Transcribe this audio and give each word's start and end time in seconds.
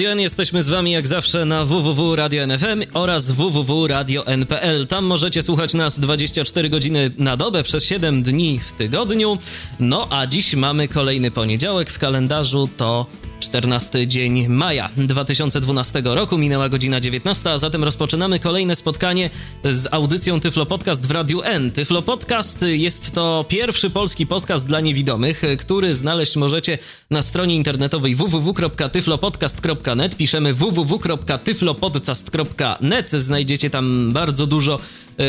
Radio 0.00 0.12
N 0.12 0.20
jesteśmy 0.20 0.62
z 0.62 0.68
wami 0.68 0.90
jak 0.90 1.06
zawsze 1.06 1.44
na 1.44 1.64
www.radio.nfm 1.64 2.82
oraz 2.94 3.30
www.radio.npl. 3.30 4.86
Tam 4.86 5.04
możecie 5.04 5.42
słuchać 5.42 5.74
nas 5.74 6.00
24 6.00 6.68
godziny 6.68 7.10
na 7.18 7.36
dobę 7.36 7.62
przez 7.62 7.84
7 7.84 8.22
dni 8.22 8.60
w 8.66 8.72
tygodniu. 8.72 9.38
No 9.80 10.06
a 10.10 10.26
dziś 10.26 10.54
mamy 10.54 10.88
kolejny 10.88 11.30
poniedziałek 11.30 11.90
w 11.90 11.98
kalendarzu 11.98 12.68
to 12.76 13.06
14 13.40 14.06
dzień 14.06 14.48
maja 14.48 14.90
2012 14.96 16.02
roku, 16.04 16.38
minęła 16.38 16.68
godzina 16.68 17.00
19, 17.00 17.50
a 17.50 17.58
zatem 17.58 17.84
rozpoczynamy 17.84 18.38
kolejne 18.38 18.76
spotkanie 18.76 19.30
z 19.64 19.94
audycją 19.94 20.40
Tyflo 20.40 20.66
Podcast 20.66 21.06
w 21.06 21.10
Radiu 21.10 21.42
N. 21.42 21.70
Tyflo 21.70 22.02
Podcast 22.02 22.62
jest 22.62 23.10
to 23.10 23.44
pierwszy 23.48 23.90
polski 23.90 24.26
podcast 24.26 24.66
dla 24.66 24.80
niewidomych, 24.80 25.42
który 25.58 25.94
znaleźć 25.94 26.36
możecie 26.36 26.78
na 27.10 27.22
stronie 27.22 27.56
internetowej 27.56 28.14
www.tyflopodcast.net. 28.14 30.16
Piszemy 30.16 30.54
www.tyflopodcast.net. 30.54 33.10
Znajdziecie 33.10 33.70
tam 33.70 34.12
bardzo 34.12 34.46
dużo 34.46 34.78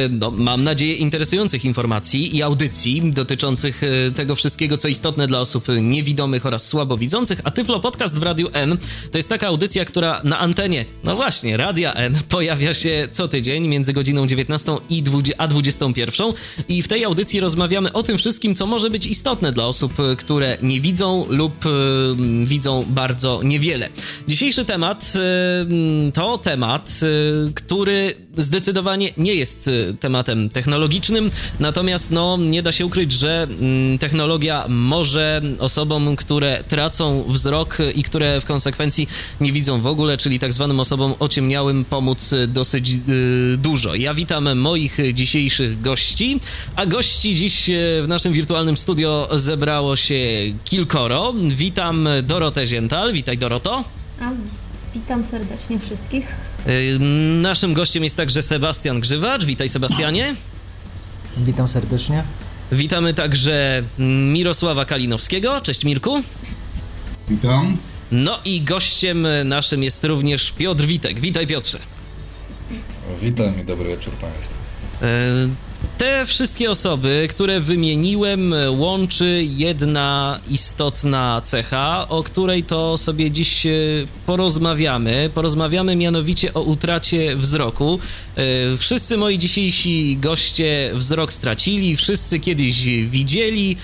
no, 0.09 0.31
mam 0.31 0.63
nadzieję, 0.63 0.95
interesujących 0.95 1.65
informacji 1.65 2.37
i 2.37 2.43
audycji 2.43 3.01
dotyczących 3.11 3.81
e, 3.83 4.11
tego 4.11 4.35
wszystkiego, 4.35 4.77
co 4.77 4.87
istotne 4.87 5.27
dla 5.27 5.39
osób 5.39 5.65
niewidomych 5.81 6.45
oraz 6.45 6.67
słabowidzących. 6.67 7.41
A 7.43 7.51
Tyflo 7.51 7.79
Podcast 7.79 8.19
w 8.19 8.23
Radiu 8.23 8.49
N 8.53 8.77
to 9.11 9.17
jest 9.17 9.29
taka 9.29 9.47
audycja, 9.47 9.85
która 9.85 10.21
na 10.23 10.39
antenie, 10.39 10.85
no 11.03 11.15
właśnie, 11.15 11.57
Radia 11.57 11.93
N 11.93 12.15
pojawia 12.29 12.73
się 12.73 13.07
co 13.11 13.27
tydzień 13.27 13.67
między 13.67 13.93
godziną 13.93 14.27
19 14.27 14.71
i 14.89 15.03
20, 15.03 15.41
a 15.41 15.47
21. 15.47 16.27
I 16.67 16.81
w 16.81 16.87
tej 16.87 17.03
audycji 17.03 17.39
rozmawiamy 17.39 17.93
o 17.93 18.03
tym 18.03 18.17
wszystkim, 18.17 18.55
co 18.55 18.65
może 18.65 18.89
być 18.89 19.05
istotne 19.05 19.51
dla 19.51 19.65
osób, 19.65 19.93
które 20.17 20.57
nie 20.61 20.81
widzą 20.81 21.25
lub 21.29 21.53
widzą 22.43 22.85
bardzo 22.89 23.41
niewiele. 23.43 23.89
Dzisiejszy 24.27 24.65
temat 24.65 25.13
to 26.13 26.37
temat, 26.37 26.99
który 27.53 28.15
zdecydowanie 28.37 29.13
nie 29.17 29.35
jest 29.35 29.69
tematem 29.99 30.49
technologicznym, 30.49 31.31
natomiast 31.59 32.11
no, 32.11 32.37
nie 32.37 32.63
da 32.63 32.71
się 32.71 32.85
ukryć, 32.85 33.11
że 33.11 33.47
mm, 33.49 33.99
technologia 33.99 34.65
może 34.67 35.41
osobom, 35.59 36.15
które 36.15 36.63
tracą 36.67 37.23
wzrok 37.27 37.77
i 37.95 38.03
które 38.03 38.41
w 38.41 38.45
konsekwencji 38.45 39.07
nie 39.41 39.51
widzą 39.51 39.81
w 39.81 39.87
ogóle, 39.87 40.17
czyli 40.17 40.39
tak 40.39 40.53
zwanym 40.53 40.79
osobom 40.79 41.13
ociemniałym, 41.19 41.85
pomóc 41.85 42.35
dosyć 42.47 42.89
yy, 42.89 43.57
dużo. 43.57 43.95
Ja 43.95 44.13
witam 44.13 44.59
moich 44.59 44.97
dzisiejszych 45.13 45.81
gości, 45.81 46.39
a 46.75 46.85
gości 46.85 47.35
dziś 47.35 47.69
e, 47.69 47.73
w 48.03 48.05
naszym 48.07 48.33
wirtualnym 48.33 48.77
studio 48.77 49.29
zebrało 49.31 49.95
się 49.95 50.15
kilkoro. 50.65 51.33
Witam 51.47 52.09
Dorotę 52.23 52.67
Ziental. 52.67 53.13
Witaj 53.13 53.37
Doroto. 53.37 53.83
Witam 54.93 55.23
serdecznie 55.23 55.79
wszystkich. 55.79 56.35
Y, 56.67 56.99
naszym 57.41 57.73
gościem 57.73 58.03
jest 58.03 58.17
także 58.17 58.41
Sebastian 58.41 58.99
Grzywacz. 58.99 59.45
Witaj 59.45 59.69
Sebastianie. 59.69 60.35
Witam 61.37 61.67
serdecznie. 61.67 62.23
Witamy 62.71 63.13
także 63.13 63.83
Mirosława 63.99 64.85
Kalinowskiego. 64.85 65.61
Cześć 65.61 65.85
Mirku. 65.85 66.21
Witam. 67.29 67.77
No 68.11 68.39
i 68.45 68.61
gościem 68.61 69.27
naszym 69.45 69.83
jest 69.83 70.03
również 70.03 70.51
Piotr 70.51 70.83
Witek. 70.83 71.19
Witaj 71.19 71.47
Piotrze. 71.47 71.79
Witam 73.21 73.61
i 73.61 73.65
dobry 73.65 73.89
wieczór 73.89 74.13
Państwu. 74.13 74.55
Te 76.01 76.25
wszystkie 76.25 76.71
osoby, 76.71 77.27
które 77.29 77.59
wymieniłem, 77.59 78.53
łączy 78.69 79.47
jedna 79.57 80.39
istotna 80.49 81.41
cecha, 81.43 82.05
o 82.09 82.23
której 82.23 82.63
to 82.63 82.97
sobie 82.97 83.31
dziś 83.31 83.65
e, 83.65 83.69
porozmawiamy. 84.25 85.29
Porozmawiamy 85.35 85.95
mianowicie 85.95 86.53
o 86.53 86.61
utracie 86.61 87.35
wzroku. 87.35 87.99
E, 88.35 88.77
wszyscy 88.77 89.17
moi 89.17 89.39
dzisiejsi 89.39 90.17
goście 90.21 90.91
wzrok 90.93 91.33
stracili, 91.33 91.95
wszyscy 91.95 92.39
kiedyś 92.39 92.85
widzieli. 92.85 93.77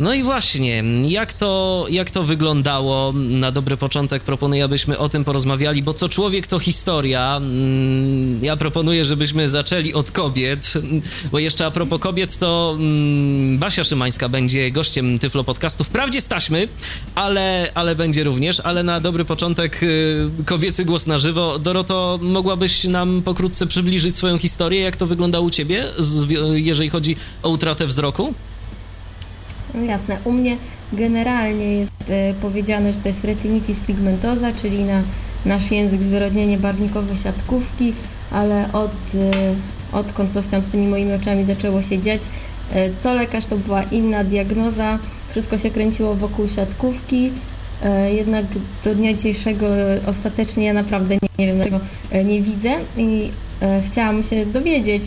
No 0.00 0.14
i 0.14 0.22
właśnie, 0.22 0.84
jak 1.08 1.32
to, 1.32 1.86
jak 1.90 2.10
to 2.10 2.22
wyglądało? 2.22 3.12
Na 3.14 3.52
dobry 3.52 3.76
początek 3.76 4.22
proponuję, 4.22 4.64
abyśmy 4.64 4.98
o 4.98 5.08
tym 5.08 5.24
porozmawiali, 5.24 5.82
bo 5.82 5.94
co 5.94 6.08
człowiek 6.08 6.46
to 6.46 6.58
historia. 6.58 7.36
Mm, 7.36 8.44
ja 8.44 8.56
proponuję, 8.56 9.04
żebyśmy 9.04 9.48
zaczęli 9.48 9.92
od 9.92 10.10
kobiet, 10.10 10.72
bo 11.32 11.38
jeszcze 11.38 11.66
a 11.66 11.70
propos 11.70 12.00
kobiet, 12.00 12.38
to 12.38 12.76
mm, 12.78 13.58
Basia 13.58 13.84
Szymańska 13.84 14.28
będzie 14.28 14.70
gościem 14.70 15.18
Tyflo 15.18 15.44
Podcastu. 15.44 15.84
Wprawdzie 15.84 16.20
staśmy, 16.20 16.68
ale, 17.14 17.70
ale 17.74 17.96
będzie 17.96 18.24
również, 18.24 18.60
ale 18.60 18.82
na 18.82 19.00
dobry 19.00 19.24
początek 19.24 19.82
y, 19.82 20.28
kobiecy 20.46 20.84
głos 20.84 21.06
na 21.06 21.18
żywo. 21.18 21.58
Doroto, 21.58 22.18
mogłabyś 22.22 22.84
nam 22.84 23.22
pokrótce 23.22 23.66
przybliżyć 23.66 24.16
swoją 24.16 24.38
historię, 24.38 24.80
jak 24.80 24.96
to 24.96 25.06
wyglądało 25.06 25.46
u 25.46 25.50
ciebie, 25.50 25.84
jeżeli 26.54 26.90
chodzi 26.90 27.16
o 27.42 27.48
utratę 27.48 27.86
wzroku? 27.86 28.34
Jasne. 29.82 30.18
U 30.24 30.32
mnie 30.32 30.56
generalnie 30.92 31.74
jest 31.74 31.92
e, 32.08 32.34
powiedziane, 32.34 32.92
że 32.92 32.98
to 32.98 33.08
jest 33.08 33.24
retinitis 33.24 33.82
pigmentosa, 33.82 34.52
czyli 34.52 34.84
na 34.84 35.02
nasz 35.46 35.70
język 35.70 36.02
zwyrodnienie 36.02 36.58
barwnikowe 36.58 37.16
siatkówki, 37.16 37.92
ale 38.30 38.72
od, 38.72 38.92
e, 39.14 39.96
odkąd 39.96 40.32
coś 40.32 40.46
tam 40.46 40.64
z 40.64 40.68
tymi 40.68 40.86
moimi 40.86 41.12
oczami 41.12 41.44
zaczęło 41.44 41.82
się 41.82 41.98
dziać, 41.98 42.22
e, 42.72 42.90
co 43.00 43.14
lekarz 43.14 43.46
to 43.46 43.56
była 43.56 43.82
inna 43.82 44.24
diagnoza, 44.24 44.98
wszystko 45.30 45.58
się 45.58 45.70
kręciło 45.70 46.14
wokół 46.14 46.48
siatkówki, 46.48 47.30
jednak 48.16 48.44
do 48.84 48.94
dnia 48.94 49.14
dzisiejszego 49.14 49.66
ostatecznie 50.06 50.64
ja 50.64 50.72
naprawdę 50.72 51.14
nie, 51.14 51.28
nie 51.38 51.46
wiem, 51.46 51.56
dlaczego 51.56 51.80
nie 52.24 52.42
widzę 52.42 52.70
i 52.96 53.30
chciałam 53.86 54.22
się 54.22 54.46
dowiedzieć, 54.46 55.04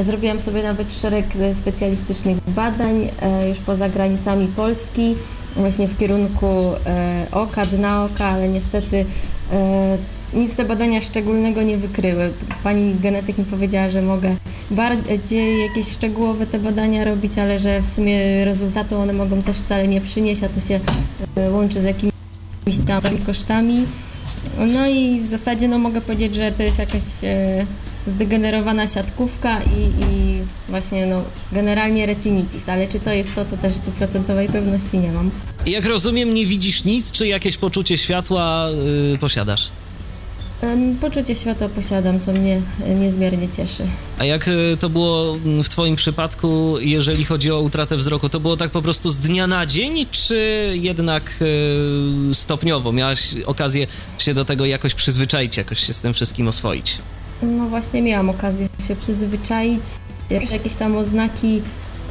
Zrobiłam 0.00 0.40
sobie 0.40 0.62
nawet 0.62 0.94
szereg 0.94 1.26
specjalistycznych 1.54 2.38
badań 2.50 3.08
e, 3.22 3.48
już 3.48 3.58
poza 3.58 3.88
granicami 3.88 4.46
Polski, 4.46 5.14
właśnie 5.56 5.88
w 5.88 5.96
kierunku 5.96 6.46
e, 6.86 7.26
oka, 7.32 7.66
dna 7.66 8.04
oka, 8.04 8.24
ale 8.24 8.48
niestety 8.48 9.04
e, 9.52 9.98
nic 10.34 10.56
te 10.56 10.64
badania 10.64 11.00
szczególnego 11.00 11.62
nie 11.62 11.76
wykryły. 11.76 12.30
Pani 12.64 12.94
genetyk 12.94 13.38
mi 13.38 13.44
powiedziała, 13.44 13.88
że 13.88 14.02
mogę 14.02 14.36
bardziej 14.70 15.62
jakieś 15.62 15.88
szczegółowe 15.88 16.46
te 16.46 16.58
badania 16.58 17.04
robić, 17.04 17.38
ale 17.38 17.58
że 17.58 17.80
w 17.80 17.86
sumie 17.88 18.44
rezultatu 18.44 18.96
one 18.96 19.12
mogą 19.12 19.42
też 19.42 19.56
wcale 19.56 19.88
nie 19.88 20.00
przynieść, 20.00 20.42
a 20.42 20.48
to 20.48 20.60
się 20.60 20.80
łączy 21.52 21.80
z 21.80 21.84
jakimiś 21.84 22.12
tam 22.86 23.00
kosztami. 23.26 23.84
No 24.74 24.88
i 24.88 25.20
w 25.20 25.24
zasadzie 25.24 25.68
no 25.68 25.78
mogę 25.78 26.00
powiedzieć, 26.00 26.34
że 26.34 26.52
to 26.52 26.62
jest 26.62 26.78
jakaś 26.78 27.02
zdegenerowana 28.06 28.86
siatkówka 28.86 29.60
i, 29.62 30.02
i 30.02 30.40
właśnie 30.68 31.06
no, 31.06 31.22
generalnie 31.52 32.06
retinitis, 32.06 32.68
ale 32.68 32.88
czy 32.88 33.00
to 33.00 33.10
jest 33.10 33.34
to, 33.34 33.44
to 33.44 33.56
też 33.56 33.74
stuprocentowej 33.74 34.48
pewności 34.48 34.98
nie 34.98 35.12
mam. 35.12 35.30
Jak 35.66 35.86
rozumiem, 35.86 36.34
nie 36.34 36.46
widzisz 36.46 36.84
nic, 36.84 37.12
czy 37.12 37.26
jakieś 37.26 37.56
poczucie 37.56 37.98
światła 37.98 38.68
yy, 39.12 39.18
posiadasz? 39.18 39.70
Poczucie 41.00 41.34
światła 41.34 41.68
posiadam, 41.68 42.20
co 42.20 42.32
mnie 42.32 42.60
niezmiernie 43.00 43.48
cieszy. 43.48 43.84
A 44.18 44.24
jak 44.24 44.48
y, 44.48 44.76
to 44.80 44.88
było 44.88 45.36
w 45.62 45.68
Twoim 45.68 45.96
przypadku, 45.96 46.76
jeżeli 46.80 47.24
chodzi 47.24 47.50
o 47.50 47.60
utratę 47.60 47.96
wzroku? 47.96 48.28
To 48.28 48.40
było 48.40 48.56
tak 48.56 48.70
po 48.70 48.82
prostu 48.82 49.10
z 49.10 49.18
dnia 49.18 49.46
na 49.46 49.66
dzień, 49.66 50.06
czy 50.10 50.72
jednak 50.74 51.34
y, 52.30 52.34
stopniowo? 52.34 52.92
Miałaś 52.92 53.34
okazję 53.46 53.86
się 54.18 54.34
do 54.34 54.44
tego 54.44 54.66
jakoś 54.66 54.94
przyzwyczaić, 54.94 55.56
jakoś 55.56 55.86
się 55.86 55.92
z 55.92 56.00
tym 56.00 56.14
wszystkim 56.14 56.48
oswoić? 56.48 56.98
No 57.42 57.68
właśnie 57.68 58.02
miałam 58.02 58.30
okazję 58.30 58.66
się 58.88 58.96
przyzwyczaić. 58.96 59.84
Jakieś 60.30 60.74
tam 60.74 60.96
oznaki 60.96 61.62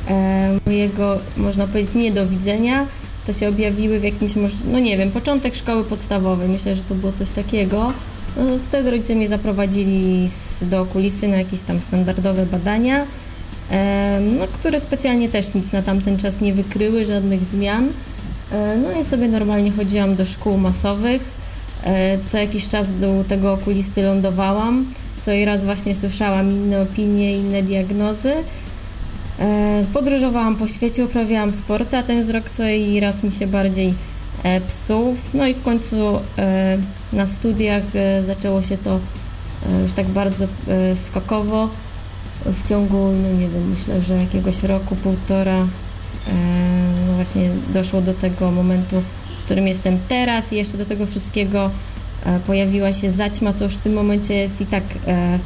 e, 0.08 0.60
mojego, 0.66 1.20
można 1.38 1.68
powiedzieć, 1.68 1.96
niedowidzenia, 1.96 2.86
to 3.26 3.34
się 3.34 3.50
objawiły 3.50 4.00
w 4.00 4.04
jakimś, 4.04 4.32
no 4.72 4.80
nie 4.80 4.98
wiem, 4.98 5.12
początek 5.12 5.56
szkoły 5.56 5.84
podstawowej. 5.84 6.50
Myślę, 6.50 6.76
że 6.76 6.84
to 6.84 6.96
było 6.96 7.12
coś 7.12 7.32
takiego. 7.32 7.94
No, 8.38 8.44
wtedy 8.64 8.92
rodzice 8.92 9.16
mnie 9.16 9.28
zaprowadzili 9.28 10.28
do 10.62 10.82
okulisty 10.82 11.28
na 11.28 11.38
jakieś 11.38 11.62
tam 11.62 11.82
standardowe 11.82 12.46
badania, 12.46 13.06
e, 13.72 14.20
no, 14.40 14.48
które 14.48 14.80
specjalnie 14.80 15.30
też 15.30 15.54
nic 15.54 15.72
na 15.72 15.82
tamten 15.82 16.18
czas 16.18 16.42
nie 16.42 16.54
wykryły, 16.54 17.06
żadnych 17.06 17.46
zmian. 17.46 17.90
E, 18.52 18.78
no 18.78 19.02
i 19.02 19.06
sobie 19.06 19.28
normalnie 19.28 19.72
chodziłam 19.72 20.16
do 20.16 20.26
szkół 20.26 20.58
masowych 20.58 21.41
co 22.24 22.38
jakiś 22.38 22.68
czas 22.68 23.00
do 23.00 23.24
tego 23.28 23.54
okulisty 23.54 24.04
lądowałam, 24.04 24.86
co 25.18 25.32
i 25.32 25.46
raz 25.46 25.66
właśnie 25.66 25.96
słyszałam 25.96 26.52
inne 26.52 26.82
opinie, 26.82 27.38
inne 27.38 27.64
diagnozy. 27.64 28.34
Podróżowałam 29.94 30.56
po 30.56 30.68
świecie, 30.68 31.06
uprawiałam 31.06 31.54
sport, 31.54 31.94
a 31.94 32.04
ten 32.04 32.22
wzrok 32.22 32.50
co 32.50 32.68
i 32.68 33.00
raz 33.00 33.24
mi 33.24 33.32
się 33.32 33.48
bardziej 33.48 33.94
psuł. 34.68 35.16
No 35.34 35.48
i 35.48 35.54
w 35.54 35.62
końcu 35.62 36.20
na 37.14 37.26
studiach 37.26 37.84
zaczęło 38.26 38.62
się 38.62 38.78
to 38.78 39.00
już 39.82 39.92
tak 39.92 40.08
bardzo 40.08 40.48
skokowo 40.96 41.70
w 42.46 42.70
ciągu, 42.70 43.12
no 43.24 43.40
nie 43.40 43.50
wiem, 43.50 43.70
myślę, 43.70 44.02
że 44.02 44.14
jakiegoś 44.14 44.64
roku, 44.64 44.96
półtora 44.96 45.58
e, 45.58 45.68
no 47.08 47.14
właśnie 47.14 47.50
doszło 47.74 48.02
do 48.02 48.14
tego 48.14 48.52
momentu, 48.52 49.02
którym 49.52 49.68
jestem 49.68 50.00
teraz 50.08 50.54
i 50.54 50.56
jeszcze 50.56 50.78
do 50.78 50.86
tego 50.86 51.06
wszystkiego 51.06 51.72
e, 52.26 52.40
pojawiła 52.40 52.94
się 52.94 53.10
zaćma, 53.10 53.54
co 53.54 53.64
już 53.64 53.74
w 53.74 53.78
tym 53.78 53.94
momencie 53.94 54.34
jest 54.34 54.62
i 54.62 54.66
tak 54.66 54.84
e, 55.08 55.40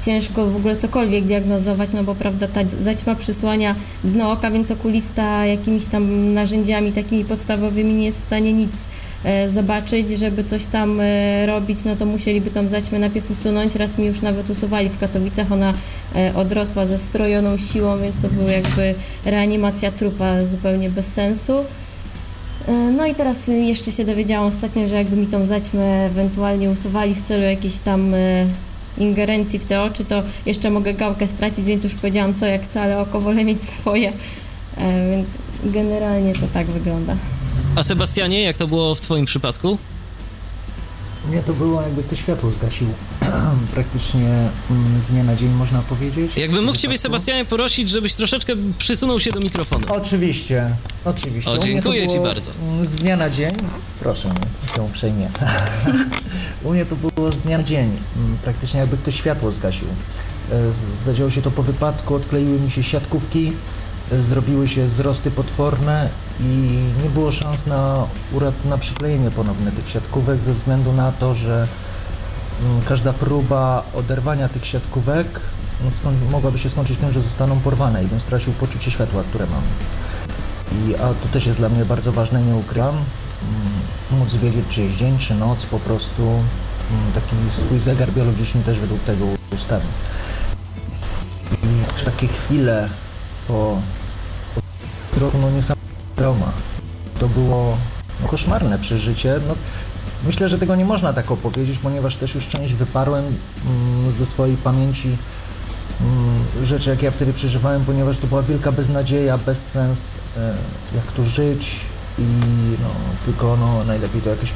ciężko 0.00 0.46
w 0.46 0.56
ogóle 0.56 0.76
cokolwiek 0.76 1.24
diagnozować, 1.24 1.92
no 1.92 2.04
bo 2.04 2.14
prawda, 2.14 2.48
ta 2.48 2.60
zaćma 2.80 3.14
przysłania 3.14 3.74
dno 4.04 4.32
oka, 4.32 4.50
więc 4.50 4.70
okulista 4.70 5.46
jakimiś 5.46 5.86
tam 5.86 6.34
narzędziami 6.34 6.92
takimi 6.92 7.24
podstawowymi 7.24 7.94
nie 7.94 8.06
jest 8.06 8.20
w 8.20 8.24
stanie 8.24 8.52
nic 8.52 8.88
E, 9.26 9.48
zobaczyć, 9.48 10.10
żeby 10.10 10.44
coś 10.44 10.66
tam 10.66 11.00
e, 11.00 11.46
robić, 11.46 11.84
no 11.84 11.96
to 11.96 12.06
musieliby 12.06 12.50
tą 12.50 12.68
zaćmę 12.68 12.98
najpierw 12.98 13.30
usunąć. 13.30 13.74
Raz 13.74 13.98
mi 13.98 14.06
już 14.06 14.22
nawet 14.22 14.50
usuwali 14.50 14.88
w 14.88 14.98
Katowicach, 14.98 15.52
ona 15.52 15.74
e, 16.14 16.34
odrosła 16.34 16.86
ze 16.86 16.98
strojoną 16.98 17.56
siłą, 17.56 17.98
więc 17.98 18.20
to 18.20 18.28
była 18.28 18.50
jakby 18.50 18.94
reanimacja 19.24 19.90
trupa 19.90 20.44
zupełnie 20.44 20.90
bez 20.90 21.12
sensu. 21.12 21.64
No 22.96 23.06
i 23.06 23.14
teraz 23.14 23.48
jeszcze 23.48 23.90
się 23.90 24.04
dowiedziałam 24.04 24.46
ostatnio, 24.46 24.88
że 24.88 24.96
jakby 24.96 25.16
mi 25.16 25.26
tą 25.26 25.44
zaćmę 25.44 26.06
ewentualnie 26.06 26.70
usuwali 26.70 27.14
w 27.14 27.22
celu 27.22 27.42
jakiejś 27.42 27.78
tam 27.78 28.14
ingerencji 28.98 29.58
w 29.58 29.64
te 29.64 29.82
oczy, 29.82 30.04
to 30.04 30.22
jeszcze 30.46 30.70
mogę 30.70 30.94
gałkę 30.94 31.26
stracić, 31.28 31.64
więc 31.64 31.84
już 31.84 31.94
powiedziałam 31.94 32.34
co 32.34 32.46
jak 32.46 32.66
co, 32.66 32.80
ale 32.80 32.98
oko 32.98 33.20
wolę 33.20 33.44
mieć 33.44 33.62
swoje, 33.62 34.12
więc 35.10 35.28
generalnie 35.64 36.32
to 36.32 36.46
tak 36.54 36.66
wygląda. 36.66 37.16
A 37.76 37.82
Sebastianie, 37.82 38.42
jak 38.42 38.56
to 38.56 38.66
było 38.66 38.94
w 38.94 39.00
Twoim 39.00 39.26
przypadku? 39.26 39.78
Nie, 41.30 41.42
to 41.42 41.52
było 41.52 41.82
jakby 41.82 42.02
to 42.02 42.16
światło 42.16 42.52
zgasił 42.52 42.88
praktycznie 43.74 44.48
mm, 44.70 45.02
z 45.02 45.06
dnia 45.06 45.24
na 45.24 45.36
dzień, 45.36 45.48
można 45.48 45.82
powiedzieć. 45.82 46.36
Jakbym 46.36 46.64
mógł 46.64 46.78
Ciebie, 46.78 46.98
Sebastianie, 46.98 47.44
prosić, 47.44 47.90
żebyś 47.90 48.14
troszeczkę 48.14 48.52
przysunął 48.78 49.20
się 49.20 49.30
do 49.30 49.40
mikrofonu. 49.40 49.86
Oczywiście, 49.88 50.76
oczywiście. 51.04 51.50
O, 51.50 51.58
dziękuję 51.58 52.08
Ci 52.08 52.20
bardzo. 52.20 52.50
Z 52.82 52.96
dnia 52.96 53.16
na 53.16 53.30
dzień, 53.30 53.52
proszę, 54.00 54.34
się 54.74 54.82
uprzejmie. 54.82 55.28
U 56.64 56.72
mnie 56.72 56.86
to 56.86 56.96
było 56.96 57.32
z 57.32 57.38
dnia 57.38 57.58
na 57.58 57.64
dzień, 57.64 57.90
mm, 58.16 58.38
praktycznie 58.44 58.80
jakby 58.80 58.96
ktoś 58.96 59.14
światło 59.14 59.52
zgasił. 59.52 59.88
E, 60.52 60.72
zadziało 61.04 61.30
się 61.30 61.42
to 61.42 61.50
po 61.50 61.62
wypadku, 61.62 62.14
odkleiły 62.14 62.60
mi 62.60 62.70
się 62.70 62.82
siatkówki, 62.82 63.52
zrobiły 64.12 64.68
się 64.68 64.86
wzrosty 64.86 65.30
potworne 65.30 66.08
i 66.40 66.78
nie 67.02 67.10
było 67.10 67.32
szans 67.32 67.66
na, 67.66 68.06
na 68.64 68.78
przyklejenie 68.78 69.30
ponowne 69.30 69.72
tych 69.72 69.90
siatkówek 69.90 70.42
ze 70.42 70.54
względu 70.54 70.92
na 70.92 71.12
to, 71.12 71.34
że 71.34 71.68
mm, 72.62 72.82
każda 72.88 73.12
próba 73.12 73.82
oderwania 73.94 74.48
tych 74.48 74.66
siatkówek 74.66 75.40
mogłaby 76.30 76.58
się 76.58 76.70
skończyć 76.70 76.98
tym, 76.98 77.12
że 77.12 77.20
zostaną 77.20 77.60
porwane 77.60 78.04
i 78.04 78.06
bym 78.06 78.20
stracił 78.20 78.52
poczucie 78.52 78.90
światła, 78.90 79.22
które 79.22 79.46
mam. 79.46 79.62
I, 80.72 80.94
a 80.94 80.98
to 80.98 81.28
też 81.32 81.46
jest 81.46 81.58
dla 81.58 81.68
mnie 81.68 81.84
bardzo 81.84 82.12
ważne, 82.12 82.42
nie 82.42 82.54
ukrywam, 82.54 82.94
mm, 82.94 84.20
móc 84.20 84.34
wiedzieć, 84.34 84.64
czy 84.68 84.82
jest 84.82 84.96
dzień, 84.96 85.18
czy 85.18 85.34
noc, 85.34 85.66
po 85.66 85.78
prostu 85.78 86.22
mm, 86.22 87.12
taki 87.14 87.36
swój 87.50 87.80
zegar 87.80 88.10
biologiczny 88.12 88.62
też 88.62 88.78
według 88.78 89.00
tego 89.00 89.26
ustawić. 89.54 89.90
I 91.62 92.04
takie 92.04 92.26
chwile 92.26 92.88
po, 93.48 93.80
po 95.14 95.20
roku, 95.20 95.38
no 95.38 95.50
niesamowite 95.50 95.75
trauma. 96.16 96.52
To 97.20 97.28
było 97.28 97.76
no, 98.22 98.28
koszmarne 98.28 98.78
przeżycie. 98.78 99.40
No, 99.48 99.54
myślę, 100.26 100.48
że 100.48 100.58
tego 100.58 100.76
nie 100.76 100.84
można 100.84 101.12
tak 101.12 101.30
opowiedzieć, 101.30 101.78
ponieważ 101.78 102.16
też 102.16 102.34
już 102.34 102.48
część 102.48 102.74
wyparłem 102.74 103.24
mm, 103.24 104.12
ze 104.12 104.26
swojej 104.26 104.56
pamięci 104.56 105.16
mm, 106.00 106.66
rzeczy, 106.66 106.90
jakie 106.90 107.04
ja 107.06 107.10
wtedy 107.10 107.32
przeżywałem, 107.32 107.84
ponieważ 107.84 108.18
to 108.18 108.26
była 108.26 108.42
wielka 108.42 108.72
beznadzieja, 108.72 109.38
bezsens, 109.38 110.18
e, 110.36 110.54
jak 110.94 111.12
tu 111.12 111.24
żyć 111.24 111.80
i 112.18 112.22
no, 112.82 112.88
tylko 113.24 113.56
no, 113.56 113.84
najlepiej 113.84 114.22
to 114.22 114.30
jakieś 114.30 114.52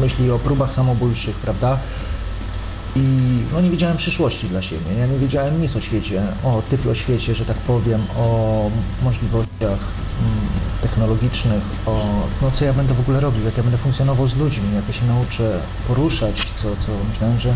myśli 0.00 0.30
o 0.30 0.38
próbach 0.38 0.72
samobójczych, 0.72 1.36
prawda? 1.36 1.78
I 2.96 3.38
no, 3.52 3.60
nie 3.60 3.70
wiedziałem 3.70 3.96
przyszłości 3.96 4.48
dla 4.48 4.62
siebie, 4.62 4.94
ja 4.98 5.06
nie 5.06 5.18
wiedziałem 5.18 5.62
nic 5.62 5.76
o 5.76 5.80
świecie, 5.80 6.22
o 6.44 6.62
tyflo 6.70 6.94
świecie, 6.94 7.34
że 7.34 7.44
tak 7.44 7.56
powiem, 7.56 8.02
o 8.18 8.70
możliwościach 9.02 9.78
mm, 10.20 10.40
technologicznych, 10.82 11.62
o 11.86 12.04
no, 12.42 12.50
co 12.50 12.64
ja 12.64 12.72
będę 12.72 12.94
w 12.94 13.00
ogóle 13.00 13.20
robił, 13.20 13.44
jak 13.44 13.56
ja 13.56 13.62
będę 13.62 13.78
funkcjonował 13.78 14.28
z 14.28 14.36
ludźmi, 14.36 14.74
jak 14.74 14.86
ja 14.88 14.92
się 14.92 15.06
nauczę 15.06 15.60
poruszać, 15.88 16.46
co, 16.54 16.68
co 16.76 16.92
myślałem, 17.10 17.38
że 17.38 17.54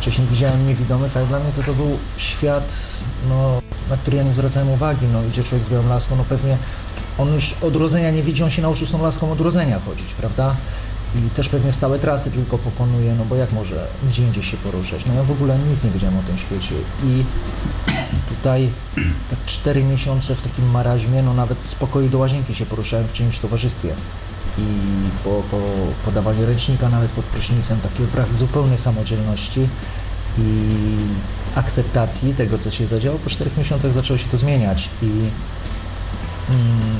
wcześniej 0.00 0.26
widziałem 0.26 0.68
niewidomych, 0.68 1.16
ale 1.16 1.26
dla 1.26 1.40
mnie 1.40 1.52
to, 1.52 1.62
to 1.62 1.74
był 1.74 1.98
świat, 2.16 3.00
no, 3.28 3.62
na 3.90 3.96
który 3.96 4.16
ja 4.16 4.22
nie 4.22 4.32
zwracałem 4.32 4.70
uwagi, 4.70 5.06
no, 5.12 5.24
idzie 5.24 5.44
człowiek 5.44 5.66
z 5.66 5.70
białą 5.70 5.88
laską, 5.88 6.16
no 6.16 6.24
pewnie 6.28 6.56
on 7.18 7.34
już 7.34 7.54
od 7.62 7.76
urodzenia 7.76 8.10
nie 8.10 8.22
widzi, 8.22 8.44
on 8.44 8.50
się 8.50 8.62
nauczył 8.62 8.86
z 8.86 8.92
tą 8.92 9.02
laską 9.02 9.32
od 9.32 9.40
urodzenia 9.40 9.80
chodzić, 9.86 10.14
prawda? 10.14 10.56
I 11.14 11.30
też 11.30 11.48
pewnie 11.48 11.72
stałe 11.72 11.98
trasy 11.98 12.30
tylko 12.30 12.58
pokonuje, 12.58 13.14
no 13.14 13.24
bo 13.24 13.36
jak 13.36 13.52
może 13.52 13.86
gdzie 14.08 14.22
indziej 14.22 14.42
się 14.42 14.56
poruszać? 14.56 15.06
No 15.06 15.14
ja 15.14 15.22
w 15.22 15.30
ogóle 15.30 15.58
nic 15.58 15.84
nie 15.84 15.90
wiedziałem 15.90 16.18
o 16.18 16.22
tym 16.22 16.38
świecie 16.38 16.74
i 17.04 17.24
tutaj 18.28 18.70
tak 19.30 19.44
cztery 19.46 19.84
miesiące 19.84 20.34
w 20.34 20.40
takim 20.40 20.70
maraźmie, 20.70 21.22
no 21.22 21.34
nawet 21.34 21.62
z 21.62 21.74
pokoju 21.74 22.08
do 22.08 22.18
łazienki 22.18 22.54
się 22.54 22.66
poruszałem 22.66 23.08
w 23.08 23.12
czyimś 23.12 23.38
towarzystwie 23.38 23.94
i 24.58 24.64
po, 25.24 25.42
po 25.50 25.60
podawaniu 26.04 26.46
ręcznika 26.46 26.88
nawet 26.88 27.10
pod 27.10 27.24
prysznicem 27.24 27.80
taki 27.80 28.02
brak 28.02 28.34
zupełnej 28.34 28.78
samodzielności 28.78 29.68
i 30.38 30.76
akceptacji 31.54 32.34
tego, 32.34 32.58
co 32.58 32.70
się 32.70 32.86
zadziało. 32.86 33.18
Po 33.18 33.30
czterech 33.30 33.58
miesiącach 33.58 33.92
zaczęło 33.92 34.18
się 34.18 34.28
to 34.28 34.36
zmieniać 34.36 34.88
i 35.02 35.06
mm, 36.50 36.96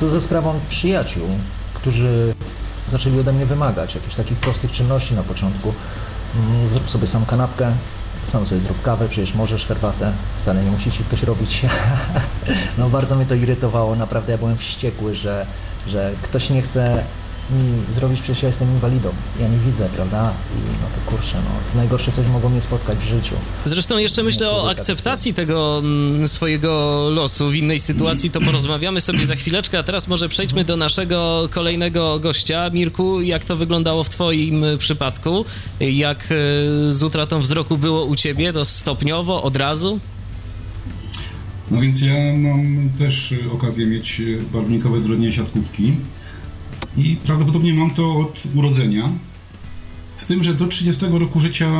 to 0.00 0.08
ze 0.08 0.20
sprawą 0.20 0.60
przyjaciół, 0.68 1.28
którzy 1.74 2.34
zaczęli 2.88 3.20
ode 3.20 3.32
mnie 3.32 3.46
wymagać 3.46 3.94
jakichś 3.94 4.14
takich 4.14 4.38
prostych 4.38 4.72
czynności 4.72 5.14
na 5.14 5.22
początku. 5.22 5.74
Mm, 6.36 6.68
zrób 6.68 6.90
sobie 6.90 7.06
sam 7.06 7.26
kanapkę, 7.26 7.72
sam 8.24 8.46
sobie 8.46 8.60
zrób 8.60 8.82
kawę, 8.82 9.08
przecież 9.08 9.34
możesz 9.34 9.66
herbatę, 9.66 10.12
wcale 10.38 10.64
nie 10.64 10.70
musi 10.70 10.90
ci 10.90 11.04
ktoś 11.04 11.22
robić. 11.22 11.62
no 12.78 12.90
bardzo 12.90 13.14
mnie 13.16 13.26
to 13.26 13.34
irytowało, 13.34 13.96
naprawdę 13.96 14.32
ja 14.32 14.38
byłem 14.38 14.56
wściekły, 14.56 15.14
że, 15.14 15.46
że 15.86 16.12
ktoś 16.22 16.50
nie 16.50 16.62
chce 16.62 17.04
mi 17.50 17.94
zrobić, 17.94 18.22
przecież 18.22 18.42
ja 18.42 18.48
jestem 18.48 18.70
inwalidą, 18.70 19.08
ja 19.40 19.48
nie 19.48 19.58
widzę, 19.58 19.88
prawda? 19.88 20.32
I 20.56 20.58
no 20.82 20.88
to 20.94 21.10
kurczę, 21.10 21.36
no, 21.36 21.70
to 21.72 21.78
najgorsze 21.78 22.12
coś 22.12 22.26
mogło 22.26 22.50
mnie 22.50 22.60
spotkać 22.60 22.98
w 22.98 23.08
życiu. 23.08 23.34
Zresztą 23.64 23.98
jeszcze 23.98 24.22
myślę 24.22 24.50
o 24.50 24.70
akceptacji 24.70 25.34
tego 25.34 25.78
mm, 25.78 26.28
swojego 26.28 27.02
losu 27.10 27.50
w 27.50 27.54
innej 27.54 27.80
sytuacji, 27.80 28.30
to 28.30 28.40
porozmawiamy 28.40 29.00
sobie 29.00 29.26
za 29.26 29.36
chwileczkę, 29.36 29.78
a 29.78 29.82
teraz 29.82 30.08
może 30.08 30.28
przejdźmy 30.28 30.64
do 30.64 30.76
naszego 30.76 31.48
kolejnego 31.50 32.18
gościa. 32.18 32.70
Mirku, 32.70 33.20
jak 33.20 33.44
to 33.44 33.56
wyglądało 33.56 34.04
w 34.04 34.10
twoim 34.10 34.64
przypadku? 34.78 35.44
Jak 35.80 36.18
e, 36.18 36.92
z 36.92 37.02
utratą 37.02 37.40
wzroku 37.40 37.78
było 37.78 38.04
u 38.04 38.16
ciebie? 38.16 38.52
To 38.52 38.64
stopniowo, 38.64 39.42
od 39.42 39.56
razu? 39.56 40.00
No 41.70 41.80
więc 41.80 42.00
ja 42.00 42.14
mam 42.36 42.90
też 42.98 43.34
okazję 43.52 43.86
mieć 43.86 44.22
barwnikowe 44.52 45.02
zdrodnienie 45.02 45.32
siatkówki 45.32 45.92
i 46.96 47.16
prawdopodobnie 47.16 47.74
mam 47.74 47.90
to 47.90 48.16
od 48.16 48.42
urodzenia. 48.54 49.08
Z 50.14 50.26
tym, 50.26 50.44
że 50.44 50.54
do 50.54 50.66
30 50.66 51.04
roku 51.10 51.40
życia 51.40 51.70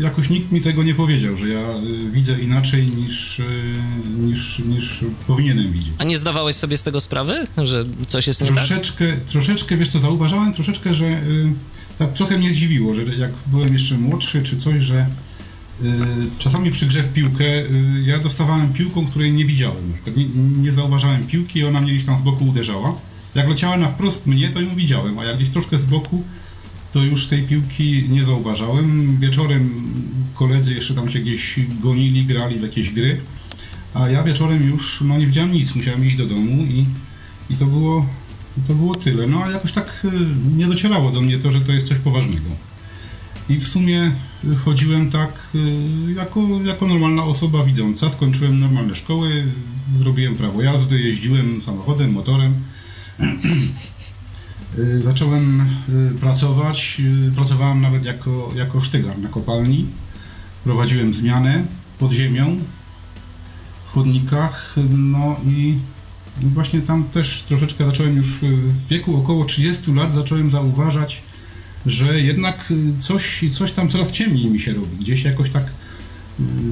jakoś 0.00 0.30
nikt 0.30 0.52
mi 0.52 0.60
tego 0.60 0.82
nie 0.82 0.94
powiedział, 0.94 1.36
że 1.36 1.48
ja 1.48 1.60
y, 1.60 2.10
widzę 2.10 2.40
inaczej 2.40 2.86
niż, 2.86 3.38
y, 3.38 3.44
niż, 4.18 4.58
niż 4.58 5.00
powinienem 5.26 5.72
widzieć. 5.72 5.92
A 5.98 6.04
nie 6.04 6.18
zdawałeś 6.18 6.56
sobie 6.56 6.76
z 6.76 6.82
tego 6.82 7.00
sprawy, 7.00 7.46
że 7.64 7.84
coś 8.06 8.26
jest 8.26 8.40
troszeczkę, 8.40 9.04
nie 9.06 9.12
tak? 9.12 9.20
Troszeczkę, 9.20 9.76
wiesz 9.76 9.88
co, 9.88 9.98
zauważałem 9.98 10.52
troszeczkę, 10.52 10.94
że 10.94 11.06
y, 11.06 11.52
tak 11.98 12.12
trochę 12.12 12.38
mnie 12.38 12.50
zdziwiło, 12.50 12.94
że 12.94 13.04
jak 13.04 13.30
byłem 13.46 13.72
jeszcze 13.72 13.98
młodszy 13.98 14.42
czy 14.42 14.56
coś, 14.56 14.82
że 14.82 15.06
czasami 16.38 16.70
przy 16.70 16.86
grze 16.86 17.02
w 17.02 17.12
piłkę 17.12 17.44
ja 18.04 18.18
dostawałem 18.18 18.72
piłką, 18.72 19.06
której 19.06 19.32
nie 19.32 19.44
widziałem. 19.44 19.88
Na 19.88 19.94
przykład 19.94 20.16
nie, 20.16 20.26
nie 20.62 20.72
zauważałem 20.72 21.26
piłki 21.26 21.58
i 21.58 21.64
ona 21.64 21.80
mnie 21.80 21.92
gdzieś 21.92 22.06
tam 22.06 22.18
z 22.18 22.22
boku 22.22 22.44
uderzała. 22.44 22.94
Jak 23.34 23.48
leciała 23.48 23.76
na 23.76 23.88
wprost 23.88 24.26
mnie, 24.26 24.50
to 24.50 24.60
ją 24.60 24.74
widziałem, 24.74 25.18
a 25.18 25.24
jak 25.24 25.36
gdzieś 25.36 25.48
troszkę 25.48 25.78
z 25.78 25.84
boku, 25.84 26.24
to 26.92 27.02
już 27.02 27.26
tej 27.26 27.42
piłki 27.42 28.06
nie 28.08 28.24
zauważałem. 28.24 29.18
Wieczorem 29.20 29.70
koledzy 30.34 30.74
jeszcze 30.74 30.94
tam 30.94 31.08
się 31.08 31.18
gdzieś 31.18 31.60
gonili, 31.80 32.24
grali 32.24 32.58
w 32.58 32.62
jakieś 32.62 32.90
gry, 32.90 33.20
a 33.94 34.08
ja 34.08 34.22
wieczorem 34.22 34.68
już 34.68 35.00
no, 35.00 35.18
nie 35.18 35.26
widziałem 35.26 35.52
nic, 35.52 35.74
musiałem 35.74 36.04
iść 36.04 36.16
do 36.16 36.26
domu 36.26 36.64
i, 36.64 36.84
i 37.50 37.56
to 37.56 37.66
było 37.66 38.06
to 38.66 38.74
było 38.74 38.94
tyle. 38.94 39.26
No 39.26 39.44
a 39.44 39.50
jakoś 39.50 39.72
tak 39.72 40.06
nie 40.56 40.66
docierało 40.66 41.10
do 41.10 41.20
mnie 41.20 41.38
to, 41.38 41.50
że 41.50 41.60
to 41.60 41.72
jest 41.72 41.88
coś 41.88 41.98
poważnego. 41.98 42.50
I 43.48 43.56
w 43.56 43.68
sumie 43.68 44.12
chodziłem 44.64 45.10
tak 45.10 45.48
jako, 46.16 46.40
jako 46.64 46.86
normalna 46.86 47.24
osoba 47.24 47.64
widząca. 47.64 48.10
Skończyłem 48.10 48.60
normalne 48.60 48.96
szkoły, 48.96 49.44
zrobiłem 49.98 50.34
prawo 50.34 50.62
jazdy, 50.62 51.00
jeździłem 51.00 51.62
samochodem, 51.62 52.12
motorem. 52.12 52.54
Zacząłem 55.00 55.66
pracować, 56.20 57.02
pracowałem 57.36 57.80
nawet 57.80 58.04
jako, 58.04 58.50
jako 58.54 58.80
sztygar 58.80 59.18
na 59.18 59.28
kopalni. 59.28 59.86
Prowadziłem 60.64 61.14
zmianę 61.14 61.64
pod 61.98 62.12
ziemią, 62.12 62.56
w 63.86 63.90
chodnikach, 63.90 64.76
no 64.90 65.36
i 65.46 65.78
właśnie 66.42 66.80
tam 66.80 67.04
też 67.04 67.42
troszeczkę 67.48 67.84
zacząłem 67.84 68.16
już 68.16 68.26
w 68.42 68.88
wieku 68.88 69.16
około 69.16 69.44
30 69.44 69.92
lat 69.92 70.12
zacząłem 70.12 70.50
zauważać, 70.50 71.22
że 71.86 72.20
jednak 72.20 72.72
coś, 72.98 73.44
coś 73.50 73.72
tam 73.72 73.88
coraz 73.88 74.12
ciemniej 74.12 74.46
mi 74.46 74.60
się 74.60 74.74
robi. 74.74 74.96
Gdzieś 74.96 75.24
jakoś 75.24 75.50
tak 75.50 75.64
y, 75.64 75.70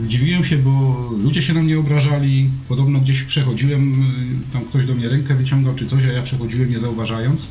dziwiłem 0.06 0.44
się, 0.44 0.56
bo 0.56 1.10
ludzie 1.22 1.42
się 1.42 1.52
na 1.52 1.62
mnie 1.62 1.78
obrażali, 1.78 2.50
podobno 2.68 3.00
gdzieś 3.00 3.22
przechodziłem, 3.22 4.02
y, 4.50 4.52
tam 4.52 4.64
ktoś 4.64 4.86
do 4.86 4.94
mnie 4.94 5.08
rękę 5.08 5.34
wyciągał 5.34 5.74
czy 5.74 5.86
coś, 5.86 6.04
a 6.04 6.12
ja 6.12 6.22
przechodziłem 6.22 6.70
nie 6.70 6.80
zauważając. 6.80 7.48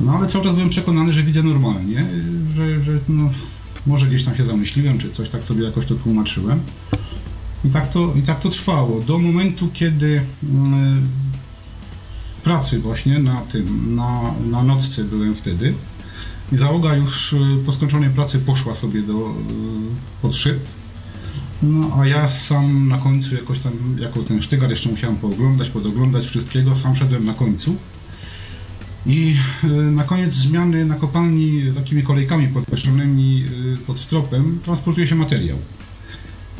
No 0.00 0.12
ale 0.18 0.28
cały 0.28 0.44
czas 0.44 0.54
byłem 0.54 0.68
przekonany, 0.68 1.12
że 1.12 1.22
widzę 1.22 1.42
normalnie, 1.42 2.06
że, 2.56 2.84
że 2.84 2.98
no, 3.08 3.30
może 3.86 4.06
gdzieś 4.06 4.24
tam 4.24 4.34
się 4.34 4.46
zamyśliłem, 4.46 4.98
czy 4.98 5.10
coś 5.10 5.28
tak 5.28 5.44
sobie 5.44 5.64
jakoś 5.64 5.86
to 5.86 5.94
tłumaczyłem. 5.94 6.60
I 7.64 7.68
tak 7.68 7.90
to, 7.90 8.14
i 8.18 8.22
tak 8.22 8.40
to 8.40 8.48
trwało 8.48 9.00
do 9.00 9.18
momentu, 9.18 9.68
kiedy 9.72 10.20
w 12.38 12.42
pracy 12.42 12.78
właśnie 12.78 13.18
na 13.18 13.40
tym, 13.40 13.94
na, 13.94 14.34
na 14.50 14.62
nocce 14.62 15.04
byłem 15.04 15.34
wtedy 15.34 15.74
i 16.52 16.56
załoga 16.56 16.96
już 16.96 17.32
y, 17.32 17.36
po 17.66 17.72
skończonej 17.72 18.10
pracy 18.10 18.38
poszła 18.38 18.74
sobie 18.74 19.02
do, 19.02 19.14
y, 19.14 19.32
pod 20.22 20.36
szyb. 20.36 20.58
No 21.62 21.96
a 22.00 22.06
ja 22.06 22.30
sam 22.30 22.88
na 22.88 22.98
końcu 22.98 23.34
jakoś 23.34 23.58
tam, 23.58 23.72
jako 23.98 24.22
ten 24.22 24.42
sztygar 24.42 24.70
jeszcze 24.70 24.88
musiałem 24.88 25.16
pooglądać, 25.16 25.70
podoglądać 25.70 26.26
wszystkiego, 26.26 26.74
sam 26.74 26.96
szedłem 26.96 27.24
na 27.24 27.34
końcu. 27.34 27.76
I 29.06 29.36
y, 29.64 29.68
na 29.68 30.04
koniec 30.04 30.34
zmiany 30.34 30.84
na 30.84 30.94
kopalni 30.94 31.62
takimi 31.74 32.02
kolejkami 32.02 32.48
podwieszonymi 32.48 33.44
pod 33.86 33.98
stropem 33.98 34.58
transportuje 34.64 35.06
się 35.06 35.14
materiał. 35.14 35.58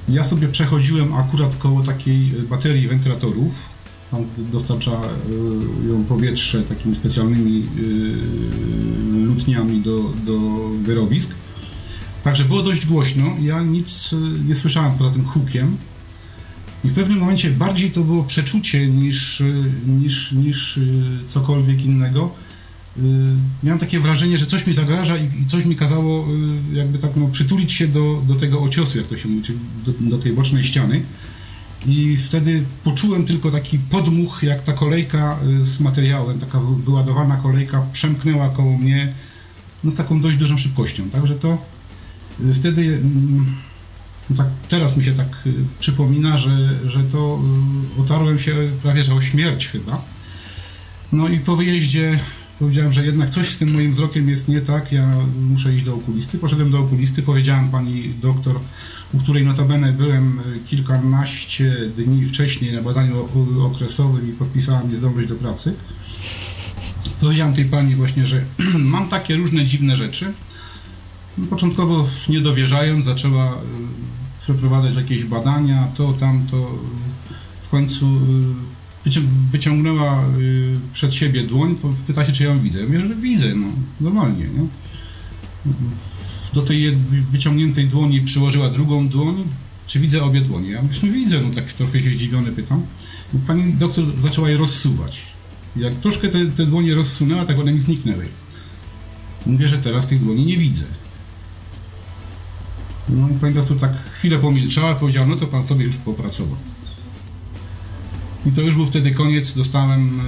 Ja 0.09 0.25
sobie 0.25 0.49
przechodziłem 0.49 1.15
akurat 1.15 1.57
koło 1.57 1.83
takiej 1.83 2.33
baterii 2.51 2.89
wentylatorów. 2.89 3.82
Tam 4.13 4.25
dostarcza 4.53 4.91
y, 4.91 5.89
ją 5.89 6.05
powietrze 6.05 6.63
takimi 6.63 6.95
specjalnymi 6.95 7.67
y, 7.79 9.27
lutniami 9.27 9.81
do, 9.81 10.13
do 10.27 10.39
wyrobisk. 10.83 11.35
Także 12.25 12.45
było 12.45 12.63
dość 12.63 12.87
głośno. 12.87 13.37
Ja 13.41 13.63
nic 13.63 14.13
y, 14.13 14.17
nie 14.49 14.55
słyszałem 14.55 14.93
poza 14.93 15.11
tym 15.11 15.25
hukiem. 15.25 15.77
I 16.85 16.89
w 16.89 16.95
pewnym 16.95 17.19
momencie 17.19 17.51
bardziej 17.51 17.91
to 17.91 18.01
było 18.01 18.25
przeczucie 18.25 18.89
niż, 18.89 19.43
niż, 19.87 20.33
niż 20.33 20.81
cokolwiek 21.27 21.85
innego 21.85 22.31
miałem 23.63 23.79
takie 23.79 24.01
wrażenie, 24.01 24.39
że 24.39 24.47
coś 24.47 24.67
mi 24.67 24.75
zagraża 24.75 25.17
i, 25.17 25.47
coś 25.47 25.65
mi 25.65 25.77
kazało 25.77 26.29
jakby 26.73 26.99
tak 26.99 27.17
no, 27.17 27.29
przytulić 27.29 27.73
się 27.73 27.89
do, 27.89 28.23
do 28.27 28.35
tego 28.35 28.63
ociosu, 28.63 28.99
jak 28.99 29.07
to 29.07 29.17
się 29.17 29.29
mówi, 29.29 29.43
czyli 29.43 29.59
do, 29.87 29.93
do 30.01 30.19
tej 30.19 30.33
bocznej 30.33 30.65
ściany. 30.65 31.03
I 31.87 32.17
wtedy 32.17 32.65
poczułem 32.85 33.25
tylko 33.25 33.51
taki 33.51 33.79
podmuch, 33.79 34.43
jak 34.43 34.63
ta 34.63 34.73
kolejka 34.73 35.39
y, 35.63 35.67
z 35.67 35.81
materiałem, 35.81 36.39
taka 36.39 36.61
wyładowana 36.61 37.37
kolejka 37.37 37.87
przemknęła 37.93 38.49
koło 38.49 38.79
mnie 38.79 39.15
no, 39.85 39.91
z 39.91 39.95
taką 39.95 40.21
dość 40.21 40.37
dużą 40.37 40.59
szybkością. 40.59 41.11
Także 41.11 41.35
to 41.35 41.59
wtedy, 42.55 42.83
mm, 42.83 43.47
no 44.31 44.37
tak, 44.37 44.47
teraz 44.69 44.97
mi 44.97 45.05
się 45.05 45.13
tak 45.13 45.49
przypomina, 45.79 46.39
że, 46.39 46.69
że 46.87 47.05
to 47.05 47.43
otarłem 48.01 48.39
się 48.39 48.55
prawie 48.83 49.05
że 49.05 49.15
o 49.15 49.21
śmierć 49.21 49.69
chyba. 49.69 50.05
No 51.13 51.29
i 51.29 51.39
po 51.39 51.57
wyjeździe 51.57 52.19
Powiedziałem, 52.63 52.93
że 52.93 53.07
jednak 53.07 53.31
coś 53.31 53.49
z 53.49 53.59
tym 53.59 53.73
moim 53.73 53.93
wzrokiem 53.93 54.29
jest 54.29 54.49
nie 54.49 54.61
tak, 54.61 54.93
ja 54.93 55.09
muszę 55.41 55.75
iść 55.75 55.85
do 55.85 55.95
okulisty. 55.95 56.39
Poszedłem 56.39 56.71
do 56.71 56.79
okulisty, 56.79 57.23
powiedziałem 57.23 57.69
pani 57.69 58.15
doktor, 58.21 58.61
u 59.13 59.19
której 59.19 59.45
notabene 59.45 59.93
byłem 59.93 60.39
e, 60.39 60.59
kilkanaście 60.67 61.77
dni 61.97 62.27
wcześniej 62.27 62.73
na 62.73 62.83
badaniu 62.83 63.29
okresowym 63.67 64.29
i 64.29 64.33
podpisała 64.33 64.83
mi 64.83 64.97
zdolność 64.97 65.29
do 65.29 65.35
pracy. 65.35 65.75
Powiedziałem 67.21 67.55
tej 67.55 67.65
pani 67.65 67.95
właśnie, 67.95 68.27
że 68.27 68.45
mam 68.79 69.09
takie 69.09 69.37
różne 69.37 69.65
dziwne 69.65 69.97
rzeczy. 69.97 70.33
Początkowo 71.51 72.07
nie 72.29 72.41
dowierzając, 72.41 73.05
zaczęła 73.05 73.45
e, 73.47 73.59
przeprowadzać 74.43 74.97
jakieś 74.97 75.25
badania, 75.25 75.89
to, 75.95 76.13
tamto. 76.13 76.79
W 77.63 77.69
końcu 77.69 78.07
e, 78.07 79.21
wyciągnęła 79.53 80.25
przed 80.93 81.15
siebie 81.15 81.43
dłoń, 81.43 81.77
pyta 82.07 82.25
się, 82.25 82.33
czy 82.33 82.45
ja 82.45 82.51
ją 82.51 82.61
widzę. 82.61 82.79
Ja 82.81 82.87
mówię, 82.87 83.01
że 83.01 83.15
widzę, 83.15 83.55
no, 83.55 83.67
normalnie, 84.01 84.45
nie? 84.45 84.67
Do 86.53 86.63
tej 86.63 86.97
wyciągniętej 87.33 87.89
dłoni 87.89 88.21
przyłożyła 88.21 88.69
drugą 88.69 89.09
dłoń, 89.09 89.45
czy 89.87 90.01
widzę 90.01 90.23
obie 90.23 90.41
dłonie? 90.41 90.71
Ja 90.71 90.83
mówię, 90.83 90.95
no 91.03 91.13
widzę, 91.13 91.41
no 91.41 91.51
tak 91.51 91.73
trochę 91.73 92.01
się 92.03 92.11
zdziwiony 92.11 92.53
pytam. 92.53 92.87
Pani 93.47 93.73
doktor 93.73 94.05
zaczęła 94.23 94.51
je 94.51 94.57
rozsuwać. 94.57 95.23
Jak 95.77 95.95
troszkę 95.95 96.29
te, 96.29 96.47
te 96.47 96.67
dłonie 96.67 96.95
rozsunęła, 96.95 97.45
tak 97.45 97.59
one 97.59 97.73
mi 97.73 97.81
zniknęły. 97.81 98.29
Mówię, 99.47 99.69
że 99.69 99.79
teraz 99.79 100.07
tych 100.07 100.25
dłoni 100.25 100.47
nie 100.47 100.57
widzę. 100.57 100.85
No 103.09 103.29
i 103.29 103.33
pani 103.35 103.55
doktor 103.55 103.79
tak 103.79 104.13
chwilę 104.13 104.39
pomilczała, 104.39 104.95
powiedziała, 104.95 105.27
no 105.27 105.37
to 105.37 105.47
pan 105.47 105.65
sobie 105.65 105.85
już 105.85 105.97
popracował. 105.97 106.57
I 108.47 108.53
to 108.53 108.61
już 108.61 108.75
był 108.75 108.87
wtedy 108.87 109.11
koniec, 109.11 109.55
dostałem 109.55 110.21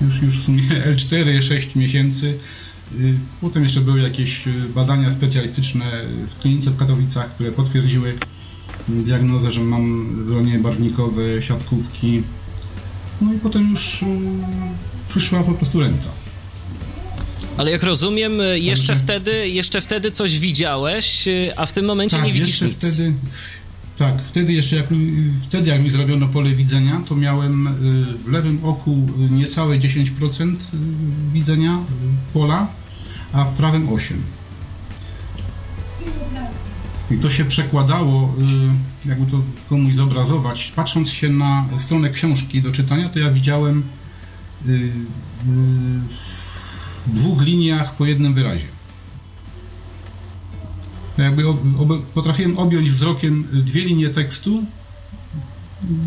e, 0.00 0.04
już, 0.04 0.22
już 0.22 0.38
w 0.38 0.44
sumie 0.44 0.62
L4, 0.62 1.42
6 1.42 1.74
miesięcy. 1.74 2.38
E, 2.92 2.98
potem 3.40 3.62
jeszcze 3.62 3.80
były 3.80 4.00
jakieś 4.00 4.48
e, 4.48 4.50
badania 4.74 5.10
specjalistyczne 5.10 5.84
w 6.36 6.40
klinice 6.40 6.70
w 6.70 6.76
Katowicach, 6.76 7.34
które 7.34 7.52
potwierdziły 7.52 8.18
diagnozę, 8.88 9.52
że 9.52 9.60
mam 9.60 10.14
wronie 10.24 10.58
barwnikowe, 10.58 11.42
siatkówki. 11.42 12.22
No 13.20 13.32
i 13.32 13.38
potem 13.38 13.70
już 13.70 14.04
przyszła 15.08 15.42
po 15.42 15.52
prostu 15.52 15.80
renta. 15.80 16.10
Ale 17.56 17.70
jak 17.70 17.82
rozumiem, 17.82 18.32
jeszcze 18.54 18.86
Także... 18.86 19.04
wtedy, 19.04 19.48
jeszcze 19.48 19.80
wtedy 19.80 20.10
coś 20.10 20.38
widziałeś, 20.38 21.24
a 21.56 21.66
w 21.66 21.72
tym 21.72 21.84
momencie 21.84 22.16
tak, 22.16 22.26
nie 22.26 22.32
widzisz 22.32 22.48
jeszcze 22.48 22.66
nic. 22.66 22.76
Wtedy, 22.76 23.12
tak, 23.96 24.22
wtedy 24.22 24.52
jeszcze 24.52 24.76
jak, 24.76 24.86
wtedy 25.42 25.70
jak 25.70 25.82
mi 25.82 25.90
zrobiono 25.90 26.28
pole 26.28 26.50
widzenia, 26.50 27.00
to 27.08 27.16
miałem 27.16 27.66
y, 27.66 27.70
w 28.24 28.28
lewym 28.28 28.58
oku 28.62 29.06
niecałe 29.30 29.78
10% 29.78 30.54
y, 30.54 30.56
widzenia 31.32 31.78
pola, 32.32 32.66
a 33.32 33.44
w 33.44 33.52
prawym 33.52 33.88
8%. 33.88 34.14
I 37.10 37.18
to 37.18 37.30
się 37.30 37.44
przekładało, 37.44 38.34
y, 39.04 39.08
jakby 39.08 39.30
to 39.30 39.42
komuś 39.68 39.94
zobrazować, 39.94 40.72
patrząc 40.76 41.10
się 41.10 41.28
na 41.28 41.64
stronę 41.76 42.10
książki 42.10 42.62
do 42.62 42.72
czytania, 42.72 43.08
to 43.08 43.18
ja 43.18 43.30
widziałem 43.30 43.82
w 47.06 47.14
dwóch 47.14 47.42
liniach 47.42 47.94
po 47.94 48.06
jednym 48.06 48.34
wyrazie 48.34 48.75
jakby 51.18 51.48
ob, 51.48 51.58
ob, 51.78 52.02
potrafiłem 52.02 52.58
objąć 52.58 52.90
wzrokiem 52.90 53.48
dwie 53.52 53.84
linie 53.84 54.08
tekstu, 54.08 54.62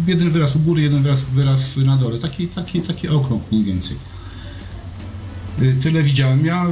jeden 0.08 0.32
wyraz 0.32 0.56
u 0.56 0.60
góry, 0.60 0.82
jeden 0.82 1.04
wyraz, 1.04 1.26
wyraz 1.34 1.78
na 1.78 1.98
dole. 1.98 2.20
Taki, 2.20 2.48
taki, 2.48 2.82
taki 2.82 3.08
okrąg 3.08 3.52
mniej 3.52 3.64
więcej. 3.64 3.98
Y, 5.62 5.78
tyle 5.82 6.04
widziałem. 6.04 6.46
Ja 6.46 6.66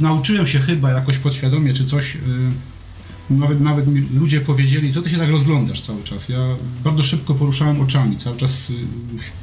nauczyłem 0.00 0.46
się 0.46 0.58
chyba 0.58 0.90
jakoś 0.90 1.18
podświadomie 1.18 1.72
czy 1.72 1.84
coś. 1.84 2.16
Y, 2.16 2.20
nawet, 3.30 3.60
nawet 3.60 3.86
mi 3.86 4.00
ludzie 4.00 4.40
powiedzieli, 4.40 4.92
co 4.92 5.02
ty 5.02 5.10
się 5.10 5.18
tak 5.18 5.28
rozglądasz 5.28 5.80
cały 5.80 6.02
czas. 6.02 6.28
Ja 6.28 6.38
bardzo 6.84 7.02
szybko 7.02 7.34
poruszałem 7.34 7.80
oczami, 7.80 8.16
cały 8.16 8.36
czas 8.36 8.70
y, 8.70 8.74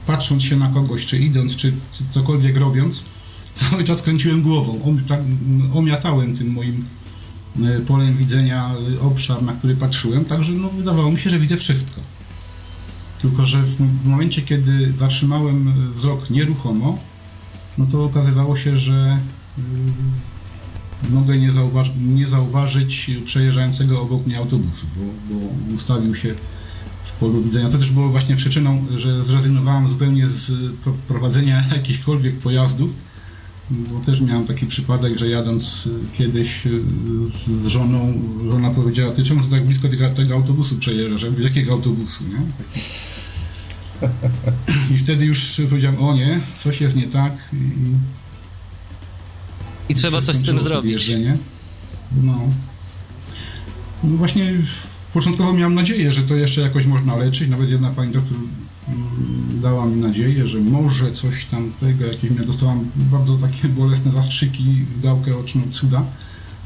patrząc 0.08 0.44
się 0.44 0.56
na 0.56 0.68
kogoś, 0.68 1.06
czy 1.06 1.18
idąc, 1.18 1.56
czy 1.56 1.74
cokolwiek 2.10 2.58
robiąc, 2.58 3.06
cały 3.54 3.84
czas 3.84 4.02
kręciłem 4.02 4.42
głową, 4.42 4.98
tak, 5.08 5.20
omiatałem 5.74 6.38
tym 6.38 6.52
moim 6.52 6.86
polem 7.88 8.18
widzenia 8.18 8.76
e, 8.98 9.02
obszar, 9.02 9.44
na 9.44 9.54
który 9.54 9.76
patrzyłem, 9.76 10.26
także 10.26 10.52
no, 10.52 10.70
wydawało 10.70 11.12
mi 11.12 11.18
się, 11.18 11.30
że 11.30 11.40
widzę 11.40 11.58
wszystko. 11.58 12.02
Tylko, 13.22 13.46
że 13.46 13.64
w, 13.64 13.76
w 13.76 14.06
momencie, 14.06 14.42
kiedy 14.42 14.94
zatrzymałem 15.00 15.68
e, 15.68 15.94
wzrok 15.94 16.30
nieruchomo, 16.30 17.00
no 17.78 17.86
to 17.86 18.04
okazywało 18.04 18.58
się, 18.58 18.78
że 18.78 19.20
mogę 21.10 21.38
nie, 21.38 21.52
nie 22.02 22.28
zauważyć 22.28 23.12
przejeżdżającego 23.26 24.02
obok 24.02 24.26
mnie 24.26 24.38
autobusu, 24.38 24.88
bo, 24.96 25.36
bo 25.36 25.74
ustawił 25.76 26.16
się 26.16 26.36
w 27.04 27.12
polu 27.12 27.42
widzenia. 27.42 27.70
To 27.70 27.78
też 27.78 27.92
było 27.92 28.10
właśnie 28.10 28.36
przyczyną, 28.36 28.86
że 28.98 29.26
zrezygnowałem 29.26 29.90
zupełnie 29.90 30.28
z 30.28 30.52
prowadzenia 31.08 31.64
jakichkolwiek 31.76 32.38
pojazdów, 32.38 32.96
bo 33.72 34.00
też 34.00 34.22
miałem 34.22 34.48
taki 34.48 34.66
przypadek, 34.66 35.20
że 35.20 35.30
jadąc 35.30 35.90
kiedyś 36.14 36.64
z 37.28 37.68
żoną, 37.68 38.22
żona 38.52 38.70
powiedziała, 38.70 39.14
ty 39.14 39.24
czemu 39.24 39.44
to 39.44 39.48
tak 39.50 39.66
blisko 39.66 39.88
tego, 39.88 40.10
tego 40.10 40.36
autobusu 40.36 40.78
przejeżdżasz? 40.78 41.32
Jakiego 41.40 41.72
autobusu, 41.72 42.24
nie? 42.24 42.42
I 44.96 44.98
wtedy 44.98 45.26
już 45.26 45.62
powiedziałem, 45.70 46.04
o 46.04 46.14
nie, 46.14 46.40
coś 46.58 46.82
jest 46.82 46.96
nie 46.96 47.08
tak. 47.08 47.34
I, 47.54 47.68
I 49.90 49.96
trzeba 49.96 50.22
coś 50.22 50.36
z 50.36 50.44
tym 50.44 50.60
zrobić. 50.60 51.12
No. 52.24 52.40
no 54.04 54.18
właśnie 54.18 54.54
początkowo 55.14 55.54
miałem 55.54 55.76
nadzieję, 55.76 56.12
że 56.12 56.24
to 56.24 56.36
jeszcze 56.36 56.62
jakoś 56.62 56.86
można 56.86 57.16
leczyć. 57.16 57.50
Nawet 57.50 57.70
jedna 57.70 57.90
pani 57.90 58.12
doktor 58.12 58.38
dała 59.62 59.86
mi 59.86 59.96
nadzieję, 59.96 60.48
że 60.48 60.60
może 60.60 61.12
coś 61.12 61.46
tam 61.46 61.72
tego, 61.80 62.06
jakieś 62.06 62.32
ja 62.32 62.46
dostałam 62.46 62.86
bardzo 62.96 63.38
takie 63.38 63.68
bolesne 63.68 64.12
zastrzyki 64.12 64.64
w 64.64 65.02
gałkę 65.02 65.38
oczną 65.38 65.62
cuda. 65.72 66.06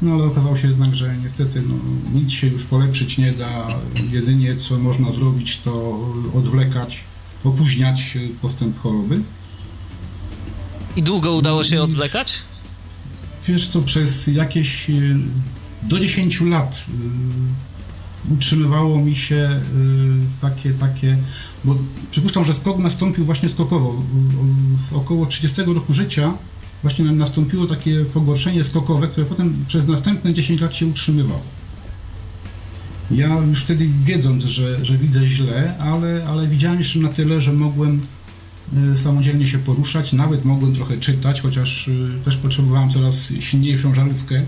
No 0.02 0.14
ale 0.14 0.24
okazało 0.24 0.56
się 0.56 0.68
jednak, 0.68 0.94
że 0.94 1.16
niestety 1.22 1.62
no, 1.68 1.74
nic 2.20 2.32
się 2.32 2.46
już 2.46 2.64
polepszyć 2.64 3.18
nie 3.18 3.32
da. 3.32 3.68
Jedynie 4.12 4.56
co 4.56 4.78
można 4.78 5.12
zrobić 5.12 5.60
to 5.60 6.00
odwlekać, 6.34 7.04
opóźniać 7.44 8.18
postęp 8.42 8.78
choroby. 8.78 9.20
I 10.96 11.02
długo 11.02 11.32
udało 11.32 11.64
się 11.64 11.82
odwlekać? 11.82 12.38
Wiesz 13.48 13.68
co, 13.68 13.82
przez 13.82 14.26
jakieś 14.26 14.90
y, 14.90 15.16
do 15.82 16.00
10 16.00 16.40
lat 16.40 16.86
y, 16.88 17.75
utrzymywało 18.30 18.98
mi 18.98 19.16
się 19.16 19.34
y, 19.36 20.40
takie, 20.40 20.70
takie, 20.70 21.18
bo 21.64 21.76
przypuszczam, 22.10 22.44
że 22.44 22.54
skok 22.54 22.78
nastąpił 22.78 23.24
właśnie 23.24 23.48
skokowo. 23.48 24.02
W 24.90 24.96
około 24.96 25.26
30 25.26 25.62
roku 25.62 25.94
życia 25.94 26.34
właśnie 26.82 27.04
nastąpiło 27.04 27.66
takie 27.66 28.04
pogorszenie 28.04 28.64
skokowe, 28.64 29.08
które 29.08 29.26
potem 29.26 29.64
przez 29.66 29.86
następne 29.86 30.34
10 30.34 30.60
lat 30.60 30.74
się 30.76 30.86
utrzymywało. 30.86 31.42
Ja 33.10 33.28
już 33.48 33.62
wtedy 33.62 33.88
wiedząc, 34.04 34.44
że, 34.44 34.84
że 34.84 34.98
widzę 34.98 35.28
źle, 35.28 35.78
ale, 35.78 36.26
ale 36.28 36.48
widziałem 36.48 36.78
jeszcze 36.78 36.98
na 36.98 37.08
tyle, 37.08 37.40
że 37.40 37.52
mogłem 37.52 38.00
Y, 38.74 38.96
samodzielnie 38.96 39.46
się 39.46 39.58
poruszać, 39.58 40.12
nawet 40.12 40.44
mogłem 40.44 40.74
trochę 40.74 40.96
czytać, 40.96 41.40
chociaż 41.40 41.88
y, 41.88 42.08
też 42.24 42.36
potrzebowałem 42.36 42.90
coraz 42.90 43.32
silniejszą 43.40 43.94
żarówkę. 43.94 44.42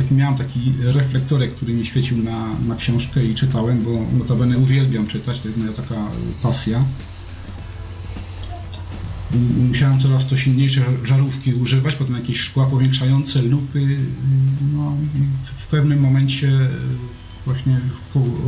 Taki, 0.00 0.14
miałem 0.14 0.34
taki 0.34 0.72
reflektorek, 0.80 1.54
który 1.54 1.72
mi 1.72 1.86
świecił 1.86 2.18
na, 2.18 2.58
na 2.68 2.76
książkę 2.76 3.24
i 3.24 3.34
czytałem, 3.34 3.82
bo 3.84 3.90
notabene 4.18 4.58
uwielbiam 4.58 5.06
czytać, 5.06 5.40
to 5.40 5.48
jest 5.48 5.60
moja 5.60 5.72
taka 5.72 5.94
pasja. 6.42 6.84
Musiałem 9.68 10.00
coraz 10.00 10.26
to 10.26 10.36
silniejsze 10.36 10.82
żarówki 11.04 11.54
używać, 11.54 11.94
potem 11.94 12.14
jakieś 12.14 12.40
szkła 12.40 12.66
powiększające, 12.66 13.42
lupy. 13.42 13.78
Y, 13.78 13.98
no, 14.72 14.96
w 15.56 15.66
pewnym 15.66 16.00
momencie, 16.00 16.50
właśnie 17.46 17.80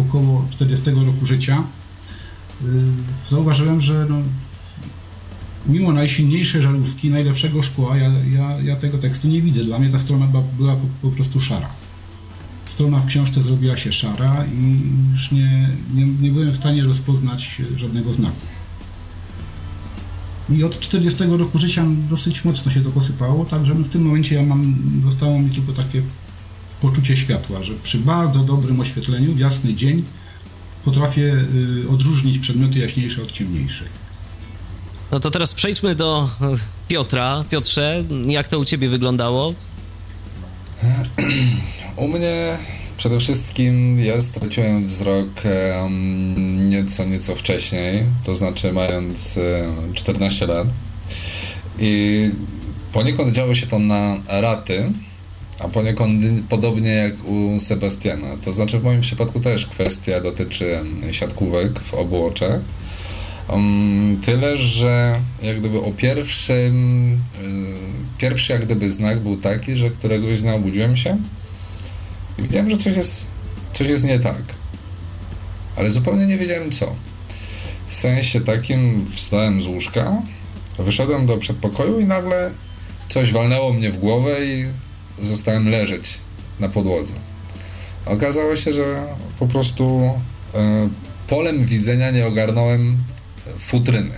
około 0.01 0.47
40 0.51 0.91
roku 0.91 1.27
życia, 1.27 1.65
zauważyłem, 3.31 3.81
że 3.81 4.07
no, 4.09 4.17
mimo 5.67 5.93
najsilniejszej 5.93 6.63
żarówki, 6.63 7.11
najlepszego 7.11 7.63
szkła, 7.63 7.97
ja, 7.97 8.13
ja, 8.33 8.61
ja 8.61 8.77
tego 8.77 8.99
tekstu 8.99 9.29
nie 9.29 9.43
widzę. 9.43 9.65
Dla 9.65 9.79
mnie 9.79 9.91
ta 9.91 9.99
strona 9.99 10.27
była, 10.27 10.43
była 10.59 10.77
po, 10.77 10.87
po, 11.03 11.09
prostu 11.09 11.41
szara. 11.41 11.69
Strona 12.65 12.99
w 12.99 13.07
książce 13.07 13.43
zrobiła 13.43 13.77
się 13.77 13.93
szara 13.93 14.45
i 14.45 14.81
już 15.13 15.33
nie, 15.33 15.69
nie, 15.95 16.07
nie 16.07 16.31
byłem 16.31 16.53
w 16.53 16.57
stanie 16.57 16.85
rozpoznać 16.85 17.63
żadnego 17.77 18.13
znaku. 18.13 18.47
I 20.51 20.65
od 20.65 20.81
40 20.81 21.25
roku 21.25 21.59
życia 21.59 21.85
dosyć 22.11 22.45
mocno 22.45 22.73
się 22.73 22.81
to 22.81 22.91
posypało, 22.91 23.45
także 23.45 23.75
w 23.75 23.89
tym 23.89 24.03
momencie 24.03 24.35
ja 24.35 24.43
mam, 24.43 24.77
zostało 25.05 25.39
mi 25.39 25.51
tylko 25.51 25.73
takie 25.73 26.03
poczucie 26.81 27.17
światła, 27.17 27.63
że 27.63 27.75
przy 27.83 27.99
bardzo 27.99 28.41
dobrym 28.41 28.81
oświetleniu, 28.81 29.33
w 29.35 29.39
jasny 29.39 29.75
dzień, 29.75 30.03
potrafię 30.85 31.45
y, 31.85 31.89
odróżnić 31.89 32.39
przedmioty 32.39 32.79
jaśniejsze 32.79 33.23
od 33.23 33.33
ciemniejszych. 33.33 34.02
No 35.13 35.21
to 35.21 35.31
teraz 35.31 35.55
przejdźmy 35.55 35.95
do 35.95 36.29
Piotra. 36.89 37.45
Piotrze, 37.51 38.05
jak 38.27 38.49
to 38.49 38.59
u 38.59 38.65
ciebie 38.65 38.89
wyglądało? 38.89 39.55
U 41.97 42.09
mnie 42.09 42.59
przede 42.97 43.21
wszystkim 43.21 44.01
ja 44.01 44.23
straciłem 44.23 44.87
wzrok 44.87 45.29
nieco, 46.59 47.05
nieco 47.05 47.37
wcześniej, 47.37 48.05
to 48.25 48.35
znaczy 48.35 48.73
mając 48.73 49.39
um, 49.77 49.95
14 49.95 50.47
lat. 50.47 50.67
I 51.79 52.31
poniekąd 52.93 53.33
działo 53.33 53.55
się 53.55 53.67
to 53.67 53.79
na 53.79 54.17
raty, 54.29 54.93
a 55.59 55.69
poniekąd 55.69 56.23
podobnie 56.49 56.91
jak 56.91 57.25
u 57.25 57.59
Sebastiana. 57.59 58.29
To 58.45 58.53
znaczy 58.53 58.79
w 58.79 58.85
moim 58.85 59.01
przypadku 59.01 59.41
też 59.41 59.67
kwestia 59.67 60.21
dotyczy 60.21 60.81
siatkówek 61.11 61.81
w 61.81 61.95
obu 61.95 62.27
oczach 62.27 62.61
Um, 63.49 64.21
tyle, 64.25 64.57
że 64.57 65.21
jak 65.43 65.61
gdyby 65.61 65.81
o 65.81 65.93
pierwszym, 65.93 67.13
y, 67.13 68.19
pierwszy 68.19 68.53
jak 68.53 68.65
gdyby 68.65 68.91
znak 68.91 69.21
był 69.21 69.37
taki, 69.37 69.77
że 69.77 69.91
któregoś 69.91 70.41
dnia 70.43 70.55
obudziłem 70.55 70.97
się 70.97 71.19
i 72.39 72.43
wiedziałem, 72.43 72.71
że 72.71 72.77
coś 72.77 72.97
jest, 72.97 73.27
coś 73.73 73.89
jest 73.89 74.05
nie 74.05 74.19
tak. 74.19 74.43
Ale 75.77 75.91
zupełnie 75.91 76.27
nie 76.27 76.39
wiedziałem 76.39 76.73
co. 76.73 76.95
W 77.87 77.95
sensie 77.95 78.41
takim 78.41 79.07
wstałem 79.11 79.63
z 79.63 79.67
łóżka, 79.67 80.23
wyszedłem 80.79 81.27
do 81.27 81.39
przedpokoju 81.39 82.01
i 82.01 82.05
nagle 82.05 82.51
coś 83.09 83.33
walnęło 83.33 83.73
mnie 83.73 83.91
w 83.91 83.99
głowę 83.99 84.47
i 84.47 84.67
zostałem 85.25 85.69
leżeć 85.69 86.19
na 86.61 86.69
podłodze. 86.69 87.15
Okazało 88.07 88.57
się, 88.57 88.73
że 88.73 89.03
po 89.39 89.47
prostu 89.47 90.11
y, 90.55 90.59
polem 91.29 91.65
widzenia 91.65 92.11
nie 92.11 92.27
ogarnąłem 92.27 92.97
futryny. 93.59 94.15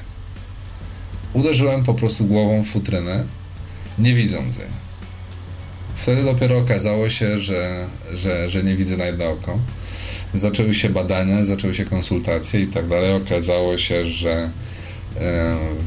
Uderzyłem 1.32 1.84
po 1.84 1.94
prostu 1.94 2.24
głową 2.24 2.62
w 2.62 2.66
futrynę, 2.66 3.24
nie 3.98 4.14
widząc 4.14 4.58
jej. 4.58 4.84
Wtedy 5.96 6.24
dopiero 6.24 6.58
okazało 6.58 7.10
się, 7.10 7.40
że, 7.40 7.86
że, 8.14 8.50
że 8.50 8.62
nie 8.62 8.76
widzę 8.76 8.96
na 8.96 9.04
jedno 9.04 9.30
oko. 9.30 9.58
Zaczęły 10.34 10.74
się 10.74 10.90
badania, 10.90 11.44
zaczęły 11.44 11.74
się 11.74 11.84
konsultacje 11.84 12.60
i 12.60 12.66
tak 12.66 12.88
dalej. 12.88 13.12
Okazało 13.12 13.78
się, 13.78 14.06
że 14.06 14.30
e, 14.32 14.50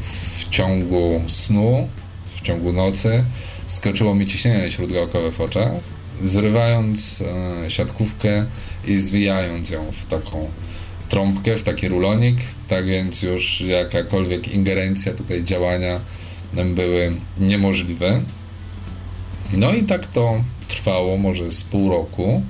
w 0.00 0.48
ciągu 0.48 1.22
snu, 1.28 1.88
w 2.34 2.40
ciągu 2.40 2.72
nocy 2.72 3.24
skoczyło 3.66 4.14
mi 4.14 4.26
ciśnienie 4.26 4.72
śródgałkowe 4.72 5.32
w 5.32 5.40
oczach, 5.40 5.72
zrywając 6.22 7.22
e, 7.66 7.70
siatkówkę 7.70 8.46
i 8.86 8.96
zwijając 8.96 9.70
ją 9.70 9.92
w 9.92 10.06
taką 10.10 10.50
trąbkę, 11.08 11.56
w 11.56 11.62
taki 11.62 11.88
rulonik, 11.88 12.36
tak 12.68 12.86
więc 12.86 13.22
już 13.22 13.60
jakakolwiek 13.60 14.54
ingerencja 14.54 15.14
tutaj 15.14 15.44
działania 15.44 16.00
były 16.74 17.14
niemożliwe. 17.38 18.20
No 19.52 19.74
i 19.74 19.82
tak 19.82 20.06
to 20.06 20.44
trwało 20.68 21.18
może 21.18 21.52
z 21.52 21.64
pół 21.64 21.90
roku. 21.90 22.42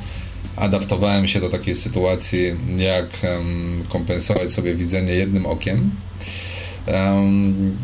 Adaptowałem 0.56 1.28
się 1.28 1.40
do 1.40 1.48
takiej 1.48 1.76
sytuacji, 1.76 2.40
jak 2.76 3.06
um, 3.22 3.84
kompensować 3.88 4.52
sobie 4.52 4.74
widzenie 4.74 5.12
jednym 5.12 5.46
okiem. 5.46 5.90
Um, 6.86 7.76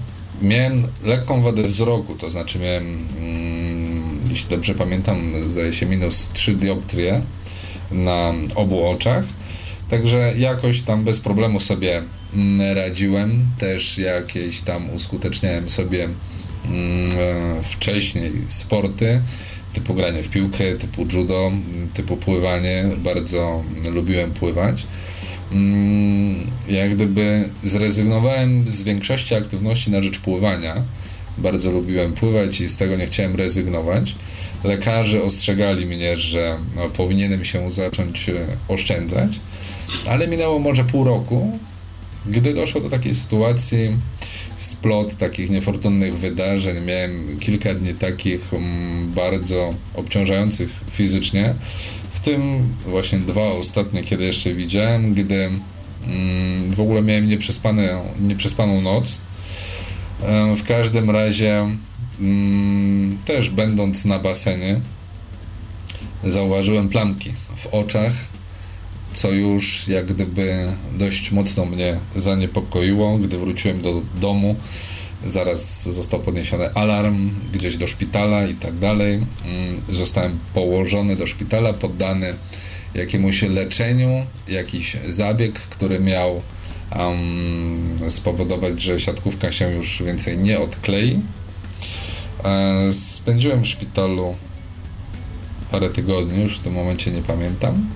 miałem 0.42 0.88
lekką 1.02 1.42
wadę 1.42 1.62
wzroku, 1.62 2.14
to 2.14 2.30
znaczy 2.30 2.58
miałem, 2.58 2.84
um, 2.84 4.20
jeśli 4.30 4.48
dobrze 4.50 4.74
pamiętam, 4.74 5.32
zdaje 5.44 5.72
się 5.72 5.86
minus 5.86 6.28
3 6.32 6.54
dioptrie 6.54 7.22
na 7.90 8.32
obu 8.54 8.86
oczach. 8.86 9.24
Także 9.88 10.34
jakoś 10.38 10.82
tam 10.82 11.04
bez 11.04 11.20
problemu 11.20 11.60
sobie 11.60 12.02
mm, 12.34 12.76
radziłem. 12.76 13.46
Też 13.58 13.98
jakieś 13.98 14.60
tam 14.60 14.90
uskuteczniałem 14.90 15.68
sobie 15.68 16.04
mm, 16.04 17.10
e, 17.18 17.62
wcześniej 17.62 18.32
sporty 18.48 19.20
typu 19.74 19.94
granie 19.94 20.22
w 20.22 20.28
piłkę, 20.28 20.74
typu 20.74 21.06
judo, 21.12 21.52
typu 21.94 22.16
pływanie. 22.16 22.84
Bardzo 22.96 23.64
lubiłem 23.92 24.30
pływać. 24.30 24.86
Mm, 25.52 26.46
jak 26.68 26.94
gdyby 26.94 27.48
zrezygnowałem 27.62 28.70
z 28.70 28.82
większości 28.82 29.34
aktywności 29.34 29.90
na 29.90 30.02
rzecz 30.02 30.18
pływania. 30.18 30.74
Bardzo 31.38 31.70
lubiłem 31.70 32.12
pływać 32.12 32.60
i 32.60 32.68
z 32.68 32.76
tego 32.76 32.96
nie 32.96 33.06
chciałem 33.06 33.36
rezygnować. 33.36 34.14
Lekarze 34.64 35.22
ostrzegali 35.22 35.86
mnie, 35.86 36.18
że 36.18 36.56
no, 36.76 36.88
powinienem 36.88 37.44
się 37.44 37.70
zacząć 37.70 38.28
e, 38.28 38.46
oszczędzać 38.68 39.40
ale 40.08 40.28
minęło 40.28 40.58
może 40.58 40.84
pół 40.84 41.04
roku, 41.04 41.58
gdy 42.26 42.54
doszło 42.54 42.80
do 42.80 42.90
takiej 42.90 43.14
sytuacji, 43.14 43.96
splot 44.56 45.16
takich 45.16 45.50
niefortunnych 45.50 46.18
wydarzeń, 46.18 46.84
miałem 46.84 47.38
kilka 47.38 47.74
dni 47.74 47.94
takich 47.94 48.52
um, 48.52 49.12
bardzo 49.14 49.74
obciążających 49.94 50.68
fizycznie, 50.90 51.54
w 52.14 52.20
tym 52.20 52.68
właśnie 52.86 53.18
dwa 53.18 53.46
ostatnie, 53.46 54.02
kiedy 54.02 54.24
jeszcze 54.24 54.54
widziałem, 54.54 55.14
gdy 55.14 55.50
Mm, 56.06 56.72
w 56.72 56.80
ogóle 56.80 57.02
miałem 57.02 57.28
nieprzespane, 57.28 58.02
nieprzespaną 58.20 58.80
noc. 58.80 59.18
W 60.56 60.62
każdym 60.66 61.10
razie, 61.10 61.76
mm, 62.20 63.18
też 63.24 63.50
będąc 63.50 64.04
na 64.04 64.18
basenie, 64.18 64.80
zauważyłem 66.24 66.88
plamki 66.88 67.32
w 67.56 67.66
oczach, 67.66 68.12
co 69.12 69.30
już 69.30 69.88
jak 69.88 70.06
gdyby 70.06 70.72
dość 70.98 71.32
mocno 71.32 71.64
mnie 71.64 71.98
zaniepokoiło. 72.16 73.18
Gdy 73.18 73.38
wróciłem 73.38 73.82
do 73.82 74.02
domu, 74.20 74.56
zaraz 75.26 75.82
został 75.82 76.20
podniesiony 76.20 76.74
alarm 76.74 77.30
gdzieś 77.52 77.76
do 77.76 77.86
szpitala 77.86 78.46
i 78.46 78.54
tak 78.54 78.78
dalej. 78.78 79.14
Mm, 79.14 79.82
zostałem 79.88 80.38
położony 80.54 81.16
do 81.16 81.26
szpitala, 81.26 81.72
poddany 81.72 82.34
jakiemuś 82.94 83.42
leczeniu, 83.42 84.26
jakiś 84.48 84.96
zabieg, 85.06 85.54
który 85.54 86.00
miał 86.00 86.42
um, 86.98 88.10
spowodować, 88.10 88.82
że 88.82 89.00
siatkówka 89.00 89.52
się 89.52 89.70
już 89.70 90.02
więcej 90.02 90.38
nie 90.38 90.58
odklei. 90.58 91.20
E, 92.44 92.92
spędziłem 92.92 93.62
w 93.62 93.66
szpitalu 93.66 94.34
parę 95.70 95.90
tygodni, 95.90 96.42
już 96.42 96.58
w 96.58 96.62
tym 96.62 96.72
momencie 96.72 97.10
nie 97.10 97.22
pamiętam. 97.22 97.86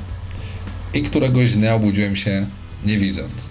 I 0.94 1.02
któregoś 1.02 1.52
dnia 1.52 1.74
obudziłem 1.74 2.16
się 2.16 2.46
nie 2.84 2.98
widząc. 2.98 3.50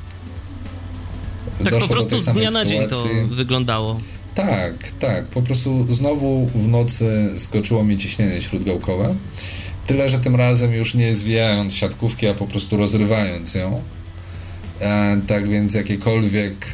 Tak 1.58 1.70
Doszło 1.70 1.88
po 1.88 1.94
prostu 1.94 2.20
z 2.20 2.26
dnia 2.26 2.52
na 2.52 2.66
dzień 2.66 2.88
to 2.88 3.04
wyglądało. 3.30 3.98
Tak, 4.36 4.92
tak. 5.00 5.28
Po 5.28 5.42
prostu 5.42 5.94
znowu 5.94 6.50
w 6.56 6.68
nocy 6.68 7.34
skoczyło 7.38 7.84
mi 7.84 7.98
ciśnienie 7.98 8.42
śródgałkowe. 8.42 9.16
Tyle, 9.88 10.10
że 10.10 10.20
tym 10.20 10.36
razem 10.36 10.74
już 10.74 10.94
nie 10.94 11.14
zwijając 11.14 11.74
siatkówki, 11.74 12.28
a 12.28 12.34
po 12.34 12.48
prostu 12.48 12.78
rozrywając 12.78 13.56
ją. 13.56 13.82
E, 14.82 15.22
tak 15.28 15.50
więc 15.50 15.74
jakiekolwiek 15.74 16.72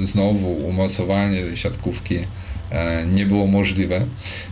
znowu 0.00 0.52
umocowanie 0.52 1.56
siatkówki 1.56 2.16
e, 2.70 3.06
nie 3.06 3.26
było 3.26 3.46
możliwe. 3.46 4.06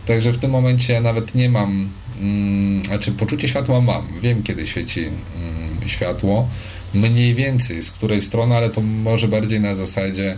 Także 0.05 0.31
w 0.31 0.37
tym 0.37 0.51
momencie 0.51 1.01
nawet 1.01 1.35
nie 1.35 1.49
mam, 1.49 1.89
mm, 2.21 2.85
znaczy 2.85 3.11
poczucie 3.11 3.47
światła 3.47 3.81
mam. 3.81 4.07
Wiem, 4.21 4.43
kiedy 4.43 4.67
świeci 4.67 5.01
mm, 5.01 5.89
światło. 5.89 6.49
Mniej 6.93 7.35
więcej 7.35 7.83
z 7.83 7.91
której 7.91 8.21
strony, 8.21 8.55
ale 8.55 8.69
to 8.69 8.81
może 8.81 9.27
bardziej 9.27 9.59
na 9.59 9.75
zasadzie, 9.75 10.37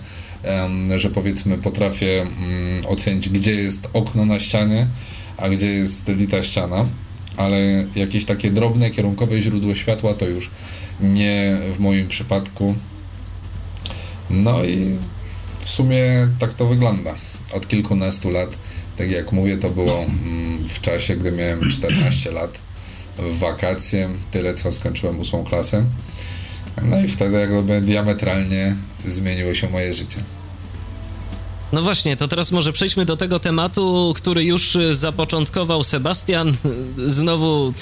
że 0.98 1.10
powiedzmy 1.10 1.58
potrafię 1.58 2.22
mm, 2.22 2.86
ocenić, 2.86 3.30
gdzie 3.30 3.56
jest 3.56 3.90
okno 3.94 4.26
na 4.26 4.40
ścianie, 4.40 4.88
a 5.38 5.50
gdzie 5.50 5.68
jest 5.68 6.08
lita 6.08 6.44
ściana 6.44 6.86
ale 7.38 7.86
jakieś 7.96 8.26
takie 8.26 8.52
drobne, 8.52 8.90
kierunkowe 8.90 9.42
źródło 9.42 9.76
światła 9.76 10.14
to 10.14 10.26
już 10.26 10.50
nie 11.00 11.58
w 11.76 11.80
moim 11.80 12.08
przypadku. 12.08 12.76
No 14.30 14.64
i 14.64 14.98
w 15.60 15.70
sumie 15.70 16.28
tak 16.40 16.54
to 16.54 16.68
wygląda. 16.68 17.16
Od 17.54 17.68
kilkunastu 17.68 18.30
lat, 18.30 18.50
tak 18.98 19.12
jak 19.12 19.32
mówię, 19.32 19.58
to 19.58 19.70
było 19.70 20.04
mm, 20.04 20.68
w 20.70 20.82
czasie, 20.82 21.16
gdy 21.16 21.32
miałem 21.32 21.72
14 21.72 22.32
lat, 22.32 22.58
w 23.18 23.38
wakacje, 23.40 24.10
tyle 24.32 24.54
co 24.54 24.72
skończyłem 24.72 25.20
ósmą 25.20 25.44
klasę. 25.44 25.84
No 26.82 27.02
i 27.02 27.08
wtedy 27.08 27.40
jakby 27.40 27.82
diametralnie 27.82 28.76
zmieniło 29.06 29.54
się 29.54 29.70
moje 29.70 29.94
życie. 29.94 30.18
No 31.72 31.82
właśnie, 31.82 32.18
to 32.18 32.28
teraz 32.28 32.52
może 32.52 32.74
przejdźmy 32.74 33.06
do 33.06 33.18
tego 33.18 33.40
tematu, 33.40 34.14
który 34.18 34.44
już 34.44 34.78
zapoczątkował 34.92 35.84
Sebastian. 35.84 36.56
Znowu 37.08 37.74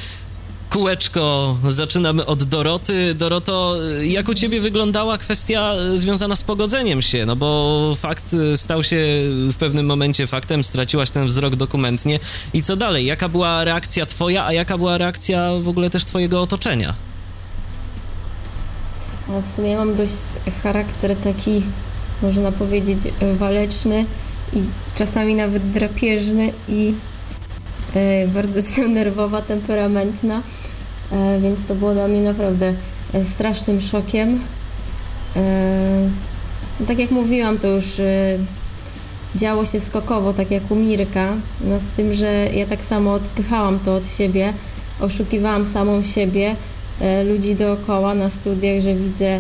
kółeczko, 0.74 1.58
zaczynamy 1.68 2.26
od 2.26 2.44
Doroty. 2.44 3.14
Doroto, 3.14 3.76
jak 4.04 4.30
u 4.30 4.34
ciebie 4.34 4.62
wyglądała 4.62 5.18
kwestia 5.18 5.74
związana 5.96 6.36
z 6.36 6.44
pogodzeniem 6.44 7.02
się? 7.02 7.26
No 7.26 7.36
bo 7.36 7.96
fakt 8.00 8.36
stał 8.56 8.84
się 8.84 8.98
w 9.26 9.56
pewnym 9.60 9.86
momencie 9.86 10.28
faktem, 10.28 10.64
straciłaś 10.64 11.10
ten 11.10 11.28
wzrok 11.28 11.56
dokumentnie. 11.56 12.20
I 12.54 12.64
co 12.64 12.76
dalej? 12.76 13.06
Jaka 13.06 13.30
była 13.30 13.64
reakcja 13.64 14.06
twoja, 14.06 14.46
a 14.46 14.54
jaka 14.54 14.78
była 14.78 14.98
reakcja 14.98 15.52
w 15.62 15.68
ogóle 15.68 15.90
też 15.90 16.06
twojego 16.06 16.42
otoczenia? 16.42 16.94
w 19.44 19.48
sumie 19.48 19.78
mam 19.78 19.96
dość 19.96 20.14
charakter 20.64 21.16
taki 21.16 21.62
można 22.22 22.52
powiedzieć, 22.52 23.00
e, 23.20 23.34
waleczny 23.36 24.06
i 24.54 24.60
czasami 24.96 25.36
nawet 25.36 25.72
drapieżny 25.72 26.54
i 26.70 26.94
e, 27.96 28.28
bardzo 28.28 28.62
nerwowa, 28.88 29.42
temperamentna, 29.42 30.42
e, 31.12 31.40
więc 31.40 31.66
to 31.66 31.76
było 31.76 31.94
dla 31.94 32.08
mnie 32.08 32.22
naprawdę 32.22 32.74
strasznym 33.24 33.80
szokiem. 33.80 34.40
Tak 36.88 37.00
jak 37.00 37.12
mówiłam, 37.12 37.58
to 37.58 37.68
już 37.68 38.02
działo 39.36 39.66
się 39.66 39.80
skokowo, 39.80 40.34
tak 40.34 40.52
jak 40.52 40.72
u 40.72 40.76
Mirka, 40.76 41.34
no 41.62 41.80
z 41.80 41.96
tym, 41.96 42.14
że 42.14 42.48
ja 42.54 42.66
tak 42.66 42.86
samo 42.86 43.14
odpychałam 43.14 43.80
to 43.80 43.96
od 43.96 44.08
siebie, 44.08 44.54
oszukiwałam 45.00 45.66
samą 45.66 46.04
siebie, 46.04 46.56
ludzi 47.26 47.56
dookoła 47.56 48.16
na 48.16 48.30
studiach, 48.30 48.82
że 48.82 48.96
widzę 48.96 49.40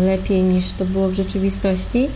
lepiej 0.00 0.42
niż 0.42 0.72
to 0.72 0.84
było 0.84 1.08
w 1.08 1.14
rzeczywistości. 1.14 2.08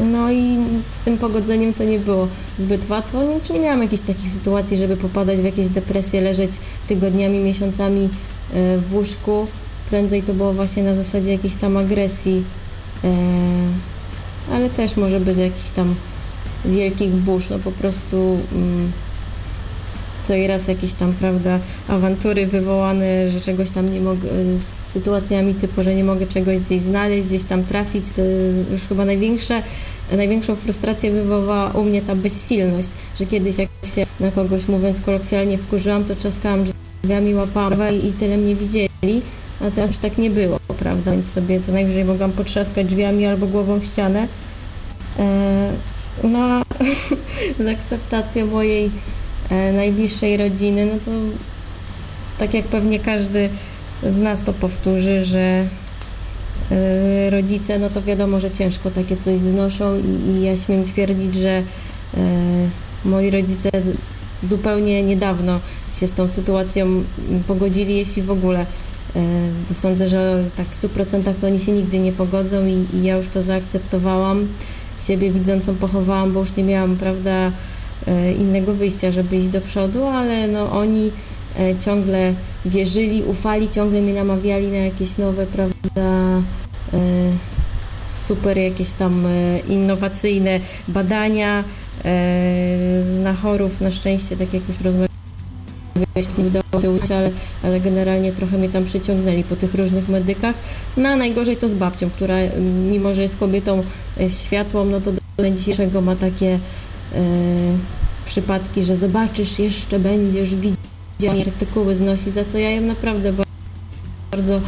E, 0.00 0.04
no 0.04 0.32
i 0.32 0.56
z 0.88 1.02
tym 1.02 1.18
pogodzeniem 1.18 1.74
to 1.74 1.84
nie 1.84 1.98
było 1.98 2.28
zbyt 2.58 2.90
łatwo. 2.90 3.22
Nie, 3.22 3.40
czy 3.40 3.52
nie 3.52 3.60
miałam 3.60 3.82
jakichś 3.82 4.02
takich 4.02 4.28
sytuacji, 4.28 4.76
żeby 4.76 4.96
popadać 4.96 5.40
w 5.40 5.44
jakieś 5.44 5.68
depresje, 5.68 6.20
leżeć 6.20 6.50
tygodniami, 6.88 7.38
miesiącami 7.38 8.08
e, 8.54 8.78
w 8.78 8.94
łóżku. 8.94 9.46
Prędzej 9.90 10.22
to 10.22 10.34
było 10.34 10.52
właśnie 10.52 10.82
na 10.82 10.94
zasadzie 10.94 11.32
jakiejś 11.32 11.54
tam 11.54 11.76
agresji, 11.76 12.44
ale 14.52 14.70
też 14.70 14.96
może 14.96 15.20
bez 15.20 15.38
jakichś 15.38 15.68
tam 15.68 15.94
wielkich 16.64 17.10
burz. 17.10 17.50
No 17.50 17.58
po 17.58 17.72
prostu 17.72 18.38
mm, 18.52 18.92
co 20.22 20.34
i 20.34 20.46
raz 20.46 20.68
jakieś 20.68 20.94
tam, 20.94 21.12
prawda, 21.12 21.58
awantury 21.88 22.46
wywołane, 22.46 23.28
że 23.28 23.40
czegoś 23.40 23.70
tam 23.70 23.92
nie 23.92 24.00
mogę, 24.00 24.28
z 24.58 24.92
sytuacjami 24.92 25.54
typu, 25.54 25.82
że 25.82 25.94
nie 25.94 26.04
mogę 26.04 26.26
czegoś 26.26 26.60
gdzieś 26.60 26.80
znaleźć, 26.80 27.26
gdzieś 27.26 27.44
tam 27.44 27.64
trafić, 27.64 28.12
to 28.12 28.22
już 28.70 28.82
chyba 28.82 29.04
największe, 29.04 29.62
największą 30.16 30.56
frustrację 30.56 31.10
wywołała 31.10 31.70
u 31.70 31.84
mnie 31.84 32.02
ta 32.02 32.14
bezsilność, 32.14 32.88
że 33.20 33.26
kiedyś 33.26 33.58
jak 33.58 33.68
się 33.94 34.06
na 34.20 34.30
kogoś, 34.30 34.68
mówiąc 34.68 35.00
kolokwialnie, 35.00 35.58
wkurzyłam, 35.58 36.04
to 36.04 36.16
czaskałam 36.16 36.64
drzwiami, 37.04 37.34
łapałam 37.34 37.80
i 38.08 38.12
tyle 38.12 38.36
mnie 38.36 38.54
widzieli, 38.56 39.22
a 39.60 39.70
teraz 39.70 39.90
już 39.90 39.98
tak 39.98 40.18
nie 40.18 40.30
było, 40.30 40.58
prawda, 40.78 41.10
więc 41.10 41.32
sobie 41.32 41.60
co 41.60 41.72
najwyżej 41.72 42.04
mogłam 42.04 42.32
potrzaskać 42.32 42.86
drzwiami 42.86 43.26
albo 43.26 43.46
głową 43.46 43.78
w 43.78 43.84
ścianę. 43.84 44.28
E, 45.18 45.72
no, 46.24 46.62
z 47.64 47.66
akceptacją 47.66 48.46
mojej 48.46 48.90
najbliższej 49.72 50.36
rodziny, 50.36 50.86
no 50.86 50.98
to 51.04 51.10
tak 52.38 52.54
jak 52.54 52.64
pewnie 52.64 52.98
każdy 52.98 53.50
z 54.02 54.18
nas 54.18 54.42
to 54.42 54.52
powtórzy, 54.52 55.24
że 55.24 55.64
e, 56.70 57.30
rodzice, 57.30 57.78
no 57.78 57.90
to 57.90 58.02
wiadomo, 58.02 58.40
że 58.40 58.50
ciężko 58.50 58.90
takie 58.90 59.16
coś 59.16 59.38
znoszą 59.38 59.98
i, 59.98 60.30
i 60.30 60.42
ja 60.42 60.56
śmiem 60.56 60.84
twierdzić, 60.84 61.34
że 61.34 61.48
e, 61.48 61.62
moi 63.04 63.30
rodzice 63.30 63.70
zupełnie 64.40 65.02
niedawno 65.02 65.60
się 65.92 66.06
z 66.06 66.12
tą 66.12 66.28
sytuacją 66.28 66.86
pogodzili, 67.46 67.96
jeśli 67.96 68.22
w 68.22 68.30
ogóle. 68.30 68.66
Bo 69.68 69.74
sądzę, 69.74 70.08
że 70.08 70.44
tak 70.56 70.66
w 70.68 70.82
100% 70.82 71.34
to 71.40 71.46
oni 71.46 71.58
się 71.58 71.72
nigdy 71.72 71.98
nie 71.98 72.12
pogodzą 72.12 72.66
i, 72.66 72.96
i 72.96 73.02
ja 73.04 73.16
już 73.16 73.28
to 73.28 73.42
zaakceptowałam. 73.42 74.48
Siebie 75.00 75.30
widzącą 75.30 75.74
pochowałam, 75.74 76.32
bo 76.32 76.40
już 76.40 76.56
nie 76.56 76.64
miałam, 76.64 76.96
prawda, 76.96 77.32
E, 77.44 77.81
innego 78.38 78.74
wyjścia, 78.74 79.10
żeby 79.10 79.36
iść 79.36 79.48
do 79.48 79.60
przodu, 79.60 80.06
ale 80.06 80.48
no 80.48 80.72
oni 80.72 81.10
e, 81.58 81.78
ciągle 81.78 82.34
wierzyli, 82.64 83.22
ufali, 83.22 83.70
ciągle 83.70 84.00
mnie 84.00 84.14
namawiali 84.14 84.68
na 84.68 84.76
jakieś 84.76 85.18
nowe, 85.18 85.46
prawda, 85.46 86.42
e, 86.92 86.98
super 88.10 88.58
jakieś 88.58 88.90
tam 88.90 89.26
innowacyjne 89.68 90.60
badania 90.88 91.64
z 93.00 93.18
nachorów. 93.18 93.80
Na 93.80 93.90
szczęście, 93.90 94.36
tak 94.36 94.54
jak 94.54 94.68
już 94.68 94.80
rozmawialiśmy, 94.80 95.12
nie 96.38 96.44
udało 96.44 96.82
się 96.82 96.90
uczyć, 96.90 97.10
ale, 97.10 97.30
ale 97.62 97.80
generalnie 97.80 98.32
trochę 98.32 98.58
mnie 98.58 98.68
tam 98.68 98.84
przyciągnęli 98.84 99.44
po 99.44 99.56
tych 99.56 99.74
różnych 99.74 100.08
medykach. 100.08 100.56
No 100.96 101.16
najgorzej 101.16 101.56
to 101.56 101.68
z 101.68 101.74
babcią, 101.74 102.10
która 102.10 102.34
mimo, 102.90 103.14
że 103.14 103.22
jest 103.22 103.36
kobietą 103.36 103.82
światłą, 104.28 104.84
no 104.84 105.00
to 105.00 105.12
do 105.12 105.50
dzisiejszego 105.50 106.00
ma 106.00 106.16
takie 106.16 106.58
E, 106.58 106.91
przypadki, 108.24 108.82
że 108.82 108.96
zobaczysz, 108.96 109.58
jeszcze 109.58 109.98
będziesz 109.98 110.54
widział. 110.54 111.40
Artykuły 111.46 111.94
znosi, 111.94 112.30
za 112.30 112.44
co 112.44 112.58
ja 112.58 112.70
jem 112.70 112.86
naprawdę 112.86 113.32
bardzo 114.30 114.60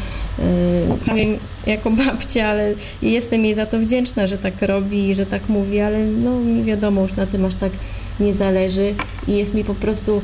yy, 1.15 1.39
jako 1.67 1.91
babcia, 1.91 2.47
ale 2.47 2.75
jestem 3.03 3.45
jej 3.45 3.55
za 3.55 3.67
to 3.67 3.79
wdzięczna, 3.79 4.27
że 4.27 4.39
tak 4.39 4.63
robi 4.63 5.09
i 5.09 5.15
że 5.15 5.27
tak 5.27 5.49
mówi, 5.49 5.81
ale 5.81 6.05
no 6.05 6.39
mi 6.41 6.65
wiadomo, 6.65 7.03
już 7.03 7.17
na 7.17 7.27
tym 7.27 7.45
aż 7.45 7.55
tak 7.55 7.73
nie 8.21 8.33
zależy. 8.33 8.95
I 9.29 9.37
jest 9.37 9.55
mi 9.55 9.65
po 9.65 9.75
prostu 9.75 10.23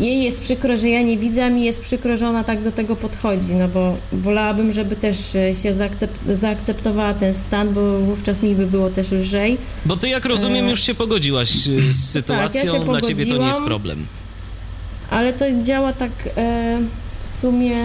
jej 0.00 0.22
jest 0.22 0.40
przykro, 0.40 0.76
że 0.76 0.88
ja 0.88 1.02
nie 1.02 1.18
widzę, 1.18 1.44
a 1.44 1.50
mi 1.50 1.64
jest 1.64 1.80
przykro, 1.80 2.16
że 2.16 2.28
ona 2.28 2.44
tak 2.44 2.62
do 2.62 2.72
tego 2.72 2.96
podchodzi, 2.96 3.54
no 3.54 3.68
bo 3.68 3.96
wolałabym, 4.12 4.72
żeby 4.72 4.96
też 4.96 5.34
e, 5.36 5.54
się 5.54 5.74
zaakcept, 5.74 6.20
zaakceptowała 6.32 7.14
ten 7.14 7.34
stan, 7.34 7.74
bo 7.74 7.98
wówczas 7.98 8.42
mi 8.42 8.54
by 8.54 8.66
było 8.66 8.90
też 8.90 9.12
lżej. 9.12 9.58
Bo 9.86 9.96
ty, 9.96 10.08
jak 10.08 10.24
rozumiem, 10.24 10.66
E, 10.66 10.70
już 10.70 10.82
się 10.82 10.94
pogodziłaś 10.94 11.50
e, 11.68 11.92
z 11.92 12.10
sytuacją, 12.10 12.62
Tak, 12.72 12.80
ja 12.80 12.80
dla 12.80 13.00
ciebie 13.00 13.26
to 13.26 13.36
nie 13.36 13.46
jest 13.46 13.60
problem. 13.60 14.06
Ale 15.10 15.32
to 15.32 15.44
działa 15.62 15.92
tak 15.92 16.10
e, 16.36 16.78
w 17.22 17.26
sumie, 17.26 17.76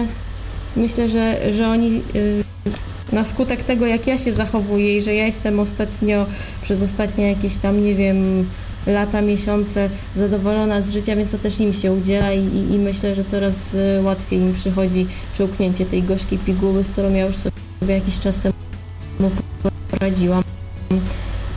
myślę, 0.76 1.08
że, 1.08 1.52
że 1.52 1.68
oni 1.68 1.96
e, 1.96 3.12
na 3.12 3.24
skutek 3.24 3.62
tego, 3.62 3.86
jak 3.86 4.06
ja 4.06 4.18
się 4.18 4.32
zachowuję 4.32 4.96
i 4.96 5.02
że 5.02 5.14
ja 5.14 5.26
jestem 5.26 5.60
ostatnio, 5.60 6.26
przez 6.62 6.82
ostatnie 6.82 7.28
jakieś 7.28 7.56
tam, 7.56 7.82
nie 7.82 7.94
wiem, 7.94 8.46
lata, 8.86 9.22
miesiące 9.22 9.90
zadowolona 10.14 10.82
z 10.82 10.92
życia, 10.92 11.16
więc 11.16 11.30
to 11.30 11.38
też 11.38 11.60
im 11.60 11.72
się 11.72 11.92
udziela 11.92 12.32
i, 12.32 12.44
i, 12.44 12.74
i 12.74 12.78
myślę, 12.78 13.14
że 13.14 13.24
coraz 13.24 13.74
e, 13.74 14.02
łatwiej 14.02 14.40
im 14.40 14.52
przychodzi 14.52 15.06
przełknięcie 15.32 15.86
tej 15.86 16.02
gorzkiej 16.02 16.38
piguły, 16.38 16.84
z 16.84 16.90
którą 16.90 17.12
ja 17.12 17.26
już 17.26 17.36
sobie 17.36 17.94
jakiś 17.94 18.18
czas 18.18 18.40
temu 18.40 18.54
poradziłam, 19.90 20.42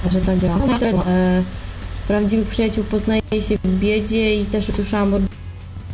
że 0.06 0.22
to 0.22 0.38
działa. 0.38 0.60
E, 1.08 1.44
prawdziwych 2.08 2.48
przyjaciół 2.48 2.84
poznaje 2.84 3.22
się 3.42 3.58
w 3.64 3.80
biedzie 3.80 4.42
i 4.42 4.46
też 4.46 4.70
usłyszałam 4.70 5.14
od 5.14 5.39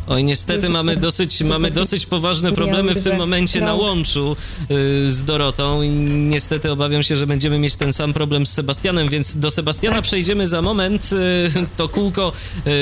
Oj, 0.08 0.24
niestety 0.24 0.68
mamy 0.68 0.96
dosyć, 0.96 1.40
mamy 1.40 1.70
dosyć 1.70 2.06
poważne 2.06 2.52
problemy 2.52 2.94
w 2.94 3.04
tym 3.04 3.16
momencie 3.18 3.60
na 3.60 3.66
krąg- 3.72 3.78
łączu 3.80 4.36
y, 4.70 5.10
z 5.10 5.24
Dorotą 5.24 5.82
i 5.82 5.88
niestety 5.88 6.70
obawiam 6.72 7.02
się, 7.02 7.16
że 7.16 7.26
będziemy 7.26 7.58
mieć 7.58 7.76
ten 7.76 7.92
sam 7.92 8.12
problem 8.12 8.46
z 8.46 8.52
Sebastianem, 8.52 9.08
więc 9.08 9.36
do 9.36 9.50
Sebastiana 9.50 10.02
przejdziemy 10.02 10.46
za 10.46 10.62
moment. 10.62 11.10
Y, 11.12 11.66
To 11.76 11.88
kółko 11.88 12.32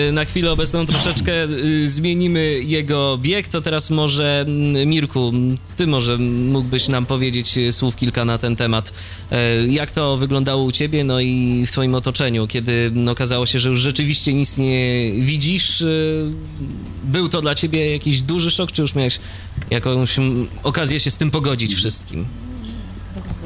y, 0.09 0.13
na 0.13 0.25
chwilę 0.25 0.53
obecną 0.53 0.87
troszeczkę 0.87 1.33
zmienimy 1.87 2.61
jego 2.65 3.19
bieg. 3.23 3.49
To 3.49 3.61
teraz 3.61 3.91
może 3.91 4.45
mm, 4.49 4.89
Mirku, 4.89 5.33
ty 5.77 5.87
może 5.87 6.19
mógłbyś 6.19 6.89
nam 6.89 7.07
powiedzieć 7.07 7.55
słów 7.71 7.97
kilka 7.97 8.25
na 8.25 8.39
ten 8.39 8.57
temat. 8.57 8.93
Jak 9.69 9.91
to 9.93 10.17
wyglądało 10.17 10.63
u 10.63 10.73
ciebie, 10.73 11.05
no 11.05 11.21
i 11.21 11.65
w 11.67 11.71
twoim 11.73 11.95
otoczeniu, 11.95 12.47
kiedy 12.47 12.91
no, 12.95 13.13
okazało 13.13 13.47
się, 13.47 13.59
że 13.61 13.69
już 13.69 13.81
rzeczywiście 13.81 14.35
nic 14.35 14.59
nie 14.59 15.11
widzisz? 15.19 15.85
Y, 17.15 17.25
Był 17.25 17.29
to 17.29 17.43
dla 17.43 17.55
ciebie 17.55 17.91
jakiś 17.91 18.23
duży 18.23 18.51
szok, 18.51 18.73
czy 18.73 18.83
już 18.83 18.95
miałeś 18.95 19.21
jakąś 19.71 20.17
okazję 20.63 21.01
się 21.01 21.11
z 21.11 21.17
tym 21.17 21.31
pogodzić 21.31 21.75
wszystkim? 21.75 22.25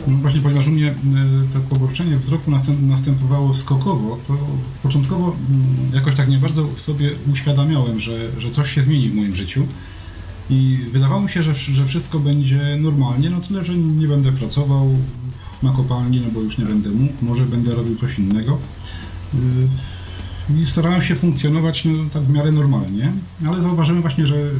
No 0.07 0.17
właśnie, 0.17 0.41
ponieważ 0.41 0.67
u 0.67 0.71
mnie 0.71 0.91
e, 0.91 0.95
to 1.53 1.61
poborczenie 1.61 2.17
wzroku 2.17 2.51
następ, 2.51 2.83
następowało 2.83 3.55
skokowo, 3.55 4.19
to 4.27 4.39
początkowo 4.83 5.37
jakoś 5.95 6.15
tak 6.15 6.29
nie 6.29 6.39
bardzo 6.39 6.69
sobie 6.77 7.11
uświadamiałem, 7.33 8.01
że, 8.01 8.41
że 8.41 8.51
coś 8.51 8.75
się 8.75 8.83
zmieni 8.83 9.09
w 9.09 9.15
moim 9.15 9.37
życiu. 9.37 9.67
I 10.51 10.79
wydawało 10.93 11.21
mi 11.21 11.29
się, 11.29 11.43
że, 11.43 11.55
że 11.55 11.87
wszystko 11.87 12.19
będzie 12.19 12.77
normalnie, 12.81 13.31
no 13.31 13.41
tyle, 13.41 13.65
że 13.65 13.75
nie 13.75 14.09
będę 14.09 14.33
pracował 14.33 14.91
na 15.63 15.73
kopalni, 15.73 16.21
no 16.21 16.31
bo 16.31 16.41
już 16.41 16.59
nie 16.59 16.65
będę 16.65 16.91
mógł, 16.91 17.15
może 17.23 17.43
będę 17.43 17.75
robił 17.75 17.97
coś 17.97 18.19
innego. 18.19 18.59
Y, 20.51 20.61
I 20.63 20.67
starałem 20.67 21.03
się 21.03 21.15
funkcjonować 21.15 21.85
no, 21.85 21.93
tak 22.13 22.23
w 22.23 22.31
miarę 22.31 22.53
normalnie, 22.53 23.13
ale 23.47 23.63
zauważyłem 23.63 24.03
właśnie, 24.03 24.27
że 24.27 24.51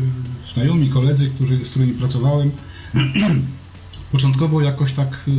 znajomi, 0.55 0.89
koledzy, 0.89 1.31
którzy, 1.31 1.65
z 1.65 1.71
którymi 1.71 1.93
pracowałem, 1.93 2.51
początkowo 4.13 4.61
jakoś 4.61 4.93
tak 4.93 5.25
y, 5.29 5.31
y, 5.31 5.35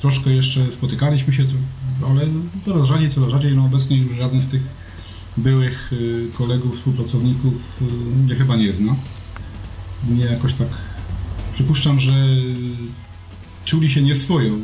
troszkę 0.00 0.30
jeszcze 0.30 0.72
spotykaliśmy 0.72 1.32
się, 1.32 1.44
ale 2.10 2.20
coraz 2.64 2.84
rzadziej, 2.84 3.10
coraz 3.10 3.30
rzadziej. 3.30 3.56
No 3.56 3.64
obecnie 3.64 3.98
już 3.98 4.16
żaden 4.16 4.40
z 4.40 4.46
tych 4.46 4.62
byłych 5.36 5.92
y, 5.92 6.26
kolegów, 6.34 6.76
współpracowników 6.76 7.54
y, 7.82 7.84
mnie 8.24 8.34
chyba 8.34 8.56
nie 8.56 8.72
zna. 8.72 8.96
Mnie 10.08 10.24
jakoś 10.24 10.52
tak 10.52 10.68
przypuszczam, 11.54 12.00
że 12.00 12.12
czuli 13.64 13.90
się 13.90 14.02
nieswojo 14.02 14.54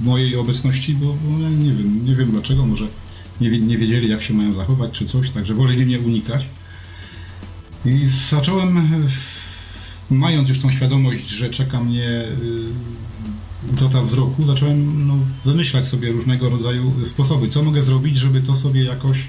w 0.00 0.04
mojej 0.04 0.36
obecności, 0.36 0.94
bo, 0.94 1.06
bo 1.06 1.38
nie 1.38 1.72
wiem, 1.72 2.06
nie 2.06 2.16
wiem 2.16 2.30
dlaczego, 2.30 2.66
może 2.66 2.88
nie, 3.40 3.60
nie 3.60 3.78
wiedzieli 3.78 4.08
jak 4.10 4.22
się 4.22 4.34
mają 4.34 4.54
zachować 4.54 4.90
czy 4.92 5.06
coś, 5.06 5.30
także 5.30 5.54
woleli 5.54 5.86
mnie 5.86 6.00
unikać. 6.00 6.48
I 7.84 8.06
zacząłem, 8.30 9.02
w- 9.08 10.10
mając 10.10 10.48
już 10.48 10.58
tą 10.58 10.70
świadomość, 10.70 11.28
że 11.30 11.50
czeka 11.50 11.80
mnie 11.80 12.24
utrata 13.72 14.02
wzroku, 14.02 14.46
zacząłem 14.46 15.06
no, 15.06 15.14
wymyślać 15.44 15.86
sobie 15.86 16.12
różnego 16.12 16.50
rodzaju 16.50 16.92
sposoby, 17.04 17.48
co 17.48 17.62
mogę 17.62 17.82
zrobić, 17.82 18.16
żeby 18.16 18.40
to 18.40 18.56
sobie 18.56 18.84
jakoś 18.84 19.18
y, 19.18 19.22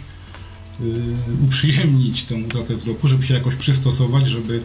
uprzyjemnić 1.43 2.23
tę 2.23 2.35
utratę 2.35 2.75
wzroku, 2.75 3.07
żeby 3.07 3.23
się 3.23 3.33
jakoś 3.33 3.55
przystosować, 3.55 4.27
żeby 4.27 4.61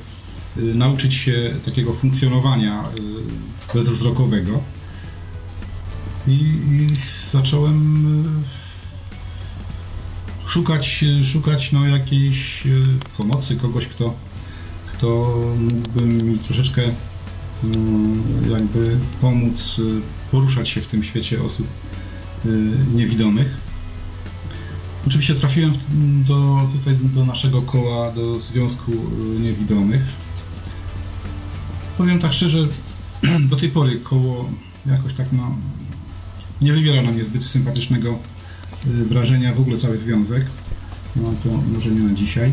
nauczyć 0.56 1.14
się 1.14 1.50
takiego 1.64 1.92
funkcjonowania 1.92 2.84
bezwzrokowego. 3.74 4.60
I, 6.28 6.32
i 6.32 6.86
zacząłem 7.30 8.44
szukać, 10.48 11.04
szukać 11.24 11.72
no, 11.72 11.86
jakiejś 11.86 12.66
y, 12.66 12.82
pomocy, 13.18 13.56
kogoś, 13.56 13.86
kto, 13.86 14.14
kto 14.92 15.36
mógłby 15.58 16.00
mi 16.00 16.38
troszeczkę 16.38 16.82
mm, 17.64 18.50
jakby 18.50 18.96
pomóc 19.20 19.78
y, 19.78 20.00
poruszać 20.30 20.68
się 20.68 20.80
w 20.80 20.86
tym 20.86 21.02
świecie 21.02 21.42
osób 21.42 21.66
y, 22.46 22.48
niewidomych. 22.94 23.56
Oczywiście 25.06 25.34
trafiłem 25.34 25.72
do, 26.26 26.68
tutaj 26.72 26.96
do 27.02 27.26
naszego 27.26 27.62
koła, 27.62 28.12
do 28.12 28.40
Związku 28.40 28.92
Niewidomych. 29.40 30.02
Powiem 31.98 32.18
tak 32.18 32.32
szczerze, 32.32 32.68
do 33.50 33.56
tej 33.56 33.68
pory 33.68 34.00
koło 34.00 34.50
jakoś 34.86 35.14
tak 35.14 35.26
no, 35.32 35.56
nie 36.60 36.72
wywiera 36.72 37.02
na 37.02 37.10
mnie 37.10 37.24
zbyt 37.24 37.44
sympatycznego 37.44 38.18
wrażenia 38.86 39.54
w 39.54 39.60
ogóle 39.60 39.78
cały 39.78 39.98
związek. 39.98 40.46
No 41.16 41.32
to 41.42 41.48
może 41.74 41.90
nie 41.90 42.00
na 42.00 42.14
dzisiaj. 42.14 42.52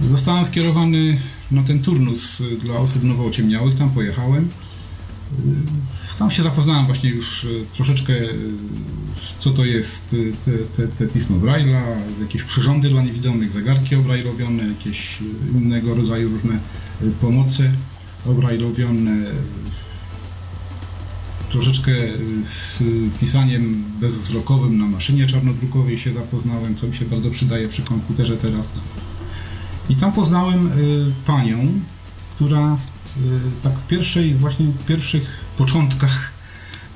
Zostałem 0.00 0.44
skierowany 0.44 1.20
na 1.50 1.62
ten 1.62 1.82
turnus 1.82 2.40
y, 2.40 2.56
dla 2.58 2.76
osób 2.76 3.02
nowo 3.04 3.24
ociemniałych, 3.24 3.78
tam 3.78 3.90
pojechałem. 3.90 4.44
Y, 4.44 5.82
Tam 6.18 6.30
się 6.30 6.42
zapoznałem 6.42 6.86
właśnie 6.86 7.10
już 7.10 7.44
y, 7.44 7.64
troszeczkę, 7.72 8.12
y, 8.12 8.54
co 9.38 9.50
to 9.50 9.64
jest 9.64 10.12
y, 10.12 10.32
te, 10.44 10.50
te, 10.52 10.88
te 10.88 11.06
pismo 11.06 11.36
Braille'a, 11.36 11.82
jakieś 12.20 12.42
przyrządy 12.42 12.88
dla 12.88 13.02
niewidomych, 13.02 13.52
zegarki 13.52 13.96
obrajlowione, 13.96 14.66
jakieś 14.68 15.20
y, 15.20 15.24
innego 15.58 15.94
rodzaju 15.94 16.28
różne 16.30 16.54
y, 17.02 17.10
pomoce 17.20 17.72
obrajlowione, 18.26 19.12
troszeczkę 21.52 21.92
z 22.44 22.82
pisaniem 23.20 23.84
bezwzrokowym 24.00 24.78
na 24.78 24.86
maszynie 24.86 25.26
czarnodrukowej 25.26 25.98
się 25.98 26.12
zapoznałem, 26.12 26.76
co 26.76 26.86
mi 26.86 26.94
się 26.94 27.04
bardzo 27.04 27.30
przydaje 27.30 27.68
przy 27.68 27.82
komputerze 27.82 28.36
teraz. 28.36 28.72
I 29.90 29.96
tam 29.96 30.12
poznałem 30.12 30.66
y, 30.66 31.12
panią, 31.26 31.58
która 32.34 32.74
y, 32.74 33.18
tak 33.62 33.78
w 33.78 33.86
pierwszej, 33.86 34.34
właśnie 34.34 34.66
w 34.66 34.84
pierwszych 34.84 35.28
początkach 35.58 36.32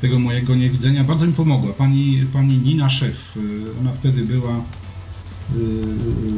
tego 0.00 0.18
mojego 0.18 0.54
niewidzenia 0.54 1.04
bardzo 1.04 1.26
mi 1.26 1.32
pomogła. 1.32 1.72
Pani, 1.72 2.26
pani 2.32 2.56
Nina 2.56 2.90
Szef, 2.90 3.36
y, 3.36 3.40
ona 3.80 3.92
wtedy 3.92 4.24
była 4.24 4.56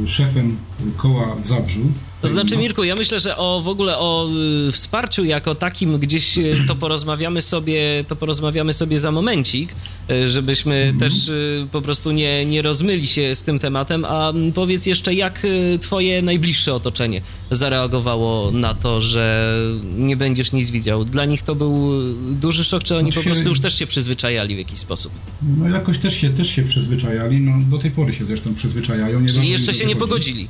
y, 0.05 0.09
szefem 0.09 0.57
koła 0.97 1.35
w 1.43 1.47
Zabrzu. 1.47 1.81
To 2.21 2.27
znaczy, 2.27 2.57
Mirku, 2.57 2.83
ja 2.83 2.95
myślę, 2.95 3.19
że 3.19 3.37
o 3.37 3.61
w 3.61 3.67
ogóle 3.67 3.97
o 3.97 4.29
y, 4.67 4.71
wsparciu 4.71 5.25
jako 5.25 5.55
takim 5.55 5.97
gdzieś 5.99 6.37
y, 6.37 6.55
to 6.67 6.75
porozmawiamy 6.75 7.41
sobie, 7.41 8.03
to 8.07 8.15
porozmawiamy 8.15 8.73
sobie 8.73 8.99
za 8.99 9.11
momencik, 9.11 9.69
y, 10.11 10.27
żebyśmy 10.29 10.75
Mhm. 10.75 10.99
też 10.99 11.27
y, 11.27 11.67
po 11.71 11.81
prostu 11.81 12.11
nie, 12.11 12.45
nie 12.45 12.61
rozmyli 12.61 13.07
się 13.07 13.35
z 13.35 13.43
tym 13.43 13.59
tematem, 13.59 14.05
a 14.05 14.29
mm, 14.29 14.51
powiedz 14.53 14.85
jeszcze, 14.85 15.13
jak 15.13 15.47
twoje 15.81 16.21
najbliższe 16.21 16.73
otoczenie 16.73 17.21
zareagowało 17.51 18.51
na 18.51 18.73
to, 18.73 19.01
że 19.01 19.53
nie 19.97 20.17
będziesz 20.17 20.51
nic 20.51 20.69
widział? 20.69 21.05
Dla 21.05 21.25
nich 21.25 21.41
to 21.43 21.55
był 21.55 21.91
duży 22.33 22.63
szok, 22.63 22.83
czy 22.83 22.95
oni 22.95 23.07
po 23.11 23.13
Znaczy- 23.13 23.29
prostu 23.29 23.49
już 23.49 23.59
też 23.59 23.79
się 23.79 23.87
przyzwyczajali 23.87 24.55
w 24.55 24.57
jakiś 24.57 24.79
sposób? 24.79 25.11
No 25.57 25.69
jakoś 25.69 25.97
też 25.97 26.13
się, 26.17 26.29
też 26.29 26.49
się 26.49 26.63
przyzwyczajali, 26.63 27.39
no 27.39 27.51
do 27.69 27.77
tej 27.77 27.91
pory 27.91 28.13
się 28.13 28.25
zresztą 28.25 28.55
przyzwyczajają. 28.55 29.19
Nie 29.19 29.29
Czyli 29.29 29.49
jeszcze 29.49 29.73
się 29.73 29.85
nie 29.85 29.95
pogodzili. 29.95 30.49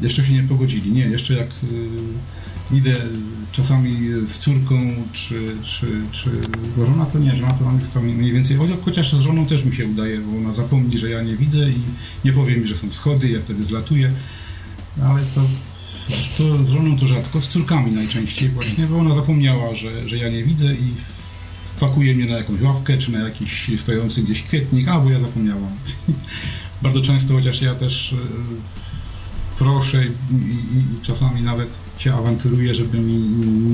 Jeszcze 0.00 0.24
się 0.24 0.32
nie 0.32 0.42
pogodzili, 0.42 0.92
nie. 0.92 1.04
Jeszcze 1.06 1.34
jak 1.34 1.48
y, 1.48 2.76
idę 2.76 2.94
czasami 3.52 3.98
z 4.26 4.38
córką, 4.38 4.94
czy, 5.12 5.56
czy, 5.62 5.86
czy 6.12 6.30
bo 6.76 6.86
żona 6.86 7.04
to 7.04 7.18
nie, 7.18 7.36
żona 7.36 7.52
to 7.52 7.64
mam 7.64 7.78
już 7.80 7.88
tam 7.88 8.04
mniej 8.04 8.32
więcej, 8.32 8.56
chociaż, 8.56 8.76
chociaż 8.84 9.12
z 9.12 9.20
żoną 9.20 9.46
też 9.46 9.64
mi 9.64 9.72
się 9.72 9.86
udaje, 9.86 10.18
bo 10.18 10.38
ona 10.38 10.54
zapomni, 10.54 10.98
że 10.98 11.10
ja 11.10 11.22
nie 11.22 11.36
widzę 11.36 11.70
i 11.70 11.80
nie 12.24 12.32
powie 12.32 12.56
mi, 12.56 12.66
że 12.66 12.74
są 12.74 12.92
schody, 12.92 13.28
ja 13.28 13.40
wtedy 13.40 13.64
zlatuję, 13.64 14.12
ale 15.02 15.22
to, 15.34 15.40
to 16.38 16.64
z 16.64 16.68
żoną 16.68 16.98
to 16.98 17.06
rzadko, 17.06 17.40
z 17.40 17.48
córkami 17.48 17.92
najczęściej 17.92 18.48
właśnie, 18.48 18.86
bo 18.86 18.98
ona 18.98 19.16
zapomniała, 19.16 19.74
że, 19.74 20.08
że 20.08 20.16
ja 20.16 20.28
nie 20.28 20.44
widzę 20.44 20.74
i 20.74 20.94
fakuje 21.76 22.14
mnie 22.14 22.26
na 22.26 22.36
jakąś 22.36 22.60
ławkę, 22.60 22.98
czy 22.98 23.12
na 23.12 23.18
jakiś 23.18 23.70
stojący 23.76 24.22
gdzieś 24.22 24.42
kwietnik, 24.42 24.88
a 24.88 25.00
bo 25.00 25.10
ja 25.10 25.20
zapomniałam. 25.20 25.70
Bardzo 26.82 27.00
często, 27.00 27.34
chociaż 27.34 27.62
ja 27.62 27.74
też 27.74 28.12
y, 28.12 28.16
proszę 29.58 30.04
i, 30.06 30.08
i, 30.08 31.00
czasami 31.02 31.42
nawet 31.42 31.68
się 31.98 32.14
awanturuję, 32.14 32.74
żeby 32.74 32.98
mi 32.98 33.16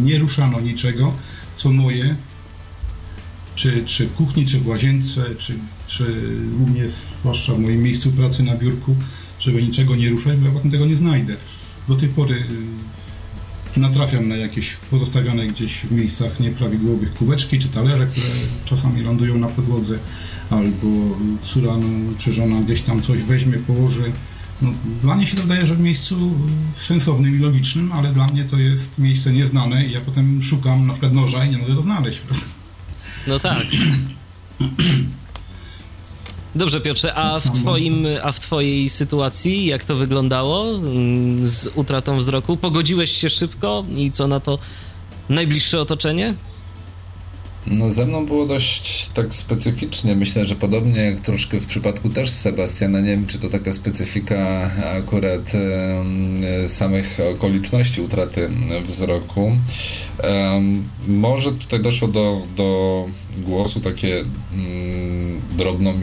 nie 0.04 0.18
ruszano 0.18 0.60
niczego, 0.60 1.12
co 1.56 1.72
moje, 1.72 2.16
czy, 3.54 3.84
czy 3.86 4.06
w 4.06 4.12
kuchni, 4.12 4.46
czy 4.46 4.58
w 4.58 4.66
łazience, 4.66 5.24
czy, 5.38 5.54
czy 5.86 6.04
u 6.64 6.66
mnie, 6.66 6.84
zwłaszcza 6.90 7.54
w 7.54 7.58
moim 7.58 7.82
miejscu 7.82 8.12
pracy 8.12 8.42
na 8.42 8.54
biurku, 8.54 8.96
żeby 9.38 9.62
niczego 9.62 9.96
nie 9.96 10.10
ruszać, 10.10 10.38
bo 10.38 10.46
ja 10.46 10.52
potem 10.52 10.70
tego 10.70 10.86
nie 10.86 10.96
znajdę. 10.96 11.36
Do 11.88 11.94
tej 11.94 12.08
pory 12.08 12.34
y, 13.76 13.80
natrafiam 13.80 14.28
na 14.28 14.36
jakieś 14.36 14.76
pozostawione 14.90 15.46
gdzieś 15.46 15.80
w 15.80 15.92
miejscach 15.92 16.40
nieprawidłowych 16.40 17.14
kubeczki 17.14 17.58
czy 17.58 17.68
talerze, 17.68 18.06
które 18.06 18.26
czasami 18.64 19.02
lądują 19.02 19.38
na 19.38 19.48
podłodze, 19.48 19.98
albo 20.50 20.86
córa 21.42 21.72
czy 22.18 22.32
żona 22.32 22.60
gdzieś 22.60 22.82
tam 22.82 23.02
coś 23.02 23.22
weźmie, 23.22 23.58
położy. 23.58 24.12
No, 24.62 24.72
dla 25.02 25.14
mnie 25.14 25.26
się 25.26 25.36
to 25.36 25.42
wydaje, 25.42 25.66
że 25.66 25.74
w 25.74 25.80
miejscu 25.80 26.32
sensownym 26.76 27.36
i 27.36 27.38
logicznym, 27.38 27.92
ale 27.92 28.12
dla 28.12 28.26
mnie 28.26 28.44
to 28.44 28.58
jest 28.58 28.98
miejsce 28.98 29.32
nieznane 29.32 29.86
i 29.86 29.92
ja 29.92 30.00
potem 30.00 30.42
szukam 30.42 30.86
na 30.86 30.92
przykład 30.92 31.12
noża 31.12 31.44
i 31.44 31.50
nie 31.50 31.58
mogę 31.58 31.74
to 31.74 31.82
znaleźć. 31.82 32.20
No 33.26 33.38
tak. 33.38 33.66
Dobrze, 36.54 36.80
Piotrze, 36.80 37.14
a 37.14 37.40
w, 37.40 37.50
twoim, 37.50 38.06
a 38.22 38.32
w 38.32 38.40
twojej 38.40 38.88
sytuacji 38.88 39.66
jak 39.66 39.84
to 39.84 39.96
wyglądało 39.96 40.78
mm, 40.78 41.48
z 41.48 41.70
utratą 41.74 42.18
wzroku? 42.18 42.56
Pogodziłeś 42.56 43.10
się 43.10 43.30
szybko 43.30 43.84
i 43.96 44.10
co 44.10 44.26
na 44.26 44.40
to 44.40 44.58
najbliższe 45.28 45.80
otoczenie? 45.80 46.34
No 47.66 47.90
ze 47.90 48.06
mną 48.06 48.26
było 48.26 48.46
dość 48.46 49.08
tak 49.08 49.34
specyficznie. 49.34 50.14
Myślę, 50.14 50.46
że 50.46 50.54
podobnie 50.54 51.00
jak 51.00 51.20
troszkę 51.20 51.60
w 51.60 51.66
przypadku 51.66 52.10
też 52.10 52.30
Sebastiana, 52.30 53.00
nie 53.00 53.10
wiem 53.10 53.26
czy 53.26 53.38
to 53.38 53.48
taka 53.48 53.72
specyfika 53.72 54.70
akurat 54.98 55.52
e, 55.54 56.68
samych 56.68 57.18
okoliczności 57.34 58.00
utraty 58.00 58.50
wzroku. 58.84 59.52
E, 60.22 60.62
może 61.08 61.52
tutaj 61.52 61.80
doszło 61.80 62.08
do, 62.08 62.42
do 62.56 63.06
głosu 63.38 63.80
takie 63.80 64.20
mm, 64.54 65.40
drobno 65.50 65.94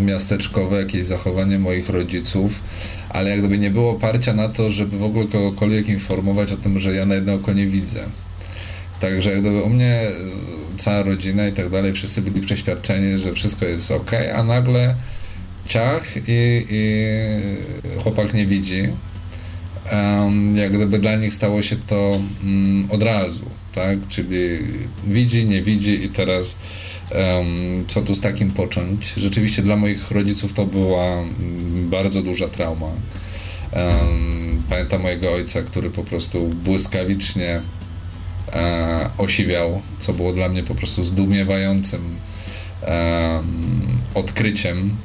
miasteczkowe, 0.00 0.76
jakieś 0.76 1.06
zachowanie 1.06 1.58
moich 1.58 1.88
rodziców, 1.88 2.62
ale 3.08 3.30
jak 3.30 3.38
gdyby 3.38 3.58
nie 3.58 3.70
było 3.70 3.90
oparcia 3.90 4.34
na 4.34 4.48
to, 4.48 4.70
żeby 4.70 4.98
w 4.98 5.02
ogóle 5.02 5.26
kogokolwiek 5.26 5.88
informować 5.88 6.52
o 6.52 6.56
tym, 6.56 6.78
że 6.78 6.94
ja 6.94 7.06
na 7.06 7.14
jedno 7.14 7.34
oko 7.34 7.52
nie 7.52 7.66
widzę. 7.66 8.06
Także 9.06 9.30
jak 9.30 9.40
gdyby 9.40 9.62
u 9.62 9.68
mnie 9.68 9.86
e, 9.86 10.12
cała 10.76 11.02
rodzina 11.02 11.48
i 11.48 11.52
tak 11.52 11.70
dalej, 11.70 11.92
wszyscy 11.92 12.22
byli 12.22 12.40
przeświadczeni, 12.40 13.18
że 13.18 13.32
wszystko 13.32 13.64
jest 13.64 13.90
ok, 13.90 14.10
a 14.34 14.42
nagle 14.42 14.94
ciach 15.66 16.16
i, 16.16 16.64
i 16.70 18.00
chłopak 18.02 18.34
nie 18.34 18.46
widzi. 18.46 18.82
Um, 19.92 20.56
jak 20.56 20.72
gdyby 20.72 20.98
dla 20.98 21.16
nich 21.16 21.34
stało 21.34 21.62
się 21.62 21.76
to 21.76 22.20
um, 22.42 22.88
od 22.90 23.02
razu, 23.02 23.50
tak? 23.74 24.08
Czyli 24.08 24.38
widzi, 25.06 25.44
nie 25.44 25.62
widzi 25.62 26.04
i 26.04 26.08
teraz 26.08 26.58
um, 27.14 27.84
co 27.86 28.02
tu 28.02 28.14
z 28.14 28.20
takim 28.20 28.50
począć? 28.50 29.12
Rzeczywiście 29.16 29.62
dla 29.62 29.76
moich 29.76 30.10
rodziców 30.10 30.52
to 30.52 30.66
była 30.66 31.04
mm, 31.04 31.90
bardzo 31.90 32.22
duża 32.22 32.48
trauma. 32.48 32.90
pamiętam 34.70 35.02
mojego 35.02 35.32
ojca, 35.32 35.62
który 35.62 35.90
po 35.90 36.04
prostu 36.04 36.48
błyskawicznie 36.48 37.60
e, 38.56 39.10
osiwiał, 39.18 39.82
co 39.98 40.12
było 40.12 40.32
dla 40.32 40.48
mnie 40.48 40.62
po 40.62 40.74
prostu 40.74 41.04
zdumiewającym 41.04 42.16
e, 42.82 43.42
odkryciem, 44.14 44.96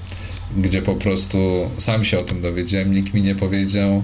gdzie 0.58 0.82
po 0.82 0.96
prostu 0.96 1.72
sam 1.78 2.06
się 2.06 2.20
o 2.20 2.22
tym 2.22 2.42
dowiedziałem, 2.42 2.94
nikt 2.94 3.14
mi 3.14 3.22
nie 3.22 3.36
powiedział, 3.36 4.04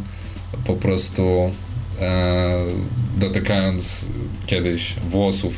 po 0.66 0.74
prostu 0.74 1.52
e, 2.02 2.64
dotykając 3.18 4.06
kiedyś 4.46 4.96
włosów 5.08 5.54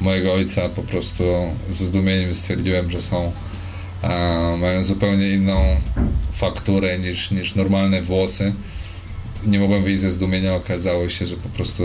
mojego 0.00 0.34
ojca, 0.34 0.68
po 0.68 0.82
prostu 0.82 1.24
ze 1.68 1.84
zdumieniem 1.84 2.34
stwierdziłem, 2.34 2.90
że 2.90 3.00
są 3.00 3.32
e, 4.02 4.56
mają 4.60 4.84
zupełnie 4.84 5.30
inną 5.30 5.76
fakturę 6.32 6.98
niż, 6.98 7.30
niż 7.30 7.54
normalne 7.54 8.02
włosy. 8.02 8.54
Nie 9.46 9.58
mogłem 9.58 9.84
wyjść 9.84 10.00
ze 10.00 10.10
zdumienia, 10.10 10.54
okazało 10.54 11.08
się, 11.08 11.26
że 11.26 11.36
po 11.36 11.48
prostu 11.48 11.84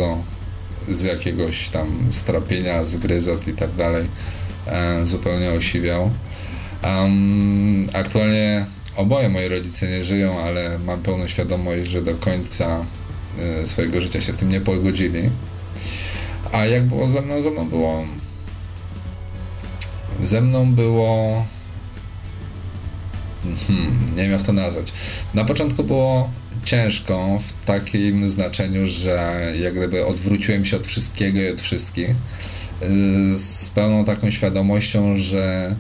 z 0.88 1.04
jakiegoś 1.04 1.70
tam 1.70 2.08
strapienia, 2.12 2.86
zgryzot 2.86 3.48
i 3.48 3.54
tak 3.54 3.76
dalej 3.76 4.08
e, 4.68 5.06
zupełnie 5.06 5.52
osiwiał. 5.52 6.12
Um, 6.84 7.86
aktualnie 7.94 8.66
oboje 8.96 9.30
moi 9.30 9.48
rodzice 9.48 9.88
nie 9.88 10.04
żyją, 10.04 10.40
ale 10.40 10.80
mam 10.80 11.02
pełną 11.02 11.28
świadomość, 11.28 11.90
że 11.90 12.02
do 12.02 12.16
końca 12.16 12.86
e, 13.40 13.68
swojego 13.68 14.02
życia 14.02 14.22
się 14.22 14.34
z 14.34 14.38
tym 14.38 14.50
nie 14.50 14.62
pogodzili. 14.62 15.30
A 16.52 16.66
jak 16.66 16.86
było 16.86 17.08
ze 17.08 17.22
mną? 17.22 17.42
Ze 17.42 17.52
mną 17.52 17.70
było. 17.70 18.06
Ze 20.22 20.42
mną 20.42 20.74
było. 20.74 21.46
Hmm, 23.68 24.00
nie 24.16 24.22
wiem 24.22 24.32
jak 24.32 24.42
to 24.42 24.54
nazwać. 24.54 24.94
Na 25.34 25.46
początku 25.46 25.84
było 25.84 26.30
ciężką 26.68 27.40
w 27.40 27.66
takim 27.66 28.28
znaczeniu, 28.28 28.88
że 28.88 29.44
jak 29.62 29.76
gdyby 29.76 30.06
odwróciłem 30.06 30.66
się 30.66 30.78
od 30.78 30.88
wszystkiego 30.88 31.42
i 31.42 31.50
od 31.50 31.62
wszystkich 31.62 32.10
y, 32.10 32.16
z 33.36 33.70
pełną 33.70 34.06
taką 34.06 34.32
świadomością, 34.32 35.18
że 35.18 35.76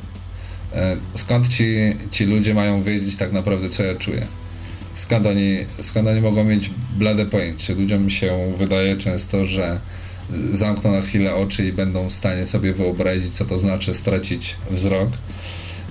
y, 0.73 0.77
skąd 1.17 1.47
ci, 1.47 1.65
ci 2.11 2.25
ludzie 2.25 2.53
mają 2.53 2.83
wiedzieć 2.83 3.15
tak 3.15 3.31
naprawdę, 3.31 3.69
co 3.69 3.83
ja 3.83 3.95
czuję. 3.95 4.27
Skąd 4.93 5.25
oni, 5.25 5.57
skąd 5.81 6.07
oni 6.07 6.21
mogą 6.21 6.43
mieć 6.43 6.71
blade 6.97 7.25
pojęcie. 7.25 7.75
Ludziom 7.75 8.09
się 8.09 8.53
wydaje 8.57 8.97
często, 8.97 9.45
że 9.45 9.79
zamkną 10.51 10.91
na 10.91 11.01
chwilę 11.01 11.35
oczy 11.35 11.65
i 11.65 11.73
będą 11.73 12.09
w 12.09 12.13
stanie 12.13 12.45
sobie 12.45 12.73
wyobrazić, 12.73 13.33
co 13.33 13.45
to 13.45 13.57
znaczy 13.57 13.93
stracić 13.93 14.55
wzrok. 14.71 15.09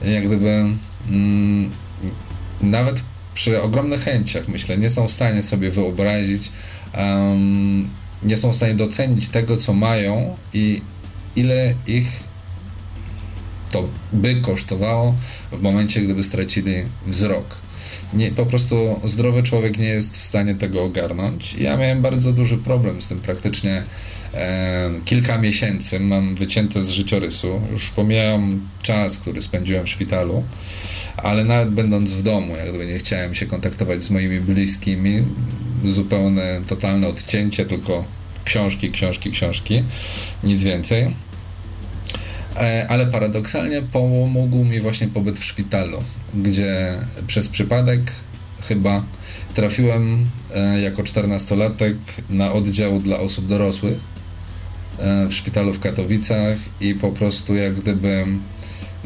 Jak 0.04 0.26
gdyby 0.26 0.64
mm, 1.08 1.70
nawet 2.60 3.02
przy 3.36 3.62
ogromnych 3.62 4.04
chęciach, 4.04 4.48
myślę, 4.48 4.78
nie 4.78 4.90
są 4.90 5.08
w 5.08 5.12
stanie 5.12 5.42
sobie 5.42 5.70
wyobrazić, 5.70 6.52
um, 6.98 7.88
nie 8.22 8.36
są 8.36 8.52
w 8.52 8.56
stanie 8.56 8.74
docenić 8.74 9.28
tego, 9.28 9.56
co 9.56 9.74
mają 9.74 10.36
i 10.52 10.80
ile 11.36 11.74
ich 11.86 12.08
to 13.70 13.88
by 14.12 14.34
kosztowało 14.34 15.14
w 15.52 15.60
momencie, 15.60 16.00
gdyby 16.00 16.22
stracili 16.22 16.74
wzrok. 17.06 17.56
Nie, 18.14 18.30
po 18.30 18.46
prostu 18.46 19.00
zdrowy 19.04 19.42
człowiek 19.42 19.78
nie 19.78 19.88
jest 19.88 20.16
w 20.16 20.22
stanie 20.22 20.54
tego 20.54 20.84
ogarnąć. 20.84 21.54
Ja 21.54 21.76
miałem 21.76 22.02
bardzo 22.02 22.32
duży 22.32 22.58
problem 22.58 23.02
z 23.02 23.08
tym 23.08 23.20
praktycznie 23.20 23.82
e, 24.34 24.90
kilka 25.04 25.38
miesięcy. 25.38 26.00
Mam 26.00 26.34
wycięte 26.34 26.84
z 26.84 26.90
życiorysu. 26.90 27.60
Już 27.72 27.90
pomijam 27.90 28.68
czas, 28.82 29.18
który 29.18 29.42
spędziłem 29.42 29.86
w 29.86 29.88
szpitalu 29.88 30.44
ale 31.16 31.44
nawet 31.44 31.70
będąc 31.70 32.12
w 32.12 32.22
domu, 32.22 32.56
jak 32.56 32.68
gdyby 32.68 32.86
nie 32.86 32.98
chciałem 32.98 33.34
się 33.34 33.46
kontaktować 33.46 34.02
z 34.02 34.10
moimi 34.10 34.40
bliskimi, 34.40 35.22
zupełne, 35.84 36.60
totalne 36.68 37.08
odcięcie, 37.08 37.64
tylko 37.64 38.04
książki, 38.44 38.90
książki, 38.90 39.30
książki, 39.30 39.82
nic 40.44 40.62
więcej. 40.62 41.14
E, 42.56 42.86
ale 42.88 43.06
paradoksalnie 43.06 43.82
pomógł 43.82 44.64
mi 44.64 44.80
właśnie 44.80 45.08
pobyt 45.08 45.38
w 45.38 45.44
szpitalu, 45.44 46.02
gdzie 46.34 46.98
przez 47.26 47.48
przypadek 47.48 48.00
chyba 48.68 49.02
trafiłem 49.54 50.26
e, 50.54 50.80
jako 50.80 51.02
14-latek 51.02 51.94
na 52.30 52.52
oddział 52.52 53.00
dla 53.00 53.18
osób 53.18 53.46
dorosłych 53.46 53.98
e, 54.98 55.26
w 55.26 55.34
szpitalu 55.34 55.72
w 55.72 55.80
Katowicach 55.80 56.58
i 56.80 56.94
po 56.94 57.10
prostu 57.10 57.54
jak 57.54 57.74
gdyby 57.74 58.26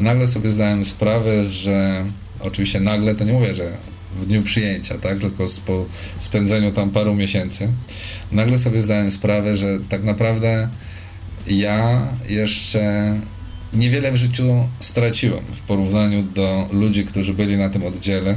nagle 0.00 0.28
sobie 0.28 0.50
zdałem 0.50 0.84
sprawę, 0.84 1.46
że 1.46 2.04
oczywiście 2.40 2.80
nagle 2.80 3.14
to 3.14 3.24
nie 3.24 3.32
mówię, 3.32 3.54
że 3.54 3.72
w 4.14 4.26
dniu 4.26 4.42
przyjęcia, 4.42 4.98
tak, 4.98 5.18
tylko 5.18 5.46
po 5.66 5.86
spędzeniu 6.18 6.72
tam 6.72 6.90
paru 6.90 7.14
miesięcy, 7.14 7.72
nagle 8.32 8.58
sobie 8.58 8.80
zdałem 8.80 9.10
sprawę, 9.10 9.56
że 9.56 9.78
tak 9.88 10.02
naprawdę 10.02 10.68
ja 11.46 12.08
jeszcze 12.28 13.14
niewiele 13.72 14.12
w 14.12 14.16
życiu 14.16 14.44
straciłem 14.80 15.44
w 15.52 15.60
porównaniu 15.60 16.22
do 16.22 16.68
ludzi, 16.72 17.04
którzy 17.04 17.34
byli 17.34 17.56
na 17.56 17.70
tym 17.70 17.84
oddziale, 17.84 18.36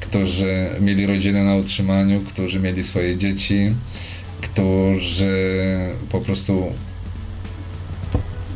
którzy 0.00 0.70
mieli 0.80 1.06
rodzinę 1.06 1.44
na 1.44 1.54
utrzymaniu, 1.54 2.20
którzy 2.20 2.60
mieli 2.60 2.84
swoje 2.84 3.16
dzieci, 3.16 3.74
którzy 4.40 5.66
po 6.10 6.20
prostu 6.20 6.72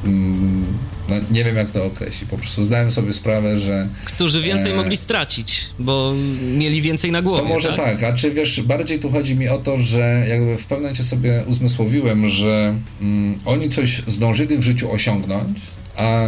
mm, 0.05 0.65
no, 1.09 1.15
nie 1.31 1.45
wiem 1.45 1.57
jak 1.57 1.71
to 1.71 1.85
określić. 1.85 2.31
Po 2.31 2.39
prostu 2.39 2.65
zdałem 2.65 2.91
sobie 2.91 3.13
sprawę, 3.13 3.61
że. 3.61 3.89
Którzy 4.05 4.43
więcej 4.43 4.73
e... 4.73 4.77
mogli 4.77 4.97
stracić, 4.97 5.67
bo 5.79 6.15
mieli 6.57 6.83
więcej 6.83 7.13
na 7.13 7.23
głowie. 7.23 7.43
To 7.43 7.49
może 7.49 7.69
tak? 7.69 8.01
tak, 8.01 8.03
a 8.03 8.13
czy 8.13 8.31
wiesz, 8.31 8.63
bardziej 8.63 8.99
tu 8.99 9.11
chodzi 9.11 9.37
mi 9.37 9.49
o 9.49 9.59
to, 9.59 9.83
że 9.83 10.27
jakby 10.29 10.57
w 10.57 10.67
pewnym 10.67 10.83
momencie 10.83 11.03
sobie 11.03 11.45
uzmysłowiłem, 11.47 12.29
że 12.29 12.75
mm, 13.01 13.39
oni 13.45 13.69
coś 13.69 14.03
zdążyli 14.07 14.59
w 14.59 14.63
życiu 14.63 14.93
osiągnąć, 14.93 15.59
a 15.97 16.25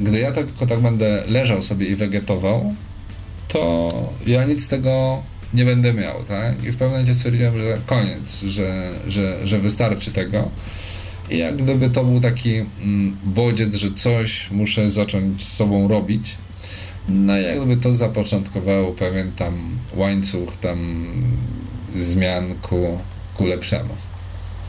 gdy 0.00 0.18
ja 0.18 0.32
tylko 0.32 0.66
tak 0.66 0.80
będę 0.80 1.24
leżał 1.28 1.62
sobie 1.62 1.86
i 1.86 1.96
wegetował, 1.96 2.74
to 3.48 3.88
ja 4.26 4.44
nic 4.44 4.64
z 4.64 4.68
tego 4.68 5.22
nie 5.54 5.64
będę 5.64 5.92
miał, 5.92 6.24
tak? 6.24 6.64
I 6.64 6.70
w 6.70 6.76
pewnym 6.76 6.90
momencie 6.90 7.14
stwierdziłem, 7.14 7.58
że 7.58 7.78
koniec, 7.86 8.42
że, 8.42 8.92
że, 9.08 9.46
że 9.46 9.58
wystarczy 9.58 10.10
tego. 10.10 10.50
I 11.30 11.38
jak 11.38 11.56
gdyby 11.56 11.90
to 11.90 12.04
był 12.04 12.20
taki 12.20 12.54
mm, 12.56 13.16
bodziec, 13.24 13.74
że 13.74 13.90
coś 13.94 14.50
muszę 14.50 14.88
zacząć 14.88 15.42
z 15.44 15.52
sobą 15.52 15.88
robić. 15.88 16.36
No 17.08 17.36
jak 17.36 17.56
gdyby 17.56 17.82
to 17.82 17.92
zapoczątkowało 17.92 18.92
pewien 18.92 19.32
tam 19.32 19.78
łańcuch 19.94 20.56
tam 20.56 21.06
zmian 21.94 22.54
ku, 22.62 22.98
ku 23.34 23.46
lepszemu. 23.46 23.94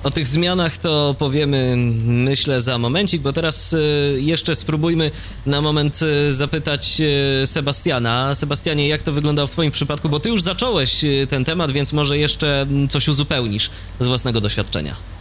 O 0.03 0.10
tych 0.10 0.28
zmianach 0.28 0.78
to 0.78 1.16
powiemy, 1.20 1.76
myślę, 2.05 2.62
za 2.62 2.78
momencik, 2.78 3.22
bo 3.22 3.34
teraz 3.34 3.74
y, 3.74 4.18
jeszcze 4.22 4.55
spróbujmy 4.55 5.12
na 5.45 5.62
moment 5.62 5.99
y, 6.01 6.34
zapytać 6.34 7.01
y, 7.43 7.47
Sebastiana. 7.47 8.36
Sebastianie, 8.36 8.88
jak 8.88 9.03
to 9.03 9.12
wyglądało 9.12 9.47
w 9.47 9.51
Twoim 9.51 9.72
przypadku? 9.72 10.10
Bo 10.10 10.20
Ty 10.20 10.30
już 10.30 10.41
zacząłeś 10.41 11.05
ten 11.30 11.45
temat, 11.45 11.72
więc 11.72 11.93
może 11.93 12.18
jeszcze 12.18 12.62
mm, 12.62 12.88
coś 12.88 13.07
uzupełnisz 13.07 13.70
z 13.99 14.07
własnego 14.07 14.41
doświadczenia. 14.41 15.19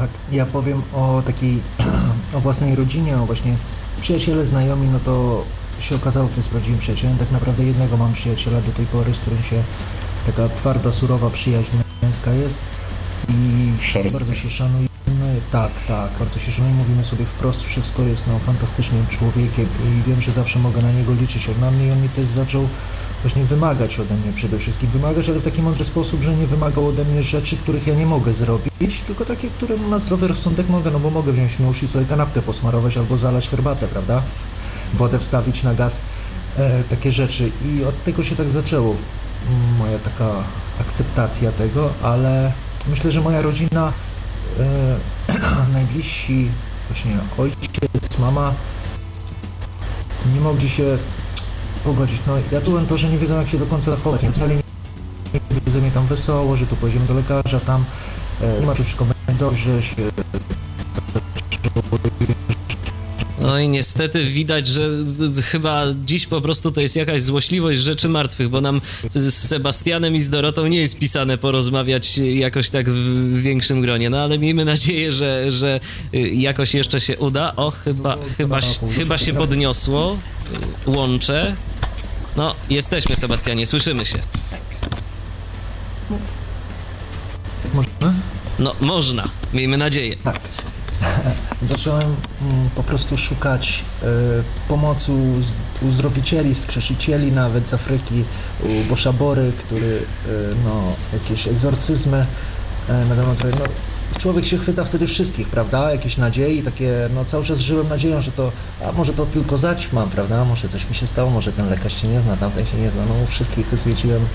Tak, 0.00 0.10
ja 0.32 0.46
powiem 0.46 0.82
o 0.94 1.22
takiej, 1.26 1.62
o 2.36 2.40
własnej 2.40 2.74
rodzinie, 2.74 3.16
o 3.18 3.26
właśnie 3.26 3.56
przyjaciele, 4.00 4.46
znajomi, 4.46 4.88
no 4.88 4.98
to 5.04 5.44
się 5.80 5.96
okazało, 5.96 6.28
kto 6.28 6.36
jest 6.36 6.48
prawdziwym 6.48 6.78
przyjacielem. 6.78 7.18
Tak 7.18 7.30
naprawdę 7.30 7.64
jednego 7.64 7.96
mam 7.96 8.12
przyjaciela 8.12 8.60
do 8.60 8.72
tej 8.72 8.86
pory, 8.86 9.14
z 9.14 9.18
którym 9.18 9.42
się 9.42 9.62
taka 10.26 10.48
twarda, 10.48 10.92
surowa 10.92 11.30
przyjaźń 11.30 11.70
męska 12.02 12.30
jest 12.30 12.60
i 13.28 13.72
bardzo 14.12 14.34
się 14.34 14.50
szanujemy. 14.50 14.88
Tak, 15.50 15.70
tak, 15.88 16.10
bardzo 16.18 16.40
się 16.40 16.52
szanujemy, 16.52 16.78
mówimy 16.78 17.04
sobie 17.04 17.24
wprost 17.24 17.62
wszystko, 17.62 18.02
jest 18.02 18.26
no 18.26 18.38
fantastycznym 18.38 19.06
człowiekiem 19.06 19.66
i 19.66 20.08
wiem, 20.08 20.22
że 20.22 20.32
zawsze 20.32 20.58
mogę 20.58 20.82
na 20.82 20.92
niego 20.92 21.12
liczyć. 21.12 21.48
On 21.48 21.60
na 21.60 21.70
mnie 21.70 21.86
i 21.86 21.90
on 21.90 22.02
mi 22.02 22.08
też 22.08 22.26
zaczął 22.26 22.68
właśnie 23.22 23.44
wymagać 23.44 24.00
ode 24.00 24.14
mnie 24.14 24.32
przede 24.32 24.58
wszystkim. 24.58 24.90
Wymagać, 24.90 25.28
ale 25.28 25.38
w 25.38 25.42
taki 25.42 25.62
mądry 25.62 25.84
sposób, 25.84 26.22
że 26.22 26.36
nie 26.36 26.46
wymagał 26.46 26.88
ode 26.88 27.04
mnie 27.04 27.22
rzeczy, 27.22 27.56
których 27.56 27.86
ja 27.86 27.94
nie 27.94 28.06
mogę 28.06 28.32
zrobić, 28.32 29.00
tylko 29.06 29.24
takie, 29.24 29.50
które 29.50 29.76
na 29.78 29.98
zdrowy 29.98 30.28
rozsądek 30.28 30.68
mogę, 30.68 30.90
no 30.90 31.00
bo 31.00 31.10
mogę 31.10 31.32
wziąć 31.32 31.58
nóż 31.58 31.82
i 31.82 31.88
sobie 31.88 32.04
kanapkę 32.04 32.42
posmarować 32.42 32.96
albo 32.96 33.18
zalać 33.18 33.48
herbatę, 33.48 33.88
prawda? 33.88 34.22
Wodę 34.94 35.18
wstawić 35.18 35.62
na 35.62 35.74
gaz, 35.74 36.02
e, 36.58 36.84
takie 36.84 37.12
rzeczy. 37.12 37.50
I 37.64 37.84
od 37.84 38.04
tego 38.04 38.24
się 38.24 38.36
tak 38.36 38.50
zaczęło 38.50 38.94
mm, 39.48 39.76
moja 39.76 39.98
taka 39.98 40.30
akceptacja 40.80 41.52
tego, 41.52 41.90
ale 42.02 42.52
myślę, 42.88 43.12
że 43.12 43.20
moja 43.20 43.42
rodzina, 43.42 43.92
e, 44.60 45.72
najbliżsi, 45.72 46.48
właśnie 46.88 47.18
ojciec, 47.38 48.18
mama, 48.18 48.52
nie 50.34 50.40
mogli 50.40 50.68
się 50.68 50.98
pogodzić. 51.84 52.20
No 52.26 52.34
ja 52.52 52.60
czułem 52.60 52.86
to, 52.86 52.96
że 52.96 53.08
nie 53.08 53.18
wiedzą 53.18 53.36
jak 53.36 53.48
się 53.48 53.58
do 53.58 53.66
końca 53.66 53.90
zachować, 53.90 54.22
więc 54.22 54.38
ale 54.38 54.54
nie 54.54 54.62
wiedzą 55.66 55.80
mnie 55.80 55.90
tam 55.90 56.06
wesoło, 56.06 56.56
że 56.56 56.66
tu 56.66 56.76
pojedziemy 56.76 57.06
do 57.06 57.14
lekarza, 57.14 57.60
tam 57.60 57.84
e, 58.40 58.60
nie 58.60 58.66
ma 58.66 58.74
wszystko 58.74 59.04
będzie 59.04 59.40
dobrze, 59.40 59.82
się 59.82 59.94
No 63.42 63.58
i 63.58 63.68
niestety 63.68 64.24
widać, 64.24 64.66
że 64.66 64.88
chyba 65.42 65.84
dziś 66.04 66.26
po 66.26 66.40
prostu 66.40 66.72
to 66.72 66.80
jest 66.80 66.96
jakaś 66.96 67.22
złośliwość 67.22 67.80
rzeczy 67.80 68.08
martwych, 68.08 68.48
bo 68.48 68.60
nam 68.60 68.80
z 69.10 69.34
Sebastianem 69.34 70.14
i 70.14 70.20
z 70.20 70.30
Dorotą 70.30 70.66
nie 70.66 70.80
jest 70.80 70.98
pisane 70.98 71.38
porozmawiać 71.38 72.18
jakoś 72.18 72.70
tak 72.70 72.90
w 72.90 73.40
większym 73.40 73.80
gronie. 73.80 74.10
No 74.10 74.20
ale 74.20 74.38
miejmy 74.38 74.64
nadzieję, 74.64 75.12
że, 75.12 75.50
że 75.50 75.80
jakoś 76.32 76.74
jeszcze 76.74 77.00
się 77.00 77.18
uda. 77.18 77.56
O, 77.56 77.70
chyba, 77.70 78.16
chyba, 78.36 78.60
chyba 78.96 79.18
się 79.18 79.32
podniosło 79.34 80.18
łącze. 80.86 81.56
No, 82.36 82.54
jesteśmy, 82.70 83.16
Sebastianie, 83.16 83.66
słyszymy 83.66 84.04
się. 84.04 84.18
Można? 87.74 88.12
No, 88.58 88.74
można. 88.80 89.28
Miejmy 89.52 89.76
nadzieję. 89.76 90.16
Tak. 90.24 90.40
Zacząłem 91.62 92.16
mm, 92.42 92.70
po 92.74 92.82
prostu 92.82 93.18
szukać 93.18 93.84
y, 94.02 94.06
pomocy 94.68 95.12
u 95.12 95.42
uzdrowicieli, 95.88 96.54
wskrzesicieli 96.54 97.32
nawet 97.32 97.68
z 97.68 97.74
Afryki, 97.74 98.24
u 98.60 98.88
Boszabory, 98.88 99.52
który 99.58 99.86
y, 99.86 100.02
no, 100.64 100.82
jakieś 101.12 101.46
egzorcyzmy 101.46 102.26
y, 102.88 102.92
na 102.92 103.16
temat, 103.16 103.38
no, 103.44 103.64
człowiek 104.18 104.44
się 104.44 104.58
chwyta 104.58 104.84
wtedy 104.84 105.06
wszystkich, 105.06 105.48
prawda, 105.48 105.92
jakieś 105.92 106.16
nadziei, 106.16 106.62
takie, 106.62 107.08
no 107.14 107.24
cały 107.24 107.44
czas 107.44 107.58
żyłem 107.58 107.88
nadzieją, 107.88 108.22
że 108.22 108.32
to, 108.32 108.52
a 108.84 108.92
może 108.92 109.12
to 109.12 109.26
tylko 109.26 109.58
zaćma, 109.58 110.06
prawda, 110.06 110.44
może 110.44 110.68
coś 110.68 110.88
mi 110.88 110.94
się 110.94 111.06
stało, 111.06 111.30
może 111.30 111.52
ten 111.52 111.70
lekarz 111.70 112.02
się 112.02 112.08
nie 112.08 112.20
zna, 112.20 112.36
tamten 112.36 112.66
się 112.66 112.76
nie 112.76 112.90
zna, 112.90 113.02
no 113.08 113.26
wszystkich 113.26 113.66
zwiedziłem. 113.72 114.26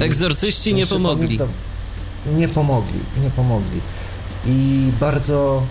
Egzorcyści 0.00 0.74
nie 0.74 0.86
pomogli. 0.86 1.26
Pamiętam, 1.26 1.48
nie 2.36 2.48
pomogli, 2.48 3.00
nie 3.22 3.30
pomogli. 3.30 3.80
I 4.46 4.88
bardzo 5.00 5.62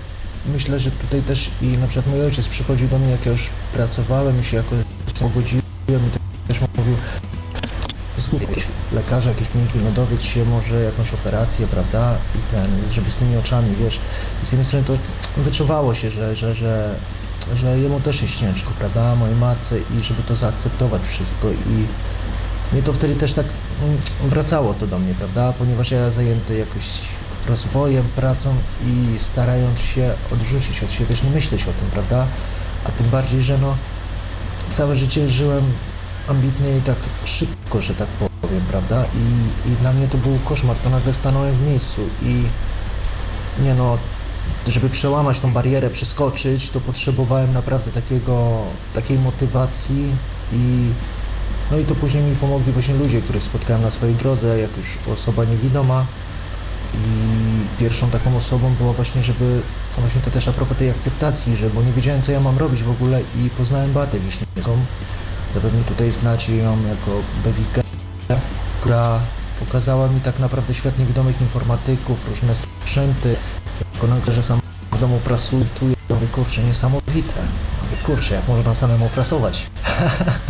myślę, 0.54 0.80
że 0.80 0.92
tutaj 0.92 1.22
też 1.22 1.52
i 1.62 1.66
na 1.66 1.88
przykład 1.88 2.08
mój 2.08 2.26
ojciec 2.26 2.48
przychodził 2.48 2.88
do 2.88 3.00
mnie, 3.00 3.12
jak 3.12 3.26
ja 3.26 3.32
już 3.32 3.50
pracowałem 3.74 4.42
i 4.42 4.44
się 4.44 4.58
jakoś 4.58 4.80
pogodziłem 5.20 5.62
i 5.88 6.48
też 6.48 6.62
mówił, 6.78 6.96
jakiegoś 8.34 8.68
lekarza, 8.94 9.30
jakieś 9.30 9.48
kliniki, 9.48 9.80
no 9.84 9.92
dowiedz 9.92 10.22
się 10.22 10.46
może 10.46 10.84
jakąś 10.84 11.14
operację, 11.14 11.68
prawda, 11.68 12.16
i 12.36 12.52
ten, 12.52 12.92
żeby 12.92 13.12
z 13.12 13.16
tymi 13.16 13.38
oczami, 13.38 13.76
wiesz, 13.76 14.00
i 14.44 14.46
z 14.46 14.52
jednej 14.52 14.66
strony 14.66 14.86
to 14.86 14.94
wyczuwało 15.38 15.96
się, 15.96 16.10
że, 16.10 16.36
że, 16.36 16.56
że, 16.56 16.96
że 17.56 17.80
jemu 17.80 18.00
też 18.00 18.22
jest 18.22 18.36
ciężko, 18.36 18.72
prawda, 18.80 19.16
mojej 19.16 19.36
matce 19.36 19.78
i 19.80 20.04
żeby 20.04 20.24
to 20.24 20.36
zaakceptować 20.36 21.02
wszystko. 21.02 21.50
I 21.52 21.86
mnie 22.74 22.84
to 22.84 22.94
wtedy 22.94 23.16
też 23.16 23.34
tak 23.34 23.46
wracało 24.24 24.74
to 24.74 24.88
do 24.88 25.00
mnie, 25.00 25.14
prawda, 25.14 25.54
ponieważ 25.60 25.92
ja 25.92 26.12
zajęty 26.12 26.58
jakoś 26.58 26.84
rozwojem, 27.48 28.04
pracą 28.16 28.56
i 28.88 29.20
starając 29.20 29.80
się 29.80 30.14
odrzucić 30.34 30.84
od 30.84 30.92
siebie, 30.92 31.06
też 31.06 31.24
nie 31.24 31.30
myśleć 31.30 31.62
o 31.62 31.66
tym, 31.66 31.90
prawda? 31.92 32.26
A 32.86 32.92
tym 32.92 33.10
bardziej, 33.10 33.42
że 33.42 33.58
no 33.58 33.76
całe 34.72 34.96
życie 34.96 35.30
żyłem 35.30 35.64
ambitnie 36.28 36.78
i 36.78 36.82
tak 36.82 36.96
szybko, 37.26 37.82
że 37.82 37.94
tak 37.94 38.08
powiem, 38.08 38.29
prawda? 38.72 39.06
I, 39.06 39.70
i 39.70 39.76
dla 39.76 39.94
mnie 39.94 40.08
to 40.08 40.18
był 40.18 40.40
koszmar, 40.46 40.78
to 40.78 40.90
nagle 40.90 41.14
stanąłem 41.14 41.56
w 41.56 41.68
miejscu 41.68 42.02
i 42.22 42.44
nie 43.64 43.74
no, 43.74 43.98
żeby 44.68 44.90
przełamać 44.90 45.40
tą 45.40 45.54
barierę, 45.54 45.90
przeskoczyć, 45.90 46.70
to 46.70 46.80
potrzebowałem 46.80 47.54
naprawdę 47.54 47.92
takiego, 47.92 48.62
takiej 48.94 49.20
motywacji 49.20 50.12
i 50.54 50.90
no 51.72 51.78
i 51.78 51.86
to 51.86 51.96
później 51.96 52.24
mi 52.24 52.36
pomogli 52.36 52.72
właśnie 52.72 52.96
ludzie, 52.96 53.22
których 53.22 53.44
spotkałem 53.44 53.82
na 53.82 53.92
swojej 53.92 54.16
drodze, 54.16 54.60
jak 54.60 54.78
już 54.78 54.98
osoba 55.14 55.46
niewidoma, 55.46 56.06
i 56.94 57.80
pierwszą 57.80 58.10
taką 58.10 58.38
osobą 58.38 58.74
było 58.74 58.94
właśnie, 58.94 59.24
żeby, 59.24 59.62
właśnie 59.98 60.22
to 60.22 60.32
też 60.32 60.48
a 60.48 60.54
propos 60.54 60.78
tej 60.78 60.90
akceptacji, 60.90 61.56
że, 61.56 61.70
bo 61.70 61.82
nie 61.82 61.92
wiedziałem 61.92 62.22
co 62.22 62.32
ja 62.32 62.40
mam 62.40 62.58
robić 62.58 62.84
w 62.84 62.92
ogóle 62.92 63.22
i 63.22 63.50
poznałem 63.50 63.94
Batę 63.94 64.20
Wiśniewską. 64.20 64.78
Zapewne 65.54 65.84
tutaj 65.84 66.12
znacie 66.12 66.56
ją 66.56 66.78
jako 66.88 67.12
Bewikę, 67.44 67.82
która 68.82 69.20
pokazała 69.60 70.08
mi 70.08 70.22
tak 70.22 70.40
naprawdę 70.40 70.74
świat 70.74 71.00
niewidomych 71.00 71.42
informatyków, 71.42 72.30
różne 72.30 72.56
sprzęty, 72.56 73.36
jako 73.94 74.32
że 74.32 74.44
sam 74.44 74.60
w 74.92 75.00
domu 75.00 75.20
prasuję, 75.24 75.66
kurczę, 76.32 76.64
niesamowite 76.64 77.42
kurczę, 78.10 78.36
jak 78.36 78.48
można 78.48 78.76
samemu 78.76 79.10
prasować. 79.10 79.62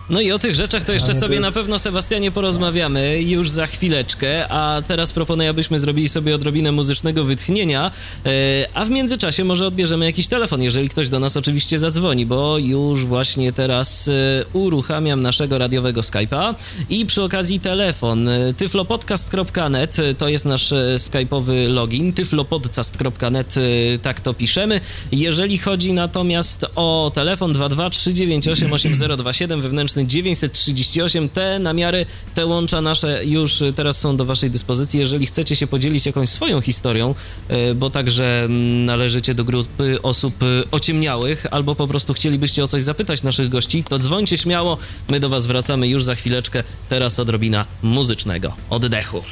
No 0.09 0.21
i 0.21 0.31
o 0.31 0.39
tych 0.39 0.55
rzeczach 0.55 0.83
to 0.83 0.93
jeszcze 0.93 1.13
sobie 1.13 1.39
na 1.39 1.51
pewno, 1.51 1.79
Sebastianie, 1.79 2.31
porozmawiamy 2.31 3.21
już 3.21 3.49
za 3.49 3.67
chwileczkę, 3.67 4.47
a 4.47 4.81
teraz 4.87 5.13
proponuję, 5.13 5.49
abyśmy 5.49 5.79
zrobili 5.79 6.09
sobie 6.09 6.35
odrobinę 6.35 6.71
muzycznego 6.71 7.23
wytchnienia, 7.23 7.91
e, 8.25 8.29
a 8.73 8.85
w 8.85 8.89
międzyczasie 8.89 9.43
może 9.43 9.67
odbierzemy 9.67 10.05
jakiś 10.05 10.27
telefon, 10.27 10.63
jeżeli 10.63 10.89
ktoś 10.89 11.09
do 11.09 11.19
nas 11.19 11.37
oczywiście 11.37 11.79
zadzwoni, 11.79 12.25
bo 12.25 12.57
już 12.57 13.05
właśnie 13.05 13.53
teraz 13.53 14.07
e, 14.07 14.11
uruchamiam 14.53 15.21
naszego 15.21 15.57
radiowego 15.57 16.01
Skype'a 16.01 16.55
i 16.89 17.05
przy 17.05 17.23
okazji 17.23 17.59
telefon 17.59 18.27
e, 18.27 18.53
tyflopodcast.net 18.53 19.97
to 20.17 20.29
jest 20.29 20.45
nasz 20.45 20.73
skype'owy 20.95 21.69
login, 21.69 22.13
tyflopodcast.net 22.13 23.55
tak 24.01 24.19
to 24.19 24.33
piszemy. 24.33 24.81
Jeżeli 25.11 25.57
chodzi 25.57 25.93
natomiast 25.93 26.65
o 26.75 27.11
telefon, 27.15 27.48
telefon 27.53 27.77
223988027 27.93 29.61
wewnętrzny 29.61 30.07
938. 30.07 31.29
Te 31.29 31.59
namiary, 31.59 32.05
te 32.35 32.45
łącza 32.45 32.81
nasze 32.81 33.25
już 33.25 33.63
teraz 33.75 33.99
są 33.99 34.17
do 34.17 34.25
waszej 34.25 34.51
dyspozycji. 34.51 34.99
Jeżeli 34.99 35.25
chcecie 35.25 35.55
się 35.55 35.67
podzielić 35.67 36.05
jakąś 36.05 36.29
swoją 36.29 36.61
historią, 36.61 37.15
e, 37.47 37.73
bo 37.73 37.89
także 37.89 38.43
mm, 38.43 38.85
należycie 38.85 39.35
do 39.35 39.43
grupy 39.43 40.01
osób 40.01 40.43
e, 40.43 40.45
ociemniałych, 40.71 41.45
albo 41.51 41.75
po 41.75 41.87
prostu 41.87 42.13
chcielibyście 42.13 42.63
o 42.63 42.67
coś 42.67 42.81
zapytać 42.81 43.23
naszych 43.23 43.49
gości, 43.49 43.83
to 43.83 43.99
dzwońcie 43.99 44.37
śmiało. 44.37 44.77
My 45.09 45.19
do 45.19 45.29
was 45.29 45.45
wracamy 45.45 45.87
już 45.87 46.03
za 46.03 46.15
chwileczkę. 46.15 46.63
Teraz 46.89 47.19
odrobina 47.19 47.65
muzycznego 47.81 48.53
oddechu. 48.69 49.23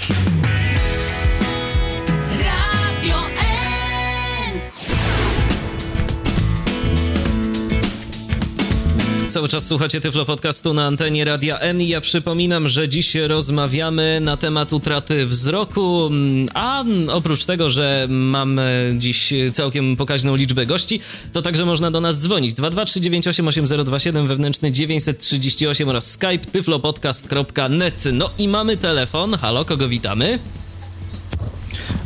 Cały 9.30 9.48
czas 9.48 9.68
słuchacie 9.68 10.02
Tyflo 10.02 10.26
Podcastu 10.26 10.74
na 10.74 10.86
antenie 10.86 11.26
Radia 11.26 11.60
N. 11.60 11.82
Ja 11.82 12.02
przypominam, 12.02 12.70
że 12.70 12.90
dziś 12.90 13.16
rozmawiamy 13.16 14.20
na 14.22 14.38
temat 14.38 14.74
utraty 14.74 15.26
wzroku, 15.26 16.10
a 16.54 16.84
oprócz 17.12 17.46
tego, 17.46 17.70
że 17.70 18.08
mamy 18.10 18.96
dziś 18.98 19.34
całkiem 19.54 19.96
pokaźną 19.96 20.36
liczbę 20.36 20.66
gości, 20.66 21.00
to 21.34 21.42
także 21.42 21.66
można 21.66 21.92
do 21.92 22.02
nas 22.02 22.22
dzwonić. 22.22 22.56
223988027 22.56 24.28
wewnętrzny 24.28 24.72
938 24.72 25.90
oraz 25.90 26.12
skype 26.12 26.46
tyflopodcast.net. 26.52 28.04
No 28.14 28.30
i 28.38 28.48
mamy 28.48 28.78
telefon. 28.78 29.34
Halo, 29.34 29.66
kogo 29.66 29.88
witamy? 29.88 30.40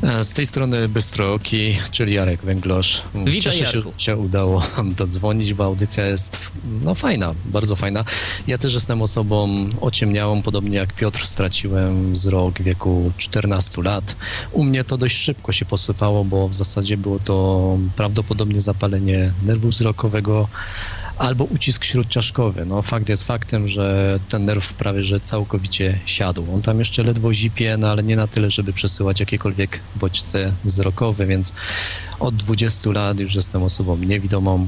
E, 0.04 0.24
z 0.24 0.34
tej 0.34 0.46
strony 0.46 0.90
Bystrooki, 0.90 1.78
czyli 1.92 2.14
Jarek 2.14 2.42
Węglosz. 2.42 3.04
Witaj, 3.16 3.42
Cieszę 3.42 3.58
się, 3.58 3.78
Jarku. 3.78 3.94
że 3.98 4.06
się 4.06 4.18
udało 4.18 4.64
dodzwonić, 4.98 5.54
bo 5.54 5.64
audycja 5.64 6.06
jest 6.06 6.52
no 6.84 6.96
fajna, 6.96 7.34
bardzo 7.46 7.76
fajna. 7.76 8.06
Ja 8.48 8.58
też 8.58 8.74
jestem 8.74 9.02
osobą 9.02 9.70
ociemniałą, 9.82 10.42
podobnie 10.42 10.78
jak 10.78 10.94
Piotr, 10.94 11.26
straciłem 11.26 12.14
wzrok 12.14 12.60
w 12.60 12.64
wieku 12.64 13.12
14 13.18 13.82
lat. 13.82 14.16
U 14.52 14.64
mnie 14.64 14.84
to 14.84 14.98
dość 14.98 15.18
szybko 15.18 15.52
się 15.52 15.66
posypało, 15.66 16.26
bo 16.26 16.48
w 16.48 16.54
zasadzie 16.54 16.98
było 16.98 17.20
to 17.20 17.78
prawdopodobnie 17.96 18.62
zapalenie 18.62 19.34
nerwu 19.44 19.70
wzrokowego 19.70 20.48
albo 21.22 21.44
ucisk 21.44 21.86
śródczaszkowy. 21.86 22.66
No 22.66 22.82
fakt 22.82 23.10
jest 23.10 23.24
faktem, 23.24 23.68
że 23.68 24.20
ten 24.30 24.46
nerw 24.46 24.74
prawie 24.74 25.02
że 25.02 25.20
całkowicie 25.20 26.00
siadł. 26.06 26.54
On 26.54 26.62
tam 26.62 26.80
jeszcze 26.80 27.04
ledwo 27.04 27.34
zipie, 27.34 27.78
no 27.78 27.88
ale 27.88 28.04
nie 28.04 28.16
na 28.16 28.28
tyle, 28.28 28.52
żeby 28.52 28.74
przesyłać 28.74 29.20
jakiekolwiek 29.20 29.84
bodźce 29.96 30.54
wzrokowe, 30.64 31.26
więc 31.26 31.54
od 32.20 32.36
20 32.36 32.92
lat 32.92 33.20
już 33.20 33.36
jestem 33.36 33.64
osobą 33.64 33.98
niewidomą. 33.98 34.68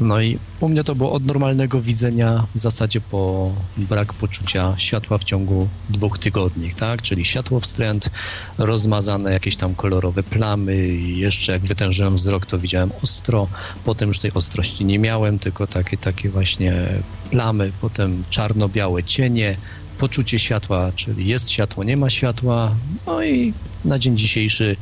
No 0.00 0.20
i 0.20 0.38
u 0.60 0.68
mnie 0.68 0.84
to 0.84 0.94
było 0.94 1.12
od 1.12 1.26
normalnego 1.26 1.80
widzenia 1.80 2.46
w 2.54 2.58
zasadzie 2.58 3.00
po 3.00 3.52
brak 3.76 4.12
poczucia 4.12 4.74
światła 4.78 5.18
w 5.18 5.24
ciągu 5.24 5.68
dwóch 5.90 6.18
tygodni, 6.18 6.74
tak? 6.74 7.02
Czyli 7.02 7.24
światło 7.24 7.60
wstręt, 7.60 8.10
rozmazane 8.58 9.32
jakieś 9.32 9.56
tam 9.56 9.74
kolorowe 9.74 10.22
plamy 10.22 10.88
i 10.88 11.18
jeszcze 11.18 11.52
jak 11.52 11.62
wytężyłem 11.62 12.16
wzrok, 12.16 12.46
to 12.46 12.58
widziałem 12.58 12.90
ostro, 13.02 13.48
potem 13.84 14.08
już 14.08 14.18
tej 14.18 14.32
ostrości 14.34 14.84
nie 14.84 14.98
miałem, 14.98 15.38
tylko 15.38 15.66
takie, 15.66 15.96
takie 15.96 16.30
właśnie 16.30 16.88
plamy, 17.30 17.72
potem 17.80 18.24
czarno-białe 18.30 19.04
cienie, 19.04 19.56
poczucie 19.98 20.38
światła, 20.38 20.92
czyli 20.96 21.26
jest 21.26 21.50
światło, 21.50 21.84
nie 21.84 21.96
ma 21.96 22.10
światła, 22.10 22.74
no 23.06 23.24
i 23.24 23.52
na 23.84 23.98
dzień 23.98 24.18
dzisiejszy 24.18 24.76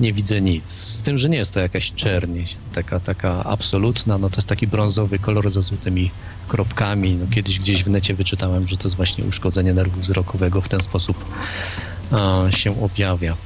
nie 0.00 0.12
widzę 0.12 0.40
nic. 0.40 0.70
Z 0.70 1.02
tym, 1.02 1.18
że 1.18 1.28
nie 1.28 1.38
jest 1.38 1.54
to 1.54 1.60
jakaś 1.60 1.92
czerń, 1.92 2.42
taka, 2.72 3.00
taka 3.00 3.44
absolutna, 3.44 4.18
no 4.18 4.30
to 4.30 4.36
jest 4.36 4.48
taki 4.48 4.66
brązowy 4.66 5.18
kolor 5.18 5.50
ze 5.50 5.62
złotymi 5.62 6.10
kropkami. 6.48 7.16
No 7.16 7.26
kiedyś 7.30 7.58
gdzieś 7.58 7.84
w 7.84 7.90
necie 7.90 8.14
wyczytałem, 8.14 8.68
że 8.68 8.76
to 8.76 8.84
jest 8.84 8.96
właśnie 8.96 9.24
uszkodzenie 9.24 9.74
nerwu 9.74 10.00
wzrokowego, 10.00 10.60
w 10.60 10.68
ten 10.68 10.80
sposób 10.80 11.24
a, 12.10 12.44
się 12.50 12.82
objawia. 12.82 13.36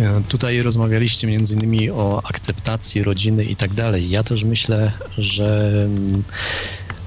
E, 0.00 0.22
Tutaj 0.28 0.62
rozmawialiście 0.62 1.26
między 1.26 1.54
innymi 1.54 1.90
o 1.90 2.22
akceptacji 2.24 3.02
rodziny 3.02 3.44
i 3.44 3.56
tak 3.56 3.74
dalej. 3.74 4.10
Ja 4.10 4.22
też 4.22 4.44
myślę, 4.44 4.92
że 5.18 5.70
mm, 5.84 6.22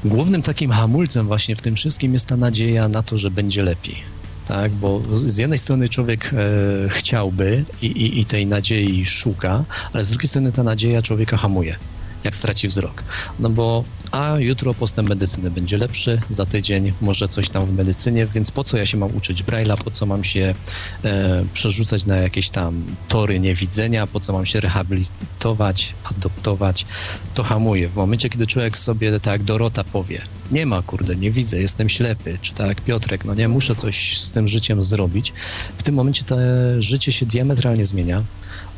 głównym 0.05 0.41
takim 0.41 0.71
hamulcem 0.71 1.27
właśnie 1.27 1.55
w 1.55 1.61
tym 1.61 1.75
wszystkim 1.75 2.13
jest 2.13 2.27
ta 2.27 2.37
nadzieja 2.37 2.87
na 2.87 3.03
to, 3.03 3.17
że 3.17 3.31
będzie 3.31 3.63
lepiej 3.63 4.18
tak? 4.49 4.71
Bo 4.71 5.01
z 5.13 5.37
jednej 5.37 5.59
strony 5.59 5.89
człowiek 5.89 6.31
e, 6.33 6.89
chciałby 6.89 7.65
i, 7.81 7.85
i, 7.85 8.19
i 8.19 8.25
tej 8.25 8.45
nadziei 8.45 9.05
szuka, 9.05 9.63
ale 9.93 10.03
z 10.03 10.09
drugiej 10.09 10.29
strony 10.29 10.51
ta 10.51 10.63
nadzieja 10.63 11.01
człowieka 11.01 11.37
hamuje, 11.37 11.75
jak 12.23 12.35
straci 12.35 12.67
wzrok. 12.67 13.03
No 13.39 13.49
bo 13.49 13.83
a 14.11 14.35
jutro 14.39 14.73
postęp 14.73 15.09
medycyny 15.09 15.51
będzie 15.51 15.77
lepszy, 15.77 16.21
za 16.29 16.45
tydzień 16.45 16.93
może 17.01 17.27
coś 17.27 17.49
tam 17.49 17.65
w 17.65 17.73
medycynie, 17.73 18.27
więc 18.27 18.51
po 18.51 18.63
co 18.63 18.77
ja 18.77 18.85
się 18.85 18.97
mam 18.97 19.15
uczyć 19.15 19.43
Braille'a, 19.43 19.83
po 19.83 19.91
co 19.91 20.05
mam 20.05 20.23
się 20.23 20.55
e, 21.03 21.45
przerzucać 21.53 22.05
na 22.05 22.15
jakieś 22.15 22.49
tam 22.49 22.83
tory 23.07 23.39
niewidzenia, 23.39 24.07
po 24.07 24.19
co 24.19 24.33
mam 24.33 24.45
się 24.45 24.59
rehabilitować, 24.59 25.93
adoptować, 26.03 26.85
to 27.33 27.43
hamuje. 27.43 27.89
W 27.89 27.95
momencie, 27.95 28.29
kiedy 28.29 28.47
człowiek 28.47 28.77
sobie, 28.77 29.19
tak 29.19 29.43
Dorota 29.43 29.83
powie, 29.83 30.21
nie 30.51 30.65
ma, 30.65 30.81
kurde, 30.81 31.15
nie 31.15 31.31
widzę, 31.31 31.57
jestem 31.57 31.89
ślepy, 31.89 32.37
czy 32.41 32.53
tak 32.53 32.81
Piotrek, 32.81 33.25
no 33.25 33.33
nie, 33.33 33.47
muszę 33.47 33.75
coś 33.75 34.19
z 34.19 34.31
tym 34.31 34.47
życiem 34.47 34.83
zrobić, 34.83 35.33
w 35.77 35.83
tym 35.83 35.95
momencie 35.95 36.23
to 36.23 36.35
życie 36.79 37.11
się 37.11 37.25
diametralnie 37.25 37.85
zmienia, 37.85 38.23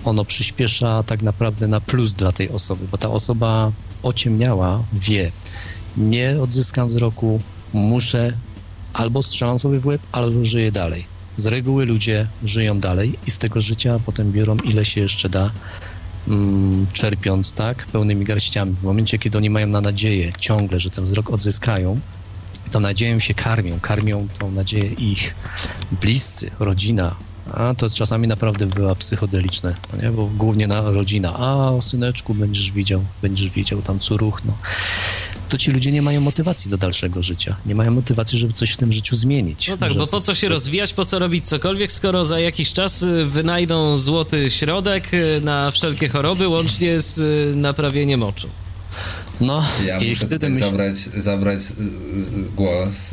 ono 0.06 0.26
przyspiesza 0.26 1.04
tak 1.04 1.22
naprawdę 1.22 1.68
na 1.68 1.82
plus 1.82 2.16
dla 2.16 2.32
tej 2.32 2.50
osoby, 2.50 2.88
bo 2.92 2.98
ta 2.98 3.10
osoba 3.10 3.72
ociemniała, 4.04 4.84
wie, 4.94 5.32
nie 5.98 6.42
odzyskam 6.42 6.88
wzroku, 6.88 7.42
muszę 7.74 8.34
albo 8.94 9.24
strzelam 9.24 9.60
sobie 9.60 9.80
w 9.80 9.86
łeb, 9.86 10.02
albo 10.12 10.46
żyję 10.46 10.72
dalej. 10.72 11.06
Z 11.38 11.46
reguły 11.46 11.86
ludzie 11.86 12.28
żyją 12.44 12.80
dalej 12.80 13.20
i 13.28 13.32
z 13.32 13.38
tego 13.38 13.62
życia 13.62 14.00
potem 14.06 14.32
biorą 14.32 14.58
ile 14.58 14.86
się 14.86 15.02
jeszcze 15.02 15.30
da, 15.30 15.52
mm, 16.28 16.88
czerpiąc, 16.94 17.54
tak, 17.54 17.86
pełnymi 17.86 18.26
garściami. 18.26 18.76
W 18.76 18.84
momencie, 18.84 19.20
kiedy 19.20 19.38
oni 19.38 19.50
mają 19.50 19.68
na 19.68 19.82
nadzieję 19.82 20.32
ciągle, 20.40 20.80
że 20.80 20.90
ten 20.90 21.04
wzrok 21.04 21.30
odzyskają, 21.30 22.00
to 22.72 22.80
nadzieją 22.80 23.20
się 23.20 23.34
karmią, 23.34 23.80
karmią 23.80 24.28
tą 24.40 24.52
nadzieję 24.52 24.88
ich 24.88 25.36
bliscy, 26.02 26.52
rodzina, 26.60 27.16
a 27.54 27.76
to 27.76 27.90
czasami 27.90 28.28
naprawdę 28.28 28.66
była 28.66 28.96
psychodeliczne, 28.96 29.76
no 29.94 30.02
nie? 30.02 30.12
bo 30.12 30.26
głównie 30.26 30.68
na 30.68 30.82
rodzina, 30.82 31.34
a 31.38 31.82
syneczku 31.82 32.34
będziesz 32.34 32.72
widział, 32.72 33.04
będziesz 33.22 33.50
widział 33.50 33.82
tam 33.82 34.00
co 34.00 34.18
ruch, 34.18 34.46
no. 34.46 34.58
To 35.50 35.58
ci 35.58 35.72
ludzie 35.72 35.92
nie 35.92 36.02
mają 36.02 36.22
motywacji 36.22 36.72
do 36.72 36.78
dalszego 36.78 37.24
życia, 37.24 37.56
nie 37.66 37.76
mają 37.76 37.92
motywacji, 37.92 38.40
żeby 38.40 38.54
coś 38.54 38.72
w 38.72 38.78
tym 38.78 38.92
życiu 38.92 39.16
zmienić. 39.16 39.68
No 39.68 39.78
tak, 39.78 39.92
że... 39.92 40.00
bo 40.00 40.08
po 40.08 40.22
co 40.22 40.36
się 40.36 40.50
rozwijać, 40.50 40.94
po 40.94 41.06
co 41.06 41.20
robić 41.20 41.48
cokolwiek, 41.48 41.92
skoro 41.92 42.26
za 42.26 42.40
jakiś 42.40 42.74
czas 42.74 43.02
y, 43.02 43.26
wynajdą 43.26 43.98
złoty 43.98 44.52
środek 44.52 45.14
y, 45.14 45.42
na 45.44 45.72
wszelkie 45.72 46.10
choroby, 46.10 46.48
łącznie 46.48 47.00
z 47.00 47.18
y, 47.18 47.56
naprawieniem 47.56 48.24
oczu. 48.24 48.48
No, 49.42 49.64
Ja 49.86 50.00
i 50.00 50.10
muszę 50.10 50.16
wtedy 50.16 50.36
tutaj 50.36 50.50
myśl... 50.50 50.66
zabrać, 50.66 50.98
zabrać 51.00 51.64
z, 51.64 51.74
z, 52.24 52.50
głos. 52.50 53.12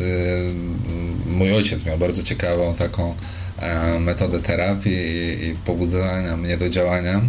Mój 1.26 1.54
ojciec 1.54 1.84
miał 1.84 1.98
bardzo 1.98 2.22
ciekawą 2.22 2.74
taką 2.74 3.14
metodę 4.00 4.38
terapii 4.38 4.92
i, 4.92 5.48
i 5.48 5.54
pobudzania 5.54 6.36
mnie 6.36 6.56
do 6.56 6.68
działania. 6.68 7.20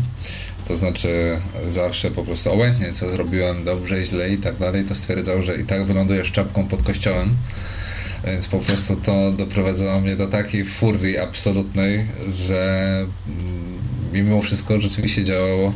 To 0.68 0.76
znaczy 0.76 1.42
zawsze 1.68 2.12
po 2.12 2.24
prostu 2.24 2.52
obojętnie 2.52 2.92
co 2.92 3.10
zrobiłem 3.10 3.64
dobrze, 3.64 4.06
źle 4.06 4.30
i 4.30 4.38
tak 4.38 4.58
dalej, 4.58 4.86
to 4.86 4.96
stwierdzał, 4.96 5.44
że 5.44 5.56
i 5.56 5.64
tak 5.64 5.86
wylądujesz 5.86 6.32
czapką 6.32 6.68
pod 6.68 6.84
kościołem. 6.84 7.38
Więc 8.26 8.48
po 8.48 8.60
prostu 8.60 8.96
to 8.96 9.32
doprowadzało 9.32 10.02
mnie 10.02 10.16
do 10.16 10.28
takiej 10.28 10.66
furii 10.66 11.18
absolutnej, 11.18 12.06
że 12.30 13.06
mm, 13.28 13.80
mimo 14.14 14.42
wszystko 14.42 14.82
rzeczywiście 14.82 15.24
działało 15.24 15.74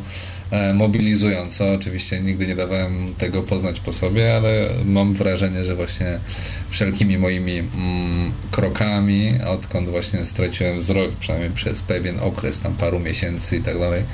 e, 0.54 0.74
mobilizująco. 0.74 1.72
Oczywiście 1.72 2.20
nigdy 2.20 2.46
nie 2.46 2.56
dawałem 2.56 3.14
tego 3.18 3.42
poznać 3.42 3.80
po 3.80 3.92
sobie, 3.92 4.36
ale 4.36 4.68
mam 4.84 5.12
wrażenie, 5.12 5.64
że 5.64 5.76
właśnie 5.76 6.20
wszelkimi 6.68 7.18
moimi 7.18 7.58
mm, 7.58 8.32
krokami, 8.50 9.32
odkąd 9.46 9.88
właśnie 9.88 10.24
straciłem 10.24 10.78
wzrok, 10.78 11.10
przynajmniej 11.20 11.50
przez 11.50 11.82
pewien 11.82 12.20
okres, 12.20 12.60
tam 12.60 12.74
paru 12.74 13.00
miesięcy 13.00 13.56
i 13.56 13.60
tak 13.60 13.78
dalej, 13.78 14.04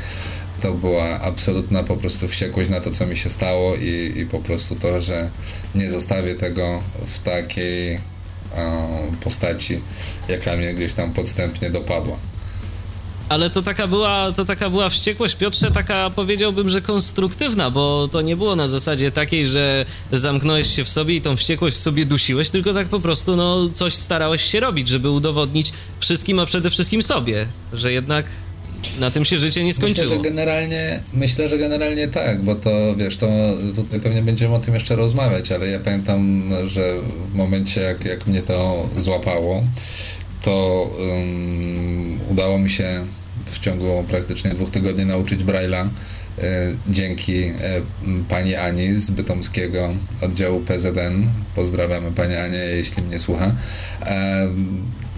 to 0.60 0.74
była 0.74 1.20
absolutna 1.20 1.82
po 1.82 1.96
prostu 1.96 2.28
wściekłość 2.28 2.70
na 2.70 2.80
to, 2.80 2.90
co 2.90 3.06
mi 3.06 3.16
się 3.16 3.30
stało 3.30 3.76
i, 3.76 4.12
i 4.16 4.26
po 4.26 4.38
prostu 4.40 4.76
to, 4.76 5.02
że 5.02 5.30
nie 5.74 5.90
zostawię 5.90 6.34
tego 6.34 6.82
w 7.06 7.18
takiej 7.18 7.94
e, 7.94 8.00
postaci, 9.20 9.80
jaka 10.28 10.56
mnie 10.56 10.74
gdzieś 10.74 10.92
tam 10.92 11.12
podstępnie 11.12 11.70
dopadła. 11.70 12.29
Ale 13.30 13.50
to 13.50 13.62
taka 13.62 13.86
była, 13.86 14.32
to 14.32 14.44
taka 14.44 14.70
była 14.70 14.88
wściekłość, 14.88 15.34
Piotrze, 15.34 15.70
taka 15.70 16.10
powiedziałbym, 16.10 16.68
że 16.68 16.80
konstruktywna, 16.80 17.70
bo 17.70 18.08
to 18.12 18.22
nie 18.22 18.36
było 18.36 18.56
na 18.56 18.68
zasadzie 18.68 19.10
takiej, 19.10 19.46
że 19.46 19.86
zamknąłeś 20.12 20.74
się 20.76 20.84
w 20.84 20.88
sobie 20.88 21.14
i 21.14 21.20
tą 21.20 21.36
wściekłość 21.36 21.76
w 21.76 21.80
sobie 21.80 22.04
dusiłeś, 22.04 22.50
tylko 22.50 22.74
tak 22.74 22.88
po 22.88 23.00
prostu, 23.00 23.36
no, 23.36 23.68
coś 23.68 23.94
starałeś 23.94 24.42
się 24.42 24.60
robić, 24.60 24.88
żeby 24.88 25.10
udowodnić 25.10 25.72
wszystkim, 26.00 26.38
a 26.38 26.46
przede 26.46 26.70
wszystkim 26.70 27.02
sobie, 27.02 27.46
że 27.72 27.92
jednak 27.92 28.26
na 29.00 29.10
tym 29.10 29.24
się 29.24 29.38
życie 29.38 29.64
nie 29.64 29.72
skończyło. 29.72 30.08
Myślę, 30.08 30.16
że 30.16 30.30
generalnie, 30.30 31.02
myślę, 31.12 31.48
że 31.48 31.58
generalnie 31.58 32.08
tak, 32.08 32.42
bo 32.42 32.54
to 32.54 32.96
wiesz, 32.96 33.16
to 33.16 33.26
tutaj 33.76 34.00
pewnie 34.00 34.22
będziemy 34.22 34.54
o 34.54 34.58
tym 34.58 34.74
jeszcze 34.74 34.96
rozmawiać, 34.96 35.52
ale 35.52 35.68
ja 35.68 35.80
pamiętam, 35.80 36.50
że 36.66 36.94
w 37.32 37.34
momencie 37.34 37.80
jak, 37.80 38.04
jak 38.04 38.26
mnie 38.26 38.42
to 38.42 38.88
złapało, 38.96 39.62
to 40.42 40.86
um, 40.98 42.20
udało 42.30 42.58
mi 42.58 42.70
się 42.70 43.06
w 43.50 43.58
ciągu 43.58 44.04
praktycznie 44.08 44.50
dwóch 44.50 44.70
tygodni 44.70 45.06
nauczyć 45.06 45.44
Braille'a 45.44 45.88
e, 46.38 46.74
dzięki 46.88 47.42
e, 47.42 47.52
pani 48.28 48.54
Ani 48.54 48.96
z 48.96 49.10
Bytomskiego 49.10 49.94
oddziału 50.20 50.60
PZN. 50.60 51.26
Pozdrawiamy 51.54 52.12
pani 52.12 52.34
Anię, 52.34 52.58
jeśli 52.58 53.02
mnie 53.02 53.18
słucha. 53.18 53.54
E, 54.06 54.48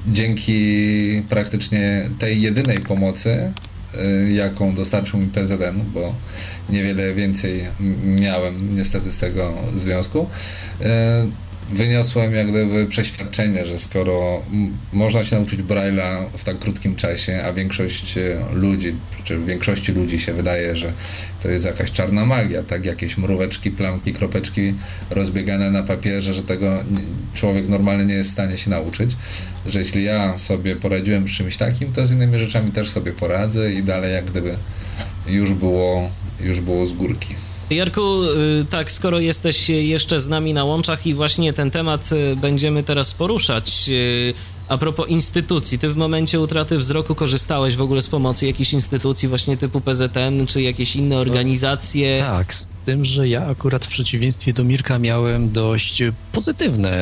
dzięki 0.07 1.23
praktycznie 1.29 2.11
tej 2.19 2.43
jedynej 2.43 2.79
pomocy 2.79 3.53
jaką 4.35 4.75
dostarczył 4.75 5.21
mi 5.21 5.27
PZN, 5.27 5.85
bo 5.95 6.15
niewiele 6.71 7.15
więcej 7.15 7.65
miałem 8.05 8.77
niestety 8.77 9.11
z 9.11 9.19
tego 9.19 9.55
związku 9.75 10.27
wyniosłem 11.71 12.35
jak 12.35 12.51
gdyby 12.51 12.87
przeświadczenie, 12.87 13.67
że 13.67 13.79
skoro 13.79 14.43
można 14.93 15.25
się 15.25 15.37
nauczyć 15.37 15.61
Braille'a 15.61 16.27
w 16.39 16.45
tak 16.45 16.59
krótkim 16.59 16.97
czasie, 16.97 17.43
a 17.45 17.53
większość 17.53 18.19
e, 18.19 18.21
ludzi, 18.53 18.95
czy 19.25 19.39
większości 19.39 19.93
ludzi 19.93 20.21
się 20.21 20.33
wydaje, 20.33 20.77
że 20.77 20.93
to 21.43 21.49
jest 21.49 21.65
jakaś 21.65 21.91
czarna 21.91 22.27
magia, 22.27 22.63
tak 22.63 22.87
jakieś 22.87 23.19
mróweczki, 23.19 23.71
plamki, 23.71 24.13
kropeczki 24.13 24.75
rozbiegane 25.11 25.71
na 25.71 25.83
papierze, 25.83 26.35
że 26.35 26.43
tego 26.43 26.85
człowiek 27.35 27.69
normalny 27.69 28.05
nie 28.05 28.15
jest 28.15 28.31
w 28.31 28.33
stanie 28.33 28.59
się 28.59 28.71
nauczyć, 28.71 29.17
że 29.67 29.79
jeśli 29.79 30.05
ja 30.05 30.39
sobie 30.39 30.77
poradziłem 30.77 31.29
z 31.29 31.31
czymś 31.31 31.57
takim, 31.57 31.93
to 31.93 32.07
z 32.07 32.13
innymi 32.13 32.39
rzeczami 32.39 32.73
też 32.73 32.91
sobie 32.91 33.13
poradzę 33.13 33.73
i 33.73 33.83
dalej 33.83 34.13
jak 34.13 34.25
gdyby 34.25 34.57
już 35.27 35.53
było, 35.53 36.11
już 36.41 36.61
było 36.61 36.87
z 36.87 36.93
górki. 36.93 37.35
Jarku, 37.75 38.25
y, 38.25 38.65
tak, 38.71 38.93
skoro 38.93 39.21
jesteś 39.21 39.69
jeszcze 39.69 40.21
z 40.21 40.29
nami 40.29 40.55
na 40.55 40.65
łączach 40.65 41.07
i 41.07 41.15
właśnie 41.15 41.53
ten 41.53 41.71
temat 41.71 42.11
y, 42.13 42.37
będziemy 42.37 42.83
teraz 42.83 43.15
poruszać, 43.15 43.85
y, 43.89 44.35
a 44.69 44.79
propos 44.79 45.09
instytucji, 45.09 45.79
ty 45.79 45.89
w 45.89 45.97
momencie 45.97 46.41
utraty 46.41 46.79
wzroku 46.79 47.15
korzystałeś 47.15 47.77
w 47.77 47.83
ogóle 47.83 48.03
z 48.03 48.09
pomocy 48.09 48.47
jakichś 48.47 48.73
instytucji 48.73 49.29
właśnie 49.29 49.57
typu 49.57 49.81
PZN, 49.81 50.47
czy 50.47 50.63
jakieś 50.63 50.97
inne 50.97 51.17
organizacje? 51.17 52.17
No, 52.21 52.27
tak, 52.27 52.55
z 52.55 52.81
tym, 52.81 53.05
że 53.05 53.29
ja 53.29 53.47
akurat 53.47 53.85
w 53.85 53.89
przeciwieństwie 53.89 54.53
do 54.53 54.65
Mirka 54.65 54.99
miałem 54.99 55.53
dość 55.53 56.03
pozytywne 56.33 56.93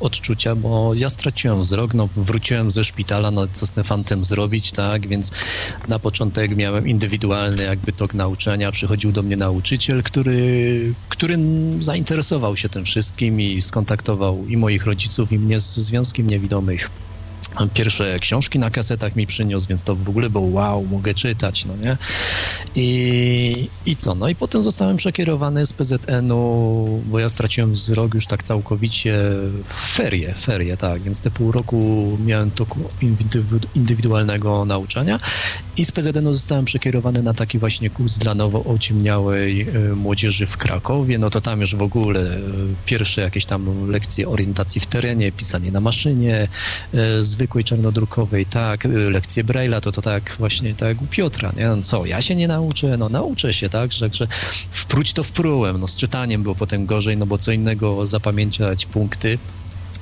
odczucia, 0.00 0.56
bo 0.56 0.94
ja 0.94 1.10
straciłem 1.10 1.62
wzrok, 1.62 1.94
no 1.94 2.08
wróciłem 2.16 2.70
ze 2.70 2.84
szpitala, 2.84 3.30
no 3.30 3.46
co 3.52 3.66
z 3.66 3.70
tym 3.72 3.84
fantem 3.84 4.24
zrobić, 4.24 4.72
tak, 4.72 5.06
więc 5.06 5.30
na 5.88 5.98
początek 5.98 6.56
miałem 6.56 6.88
indywidualny 6.88 7.62
jakby 7.62 7.92
tok 7.92 8.14
nauczania, 8.14 8.72
przychodził 8.72 9.12
do 9.12 9.22
mnie 9.22 9.36
nauczyciel, 9.36 10.02
który, 10.02 10.94
którym 11.08 11.82
zainteresował 11.82 12.56
się 12.56 12.68
tym 12.68 12.84
wszystkim 12.84 13.40
i 13.40 13.60
skontaktował 13.60 14.46
i 14.48 14.56
moich 14.56 14.86
rodziców, 14.86 15.32
i 15.32 15.38
mnie 15.38 15.60
z 15.60 15.74
Związkiem 15.74 16.26
Niewidomych 16.26 16.90
pierwsze 17.74 18.18
książki 18.18 18.58
na 18.58 18.70
kasetach 18.70 19.16
mi 19.16 19.26
przyniósł, 19.26 19.68
więc 19.68 19.82
to 19.82 19.94
w 19.96 20.08
ogóle 20.08 20.30
było 20.30 20.46
wow, 20.46 20.84
mogę 20.84 21.14
czytać, 21.14 21.64
no 21.64 21.76
nie? 21.76 21.96
I, 22.74 23.68
i 23.86 23.96
co? 23.96 24.14
No 24.14 24.28
i 24.28 24.34
potem 24.34 24.62
zostałem 24.62 24.96
przekierowany 24.96 25.66
z 25.66 25.72
PZN-u, 25.72 27.02
bo 27.06 27.18
ja 27.18 27.28
straciłem 27.28 27.72
wzrok 27.72 28.14
już 28.14 28.26
tak 28.26 28.42
całkowicie 28.42 29.14
w 29.64 29.94
ferie, 29.94 30.34
ferie, 30.34 30.76
tak, 30.76 31.02
więc 31.02 31.20
te 31.20 31.30
pół 31.30 31.52
roku 31.52 32.18
miałem 32.26 32.50
toku 32.50 32.80
indywidualnego 33.74 34.64
nauczania 34.64 35.18
i 35.76 35.84
z 35.84 35.92
PZN-u 35.92 36.34
zostałem 36.34 36.64
przekierowany 36.64 37.22
na 37.22 37.34
taki 37.34 37.58
właśnie 37.58 37.90
kurs 37.90 38.18
dla 38.18 38.34
nowo 38.34 38.64
ociemniałej 38.64 39.60
e, 39.60 39.94
młodzieży 39.94 40.46
w 40.46 40.56
Krakowie, 40.56 41.18
no 41.18 41.30
to 41.30 41.40
tam 41.40 41.60
już 41.60 41.76
w 41.76 41.82
ogóle 41.82 42.20
e, 42.20 42.40
pierwsze 42.86 43.20
jakieś 43.20 43.44
tam 43.44 43.90
lekcje 43.90 44.28
orientacji 44.28 44.80
w 44.80 44.86
terenie, 44.86 45.32
pisanie 45.32 45.72
na 45.72 45.80
maszynie, 45.80 46.48
e, 46.94 47.22
zwykłej 47.44 47.64
czarnodrukowej, 47.64 48.46
tak, 48.46 48.84
lekcje 48.84 49.44
Braille'a, 49.44 49.80
to 49.80 49.92
to 49.92 50.02
tak 50.02 50.36
właśnie 50.38 50.74
tak 50.74 51.02
u 51.02 51.06
Piotra, 51.06 51.52
nie? 51.56 51.68
No 51.68 51.82
co, 51.82 52.06
ja 52.06 52.22
się 52.22 52.36
nie 52.36 52.48
nauczę? 52.48 52.96
No 52.96 53.08
nauczę 53.08 53.52
się, 53.52 53.68
tak, 53.68 53.92
że, 53.92 54.08
że 54.12 54.26
wpróć 54.70 55.12
to 55.12 55.22
wprułem, 55.22 55.80
no 55.80 55.86
z 55.86 55.96
czytaniem 55.96 56.42
było 56.42 56.54
potem 56.54 56.86
gorzej, 56.86 57.16
no 57.16 57.26
bo 57.26 57.38
co 57.38 57.52
innego 57.52 58.06
zapamiętać 58.06 58.86
punkty, 58.86 59.38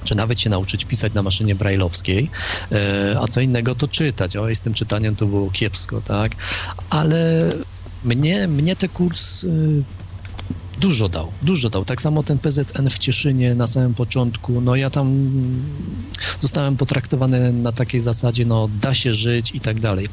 czy 0.04 0.14
nawet 0.14 0.40
się 0.40 0.50
nauczyć 0.50 0.84
pisać 0.84 1.12
na 1.14 1.22
maszynie 1.22 1.54
brajlowskiej, 1.54 2.30
e, 2.72 3.16
a 3.20 3.28
co 3.28 3.40
innego 3.40 3.74
to 3.74 3.88
czytać. 3.88 4.36
O, 4.36 4.54
z 4.54 4.60
tym 4.60 4.74
czytaniem 4.74 5.16
to 5.16 5.26
było 5.26 5.50
kiepsko, 5.50 6.00
tak? 6.00 6.32
Ale 6.90 7.50
mnie, 8.04 8.48
mnie 8.48 8.76
ten 8.76 8.88
kurs 8.88 9.44
y, 9.44 9.48
dużo 10.78 11.08
dał, 11.08 11.32
dużo 11.42 11.70
dał. 11.70 11.84
Tak 11.84 12.02
samo 12.02 12.22
ten 12.22 12.38
PZN 12.38 12.90
w 12.90 12.98
Cieszynie 12.98 13.54
na 13.54 13.66
samym 13.66 13.94
początku, 13.94 14.60
no 14.60 14.76
ja 14.76 14.90
tam 14.90 15.30
zostałem 16.40 16.76
potraktowany 16.76 17.52
na 17.52 17.72
takiej 17.72 18.00
zasadzie, 18.00 18.44
no 18.44 18.68
da 18.68 18.94
się 18.94 19.14
żyć 19.14 19.54
i 19.54 19.60
tak 19.60 19.80
dalej. 19.80 20.06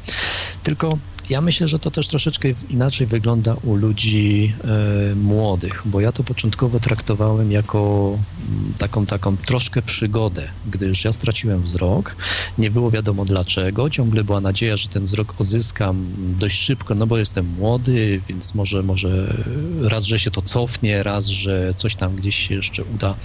Tylko 0.62 0.98
ja 1.30 1.40
myślę, 1.40 1.68
że 1.68 1.78
to 1.78 1.90
też 1.90 2.08
troszeczkę 2.08 2.48
inaczej 2.68 3.06
wygląda 3.06 3.54
u 3.54 3.74
ludzi 3.74 4.54
e, 4.64 5.14
młodych, 5.14 5.82
bo 5.84 6.00
ja 6.00 6.12
to 6.12 6.24
początkowo 6.24 6.80
traktowałem 6.80 7.52
jako 7.52 8.18
mm, 8.48 8.74
taką, 8.78 9.06
taką 9.06 9.36
troszkę 9.36 9.82
przygodę, 9.82 10.50
gdyż 10.66 11.04
ja 11.04 11.12
straciłem 11.12 11.62
wzrok, 11.62 12.16
nie 12.58 12.70
było 12.70 12.90
wiadomo 12.90 13.24
dlaczego, 13.24 13.90
ciągle 13.90 14.24
była 14.24 14.40
nadzieja, 14.40 14.76
że 14.76 14.88
ten 14.88 15.04
wzrok 15.04 15.34
odzyskam 15.40 16.14
dość 16.18 16.62
szybko, 16.62 16.94
no 16.94 17.06
bo 17.06 17.18
jestem 17.18 17.46
młody, 17.46 18.22
więc 18.28 18.54
może, 18.54 18.82
może 18.82 19.34
raz, 19.82 20.04
że 20.04 20.18
się 20.18 20.30
to 20.30 20.42
cofnie, 20.42 21.02
raz, 21.02 21.26
że 21.26 21.74
coś 21.74 21.94
tam 21.94 22.16
gdzieś 22.16 22.36
się 22.36 22.54
jeszcze 22.54 22.84
uda 22.84 23.16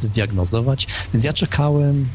zdiagnozować, 0.00 0.86
więc 1.12 1.24
ja 1.24 1.32
czekałem 1.32 2.08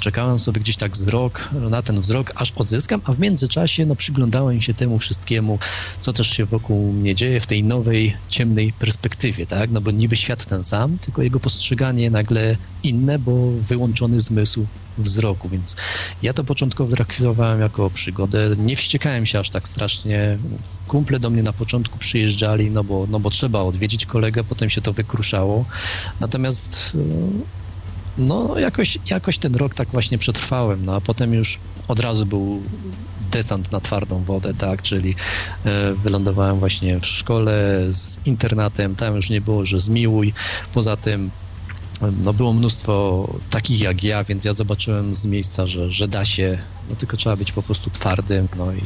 czekałem 0.00 0.38
sobie 0.38 0.60
gdzieś 0.60 0.76
tak 0.76 0.92
wzrok, 0.92 1.48
na 1.70 1.82
ten 1.82 2.00
wzrok, 2.00 2.32
aż 2.34 2.52
odzyskam, 2.56 3.00
a 3.04 3.12
w 3.12 3.18
międzyczasie 3.18 3.86
no, 3.86 3.96
przyglądałem 3.96 4.60
się 4.60 4.74
temu 4.74 4.98
wszystkiemu, 4.98 5.58
co 6.00 6.12
też 6.12 6.30
się 6.30 6.44
wokół 6.44 6.92
mnie 6.92 7.14
dzieje 7.14 7.40
w 7.40 7.46
tej 7.46 7.64
nowej, 7.64 8.16
ciemnej 8.28 8.72
perspektywie, 8.72 9.46
tak? 9.46 9.70
No 9.70 9.80
bo 9.80 9.90
niby 9.90 10.16
świat 10.16 10.44
ten 10.44 10.64
sam, 10.64 10.98
tylko 10.98 11.22
jego 11.22 11.40
postrzeganie 11.40 12.10
nagle 12.10 12.56
inne, 12.82 13.18
bo 13.18 13.50
wyłączony 13.50 14.20
zmysł 14.20 14.66
wzroku, 14.98 15.48
więc 15.48 15.76
ja 16.22 16.32
to 16.32 16.44
początkowo 16.44 16.96
traktowałem 16.96 17.60
jako 17.60 17.90
przygodę. 17.90 18.50
Nie 18.58 18.76
wściekałem 18.76 19.26
się 19.26 19.38
aż 19.38 19.50
tak 19.50 19.68
strasznie. 19.68 20.38
Kumple 20.88 21.20
do 21.20 21.30
mnie 21.30 21.42
na 21.42 21.52
początku 21.52 21.98
przyjeżdżali, 21.98 22.70
no 22.70 22.84
bo, 22.84 23.06
no 23.10 23.20
bo 23.20 23.30
trzeba 23.30 23.60
odwiedzić 23.62 24.06
kolegę, 24.06 24.44
potem 24.44 24.70
się 24.70 24.80
to 24.80 24.92
wykruszało. 24.92 25.64
Natomiast 26.20 26.96
no, 28.18 28.58
jakoś, 28.58 28.98
jakoś 29.10 29.38
ten 29.38 29.54
rok 29.54 29.74
tak 29.74 29.88
właśnie 29.88 30.18
przetrwałem, 30.18 30.84
no 30.84 30.94
a 30.94 31.00
potem 31.00 31.34
już 31.34 31.58
od 31.88 32.00
razu 32.00 32.26
był 32.26 32.62
desant 33.32 33.72
na 33.72 33.80
twardą 33.80 34.22
wodę, 34.22 34.54
tak, 34.54 34.82
czyli 34.82 35.14
e, 35.64 35.94
wylądowałem 35.94 36.58
właśnie 36.58 37.00
w 37.00 37.06
szkole 37.06 37.80
z 37.90 38.20
internatem, 38.24 38.96
tam 38.96 39.16
już 39.16 39.30
nie 39.30 39.40
było, 39.40 39.66
że 39.66 39.80
zmiłuj, 39.80 40.32
poza 40.72 40.96
tym 40.96 41.30
no 42.24 42.32
było 42.32 42.52
mnóstwo 42.52 43.28
takich 43.50 43.80
jak 43.80 44.04
ja, 44.04 44.24
więc 44.24 44.44
ja 44.44 44.52
zobaczyłem 44.52 45.14
z 45.14 45.26
miejsca, 45.26 45.66
że, 45.66 45.90
że 45.90 46.08
da 46.08 46.24
się, 46.24 46.58
no 46.90 46.96
tylko 46.96 47.16
trzeba 47.16 47.36
być 47.36 47.52
po 47.52 47.62
prostu 47.62 47.90
twardym, 47.90 48.48
no 48.56 48.72
i 48.72 48.82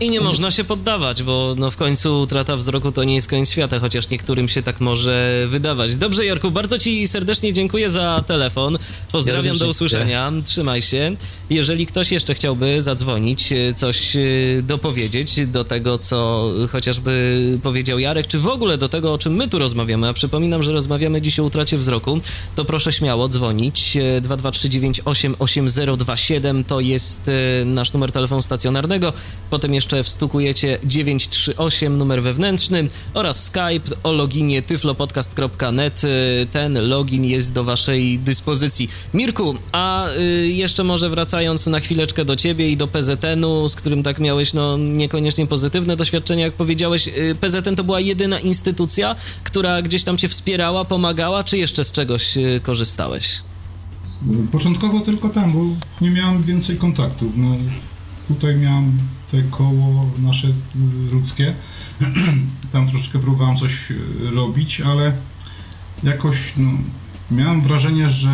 i 0.00 0.10
nie 0.10 0.20
można 0.20 0.50
się 0.50 0.64
poddawać, 0.64 1.22
bo 1.22 1.54
no 1.58 1.70
w 1.70 1.76
końcu 1.76 2.20
utrata 2.20 2.56
wzroku 2.56 2.92
to 2.92 3.04
nie 3.04 3.14
jest 3.14 3.28
koniec 3.28 3.50
świata, 3.50 3.78
chociaż 3.78 4.08
niektórym 4.08 4.48
się 4.48 4.62
tak 4.62 4.80
może 4.80 5.46
wydawać. 5.48 5.96
Dobrze, 5.96 6.24
Jarku, 6.24 6.50
bardzo 6.50 6.78
Ci 6.78 7.08
serdecznie 7.08 7.52
dziękuję 7.52 7.90
za 7.90 8.24
telefon. 8.26 8.78
Pozdrawiam, 9.12 9.46
ja 9.46 9.54
do 9.54 9.68
usłyszenia. 9.68 10.32
Trzymaj 10.44 10.82
się. 10.82 11.16
Jeżeli 11.50 11.86
ktoś 11.86 12.12
jeszcze 12.12 12.34
chciałby 12.34 12.82
zadzwonić, 12.82 13.52
e, 13.52 13.74
coś 13.74 14.16
e, 14.16 14.20
dopowiedzieć 14.62 15.46
do 15.46 15.64
tego, 15.64 15.98
co 15.98 16.48
chociażby 16.72 17.42
powiedział 17.62 17.98
Jarek, 17.98 18.26
czy 18.26 18.38
w 18.38 18.48
ogóle 18.48 18.78
do 18.78 18.88
tego, 18.88 19.12
o 19.12 19.18
czym 19.18 19.34
my 19.34 19.48
tu 19.48 19.58
rozmawiamy, 19.58 20.08
a 20.08 20.12
przypominam, 20.12 20.62
że 20.62 20.72
rozmawiamy 20.72 21.22
dziś 21.22 21.40
o 21.40 21.44
utracie 21.44 21.78
wzroku, 21.78 22.20
to 22.56 22.64
proszę 22.64 22.92
śmiało 22.92 23.28
dzwonić. 23.28 23.96
223988027 24.22 26.60
e, 26.60 26.64
to 26.64 26.80
jest 26.80 27.30
nasz 27.64 27.92
numer 27.92 28.12
telefonu 28.12 28.42
stacjonarnego. 28.42 29.12
Potem 29.50 29.71
jeszcze 29.74 30.04
wstukujecie 30.04 30.78
938 30.84 31.98
numer 31.98 32.22
wewnętrzny 32.22 32.88
oraz 33.14 33.44
Skype 33.44 33.96
o 34.02 34.12
loginie 34.12 34.62
tyflopodcast.net. 34.62 36.02
Ten 36.52 36.88
login 36.88 37.24
jest 37.24 37.52
do 37.52 37.64
waszej 37.64 38.18
dyspozycji. 38.18 38.90
Mirku, 39.14 39.54
a 39.72 40.06
jeszcze 40.44 40.84
może 40.84 41.08
wracając 41.08 41.66
na 41.66 41.80
chwileczkę 41.80 42.24
do 42.24 42.36
ciebie 42.36 42.70
i 42.70 42.76
do 42.76 42.88
PZN-u, 42.88 43.68
z 43.68 43.76
którym 43.76 44.02
tak 44.02 44.18
miałeś 44.18 44.52
no 44.54 44.78
niekoniecznie 44.78 45.46
pozytywne 45.46 45.96
doświadczenia, 45.96 46.44
jak 46.44 46.54
powiedziałeś, 46.54 47.08
y, 47.08 47.36
PZN 47.40 47.76
to 47.76 47.84
była 47.84 48.00
jedyna 48.00 48.40
instytucja, 48.40 49.16
która 49.44 49.82
gdzieś 49.82 50.04
tam 50.04 50.18
cię 50.18 50.28
wspierała, 50.28 50.84
pomagała, 50.84 51.44
czy 51.44 51.58
jeszcze 51.58 51.84
z 51.84 51.92
czegoś 51.92 52.36
y, 52.36 52.60
korzystałeś? 52.62 53.42
Początkowo 54.52 55.00
tylko 55.00 55.28
tam, 55.28 55.52
bo 55.52 55.60
nie 56.00 56.10
miałem 56.10 56.42
więcej 56.42 56.76
kontaktów. 56.76 57.32
No, 57.36 57.56
tutaj 58.28 58.56
miałem 58.56 58.98
te 59.32 59.42
koło 59.42 60.06
nasze 60.18 60.48
ludzkie. 61.12 61.54
tam 62.72 62.86
troszeczkę 62.86 63.18
próbowałem 63.18 63.56
coś 63.56 63.92
robić, 64.34 64.80
ale 64.80 65.12
jakoś 66.02 66.52
no, 66.56 66.70
miałem 67.30 67.62
wrażenie, 67.62 68.08
że 68.08 68.30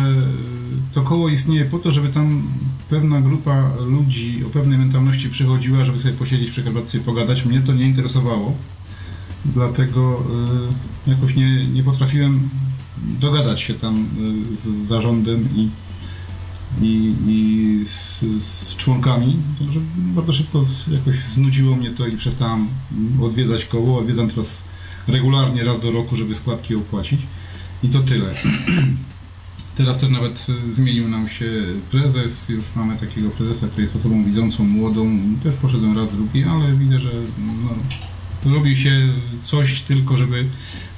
to 0.93 1.01
koło 1.01 1.29
istnieje 1.29 1.65
po 1.65 1.79
to, 1.79 1.91
żeby 1.91 2.09
tam 2.09 2.43
pewna 2.89 3.21
grupa 3.21 3.71
ludzi 3.87 4.43
o 4.45 4.49
pewnej 4.49 4.77
mentalności 4.77 5.29
przychodziła, 5.29 5.85
żeby 5.85 5.99
sobie 5.99 6.13
posiedzieć 6.13 6.49
przy 6.49 6.63
herbatce 6.63 6.97
i 6.97 7.01
pogadać. 7.01 7.45
Mnie 7.45 7.61
to 7.61 7.73
nie 7.73 7.85
interesowało, 7.85 8.53
dlatego 9.45 10.23
y, 11.07 11.09
jakoś 11.09 11.35
nie, 11.35 11.65
nie 11.65 11.83
potrafiłem 11.83 12.49
dogadać 13.19 13.61
się 13.61 13.73
tam 13.73 14.07
y, 14.53 14.57
z 14.57 14.87
zarządem 14.87 15.49
i 15.55 15.69
i, 16.81 17.13
i 17.27 17.85
z, 17.85 18.19
z, 18.43 18.75
członkami, 18.75 19.37
że 19.71 19.79
bardzo 19.95 20.33
szybko 20.33 20.65
jakoś 20.91 21.15
znudziło 21.15 21.75
mnie 21.75 21.89
to 21.89 22.07
i 22.07 22.17
przestałem 22.17 22.67
odwiedzać 23.21 23.65
koło. 23.65 23.99
Odwiedzam 23.99 24.29
teraz 24.29 24.63
regularnie 25.07 25.63
raz 25.63 25.79
do 25.79 25.91
roku, 25.91 26.15
żeby 26.15 26.33
składki 26.33 26.75
opłacić. 26.75 27.21
I 27.83 27.89
to 27.89 27.99
tyle. 27.99 28.35
Teraz 29.75 29.97
też 29.97 30.09
nawet 30.09 30.47
zmienił 30.75 31.09
nam 31.09 31.27
się 31.27 31.45
prezes, 31.91 32.49
już 32.49 32.65
mamy 32.75 32.95
takiego 32.95 33.29
prezesa, 33.29 33.67
który 33.67 33.83
jest 33.83 33.95
osobą 33.95 34.23
widzącą, 34.23 34.63
młodą. 34.63 35.19
Też 35.43 35.55
poszedłem 35.55 35.97
raz, 35.97 36.11
drugi, 36.13 36.43
ale 36.43 36.75
widzę, 36.75 36.99
że 36.99 37.11
no, 38.43 38.53
robi 38.53 38.75
się 38.75 39.09
coś 39.41 39.81
tylko, 39.81 40.17
żeby 40.17 40.45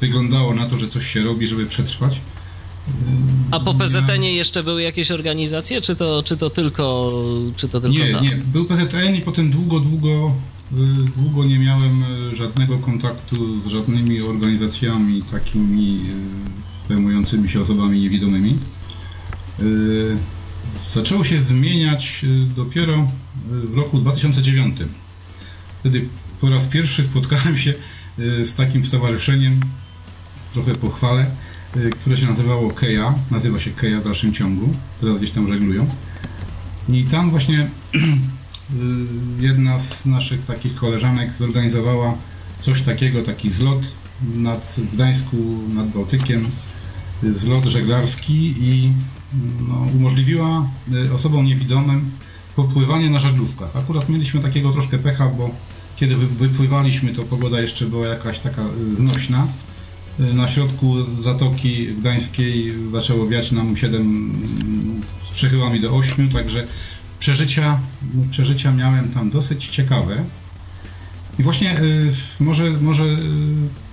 wyglądało 0.02 0.54
na 0.54 0.66
to, 0.66 0.78
że 0.78 0.88
coś 0.88 1.08
się 1.08 1.24
robi, 1.24 1.48
żeby 1.48 1.66
przetrwać. 1.66 2.22
A 3.52 3.60
po 3.60 3.74
PZN-ie 3.74 4.34
jeszcze 4.34 4.64
były 4.64 4.82
jakieś 4.82 5.12
organizacje, 5.12 5.82
czy 5.82 5.96
to, 5.96 6.24
czy 6.24 6.38
to 6.38 6.50
tylko, 6.50 7.12
czy 7.56 7.68
to 7.68 7.82
tylko 7.82 7.98
Nie, 7.98 8.14
ta? 8.14 8.20
nie. 8.20 8.36
Był 8.36 8.66
PZN 8.66 9.16
i 9.16 9.22
potem 9.22 9.50
długo, 9.50 9.80
długo, 9.80 10.36
y, 10.74 10.76
długo 11.18 11.46
nie 11.46 11.60
miałem 11.60 12.04
y, 12.32 12.36
żadnego 12.36 12.78
kontaktu 12.78 13.60
z 13.60 13.68
żadnymi 13.68 14.22
organizacjami 14.22 15.24
takimi 15.32 16.02
y, 16.88 16.90
zajmującymi 16.90 17.50
się 17.50 17.62
osobami 17.62 18.02
niewidomymi. 18.02 18.58
Zaczęło 20.92 21.24
się 21.24 21.40
zmieniać 21.40 22.26
dopiero 22.56 23.12
w 23.46 23.74
roku 23.78 23.98
2009. 23.98 24.78
Wtedy 25.80 26.08
po 26.42 26.50
raz 26.50 26.68
pierwszy 26.68 27.04
spotkałem 27.04 27.58
się 27.58 27.74
z 28.18 28.54
takim 28.54 28.86
stowarzyszeniem, 28.86 29.60
trochę 30.54 30.76
pochwalę, 30.76 31.32
które 32.00 32.18
się 32.18 32.26
nazywało 32.26 32.70
Keja, 32.70 33.14
nazywa 33.32 33.60
się 33.60 33.72
Keja 33.72 34.02
w 34.02 34.04
dalszym 34.04 34.34
ciągu, 34.34 34.74
teraz 35.02 35.18
gdzieś 35.18 35.32
tam 35.32 35.48
żeglują. 35.48 35.88
I 36.90 37.04
tam 37.04 37.32
właśnie 37.32 37.60
y, 37.60 37.68
jedna 39.40 39.80
z 39.80 40.06
naszych 40.06 40.46
takich 40.46 40.76
koleżanek 40.76 41.36
zorganizowała 41.36 42.14
coś 42.60 42.82
takiego, 42.82 43.22
taki 43.22 43.52
zlot 43.52 43.82
nad 44.36 44.76
w 44.78 44.96
Gdańsku, 44.96 45.38
nad 45.74 45.90
Bałtykiem, 45.90 46.48
y, 47.24 47.34
zlot 47.34 47.66
żeglarski 47.66 48.56
i 48.60 48.92
no, 49.68 49.88
umożliwiła 49.96 50.70
osobom 51.14 51.46
niewidomym 51.46 52.12
popływanie 52.56 53.10
na 53.10 53.20
żaglówkach. 53.20 53.76
Akurat 53.76 54.10
mieliśmy 54.10 54.42
takiego 54.42 54.72
troszkę 54.72 54.98
pecha, 54.98 55.26
bo 55.28 55.50
kiedy 55.96 56.16
wypływaliśmy, 56.16 57.14
to 57.14 57.24
pogoda 57.24 57.62
jeszcze 57.62 57.86
była 57.86 58.08
jakaś 58.08 58.40
taka 58.40 58.62
znośna 58.98 59.48
na 60.34 60.48
środku 60.48 60.96
Zatoki 61.20 61.88
Gdańskiej 61.88 62.74
zaczęło 62.92 63.28
wiać 63.28 63.52
nam 63.52 63.78
7 63.78 64.34
z 65.32 65.34
przechyłami 65.34 65.80
do 65.80 65.90
8, 65.90 66.30
także 66.30 66.68
przeżycia, 67.20 67.80
przeżycia 68.32 68.72
miałem 68.72 69.10
tam 69.10 69.30
dosyć 69.30 69.68
ciekawe. 69.68 70.24
I 71.40 71.44
właśnie 71.44 71.80
y, 71.80 72.12
może, 72.40 72.70
może 72.70 73.04
y, 73.04 73.18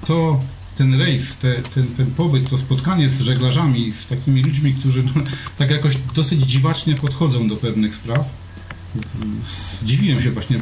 to 0.06 0.40
ten 0.76 0.94
rejs, 0.94 1.36
te, 1.36 1.54
ten, 1.54 1.86
ten 1.86 2.06
pobyt, 2.06 2.50
to 2.50 2.58
spotkanie 2.58 3.08
z 3.08 3.20
żeglarzami, 3.20 3.92
z 3.92 4.06
takimi 4.06 4.42
ludźmi, 4.42 4.74
którzy 4.74 5.02
no, 5.02 5.22
tak 5.56 5.70
jakoś 5.70 5.96
dosyć 6.14 6.40
dziwacznie 6.42 6.94
podchodzą 6.94 7.48
do 7.48 7.56
pewnych 7.56 7.94
spraw, 7.94 8.28
zdziwiłem 9.82 10.22
się 10.22 10.30
właśnie, 10.30 10.60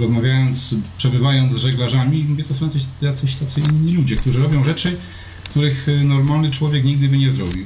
rozmawiając, 0.00 0.74
przebywając 0.98 1.52
z 1.52 1.56
żeglarzami, 1.56 2.24
mówię, 2.24 2.44
to 2.44 2.54
są 2.54 2.64
jacyś, 2.64 2.84
jacyś 3.02 3.36
tacy 3.36 3.60
inni 3.60 3.92
ludzie, 3.92 4.16
którzy 4.16 4.42
robią 4.42 4.64
rzeczy, 4.64 4.96
których 5.50 5.88
e, 5.88 6.04
normalny 6.04 6.50
człowiek 6.50 6.84
nigdy 6.84 7.08
by 7.08 7.18
nie 7.18 7.30
zrobił. 7.30 7.64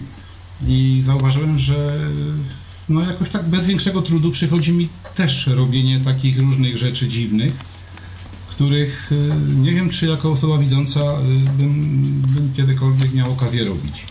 I 0.66 1.00
zauważyłem, 1.04 1.58
że 1.58 2.10
no 2.88 3.00
jakoś 3.00 3.28
tak 3.28 3.48
bez 3.48 3.66
większego 3.66 4.02
trudu 4.02 4.30
przychodzi 4.30 4.72
mi 4.72 4.88
też 5.14 5.46
robienie 5.46 6.00
takich 6.00 6.38
różnych 6.38 6.76
rzeczy 6.76 7.08
dziwnych, 7.08 7.52
których 8.50 9.10
e, 9.12 9.60
nie 9.60 9.72
wiem, 9.72 9.90
czy 9.90 10.06
jako 10.06 10.32
osoba 10.32 10.58
widząca 10.58 11.00
e, 11.00 11.22
bym, 11.58 11.72
bym 12.22 12.52
kiedykolwiek 12.56 13.14
miał 13.14 13.32
okazję 13.32 13.64
robić. 13.64 14.06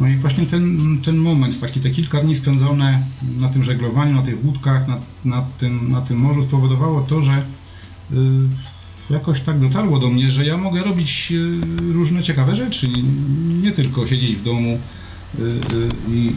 No 0.00 0.08
i 0.08 0.16
właśnie 0.16 0.46
ten, 0.46 0.78
ten 1.02 1.16
moment, 1.16 1.60
taki 1.60 1.80
te 1.80 1.90
kilka 1.90 2.20
dni 2.20 2.34
spędzone 2.34 3.02
na 3.40 3.48
tym 3.48 3.64
żeglowaniu, 3.64 4.14
na 4.14 4.22
tych 4.22 4.44
łódkach, 4.44 4.88
na, 4.88 4.98
na, 5.24 5.42
tym, 5.58 5.92
na 5.92 6.00
tym 6.00 6.18
morzu 6.18 6.42
spowodowało 6.42 7.00
to, 7.00 7.22
że 7.22 7.42
y, 8.12 8.14
jakoś 9.10 9.40
tak 9.40 9.60
dotarło 9.60 9.98
do 9.98 10.10
mnie, 10.10 10.30
że 10.30 10.46
ja 10.46 10.56
mogę 10.56 10.84
robić 10.84 11.32
y, 11.32 11.92
różne 11.92 12.22
ciekawe 12.22 12.54
rzeczy, 12.54 12.88
nie, 12.88 13.02
nie 13.62 13.72
tylko 13.72 14.06
siedzieć 14.06 14.36
w 14.36 14.42
domu 14.42 14.78
y, 15.38 15.42
y 15.42 15.88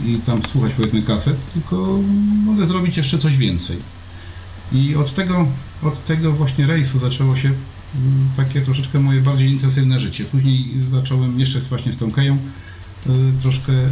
i, 0.06 0.18
tam 0.26 0.42
słuchać 0.42 0.72
powiedzmy 0.72 1.02
kaset, 1.02 1.36
tylko 1.52 1.98
mogę 2.44 2.66
zrobić 2.66 2.96
jeszcze 2.96 3.18
coś 3.18 3.36
więcej. 3.36 3.76
I 4.72 4.96
od 4.96 5.14
tego, 5.14 5.46
od 5.82 6.04
tego 6.04 6.32
właśnie 6.32 6.66
rejsu 6.66 6.98
zaczęło 6.98 7.36
się 7.36 7.48
y, 7.48 7.54
takie 8.36 8.60
troszeczkę 8.60 9.00
moje 9.00 9.20
bardziej 9.20 9.50
intensywne 9.50 10.00
życie. 10.00 10.24
Później 10.24 10.74
zacząłem 10.92 11.40
jeszcze 11.40 11.60
właśnie 11.60 11.92
z 11.92 11.96
tą 11.96 12.10
Keją, 12.10 12.38
troszkę 13.40 13.72
y, 13.72 13.86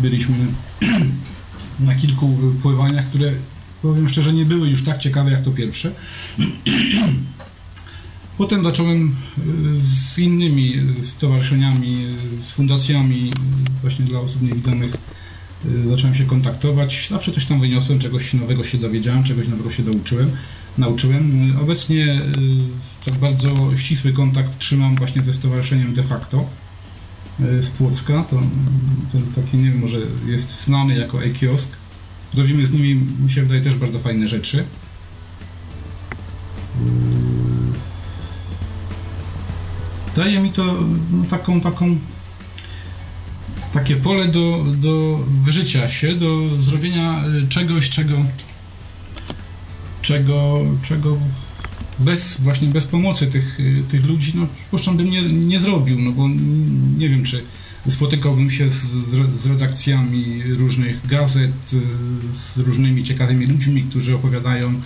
byliśmy 0.00 0.36
na 1.80 1.94
kilku 1.94 2.38
pływaniach, 2.62 3.08
które 3.08 3.32
powiem 3.82 4.08
szczerze 4.08 4.32
nie 4.32 4.44
były 4.44 4.68
już 4.68 4.84
tak 4.84 4.98
ciekawe 4.98 5.30
jak 5.30 5.42
to 5.42 5.50
pierwsze. 5.50 5.92
Potem 8.38 8.64
zacząłem 8.64 9.06
y, 9.08 9.12
z 9.80 10.18
innymi 10.18 10.74
stowarzyszeniami, 11.00 12.16
z 12.40 12.50
fundacjami 12.50 13.32
właśnie 13.82 14.04
dla 14.04 14.20
osób 14.20 14.42
niewidomych 14.42 14.94
zacząłem 15.90 16.14
się 16.14 16.24
kontaktować. 16.24 17.06
Zawsze 17.10 17.32
coś 17.32 17.44
tam 17.44 17.60
wyniosłem, 17.60 17.98
czegoś 17.98 18.34
nowego 18.34 18.64
się 18.64 18.78
dowiedziałem, 18.78 19.24
czegoś 19.24 19.48
nowego 19.48 19.70
się 19.70 19.82
douczyłem, 19.82 20.30
nauczyłem. 20.78 21.56
Obecnie 21.60 22.20
tak 23.04 23.14
bardzo 23.14 23.76
ścisły 23.76 24.12
kontakt 24.12 24.58
trzymam 24.58 24.96
właśnie 24.96 25.22
ze 25.22 25.32
stowarzyszeniem 25.32 25.94
de 25.94 26.02
facto 26.02 26.46
z 27.60 27.70
Płocka, 27.70 28.22
to, 28.22 28.36
to 29.12 29.40
taki, 29.42 29.56
nie 29.56 29.70
wiem, 29.70 29.78
może 29.80 29.98
jest 30.26 30.64
znany 30.64 30.94
jako 30.94 31.24
e-kiosk. 31.24 31.76
Robimy 32.34 32.66
z 32.66 32.72
nimi, 32.72 32.94
mi 32.94 33.30
się 33.30 33.42
wydaje, 33.42 33.60
też 33.60 33.76
bardzo 33.76 33.98
fajne 33.98 34.28
rzeczy. 34.28 34.64
Daje 40.16 40.40
mi 40.40 40.52
to 40.52 40.64
no, 41.12 41.24
taką, 41.30 41.60
taką 41.60 41.98
takie 43.72 43.96
pole 43.96 44.28
do, 44.28 44.64
do 44.76 45.18
wyżycia 45.44 45.88
się, 45.88 46.14
do 46.14 46.48
zrobienia 46.62 47.24
czegoś, 47.48 47.90
czego 47.90 48.16
czego, 50.08 50.60
czego 50.82 51.16
bez 51.98 52.40
właśnie 52.40 52.68
bez 52.68 52.86
pomocy 52.86 53.26
tych, 53.26 53.60
y, 53.60 53.82
tych 53.88 54.06
ludzi, 54.06 54.32
no 54.34 54.46
przypuszczam 54.56 54.96
bym 54.96 55.10
nie, 55.10 55.22
nie 55.22 55.60
zrobił, 55.60 55.98
no 55.98 56.12
bo 56.12 56.28
nie 56.98 57.08
wiem, 57.08 57.24
czy 57.24 57.42
spotykałbym 57.88 58.50
się 58.50 58.70
z, 58.70 58.86
z 59.42 59.46
redakcjami 59.46 60.42
różnych 60.42 61.06
gazet, 61.06 61.72
y, 61.72 61.80
z 62.32 62.58
różnymi 62.58 63.04
ciekawymi 63.04 63.46
ludźmi, 63.46 63.82
którzy 63.82 64.14
opowiadają 64.14 64.80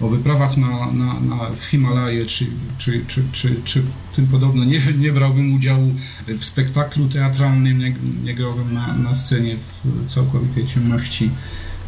o 0.00 0.08
wyprawach 0.08 0.56
na, 0.56 0.92
na, 0.92 1.20
na 1.20 1.50
w 1.56 1.64
Himalaje 1.64 2.26
czy, 2.26 2.46
czy, 2.78 3.04
czy, 3.06 3.22
czy, 3.32 3.56
czy 3.64 3.82
tym 4.16 4.26
podobne. 4.26 4.66
Nie, 4.66 4.80
nie 4.98 5.12
brałbym 5.12 5.54
udziału 5.54 5.94
w 6.38 6.44
spektaklu 6.44 7.08
teatralnym, 7.08 7.78
nie, 7.78 7.94
nie 8.24 8.34
grałbym 8.34 8.74
na, 8.74 8.96
na 8.96 9.14
scenie 9.14 9.56
w 9.56 10.10
całkowitej 10.10 10.66
ciemności. 10.66 11.30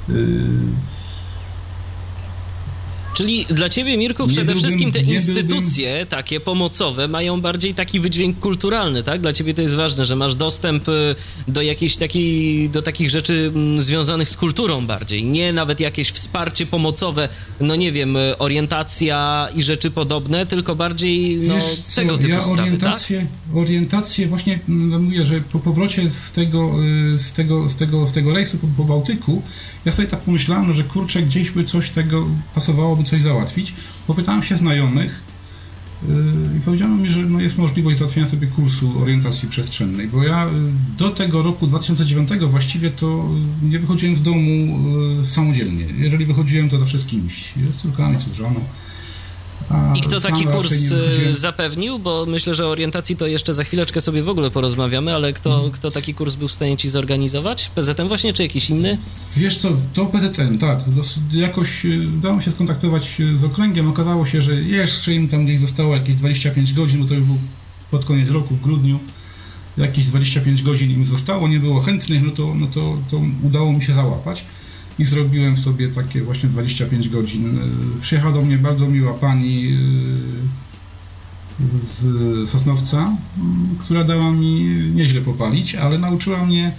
Y, 0.08 0.42
Czyli 3.16 3.46
dla 3.50 3.68
ciebie, 3.68 3.96
Mirku, 3.96 4.26
przede 4.26 4.44
byłbym, 4.44 4.62
wszystkim 4.62 4.92
te 4.92 5.00
instytucje 5.00 5.88
byłbym... 5.88 6.06
takie 6.06 6.40
pomocowe 6.40 7.08
mają 7.08 7.40
bardziej 7.40 7.74
taki 7.74 8.00
wydźwięk 8.00 8.38
kulturalny, 8.38 9.02
tak? 9.02 9.20
Dla 9.20 9.32
ciebie 9.32 9.54
to 9.54 9.62
jest 9.62 9.74
ważne, 9.74 10.06
że 10.06 10.16
masz 10.16 10.34
dostęp 10.34 10.88
y, 10.88 11.14
do 11.48 11.62
jakiejś 11.62 11.96
takiej, 11.96 12.70
do 12.70 12.82
takich 12.82 13.10
rzeczy 13.10 13.52
mm, 13.54 13.82
związanych 13.82 14.28
z 14.28 14.36
kulturą 14.36 14.86
bardziej. 14.86 15.24
Nie 15.24 15.52
nawet 15.52 15.80
jakieś 15.80 16.10
wsparcie 16.10 16.66
pomocowe, 16.66 17.28
no 17.60 17.76
nie 17.76 17.92
wiem, 17.92 18.16
y, 18.16 18.38
orientacja 18.38 19.48
i 19.54 19.62
rzeczy 19.62 19.90
podobne, 19.90 20.46
tylko 20.46 20.74
bardziej 20.74 21.36
no, 21.36 21.54
Wiesz 21.54 21.64
tego 21.94 22.10
co, 22.10 22.18
typu 22.18 22.30
ja 22.30 22.40
sprawy, 22.40 22.60
orientację, 22.62 23.18
tak? 23.18 23.56
orientację 23.56 24.26
właśnie 24.26 24.58
no 24.68 24.98
mówię, 24.98 25.26
że 25.26 25.40
po 25.40 25.58
powrocie 25.58 26.10
z 26.10 26.32
tego, 26.32 26.74
y, 27.14 27.18
z 27.18 27.32
tego, 27.32 27.68
z 27.68 27.76
tego, 27.76 28.08
z 28.08 28.12
tego 28.12 28.34
rejsu 28.34 28.58
po, 28.58 28.66
po 28.76 28.84
Bałtyku, 28.84 29.42
ja 29.86 29.92
sobie 29.92 30.08
tak 30.08 30.20
pomyślałem, 30.20 30.72
że 30.72 30.84
kurczę, 30.84 31.22
gdzieś 31.22 31.50
by 31.50 31.64
coś 31.64 31.90
tego 31.90 32.26
pasowałoby 32.54 33.04
coś 33.04 33.22
załatwić. 33.22 33.74
Popytałem 34.06 34.42
się 34.42 34.56
znajomych 34.56 35.20
yy, 36.08 36.58
i 36.58 36.60
powiedziano 36.60 36.96
mi, 36.96 37.10
że 37.10 37.20
no 37.20 37.40
jest 37.40 37.58
możliwość 37.58 37.98
załatwienia 37.98 38.26
sobie 38.26 38.46
kursu 38.46 39.02
orientacji 39.02 39.48
przestrzennej, 39.48 40.08
bo 40.08 40.22
ja 40.22 40.44
yy, 40.44 40.52
do 40.98 41.10
tego 41.10 41.42
roku 41.42 41.66
2009 41.66 42.30
właściwie 42.50 42.90
to 42.90 43.28
yy, 43.62 43.68
nie 43.68 43.78
wychodziłem 43.78 44.16
z 44.16 44.22
domu 44.22 44.78
samodzielnie. 45.24 45.84
Jeżeli 45.98 46.26
wychodziłem, 46.26 46.68
to 46.68 46.78
zawsze 46.78 46.98
z 46.98 47.06
kimś, 47.06 47.54
z 47.70 47.76
córkami 47.76 48.18
czy 48.18 48.30
z 48.30 48.32
żoną. 48.32 48.60
I 49.94 50.00
kto 50.00 50.20
taki 50.20 50.44
kurs 50.44 50.72
e, 50.92 51.34
zapewnił? 51.34 51.98
Bo 51.98 52.26
myślę, 52.26 52.54
że 52.54 52.66
o 52.66 52.70
orientacji 52.70 53.16
to 53.16 53.26
jeszcze 53.26 53.54
za 53.54 53.64
chwileczkę 53.64 54.00
sobie 54.00 54.22
w 54.22 54.28
ogóle 54.28 54.50
porozmawiamy, 54.50 55.14
ale 55.14 55.32
kto, 55.32 55.50
hmm. 55.50 55.70
kto 55.70 55.90
taki 55.90 56.14
kurs 56.14 56.34
był 56.34 56.48
w 56.48 56.52
stanie 56.52 56.76
ci 56.76 56.88
zorganizować? 56.88 57.70
PZM 57.74 58.08
właśnie, 58.08 58.32
czy 58.32 58.42
jakiś 58.42 58.70
inny? 58.70 58.98
Wiesz 59.36 59.58
co, 59.58 59.68
to 59.94 60.06
PZM, 60.06 60.58
tak. 60.58 60.78
Jakoś 61.32 61.86
e, 61.86 61.88
udało 62.18 62.40
się 62.40 62.50
skontaktować 62.50 63.22
z 63.36 63.44
okręgiem. 63.44 63.88
Okazało 63.88 64.26
się, 64.26 64.42
że 64.42 64.54
jeszcze 64.54 65.14
im 65.14 65.28
tam 65.28 65.44
gdzieś 65.44 65.60
zostało 65.60 65.94
jakieś 65.94 66.14
25 66.14 66.72
godzin, 66.72 67.02
bo 67.02 67.08
to 67.08 67.14
już 67.14 67.24
był 67.24 67.38
pod 67.90 68.04
koniec 68.04 68.30
roku, 68.30 68.54
w 68.54 68.60
grudniu. 68.60 68.98
Jakieś 69.76 70.06
25 70.06 70.62
godzin 70.62 70.90
im 70.90 71.04
zostało, 71.04 71.48
nie 71.48 71.60
było 71.60 71.82
chętnych, 71.82 72.22
no 72.22 72.30
to, 72.30 72.54
no 72.54 72.66
to, 72.66 72.96
to 73.10 73.20
udało 73.42 73.72
mi 73.72 73.82
się 73.82 73.94
załapać 73.94 74.44
i 74.98 75.04
zrobiłem 75.04 75.56
sobie 75.56 75.88
takie 75.88 76.22
właśnie 76.22 76.48
25 76.48 77.08
godzin. 77.08 77.58
E, 77.58 77.60
przyjechała 78.00 78.34
do 78.34 78.42
mnie 78.42 78.58
bardzo 78.58 78.88
miła 78.88 79.14
pani 79.14 79.68
e, 79.68 80.56
z 81.78 82.50
Sosnowca, 82.50 83.16
która 83.78 84.04
dała 84.04 84.32
mi 84.32 84.64
nieźle 84.94 85.20
popalić, 85.20 85.74
ale 85.74 85.98
nauczyła 85.98 86.46
mnie 86.46 86.72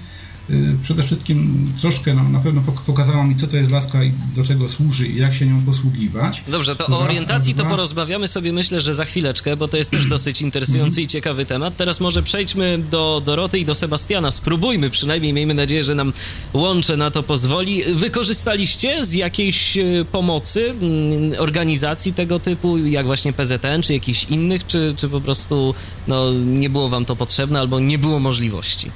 przede 0.82 1.04
wszystkim 1.04 1.68
troszkę 1.82 2.14
no, 2.14 2.24
na 2.30 2.40
pewno 2.40 2.62
pokazała 2.86 3.24
mi, 3.24 3.36
co 3.36 3.48
to 3.48 3.58
jest 3.58 3.72
laska 3.72 4.04
i 4.04 4.12
do 4.36 4.44
czego 4.44 4.70
służy 4.70 5.08
i 5.08 5.18
jak 5.18 5.34
się 5.34 5.46
nią 5.46 5.62
posługiwać. 5.62 6.44
Dobrze, 6.48 6.76
to 6.76 6.88
o 6.88 7.00
orientacji 7.00 7.56
to 7.56 7.66
porozmawiamy 7.66 8.28
sobie 8.28 8.54
myślę, 8.54 8.82
że 8.82 8.94
za 8.94 9.06
chwileczkę, 9.06 9.58
bo 9.58 9.68
to 9.68 9.78
jest 9.78 9.92
też 9.92 10.08
dosyć 10.08 10.42
interesujący 10.42 11.02
i 11.02 11.08
ciekawy 11.08 11.46
temat. 11.46 11.78
Teraz 11.78 12.00
może 12.00 12.24
przejdźmy 12.24 12.80
do 12.92 13.22
Doroty 13.26 13.60
i 13.60 13.66
do 13.66 13.76
Sebastiana. 13.76 14.32
Spróbujmy 14.32 14.90
przynajmniej, 14.90 15.34
miejmy 15.34 15.54
nadzieję, 15.54 15.84
że 15.84 15.96
nam 15.96 16.14
łącze 16.54 16.98
na 16.98 17.12
to 17.12 17.24
pozwoli. 17.24 17.84
Wykorzystaliście 17.96 19.06
z 19.06 19.14
jakiejś 19.14 19.78
y, 19.78 20.06
pomocy 20.12 20.70
mm, 20.70 21.40
organizacji 21.40 22.14
tego 22.14 22.40
typu, 22.40 22.78
jak 22.78 23.06
właśnie 23.06 23.34
PZN, 23.34 23.82
czy 23.84 23.94
jakichś 23.94 24.24
innych, 24.24 24.68
czy, 24.68 24.94
czy 24.98 25.10
po 25.10 25.22
prostu 25.22 25.76
no, 26.08 26.34
nie 26.34 26.70
było 26.70 26.90
wam 26.90 27.06
to 27.06 27.16
potrzebne 27.16 27.60
albo 27.60 27.80
nie 27.80 27.98
było 27.98 28.20
możliwości? 28.20 28.92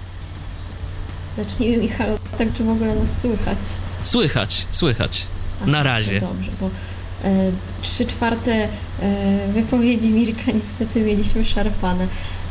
Zacznijmy, 1.38 1.78
Michał, 1.78 2.08
tak 2.38 2.54
czy 2.54 2.64
w 2.64 2.70
ogóle 2.70 2.96
nas 2.96 3.22
słychać? 3.22 3.58
Słychać, 4.04 4.68
słychać. 4.70 5.28
Na 5.66 5.84
razie. 5.84 6.20
dobrze, 6.20 6.52
bo 6.62 6.70
e, 7.24 7.52
trzy 7.82 8.06
czwarte 8.06 8.52
e, 8.52 8.68
wypowiedzi 9.54 10.12
Mirka 10.12 10.52
niestety 10.54 11.00
mieliśmy 11.02 11.46
szarpane. 11.46 12.08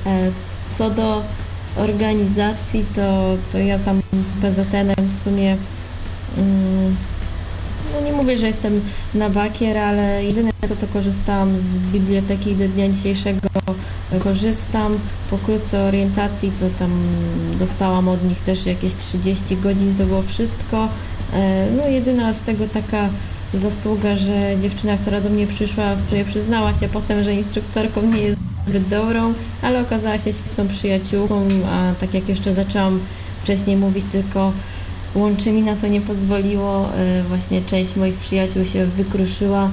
E, 0.07 0.31
co 0.79 0.91
do 0.91 1.23
organizacji, 1.77 2.85
to, 2.95 3.37
to 3.53 3.59
ja 3.59 3.79
tam 3.79 4.01
z 4.25 4.33
PZN-em 4.43 5.09
w 5.09 5.15
sumie 5.15 5.57
mm, 6.39 6.97
no 7.95 8.01
nie 8.07 8.13
mówię, 8.13 8.37
że 8.37 8.47
jestem 8.47 8.81
na 9.15 9.31
bakier, 9.31 9.79
ale 9.79 10.25
jedyne 10.25 10.51
to, 10.69 10.77
to 10.77 10.87
korzystałam 10.93 11.59
z 11.59 11.79
biblioteki 11.79 12.57
do 12.57 12.69
dnia 12.69 12.89
dzisiejszego 12.89 13.49
korzystam. 14.19 14.99
Pokrótce 15.31 15.83
orientacji 15.83 16.53
to 16.61 16.67
tam 16.79 16.91
dostałam 17.59 18.09
od 18.09 18.25
nich 18.25 18.41
też 18.41 18.67
jakieś 18.67 18.95
30 18.95 19.57
godzin, 19.57 19.95
to 19.97 20.05
było 20.05 20.23
wszystko. 20.23 20.89
E, 21.33 21.67
no 21.77 21.89
jedyna 21.89 22.33
z 22.33 22.41
tego 22.41 22.69
taka 22.69 23.09
zasługa, 23.55 24.17
że 24.17 24.57
dziewczyna, 24.59 24.97
która 24.97 25.21
do 25.21 25.31
mnie 25.31 25.47
przyszła, 25.47 25.95
w 25.95 26.03
sumie 26.03 26.25
przyznała 26.25 26.75
się 26.75 26.89
potem, 26.89 27.23
że 27.23 27.35
instruktorką 27.35 28.03
nie 28.03 28.21
jest 28.21 28.39
zbyt 28.67 28.89
dobrą, 28.89 29.35
ale 29.63 29.81
okazała 29.81 30.19
się 30.19 30.33
świetną 30.33 30.69
przyjaciółką, 30.69 31.49
a 31.71 31.95
tak 32.01 32.15
jak 32.15 32.29
jeszcze 32.29 32.55
zaczęłam 32.55 33.01
wcześniej 33.43 33.77
mówić, 33.77 34.07
tylko 34.07 34.53
łączy 35.15 35.53
mi 35.53 35.63
na 35.63 35.77
to 35.77 35.87
nie 35.87 36.01
pozwoliło. 36.01 36.89
E, 36.95 37.23
właśnie 37.23 37.63
część 37.63 37.97
moich 37.97 38.15
przyjaciół 38.15 38.65
się 38.65 38.87
wykruszyła, 38.87 39.71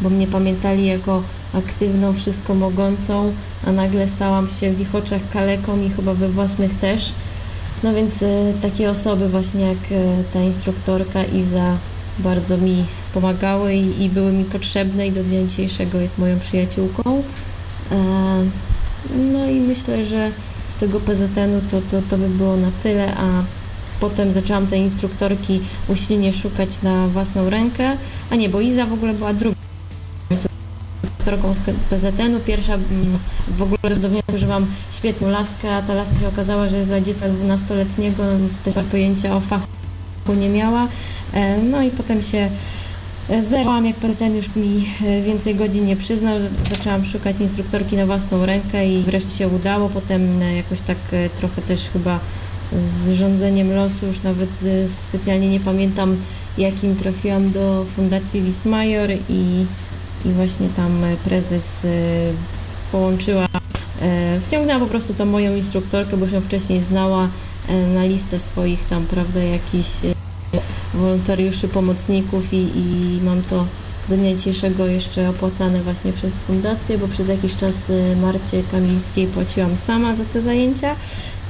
bo 0.00 0.10
mnie 0.10 0.26
pamiętali 0.26 0.86
jako 0.86 1.22
aktywną, 1.54 2.12
wszystko 2.12 2.54
mogącą, 2.54 3.32
a 3.66 3.72
nagle 3.72 4.06
stałam 4.06 4.48
się 4.48 4.72
w 4.72 4.80
ich 4.80 4.94
oczach 4.94 5.22
kaleką 5.32 5.82
i 5.82 5.90
chyba 5.90 6.14
we 6.14 6.28
własnych 6.28 6.78
też. 6.78 7.12
No 7.82 7.94
więc 7.94 8.22
e, 8.22 8.52
takie 8.62 8.90
osoby 8.90 9.28
właśnie 9.28 9.60
jak 9.60 9.78
e, 9.90 10.24
ta 10.32 10.40
instruktorka 10.40 11.24
Iza 11.24 11.76
bardzo 12.18 12.58
mi 12.58 12.84
pomagały 13.14 13.74
i, 13.74 14.04
i, 14.04 14.08
były 14.08 14.32
mi 14.32 14.44
potrzebne 14.44 15.06
i 15.06 15.12
do 15.12 15.24
dnia 15.24 15.46
dzisiejszego 15.46 16.00
jest 16.00 16.18
moją 16.18 16.38
przyjaciółką. 16.38 17.22
no 19.32 19.46
i 19.50 19.60
myślę, 19.60 20.04
że 20.04 20.30
z 20.66 20.76
tego 20.76 21.00
PZN-u 21.00 21.60
to, 21.70 21.80
to, 21.90 22.02
to 22.10 22.18
by 22.18 22.28
było 22.28 22.56
na 22.56 22.70
tyle, 22.82 23.14
a 23.16 23.42
Potem 24.00 24.32
zaczęłam 24.32 24.66
tej 24.66 24.80
instruktorki 24.80 25.60
usilnie 25.88 26.32
szukać 26.32 26.82
na 26.82 27.08
własną 27.08 27.50
rękę, 27.50 27.96
a 28.30 28.36
nie, 28.36 28.48
bo 28.48 28.60
Iza 28.60 28.86
w 28.86 28.92
ogóle 28.92 29.14
była 29.14 29.32
drugą 29.32 29.56
instruktorką 31.28 31.54
z 31.54 31.62
PZN-u. 31.90 32.40
Pierwsza 32.40 32.74
mm, 32.74 33.18
w 33.48 33.62
ogóle 33.62 33.96
do 33.96 34.08
wniosku, 34.08 34.38
że 34.38 34.46
mam 34.46 34.66
świetną 34.90 35.28
laskę, 35.28 35.76
a 35.76 35.82
ta 35.82 35.94
laska 35.94 36.16
się 36.16 36.28
okazała, 36.28 36.68
że 36.68 36.76
jest 36.76 36.88
dla 36.88 37.00
dziecka 37.00 37.26
12-letniego, 37.28 38.38
więc 38.38 38.58
też 38.58 38.86
pojęcia 38.86 39.36
o 39.36 39.40
fachu 39.40 39.66
nie 40.40 40.48
miała. 40.48 40.88
E, 41.32 41.58
no 41.58 41.82
i 41.82 41.90
potem 41.90 42.22
się 42.22 42.50
Zderłam, 43.40 43.86
jak 43.86 43.96
PZN 43.96 44.36
już 44.36 44.56
mi 44.56 44.86
e, 45.06 45.22
więcej 45.22 45.54
godzin 45.54 45.86
nie 45.86 45.96
przyznał, 45.96 46.38
zaczęłam 46.70 47.04
szukać 47.04 47.40
instruktorki 47.40 47.96
na 47.96 48.06
własną 48.06 48.46
rękę 48.46 48.88
i 48.88 49.02
wreszcie 49.02 49.30
się 49.30 49.48
udało. 49.48 49.88
Potem 49.88 50.42
e, 50.42 50.56
jakoś 50.56 50.80
tak 50.80 50.96
trochę 51.38 51.62
też 51.62 51.90
chyba 51.90 52.20
z 52.72 53.12
rządzeniem 53.12 53.72
losu, 53.74 54.06
już 54.06 54.22
nawet 54.22 54.50
e, 54.64 54.88
specjalnie 54.88 55.48
nie 55.48 55.60
pamiętam 55.60 56.16
jakim 56.58 56.96
trafiłam 56.96 57.50
do 57.50 57.84
Fundacji 57.84 58.42
Wismajor 58.42 59.10
i, 59.28 59.66
i 60.24 60.32
właśnie 60.32 60.68
tam 60.68 61.02
prezes 61.24 61.84
e, 61.84 61.88
połączyła, 62.92 63.48
e, 64.02 64.40
wciągnęła 64.40 64.80
po 64.80 64.86
prostu 64.86 65.14
tą 65.14 65.24
moją 65.26 65.56
instruktorkę, 65.56 66.16
bo 66.16 66.24
już 66.24 66.32
ją 66.32 66.40
wcześniej 66.40 66.80
znała 66.80 67.28
na 67.94 68.04
listę 68.04 68.40
swoich 68.40 68.84
tam, 68.84 69.06
prawda, 69.06 69.40
jakichś 69.40 69.88
wolontariuszy, 70.94 71.68
pomocników 71.68 72.52
i, 72.52 72.56
i 72.56 73.20
mam 73.24 73.42
to 73.42 73.66
do 74.08 74.16
dnia 74.16 74.34
dzisiejszego 74.34 74.86
jeszcze 74.86 75.30
opłacane 75.30 75.82
właśnie 75.82 76.12
przez 76.12 76.36
fundację, 76.36 76.98
bo 76.98 77.08
przez 77.08 77.28
jakiś 77.28 77.56
czas 77.56 77.74
Marcie 78.22 78.62
Kamińskiej 78.70 79.26
płaciłam 79.26 79.76
sama 79.76 80.14
za 80.14 80.24
te 80.24 80.40
zajęcia. 80.40 80.96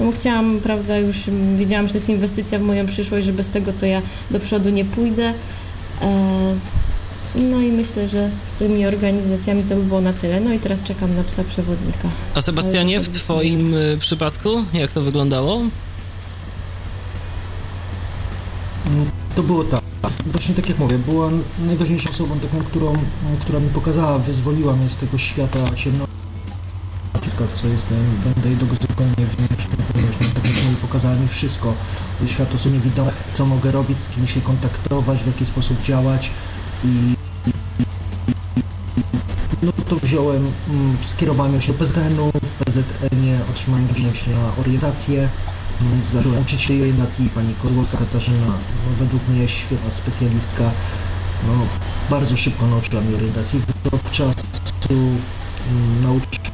No 0.01 0.07
bo 0.07 0.13
chciałam, 0.13 0.61
prawda, 0.61 0.99
już 0.99 1.31
wiedziałam, 1.57 1.87
że 1.87 1.93
to 1.93 1.99
jest 1.99 2.09
inwestycja 2.09 2.59
w 2.59 2.63
moją 2.63 2.87
przyszłość, 2.87 3.27
że 3.27 3.33
bez 3.33 3.49
tego 3.49 3.73
to 3.73 3.87
ja 3.87 4.03
do 4.31 4.41
przodu 4.41 4.71
nie 4.71 4.85
pójdę. 4.85 5.35
E, 6.03 6.55
no 7.35 7.61
i 7.61 7.73
myślę, 7.73 8.09
że 8.09 8.31
z 8.47 8.53
tymi 8.53 8.87
organizacjami 8.87 9.63
to 9.63 9.75
by 9.75 9.83
było 9.83 10.01
na 10.01 10.13
tyle. 10.13 10.41
No 10.41 10.53
i 10.53 10.59
teraz 10.59 10.83
czekam 10.83 11.17
na 11.17 11.25
psa 11.25 11.45
przewodnika. 11.45 12.09
A 12.35 12.41
Sebastianie, 12.41 13.01
w 13.01 13.09
Twoim 13.09 13.75
y, 13.75 13.97
przypadku 14.01 14.65
jak 14.73 14.93
to 14.93 15.03
wyglądało? 15.03 15.61
To 19.37 19.43
było 19.43 19.65
tak. 19.65 19.81
Właśnie 20.27 20.55
tak 20.55 20.69
jak 20.69 20.79
mówię, 20.79 20.99
była 20.99 21.31
najważniejszą 21.67 22.11
osobą 22.11 22.39
taką, 22.41 22.65
którą, 22.65 22.93
która 23.41 23.61
mi 23.61 23.69
pokazała, 23.69 24.19
wyzwoliła 24.19 24.77
mnie 24.77 24.89
z 24.89 24.97
tego 24.97 25.19
świata 25.19 25.59
ciemności 25.75 26.08
wszystko, 27.47 27.63
co 27.63 27.69
jest, 27.69 27.87
będę 28.25 28.67
do 28.67 28.67
zupełnie 28.67 29.27
wdzięczny, 29.27 29.77
właśnie 29.95 30.27
tak 30.27 30.45
jak 30.45 30.65
mówię, 30.65 30.77
pokazała 30.83 31.15
mi 31.15 31.29
wszystko, 31.29 31.75
świat 32.27 32.55
osób 32.55 32.73
niewidome, 32.73 33.13
co 33.33 33.47
mogę 33.47 33.73
robić, 33.73 34.03
z 34.03 34.09
kim 34.09 34.27
się 34.27 34.41
kontaktować, 34.41 35.23
w 35.23 35.27
jaki 35.27 35.47
sposób 35.47 35.83
działać. 35.83 36.31
I, 36.85 37.15
no 39.63 39.73
to 39.89 39.97
wziąłem, 39.97 40.53
mm, 40.71 40.97
skierowałem 41.01 41.61
się 41.61 41.73
do 41.73 41.79
PZN-u, 41.79 42.31
w 42.33 42.65
PZN-ie 42.65 43.39
otrzymałem 43.51 43.87
gościnność 43.87 44.27
na 44.27 44.63
orientację, 44.63 45.29
mm, 45.81 46.03
zacząłem 46.03 46.43
uczyć 46.43 46.61
się 46.61 46.75
orientacji, 46.75 47.29
pani 47.29 47.55
Korłowska 47.63 47.99
Katarzyna, 47.99 48.47
no, 48.47 48.93
według 48.99 49.29
mnie 49.29 49.49
świetna 49.49 49.91
specjalistka, 49.91 50.71
no, 51.47 51.53
bardzo 52.11 52.37
szybko 52.37 52.67
nauczyła 52.67 53.03
mnie 53.03 53.17
orientacji, 53.17 53.61
w 53.61 53.93
rok 53.93 54.11
czasu 54.11 54.45
mm, 55.71 56.03
nauczyłem 56.03 56.48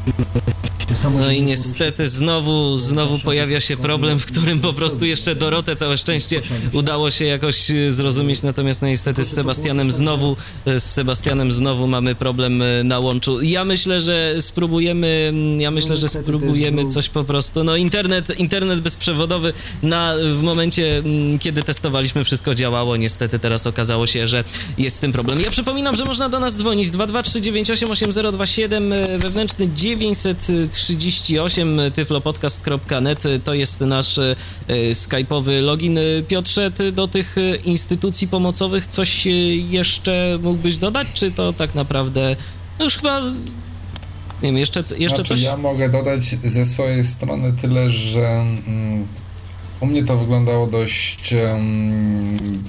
no 1.12 1.30
i 1.30 1.42
niestety 1.42 2.08
znowu, 2.08 2.78
znowu 2.78 3.18
pojawia 3.18 3.60
się 3.60 3.76
problem, 3.76 4.18
w 4.18 4.26
którym 4.26 4.60
po 4.60 4.72
prostu 4.72 5.04
jeszcze 5.04 5.34
Dorotę 5.34 5.76
całe 5.76 5.98
szczęście 5.98 6.40
udało 6.72 7.10
się 7.10 7.24
jakoś 7.24 7.70
e, 7.70 7.92
zrozumieć, 7.92 8.42
natomiast 8.42 8.82
no 8.82 8.88
niestety 8.88 9.24
z 9.24 9.32
Sebastianem 9.32 9.92
znowu, 9.92 10.36
e, 10.66 10.80
z 10.80 10.92
Sebastianem 10.92 11.52
znowu 11.52 11.86
mamy 11.86 12.14
problem 12.14 12.62
e, 12.62 12.84
na 12.84 12.98
łączu. 12.98 13.42
Ja 13.42 13.64
myślę, 13.64 14.00
że 14.00 14.34
spróbujemy, 14.40 15.32
ja 15.58 15.70
myślę, 15.70 15.96
że 15.96 16.08
spróbujemy 16.08 16.90
coś 16.90 17.08
po 17.08 17.24
prostu, 17.24 17.64
no 17.64 17.76
internet, 17.76 18.38
internet 18.38 18.80
bezprzewodowy 18.80 19.52
na, 19.82 20.14
w 20.34 20.42
momencie, 20.42 21.02
kiedy 21.40 21.62
testowaliśmy 21.62 22.24
wszystko 22.24 22.54
działało, 22.54 22.96
niestety 22.96 23.38
teraz 23.38 23.66
okazało 23.66 24.06
się, 24.06 24.28
że 24.28 24.44
jest 24.78 24.96
z 24.96 25.00
tym 25.00 25.12
problem. 25.12 25.40
Ja 25.40 25.50
przypominam, 25.50 25.96
że 25.96 26.04
można 26.04 26.28
do 26.28 26.40
nas 26.40 26.56
dzwonić 26.56 26.90
223988027 26.90 29.18
wewnętrzny 29.18 29.68
938 29.96 31.80
tyflopodcast.net 31.94 33.22
to 33.44 33.54
jest 33.54 33.80
nasz 33.80 34.18
e, 34.18 34.36
skype'owy 34.92 35.62
login. 35.62 35.98
Piotrze, 36.28 36.70
ty 36.70 36.92
do 36.92 37.08
tych 37.08 37.36
instytucji 37.64 38.28
pomocowych 38.28 38.86
coś 38.86 39.26
jeszcze 39.70 40.38
mógłbyś 40.42 40.76
dodać, 40.76 41.08
czy 41.14 41.30
to 41.30 41.52
tak 41.52 41.74
naprawdę 41.74 42.36
No 42.78 42.84
już 42.84 42.96
chyba 42.96 43.20
nie 44.42 44.48
wiem, 44.48 44.58
jeszcze, 44.58 44.80
jeszcze 44.80 45.16
znaczy, 45.16 45.24
coś... 45.24 45.40
Ja 45.40 45.56
mogę 45.56 45.88
dodać 45.88 46.24
ze 46.44 46.64
swojej 46.64 47.04
strony 47.04 47.52
tyle, 47.62 47.90
że 47.90 48.26
mm, 48.66 49.06
u 49.80 49.86
mnie 49.86 50.04
to 50.04 50.18
wyglądało 50.18 50.66
dość 50.66 51.32
um, 51.32 52.64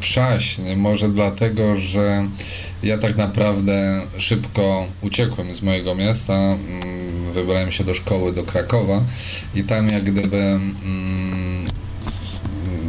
przaśnie, 0.00 0.76
może 0.76 1.08
dlatego, 1.08 1.80
że 1.80 2.28
ja 2.82 2.98
tak 2.98 3.16
naprawdę 3.16 4.02
szybko 4.18 4.86
uciekłem 5.00 5.54
z 5.54 5.62
mojego 5.62 5.94
miasta, 5.94 6.34
mm, 6.34 7.32
wybrałem 7.32 7.72
się 7.72 7.84
do 7.84 7.94
szkoły 7.94 8.32
do 8.32 8.42
Krakowa 8.42 9.02
i 9.54 9.64
tam 9.64 9.88
jak 9.88 10.04
gdyby 10.04 10.36
mm, 10.36 11.66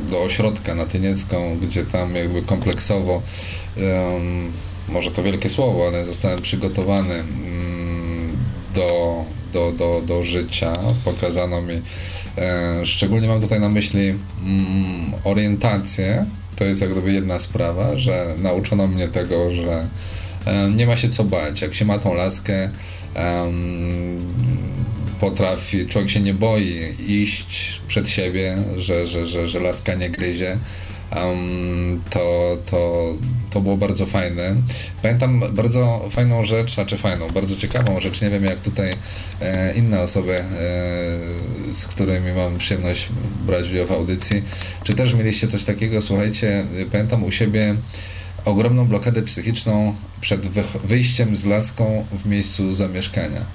do 0.10 0.22
ośrodka 0.22 0.76
na 0.76 0.86
Tyniecką, 0.86 1.58
gdzie 1.62 1.86
tam 1.86 2.16
jakby 2.16 2.42
kompleksowo 2.42 3.22
może 4.90 5.12
to 5.12 5.24
wielkie 5.24 5.50
słowo, 5.50 5.88
ale 5.88 6.06
zostałem 6.06 6.42
przygotowany 6.42 7.14
mm, 7.14 8.38
do, 8.76 9.26
do, 9.54 9.72
do, 9.72 10.02
do 10.02 10.24
życia. 10.24 10.74
Pokazano 11.06 11.62
mi, 11.62 11.82
e, 12.38 12.86
szczególnie 12.86 13.28
mam 13.28 13.42
tutaj 13.42 13.60
na 13.60 13.70
myśli 13.70 14.10
mm, 14.10 15.12
orientację. 15.24 16.26
To 16.56 16.64
jest 16.64 16.82
jak 16.82 16.92
gdyby 16.92 17.14
jedna 17.14 17.40
sprawa, 17.40 17.98
że 17.98 18.36
nauczono 18.38 18.88
mnie 18.88 19.08
tego, 19.08 19.52
że 19.52 19.88
e, 20.46 20.70
nie 20.70 20.88
ma 20.88 20.98
się 20.98 21.10
co 21.10 21.24
bać. 21.24 21.62
Jak 21.62 21.74
się 21.74 21.86
ma 21.86 22.00
tą 22.00 22.14
laskę, 22.14 22.70
potrafi, 25.20 25.88
człowiek 25.88 26.10
się 26.10 26.20
nie 26.20 26.34
boi 26.34 26.96
iść 27.08 27.82
przed 27.88 28.10
siebie, 28.10 28.58
że, 28.78 29.08
że, 29.08 29.28
że, 29.28 29.50
że 29.50 29.60
laska 29.60 29.94
nie 29.94 30.10
gryzie. 30.10 30.58
Um, 31.16 32.02
to, 32.10 32.58
to, 32.72 33.04
to 33.50 33.62
było 33.62 33.78
bardzo 33.78 34.06
fajne. 34.06 34.56
Pamiętam 35.02 35.44
bardzo 35.52 36.10
fajną 36.10 36.44
rzecz, 36.44 36.80
a 36.80 36.86
czy 36.86 36.98
fajną, 36.98 37.28
bardzo 37.28 37.56
ciekawą 37.56 38.00
rzecz, 38.00 38.22
nie 38.22 38.30
wiem 38.30 38.44
jak 38.44 38.60
tutaj 38.60 38.94
e, 39.42 39.74
inne 39.74 40.02
osoby, 40.02 40.34
e, 40.34 40.44
z 41.74 41.86
którymi 41.86 42.32
mam 42.32 42.58
przyjemność 42.58 43.10
brać 43.46 43.70
udział 43.70 43.88
w 43.88 43.92
audycji, 43.92 44.44
czy 44.84 44.94
też 44.94 45.14
mieliście 45.14 45.48
coś 45.48 45.64
takiego, 45.64 46.02
słuchajcie, 46.02 46.66
pamiętam 46.92 47.24
u 47.24 47.32
siebie 47.32 47.76
ogromną 48.46 48.88
blokadę 48.88 49.22
psychiczną 49.22 49.96
przed 50.22 50.48
wyjściem 50.84 51.36
z 51.36 51.46
laską 51.46 52.06
w 52.12 52.26
miejscu 52.26 52.74
zamieszkania. 52.74 53.46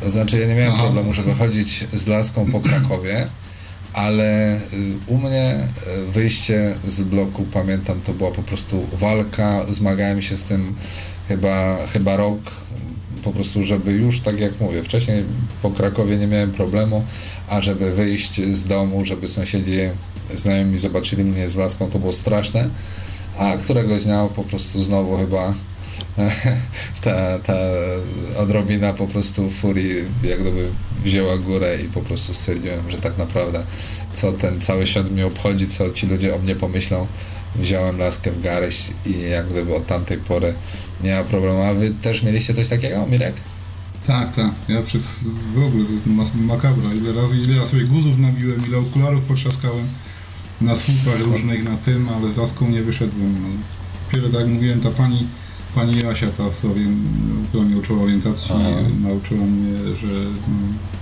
To 0.00 0.10
znaczy 0.10 0.38
ja 0.38 0.46
nie 0.46 0.54
miałem 0.54 0.78
problemu, 0.78 1.14
żeby 1.14 1.34
chodzić 1.34 1.84
z 1.92 2.06
laską 2.06 2.52
po 2.52 2.60
Krakowie, 2.60 3.26
ale 3.94 4.56
y, 4.56 4.60
u 5.06 5.18
mnie 5.18 5.68
y, 6.08 6.12
wyjście 6.12 6.74
z 6.84 7.02
bloku, 7.02 7.44
pamiętam, 7.52 8.00
to 8.00 8.12
była 8.12 8.30
po 8.30 8.42
prostu 8.42 8.86
walka, 8.92 9.66
zmagałem 9.68 10.22
się 10.22 10.36
z 10.36 10.42
tym 10.42 10.74
chyba, 11.28 11.86
chyba 11.86 12.16
rok, 12.16 12.40
po 13.24 13.32
prostu, 13.32 13.64
żeby 13.64 13.92
już, 13.92 14.20
tak 14.20 14.40
jak 14.40 14.60
mówię, 14.60 14.82
wcześniej 14.82 15.24
po 15.62 15.70
Krakowie 15.70 16.16
nie 16.16 16.26
miałem 16.26 16.52
problemu, 16.52 17.04
a 17.48 17.62
żeby 17.62 17.94
wyjść 17.94 18.40
z 18.42 18.64
domu, 18.64 19.06
żeby 19.06 19.28
sąsiedzi, 19.28 19.78
znajomi 20.34 20.78
zobaczyli 20.78 21.24
mnie 21.24 21.48
z 21.48 21.56
laską, 21.56 21.90
to 21.90 21.98
było 21.98 22.12
straszne, 22.12 22.70
a 23.38 23.56
któregoś 23.56 24.04
dnia 24.04 24.28
po 24.36 24.42
prostu 24.42 24.82
znowu 24.82 25.16
chyba 25.16 25.54
ta, 27.04 27.38
ta 27.38 27.56
odrobina 28.36 28.92
po 28.92 29.06
prostu 29.06 29.50
furii 29.50 29.94
jak 30.22 30.40
gdyby 30.40 30.68
wzięła 31.04 31.38
górę 31.38 31.78
i 31.84 31.88
po 31.88 32.00
prostu 32.00 32.34
stwierdziłem, 32.34 32.90
że 32.90 32.98
tak 32.98 33.18
naprawdę 33.18 33.64
co 34.14 34.32
ten 34.32 34.60
cały 34.60 34.86
świat 34.86 35.10
mnie 35.10 35.26
obchodzi, 35.26 35.66
co 35.66 35.90
ci 35.90 36.06
ludzie 36.06 36.34
o 36.34 36.38
mnie 36.38 36.56
pomyślą. 36.56 37.06
Wziąłem 37.56 37.98
laskę 37.98 38.32
w 38.32 38.42
garść 38.42 38.90
i 39.06 39.20
jak 39.20 39.50
gdyby 39.50 39.76
od 39.76 39.86
tamtej 39.86 40.18
pory 40.18 40.54
nie 41.02 41.16
ma 41.16 41.24
problemu. 41.24 41.62
A 41.62 41.74
wy 41.74 41.90
też 41.90 42.22
mieliście 42.22 42.54
coś 42.54 42.68
takiego, 42.68 43.06
Mirek? 43.06 43.34
Tak, 44.06 44.36
tak. 44.36 44.52
Ja 44.68 44.82
przez 44.82 45.02
w 45.54 45.64
ogóle 45.64 45.84
makabra. 46.34 46.94
Ile 46.94 47.12
razy, 47.12 47.36
ile 47.36 47.56
ja 47.56 47.66
sobie 47.66 47.84
guzów 47.84 48.18
nabiłem, 48.18 48.66
ile 48.68 48.78
okularów 48.78 49.24
potrzaskałem 49.24 49.88
na 50.60 50.76
słupach 50.76 51.20
różnych 51.20 51.64
na 51.64 51.76
tym, 51.76 52.08
ale 52.08 52.32
z 52.32 52.36
laską 52.36 52.68
nie 52.68 52.82
wyszedłem. 52.82 53.42
No. 53.42 53.48
Dopiero 54.06 54.28
tak 54.28 54.40
jak 54.40 54.48
mówiłem, 54.48 54.80
ta 54.80 54.90
pani 54.90 55.26
Pani 55.74 56.00
Jasia, 56.00 56.26
ta, 56.26 56.44
która 57.48 57.64
mnie 57.64 57.76
uczyła 57.76 58.02
orientacji, 58.02 58.54
Aha. 58.58 58.70
nauczyła 59.02 59.44
mnie, 59.46 59.96
że 59.96 60.30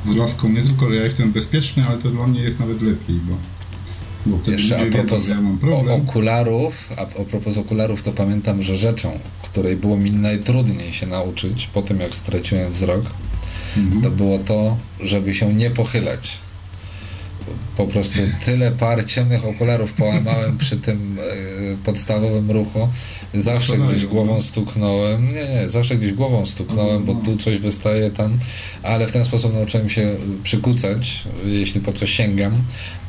no, 0.06 0.12
z 0.12 0.16
laską 0.16 0.48
nie 0.48 0.62
tylko, 0.62 0.90
że 0.90 0.96
ja 0.96 1.04
jestem 1.04 1.32
bezpieczny, 1.32 1.86
ale 1.88 1.98
to 1.98 2.10
dla 2.10 2.26
mnie 2.26 2.40
jest 2.40 2.60
nawet 2.60 2.82
lepiej, 2.82 3.16
bo 3.16 3.36
Jeszcze 4.50 4.80
a 4.80 4.86
propos 4.86 5.28
wiedzą, 5.28 5.58
okularów, 5.88 6.88
a, 6.96 7.00
a 7.20 7.24
propos 7.24 7.56
okularów, 7.56 8.02
to 8.02 8.12
pamiętam, 8.12 8.62
że 8.62 8.76
rzeczą, 8.76 9.18
której 9.42 9.76
było 9.76 9.96
mi 9.96 10.10
najtrudniej 10.10 10.92
się 10.92 11.06
nauczyć 11.06 11.66
po 11.66 11.82
tym, 11.82 12.00
jak 12.00 12.14
straciłem 12.14 12.72
wzrok, 12.72 13.02
mhm. 13.76 14.02
to 14.02 14.10
było 14.10 14.38
to, 14.38 14.76
żeby 15.00 15.34
się 15.34 15.54
nie 15.54 15.70
pochylać 15.70 16.38
po 17.76 17.86
prostu 17.86 18.20
tyle 18.44 18.70
par 18.70 19.06
ciemnych 19.06 19.44
okularów 19.44 19.92
połamałem 19.92 20.58
przy 20.58 20.76
tym 20.76 21.18
e, 21.18 21.76
podstawowym 21.84 22.50
ruchu. 22.50 22.88
Zawsze 23.34 23.78
gdzieś 23.78 24.06
głową 24.06 24.40
stuknąłem. 24.40 25.26
Nie, 25.34 25.48
nie, 25.48 25.70
zawsze 25.70 25.96
gdzieś 25.96 26.12
głową 26.12 26.46
stuknąłem, 26.46 27.04
bo 27.04 27.14
tu 27.14 27.36
coś 27.36 27.58
wystaje 27.58 28.10
tam, 28.10 28.38
ale 28.82 29.06
w 29.06 29.12
ten 29.12 29.24
sposób 29.24 29.54
nauczyłem 29.54 29.88
się 29.88 30.16
przykucać, 30.42 31.24
jeśli 31.44 31.80
po 31.80 31.92
co 31.92 32.06
sięgam, 32.06 32.62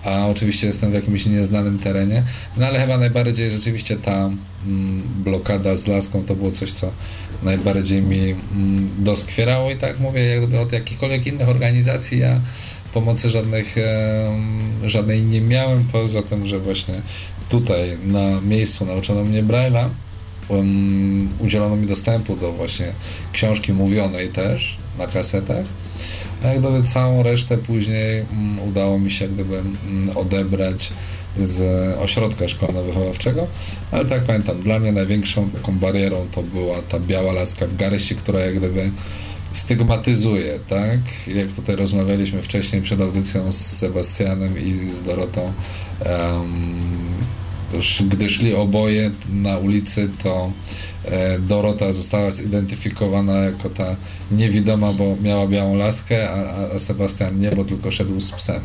a 0.04 0.28
oczywiście 0.28 0.68
jestem 0.68 0.92
w 0.92 0.94
jakimś 0.94 1.26
nieznanym 1.26 1.80
terenie. 1.80 2.24
No 2.58 2.66
ale 2.66 2.80
chyba 2.80 2.98
najbardziej 2.98 3.52
rzeczywiście 3.52 3.98
ta 3.98 4.30
mm, 4.66 5.04
blokada 5.24 5.76
z 5.76 5.88
laską 5.88 6.24
to 6.24 6.36
było 6.36 6.52
coś, 6.52 6.72
co 6.72 6.92
najbardziej 7.44 8.02
mi 8.02 8.20
mm, 8.20 8.90
doskwierało 9.00 9.72
i 9.72 9.76
tak 9.76 10.00
mówię, 10.00 10.22
jakby 10.22 10.60
od 10.60 10.72
jakichkolwiek 10.72 11.28
innych 11.28 11.50
organizacji 11.50 12.20
ja 12.20 12.42
pomocy 12.94 13.30
żadnych, 13.30 13.76
żadnej 14.86 15.24
nie 15.24 15.42
miałem, 15.42 15.84
poza 15.92 16.22
tym, 16.22 16.46
że 16.46 16.60
właśnie 16.60 17.02
tutaj 17.50 17.98
na 18.06 18.42
miejscu 18.42 18.86
nauczono 18.86 19.24
mnie 19.24 19.44
Braille'a, 19.44 19.90
um, 20.48 21.30
udzielono 21.40 21.76
mi 21.76 21.88
dostępu 21.88 22.36
do 22.36 22.54
właśnie 22.54 22.94
książki 23.34 23.74
mówionej 23.74 24.30
też 24.30 24.78
na 24.98 25.08
kasetach, 25.08 25.66
a 26.44 26.48
jak 26.48 26.60
gdyby 26.60 26.84
całą 26.84 27.24
resztę 27.24 27.58
później 27.58 28.22
um, 28.32 28.60
udało 28.60 29.00
mi 29.00 29.12
się 29.12 29.28
gdyby 29.28 29.56
um, 29.56 30.12
odebrać 30.16 30.92
z 31.42 31.62
ośrodka 31.98 32.46
szkolno-wychowawczego, 32.48 33.48
ale 33.92 34.06
tak 34.06 34.24
pamiętam, 34.24 34.62
dla 34.62 34.80
mnie 34.80 34.92
największą 34.92 35.50
taką 35.50 35.80
barierą 35.80 36.28
to 36.32 36.44
była 36.44 36.82
ta 36.82 37.00
biała 37.00 37.34
laska 37.34 37.68
w 37.68 37.76
garści, 37.76 38.16
która 38.16 38.40
jak 38.40 38.56
gdyby 38.56 38.92
stygmatyzuje, 39.54 40.60
tak? 40.70 41.28
Jak 41.36 41.48
tutaj 41.52 41.76
rozmawialiśmy 41.76 42.42
wcześniej 42.42 42.82
przed 42.82 43.02
audycją 43.02 43.52
z 43.52 43.58
Sebastianem 43.58 44.58
i 44.58 44.94
z 44.94 45.02
Dorotą, 45.02 45.54
um, 47.82 48.10
gdy 48.10 48.30
szli 48.30 48.56
oboje 48.56 49.12
na 49.30 49.58
ulicy, 49.58 50.10
to 50.24 50.52
e, 51.06 51.40
Dorota 51.40 51.94
została 51.94 52.32
zidentyfikowana 52.32 53.34
jako 53.34 53.70
ta 53.70 53.96
niewidoma, 54.32 54.94
bo 54.94 55.16
miała 55.22 55.48
białą 55.48 55.76
laskę, 55.76 56.30
a, 56.30 56.76
a 56.76 56.80
Sebastian 56.80 57.40
nie, 57.40 57.52
bo 57.52 57.66
tylko 57.66 57.92
szedł 57.92 58.20
z 58.20 58.32
psem. 58.32 58.62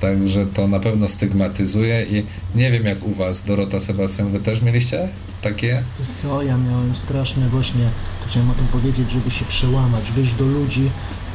Także 0.00 0.46
to 0.46 0.68
na 0.68 0.80
pewno 0.80 1.08
stygmatyzuje 1.08 2.06
i 2.10 2.26
nie 2.54 2.70
wiem 2.70 2.84
jak 2.84 3.06
u 3.06 3.12
Was, 3.12 3.44
Dorota, 3.44 3.80
Sebastian, 3.80 4.32
Wy 4.32 4.40
też 4.40 4.62
mieliście 4.62 5.08
takie? 5.42 5.82
Co, 6.22 6.42
ja 6.42 6.56
miałem 6.58 6.96
straszne 6.96 7.48
właśnie, 7.48 7.88
chciałem 8.32 8.50
o 8.50 8.54
tym 8.54 8.66
powiedzieć, 8.66 9.10
żeby 9.10 9.30
się 9.30 9.44
przełamać, 9.44 10.10
wyjść 10.10 10.34
do 10.34 10.44
ludzi. 10.44 10.90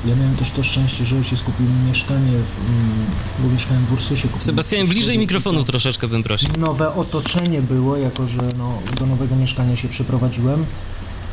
Ja 0.06 0.16
miałem 0.16 0.36
też 0.36 0.52
to 0.52 0.64
szczęście, 0.64 1.06
że 1.06 1.24
się 1.24 1.38
skupiłem 1.38 1.88
mieszkanie, 1.88 2.32
w, 2.32 2.70
mm, 2.70 3.06
bo 3.40 3.50
mieszkałem 3.50 3.86
w 3.86 3.94
Ursusie. 3.94 4.28
Sebastian, 4.40 4.88
bliżej 4.88 5.18
mikrofonu 5.18 5.64
troszeczkę 5.64 6.08
bym 6.08 6.24
prosił. 6.24 6.50
Nowe 6.60 6.96
otoczenie 6.96 7.62
było, 7.62 7.98
jako 7.98 8.28
że 8.28 8.42
no, 8.58 8.74
do 9.00 9.06
nowego 9.06 9.36
mieszkania 9.36 9.76
się 9.76 9.88
przeprowadziłem 9.88 10.66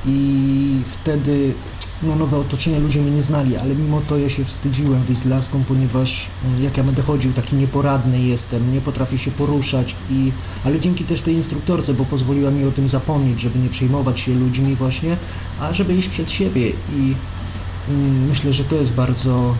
i 0.06 0.80
wtedy 0.84 1.54
no, 2.02 2.16
nowe 2.16 2.38
otoczenie, 2.38 2.78
ludzie 2.78 3.00
mnie 3.00 3.10
nie 3.10 3.22
znali, 3.22 3.56
ale 3.56 3.74
mimo 3.74 4.00
to 4.08 4.18
ja 4.18 4.28
się 4.28 4.44
wstydziłem 4.44 5.02
wyjść 5.02 5.22
z 5.22 5.24
laską, 5.24 5.64
ponieważ 5.68 6.26
mm, 6.44 6.62
jak 6.62 6.76
ja 6.76 6.84
będę 6.84 7.02
chodził, 7.02 7.32
taki 7.32 7.56
nieporadny 7.56 8.20
jestem, 8.20 8.74
nie 8.74 8.80
potrafię 8.80 9.18
się 9.18 9.30
poruszać, 9.30 9.96
i, 10.10 10.32
ale 10.64 10.80
dzięki 10.80 11.04
też 11.04 11.22
tej 11.22 11.34
instruktorce, 11.34 11.94
bo 11.94 12.04
pozwoliła 12.04 12.50
mi 12.50 12.64
o 12.64 12.70
tym 12.70 12.88
zapomnieć, 12.88 13.40
żeby 13.40 13.58
nie 13.58 13.68
przejmować 13.68 14.20
się 14.20 14.34
ludźmi 14.34 14.74
właśnie, 14.74 15.16
a 15.60 15.72
żeby 15.72 15.94
iść 15.94 16.08
przed 16.08 16.30
siebie 16.30 16.68
i 16.68 17.14
mm, 17.88 18.28
myślę, 18.28 18.52
że 18.52 18.64
to 18.64 18.74
jest 18.76 18.92
bardzo 18.92 19.54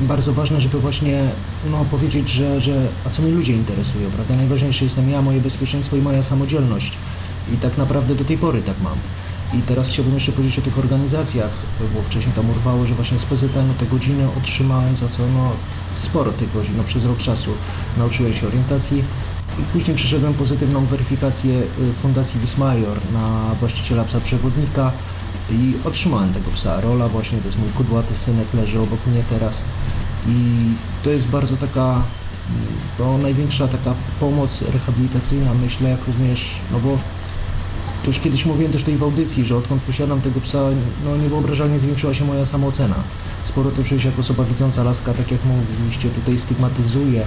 bardzo 0.00 0.32
ważne, 0.32 0.60
żeby 0.60 0.78
właśnie 0.78 1.28
no, 1.70 1.84
powiedzieć, 1.90 2.28
że, 2.28 2.60
że 2.60 2.88
a 3.06 3.10
co 3.10 3.22
mnie 3.22 3.32
ludzie 3.32 3.52
interesują, 3.52 4.10
prawda? 4.10 4.36
Najważniejsze 4.36 4.84
jestem 4.84 5.10
ja, 5.10 5.22
moje 5.22 5.40
bezpieczeństwo 5.40 5.96
i 5.96 6.00
moja 6.00 6.22
samodzielność. 6.22 6.92
I 7.54 7.56
tak 7.56 7.78
naprawdę 7.78 8.14
do 8.14 8.24
tej 8.24 8.38
pory 8.38 8.62
tak 8.62 8.76
mam. 8.82 8.98
I 9.54 9.62
teraz 9.62 9.90
chciałbym 9.90 10.14
jeszcze 10.14 10.32
powiedzieć 10.32 10.58
o 10.58 10.62
tych 10.62 10.78
organizacjach, 10.78 11.50
bo 11.94 12.02
wcześniej 12.02 12.34
tam 12.34 12.50
urwało, 12.50 12.86
że 12.86 12.94
właśnie 12.94 13.18
z 13.18 13.24
PZN 13.24 13.74
te 13.78 13.86
godziny 13.86 14.28
otrzymałem, 14.38 14.96
za 14.96 15.08
co 15.08 15.22
no, 15.34 15.50
sporo 15.96 16.32
tych 16.32 16.52
godzin, 16.52 16.76
no, 16.76 16.84
przez 16.84 17.04
rok 17.04 17.18
czasu 17.18 17.50
nauczyłem 17.98 18.34
się 18.34 18.46
orientacji. 18.46 19.04
I 19.58 19.62
później 19.62 19.96
przeszedłem 19.96 20.34
pozytywną 20.34 20.86
weryfikację 20.86 21.62
y, 21.90 21.92
Fundacji 21.92 22.40
Wismajor 22.40 22.98
na 23.12 23.54
właściciela 23.60 24.04
psa 24.04 24.20
przewodnika 24.20 24.92
i 25.50 25.74
otrzymałem 25.84 26.32
tego 26.34 26.50
psa. 26.50 26.80
Rola 26.80 27.08
właśnie, 27.08 27.38
to 27.38 27.46
jest 27.46 27.58
mój 27.58 27.68
kudłaty 27.70 28.16
synek, 28.16 28.46
leży 28.54 28.80
obok 28.80 29.06
mnie 29.06 29.22
teraz 29.30 29.64
i 30.28 30.58
to 31.02 31.10
jest 31.10 31.28
bardzo 31.28 31.56
taka, 31.56 32.02
to 32.98 33.18
największa 33.18 33.68
taka 33.68 33.94
pomoc 34.20 34.62
rehabilitacyjna, 34.72 35.54
myślę, 35.54 35.90
jak 35.90 36.06
również, 36.06 36.46
no 36.72 36.80
bo 36.80 36.98
to 38.02 38.10
już 38.10 38.20
kiedyś 38.20 38.46
mówiłem 38.46 38.72
też 38.72 38.82
tej 38.82 38.96
w 38.96 39.02
audycji, 39.02 39.44
że 39.44 39.56
odkąd 39.56 39.82
posiadam 39.82 40.20
tego 40.20 40.40
psa, 40.40 40.58
no 41.04 41.16
niewyobrażalnie 41.16 41.80
zwiększyła 41.80 42.14
się 42.14 42.24
moja 42.24 42.46
samoocena. 42.46 42.94
Sporo 43.44 43.70
też 43.70 43.88
się 43.88 43.96
jako 43.96 44.20
osoba 44.20 44.44
widząca 44.44 44.82
laska, 44.82 45.14
tak 45.14 45.30
jak 45.30 45.40
mówiliście, 45.44 46.08
tutaj 46.08 46.38
stygmatyzuje. 46.38 47.26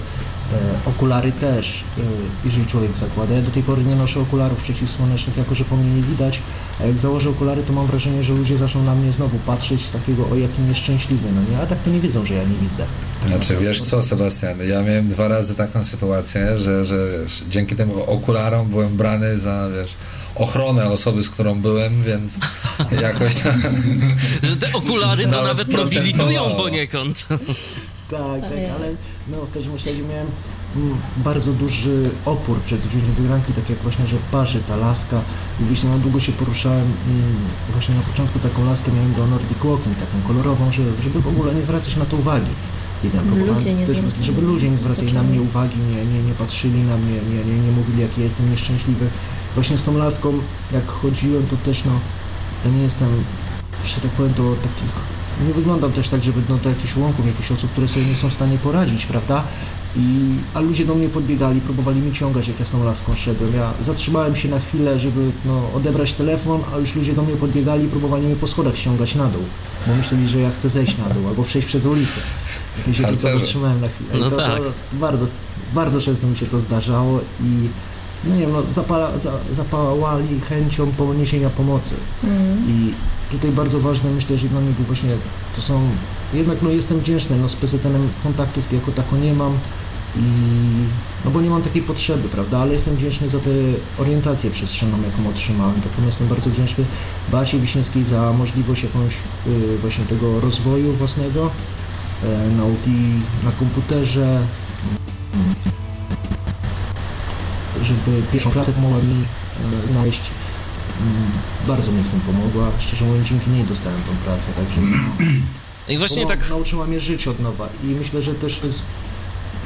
E, 0.54 0.90
okulary 0.90 1.32
też, 1.32 1.84
e, 1.98 2.02
jeżeli 2.46 2.66
człowiek 2.68 2.98
zakłada. 2.98 3.36
Ja 3.36 3.42
do 3.42 3.52
tej 3.52 3.64
pory 3.64 3.84
nie 3.84 3.96
noszę 3.96 4.20
okularów 4.20 4.62
przeciwsłonecznych, 4.62 5.38
jako 5.38 5.56
że 5.56 5.66
po 5.66 5.78
mnie 5.78 5.96
nie 5.96 6.02
widać, 6.02 6.42
a 6.82 6.86
jak 6.86 7.00
założę 7.00 7.30
okulary, 7.30 7.64
to 7.64 7.74
mam 7.74 7.88
wrażenie, 7.88 8.24
że 8.24 8.34
ludzie 8.34 8.58
zaczną 8.58 8.84
na 8.84 8.96
mnie 8.96 9.12
znowu 9.12 9.38
patrzeć 9.38 9.86
z 9.86 9.92
takiego, 9.92 10.30
o 10.32 10.36
jakim 10.36 10.70
nieszczęśliwy, 10.70 11.28
no 11.36 11.42
nie, 11.52 11.64
a 11.64 11.66
tak 11.66 11.84
to 11.84 11.90
nie 11.90 12.00
wiedzą, 12.00 12.26
że 12.26 12.34
ja 12.34 12.44
nie 12.44 12.56
widzę. 12.56 12.84
Tak 13.22 13.30
znaczy, 13.30 13.58
wiesz 13.62 13.82
co, 13.82 14.04
Sebastian, 14.04 14.60
ja 14.68 14.84
miałem 14.84 15.10
dwa 15.10 15.28
razy 15.28 15.56
taką 15.56 15.84
sytuację, 15.84 16.58
że, 16.58 16.86
że 16.86 17.08
wiesz, 17.12 17.44
dzięki 17.50 17.76
tym 17.76 17.92
okularom 18.08 18.68
byłem 18.68 18.98
brany 18.98 19.38
za, 19.38 19.70
wiesz, 19.76 19.96
ochronę 20.36 20.90
osoby, 20.90 21.24
z 21.24 21.30
którą 21.30 21.62
byłem, 21.62 22.04
więc 22.04 22.38
jakoś 23.02 23.36
tam... 23.36 23.62
że 24.50 24.58
te 24.58 24.74
okulary 24.74 25.28
to 25.28 25.44
nawet, 25.44 25.72
nobilitują 25.72 26.56
poniekąd. 26.56 27.26
Tak, 28.10 28.42
tak, 28.42 28.60
ale 28.76 28.92
no, 29.28 29.46
w 29.46 29.54
każdym 29.54 29.74
razie 29.74 30.04
miałem 30.10 30.28
mm, 30.76 30.98
bardzo 31.18 31.52
duży 31.54 32.10
opór 32.26 32.60
przed 32.62 32.80
wzięciem 32.80 33.12
wygranki, 33.12 33.54
tak 33.54 33.70
jak 33.70 33.80
właśnie, 33.80 34.08
że 34.08 34.18
parzy 34.32 34.60
ta 34.68 34.76
laska 34.76 35.22
i 35.62 35.64
właśnie 35.64 35.90
na 35.90 35.98
długo 35.98 36.20
się 36.20 36.32
poruszałem 36.32 36.88
i 37.08 37.72
właśnie 37.72 37.96
na 37.96 38.02
początku 38.02 38.40
taką 38.40 38.66
laskę 38.66 38.92
miałem 38.92 39.14
do 39.14 39.28
Nordic 39.28 39.58
Walking, 39.58 39.98
taką 39.98 40.28
kolorową, 40.28 40.72
że, 40.72 40.84
żeby 41.04 41.22
w 41.22 41.28
ogóle 41.28 41.54
nie 41.56 41.64
zwracać 41.64 41.96
na 41.96 42.06
to 42.06 42.18
uwagi. 42.18 42.52
Jeden 43.04 43.46
ludzie 43.46 43.74
nie 43.74 43.86
też, 43.86 43.98
żeby 44.22 44.42
ludzie 44.42 44.70
nie 44.70 44.78
zwracali 44.78 45.14
na 45.14 45.24
mnie 45.24 45.42
uwagi, 45.42 45.78
nie, 45.80 46.06
nie, 46.06 46.24
nie 46.24 46.34
patrzyli 46.34 46.80
na 46.80 46.98
mnie, 46.98 47.14
nie, 47.30 47.54
nie, 47.54 47.60
nie 47.60 47.72
mówili, 47.72 48.02
jaki 48.02 48.22
jestem 48.22 48.52
nieszczęśliwy. 48.52 49.08
Właśnie 49.56 49.78
z 49.78 49.84
tą 49.84 49.98
laską, 49.98 50.34
jak 50.72 50.88
chodziłem, 50.88 51.48
to 51.48 51.56
też 51.58 51.86
no, 51.86 51.92
ja 52.66 52.72
nie 52.72 52.84
jestem, 52.84 53.08
że 53.86 54.02
tak 54.02 54.12
powiem, 54.12 54.34
do 54.34 54.56
takich, 54.56 54.96
nie 55.48 55.54
wyglądam 55.54 55.92
też 55.92 56.10
tak, 56.10 56.24
żeby 56.24 56.42
no, 56.50 56.58
do 56.58 56.70
jakichś 56.70 56.98
łąków, 56.98 57.26
jakichś 57.26 57.52
osób, 57.52 57.72
które 57.72 57.88
sobie 57.88 58.06
nie 58.06 58.16
są 58.16 58.30
w 58.30 58.34
stanie 58.34 58.58
poradzić, 58.58 59.06
prawda? 59.06 59.44
I, 59.96 60.36
a 60.54 60.60
ludzie 60.60 60.86
do 60.86 60.96
mnie 60.96 61.10
podbiegali, 61.10 61.62
próbowali 61.62 62.02
mi 62.02 62.14
ciągać, 62.14 62.48
jak 62.48 62.60
ja 62.60 62.66
z 62.66 62.70
tą 62.70 62.84
laską 62.84 63.16
szedłem. 63.16 63.56
Ja 63.56 63.74
zatrzymałem 63.82 64.36
się 64.36 64.50
na 64.50 64.60
chwilę, 64.60 65.00
żeby 65.00 65.32
no, 65.46 65.62
odebrać 65.76 66.14
telefon, 66.14 66.62
a 66.76 66.78
już 66.78 66.96
ludzie 66.96 67.14
do 67.14 67.24
mnie 67.24 67.36
podbiegali 67.36 67.86
i 67.86 67.88
próbowali 67.88 68.26
mnie 68.26 68.36
po 68.36 68.48
schodach 68.48 68.78
ściągać 68.78 69.16
na 69.16 69.26
dół, 69.26 69.44
bo 69.88 69.96
myśleli, 69.96 70.28
że 70.28 70.40
ja 70.40 70.52
chcę 70.52 70.70
zejść 70.70 70.98
na 70.98 71.14
dół 71.14 71.28
albo 71.28 71.44
przejść 71.44 71.68
przez 71.68 71.86
ulicę. 71.86 72.20
Ja 72.88 72.94
się 72.94 73.04
tylko 73.04 73.40
zatrzymałem 73.40 73.82
na 73.82 73.88
chwilę. 73.88 74.10
No 74.20 74.30
to, 74.30 74.38
tak. 74.38 74.58
to 74.58 74.72
bardzo, 74.94 75.26
bardzo 75.74 76.02
często 76.02 76.28
mi 76.28 76.38
się 76.38 76.46
to 76.46 76.60
zdarzało 76.60 77.20
i 77.44 77.68
nie 78.26 78.40
wiem, 78.40 78.52
no, 78.52 78.64
zapala, 78.68 79.20
za, 79.20 79.32
zapałali 79.52 80.40
chęcią 80.50 80.92
poniesienia 80.92 81.50
pomocy. 81.50 81.96
Mm. 82.24 82.58
I 82.68 82.94
tutaj 83.32 83.52
bardzo 83.52 83.80
ważne, 83.80 84.12
myślę, 84.12 84.38
że 84.38 84.48
dla 84.48 84.62
mnie 84.62 84.74
właśnie 84.88 85.10
to 85.56 85.62
są, 85.62 85.82
jednak 86.34 86.62
no 86.62 86.70
jestem 86.70 87.00
wdzięczny, 87.00 87.38
no 87.38 87.50
z 87.50 87.56
PZN-em 87.56 88.10
kontaktów 88.24 88.74
jako 88.74 88.92
tako 88.92 89.18
nie 89.18 89.34
mam 89.34 89.54
i 90.16 90.22
no 91.26 91.32
bo 91.32 91.42
nie 91.42 91.50
mam 91.50 91.62
takiej 91.62 91.82
potrzeby, 91.82 92.30
prawda, 92.30 92.58
ale 92.58 92.74
jestem 92.74 92.96
wdzięczny 92.96 93.30
za 93.30 93.40
tę 93.40 93.50
orientację 93.98 94.52
przestrzenną, 94.52 94.98
jaką 95.02 95.30
otrzymałem, 95.30 95.82
tak 95.82 96.06
jestem 96.06 96.28
bardzo 96.28 96.50
wdzięczny 96.50 96.86
Basie 97.32 97.60
Wiśniewskiej 97.60 98.04
za 98.04 98.34
możliwość 98.34 98.84
jakąś 98.84 99.14
y, 99.48 99.78
właśnie 99.78 100.06
tego 100.06 100.40
rozwoju 100.40 100.94
własnego, 100.94 101.50
e, 102.24 102.50
nauki 102.58 103.22
na 103.44 103.52
komputerze, 103.52 104.42
żeby 107.84 108.22
pierwszą 108.32 108.50
klasę 108.52 108.74
pomogła 108.74 108.98
mi 108.98 109.24
e, 109.86 109.92
znaleźć. 109.92 110.22
Mm, 111.02 111.32
Bardzo 111.68 111.92
mi 111.92 112.04
w 112.04 112.08
tym 112.12 112.20
pomogła. 112.20 112.72
Szczerze 112.80 113.06
mówiąc, 113.06 113.28
dzięki 113.28 113.50
niej 113.50 113.64
dostałem 113.64 114.00
tą 114.02 114.16
pracę, 114.26 114.48
także 114.56 114.82
I 115.94 115.98
właśnie 115.98 116.24
pomo- 116.24 116.28
tak 116.30 116.50
nauczyła 116.50 116.86
mnie 116.86 117.00
żyć 117.00 117.28
od 117.28 117.40
nowa 117.40 117.70
i 117.84 117.88
myślę, 117.88 118.22
że 118.22 118.34
też 118.36 118.62
jest 118.64 118.86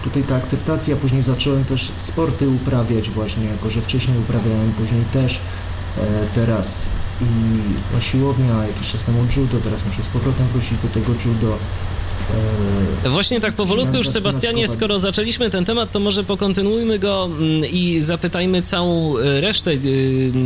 tutaj 0.03 0.23
ta 0.23 0.35
akceptacja. 0.35 0.95
Później 0.95 1.23
zacząłem 1.23 1.65
też 1.65 1.91
sporty 1.97 2.49
uprawiać 2.49 3.09
właśnie, 3.09 3.45
jako 3.45 3.69
że 3.69 3.81
wcześniej 3.81 4.17
uprawiałem, 4.19 4.71
później 4.77 5.03
też 5.13 5.39
e, 5.97 6.01
teraz 6.35 6.81
i 7.21 7.25
no, 7.93 8.01
siłownia, 8.01 8.65
jakiś 8.67 8.91
czas 8.91 9.03
temu 9.03 9.19
judo, 9.37 9.57
teraz 9.63 9.85
muszę 9.85 10.03
z 10.03 10.07
powrotem 10.07 10.47
wrócić 10.47 10.73
do 10.83 10.87
tego 10.87 11.11
judo. 11.25 11.57
Właśnie 13.09 13.41
tak 13.41 13.53
powolutku 13.53 13.97
już, 13.97 14.09
Sebastianie, 14.09 14.67
skoro 14.67 14.99
zaczęliśmy 14.99 15.49
ten 15.49 15.65
temat, 15.65 15.91
to 15.91 15.99
może 15.99 16.23
pokontynuujmy 16.23 16.99
go 16.99 17.25
mm, 17.25 17.65
i 17.71 17.99
zapytajmy 17.99 18.61
całą 18.61 19.17
e, 19.17 19.41
resztę 19.41 19.71
e, 19.71 19.77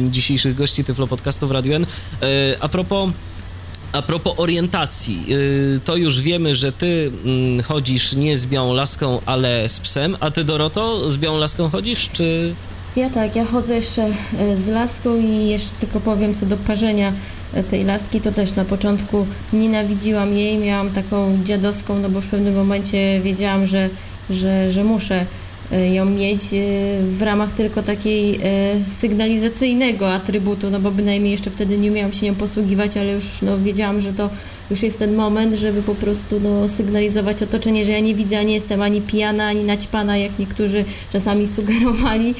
dzisiejszych 0.09 0.55
gości 0.55 0.83
Tyflo 0.83 1.07
Podcastu 1.07 1.47
w 1.47 1.51
Radio 1.51 1.75
N. 1.75 1.85
E, 2.21 2.27
A 2.59 2.69
propos, 2.69 3.09
a 3.91 4.01
propos 4.01 4.33
orientacji, 4.37 5.25
to 5.85 5.95
już 5.95 6.21
wiemy, 6.21 6.55
że 6.55 6.71
ty 6.71 7.11
mm, 7.25 7.63
chodzisz 7.63 8.13
nie 8.13 8.37
z 8.37 8.45
białą 8.45 8.73
laską, 8.73 9.21
ale 9.25 9.69
z 9.69 9.79
psem, 9.79 10.17
a 10.19 10.31
ty, 10.31 10.43
Doroto, 10.43 11.09
z 11.09 11.17
białą 11.17 11.37
laską 11.37 11.69
chodzisz, 11.69 12.09
czy... 12.13 12.55
Ja 12.97 13.09
tak, 13.09 13.35
ja 13.35 13.45
chodzę 13.45 13.75
jeszcze 13.75 14.05
e, 14.39 14.57
z 14.57 14.67
laską 14.67 15.17
i 15.17 15.47
jeszcze 15.47 15.75
tylko 15.79 15.99
powiem 15.99 16.33
co 16.33 16.45
do 16.45 16.57
parzenia 16.57 17.13
e, 17.53 17.63
tej 17.63 17.83
laski, 17.83 18.21
to 18.21 18.31
też 18.31 18.55
na 18.55 18.65
początku 18.65 19.27
nienawidziłam 19.53 20.33
jej, 20.33 20.57
miałam 20.57 20.91
taką 20.91 21.43
dziadowską, 21.43 21.99
no 21.99 22.09
bo 22.09 22.15
już 22.15 22.25
w 22.25 22.29
pewnym 22.29 22.55
momencie 22.55 23.21
wiedziałam, 23.23 23.65
że, 23.65 23.89
że, 24.29 24.71
że 24.71 24.83
muszę 24.83 25.25
e, 25.71 25.93
ją 25.93 26.05
mieć 26.05 26.41
w 27.03 27.21
ramach 27.21 27.51
tylko 27.51 27.83
takiej 27.83 28.39
sygnalizacyjnego 28.85 30.13
atrybutu, 30.13 30.69
no 30.69 30.79
bo 30.79 30.91
bynajmniej 30.91 31.31
jeszcze 31.31 31.51
wtedy 31.51 31.77
nie 31.77 31.91
umiałam 31.91 32.13
się 32.13 32.25
nią 32.25 32.35
posługiwać, 32.35 32.97
ale 32.97 33.13
już 33.13 33.41
no, 33.41 33.57
wiedziałam, 33.57 34.01
że 34.01 34.13
to 34.13 34.29
już 34.69 34.83
jest 34.83 34.99
ten 34.99 35.15
moment, 35.15 35.55
żeby 35.55 35.83
po 35.83 35.95
prostu 35.95 36.39
no, 36.39 36.67
sygnalizować 36.67 37.43
otoczenie, 37.43 37.85
że 37.85 37.91
ja 37.91 37.99
nie 37.99 38.15
widzę, 38.15 38.45
nie 38.45 38.53
jestem 38.53 38.81
ani 38.81 39.01
pijana, 39.01 39.47
ani 39.47 39.63
naćpana, 39.63 40.17
jak 40.17 40.39
niektórzy 40.39 40.85
czasami 41.11 41.47
sugerowali. 41.47 42.35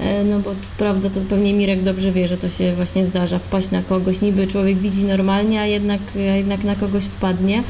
E, 0.00 0.24
No 0.24 0.40
bo 0.40 0.50
prawda, 0.78 1.10
to 1.10 1.20
pewnie 1.20 1.54
Mirek 1.54 1.82
dobrze 1.82 2.12
wie, 2.12 2.28
że 2.28 2.36
to 2.36 2.48
się 2.48 2.74
właśnie 2.74 3.04
zdarza, 3.04 3.38
wpaść 3.38 3.70
na 3.70 3.82
kogoś, 3.82 4.20
niby 4.20 4.46
człowiek 4.46 4.78
widzi 4.78 5.04
normalnie, 5.04 5.60
a 5.60 5.66
jednak, 5.66 6.00
a 6.16 6.18
jednak 6.36 6.64
na 6.64 6.74
kogoś 6.74 7.04
wpadnie. 7.04 7.62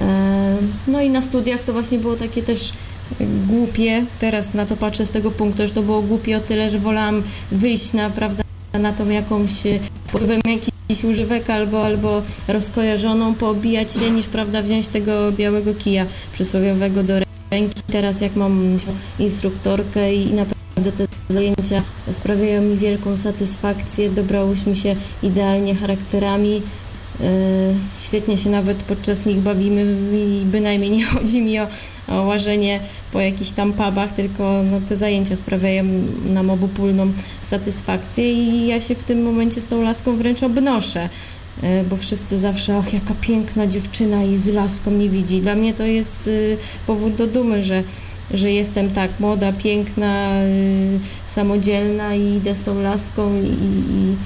E, 0.00 0.56
No 0.88 1.00
i 1.00 1.10
na 1.10 1.22
studiach 1.22 1.62
to 1.62 1.72
właśnie 1.72 1.98
było 1.98 2.16
takie 2.16 2.42
też 2.42 2.72
głupie, 3.48 4.04
teraz 4.20 4.54
na 4.54 4.66
to 4.66 4.76
patrzę 4.76 5.06
z 5.06 5.10
tego 5.10 5.30
punktu, 5.30 5.66
że 5.66 5.72
to 5.72 5.82
było 5.82 6.02
głupie 6.02 6.36
o 6.36 6.40
tyle, 6.40 6.70
że 6.70 6.78
wolałam 6.78 7.22
wyjść 7.52 7.92
na, 7.92 8.10
prawda, 8.10 8.42
na 8.72 8.92
tą 8.92 9.08
jakąś 9.08 9.66
e, 9.66 9.78
wpływem 10.06 10.40
jakiś 10.46 11.04
używek 11.04 11.50
albo, 11.50 11.84
albo 11.84 12.22
rozkojarzoną, 12.48 13.34
poobijać 13.34 13.92
się, 13.92 14.10
niż 14.10 14.26
prawda, 14.26 14.62
wziąć 14.62 14.88
tego 14.88 15.32
białego 15.32 15.74
kija 15.74 16.06
przysłowiowego 16.32 17.02
do 17.02 17.14
ręki. 17.50 17.82
Teraz 17.86 18.20
jak 18.20 18.36
mam 18.36 18.78
instruktorkę 19.18 20.14
i 20.14 20.32
naprawdę 20.34 20.61
te 20.90 21.06
zajęcia 21.28 21.82
sprawiają 22.10 22.62
mi 22.62 22.76
wielką 22.76 23.16
satysfakcję, 23.16 24.10
dobrałyśmy 24.10 24.76
się 24.76 24.96
idealnie 25.22 25.74
charakterami. 25.74 26.62
E, 27.20 27.24
Świetnie 27.98 28.36
się 28.36 28.50
nawet 28.50 28.82
podczas 28.82 29.26
nich 29.26 29.38
bawimy 29.38 29.86
i 30.14 30.44
bynajmniej 30.44 30.90
nie 30.90 31.04
chodzi 31.14 31.40
mi 31.40 31.58
o, 31.58 31.66
o 32.08 32.22
łażenie 32.22 32.80
po 33.12 33.20
jakichś 33.20 33.50
tam 33.50 33.72
pubach, 33.72 34.12
tylko 34.12 34.62
no, 34.70 34.80
te 34.88 34.96
zajęcia 34.96 35.36
sprawiają 35.36 35.84
nam 36.24 36.50
obopólną 36.50 37.12
satysfakcję 37.42 38.32
i 38.32 38.66
ja 38.66 38.80
się 38.80 38.94
w 38.94 39.04
tym 39.04 39.22
momencie 39.22 39.60
z 39.60 39.66
tą 39.66 39.82
laską 39.82 40.16
wręcz 40.16 40.42
obnoszę, 40.42 41.08
e, 41.62 41.84
bo 41.84 41.96
wszyscy 41.96 42.38
zawsze, 42.38 42.78
och 42.78 42.92
jaka 42.92 43.14
piękna 43.20 43.66
dziewczyna 43.66 44.24
i 44.24 44.36
z 44.36 44.48
laską 44.48 44.90
nie 44.90 45.08
widzi. 45.08 45.40
Dla 45.40 45.54
mnie 45.54 45.74
to 45.74 45.84
jest 45.84 46.26
y, 46.26 46.56
powód 46.86 47.14
do 47.14 47.26
dumy, 47.26 47.62
że 47.62 47.82
że 48.30 48.52
jestem 48.52 48.90
tak 48.90 49.20
młoda, 49.20 49.52
piękna, 49.52 50.42
y, 50.44 50.98
samodzielna 51.24 52.14
i 52.14 52.34
idę 52.36 52.54
z 52.54 52.62
tą 52.62 52.82
laską 52.82 53.34
i, 53.42 53.46
i, 53.46 54.16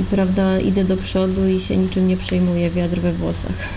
i 0.00 0.04
prawda, 0.04 0.60
idę 0.60 0.84
do 0.84 0.96
przodu 0.96 1.48
i 1.48 1.60
się 1.60 1.76
niczym 1.76 2.08
nie 2.08 2.16
przejmuję, 2.16 2.70
wiatr 2.70 3.00
we 3.00 3.12
włosach. 3.12 3.68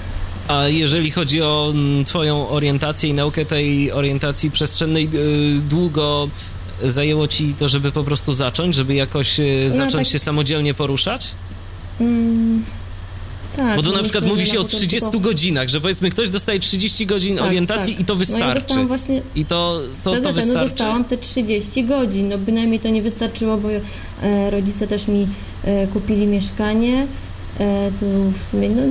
A 0.47 0.67
jeżeli 0.67 1.11
chodzi 1.11 1.41
o 1.41 1.71
mm, 1.71 2.05
twoją 2.05 2.49
orientację 2.49 3.09
i 3.09 3.13
naukę 3.13 3.45
tej 3.45 3.91
orientacji 3.91 4.51
przestrzennej, 4.51 5.09
y, 5.13 5.61
długo 5.69 6.29
zajęło 6.83 7.27
ci 7.27 7.53
to, 7.59 7.69
żeby 7.69 7.91
po 7.91 8.03
prostu 8.03 8.33
zacząć, 8.33 8.75
żeby 8.75 8.93
jakoś 8.93 9.39
y, 9.39 9.69
zacząć 9.69 10.07
tak- 10.07 10.11
się 10.13 10.19
samodzielnie 10.19 10.73
poruszać? 10.73 11.31
Mm, 12.01 12.63
tak. 13.57 13.75
Bo 13.75 13.81
tu 13.83 13.89
no 13.91 13.97
na 13.97 14.03
przykład 14.03 14.23
myślę, 14.23 14.37
mówi 14.37 14.45
się 14.49 14.51
o 14.59 14.61
na 14.61 14.63
początku 14.63 14.77
30 14.87 15.11
to- 15.11 15.19
godzinach, 15.19 15.67
że 15.69 15.81
powiedzmy 15.81 16.09
ktoś 16.09 16.29
dostaje 16.29 16.59
30 16.59 17.05
godzin 17.05 17.37
Tak, 17.37 17.45
orientacji 17.45 17.93
tak. 17.93 18.01
i 18.01 18.05
to 18.05 18.13
No 18.13 18.19
ja 18.19 18.25
wystarczy. 18.25 18.53
dostałam 18.53 18.87
właśnie 18.87 19.21
I 19.35 19.45
to, 19.45 19.81
to, 20.03 20.11
to 20.11 20.17
PZN-u 20.19 20.33
wystarczy. 20.33 20.59
dostałam 20.69 21.03
te 21.05 21.17
30 21.17 21.83
godzin, 21.85 22.27
no 22.29 22.37
bynajmniej 22.37 22.79
to 22.79 22.89
nie 22.89 23.01
wystarczyło, 23.01 23.57
bo 23.57 23.69
e, 24.23 24.49
rodzice 24.51 24.87
też 24.87 25.07
mi 25.07 25.27
e, 25.63 25.87
kupili 25.87 26.27
mieszkanie 26.27 27.07
E, 27.59 27.91
tu 27.99 28.05
w 28.31 28.43
sumie 28.43 28.69
no, 28.69 28.81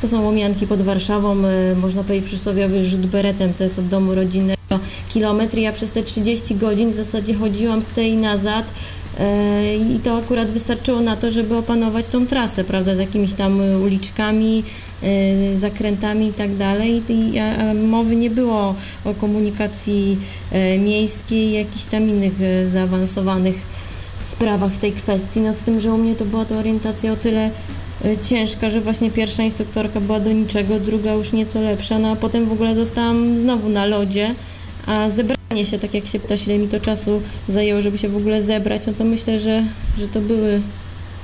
to 0.00 0.08
są 0.08 0.22
łomianki 0.22 0.66
pod 0.66 0.82
Warszawą, 0.82 1.36
e, 1.44 1.74
można 1.74 2.04
powiedzieć 2.04 2.26
przysłowiowy 2.26 2.84
rzut 2.84 3.06
beretem, 3.06 3.54
to 3.54 3.64
jest 3.64 3.78
od 3.78 3.88
domu 3.88 4.14
rodzinnego 4.14 4.56
kilometr. 5.08 5.58
Ja 5.58 5.72
przez 5.72 5.90
te 5.90 6.02
30 6.02 6.54
godzin 6.54 6.90
w 6.90 6.94
zasadzie 6.94 7.34
chodziłam 7.34 7.80
w 7.80 7.90
tej 7.90 8.16
nazad 8.16 8.72
e, 9.18 9.76
i 9.76 9.98
to 9.98 10.18
akurat 10.18 10.50
wystarczyło 10.50 11.00
na 11.00 11.16
to, 11.16 11.30
żeby 11.30 11.56
opanować 11.56 12.08
tą 12.08 12.26
trasę, 12.26 12.64
prawda, 12.64 12.94
z 12.94 12.98
jakimiś 12.98 13.34
tam 13.34 13.60
uliczkami, 13.84 14.64
zakrętami 15.54 16.26
i 16.26 16.32
tak 16.32 16.56
dalej. 16.56 17.02
Mowy 17.88 18.16
nie 18.16 18.30
było 18.30 18.74
o 19.04 19.14
komunikacji 19.14 20.18
miejskiej, 20.78 21.52
jakichś 21.52 21.84
tam 21.84 22.08
innych 22.08 22.32
zaawansowanych 22.66 23.56
sprawach 24.20 24.72
w 24.72 24.78
tej 24.78 24.92
kwestii. 24.92 25.40
No 25.40 25.54
z 25.54 25.62
tym, 25.62 25.80
że 25.80 25.92
u 25.92 25.98
mnie 25.98 26.14
to 26.14 26.24
była 26.24 26.44
ta 26.44 26.56
orientacja 26.56 27.12
o 27.12 27.16
tyle 27.16 27.40
e, 27.44 27.50
ciężka, 28.22 28.70
że 28.70 28.80
właśnie 28.80 29.10
pierwsza 29.10 29.42
instruktorka 29.42 30.00
była 30.00 30.20
do 30.20 30.32
niczego, 30.32 30.80
druga 30.80 31.12
już 31.12 31.32
nieco 31.32 31.60
lepsza, 31.60 31.98
no 31.98 32.10
a 32.10 32.16
potem 32.16 32.46
w 32.46 32.52
ogóle 32.52 32.74
zostałam 32.74 33.38
znowu 33.38 33.68
na 33.68 33.84
lodzie, 33.84 34.34
a 34.86 35.10
zebranie 35.10 35.64
się, 35.64 35.78
tak 35.78 35.94
jak 35.94 36.06
się 36.06 36.20
pytasz, 36.20 36.46
ile 36.46 36.58
mi 36.58 36.68
to 36.68 36.80
czasu 36.80 37.22
zajęło, 37.48 37.82
żeby 37.82 37.98
się 37.98 38.08
w 38.08 38.16
ogóle 38.16 38.42
zebrać, 38.42 38.86
no 38.86 38.92
to 38.92 39.04
myślę, 39.04 39.38
że, 39.38 39.62
że 39.98 40.08
to 40.08 40.20
były 40.20 40.60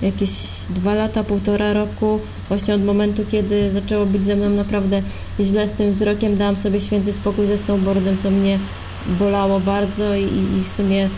jakieś 0.03 0.31
dwa 0.71 0.95
lata, 0.95 1.25
półtora 1.25 1.73
roku, 1.73 2.19
właśnie 2.49 2.75
od 2.75 2.85
momentu, 2.85 3.25
kiedy 3.31 3.71
zaczęło 3.71 4.07
być 4.07 4.25
ze 4.25 4.37
mną 4.37 4.51
naprawdę 4.51 5.03
źle 5.41 5.69
z 5.69 5.73
tym 5.73 5.91
wzrokiem, 5.91 6.37
dałam 6.37 6.57
sobie 6.57 6.81
święty 6.81 7.13
spokój 7.13 7.47
ze 7.47 7.59
snowboardem, 7.59 8.19
co 8.19 8.31
mnie 8.31 8.59
bolało 9.19 9.61
bardzo 9.61 10.15
i, 10.15 10.25
i 10.25 10.65
w 10.65 10.69
sumie 10.69 11.09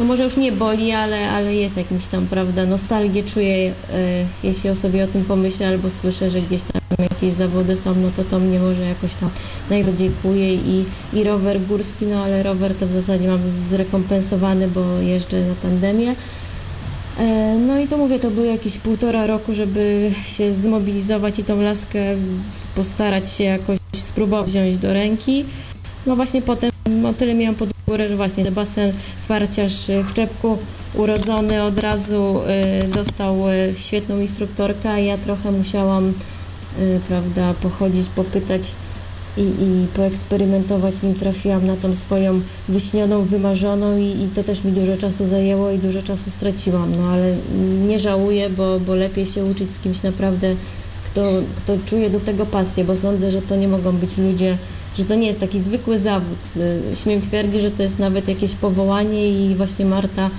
no 0.00 0.06
może 0.06 0.24
już 0.24 0.36
nie 0.36 0.52
boli, 0.52 0.92
ale, 0.92 1.30
ale 1.30 1.54
jest 1.54 1.76
jakimś 1.76 2.06
tam, 2.06 2.26
prawda, 2.26 2.66
nostalgię 2.66 3.22
czuję, 3.22 3.70
y, 3.70 3.72
jeśli 4.42 4.70
o 4.70 4.74
sobie 4.74 5.04
o 5.04 5.06
tym 5.06 5.24
pomyślę 5.24 5.68
albo 5.68 5.90
słyszę, 5.90 6.30
że 6.30 6.40
gdzieś 6.40 6.62
tam 6.62 6.82
jakieś 6.98 7.32
zawody 7.32 7.76
są, 7.76 7.94
no 7.94 8.10
to 8.16 8.24
to 8.24 8.38
mnie 8.38 8.60
może 8.60 8.82
jakoś 8.82 9.14
tam 9.14 9.30
najbardziej 9.70 10.10
kuje 10.22 10.54
i, 10.54 10.84
i 11.12 11.24
rower 11.24 11.60
górski, 11.60 12.06
no 12.06 12.24
ale 12.24 12.42
rower 12.42 12.74
to 12.74 12.86
w 12.86 12.90
zasadzie 12.90 13.28
mam 13.28 13.48
zrekompensowany, 13.48 14.68
bo 14.68 14.98
jeżdżę 14.98 15.44
na 15.44 15.54
tandemie. 15.54 16.14
E, 17.18 17.58
no 17.66 17.78
i 17.78 17.86
to 17.86 17.96
mówię, 17.96 18.18
to 18.18 18.30
było 18.30 18.46
jakieś 18.46 18.78
półtora 18.78 19.26
roku, 19.26 19.54
żeby 19.54 20.10
się 20.26 20.52
zmobilizować 20.52 21.38
i 21.38 21.44
tą 21.44 21.62
laskę 21.62 21.98
postarać 22.74 23.32
się 23.32 23.44
jakoś 23.44 23.78
spróbować 23.92 24.46
wziąć 24.46 24.78
do 24.78 24.92
ręki. 24.92 25.44
No 26.06 26.16
właśnie 26.16 26.42
potem 26.42 26.70
o 27.06 27.12
tyle 27.12 27.34
miałam 27.34 27.54
pod 27.54 27.73
górę, 27.86 28.08
że 28.08 28.16
właśnie 28.16 28.44
Sebastian 28.44 28.92
Farciarz 29.28 29.90
w 30.04 30.12
Czepku 30.12 30.58
urodzony 30.94 31.62
od 31.62 31.78
razu 31.78 32.40
y, 32.84 32.88
dostał 32.88 33.48
y, 33.48 33.74
świetną 33.74 34.20
instruktorkę, 34.20 35.04
ja 35.04 35.18
trochę 35.18 35.52
musiałam, 35.52 36.12
y, 36.78 37.00
prawda, 37.08 37.54
pochodzić, 37.54 38.08
popytać 38.08 38.72
i, 39.36 39.40
i 39.40 39.86
poeksperymentować, 39.96 41.02
nim 41.02 41.14
trafiłam 41.14 41.66
na 41.66 41.76
tą 41.76 41.94
swoją 41.94 42.40
wyśnioną, 42.68 43.22
wymarzoną 43.22 43.98
i, 43.98 44.04
i, 44.04 44.28
to 44.34 44.44
też 44.44 44.64
mi 44.64 44.72
dużo 44.72 44.96
czasu 44.96 45.24
zajęło 45.24 45.70
i 45.70 45.78
dużo 45.78 46.02
czasu 46.02 46.30
straciłam, 46.30 46.96
no 46.96 47.08
ale 47.08 47.36
nie 47.86 47.98
żałuję, 47.98 48.50
bo, 48.50 48.80
bo 48.80 48.94
lepiej 48.94 49.26
się 49.26 49.44
uczyć 49.44 49.70
z 49.70 49.78
kimś 49.78 50.02
naprawdę, 50.02 50.56
kto, 51.04 51.22
kto 51.56 51.72
czuje 51.86 52.10
do 52.10 52.20
tego 52.20 52.46
pasję, 52.46 52.84
bo 52.84 52.96
sądzę, 52.96 53.30
że 53.30 53.42
to 53.42 53.56
nie 53.56 53.68
mogą 53.68 53.92
być 53.92 54.18
ludzie, 54.18 54.58
że 54.98 55.04
to 55.04 55.14
nie 55.14 55.26
jest 55.26 55.40
taki 55.40 55.62
zwykły 55.62 55.98
zawód. 55.98 56.38
Y, 56.92 56.96
śmiem 56.96 57.20
twierdzić, 57.20 57.62
że 57.62 57.70
to 57.70 57.82
jest 57.82 57.98
nawet 57.98 58.28
jakieś 58.28 58.54
powołanie 58.54 59.28
i 59.28 59.54
właśnie 59.54 59.84
Marta 59.84 60.30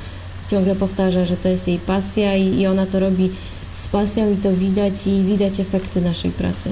ciągle 0.51 0.75
powtarza, 0.75 1.25
że 1.25 1.37
to 1.37 1.47
jest 1.47 1.67
jej 1.67 1.79
pasja 1.79 2.35
i, 2.35 2.59
i 2.59 2.67
ona 2.67 2.85
to 2.85 2.99
robi 2.99 3.29
z 3.71 3.87
pasją 3.87 4.33
i 4.33 4.37
to 4.37 4.53
widać 4.53 5.07
i 5.07 5.23
widać 5.23 5.59
efekty 5.59 6.01
naszej 6.01 6.31
pracy. 6.31 6.69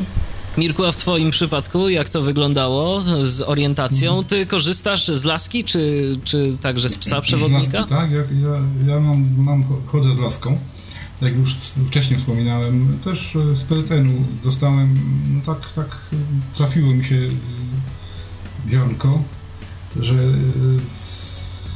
Mirku, 0.57 0.85
a 0.85 0.91
w 0.91 0.97
Twoim 0.97 1.31
przypadku 1.31 1.89
jak 1.89 2.09
to 2.09 2.21
wyglądało 2.21 3.03
z 3.21 3.41
orientacją? 3.41 4.23
Ty 4.23 4.45
korzystasz 4.45 5.07
z 5.07 5.23
laski, 5.23 5.63
czy, 5.63 6.15
czy 6.23 6.57
także 6.61 6.89
z 6.89 6.97
psa 6.97 7.21
przewodnika? 7.21 7.63
Z 7.63 7.73
laski, 7.73 7.89
tak, 7.89 8.11
ja, 8.11 8.17
ja, 8.17 8.59
ja 8.93 8.99
mam, 8.99 9.25
mam, 9.37 9.65
chodzę 9.85 10.09
z 10.11 10.19
laską. 10.19 10.57
Jak 11.23 11.35
już 11.35 11.53
wcześniej 11.87 12.19
wspominałem, 12.19 12.99
też 13.03 13.37
z 13.53 13.63
peletenu 13.63 14.25
dostałem, 14.43 14.99
no 15.33 15.53
tak, 15.53 15.71
tak 15.71 15.97
trafiło 16.53 16.93
mi 16.93 17.03
się 17.03 17.19
Bianko, 18.67 19.23
że 19.99 20.15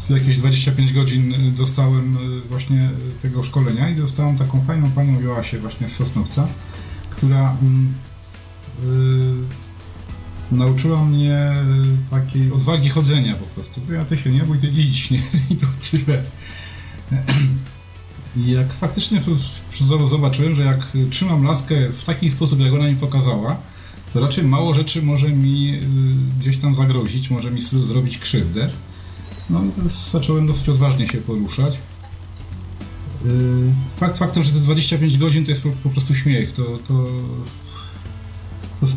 jakieś 0.09 0.37
25 0.37 0.93
godzin 0.93 1.33
dostałem 1.55 2.17
właśnie 2.49 2.89
tego 3.21 3.43
szkolenia 3.43 3.89
i 3.89 3.95
dostałem 3.95 4.37
taką 4.37 4.61
fajną 4.61 4.91
panią 4.91 5.21
Joasię 5.21 5.59
właśnie 5.59 5.89
z 5.89 5.95
Sosnowca, 5.95 6.47
która 7.09 7.57
yy, 8.83 10.57
nauczyła 10.57 11.05
mnie 11.05 11.55
takiej 12.09 12.51
odwagi 12.51 12.89
chodzenia 12.89 13.35
po 13.35 13.45
prostu. 13.45 13.81
Ja 13.93 14.05
ty 14.05 14.17
się 14.17 14.29
nie 14.29 14.43
bój, 14.43 14.57
idź, 14.73 15.11
nie? 15.11 15.21
I 15.51 15.55
to 15.55 15.67
tyle. 15.91 16.23
I 18.35 18.51
jak 18.51 18.73
faktycznie 18.73 19.21
zobaczyłem, 20.07 20.55
że 20.55 20.61
jak 20.61 20.87
trzymam 21.09 21.43
laskę 21.43 21.89
w 21.89 22.03
taki 22.03 22.31
sposób, 22.31 22.59
jak 22.59 22.73
ona 22.73 22.87
mi 22.87 22.95
pokazała, 22.95 23.57
to 24.13 24.19
raczej 24.19 24.43
mało 24.43 24.73
rzeczy 24.73 25.01
może 25.01 25.29
mi 25.29 25.73
y, 25.73 26.39
gdzieś 26.39 26.57
tam 26.57 26.75
zagrozić, 26.75 27.29
może 27.29 27.51
mi 27.51 27.61
zrobić 27.61 28.17
krzywdę. 28.17 28.69
No 29.49 29.61
zacząłem 30.11 30.47
dosyć 30.47 30.69
odważnie 30.69 31.07
się 31.07 31.17
poruszać. 31.17 31.79
Y, 33.25 33.29
fakt 33.97 34.17
faktem, 34.17 34.43
że 34.43 34.51
te 34.51 34.59
25 34.59 35.17
godzin 35.17 35.45
to 35.45 35.51
jest 35.51 35.63
po, 35.63 35.69
po 35.69 35.89
prostu 35.89 36.15
śmiech, 36.15 36.53
to, 36.53 36.63
to, 36.87 37.07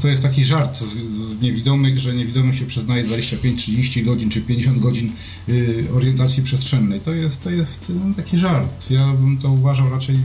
to 0.02 0.08
jest 0.08 0.22
taki 0.22 0.44
żart 0.44 0.78
z, 0.78 0.84
z 1.38 1.42
niewidomych, 1.42 1.98
że 1.98 2.14
niewidomy 2.14 2.52
się 2.52 2.66
przyznaje 2.66 3.04
25-30 3.04 4.04
godzin 4.04 4.30
czy 4.30 4.40
50 4.40 4.78
godzin 4.78 5.12
y, 5.48 5.86
orientacji 5.94 6.42
przestrzennej. 6.42 7.00
To 7.00 7.12
jest, 7.12 7.42
to 7.42 7.50
jest 7.50 7.92
no, 8.04 8.14
taki 8.14 8.38
żart. 8.38 8.90
Ja 8.90 9.12
bym 9.12 9.38
to 9.38 9.50
uważał 9.50 9.90
raczej 9.90 10.16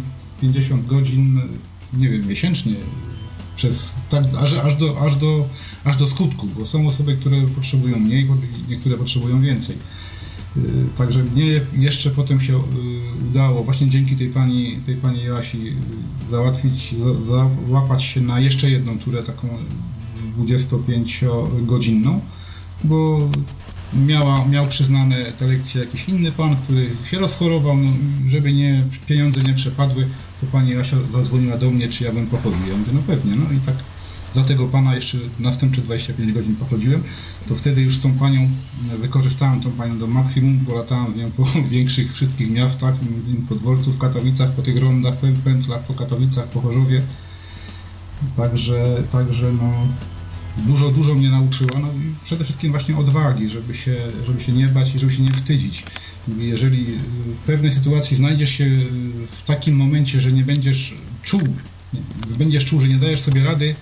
50 0.41 0.85
godzin, 0.85 1.41
nie 1.93 2.09
wiem, 2.09 2.27
miesięcznie, 2.27 2.73
przez, 3.55 3.93
tak, 4.09 4.23
aż, 4.39 4.53
aż, 4.53 4.75
do, 4.75 5.05
aż, 5.05 5.15
do, 5.15 5.49
aż 5.83 5.97
do 5.97 6.07
skutku, 6.07 6.47
bo 6.47 6.65
są 6.65 6.87
osoby, 6.87 7.17
które 7.17 7.41
potrzebują 7.41 7.99
mniej, 7.99 8.27
niektóre 8.69 8.97
potrzebują 8.97 9.41
więcej. 9.41 9.75
Y, 10.57 10.97
także 10.97 11.23
mnie 11.23 11.61
jeszcze 11.77 12.09
potem 12.09 12.39
się 12.39 12.53
y, 12.53 12.59
udało, 13.29 13.63
właśnie 13.63 13.89
dzięki 13.89 14.15
tej 14.15 14.29
pani, 14.29 14.77
tej 14.85 14.95
pani 14.95 15.23
Joasi, 15.23 15.57
y, 15.67 15.73
załatwić, 16.31 16.95
załapać 17.67 18.03
się 18.03 18.21
na 18.21 18.39
jeszcze 18.39 18.69
jedną 18.69 18.99
turę, 18.99 19.23
taką 19.23 19.47
25-godzinną, 20.39 22.19
bo 22.83 23.29
miała, 23.93 24.45
miał 24.45 24.67
przyznane 24.67 25.15
te 25.39 25.47
lekcje 25.47 25.81
jakiś 25.81 26.09
inny 26.09 26.31
pan, 26.31 26.55
który 26.55 26.89
się 27.11 27.19
rozchorował, 27.19 27.77
no, 27.77 27.91
żeby 28.27 28.53
nie, 28.53 28.83
pieniądze 29.07 29.41
nie 29.41 29.53
przepadły, 29.53 30.07
to 30.41 30.47
pani 30.51 30.75
Asia 30.75 30.97
zadzwoniła 31.13 31.57
do 31.57 31.71
mnie, 31.71 31.87
czy 31.87 32.03
ja 32.03 32.11
bym 32.11 32.27
pochodził. 32.27 32.59
Ja 32.69 32.77
mówię, 32.77 32.91
no 32.93 33.01
pewnie, 33.07 33.35
no 33.35 33.45
i 33.57 33.59
tak 33.65 33.75
za 34.35 34.43
tego 34.43 34.67
pana 34.67 34.95
jeszcze 34.95 35.17
następne 35.39 35.83
25 35.83 36.33
godzin 36.33 36.55
pochodziłem, 36.55 37.03
to 37.47 37.55
wtedy 37.55 37.81
już 37.81 37.97
z 37.97 38.01
tą 38.01 38.13
panią 38.13 38.49
wykorzystałem 39.01 39.61
tą 39.61 39.71
panią 39.71 39.99
do 39.99 40.07
maksimum, 40.07 40.57
bo 40.57 40.75
latałem 40.75 41.13
z 41.13 41.15
nią 41.15 41.31
po 41.31 41.45
większych 41.71 42.13
wszystkich 42.13 42.49
miastach, 42.49 42.95
między 43.01 43.29
innymi 43.29 43.47
po 43.47 43.55
dworcu 43.55 43.91
w 43.91 43.97
Katowicach, 43.97 44.51
po 44.51 44.61
tych 44.61 44.81
rondach, 44.81 45.15
w 45.15 45.43
pętlach, 45.43 45.83
po 45.83 45.93
Katowicach, 45.93 46.47
po 46.47 46.61
Chorzowie. 46.61 47.01
Także, 48.35 49.03
także 49.11 49.53
no, 49.53 49.71
dużo, 50.57 50.91
dużo 50.91 51.15
mnie 51.15 51.29
nauczyła, 51.29 51.79
no 51.81 51.87
i 51.87 52.23
przede 52.23 52.43
wszystkim 52.43 52.71
właśnie 52.71 52.97
odwagi, 52.97 53.49
żeby 53.49 53.73
się, 53.73 53.95
żeby 54.25 54.41
się 54.41 54.51
nie 54.51 54.67
bać 54.67 54.95
i 54.95 54.99
żeby 54.99 55.11
się 55.11 55.23
nie 55.23 55.31
wstydzić. 55.31 55.83
Jeżeli 56.37 56.85
w 57.27 57.45
pewnej 57.45 57.71
sytuacji 57.71 58.17
znajdziesz 58.17 58.49
się 58.49 58.69
w 59.31 59.43
takim 59.43 59.75
momencie, 59.75 60.21
że 60.21 60.31
nie 60.31 60.43
będziesz 60.43 60.93
czuł, 61.23 61.41
nie, 61.93 62.35
będziesz 62.37 62.65
czuł, 62.65 62.81
że 62.81 62.87
nie 62.87 62.97
dajesz 62.97 63.21
sobie 63.21 63.43
rady, 63.43 63.75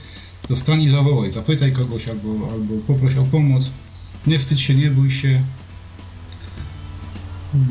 to 0.48 0.56
stań 0.56 0.82
i 0.82 0.92
zawołaj, 0.92 1.32
zapytaj 1.32 1.72
kogoś 1.72 2.08
albo, 2.08 2.30
albo 2.52 2.74
poproś 2.88 3.16
o 3.16 3.24
pomoc. 3.24 3.70
Nie 4.28 4.40
wstydź 4.40 4.62
się, 4.62 4.76
nie 4.76 4.92
bój 4.92 5.12
się. 5.12 5.42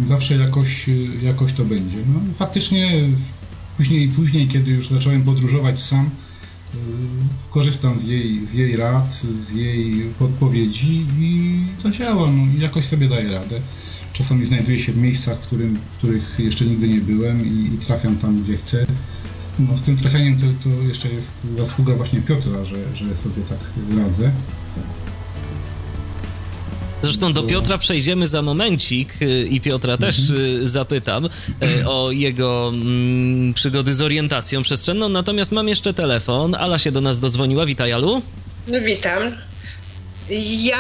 Zawsze 0.05 0.35
jakoś, 0.37 0.87
jakoś 1.23 1.53
to 1.53 1.65
będzie. 1.65 1.99
No, 1.99 2.21
faktycznie 2.35 3.09
później, 3.77 4.09
później, 4.09 4.49
kiedy 4.49 4.71
już 4.71 4.89
zacząłem 4.89 5.23
podróżować 5.23 5.81
sam, 5.81 6.11
korzystam 7.51 7.99
z 7.99 8.05
jej, 8.05 8.47
z 8.47 8.55
jej 8.55 8.77
rad, 8.77 9.15
z 9.15 9.53
jej 9.53 10.05
podpowiedzi 10.19 11.07
i 11.21 11.61
to 11.83 11.91
działa, 11.91 12.31
no, 12.31 12.43
jakoś 12.59 12.85
sobie 12.85 13.09
daję 13.09 13.29
radę. 13.29 13.61
Czasami 14.13 14.47
znajduję 14.47 14.79
się 14.79 14.93
w 14.93 14.97
miejscach, 14.97 15.39
w, 15.39 15.47
którym, 15.47 15.79
w 15.95 15.99
których 15.99 16.39
jeszcze 16.39 16.65
nigdy 16.65 16.89
nie 16.89 17.01
byłem 17.01 17.47
i, 17.47 17.75
i 17.75 17.79
trafiam 17.79 18.17
tam, 18.17 18.43
gdzie 18.43 18.57
chcę. 18.57 18.87
No, 19.59 19.77
z 19.77 19.83
tym 19.83 19.97
trafianiem 19.97 20.39
to, 20.41 20.69
to 20.69 20.83
jeszcze 20.83 21.09
jest 21.09 21.33
zasługa 21.59 21.95
właśnie 21.95 22.23
Piotra, 22.23 22.65
że, 22.65 22.77
że 22.95 23.17
sobie 23.17 23.43
tak 23.49 23.59
radzę. 24.05 24.31
Zresztą 27.03 27.33
do 27.33 27.43
Piotra 27.43 27.79
przejdziemy 27.79 28.27
za 28.27 28.43
momencik 28.43 29.23
y, 29.23 29.47
i 29.51 29.61
Piotra 29.61 29.97
też 29.99 30.31
y, 30.31 30.69
zapytam 30.69 31.25
y, 31.27 31.89
o 31.89 32.11
jego 32.11 32.73
mm, 32.75 33.55
przygody 33.55 33.95
z 33.95 34.03
orientacją 34.03 34.63
przestrzenną. 34.63 35.09
Natomiast 35.09 35.53
mam 35.53 35.69
jeszcze 35.69 35.95
telefon. 35.95 36.55
Ala 36.55 36.79
się 36.79 36.93
do 36.93 37.01
nas 37.01 37.21
dozwoniła. 37.21 37.67
Witaj, 37.67 37.93
Alu. 37.93 38.23
No 38.69 38.81
witam. 38.81 39.23
Ja... 40.61 40.77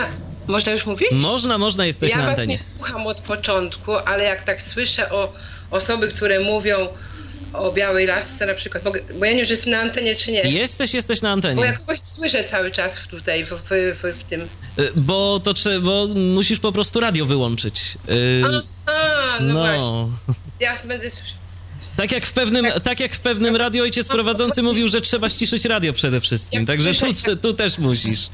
Można 0.48 0.72
już 0.72 0.86
mówić? 0.86 1.08
Można, 1.12 1.58
można, 1.58 1.86
jesteś 1.86 2.10
ja 2.10 2.16
na 2.16 2.22
was 2.22 2.30
antenie. 2.30 2.56
nie 2.56 2.66
słucham 2.66 3.06
od 3.06 3.20
początku, 3.20 3.96
ale 3.96 4.24
jak 4.24 4.44
tak 4.44 4.62
słyszę 4.62 5.10
o 5.10 5.32
osoby, 5.70 6.08
które 6.08 6.40
mówią 6.40 6.88
o 7.52 7.72
białej 7.72 8.06
lasce 8.06 8.46
na 8.46 8.54
przykład, 8.54 8.84
bo 9.18 9.24
ja 9.24 9.30
nie 9.32 9.36
wiem, 9.36 9.46
czy 9.46 9.52
jestem 9.52 9.70
na 9.72 9.78
antenie, 9.80 10.16
czy 10.16 10.32
nie. 10.32 10.40
Jesteś, 10.42 10.94
jesteś 10.94 11.22
na 11.22 11.36
Bo 11.36 11.46
ja 11.46 11.52
antenie. 11.52 11.78
kogoś 11.78 12.00
słyszę 12.00 12.44
cały 12.44 12.70
czas 12.70 13.06
tutaj 13.10 13.44
w, 13.44 13.48
w, 13.48 13.68
w, 14.02 14.18
w 14.20 14.24
tym. 14.24 14.40
Y, 14.78 14.92
Bo 14.96 15.40
to 15.44 15.52
trze- 15.52 15.80
bo 15.80 16.06
musisz 16.14 16.60
po 16.60 16.72
prostu 16.72 17.00
radio 17.00 17.26
wyłączyć. 17.26 17.98
Y, 18.10 18.42
A, 18.86 19.38
no, 19.40 19.54
właśnie. 19.54 19.80
No. 19.80 20.10
Ja 20.60 20.72
będę 20.84 21.10
słyszeć. 21.10 21.34
Tak 21.96 22.12
jak 22.12 22.26
w 22.26 22.32
pewnym, 22.32 22.66
tak 22.82 23.00
jak 23.00 23.14
w 23.14 23.18
pewnym 23.18 23.56
radio 23.56 23.82
ojciec 23.82 24.08
prowadzący 24.08 24.62
mówił, 24.62 24.88
że 24.88 25.00
trzeba 25.00 25.28
ściszyć 25.28 25.64
radio 25.64 25.92
przede 25.92 26.20
wszystkim. 26.20 26.66
Także 26.66 26.94
tu, 26.94 27.36
tu 27.36 27.54
też 27.54 27.78
musisz. 27.78 28.28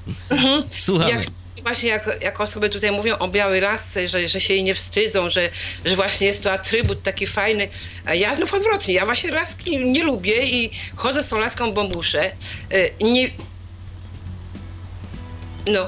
Słuchamy. 0.79 1.11
Jak, 1.11 1.23
właśnie 1.63 1.89
jak, 1.89 2.19
jak 2.21 2.41
osoby 2.41 2.71
tutaj 2.71 2.93
mówią 2.93 3.19
o 3.19 3.29
białej 3.29 3.61
lasce, 3.61 4.09
że, 4.09 4.29
że 4.29 4.41
się 4.41 4.55
jej 4.55 4.65
nie 4.65 4.75
wstydzą, 4.75 5.31
że, 5.31 5.51
że 5.85 5.97
właśnie 5.97 6.27
jest 6.27 6.45
to 6.45 6.53
atrybut 6.53 7.03
taki 7.03 7.27
fajny. 7.27 7.69
Ja 8.15 8.35
znów 8.35 8.55
odwrotnie, 8.55 8.95
ja 8.95 9.05
właśnie 9.05 9.31
laski 9.31 9.93
nie 9.93 10.05
lubię 10.05 10.43
i 10.47 10.71
chodzę 10.97 11.25
z 11.25 11.29
tą 11.29 11.39
laską 11.39 11.73
bombuszę. 11.73 12.31
Y, 12.73 12.91
Nie... 13.01 13.31
No, 15.73 15.87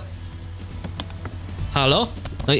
Halo? 1.74 2.08
No, 2.46 2.54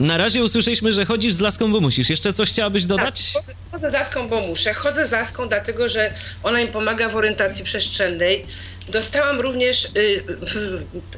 na 0.00 0.16
razie 0.16 0.42
usłyszeliśmy, 0.44 0.92
że 0.92 1.04
chodzisz 1.04 1.34
z 1.34 1.40
laską, 1.40 1.72
bo 1.72 1.80
musisz. 1.80 2.10
Jeszcze 2.10 2.32
coś 2.32 2.50
chciałabyś 2.50 2.84
dodać? 2.84 3.32
Tak, 3.32 3.44
chodzę- 3.72 3.90
z 3.90 3.92
laską, 3.92 4.28
bo 4.28 4.40
muszę. 4.40 4.74
Chodzę 4.74 5.08
z 5.08 5.10
laską, 5.10 5.48
dlatego 5.48 5.88
że 5.88 6.12
ona 6.42 6.58
mi 6.58 6.66
pomaga 6.66 7.08
w 7.08 7.16
orientacji 7.16 7.64
przestrzennej. 7.64 8.46
Dostałam 8.88 9.40
również 9.40 9.84
y, 9.84 9.88
y, 9.98 10.22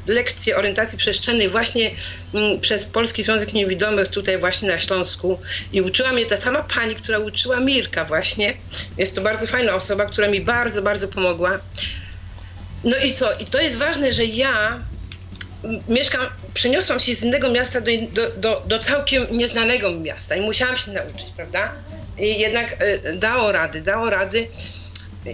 lekcje 0.07 0.57
orientacji 0.57 0.97
przestrzennej 0.97 1.49
właśnie 1.49 1.91
mm, 2.33 2.59
przez 2.61 2.85
Polski 2.85 3.23
Związek 3.23 3.53
Niewidomych 3.53 4.07
tutaj 4.07 4.37
właśnie 4.37 4.69
na 4.69 4.79
Śląsku 4.79 5.39
i 5.73 5.81
uczyła 5.81 6.13
mnie 6.13 6.25
ta 6.25 6.37
sama 6.37 6.63
pani, 6.63 6.95
która 6.95 7.19
uczyła 7.19 7.59
Mirka 7.59 8.05
właśnie. 8.05 8.53
Jest 8.97 9.15
to 9.15 9.21
bardzo 9.21 9.47
fajna 9.47 9.75
osoba, 9.75 10.05
która 10.05 10.27
mi 10.27 10.41
bardzo, 10.41 10.81
bardzo 10.81 11.07
pomogła. 11.07 11.59
No 12.83 12.97
i 12.97 13.13
co? 13.13 13.33
I 13.33 13.45
to 13.45 13.61
jest 13.61 13.75
ważne, 13.75 14.13
że 14.13 14.25
ja 14.25 14.79
mieszkam, 15.87 16.21
przeniosłam 16.53 16.99
się 16.99 17.15
z 17.15 17.23
innego 17.23 17.49
miasta 17.49 17.81
do, 17.81 17.91
do, 18.11 18.29
do, 18.37 18.63
do 18.67 18.79
całkiem 18.79 19.27
nieznanego 19.31 19.91
mi 19.91 19.99
miasta 19.99 20.35
i 20.35 20.41
musiałam 20.41 20.77
się 20.77 20.91
nauczyć, 20.91 21.25
prawda? 21.35 21.71
I 22.19 22.39
jednak 22.39 22.83
y, 22.83 23.15
dało 23.17 23.51
rady, 23.51 23.81
dało 23.81 24.09
rady. 24.09 24.47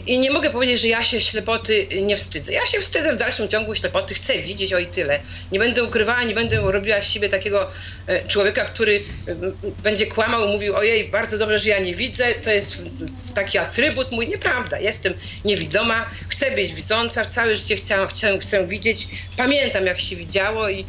I 0.06 0.20
nie 0.20 0.32
mogę 0.32 0.50
powiedzieć, 0.50 0.82
że 0.82 0.88
ja 0.88 1.04
się 1.04 1.22
ślepoty 1.22 1.88
nie 2.02 2.18
wstydzę. 2.18 2.54
Ja 2.54 2.66
się 2.66 2.80
wstydzę 2.80 3.14
w 3.14 3.18
dalszym 3.18 3.48
ciągu 3.48 3.76
ślepoty, 3.76 4.14
chcę 4.14 4.38
widzieć 4.38 4.74
o 4.74 4.80
i 4.80 4.88
tyle. 4.88 5.20
Nie 5.52 5.60
będę 5.60 5.84
ukrywała, 5.84 6.24
nie 6.24 6.34
będę 6.34 6.72
robiła 6.72 7.02
z 7.02 7.10
siebie 7.10 7.30
takiego 7.30 7.72
e, 8.08 8.28
człowieka, 8.28 8.66
który 8.66 9.02
m, 9.28 9.58
będzie 9.84 10.08
kłamał, 10.08 10.48
mówił, 10.48 10.76
ojej, 10.76 11.08
bardzo 11.08 11.38
dobrze, 11.38 11.60
że 11.60 11.70
ja 11.70 11.80
nie 11.80 11.96
widzę, 11.96 12.26
to 12.44 12.52
jest 12.52 12.78
taki 13.36 13.58
atrybut 13.58 14.12
mój. 14.12 14.28
Nieprawda, 14.28 14.80
jestem 14.80 15.14
niewidoma, 15.46 16.06
chcę 16.30 16.52
być 16.52 16.74
widząca, 16.74 17.26
całe 17.26 17.58
życie 17.58 17.76
chciałam, 17.76 18.08
chcę, 18.08 18.40
chcę 18.40 18.68
widzieć. 18.68 19.08
Pamiętam, 19.38 19.86
jak 19.86 20.00
się 20.00 20.16
widziało 20.16 20.70
i, 20.70 20.86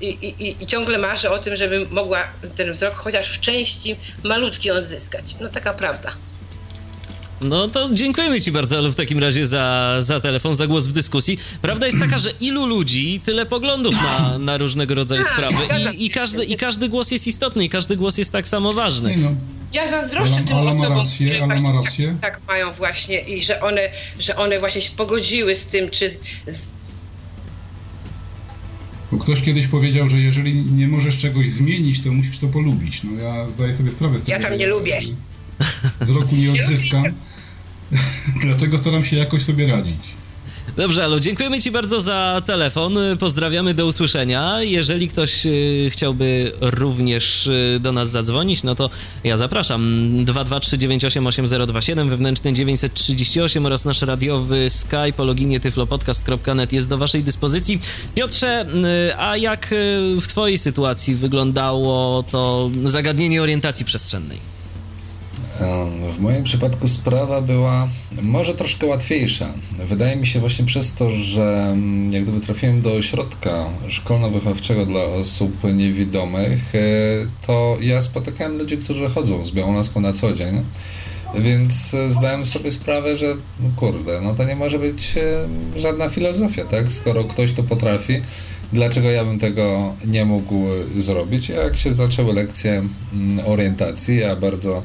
i, 0.00 0.08
i, 0.08 0.62
i 0.62 0.66
ciągle 0.66 0.98
marzę 0.98 1.30
o 1.30 1.38
tym, 1.38 1.56
żebym 1.56 1.86
mogła 1.90 2.28
ten 2.56 2.72
wzrok 2.72 2.94
chociaż 2.94 3.38
w 3.38 3.40
części 3.40 3.96
malutki 4.22 4.70
odzyskać. 4.70 5.24
No 5.40 5.48
taka 5.48 5.72
prawda. 5.74 6.12
No 7.40 7.68
to 7.68 7.88
dziękujemy 7.92 8.40
Ci 8.40 8.52
bardzo, 8.52 8.78
ale 8.78 8.90
w 8.90 8.94
takim 8.94 9.18
razie 9.18 9.46
za, 9.46 9.96
za 9.98 10.20
telefon, 10.20 10.54
za 10.54 10.66
głos 10.66 10.86
w 10.86 10.92
dyskusji. 10.92 11.38
Prawda 11.62 11.86
jest 11.86 11.98
taka, 11.98 12.18
że 12.18 12.30
ilu 12.40 12.66
ludzi, 12.66 13.20
tyle 13.24 13.46
poglądów 13.46 13.94
na, 14.02 14.38
na 14.38 14.58
różnego 14.58 14.94
rodzaju 14.94 15.24
Tak, 15.24 15.32
sprawy 15.32 15.56
I, 15.94 16.06
i, 16.06 16.10
każdy, 16.10 16.44
i 16.44 16.56
każdy 16.56 16.88
głos 16.88 17.10
jest 17.10 17.26
istotny 17.26 17.64
i 17.64 17.68
każdy 17.68 17.96
głos 17.96 18.18
jest 18.18 18.32
tak 18.32 18.48
samo 18.48 18.72
ważny. 18.72 19.16
no, 19.16 19.30
Ja 19.72 19.88
zazdroszczę 19.88 20.36
Ala- 20.36 20.44
tym 20.46 20.56
ma 20.56 20.70
osobom, 20.70 20.98
rację, 20.98 21.30
które 21.30 21.46
ma 21.46 21.54
właśnie 21.56 21.72
rację. 21.72 22.16
Tak, 22.20 22.32
tak 22.32 22.40
mają 22.48 22.72
właśnie 22.72 23.20
i 23.20 23.42
że 23.44 23.60
one, 23.60 23.80
że 24.18 24.36
one 24.36 24.60
właśnie 24.60 24.82
się 24.82 24.90
pogodziły 24.96 25.56
z 25.56 25.66
tym, 25.66 25.90
czy 25.90 26.10
z, 26.46 26.68
bo 29.12 29.18
ktoś 29.18 29.42
kiedyś 29.42 29.66
powiedział, 29.66 30.08
że 30.08 30.18
jeżeli 30.20 30.54
nie 30.54 30.88
możesz 30.88 31.18
czegoś 31.18 31.50
zmienić, 31.50 32.02
to 32.02 32.12
musisz 32.12 32.38
to 32.38 32.46
polubić. 32.46 33.02
No 33.04 33.22
ja 33.22 33.46
zdaję 33.56 33.74
sobie 33.74 33.90
sprawę 33.90 34.18
z 34.18 34.22
tego. 34.22 34.32
Ja 34.38 34.48
tam 34.48 34.58
nie 34.58 34.66
lubię. 34.66 35.00
Wzroku 36.00 36.36
nie 36.36 36.52
odzyskam. 36.52 37.04
Dlatego 38.44 38.78
staram 38.78 39.04
się 39.04 39.16
jakoś 39.16 39.42
sobie 39.42 39.66
radzić. 39.66 40.14
Dobrze, 40.76 41.04
Alu, 41.04 41.20
dziękujemy 41.20 41.60
Ci 41.60 41.70
bardzo 41.70 42.00
za 42.00 42.42
telefon. 42.46 42.98
Pozdrawiamy, 43.20 43.74
do 43.74 43.86
usłyszenia. 43.86 44.62
Jeżeli 44.62 45.08
ktoś 45.08 45.46
y, 45.46 45.88
chciałby 45.92 46.52
również 46.60 47.46
y, 47.46 47.78
do 47.80 47.92
nas 47.92 48.10
zadzwonić, 48.10 48.62
no 48.62 48.74
to 48.74 48.90
ja 49.24 49.36
zapraszam. 49.36 50.10
223988027, 50.24 52.08
wewnętrzny 52.08 52.52
938 52.52 53.66
oraz 53.66 53.84
nasz 53.84 54.02
radiowy 54.02 54.70
Skype 54.70 55.16
o 55.16 55.24
loginie 55.24 55.60
tyflopodcast.net 55.60 56.72
jest 56.72 56.88
do 56.88 56.98
Waszej 56.98 57.24
dyspozycji. 57.24 57.80
Piotrze, 58.14 58.66
y, 59.10 59.16
a 59.18 59.36
jak 59.36 59.74
w 60.20 60.28
Twojej 60.28 60.58
sytuacji 60.58 61.14
wyglądało 61.14 62.22
to 62.22 62.70
zagadnienie 62.84 63.42
orientacji 63.42 63.84
przestrzennej? 63.84 64.53
W 66.10 66.18
moim 66.18 66.44
przypadku 66.44 66.88
sprawa 66.88 67.40
była 67.40 67.88
może 68.22 68.54
troszkę 68.54 68.86
łatwiejsza. 68.86 69.46
Wydaje 69.88 70.16
mi 70.16 70.26
się 70.26 70.40
właśnie 70.40 70.64
przez 70.64 70.94
to, 70.94 71.10
że 71.10 71.66
mm, 71.72 72.12
jak 72.12 72.22
gdyby 72.22 72.40
trafiłem 72.40 72.80
do 72.80 72.92
ośrodka 72.92 73.64
szkolno-wychowawczego 73.88 74.86
dla 74.86 75.02
osób 75.02 75.74
niewidomych, 75.74 76.74
e, 76.74 76.78
to 77.46 77.76
ja 77.80 78.02
spotykałem 78.02 78.58
ludzi, 78.58 78.78
którzy 78.78 79.08
chodzą 79.08 79.44
z 79.44 79.50
białą 79.50 79.82
na 80.00 80.12
co 80.12 80.32
dzień. 80.32 80.62
Więc 81.38 81.94
e, 81.94 82.10
zdałem 82.10 82.46
sobie 82.46 82.70
sprawę, 82.70 83.16
że 83.16 83.34
no 83.60 83.68
kurde, 83.76 84.20
no 84.20 84.34
to 84.34 84.44
nie 84.44 84.56
może 84.56 84.78
być 84.78 85.16
e, 85.16 85.48
żadna 85.80 86.08
filozofia, 86.08 86.64
tak? 86.64 86.92
Skoro 86.92 87.24
ktoś 87.24 87.52
to 87.52 87.62
potrafi, 87.62 88.20
dlaczego 88.72 89.10
ja 89.10 89.24
bym 89.24 89.38
tego 89.38 89.94
nie 90.06 90.24
mógł 90.24 90.64
zrobić? 90.96 91.48
Jak 91.48 91.76
się 91.76 91.92
zaczęły 91.92 92.34
lekcje 92.34 92.72
mm, 93.12 93.46
orientacji, 93.46 94.16
ja 94.16 94.36
bardzo 94.36 94.82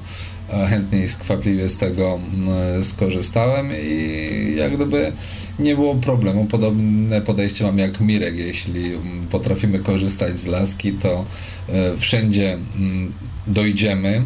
chętnie 0.69 1.03
i 1.03 1.07
skwapliwie 1.07 1.69
z 1.69 1.77
tego 1.77 2.19
mm, 2.33 2.83
skorzystałem 2.83 3.69
i 3.83 4.55
jak 4.57 4.75
gdyby 4.75 5.11
nie 5.59 5.75
było 5.75 5.95
problemu. 5.95 6.45
Podobne 6.45 7.21
podejście 7.21 7.63
mam 7.63 7.79
jak 7.79 7.99
Mirek, 7.99 8.37
jeśli 8.37 8.93
mm, 8.93 9.27
potrafimy 9.31 9.79
korzystać 9.79 10.39
z 10.39 10.47
laski, 10.47 10.93
to 10.93 11.25
e, 11.69 11.97
wszędzie 11.97 12.57
mm, 12.75 13.13
dojdziemy. 13.47 14.21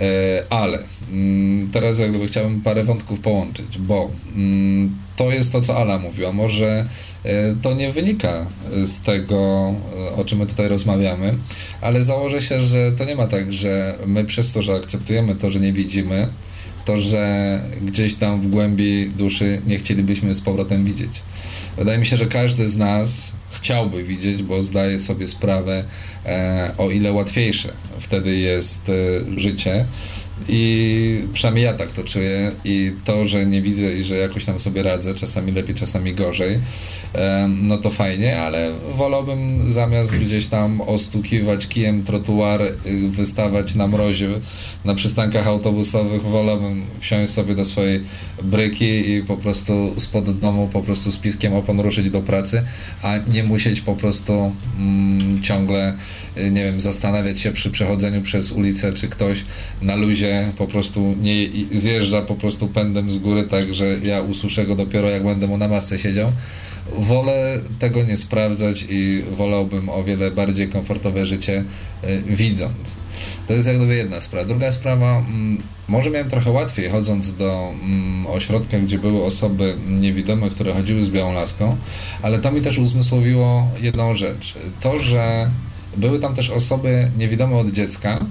E, 0.00 0.42
Ale 0.50 0.78
mm, 1.12 1.70
teraz 1.70 1.98
jak 1.98 2.10
gdyby 2.10 2.26
chciałbym 2.26 2.60
parę 2.60 2.84
wątków 2.84 3.20
połączyć, 3.20 3.78
bo 3.78 4.10
mm, 4.36 4.96
to 5.16 5.30
jest 5.30 5.52
to, 5.52 5.60
co 5.60 5.76
Ala 5.76 5.98
mówiła. 5.98 6.32
Może 6.32 6.86
e, 7.24 7.54
to 7.62 7.74
nie 7.74 7.92
wynika 7.92 8.46
z 8.82 9.02
tego, 9.02 9.74
e, 10.08 10.12
o 10.12 10.24
czym 10.24 10.38
my 10.38 10.46
tutaj 10.46 10.68
rozmawiamy, 10.68 11.34
ale 11.80 12.02
założę 12.02 12.42
się, 12.42 12.60
że 12.60 12.92
to 12.92 13.04
nie 13.04 13.16
ma 13.16 13.26
tak, 13.26 13.52
że 13.52 13.98
my 14.06 14.24
przez 14.24 14.52
to, 14.52 14.62
że 14.62 14.74
akceptujemy 14.74 15.34
to, 15.34 15.50
że 15.50 15.60
nie 15.60 15.72
widzimy, 15.72 16.28
to, 16.84 17.00
że 17.00 17.60
gdzieś 17.82 18.14
tam 18.14 18.40
w 18.40 18.46
głębi 18.46 19.10
duszy 19.10 19.62
nie 19.66 19.78
chcielibyśmy 19.78 20.34
z 20.34 20.40
powrotem 20.40 20.84
widzieć. 20.84 21.22
Wydaje 21.76 21.98
mi 21.98 22.06
się, 22.06 22.16
że 22.16 22.26
każdy 22.26 22.68
z 22.68 22.76
nas 22.76 23.32
chciałby 23.50 24.04
widzieć, 24.04 24.42
bo 24.42 24.62
zdaje 24.62 25.00
sobie 25.00 25.28
sprawę, 25.28 25.84
e, 26.26 26.74
o 26.78 26.90
ile 26.90 27.12
łatwiejsze 27.12 27.72
wtedy 28.00 28.36
jest 28.36 28.88
e, 28.88 29.40
życie. 29.40 29.86
I 30.48 31.24
przynajmniej 31.32 31.64
ja 31.64 31.72
tak 31.72 31.92
to 31.92 32.04
czuję. 32.04 32.52
I 32.64 32.92
to, 33.04 33.28
że 33.28 33.46
nie 33.46 33.62
widzę 33.62 33.92
i 33.92 34.02
że 34.02 34.14
jakoś 34.14 34.44
tam 34.44 34.58
sobie 34.58 34.82
radzę, 34.82 35.14
czasami 35.14 35.52
lepiej, 35.52 35.74
czasami 35.74 36.14
gorzej, 36.14 36.58
no 37.48 37.78
to 37.78 37.90
fajnie, 37.90 38.40
ale 38.40 38.70
wolałbym 38.96 39.70
zamiast 39.70 40.16
gdzieś 40.16 40.46
tam 40.46 40.80
ostukiwać 40.80 41.66
kijem 41.68 42.02
trotuar, 42.02 42.62
y, 42.62 43.08
wystawać 43.08 43.74
na 43.74 43.86
mrozie 43.86 44.28
na 44.84 44.94
przystankach 44.94 45.46
autobusowych, 45.46 46.22
wolałbym 46.22 46.86
wsiąść 47.00 47.32
sobie 47.32 47.54
do 47.54 47.64
swojej 47.64 48.00
bryki 48.42 49.10
i 49.10 49.22
po 49.22 49.36
prostu 49.36 49.94
spod 50.00 50.38
domu 50.38 50.68
po 50.72 50.82
prostu 50.82 51.12
z 51.12 51.16
piskiem 51.16 51.54
opon 51.54 51.80
ruszyć 51.80 52.10
do 52.10 52.20
pracy, 52.20 52.62
a 53.02 53.18
nie 53.32 53.44
musieć 53.44 53.80
po 53.80 53.94
prostu 53.94 54.52
mm, 54.78 55.42
ciągle, 55.42 55.94
y, 56.36 56.50
nie 56.50 56.64
wiem, 56.64 56.80
zastanawiać 56.80 57.40
się 57.40 57.52
przy 57.52 57.70
przechodzeniu 57.70 58.22
przez 58.22 58.52
ulicę, 58.52 58.92
czy 58.92 59.08
ktoś 59.08 59.44
na 59.82 59.94
luzie 59.94 60.29
po 60.58 60.66
prostu 60.66 61.14
nie 61.22 61.48
zjeżdża 61.72 62.22
po 62.22 62.34
prostu 62.34 62.68
pędem 62.68 63.10
z 63.10 63.18
góry, 63.18 63.42
tak, 63.42 63.74
że 63.74 63.98
ja 64.02 64.20
usłyszę 64.20 64.66
go 64.66 64.74
dopiero 64.74 65.10
jak 65.10 65.24
będę 65.24 65.46
mu 65.46 65.58
na 65.58 65.68
masce 65.68 65.98
siedział. 65.98 66.32
wolę 66.98 67.60
tego 67.78 68.02
nie 68.02 68.16
sprawdzać 68.16 68.86
i 68.88 69.22
wolałbym 69.36 69.88
o 69.88 70.04
wiele 70.04 70.30
bardziej 70.30 70.68
komfortowe 70.68 71.26
życie 71.26 71.64
y, 72.04 72.22
widząc. 72.26 72.96
To 73.46 73.52
jest 73.52 73.66
jakby 73.66 73.94
jedna 73.94 74.20
sprawa. 74.20 74.46
Druga 74.46 74.72
sprawa, 74.72 75.18
mm, 75.18 75.62
może 75.88 76.10
miałem 76.10 76.30
trochę 76.30 76.50
łatwiej 76.50 76.88
chodząc 76.88 77.36
do 77.36 77.72
mm, 77.82 78.26
ośrodka, 78.26 78.78
gdzie 78.78 78.98
były 78.98 79.24
osoby 79.24 79.74
niewidome, 79.88 80.50
które 80.50 80.72
chodziły 80.72 81.04
z 81.04 81.10
białą 81.10 81.32
laską, 81.32 81.76
ale 82.22 82.38
to 82.38 82.52
mi 82.52 82.60
też 82.60 82.78
uzmysłowiło 82.78 83.70
jedną 83.80 84.14
rzecz. 84.14 84.54
To, 84.80 84.98
że 84.98 85.50
były 85.96 86.18
tam 86.18 86.34
też 86.34 86.50
osoby 86.50 87.10
niewidome 87.18 87.56
od 87.56 87.70
dziecka, 87.70 88.24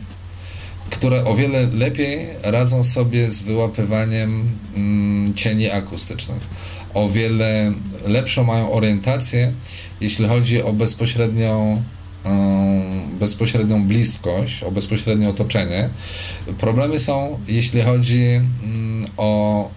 które 0.89 1.25
o 1.25 1.35
wiele 1.35 1.67
lepiej 1.67 2.27
radzą 2.43 2.83
sobie 2.83 3.29
z 3.29 3.41
wyłapywaniem 3.41 4.49
mm, 4.75 5.33
cieni 5.35 5.69
akustycznych. 5.69 6.47
O 6.93 7.09
wiele 7.09 7.73
lepszą 8.07 8.43
mają 8.43 8.71
orientację, 8.71 9.53
jeśli 10.01 10.27
chodzi 10.27 10.63
o 10.63 10.73
bezpośrednią 10.73 11.83
bezpośrednią 13.19 13.87
bliskość, 13.87 14.63
o 14.63 14.71
bezpośrednie 14.71 15.29
otoczenie. 15.29 15.89
Problemy 16.57 16.99
są, 16.99 17.39
jeśli 17.47 17.81
chodzi 17.81 18.23
mm, 18.23 19.05
o 19.17 19.69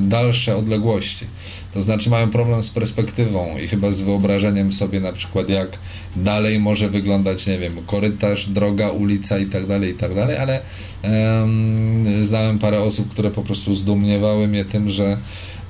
dalsze 0.00 0.56
odległości. 0.56 1.26
To 1.74 1.80
znaczy 1.80 2.10
mają 2.10 2.30
problem 2.30 2.62
z 2.62 2.70
perspektywą 2.70 3.58
i 3.64 3.68
chyba 3.68 3.92
z 3.92 4.00
wyobrażeniem 4.00 4.72
sobie 4.72 5.00
na 5.00 5.12
przykład 5.12 5.48
jak 5.48 5.78
dalej 6.16 6.58
może 6.58 6.88
wyglądać, 6.88 7.46
nie 7.46 7.58
wiem, 7.58 7.76
korytarz, 7.86 8.46
droga, 8.46 8.90
ulica 8.90 9.38
i 9.38 9.46
tak 9.46 9.66
dalej, 9.66 9.90
i 9.90 9.94
tak 9.94 10.14
dalej, 10.14 10.36
ale 10.36 10.60
um, 11.02 12.24
znałem 12.24 12.58
parę 12.58 12.82
osób, 12.82 13.08
które 13.08 13.30
po 13.30 13.42
prostu 13.42 13.74
zdumiewały 13.74 14.48
mnie 14.48 14.64
tym, 14.64 14.90
że 14.90 15.16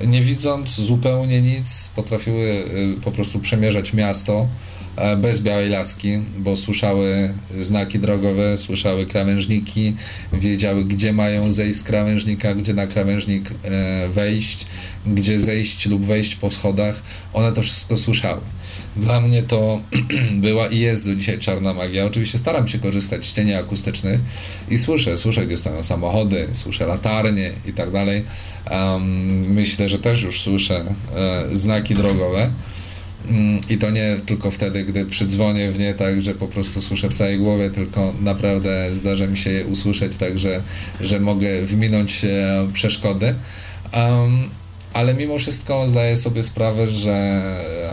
nie 0.06 0.22
widząc 0.22 0.70
zupełnie 0.80 1.43
nic, 1.43 1.90
potrafiły 1.97 2.64
y, 2.97 3.01
po 3.05 3.12
prostu 3.12 3.40
przemierzać 3.40 3.93
miasto 3.93 4.47
bez 5.16 5.40
białej 5.40 5.69
laski, 5.69 6.19
bo 6.39 6.56
słyszały 6.56 7.35
znaki 7.60 7.98
drogowe, 7.98 8.56
słyszały 8.56 9.06
krawężniki, 9.06 9.94
wiedziały, 10.32 10.85
gdzie 10.85 11.12
mają 11.12 11.51
zejść 11.51 11.78
z 11.78 11.82
krawężnika, 11.82 12.55
gdzie 12.55 12.74
na 12.74 12.86
krawężnik 12.86 13.51
e, 13.51 14.09
wejść, 14.09 14.66
gdzie 15.06 15.40
zejść 15.40 15.86
lub 15.86 16.05
wejść 16.05 16.36
po 16.36 16.51
schodach. 16.51 17.02
One 17.32 17.52
to 17.52 17.62
wszystko 17.62 17.97
słyszały. 17.97 18.40
Dla 18.97 19.20
mnie 19.20 19.43
to 19.43 19.81
była 20.47 20.66
i 20.66 20.78
jest 20.78 21.09
do 21.09 21.14
dzisiaj 21.14 21.39
czarna 21.39 21.74
magia. 21.74 22.05
Oczywiście 22.05 22.39
staram 22.39 22.69
się 22.69 22.78
korzystać 22.78 23.24
z 23.24 23.32
cieni 23.32 23.55
akustycznych 23.55 24.20
i 24.70 24.78
słyszę, 24.78 25.19
słyszę, 25.19 25.47
gdzie 25.47 25.56
stoją 25.56 25.82
samochody, 25.82 26.48
słyszę 26.52 26.86
latarnie 26.86 27.51
i 27.66 27.73
tak 27.73 27.90
dalej. 27.90 28.24
Um, 28.70 29.52
myślę, 29.52 29.89
że 29.89 29.98
też 29.98 30.23
już 30.23 30.40
słyszę 30.40 30.85
e, 31.16 31.56
znaki 31.56 31.94
drogowe. 31.94 32.51
Mm, 33.28 33.60
I 33.70 33.78
to 33.78 33.90
nie 33.90 34.16
tylko 34.26 34.50
wtedy, 34.50 34.84
gdy 34.84 35.06
przydzwonię 35.06 35.72
w 35.72 35.78
nie 35.78 35.94
tak, 35.94 36.22
że 36.22 36.34
po 36.34 36.48
prostu 36.48 36.82
słyszę 36.82 37.08
w 37.08 37.14
całej 37.14 37.38
głowie, 37.38 37.70
tylko 37.70 38.14
naprawdę 38.20 38.94
zdarza 38.94 39.26
mi 39.26 39.38
się 39.38 39.50
je 39.50 39.66
usłyszeć 39.66 40.16
tak, 40.16 40.38
że, 40.38 40.62
że 41.00 41.20
mogę 41.20 41.62
wyminąć 41.66 42.26
przeszkody. 42.72 43.34
Um, 43.94 44.50
ale 44.92 45.14
mimo 45.14 45.38
wszystko 45.38 45.88
zdaję 45.88 46.16
sobie 46.16 46.42
sprawę, 46.42 46.88
że 46.88 47.42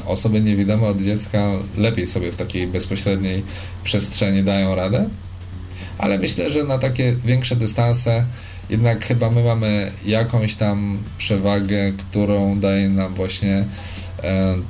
osoby 0.06 0.42
niewidome 0.42 0.88
od 0.88 1.02
dziecka 1.02 1.52
lepiej 1.78 2.08
sobie 2.08 2.32
w 2.32 2.36
takiej 2.36 2.68
bezpośredniej 2.68 3.44
przestrzeni 3.84 4.44
dają 4.44 4.76
radę. 4.76 5.10
Ale 5.98 6.20
myślę, 6.20 6.52
że 6.52 6.64
na 6.64 6.78
takie 6.78 7.16
większe 7.26 7.56
dystanse 7.56 8.26
jednak 8.70 9.06
chyba 9.06 9.32
my 9.32 9.44
mamy 9.44 9.92
jakąś 10.06 10.56
tam 10.56 10.98
przewagę, 11.18 11.92
którą 11.92 12.60
daje 12.60 12.90
nam 12.90 13.14
właśnie 13.14 13.66
E, 13.66 13.99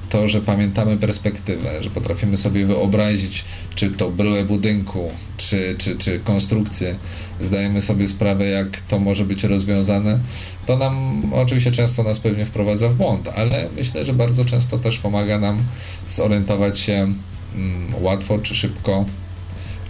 to, 0.10 0.30
że 0.30 0.42
pamiętamy 0.42 0.98
perspektywę, 0.98 1.84
że 1.84 1.90
potrafimy 1.90 2.38
sobie 2.38 2.66
wyobrazić, 2.66 3.46
czy 3.76 3.90
to 3.90 4.12
bryłę 4.12 4.44
budynku, 4.44 5.12
czy, 5.38 5.76
czy, 5.78 5.98
czy 5.98 6.20
konstrukcję, 6.20 6.96
zdajemy 7.40 7.82
sobie 7.82 8.08
sprawę, 8.08 8.46
jak 8.46 8.78
to 8.78 9.00
może 9.00 9.26
być 9.26 9.44
rozwiązane, 9.44 10.20
to 10.66 10.78
nam 10.78 11.22
oczywiście 11.34 11.72
często 11.72 12.04
nas 12.04 12.20
pewnie 12.20 12.46
wprowadza 12.46 12.90
w 12.90 12.96
błąd, 12.96 13.28
ale 13.36 13.70
myślę, 13.78 14.06
że 14.06 14.14
bardzo 14.14 14.46
często 14.46 14.78
też 14.78 14.98
pomaga 14.98 15.40
nam 15.40 15.64
zorientować 16.08 16.80
się 16.80 17.14
mm, 17.56 18.04
łatwo 18.04 18.40
czy 18.40 18.56
szybko 18.56 19.06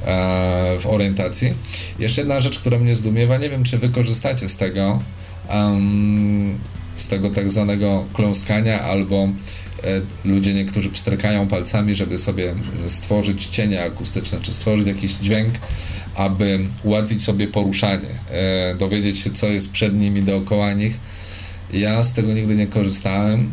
e, 0.06 0.78
w 0.80 0.88
orientacji. 0.88 1.54
Jeszcze 2.00 2.22
jedna 2.22 2.42
rzecz, 2.42 2.60
która 2.60 2.80
mnie 2.80 2.96
zdumiewa, 2.96 3.38
nie 3.38 3.50
wiem, 3.50 3.64
czy 3.64 3.78
wy 3.78 3.90
korzystacie 3.90 4.50
z 4.50 4.58
tego, 4.58 5.00
um, 5.50 6.60
z 7.02 7.08
tego 7.08 7.30
tak 7.30 7.52
zwanego 7.52 8.06
kląskania 8.14 8.82
albo 8.82 9.24
e, 9.24 10.02
ludzie 10.26 10.54
niektórzy 10.54 10.90
pstrykają 10.90 11.48
palcami, 11.48 11.96
żeby 11.96 12.18
sobie 12.18 12.56
stworzyć 12.88 13.46
cienie 13.46 13.84
akustyczne, 13.84 14.42
czy 14.42 14.54
stworzyć 14.54 14.88
jakiś 14.88 15.14
dźwięk, 15.14 15.54
aby 16.16 16.60
ułatwić 16.84 17.24
sobie 17.24 17.48
poruszanie, 17.48 18.10
e, 18.32 18.76
dowiedzieć 18.76 19.20
się, 19.20 19.32
co 19.32 19.48
jest 19.48 19.72
przed 19.72 20.00
nimi, 20.00 20.22
dookoła 20.22 20.74
nich. 20.74 21.00
Ja 21.74 22.04
z 22.04 22.14
tego 22.14 22.34
nigdy 22.34 22.56
nie 22.56 22.68
korzystałem, 22.68 23.52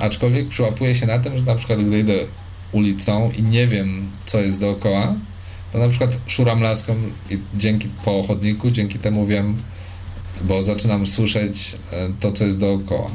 aczkolwiek 0.00 0.48
przyłapuję 0.48 0.94
się 0.94 1.06
na 1.06 1.18
tym, 1.18 1.38
że 1.38 1.44
na 1.44 1.54
przykład 1.54 1.84
gdy 1.84 2.00
idę 2.00 2.14
ulicą 2.72 3.30
i 3.38 3.42
nie 3.42 3.66
wiem, 3.66 4.08
co 4.24 4.40
jest 4.40 4.60
dookoła, 4.60 5.14
to 5.72 5.78
na 5.78 5.88
przykład 5.88 6.18
szuram 6.26 6.62
laską 6.62 6.96
i 7.30 7.38
dzięki 7.54 7.88
po 8.04 8.22
chodniku, 8.22 8.70
dzięki 8.70 8.98
temu 8.98 9.26
wiem, 9.26 9.56
bo 10.42 10.62
zaczynam 10.62 11.06
słyszeć 11.06 11.76
e, 11.92 12.08
to, 12.20 12.32
co 12.32 12.44
jest 12.44 12.58
dookoła. 12.58 13.10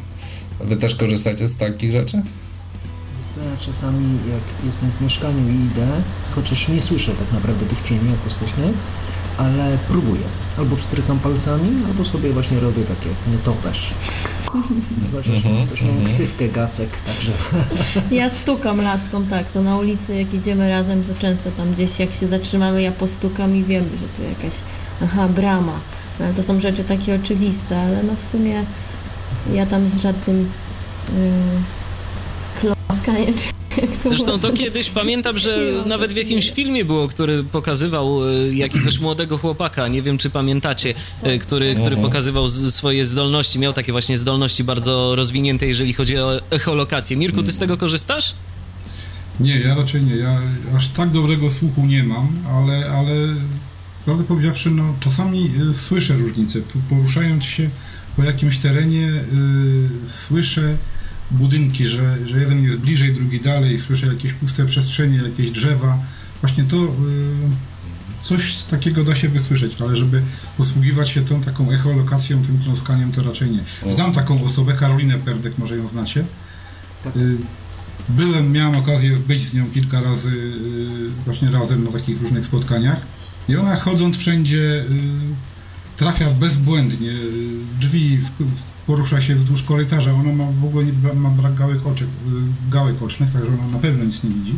Wy 0.59 0.75
też 0.75 0.95
korzystacie 0.95 1.47
z 1.47 1.57
takich 1.57 1.91
rzeczy? 1.91 2.21
Ja 3.37 3.65
czasami 3.65 4.05
jak 4.29 4.65
jestem 4.65 4.91
w 4.91 5.01
mieszkaniu 5.01 5.49
i 5.49 5.65
idę, 5.65 5.87
chociaż 6.35 6.67
nie 6.67 6.81
słyszę 6.81 7.11
tak 7.11 7.31
naprawdę 7.31 7.65
tych 7.65 7.81
cieni 7.81 8.13
akustycznych, 8.21 8.75
ale 9.37 9.77
próbuję. 9.87 10.21
Albo 10.57 10.75
pstrykam 10.75 11.19
palcami, 11.19 11.69
albo 11.87 12.05
sobie 12.05 12.33
właśnie 12.33 12.59
robię 12.59 12.83
takie 12.83 13.09
nietoperz. 13.31 13.91
Chociaż 15.11 15.45
mm 15.45 15.65
-hmm, 15.65 15.69
też 15.69 15.81
mam 15.81 16.03
ksywkę 16.05 16.49
gacek, 16.49 16.89
także... 17.05 17.31
Ja 18.15 18.29
stukam 18.29 18.81
laską, 18.81 19.25
tak, 19.25 19.51
to 19.51 19.61
na 19.61 19.77
ulicy 19.77 20.15
jak 20.15 20.33
idziemy 20.33 20.69
razem, 20.69 21.03
to 21.03 21.13
często 21.13 21.51
tam 21.51 21.73
gdzieś 21.73 21.99
jak 21.99 22.13
się 22.13 22.27
zatrzymamy, 22.27 22.81
ja 22.81 22.91
postukam 22.91 23.55
i 23.55 23.63
wiem, 23.63 23.83
że 23.99 24.07
to 24.07 24.29
jakaś, 24.29 24.61
aha, 25.03 25.27
brama 25.27 25.79
to 26.35 26.43
są 26.43 26.59
rzeczy 26.59 26.83
takie 26.83 27.15
oczywiste, 27.15 27.79
ale 27.79 28.03
no 28.03 28.15
w 28.15 28.21
sumie 28.21 28.63
ja 29.53 29.65
tam 29.65 29.87
z 29.87 30.01
żadnym 30.01 30.49
yy, 31.09 31.15
kląskaniem 32.61 33.33
Zresztą 34.09 34.39
to 34.39 34.53
kiedyś 34.53 34.89
pamiętam, 34.89 35.37
że 35.37 35.57
nawet 35.85 36.13
w 36.13 36.15
jakimś 36.15 36.51
filmie 36.51 36.85
było, 36.85 37.07
który 37.07 37.43
pokazywał 37.43 38.29
y, 38.29 38.55
jakiegoś 38.55 38.99
młodego 38.99 39.37
chłopaka, 39.37 39.87
nie 39.87 40.01
wiem 40.01 40.17
czy 40.17 40.29
pamiętacie, 40.29 40.89
y, 40.89 40.93
tak. 41.23 41.39
który, 41.39 41.75
który 41.75 41.97
pokazywał 41.97 42.49
swoje 42.49 43.05
zdolności, 43.05 43.59
miał 43.59 43.73
takie 43.73 43.91
właśnie 43.91 44.17
zdolności 44.17 44.63
bardzo 44.63 45.15
rozwinięte, 45.15 45.67
jeżeli 45.67 45.93
chodzi 45.93 46.17
o 46.17 46.39
echolokację. 46.49 47.17
Mirku, 47.17 47.43
ty 47.43 47.51
z 47.51 47.57
tego 47.57 47.77
korzystasz? 47.77 48.35
Nie, 49.39 49.59
ja 49.59 49.75
raczej 49.75 50.03
nie. 50.03 50.15
Ja 50.15 50.41
aż 50.77 50.87
tak 50.87 51.09
dobrego 51.09 51.51
słuchu 51.51 51.85
nie 51.85 52.03
mam, 52.03 52.27
ale, 52.53 52.91
ale 52.91 53.13
Prawdę 54.05 54.23
powiedziawszy, 54.23 54.71
no, 54.71 54.93
czasami 54.99 55.51
y, 55.69 55.73
słyszę 55.73 56.13
różnice. 56.13 56.59
Poruszając 56.89 57.43
się 57.43 57.69
po 58.15 58.23
jakimś 58.23 58.57
terenie, 58.57 59.07
y, 59.07 59.23
słyszę 60.05 60.77
budynki, 61.31 61.85
że, 61.85 62.17
że 62.27 62.39
jeden 62.39 62.63
jest 62.63 62.79
bliżej, 62.79 63.13
drugi 63.13 63.39
dalej, 63.39 63.79
słyszę 63.79 64.07
jakieś 64.07 64.33
puste 64.33 64.65
przestrzenie, 64.65 65.17
jakieś 65.17 65.51
drzewa. 65.51 65.97
Właśnie 66.41 66.63
to 66.63 66.77
y, 66.77 66.87
coś 68.21 68.55
takiego 68.63 69.03
da 69.03 69.15
się 69.15 69.29
wysłyszeć, 69.29 69.81
ale 69.81 69.95
żeby 69.95 70.21
posługiwać 70.57 71.09
się 71.09 71.25
tą 71.25 71.41
taką 71.41 71.71
echolokacją, 71.71 72.43
tym 72.43 72.59
kląskaniem, 72.63 73.11
to 73.11 73.23
raczej 73.23 73.51
nie. 73.51 73.91
Znam 73.91 74.13
taką 74.13 74.43
osobę, 74.43 74.73
Karolinę 74.73 75.17
Perdek, 75.17 75.57
może 75.57 75.77
ją 75.77 75.87
znacie. 75.87 76.25
Tak. 77.03 77.13
Byłem, 78.09 78.51
miałem 78.51 78.75
okazję 78.75 79.17
być 79.17 79.43
z 79.43 79.53
nią 79.53 79.69
kilka 79.69 80.01
razy, 80.01 80.53
właśnie 81.25 81.51
razem 81.51 81.83
na 81.83 81.91
takich 81.91 82.21
różnych 82.21 82.45
spotkaniach. 82.45 83.01
I 83.49 83.55
ona 83.55 83.79
chodząc 83.79 84.17
wszędzie 84.17 84.57
y, 84.57 84.85
trafia 85.97 86.29
bezbłędnie. 86.31 87.11
Drzwi 87.79 88.19
porusza 88.87 89.21
się 89.21 89.35
wzdłuż 89.35 89.63
korytarza. 89.63 90.13
Ona 90.13 90.33
ma 90.33 90.45
w 90.61 90.65
ogóle 90.65 90.85
nie, 90.85 91.13
ma 91.13 91.29
brak 91.29 91.55
gałek, 91.55 91.87
oczek, 91.87 92.07
y, 92.07 92.71
gałek 92.71 93.01
ocznych, 93.01 93.31
także 93.31 93.49
ona 93.53 93.67
na 93.67 93.79
pewno 93.79 94.03
nic 94.03 94.23
nie 94.23 94.29
widzi. 94.29 94.55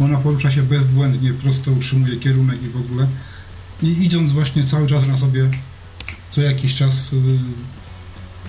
Ona 0.00 0.18
porusza 0.18 0.50
się 0.50 0.62
bezbłędnie, 0.62 1.32
prosto 1.32 1.72
utrzymuje 1.72 2.16
kierunek 2.16 2.62
i 2.62 2.68
w 2.68 2.76
ogóle. 2.76 3.06
I 3.82 4.04
idąc 4.04 4.32
właśnie 4.32 4.64
cały 4.64 4.86
czas 4.86 5.08
na 5.08 5.16
sobie 5.16 5.48
co 6.30 6.40
jakiś 6.40 6.74
czas 6.74 7.12
y, 7.12 7.16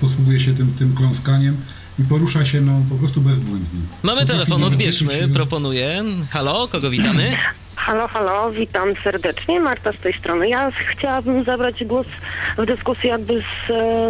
posługuje 0.02 0.40
się 0.40 0.54
tym, 0.54 0.74
tym 0.74 0.96
kląskaniem 0.96 1.58
i 2.00 2.04
porusza 2.04 2.46
się 2.46 2.62
no 2.62 2.82
po 2.90 2.96
prostu 2.96 3.22
bezbłędnie. 3.22 3.80
Mamy 4.04 4.26
telefon, 4.26 4.64
odbierzmy, 4.64 5.28
proponuję. 5.34 6.04
Halo, 6.30 6.68
kogo 6.68 6.90
witamy? 6.90 7.38
Halo, 7.88 8.08
halo, 8.08 8.52
witam 8.52 8.90
serdecznie. 9.04 9.60
Marta 9.60 9.92
z 9.92 9.98
tej 9.98 10.14
strony. 10.14 10.50
Ja 10.50 10.72
chciałabym 10.72 11.44
zabrać 11.44 11.84
głos 11.84 12.08
w 12.58 12.66
dyskusji 12.66 13.10
jakby 13.10 13.40
z, 13.40 13.68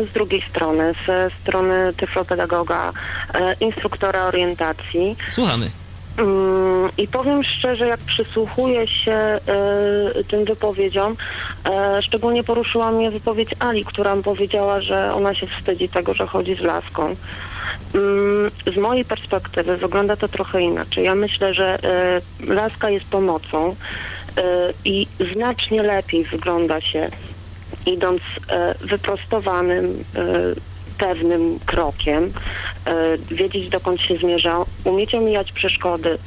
z 0.10 0.14
drugiej 0.14 0.42
strony, 0.42 0.94
ze 1.08 1.30
strony 1.42 1.94
tyflopedagoga, 1.98 2.92
e, 3.34 3.54
instruktora 3.60 4.26
orientacji. 4.26 5.16
Słuchamy. 5.28 5.70
Mm, 6.18 6.90
I 6.98 7.08
powiem 7.08 7.44
szczerze, 7.44 7.88
jak 7.88 8.00
przysłuchuję 8.00 8.88
się 8.88 9.40
y, 10.20 10.24
tym 10.24 10.46
wypowiedziom, 10.46 11.12
y, 11.98 12.02
szczególnie 12.02 12.44
poruszyła 12.44 12.92
mnie 12.92 13.12
wypowiedź 13.12 13.50
Ali, 13.60 13.86
która 13.86 14.16
powiedziała, 14.16 14.82
że 14.82 15.14
ona 15.14 15.34
się 15.34 15.48
wstydzi 15.48 15.90
tego, 15.90 16.14
że 16.14 16.28
chodzi 16.28 16.56
z 16.56 16.62
laską. 16.62 17.16
Y, 17.96 18.72
z 18.72 18.78
mojej 18.78 19.06
perspektywy 19.06 19.78
wygląda 19.78 20.16
to 20.16 20.28
trochę 20.28 20.62
inaczej. 20.62 21.04
Ja 21.04 21.16
myślę, 21.16 21.54
że 21.54 21.80
y, 22.42 22.54
laska 22.54 22.90
jest 22.90 23.06
pomocą 23.06 23.76
i 24.86 25.08
znacznie 25.34 25.84
lepiej 25.84 26.24
wygląda 26.24 26.82
się 26.82 27.10
idąc 27.86 28.22
wyprostowanym 28.82 30.04
pewnym 30.98 31.60
krokiem, 31.66 32.34
e, 32.86 33.18
wiedzieć 33.18 33.70
dokąd 33.70 34.02
się 34.02 34.18
zmierza, 34.18 34.66
umieć 34.84 35.16
omijać 35.16 35.52
przeszkody, 35.52 36.18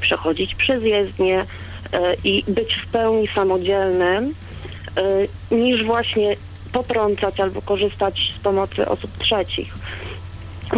przechodzić 0.00 0.54
przez 0.54 0.82
jezdnię 0.82 1.44
e, 1.92 2.14
i 2.24 2.44
być 2.48 2.74
w 2.74 2.86
pełni 2.86 3.28
samodzielnym, 3.34 4.34
e, 5.50 5.54
niż 5.54 5.84
właśnie 5.84 6.36
potrącać 6.72 7.40
albo 7.40 7.62
korzystać 7.62 8.32
z 8.38 8.42
pomocy 8.42 8.88
osób 8.88 9.10
trzecich. 9.18 9.74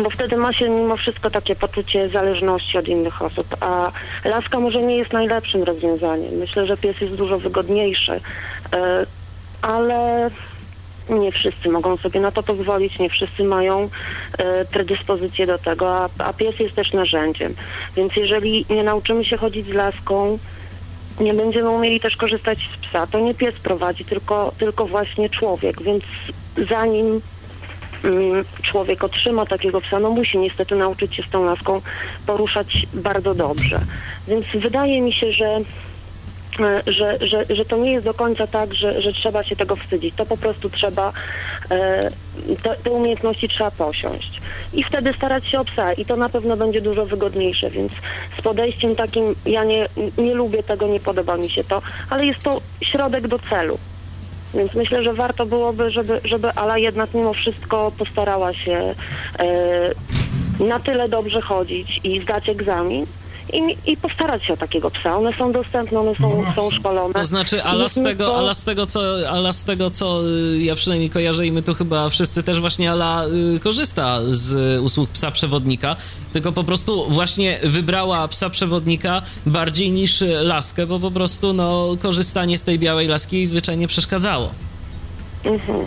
Bo 0.03 0.11
wtedy 0.11 0.37
ma 0.37 0.53
się 0.53 0.69
mimo 0.69 0.97
wszystko 0.97 1.31
takie 1.31 1.57
poczucie 1.57 2.09
zależności 2.09 2.79
od 2.79 2.89
innych 2.89 3.23
osób, 3.23 3.57
a 3.61 3.93
laska 4.25 4.61
może 4.61 4.83
nie 4.83 4.97
jest 4.97 5.13
najlepszym 5.13 5.63
rozwiązaniem. 5.63 6.35
Myślę, 6.35 6.67
że 6.67 6.77
pies 6.77 7.01
jest 7.01 7.15
dużo 7.15 7.39
wygodniejszy, 7.39 8.21
ale 9.63 10.31
nie 11.09 11.33
wszyscy 11.33 11.69
mogą 11.69 11.97
sobie 11.97 12.21
na 12.21 12.31
to 12.31 12.43
pozwolić, 12.43 12.99
nie 12.99 13.11
wszyscy 13.11 13.45
mają 13.45 13.89
e, 14.39 14.65
predyspozycję 14.65 15.47
do 15.47 15.59
tego, 15.59 15.97
a, 15.97 16.09
a 16.19 16.33
pies 16.33 16.59
jest 16.59 16.75
też 16.75 16.93
narzędziem. 16.93 17.55
Więc 17.97 18.17
jeżeli 18.17 18.67
nie 18.71 18.85
nauczymy 18.85 19.25
się 19.25 19.37
chodzić 19.37 19.67
z 19.67 19.73
laską, 19.73 20.39
nie 21.21 21.35
będziemy 21.35 21.71
umieli 21.71 22.01
też 22.01 22.17
korzystać 22.17 22.59
z 22.59 22.87
psa. 22.87 23.07
To 23.07 23.21
nie 23.21 23.35
pies 23.35 23.55
prowadzi, 23.55 24.05
tylko, 24.05 24.53
tylko 24.59 24.87
właśnie 24.87 25.31
człowiek, 25.31 25.83
więc 25.83 26.05
zanim 26.69 27.21
człowiek 28.63 29.05
otrzyma 29.05 29.47
takiego 29.47 29.81
psa, 29.81 30.01
no 30.01 30.11
musi 30.11 30.39
niestety 30.39 30.77
nauczyć 30.77 31.15
się 31.15 31.23
z 31.23 31.31
tą 31.31 31.45
laską 31.45 31.81
poruszać 32.27 32.87
bardzo 32.95 33.35
dobrze. 33.35 33.81
Więc 34.29 34.47
wydaje 34.55 35.01
mi 35.03 35.13
się, 35.13 35.33
że 35.33 35.61
E, 36.61 36.93
że, 36.93 37.19
że, 37.21 37.45
że 37.51 37.65
to 37.65 37.77
nie 37.77 37.93
jest 37.93 38.05
do 38.05 38.15
końca 38.15 38.47
tak, 38.47 38.75
że, 38.75 39.03
że 39.03 39.13
trzeba 39.13 39.45
się 39.45 39.57
tego 39.57 39.77
wstydzić. 39.77 40.15
To 40.15 40.27
po 40.27 40.37
prostu 40.37 40.71
trzeba, 40.71 41.13
e, 41.71 42.11
te, 42.63 42.77
te 42.85 42.91
umiejętności 42.91 43.49
trzeba 43.49 43.71
posiąść. 43.71 44.41
I 44.73 44.85
wtedy 44.85 45.13
starać 45.13 45.47
się 45.47 45.61
o 45.61 45.65
psa 45.65 45.93
i 45.93 46.05
to 46.05 46.17
na 46.17 46.29
pewno 46.29 46.57
będzie 46.57 46.81
dużo 46.81 47.07
wygodniejsze, 47.07 47.71
więc 47.71 47.93
z 48.39 48.43
podejściem 48.43 48.97
takim 48.97 49.35
ja 49.47 49.65
nie, 49.65 49.89
nie 50.19 50.35
lubię 50.35 50.63
tego, 50.63 50.87
nie 50.87 51.01
podoba 51.01 51.37
mi 51.37 51.51
się 51.51 51.65
to, 51.65 51.83
ale 52.11 52.27
jest 52.27 52.43
to 52.43 52.61
środek 52.83 53.29
do 53.29 53.39
celu. 53.39 53.79
Więc 54.55 54.75
myślę, 54.75 55.03
że 55.03 55.15
warto 55.15 55.47
byłoby, 55.47 55.91
żeby, 55.91 56.21
żeby 56.25 56.53
Ala 56.53 56.79
jednak 56.79 57.15
mimo 57.15 57.33
wszystko 57.33 57.93
postarała 57.99 58.55
się 58.55 58.95
e, 59.39 60.65
na 60.65 60.81
tyle 60.81 61.09
dobrze 61.09 61.41
chodzić 61.41 62.01
i 62.05 62.21
zdać 62.21 62.49
egzamin, 62.49 63.07
i, 63.53 63.91
i 63.93 63.97
postarać 63.97 64.45
się 64.45 64.53
o 64.53 64.57
takiego 64.57 64.91
psa. 64.91 65.17
One 65.17 65.33
są 65.33 65.53
dostępne, 65.53 66.01
one 66.01 66.15
są, 66.15 66.43
no 66.43 66.63
są 66.63 66.71
szkolone. 66.71 67.15
To 67.15 67.25
znaczy, 67.25 67.65
ala 67.65 67.89
z, 67.89 67.95
tego, 67.95 68.39
ala, 68.39 68.55
z 68.55 68.65
tego, 68.65 68.87
co, 68.87 69.01
ala 69.31 69.53
z 69.53 69.65
tego, 69.65 69.91
co 69.91 70.29
y, 70.29 70.59
ja 70.59 70.75
przynajmniej 70.75 71.11
kojarzę 71.11 71.47
i 71.47 71.53
my 71.53 71.63
tu 71.63 71.75
chyba 71.75 72.09
wszyscy 72.09 72.43
też 72.43 72.61
właśnie 72.61 72.91
Ala 72.91 73.25
y, 73.57 73.61
korzysta 73.61 74.19
z 74.29 74.81
usług 74.83 75.11
psa 75.11 75.31
przewodnika, 75.31 75.97
tylko 76.33 76.53
po 76.53 76.65
prostu 76.65 77.07
właśnie 77.09 77.61
wybrała 77.63 78.29
psa 78.29 78.51
przewodnika 78.51 79.23
bardziej 79.47 79.93
niż 79.93 80.25
laskę, 80.43 80.87
bo 80.87 81.01
po 81.01 81.11
prostu 81.11 81.53
no, 81.53 81.97
korzystanie 82.03 82.59
z 82.59 82.65
tej 82.65 82.79
białej 82.79 83.09
laski 83.09 83.37
jej 83.37 83.47
zwyczajnie 83.47 83.89
przeszkadzało. 83.89 84.51
Mhm. 85.45 85.87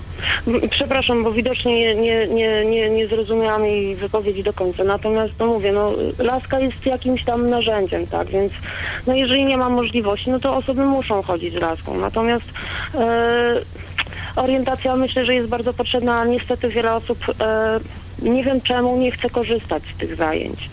Przepraszam, 0.69 1.23
bo 1.23 1.31
widocznie 1.31 1.95
nie, 1.95 2.27
nie, 2.27 2.65
nie, 2.65 2.89
nie 2.89 3.07
zrozumiałam 3.07 3.65
jej 3.65 3.95
wypowiedzi 3.95 4.43
do 4.43 4.53
końca. 4.53 4.83
Natomiast, 4.83 5.33
no 5.39 5.45
mówię, 5.45 5.71
no, 5.71 5.91
laska 6.19 6.59
jest 6.59 6.85
jakimś 6.85 7.23
tam 7.23 7.49
narzędziem, 7.49 8.07
tak, 8.07 8.27
więc 8.27 8.53
no, 9.07 9.15
jeżeli 9.15 9.45
nie 9.45 9.57
ma 9.57 9.69
możliwości, 9.69 10.29
no 10.29 10.39
to 10.39 10.55
osoby 10.55 10.85
muszą 10.85 11.23
chodzić 11.23 11.53
z 11.53 11.61
laską. 11.61 11.97
Natomiast 11.97 12.45
e, 12.95 13.55
orientacja 14.35 14.95
myślę, 14.95 15.25
że 15.25 15.35
jest 15.35 15.49
bardzo 15.49 15.73
potrzebna, 15.73 16.19
a 16.19 16.25
niestety 16.25 16.69
wiele 16.69 16.95
osób, 16.95 17.17
e, 17.41 17.79
nie 18.21 18.43
wiem 18.43 18.61
czemu, 18.61 18.97
nie 18.97 19.11
chce 19.11 19.29
korzystać 19.29 19.83
z 19.95 19.97
tych 19.97 20.15
zajęć. 20.15 20.69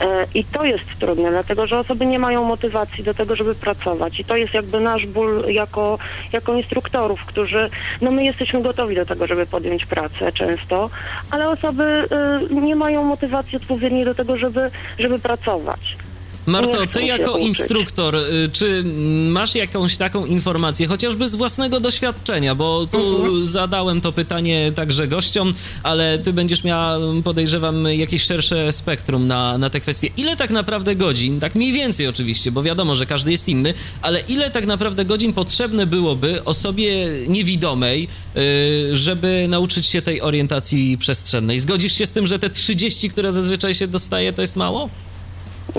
E, 0.00 0.26
I 0.34 0.44
to 0.44 0.64
jest 0.64 0.84
trudne, 0.98 1.30
dlatego 1.30 1.66
że 1.66 1.78
osoby 1.78 2.06
nie 2.06 2.18
mają 2.18 2.44
motywacji 2.44 3.04
do 3.04 3.14
tego, 3.14 3.36
żeby 3.36 3.54
pracować. 3.54 4.20
I 4.20 4.24
to 4.24 4.36
jest 4.36 4.54
jakby 4.54 4.80
nasz 4.80 5.06
ból 5.06 5.44
jako, 5.48 5.98
jako 6.32 6.54
instruktorów, 6.54 7.24
którzy, 7.24 7.70
no 8.00 8.10
my 8.10 8.24
jesteśmy 8.24 8.62
gotowi 8.62 8.94
do 8.94 9.06
tego, 9.06 9.26
żeby 9.26 9.46
podjąć 9.46 9.86
pracę 9.86 10.32
często, 10.32 10.90
ale 11.30 11.48
osoby 11.48 12.08
y, 12.50 12.54
nie 12.54 12.76
mają 12.76 13.04
motywacji 13.04 13.56
odpowiedniej 13.56 14.04
do 14.04 14.14
tego, 14.14 14.36
żeby, 14.36 14.70
żeby 14.98 15.18
pracować. 15.18 15.96
Marto, 16.46 16.86
ty 16.86 17.02
jako 17.02 17.38
instruktor, 17.38 18.16
y, 18.16 18.48
czy 18.52 18.84
masz 19.28 19.54
jakąś 19.54 19.96
taką 19.96 20.26
informację, 20.26 20.86
chociażby 20.86 21.28
z 21.28 21.34
własnego 21.34 21.80
doświadczenia, 21.80 22.54
bo 22.54 22.86
tu 22.86 23.16
mhm. 23.16 23.46
zadałem 23.46 24.00
to 24.00 24.12
pytanie 24.12 24.72
także 24.74 25.08
gościom, 25.08 25.54
ale 25.82 26.18
ty 26.18 26.32
będziesz 26.32 26.64
miała, 26.64 26.98
podejrzewam, 27.24 27.84
jakieś 27.84 28.22
szersze 28.22 28.72
spektrum 28.72 29.26
na, 29.26 29.58
na 29.58 29.70
te 29.70 29.80
kwestie. 29.80 30.08
Ile 30.16 30.36
tak 30.36 30.50
naprawdę 30.50 30.96
godzin, 30.96 31.40
tak 31.40 31.54
mniej 31.54 31.72
więcej 31.72 32.06
oczywiście, 32.06 32.52
bo 32.52 32.62
wiadomo, 32.62 32.94
że 32.94 33.06
każdy 33.06 33.32
jest 33.32 33.48
inny, 33.48 33.74
ale 34.02 34.20
ile 34.20 34.50
tak 34.50 34.66
naprawdę 34.66 35.04
godzin 35.04 35.32
potrzebne 35.32 35.86
byłoby 35.86 36.44
osobie 36.44 37.08
niewidomej, 37.28 38.08
y, 38.36 38.96
żeby 38.96 39.46
nauczyć 39.48 39.86
się 39.86 40.02
tej 40.02 40.22
orientacji 40.22 40.98
przestrzennej? 40.98 41.58
Zgodzisz 41.58 41.98
się 41.98 42.06
z 42.06 42.12
tym, 42.12 42.26
że 42.26 42.38
te 42.38 42.50
30, 42.50 43.10
które 43.10 43.32
zazwyczaj 43.32 43.74
się 43.74 43.88
dostaje, 43.88 44.32
to 44.32 44.40
jest 44.42 44.56
mało? 44.56 44.88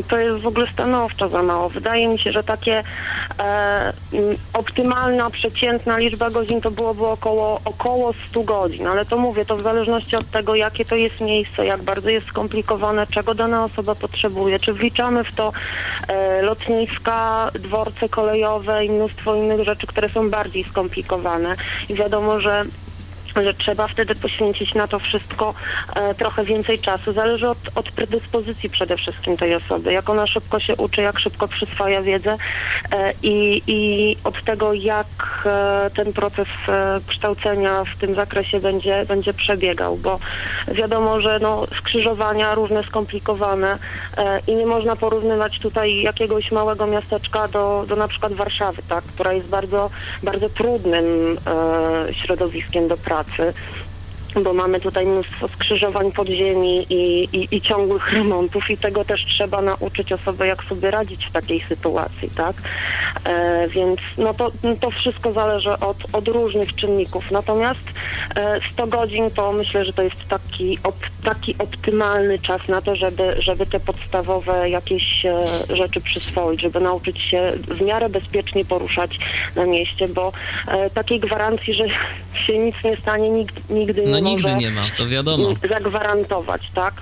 To 0.07 0.18
jest 0.18 0.41
w 0.41 0.47
ogóle 0.47 0.68
stanowczo 0.73 1.30
za 1.30 1.43
mało. 1.43 1.69
Wydaje 1.69 2.07
mi 2.07 2.19
się, 2.19 2.31
że 2.31 2.43
takie 2.43 2.84
e, 3.39 3.93
optymalna, 4.53 5.30
przeciętna 5.30 5.97
liczba 5.97 6.30
godzin 6.30 6.61
to 6.61 6.72
byłoby 6.72 7.07
około, 7.07 7.61
około 7.65 8.13
100 8.30 8.43
godzin, 8.43 8.88
ale 8.88 9.05
to 9.05 9.18
mówię, 9.18 9.45
to 9.45 9.57
w 9.57 9.61
zależności 9.61 10.15
od 10.15 10.30
tego, 10.30 10.55
jakie 10.55 10.85
to 10.85 10.95
jest 10.95 11.22
miejsce, 11.22 11.65
jak 11.65 11.84
bardzo 11.84 12.09
jest 12.09 12.27
skomplikowane, 12.27 13.07
czego 13.07 13.35
dana 13.35 13.63
osoba 13.63 13.95
potrzebuje, 13.95 14.59
czy 14.59 14.73
wliczamy 14.73 15.23
w 15.23 15.35
to 15.35 15.51
e, 16.07 16.41
lotniska, 16.41 17.51
dworce 17.53 18.09
kolejowe 18.09 18.85
i 18.85 18.89
mnóstwo 18.89 19.35
innych 19.35 19.63
rzeczy, 19.63 19.88
które 19.88 20.09
są 20.09 20.30
bardziej 20.30 20.63
skomplikowane 20.63 21.55
i 21.89 21.93
wiadomo, 21.93 22.39
że 22.39 22.65
że 23.36 23.53
trzeba 23.53 23.88
wtedy 23.88 24.16
poświęcić 24.16 24.74
na 24.74 24.88
to 24.88 24.99
wszystko 24.99 25.53
e, 25.95 26.16
trochę 26.16 26.44
więcej 26.44 26.80
czasu. 26.80 27.14
Zależy 27.14 27.49
od, 27.49 27.58
od 27.76 27.91
predyspozycji 27.91 28.70
przede 28.70 28.98
wszystkim 28.98 29.38
tej 29.38 29.56
osoby, 29.56 29.94
jak 29.94 30.10
ona 30.10 30.28
szybko 30.28 30.60
się 30.60 30.76
uczy, 30.76 31.02
jak 31.02 31.20
szybko 31.20 31.48
przyswaja 31.48 32.02
wiedzę 32.02 32.38
e, 32.91 33.14
i, 33.24 33.62
i 33.68 34.18
od 34.24 34.44
tego, 34.44 34.74
jak 34.74 35.08
e, 35.45 35.90
ten 35.95 36.14
proces 36.14 36.48
kształcenia 37.08 37.84
w 37.84 37.98
tym 37.98 38.14
zakresie 38.14 38.60
będzie, 38.60 39.06
będzie 39.06 39.34
przebiegał, 39.34 39.98
bo 39.98 40.20
wiadomo, 40.68 41.22
że 41.22 41.40
no, 41.41 41.68
skrzyżowania 41.80 42.56
różne 42.56 42.84
skomplikowane 42.84 43.78
i 44.48 44.56
nie 44.56 44.66
można 44.66 44.95
porównywać 44.95 45.60
tutaj 45.60 46.02
jakiegoś 46.02 46.52
małego 46.52 46.88
miasteczka 46.88 47.48
do, 47.48 47.86
do 47.88 47.95
na 47.95 48.08
przykład 48.08 48.34
Warszawy, 48.34 48.82
tak, 48.90 49.03
która 49.03 49.34
jest 49.34 49.48
bardzo, 49.48 49.90
bardzo 50.24 50.49
trudnym 50.49 51.38
środowiskiem 52.12 52.88
do 52.88 52.98
pracy 52.98 53.20
pracy 53.23 53.57
bo 54.44 54.53
mamy 54.53 54.80
tutaj 54.80 55.06
mnóstwo 55.06 55.48
skrzyżowań 55.48 56.12
podziemi 56.12 56.86
i, 56.90 57.24
i, 57.34 57.56
i, 57.56 57.62
ciągłych 57.62 58.14
remontów 58.14 58.70
i 58.70 58.78
tego 58.78 59.06
też 59.06 59.26
trzeba 59.26 59.62
nauczyć 59.62 60.12
osobę, 60.12 60.48
jak 60.48 60.64
sobie 60.64 60.91
radzić 60.91 61.26
w 61.26 61.32
takiej 61.32 61.62
sytuacji, 61.70 62.30
tak? 62.36 62.56
E, 63.26 63.68
więc 63.68 63.99
no 64.18 64.34
to, 64.34 64.52
to 64.80 64.91
wszystko 64.91 65.34
zależy 65.34 65.72
od, 65.72 65.98
od 66.14 66.28
różnych 66.28 66.76
czynników. 66.76 67.32
Natomiast 67.32 67.80
e, 68.36 68.60
100 68.74 68.88
godzin 68.88 69.32
to 69.32 69.53
myślę, 69.53 69.86
że 69.86 69.94
to 69.94 70.02
jest 70.02 70.28
taki, 70.30 70.78
op, 70.84 70.95
taki 71.24 71.56
optymalny 71.58 72.40
czas 72.40 72.68
na 72.68 72.82
to, 72.82 72.95
żeby, 72.95 73.36
żeby 73.40 73.66
te 73.66 73.80
podstawowe 73.80 74.70
jakieś 74.70 75.26
e, 75.26 75.45
rzeczy 75.76 76.02
przyswoić, 76.02 76.62
żeby 76.62 76.80
nauczyć 76.80 77.20
się 77.20 77.52
w 77.68 77.82
miarę 77.82 78.10
bezpiecznie 78.10 78.66
poruszać 78.66 79.20
na 79.56 79.66
mieście, 79.66 80.08
bo 80.08 80.32
e, 80.68 80.90
takiej 80.90 81.20
gwarancji, 81.20 81.74
że 81.74 81.84
się 82.48 82.58
nic 82.58 82.76
nie 82.84 82.98
stanie, 82.98 83.30
nikt, 83.30 83.70
nigdy 83.70 84.03
no 84.08 84.20
nie 84.20 84.20
nigdy 84.22 84.56
nie 84.56 84.72
ma, 84.72 84.88
to 84.98 85.07
wiadomo. 85.07 85.53
Zagwarantować, 85.69 86.61
tak? 86.76 86.93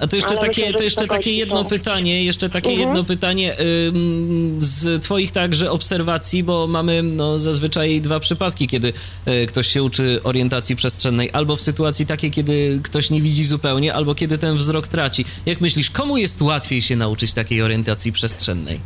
A 0.00 0.06
to 0.06 0.16
jeszcze 0.16 0.30
Ale 0.30 0.40
takie, 0.40 0.62
myślę, 0.62 0.78
to 0.78 0.84
jeszcze 0.84 1.06
takie 1.06 1.32
jedno 1.32 1.64
pytanie, 1.64 2.24
jeszcze 2.24 2.50
takie 2.50 2.68
Mhm. 2.70 2.88
jedno 2.88 3.04
pytanie 3.04 3.56
ym, 3.88 4.56
z 4.58 5.02
twoich 5.02 5.32
także 5.32 5.70
obserwacji, 5.70 6.42
bo 6.42 6.66
mamy 6.66 7.02
no, 7.02 7.38
zazwyczaj 7.38 8.00
dwa 8.00 8.20
przypadki, 8.20 8.68
kiedy 8.68 8.92
y, 9.28 9.46
ktoś 9.46 9.66
się 9.66 9.82
uczy 9.82 10.20
orientacji 10.24 10.76
przestrzennej, 10.76 11.30
albo 11.32 11.56
w 11.56 11.60
sytuacji 11.62 12.06
takiej, 12.06 12.30
kiedy 12.30 12.80
ktoś 12.82 13.10
nie 13.10 13.22
widzi 13.22 13.44
zupełnie, 13.44 13.94
albo 13.94 14.14
kiedy 14.14 14.38
ten 14.38 14.56
wzrok 14.56 14.88
traci. 14.88 15.24
Jak 15.46 15.60
myślisz, 15.60 15.90
komu 15.90 16.16
jest 16.16 16.42
łatwiej 16.42 16.82
się 16.82 16.96
nauczyć 16.96 17.32
takiej 17.32 17.62
orientacji 17.62 18.12
przestrzennej? 18.12 18.80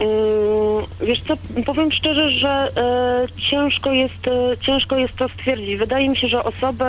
Mm, 0.00 0.68
Wiesz 1.00 1.22
co, 1.28 1.34
powiem 1.66 1.92
szczerze, 1.92 2.30
że 2.30 2.48
e, 2.48 3.26
ciężko, 3.50 3.92
jest, 3.92 4.28
e, 4.28 4.56
ciężko 4.66 4.96
jest 4.96 5.16
to 5.16 5.28
stwierdzić. 5.28 5.76
Wydaje 5.76 6.08
mi 6.08 6.16
się, 6.16 6.28
że 6.28 6.44
osoby 6.44 6.84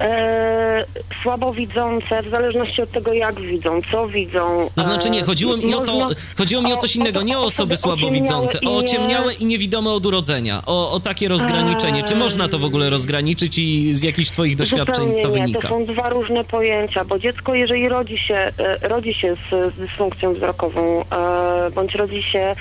e, 0.00 0.84
słabowidzące, 1.22 2.22
w 2.22 2.30
zależności 2.30 2.82
od 2.82 2.90
tego 2.90 3.12
jak 3.12 3.40
widzą, 3.40 3.80
co 3.90 4.08
widzą... 4.08 4.70
To 4.74 4.82
znaczy 4.82 5.10
nie, 5.10 5.20
e, 5.20 5.24
chodziło 5.24 5.56
mi 5.56 5.74
o 5.74 5.80
to, 5.80 6.08
chodziło 6.38 6.62
mi 6.62 6.72
o 6.72 6.76
coś 6.76 6.96
innego, 6.96 7.22
nie 7.22 7.38
o 7.38 7.42
osoby 7.42 7.76
słabowidzące, 7.76 8.58
o 8.66 8.76
ociemniałe 8.76 9.34
i 9.34 9.46
niewidome 9.46 9.90
od 9.90 10.06
urodzenia, 10.06 10.62
o, 10.66 10.92
o 10.92 11.00
takie 11.00 11.28
rozgraniczenie. 11.28 12.02
Czy 12.02 12.16
można 12.16 12.48
to 12.48 12.58
w 12.58 12.64
ogóle 12.64 12.90
rozgraniczyć 12.90 13.58
i 13.58 13.94
z 13.94 14.02
jakichś 14.02 14.30
twoich 14.30 14.56
doświadczeń 14.56 15.22
to 15.22 15.28
nie. 15.28 15.34
wynika? 15.34 15.68
To 15.68 15.74
są 15.74 15.84
dwa 15.84 16.08
różne 16.08 16.44
pojęcia, 16.44 17.04
bo 17.04 17.18
dziecko, 17.18 17.54
jeżeli 17.54 17.88
rodzi 17.88 18.18
się, 18.18 18.34
e, 18.34 18.88
rodzi 18.88 19.14
się 19.14 19.34
z, 19.34 19.74
z 19.74 19.76
dysfunkcją 19.76 20.34
wzrokową, 20.34 21.04
e, 21.12 21.70
bądź 21.70 21.94
rodzi 21.94 22.22
się, 22.22 22.43
e, 22.44 22.54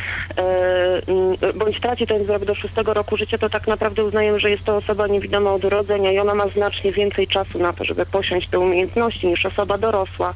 m, 1.07 1.53
bądź 1.55 1.80
traci 1.80 2.07
ten 2.07 2.23
wzrok 2.23 2.45
do 2.45 2.55
szóstego 2.55 2.93
roku 2.93 3.18
życia, 3.18 3.38
to 3.38 3.49
tak 3.49 3.68
naprawdę 3.68 4.03
uznajemy, 4.03 4.39
że 4.39 4.49
jest 4.49 4.64
to 4.64 4.77
osoba 4.77 5.07
niewidoma 5.07 5.53
od 5.53 5.65
urodzenia 5.65 6.11
i 6.11 6.19
ona 6.19 6.35
ma 6.35 6.47
znacznie 6.47 6.91
więcej 6.91 7.27
czasu 7.27 7.60
na 7.60 7.73
to, 7.73 7.85
żeby 7.85 8.05
posiąść 8.05 8.49
te 8.49 8.60
umiejętności 8.60 9.27
niż 9.27 9.45
osoba 9.45 9.77
dorosła 9.77 10.34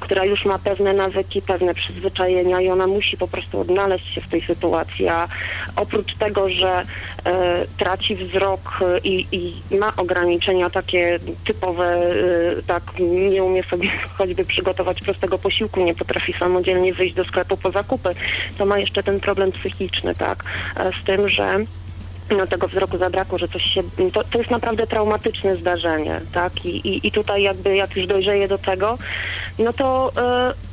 która 0.00 0.24
już 0.24 0.44
ma 0.44 0.58
pewne 0.58 0.92
nawyki, 0.92 1.42
pewne 1.42 1.74
przyzwyczajenia 1.74 2.60
i 2.60 2.68
ona 2.68 2.86
musi 2.86 3.16
po 3.16 3.28
prostu 3.28 3.60
odnaleźć 3.60 4.14
się 4.14 4.20
w 4.20 4.28
tej 4.28 4.42
sytuacji. 4.42 5.08
A 5.08 5.28
oprócz 5.76 6.14
tego, 6.14 6.50
że 6.50 6.82
e, 7.24 7.66
traci 7.78 8.16
wzrok 8.16 8.80
e, 8.80 8.98
i, 8.98 9.26
i 9.32 9.76
ma 9.76 9.92
ograniczenia 9.96 10.70
takie 10.70 11.18
typowe, 11.46 11.84
e, 11.84 12.62
tak 12.66 12.82
nie 13.30 13.44
umie 13.44 13.62
sobie 13.62 13.90
choćby 14.18 14.44
przygotować 14.44 15.00
prostego 15.00 15.38
posiłku, 15.38 15.84
nie 15.84 15.94
potrafi 15.94 16.32
samodzielnie 16.32 16.94
wyjść 16.94 17.14
do 17.14 17.24
sklepu 17.24 17.56
po 17.56 17.70
zakupy, 17.70 18.14
to 18.58 18.66
ma 18.66 18.78
jeszcze 18.78 19.02
ten 19.02 19.20
problem 19.20 19.52
psychiczny, 19.52 20.14
tak, 20.14 20.44
e, 20.76 20.90
z 21.02 21.04
tym, 21.04 21.28
że 21.28 21.64
no, 22.30 22.46
tego 22.46 22.68
wzroku 22.68 22.98
zabrakło, 22.98 23.38
że 23.38 23.48
coś 23.48 23.62
się... 23.62 23.82
To, 24.12 24.24
to 24.24 24.38
jest 24.38 24.50
naprawdę 24.50 24.86
traumatyczne 24.86 25.56
zdarzenie, 25.56 26.20
tak? 26.32 26.64
I, 26.64 26.88
i, 26.88 27.06
I 27.06 27.12
tutaj 27.12 27.42
jakby 27.42 27.76
jak 27.76 27.96
już 27.96 28.06
dojrzeje 28.06 28.48
do 28.48 28.58
tego, 28.58 28.98
no 29.58 29.72
to... 29.72 30.12
E, 30.16 30.68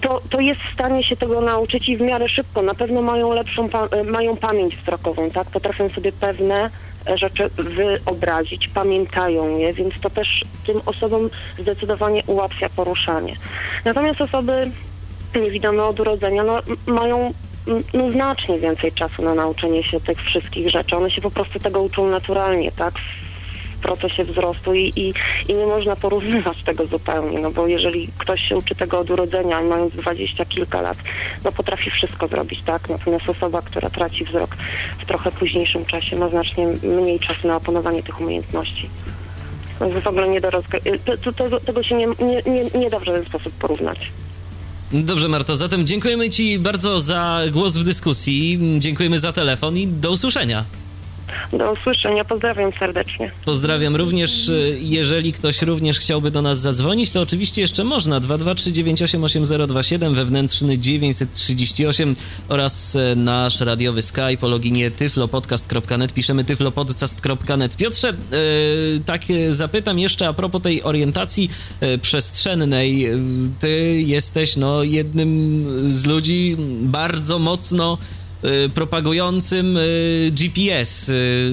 to, 0.00 0.22
to 0.30 0.40
jest 0.40 0.60
w 0.60 0.74
stanie 0.74 1.04
się 1.04 1.16
tego 1.16 1.40
nauczyć 1.40 1.88
i 1.88 1.96
w 1.96 2.00
miarę 2.00 2.28
szybko. 2.28 2.62
Na 2.62 2.74
pewno 2.74 3.02
mają 3.02 3.32
lepszą, 3.32 3.68
pa- 3.68 3.88
e, 3.90 4.04
mają 4.04 4.36
pamięć 4.36 4.76
wzrokową, 4.76 5.30
tak? 5.30 5.50
Potrafią 5.50 5.88
sobie 5.88 6.12
pewne 6.12 6.70
e, 7.08 7.18
rzeczy 7.18 7.50
wyobrazić, 7.56 8.68
pamiętają 8.68 9.58
je, 9.58 9.72
więc 9.72 10.00
to 10.00 10.10
też 10.10 10.44
tym 10.66 10.80
osobom 10.86 11.30
zdecydowanie 11.58 12.22
ułatwia 12.26 12.68
poruszanie. 12.68 13.36
Natomiast 13.84 14.20
osoby 14.20 14.70
niewidome 15.34 15.84
od 15.84 16.00
urodzenia 16.00 16.44
no, 16.44 16.58
mają 16.86 17.32
no, 17.94 18.12
znacznie 18.12 18.58
więcej 18.58 18.92
czasu 18.92 19.22
na 19.22 19.34
nauczenie 19.34 19.82
się 19.84 20.00
tych 20.00 20.22
wszystkich 20.22 20.70
rzeczy. 20.70 20.96
One 20.96 21.10
się 21.10 21.20
po 21.20 21.30
prostu 21.30 21.60
tego 21.60 21.82
uczą 21.82 22.08
naturalnie, 22.08 22.72
tak? 22.72 22.94
W 23.78 23.82
procesie 23.82 24.24
wzrostu 24.24 24.74
i, 24.74 24.92
i, 24.96 25.14
i 25.48 25.54
nie 25.54 25.66
można 25.66 25.96
porównywać 25.96 26.62
tego 26.62 26.86
zupełnie, 26.86 27.38
no 27.38 27.50
bo 27.50 27.66
jeżeli 27.66 28.08
ktoś 28.18 28.40
się 28.40 28.56
uczy 28.56 28.74
tego 28.74 28.98
od 28.98 29.10
urodzenia 29.10 29.60
i 29.60 29.64
mając 29.64 29.94
dwadzieścia 29.94 30.44
kilka 30.44 30.80
lat, 30.80 30.98
no 31.44 31.52
potrafi 31.52 31.90
wszystko 31.90 32.28
zrobić, 32.28 32.62
tak? 32.62 32.88
Natomiast 32.88 33.28
osoba, 33.28 33.62
która 33.62 33.90
traci 33.90 34.24
wzrok 34.24 34.56
w 34.98 35.06
trochę 35.06 35.32
późniejszym 35.32 35.84
czasie 35.84 36.16
ma 36.16 36.28
znacznie 36.28 36.66
mniej 36.82 37.20
czasu 37.20 37.48
na 37.48 37.56
opanowanie 37.56 38.02
tych 38.02 38.20
umiejętności. 38.20 38.88
To 39.78 40.00
w 40.00 40.06
ogóle 40.06 40.28
nie 40.28 40.40
do 40.40 40.50
rozgry- 40.50 40.98
to, 41.04 41.16
to, 41.16 41.32
tego, 41.32 41.60
tego 41.60 41.82
się 41.82 41.94
nie, 41.94 42.06
nie, 42.06 42.42
nie, 42.52 42.80
nie 42.80 42.90
da 42.90 42.98
w 42.98 43.04
żaden 43.04 43.24
sposób 43.24 43.54
porównać. 43.54 44.10
Dobrze, 45.02 45.28
Marto, 45.28 45.56
zatem 45.56 45.86
dziękujemy 45.86 46.30
Ci 46.30 46.58
bardzo 46.58 47.00
za 47.00 47.42
głos 47.52 47.76
w 47.76 47.84
dyskusji, 47.84 48.58
dziękujemy 48.78 49.18
za 49.18 49.32
telefon 49.32 49.76
i 49.76 49.86
do 49.86 50.10
usłyszenia. 50.10 50.64
Do 51.52 51.72
usłyszenia, 51.72 52.24
pozdrawiam 52.24 52.72
serdecznie. 52.78 53.30
Pozdrawiam 53.44 53.96
również. 53.96 54.48
y, 54.48 54.78
Jeżeli 54.82 55.32
ktoś 55.32 55.62
również 55.62 55.98
chciałby 55.98 56.30
do 56.30 56.42
nas 56.42 56.58
zadzwonić, 56.58 57.12
to 57.12 57.20
oczywiście 57.20 57.62
jeszcze 57.62 57.84
można. 57.84 58.20
223988027 58.20 60.14
wewnętrzny 60.14 60.78
938 60.78 62.16
oraz 62.48 62.96
e, 62.96 63.16
nasz 63.16 63.60
radiowy 63.60 64.02
Skype 64.02 64.38
o 64.40 64.48
loginie 64.48 64.90
tyflopodcast.net. 64.90 66.12
Piszemy 66.12 66.44
tyflopodcast.net. 66.44 67.76
Piotrze, 67.76 68.08
e, 68.08 68.14
tak 69.06 69.22
zapytam 69.50 69.98
jeszcze 69.98 70.28
a 70.28 70.32
propos 70.32 70.62
tej 70.62 70.82
orientacji 70.82 71.50
przestrzennej. 72.02 73.08
Ty 73.60 74.02
jesteś 74.06 74.56
no, 74.56 74.82
jednym 74.82 75.64
z 75.92 76.04
ludzi 76.04 76.56
bardzo 76.80 77.38
mocno 77.38 77.98
y, 78.20 78.23
propagującym 78.74 79.76
y, 79.76 80.30
GPS. 80.32 81.08
Y, 81.08 81.52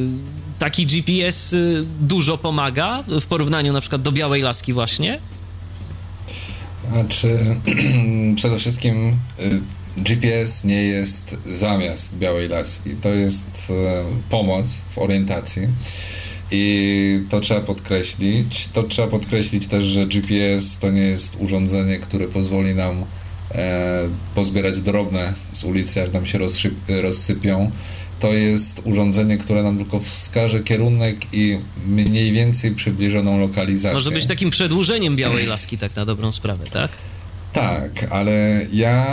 Taki 0.60 0.86
GPS 0.86 1.54
y, 1.54 1.86
dużo 2.02 2.38
pomaga 2.38 3.04
w 3.08 3.26
porównaniu 3.26 3.74
na 3.74 3.82
przykład 3.82 4.02
do 4.02 4.12
Białej 4.12 4.42
Laski 4.42 4.74
właśnie? 4.74 5.20
Znaczy, 6.92 7.38
przede 8.36 8.60
wszystkim 8.60 9.18
y, 9.40 9.62
GPS 9.98 10.64
nie 10.64 10.84
jest 10.84 11.38
zamiast 11.46 12.18
białej 12.18 12.50
laski. 12.50 12.90
To 12.90 13.10
jest 13.10 13.74
pomoc 14.30 14.82
w 14.90 14.98
orientacji. 14.98 15.68
I 16.52 17.24
to 17.30 17.40
trzeba 17.40 17.62
podkreślić. 17.62 18.70
To 18.74 18.84
trzeba 18.84 19.08
podkreślić 19.08 19.68
też, 19.68 19.86
że 19.86 20.06
GPS 20.06 20.80
to 20.80 20.92
nie 20.92 21.02
jest 21.02 21.36
urządzenie, 21.40 22.00
które 22.00 22.28
pozwoli 22.28 22.76
nam 22.76 23.06
pozbierać 24.36 24.80
drobne 24.80 25.34
z 25.54 25.64
ulicy, 25.64 26.00
jak 26.00 26.14
nam 26.14 26.26
się 26.26 26.40
rozsypią. 27.02 27.72
To 28.20 28.34
jest 28.34 28.82
urządzenie, 28.86 29.38
które 29.38 29.64
nam 29.64 29.78
tylko 29.78 30.00
wskaże 30.00 30.64
kierunek 30.64 31.34
i 31.34 31.60
mniej 31.86 32.32
więcej 32.32 32.72
przybliżoną 32.72 33.40
lokalizację. 33.40 33.94
Może 33.94 34.12
być 34.12 34.28
takim 34.28 34.50
przedłużeniem 34.50 35.16
Białej 35.16 35.46
Laski, 35.46 35.78
tak 35.78 35.96
na 35.96 36.06
dobrą 36.06 36.32
sprawę, 36.32 36.64
tak? 36.74 36.92
Tak, 37.54 38.08
ale 38.10 38.66
ja 38.74 39.06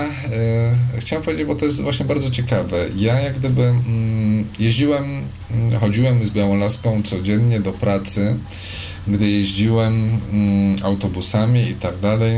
e, 0.94 1.00
chciałem 1.00 1.24
powiedzieć, 1.24 1.46
bo 1.46 1.54
to 1.54 1.64
jest 1.64 1.82
właśnie 1.82 2.06
bardzo 2.06 2.30
ciekawe. 2.30 2.86
Ja 2.96 3.20
jak 3.20 3.38
gdyby 3.38 3.62
mm, 3.62 4.44
jeździłem, 4.58 5.22
mm, 5.50 5.80
chodziłem 5.80 6.24
z 6.24 6.30
Białą 6.30 6.56
Laską 6.56 7.02
codziennie 7.02 7.60
do 7.60 7.72
pracy, 7.72 8.36
gdy 9.06 9.30
jeździłem 9.30 10.20
mm, 10.32 10.76
autobusami 10.82 11.68
i 11.68 11.74
tak 11.74 11.98
dalej. 11.98 12.36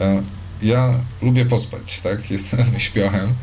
E, 0.00 0.22
ja 0.64 0.94
lubię 1.22 1.44
pospać, 1.44 2.00
tak? 2.00 2.30
Jestem 2.30 2.66
śpiochem 2.78 3.34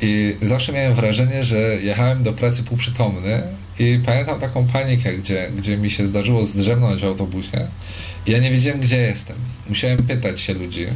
i 0.00 0.36
zawsze 0.42 0.72
miałem 0.72 0.94
wrażenie, 0.94 1.44
że 1.44 1.58
jechałem 1.58 2.22
do 2.22 2.32
pracy 2.32 2.62
półprzytomny 2.62 3.42
i 3.78 4.00
pamiętam 4.06 4.40
taką 4.40 4.66
panikę, 4.66 5.16
gdzie, 5.16 5.50
gdzie 5.56 5.76
mi 5.76 5.90
się 5.90 6.06
zdarzyło 6.06 6.44
zdrzemnąć 6.44 7.02
w 7.02 7.04
autobusie. 7.04 7.68
Ja 8.26 8.38
nie 8.38 8.50
wiedziałem, 8.50 8.80
gdzie 8.80 8.96
jestem. 8.96 9.36
Musiałem 9.68 10.06
pytać 10.06 10.40
się 10.40 10.54
ludzi. 10.54 10.86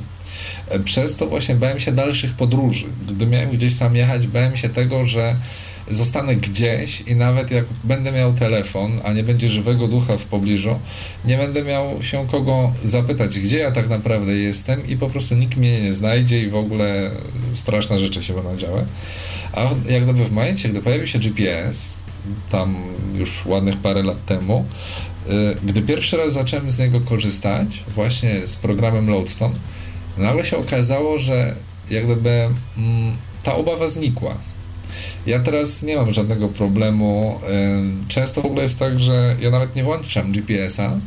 Przez 0.85 1.17
to 1.17 1.27
właśnie 1.27 1.55
bałem 1.55 1.81
się 1.81 1.93
dalszych 1.93 2.33
podróży. 2.33 2.87
Gdy 3.09 3.27
miałem 3.27 3.51
gdzieś 3.51 3.75
sam 3.75 3.97
jechać, 3.97 4.27
bałem 4.27 4.57
się 4.57 4.69
tego, 4.69 5.07
że 5.07 5.37
zostanę 5.91 6.37
gdzieś 6.37 7.01
i 7.01 7.17
nawet 7.17 7.51
jak 7.51 7.65
będę 7.85 8.13
miał 8.13 8.33
telefon, 8.33 9.01
a 9.05 9.13
nie 9.13 9.25
będzie 9.25 9.49
żywego 9.49 9.89
ducha 9.89 10.17
w 10.17 10.25
pobliżu, 10.25 10.79
nie 11.25 11.37
będę 11.37 11.65
miał 11.65 12.03
się 12.03 12.27
kogo 12.27 12.73
zapytać, 12.85 13.41
gdzie 13.41 13.59
ja 13.59 13.73
tak 13.73 13.89
naprawdę 13.89 14.33
jestem 14.33 14.87
i 14.87 14.97
po 14.97 15.09
prostu 15.11 15.35
nikt 15.35 15.57
mnie 15.57 15.81
nie 15.81 15.95
znajdzie 15.95 16.43
i 16.43 16.49
w 16.49 16.57
ogóle 16.57 17.11
straszne 17.53 17.99
rzeczy 17.99 18.25
się 18.25 18.35
będą 18.35 18.57
działy. 18.57 18.85
A 19.53 19.63
jak 19.89 20.05
gdyby 20.05 20.25
w 20.25 20.33
momencie, 20.33 20.69
gdy 20.69 20.83
pojawił 20.83 21.07
się 21.07 21.19
GPS, 21.19 21.93
tam 22.51 22.77
już 23.15 23.47
ładnych 23.47 23.77
parę 23.77 24.03
lat 24.03 24.25
temu, 24.27 24.65
y, 25.27 25.57
gdy 25.65 25.83
pierwszy 25.83 26.17
raz 26.17 26.33
zacząłem 26.33 26.71
z 26.71 26.79
niego 26.79 27.01
korzystać, 27.01 27.85
właśnie 27.95 28.47
z 28.47 28.57
programem 28.57 29.11
Lodestone, 29.11 29.55
nagle 30.19 30.47
się 30.47 30.57
okazało, 30.57 31.19
że 31.19 31.57
jak 31.91 32.05
gdyby 32.05 32.49
mm, 32.77 33.17
ta 33.43 33.55
obawa 33.55 33.89
znikła. 33.89 34.39
Ja 35.29 35.39
teraz 35.39 35.83
nie 35.83 35.97
mam 35.97 36.13
żadnego 36.13 36.49
problemu. 36.49 37.41
Często 38.09 38.43
w 38.43 38.47
ogóle 38.47 38.63
jest 38.63 38.79
tak, 38.79 39.01
że 39.01 39.37
ja 39.41 39.51
nawet 39.51 39.77
nie 39.77 39.85
włączam 39.85 40.33
GPS-a, 40.33 40.99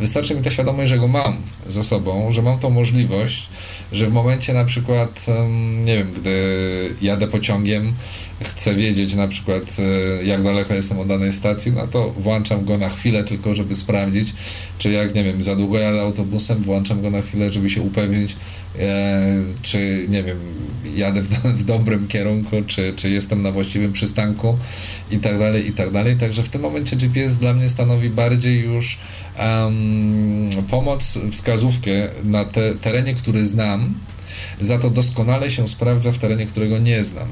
Wystarczy 0.00 0.34
mi 0.34 0.42
ta 0.42 0.50
świadomość, 0.50 0.88
że 0.88 0.98
go 0.98 1.08
mam 1.08 1.42
za 1.68 1.82
sobą, 1.82 2.32
że 2.32 2.42
mam 2.42 2.58
tą 2.58 2.70
możliwość, 2.70 3.48
że 3.92 4.06
w 4.06 4.12
momencie 4.12 4.52
na 4.52 4.64
przykład, 4.64 5.26
nie 5.84 5.96
wiem, 5.96 6.12
gdy 6.12 6.30
jadę 7.02 7.28
pociągiem, 7.28 7.94
chcę 8.44 8.74
wiedzieć 8.74 9.14
na 9.14 9.28
przykład, 9.28 9.62
e, 9.78 10.24
jak 10.24 10.42
daleko 10.42 10.74
jestem 10.74 10.98
od 10.98 11.08
danej 11.08 11.32
stacji, 11.32 11.72
no 11.72 11.86
to 11.86 12.10
włączam 12.10 12.64
go 12.64 12.78
na 12.78 12.88
chwilę 12.88 13.24
tylko, 13.24 13.54
żeby 13.54 13.74
sprawdzić, 13.74 14.32
czy 14.78 14.90
jak, 14.90 15.14
nie 15.14 15.24
wiem, 15.24 15.42
za 15.42 15.56
długo 15.56 15.78
jadę 15.78 16.00
autobusem, 16.00 16.62
włączam 16.62 17.02
go 17.02 17.10
na 17.10 17.22
chwilę, 17.22 17.52
żeby 17.52 17.70
się 17.70 17.82
upewnić, 17.82 18.36
e, 18.78 19.22
czy, 19.62 20.06
nie 20.08 20.22
wiem, 20.22 20.38
jadę 20.94 21.22
w, 21.22 21.28
w 21.28 21.64
dobrym 21.64 22.08
kierunku, 22.08 22.56
czy, 22.66 22.92
czy 22.96 23.10
jestem 23.10 23.42
na 23.42 23.52
właściwym 23.52 23.92
przystanku 23.92 24.58
i 25.10 25.18
tak 25.18 25.38
dalej, 25.38 25.68
i 25.68 25.72
tak 25.72 25.90
dalej. 25.90 26.16
Także 26.16 26.42
w 26.42 26.48
tym 26.48 26.62
momencie 26.62 26.96
GPS 26.96 27.36
dla 27.36 27.54
mnie 27.54 27.68
stanowi 27.68 28.10
bardziej 28.10 28.60
już 28.60 28.98
um, 29.38 30.50
pomoc, 30.70 31.18
wskazówkę 31.30 31.90
na 32.24 32.44
te, 32.44 32.74
terenie, 32.74 33.14
który 33.14 33.44
znam, 33.44 33.94
za 34.60 34.78
to 34.78 34.90
doskonale 34.90 35.50
się 35.50 35.68
sprawdza 35.68 36.12
w 36.12 36.18
terenie, 36.18 36.46
którego 36.46 36.78
nie 36.78 37.04
znam. 37.04 37.28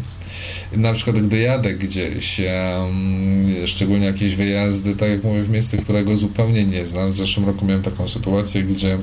Na 0.77 0.93
przykład, 0.93 1.19
gdy 1.19 1.39
jadę 1.39 1.75
gdzieś, 1.75 2.41
szczególnie 3.67 4.07
jakieś 4.07 4.35
wyjazdy, 4.35 4.97
tak 4.97 5.11
jak 5.11 5.25
mówię, 5.25 5.43
w 5.43 5.51
miejsce, 5.51 5.77
którego 5.77 6.17
zupełnie 6.17 6.65
nie 6.65 6.87
znam. 6.87 7.11
W 7.11 7.15
zeszłym 7.15 7.47
roku 7.47 7.65
miałem 7.65 7.83
taką 7.83 8.09
sytuację, 8.09 8.63
gdzie 8.63 8.95
y, 8.95 8.99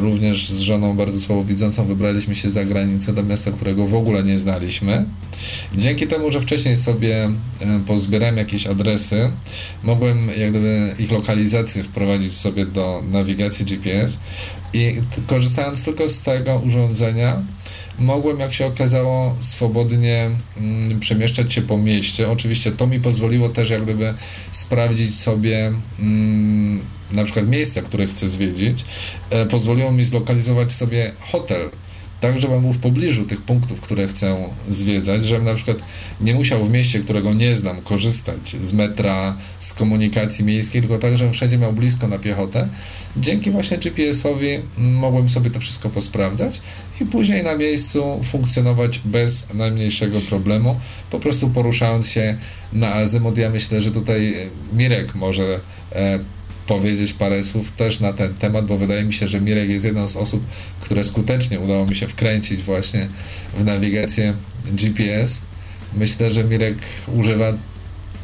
również 0.00 0.48
z 0.48 0.60
żoną 0.60 0.96
bardzo 0.96 1.20
słabowidzącą 1.20 1.86
wybraliśmy 1.86 2.36
się 2.36 2.50
za 2.50 2.64
granicę 2.64 3.12
do 3.12 3.22
miasta, 3.22 3.50
którego 3.50 3.86
w 3.86 3.94
ogóle 3.94 4.22
nie 4.22 4.38
znaliśmy. 4.38 5.04
Dzięki 5.76 6.06
temu, 6.06 6.32
że 6.32 6.40
wcześniej 6.40 6.76
sobie 6.76 7.28
y, 7.28 7.86
pozbierałem 7.86 8.36
jakieś 8.36 8.66
adresy, 8.66 9.30
mogłem 9.82 10.18
jak 10.38 10.50
gdyby 10.50 10.94
ich 10.98 11.10
lokalizację 11.12 11.84
wprowadzić 11.84 12.34
sobie 12.34 12.66
do 12.66 13.02
nawigacji 13.10 13.64
GPS 13.66 14.18
i 14.72 14.94
korzystając 15.26 15.84
tylko 15.84 16.08
z 16.08 16.20
tego 16.20 16.62
urządzenia, 16.66 17.42
mogłem, 18.00 18.40
jak 18.40 18.54
się 18.54 18.66
okazało, 18.66 19.36
swobodnie 19.40 20.30
mm, 20.56 21.00
przemieszczać 21.00 21.52
się 21.52 21.62
po 21.62 21.78
mieście. 21.78 22.30
Oczywiście 22.30 22.72
to 22.72 22.86
mi 22.86 23.00
pozwoliło 23.00 23.48
też 23.48 23.70
jak 23.70 23.82
gdyby 23.82 24.14
sprawdzić 24.52 25.18
sobie 25.18 25.72
mm, 26.00 26.80
na 27.12 27.24
przykład 27.24 27.48
miejsca, 27.48 27.82
które 27.82 28.06
chcę 28.06 28.28
zwiedzić. 28.28 28.84
E, 29.30 29.46
pozwoliło 29.46 29.92
mi 29.92 30.04
zlokalizować 30.04 30.72
sobie 30.72 31.12
hotel 31.20 31.70
tak 32.20 32.40
żebym 32.40 32.60
był 32.60 32.72
w 32.72 32.78
pobliżu 32.78 33.24
tych 33.24 33.40
punktów, 33.40 33.80
które 33.80 34.08
chcę 34.08 34.36
zwiedzać, 34.68 35.24
żebym 35.24 35.44
na 35.44 35.54
przykład 35.54 35.76
nie 36.20 36.34
musiał 36.34 36.64
w 36.64 36.70
mieście, 36.70 37.00
którego 37.00 37.34
nie 37.34 37.56
znam, 37.56 37.82
korzystać 37.82 38.56
z 38.62 38.72
metra, 38.72 39.36
z 39.58 39.72
komunikacji 39.72 40.44
miejskiej, 40.44 40.80
tylko 40.80 40.98
tak, 40.98 41.18
żebym 41.18 41.32
wszędzie 41.34 41.58
miał 41.58 41.72
blisko 41.72 42.08
na 42.08 42.18
piechotę. 42.18 42.68
Dzięki 43.16 43.50
właśnie 43.50 43.78
GPS-owi 43.78 44.58
mogłem 44.78 45.28
sobie 45.28 45.50
to 45.50 45.60
wszystko 45.60 45.90
posprawdzać 45.90 46.60
i 47.00 47.06
później 47.06 47.44
na 47.44 47.56
miejscu 47.56 48.20
funkcjonować 48.24 49.00
bez 49.04 49.54
najmniejszego 49.54 50.20
problemu, 50.20 50.80
po 51.10 51.20
prostu 51.20 51.48
poruszając 51.48 52.08
się 52.08 52.36
na 52.72 52.94
azymut. 52.94 53.38
Ja 53.38 53.50
myślę, 53.50 53.80
że 53.80 53.90
tutaj 53.90 54.34
Mirek 54.72 55.14
może 55.14 55.60
e, 55.92 56.18
powiedzieć 56.70 57.12
parę 57.12 57.44
słów 57.44 57.72
też 57.72 58.00
na 58.00 58.12
ten 58.12 58.34
temat, 58.34 58.66
bo 58.66 58.78
wydaje 58.78 59.04
mi 59.04 59.12
się, 59.12 59.28
że 59.28 59.40
Mirek 59.40 59.68
jest 59.68 59.84
jedną 59.84 60.06
z 60.06 60.16
osób, 60.16 60.44
które 60.80 61.04
skutecznie 61.04 61.60
udało 61.60 61.86
mi 61.86 61.96
się 61.96 62.08
wkręcić 62.08 62.62
właśnie 62.62 63.08
w 63.54 63.64
nawigację 63.64 64.34
GPS. 64.66 65.40
Myślę, 65.94 66.34
że 66.34 66.44
Mirek 66.44 66.78
używa 67.14 67.52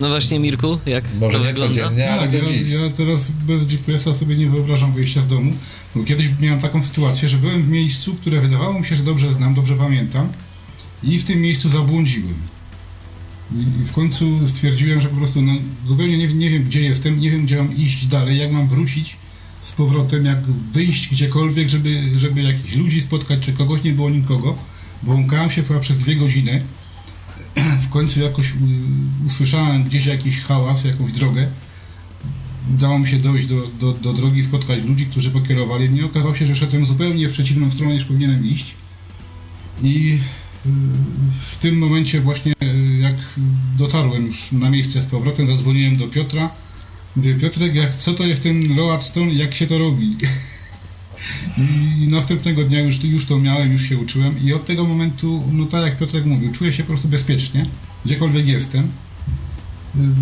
no 0.01 0.09
właśnie, 0.09 0.39
Mirku, 0.39 0.79
jak 0.87 1.05
Może 1.21 1.39
to 1.39 1.45
nie 1.45 1.51
wygląda? 1.51 1.75
codziennie, 1.75 2.13
ale 2.13 2.23
tak, 2.23 2.31
do 2.31 2.39
ja, 2.39 2.45
dziś. 2.45 2.71
Ja 2.71 2.91
teraz 2.97 3.31
bez 3.31 3.65
GPS-a 3.65 4.15
sobie 4.15 4.37
nie 4.37 4.51
wyobrażam 4.51 4.93
wyjścia 4.93 5.23
z 5.23 5.27
domu. 5.27 5.53
Bo 5.95 6.05
kiedyś 6.05 6.31
miałem 6.41 6.61
taką 6.61 6.83
sytuację, 6.83 7.29
że 7.29 7.37
byłem 7.37 7.63
w 7.63 7.69
miejscu, 7.69 8.15
które 8.15 8.41
wydawało 8.41 8.79
mi 8.79 8.85
się, 8.85 8.97
że 8.97 9.03
dobrze 9.03 9.33
znam, 9.33 9.55
dobrze 9.55 9.77
pamiętam 9.77 10.29
i 11.03 11.19
w 11.19 11.25
tym 11.25 11.41
miejscu 11.41 11.69
zabłądziłem. 11.69 12.56
I 13.53 13.85
w 13.85 13.93
końcu 13.93 14.47
stwierdziłem, 14.47 15.01
że 15.01 15.09
po 15.09 15.17
prostu 15.17 15.43
no, 15.43 15.53
zupełnie 15.87 16.19
nie, 16.19 16.35
nie 16.35 16.51
wiem, 16.51 16.65
gdzie 16.65 16.81
jestem, 16.81 17.21
nie 17.21 17.31
wiem, 17.31 17.45
gdzie 17.45 17.57
mam 17.57 17.77
iść 17.77 18.07
dalej, 18.07 18.39
jak 18.39 18.53
mam 18.53 18.69
wrócić 18.69 19.17
z 19.61 19.73
powrotem, 19.73 20.25
jak 20.25 20.47
wyjść 20.73 21.09
gdziekolwiek, 21.09 21.69
żeby, 21.69 22.03
żeby 22.17 22.43
jakichś 22.43 22.75
ludzi 22.75 23.01
spotkać, 23.01 23.41
czy 23.41 23.53
kogoś 23.53 23.83
nie 23.83 23.93
było 23.93 24.11
nikogo. 24.11 24.57
Błąkałem 25.03 25.51
się 25.51 25.63
chyba 25.63 25.81
przez 25.81 25.97
dwie 25.97 26.17
godziny. 26.17 26.63
W 27.87 27.89
końcu 27.89 28.21
jakoś 28.21 28.53
usłyszałem 29.27 29.85
gdzieś 29.85 30.07
jakiś 30.07 30.41
hałas, 30.41 30.85
jakąś 30.85 31.13
drogę. 31.13 31.49
Udało 32.75 32.99
mi 32.99 33.09
się 33.09 33.17
dojść 33.17 33.47
do, 33.47 33.67
do, 33.81 33.93
do 33.93 34.13
drogi, 34.13 34.45
spotkać 34.45 34.85
ludzi, 34.85 35.07
którzy 35.07 35.31
pokierowali 35.31 35.89
mnie. 35.89 36.05
Okazało 36.05 36.35
się, 36.35 36.47
że 36.47 36.57
szedłem 36.57 36.87
zupełnie 36.87 37.29
w 37.29 37.33
przeciwną 37.33 37.71
stronę 37.71 37.95
niż 37.95 38.05
powinienem 38.05 38.47
iść. 38.47 38.75
I 39.83 40.19
w 41.41 41.57
tym 41.57 41.79
momencie 41.79 42.21
właśnie 42.21 42.53
e, 42.61 42.67
jak 43.01 43.15
dotarłem 43.79 44.27
już 44.27 44.53
na 44.53 44.71
miejsce 44.71 45.03
z 45.03 45.07
powrotem, 45.07 45.47
zadzwoniłem 45.47 45.97
do 45.97 46.09
Piotra. 46.09 46.51
Mówię, 47.17 47.35
Piotrek, 47.35 47.75
jak, 47.75 47.95
co 47.95 48.15
to 48.15 48.25
jest 48.25 48.43
ten 48.43 48.77
Load 48.77 49.05
Stone 49.05 49.33
jak 49.33 49.55
się 49.55 49.67
to 49.67 49.79
robi? 49.79 50.17
I 52.03 52.09
następnego 52.09 52.65
dnia 52.65 52.81
już, 52.81 53.05
już 53.05 53.25
to 53.25 53.39
miałem, 53.39 53.73
już 53.73 53.83
się 53.83 53.99
uczyłem 53.99 54.45
i 54.45 54.53
od 54.53 54.67
tego 54.67 54.85
momentu, 54.85 55.45
no 55.53 55.67
tak 55.67 55.85
jak 55.85 55.99
Piotrek 55.99 56.25
mówił, 56.25 56.53
czuję 56.53 56.73
się 56.73 56.83
po 56.83 56.87
prostu 56.87 57.09
bezpiecznie, 57.09 57.67
gdziekolwiek 58.05 58.47
jestem, 58.47 58.89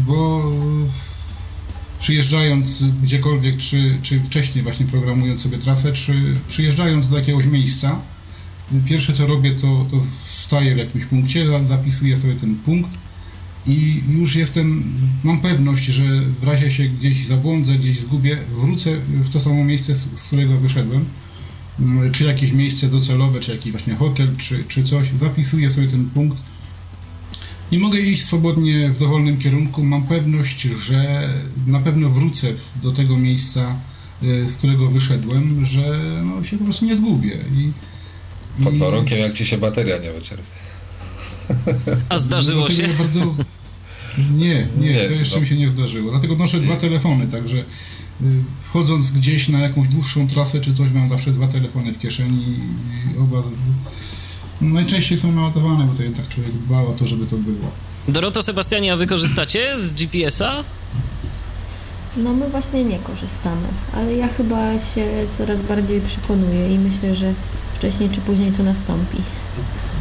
bo 0.07 0.53
przyjeżdżając 2.01 2.85
gdziekolwiek, 3.03 3.57
czy, 3.57 3.99
czy 4.03 4.21
wcześniej 4.21 4.65
właśnie 4.65 4.87
programując 4.87 5.43
sobie 5.43 5.59
trasę, 5.59 5.93
czy 5.93 6.15
przyjeżdżając 6.49 7.09
do 7.09 7.19
jakiegoś 7.19 7.47
miejsca, 7.47 8.01
Pierwsze 8.89 9.13
co 9.13 9.27
robię, 9.27 9.55
to, 9.55 9.87
to 9.91 10.01
wstaję 10.01 10.75
w 10.75 10.79
jakimś 10.79 11.05
punkcie, 11.05 11.47
zapisuję 11.65 12.17
sobie 12.17 12.35
ten 12.35 12.55
punkt 12.55 12.91
i 13.67 14.03
już 14.09 14.37
jestem, 14.37 14.85
mam 15.25 15.39
pewność, 15.39 15.85
że 15.85 16.03
w 16.41 16.45
razie 16.45 16.71
się 16.71 16.85
gdzieś 16.85 17.27
zabłądzę, 17.27 17.75
gdzieś 17.75 18.01
zgubię, 18.01 18.39
wrócę 18.59 18.91
w 19.09 19.31
to 19.31 19.41
samo 19.41 19.65
miejsce, 19.65 19.95
z, 19.95 20.07
z 20.15 20.23
którego 20.23 20.57
wyszedłem. 20.57 21.05
Czy 22.13 22.25
jakieś 22.25 22.53
miejsce 22.53 22.89
docelowe, 22.89 23.41
czy 23.41 23.53
jakiś 23.53 23.73
właśnie 23.73 23.95
hotel, 23.95 24.29
czy, 24.39 24.65
czy 24.69 24.85
coś. 24.85 25.09
Zapisuję 25.21 25.71
sobie 25.71 25.89
ten 25.89 26.05
punkt 26.05 26.45
i 27.71 27.79
mogę 27.79 28.01
iść 28.01 28.25
swobodnie 28.25 28.91
w 28.91 28.99
dowolnym 28.99 29.39
kierunku. 29.39 29.85
Mam 29.85 30.03
pewność, 30.03 30.63
że 30.63 31.29
na 31.67 31.81
pewno 31.81 32.11
wrócę 32.11 32.47
do 32.83 32.93
tego 32.93 33.17
miejsca, 33.17 33.77
e, 34.23 34.49
z 34.49 34.55
którego 34.57 34.91
wyszedłem, 34.91 35.67
że 35.67 36.01
no, 36.25 36.45
się 36.45 36.59
po 36.59 36.65
prostu 36.65 36.85
nie 36.85 36.97
zgubię. 36.97 37.39
I, 37.57 37.73
pod 38.65 38.79
warunkiem, 38.79 39.19
jak 39.19 39.33
ci 39.35 39.47
się 39.47 39.59
bateria 39.59 39.99
nie 39.99 40.13
wyczerpie. 40.13 40.45
A 42.09 42.19
zdarzyło 42.19 42.71
się? 42.71 42.89
Bardzo... 42.89 43.35
Nie, 44.37 44.67
nie, 44.79 44.91
nie, 44.91 45.09
to 45.09 45.13
jeszcze 45.13 45.35
no. 45.35 45.41
mi 45.41 45.47
się 45.47 45.57
nie 45.57 45.69
zdarzyło. 45.69 46.11
Dlatego 46.11 46.37
noszę 46.37 46.57
nie. 46.57 46.63
dwa 46.63 46.77
telefony, 46.77 47.27
także 47.27 47.57
y, 47.57 47.65
wchodząc 48.63 49.11
gdzieś 49.11 49.49
na 49.49 49.59
jakąś 49.59 49.89
dłuższą 49.89 50.29
trasę 50.29 50.61
czy 50.61 50.75
coś, 50.75 50.91
mam 50.91 51.09
zawsze 51.09 51.31
dwa 51.31 51.49
telefony 51.49 51.93
w 51.93 51.99
kieszeni 51.99 52.45
i 52.49 53.19
oba 53.21 53.43
no, 54.61 54.75
najczęściej 54.75 55.19
są 55.19 55.33
naładowane, 55.33 55.85
bo 55.87 55.95
to 55.95 56.03
jednak 56.03 56.29
człowiek 56.29 56.53
dba 56.53 56.81
o 56.81 56.93
to, 56.93 57.07
żeby 57.07 57.27
to 57.27 57.37
było. 57.37 57.71
Doroto 58.09 58.43
Sebastianie, 58.43 58.93
a 58.93 58.97
wy 58.97 59.07
korzystacie 59.07 59.79
z 59.79 59.93
GPS-a? 59.93 60.65
No 62.17 62.33
my 62.33 62.49
właśnie 62.49 62.85
nie 62.85 62.99
korzystamy, 62.99 63.69
ale 63.93 64.17
ja 64.17 64.29
chyba 64.29 64.79
się 64.79 65.07
coraz 65.31 65.63
bardziej 65.63 66.01
przekonuję 66.01 66.75
i 66.75 66.79
myślę, 66.79 67.15
że 67.15 67.35
wcześniej 67.75 68.11
czy 68.11 68.21
później 68.21 68.53
to 68.53 68.63
nastąpi. 68.63 69.19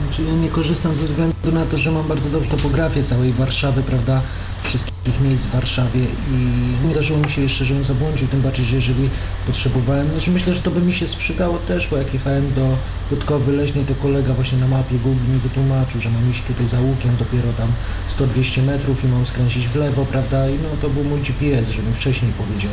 Znaczy 0.05 0.23
ja 0.23 0.33
nie 0.33 0.49
korzystam 0.49 0.95
ze 0.95 1.05
względu 1.05 1.51
na 1.51 1.65
to, 1.65 1.77
że 1.77 1.91
mam 1.91 2.07
bardzo 2.07 2.29
dobrą 2.29 2.49
topografię 2.49 3.03
całej 3.03 3.33
Warszawy, 3.33 3.83
prawda, 3.83 4.21
wszystkich 4.63 5.21
miejsc 5.21 5.45
w 5.45 5.51
Warszawie 5.51 6.01
i 6.31 6.87
nie 6.87 6.93
zdarzyło 6.93 7.19
mi 7.19 7.29
się 7.29 7.41
jeszcze, 7.41 7.65
żebym 7.65 7.85
zabłądził, 7.85 8.27
tym 8.27 8.41
bardziej, 8.41 8.65
że 8.65 8.75
jeżeli 8.75 9.09
potrzebowałem, 9.47 10.09
znaczy 10.11 10.31
myślę, 10.31 10.53
że 10.53 10.61
to 10.61 10.71
by 10.71 10.81
mi 10.81 10.93
się 10.93 11.07
sprzydało 11.07 11.57
też, 11.57 11.87
bo 11.87 11.97
jak 11.97 12.13
jechałem 12.13 12.53
do 12.53 12.77
Wodkowy 13.09 13.51
Leśnej, 13.51 13.85
to 13.85 13.95
kolega 13.95 14.33
właśnie 14.33 14.57
na 14.57 14.67
mapie 14.67 14.95
Google 14.95 15.31
mi 15.33 15.39
wytłumaczył, 15.39 16.01
że 16.01 16.09
mam 16.09 16.31
iść 16.31 16.43
tutaj 16.43 16.67
za 16.67 16.81
łukiem 16.81 17.15
dopiero 17.19 17.53
tam 17.57 17.67
100-200 18.09 18.63
metrów 18.63 19.03
i 19.03 19.07
mam 19.07 19.25
skręcić 19.25 19.67
w 19.67 19.75
lewo, 19.75 20.05
prawda, 20.05 20.49
i 20.49 20.53
no 20.53 20.69
to 20.81 20.89
był 20.89 21.03
mój 21.03 21.19
GPS, 21.19 21.69
żebym 21.69 21.93
wcześniej 21.93 22.31
powiedział. 22.31 22.71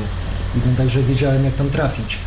I 0.57 0.61
ten 0.61 0.77
także 0.77 1.03
wiedziałem, 1.03 1.45
jak 1.45 1.55
tam 1.55 1.71
trafić 1.71 2.19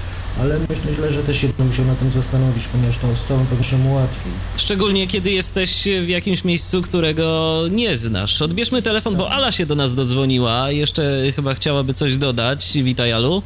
ale 0.41 0.59
myślę, 0.69 1.13
że 1.13 1.23
też 1.23 1.37
się 1.41 1.47
musiał 1.59 1.85
na 1.85 1.95
tym 1.95 2.11
zastanowić, 2.11 2.67
ponieważ 2.67 2.97
to 2.97 3.15
z 3.15 3.23
całą 3.25 3.45
pewnością 3.45 3.77
ułatwi. 3.89 4.29
Szczególnie 4.57 5.07
kiedy 5.07 5.31
jesteś 5.31 5.83
w 6.01 6.07
jakimś 6.07 6.43
miejscu, 6.43 6.81
którego 6.81 7.61
nie 7.71 7.97
znasz. 7.97 8.41
Odbierzmy 8.41 8.81
telefon, 8.81 9.15
bo 9.15 9.31
Ala 9.31 9.51
się 9.51 9.65
do 9.65 9.75
nas 9.75 9.95
dodzwoniła. 9.95 10.71
Jeszcze 10.71 11.31
chyba 11.35 11.53
chciałaby 11.53 11.93
coś 11.93 12.17
dodać. 12.17 12.77
Witaj, 12.83 13.11
Alu. 13.11 13.43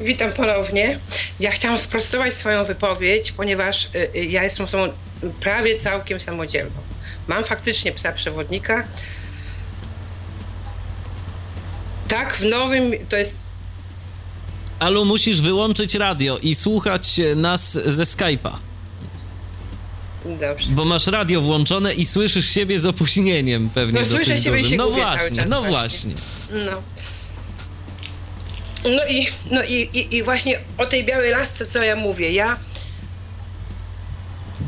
Witam 0.00 0.32
ponownie. 0.32 0.98
Ja 1.40 1.50
chciałam 1.50 1.78
sprostować 1.78 2.34
swoją 2.34 2.64
wypowiedź, 2.64 3.32
ponieważ 3.32 3.84
y, 3.84 3.88
y, 4.16 4.24
ja 4.24 4.44
jestem 4.44 4.66
osobą 4.66 4.92
prawie 5.40 5.76
całkiem 5.76 6.20
samodzielną. 6.20 6.76
Mam 7.28 7.44
faktycznie 7.44 7.92
psa 7.92 8.12
przewodnika. 8.12 8.84
Tak, 12.08 12.36
w 12.36 12.44
nowym, 12.44 12.92
to 13.08 13.16
jest 13.16 13.47
Alu, 14.78 15.04
musisz 15.04 15.40
wyłączyć 15.40 15.94
radio 15.94 16.38
i 16.38 16.54
słuchać 16.54 17.20
nas 17.36 17.72
ze 17.86 18.04
Skype'a. 18.04 18.50
Dobrze. 20.24 20.70
Bo 20.70 20.84
masz 20.84 21.06
radio 21.06 21.40
włączone 21.40 21.94
i 21.94 22.06
słyszysz 22.06 22.50
siebie 22.50 22.78
z 22.80 22.86
opóźnieniem 22.86 23.70
pewnie 23.70 24.00
No, 24.00 24.06
dosyć 24.06 24.16
słyszę 24.26 24.42
siebie 24.42 24.56
dużym. 24.56 24.70
się 24.70 24.76
No 24.76 24.90
właśnie, 24.90 25.36
czas 25.38 25.48
no 25.48 25.62
właśnie. 25.62 26.14
właśnie. 26.14 26.64
No. 26.70 26.82
No 28.84 29.06
i, 29.10 29.26
no 29.50 29.64
i, 29.64 29.74
i, 29.94 30.16
i 30.16 30.22
właśnie 30.22 30.58
o 30.78 30.86
tej 30.86 31.04
białej 31.04 31.30
lasce, 31.30 31.66
co 31.66 31.82
ja 31.82 31.96
mówię, 31.96 32.30
ja 32.32 32.56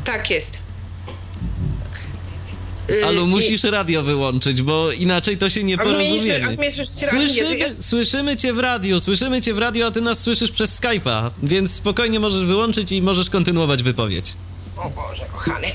tak 0.05 0.29
jest. 0.29 0.57
Y, 2.91 3.05
Alu, 3.05 3.25
i- 3.25 3.29
musisz 3.29 3.63
radio 3.63 4.01
wyłączyć, 4.03 4.61
bo 4.61 4.91
inaczej 4.91 5.37
to 5.37 5.49
się 5.49 5.63
nie 5.63 5.77
porozumiemy. 5.77 6.57
Słyszymy, 6.85 7.75
słyszymy 7.79 8.37
cię 8.37 8.53
w 8.53 8.59
radiu, 8.59 8.99
słyszymy 8.99 9.41
cię 9.41 9.53
w 9.53 9.57
radiu, 9.59 9.85
a 9.87 9.91
ty 9.91 10.01
nas 10.01 10.19
słyszysz 10.19 10.51
przez 10.51 10.81
Skype'a, 10.81 11.29
więc 11.43 11.73
spokojnie 11.73 12.19
możesz 12.19 12.45
wyłączyć 12.45 12.91
i 12.91 13.01
możesz 13.01 13.29
kontynuować 13.29 13.83
wypowiedź. 13.83 14.33
O 14.77 14.89
Boże, 14.89 15.25
kochany. 15.33 15.67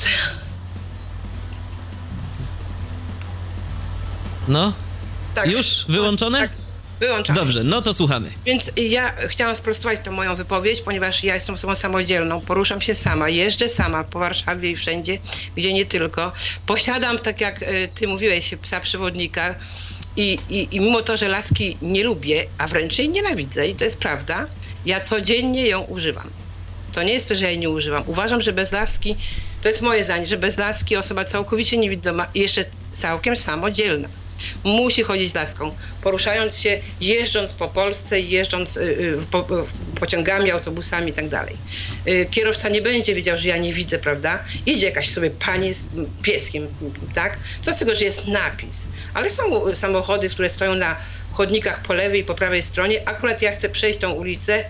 No, 4.48 4.72
Tak. 5.34 5.50
już 5.50 5.84
wyłączone? 5.88 6.38
Tak, 6.40 6.50
wyłączam. 7.00 7.36
Dobrze, 7.36 7.64
no 7.64 7.82
to 7.82 7.92
słuchamy. 7.92 8.30
Więc 8.44 8.72
ja 8.76 9.12
chciałam 9.28 9.56
sprostować 9.56 10.00
tę 10.00 10.10
moją 10.10 10.36
wypowiedź, 10.36 10.80
ponieważ 10.80 11.24
ja 11.24 11.34
jestem 11.34 11.54
osobą 11.54 11.76
samodzielną, 11.76 12.40
poruszam 12.40 12.80
się 12.80 12.94
sama, 12.94 13.28
jeżdżę 13.28 13.68
sama 13.68 14.04
po 14.04 14.18
Warszawie 14.18 14.70
i 14.70 14.76
wszędzie, 14.76 15.18
gdzie 15.56 15.72
nie 15.72 15.86
tylko. 15.86 16.32
Posiadam, 16.66 17.18
tak 17.18 17.40
jak 17.40 17.62
y, 17.62 17.88
ty 17.94 18.08
mówiłeś, 18.08 18.54
psa 18.62 18.80
przewodnika 18.80 19.54
i, 20.16 20.38
i, 20.50 20.68
i 20.70 20.80
mimo 20.80 21.02
to, 21.02 21.16
że 21.16 21.28
laski 21.28 21.76
nie 21.82 22.04
lubię, 22.04 22.46
a 22.58 22.68
wręcz 22.68 22.98
jej 22.98 23.08
nienawidzę 23.08 23.68
i 23.68 23.74
to 23.74 23.84
jest 23.84 23.98
prawda, 23.98 24.46
ja 24.86 25.00
codziennie 25.00 25.66
ją 25.66 25.80
używam. 25.80 26.30
To 26.92 27.02
nie 27.02 27.12
jest 27.12 27.28
to, 27.28 27.34
że 27.34 27.44
ja 27.44 27.50
jej 27.50 27.58
nie 27.58 27.70
używam. 27.70 28.02
Uważam, 28.06 28.42
że 28.42 28.52
bez 28.52 28.72
laski, 28.72 29.16
to 29.62 29.68
jest 29.68 29.82
moje 29.82 30.04
zdanie, 30.04 30.26
że 30.26 30.36
bez 30.36 30.58
laski 30.58 30.96
osoba 30.96 31.24
całkowicie 31.24 31.76
niewidoma 31.76 32.26
i 32.34 32.40
jeszcze 32.40 32.64
całkiem 32.92 33.36
samodzielna. 33.36 34.08
Musi 34.64 35.02
chodzić 35.02 35.34
laską, 35.34 35.74
poruszając 36.02 36.58
się, 36.58 36.80
jeżdżąc 37.00 37.52
po 37.52 37.68
Polsce, 37.68 38.20
jeżdżąc 38.20 38.76
y, 38.76 38.80
y, 38.80 39.18
po, 39.30 39.40
y, 39.40 39.98
pociągami, 40.00 40.50
autobusami 40.50 41.10
i 41.10 41.12
tak 41.12 41.26
Kierowca 42.30 42.68
nie 42.68 42.82
będzie 42.82 43.14
wiedział, 43.14 43.38
że 43.38 43.48
ja 43.48 43.56
nie 43.56 43.72
widzę, 43.72 43.98
prawda? 43.98 44.44
Idzie 44.66 44.86
jakaś 44.86 45.10
sobie 45.10 45.30
pani 45.30 45.72
z 45.72 45.84
pieskiem, 46.22 46.68
tak? 47.14 47.38
Co 47.60 47.72
z 47.72 47.78
tego, 47.78 47.94
że 47.94 48.04
jest 48.04 48.26
napis? 48.26 48.86
Ale 49.14 49.30
są 49.30 49.74
samochody, 49.74 50.28
które 50.28 50.50
stoją 50.50 50.74
na 50.74 50.96
chodnikach 51.36 51.82
po 51.82 51.94
lewej 51.94 52.20
i 52.20 52.24
po 52.24 52.34
prawej 52.34 52.62
stronie. 52.62 53.08
Akurat 53.08 53.42
ja 53.42 53.52
chcę 53.52 53.68
przejść 53.68 53.98
tą 53.98 54.10
ulicę 54.10 54.64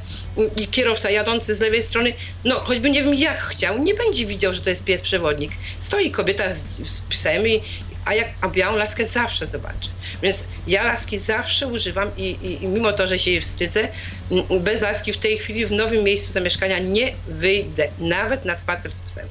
i 0.56 0.68
kierowca 0.68 1.10
jadący 1.10 1.54
z 1.54 1.60
lewej 1.60 1.82
strony, 1.82 2.12
no 2.44 2.60
choćby 2.60 2.90
nie 2.90 3.02
wiem 3.02 3.14
jak 3.14 3.38
chciał, 3.38 3.78
nie 3.78 3.94
będzie 3.94 4.26
widział, 4.26 4.54
że 4.54 4.60
to 4.60 4.70
jest 4.70 4.84
pies 4.84 5.00
przewodnik. 5.00 5.52
Stoi 5.80 6.10
kobieta 6.10 6.54
z, 6.54 6.66
z 6.88 7.00
psem 7.00 7.48
i 7.48 7.62
a, 8.06 8.14
jak, 8.14 8.28
a 8.40 8.48
białą 8.48 8.76
laskę 8.76 9.06
zawsze 9.06 9.46
zobaczę. 9.46 9.90
Więc 10.22 10.48
ja 10.66 10.84
laski 10.84 11.18
zawsze 11.18 11.66
używam 11.66 12.10
i, 12.16 12.22
i, 12.22 12.64
i 12.64 12.68
mimo 12.68 12.92
to, 12.92 13.06
że 13.06 13.18
się 13.18 13.30
jej 13.30 13.40
wstydzę, 13.40 13.88
m, 14.30 14.42
bez 14.60 14.80
laski 14.80 15.12
w 15.12 15.18
tej 15.18 15.38
chwili 15.38 15.66
w 15.66 15.70
nowym 15.70 16.04
miejscu 16.04 16.32
zamieszkania 16.32 16.78
nie 16.78 17.12
wyjdę, 17.28 17.88
nawet 17.98 18.44
na 18.44 18.56
spacer 18.56 18.92
z 18.92 19.00
psem. 19.00 19.28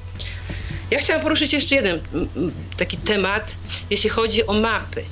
Ja 0.92 1.00
chciałam 1.00 1.22
poruszyć 1.22 1.54
jeszcze 1.54 1.76
jeden 1.76 2.00
m, 2.14 2.30
m, 2.36 2.52
taki 2.78 2.98
temat, 2.98 3.56
jeśli 3.90 4.10
chodzi 4.10 4.48
o 4.48 4.54
mapy, 4.54 5.06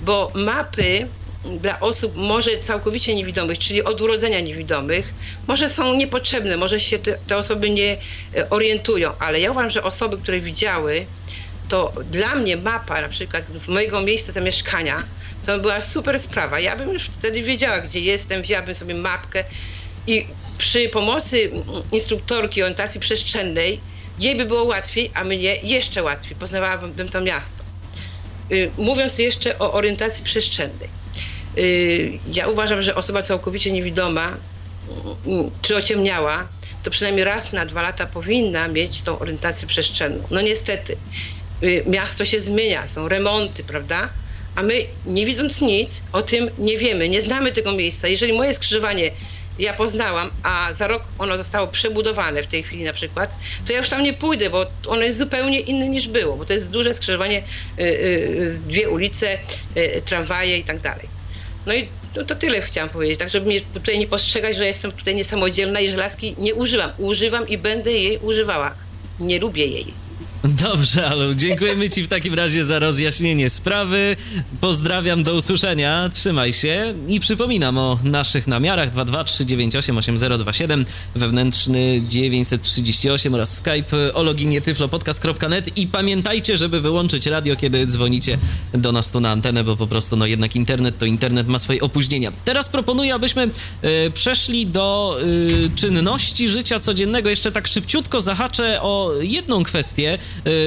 bo 0.00 0.32
mapy 0.34 1.08
dla 1.60 1.80
osób 1.80 2.16
może 2.16 2.58
całkowicie 2.58 3.14
niewidomych, 3.14 3.58
czyli 3.58 3.84
od 3.84 4.00
urodzenia 4.00 4.40
niewidomych, 4.40 5.14
może 5.46 5.68
są 5.68 5.94
niepotrzebne, 5.94 6.56
może 6.56 6.80
się 6.80 6.98
te, 6.98 7.18
te 7.26 7.36
osoby 7.36 7.70
nie 7.70 7.96
e, 8.36 8.50
orientują, 8.50 9.12
ale 9.18 9.40
ja 9.40 9.50
uważam, 9.50 9.70
że 9.70 9.82
osoby, 9.82 10.18
które 10.18 10.40
widziały, 10.40 11.06
to 11.68 11.92
dla 12.10 12.34
mnie 12.34 12.56
mapa 12.56 13.00
na 13.00 13.08
przykład 13.08 13.44
mojego 13.68 14.00
miejsca 14.00 14.32
zamieszkania 14.32 15.02
to 15.46 15.58
była 15.58 15.80
super 15.80 16.18
sprawa. 16.18 16.60
Ja 16.60 16.76
bym 16.76 16.92
już 16.92 17.04
wtedy 17.04 17.42
wiedziała, 17.42 17.80
gdzie 17.80 18.00
jestem, 18.00 18.42
wzięłabym 18.42 18.74
sobie 18.74 18.94
mapkę 18.94 19.44
i 20.06 20.26
przy 20.58 20.88
pomocy 20.88 21.50
instruktorki 21.92 22.62
orientacji 22.62 23.00
przestrzennej 23.00 23.80
jej 24.18 24.36
by 24.36 24.44
było 24.44 24.64
łatwiej, 24.64 25.10
a 25.14 25.24
mnie 25.24 25.56
jeszcze 25.56 26.02
łatwiej. 26.02 26.36
Poznawałabym 26.36 27.08
to 27.08 27.20
miasto. 27.20 27.64
Y, 28.52 28.70
Mówiąc 28.78 29.18
jeszcze 29.18 29.58
o 29.58 29.72
orientacji 29.72 30.24
przestrzennej. 30.24 30.88
Y, 31.58 32.18
Ja 32.32 32.48
uważam, 32.48 32.82
że 32.82 32.94
osoba 32.94 33.22
całkowicie 33.22 33.72
niewidoma 33.72 34.36
mm, 35.26 35.50
czy 35.62 35.76
ociemniała, 35.76 36.48
to 36.82 36.90
przynajmniej 36.90 37.24
raz 37.24 37.52
na 37.52 37.66
dwa 37.66 37.82
lata 37.82 38.06
powinna 38.06 38.68
mieć 38.68 39.02
tą 39.02 39.18
orientację 39.18 39.68
przestrzenną. 39.68 40.24
No 40.30 40.40
niestety, 40.40 40.92
y, 40.92 40.96
miasto 41.86 42.24
się 42.24 42.40
zmienia, 42.40 42.88
są 42.88 43.08
remonty, 43.08 43.64
prawda? 43.64 44.08
A 44.54 44.62
my, 44.62 44.74
nie 45.06 45.26
widząc 45.26 45.60
nic, 45.60 46.02
o 46.12 46.22
tym 46.22 46.50
nie 46.58 46.78
wiemy, 46.78 47.08
nie 47.08 47.22
znamy 47.22 47.52
tego 47.52 47.72
miejsca. 47.72 48.08
Jeżeli 48.08 48.32
moje 48.32 48.54
skrzyżowanie 48.54 49.10
ja 49.58 49.74
poznałam, 49.74 50.30
a 50.42 50.74
za 50.74 50.86
rok 50.86 51.02
ono 51.18 51.38
zostało 51.38 51.66
przebudowane 51.66 52.42
w 52.42 52.46
tej 52.46 52.62
chwili 52.62 52.84
na 52.84 52.92
przykład, 52.92 53.30
to 53.66 53.72
ja 53.72 53.78
już 53.78 53.88
tam 53.88 54.02
nie 54.02 54.12
pójdę, 54.12 54.50
bo 54.50 54.66
ono 54.86 55.02
jest 55.02 55.18
zupełnie 55.18 55.60
inne 55.60 55.88
niż 55.88 56.08
było, 56.08 56.36
bo 56.36 56.44
to 56.44 56.52
jest 56.52 56.70
duże 56.70 56.94
skrzyżowanie, 56.94 57.42
y, 57.78 57.82
y, 57.82 58.60
dwie 58.66 58.88
ulice, 58.88 59.38
y, 59.76 60.02
tramwaje 60.04 60.58
i 60.58 60.64
tak 60.64 60.80
dalej. 60.80 61.08
No 61.66 61.74
i 61.74 61.88
no 62.16 62.24
to 62.24 62.34
tyle 62.34 62.60
chciałam 62.60 62.88
powiedzieć, 62.90 63.18
tak 63.18 63.30
żeby 63.30 63.46
mnie 63.46 63.60
tutaj 63.60 63.98
nie 63.98 64.06
postrzegać, 64.06 64.56
że 64.56 64.66
jestem 64.66 64.92
tutaj 64.92 65.14
niesamodzielna 65.14 65.80
i 65.80 65.88
że 65.88 65.96
laski 65.96 66.34
nie 66.38 66.54
używam. 66.54 66.90
Używam 66.98 67.48
i 67.48 67.58
będę 67.58 67.92
jej 67.92 68.18
używała. 68.18 68.74
Nie 69.20 69.38
lubię 69.38 69.66
jej. 69.66 70.05
Dobrze, 70.48 71.06
Alu, 71.06 71.34
dziękujemy 71.34 71.90
Ci 71.90 72.02
w 72.02 72.08
takim 72.08 72.34
razie 72.34 72.64
za 72.64 72.78
rozjaśnienie 72.78 73.50
sprawy. 73.50 74.16
Pozdrawiam, 74.60 75.22
do 75.22 75.34
usłyszenia, 75.34 76.10
trzymaj 76.12 76.52
się 76.52 76.94
i 77.08 77.20
przypominam 77.20 77.78
o 77.78 77.98
naszych 78.04 78.46
namiarach 78.46 78.94
223988027, 78.94 80.84
wewnętrzny 81.14 82.02
938 82.08 83.34
oraz 83.34 83.56
Skype 83.56 84.14
o 84.14 84.22
loginie 84.22 84.60
tyflopodcast.net 84.60 85.78
i 85.78 85.86
pamiętajcie, 85.86 86.56
żeby 86.56 86.80
wyłączyć 86.80 87.26
radio, 87.26 87.56
kiedy 87.56 87.86
dzwonicie 87.86 88.38
do 88.72 88.92
nas 88.92 89.10
tu 89.10 89.20
na 89.20 89.30
antenę, 89.30 89.64
bo 89.64 89.76
po 89.76 89.86
prostu 89.86 90.16
no 90.16 90.26
jednak 90.26 90.56
internet 90.56 90.98
to 90.98 91.06
internet 91.06 91.48
ma 91.48 91.58
swoje 91.58 91.80
opóźnienia. 91.80 92.32
Teraz 92.44 92.68
proponuję, 92.68 93.14
abyśmy 93.14 93.42
e, 93.82 94.10
przeszli 94.10 94.66
do 94.66 95.18
e, 95.20 95.76
czynności 95.76 96.48
życia 96.48 96.80
codziennego. 96.80 97.30
Jeszcze 97.30 97.52
tak 97.52 97.66
szybciutko 97.66 98.20
zahaczę 98.20 98.82
o 98.82 99.12
jedną 99.20 99.62
kwestię, 99.62 100.18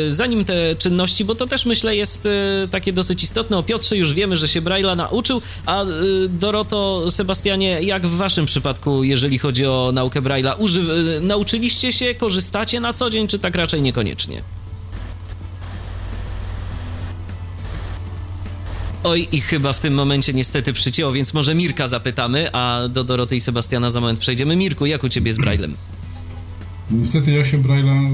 zanim 0.07 0.45
te 0.45 0.75
czynności, 0.75 1.25
bo 1.25 1.35
to 1.35 1.47
też 1.47 1.65
myślę 1.65 1.95
jest 1.95 2.25
e, 2.25 2.67
takie 2.71 2.93
dosyć 2.93 3.23
istotne. 3.23 3.57
O 3.57 3.63
Piotrze 3.63 3.97
już 3.97 4.13
wiemy, 4.13 4.37
że 4.37 4.47
się 4.47 4.61
Braille'a 4.61 4.97
nauczył, 4.97 5.41
a 5.65 5.83
e, 5.83 5.87
Doroto, 6.29 7.11
Sebastianie, 7.11 7.81
jak 7.81 8.07
w 8.07 8.17
waszym 8.17 8.45
przypadku, 8.45 9.03
jeżeli 9.03 9.37
chodzi 9.39 9.65
o 9.65 9.91
naukę 9.93 10.21
Braille'a? 10.21 10.55
Uży- 10.57 11.17
e, 11.17 11.19
nauczyliście 11.19 11.93
się, 11.93 12.15
korzystacie 12.15 12.79
na 12.79 12.93
co 12.93 13.09
dzień, 13.09 13.27
czy 13.27 13.39
tak 13.39 13.55
raczej 13.55 13.81
niekoniecznie? 13.81 14.41
Oj, 19.03 19.27
i 19.31 19.41
chyba 19.41 19.73
w 19.73 19.79
tym 19.79 19.93
momencie 19.93 20.33
niestety 20.33 20.73
przycięło, 20.73 21.11
więc 21.11 21.33
może 21.33 21.55
Mirka 21.55 21.87
zapytamy, 21.87 22.51
a 22.53 22.81
do 22.89 23.03
Doroty 23.03 23.35
i 23.35 23.41
Sebastiana 23.41 23.89
za 23.89 24.01
moment 24.01 24.19
przejdziemy. 24.19 24.55
Mirku, 24.55 24.85
jak 24.85 25.03
u 25.03 25.09
ciebie 25.09 25.33
z 25.33 25.37
Braillem? 25.37 25.75
Niestety 26.91 27.31
ja 27.31 27.45
się 27.45 27.57
Braille'a 27.57 28.09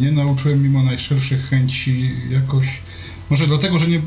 nie 0.00 0.12
nauczyłem 0.12 0.62
mimo 0.62 0.82
najszerszych 0.82 1.48
chęci 1.48 2.10
jakoś. 2.30 2.82
Może 3.30 3.46
dlatego, 3.46 3.78
że 3.78 3.86
nie, 3.86 4.00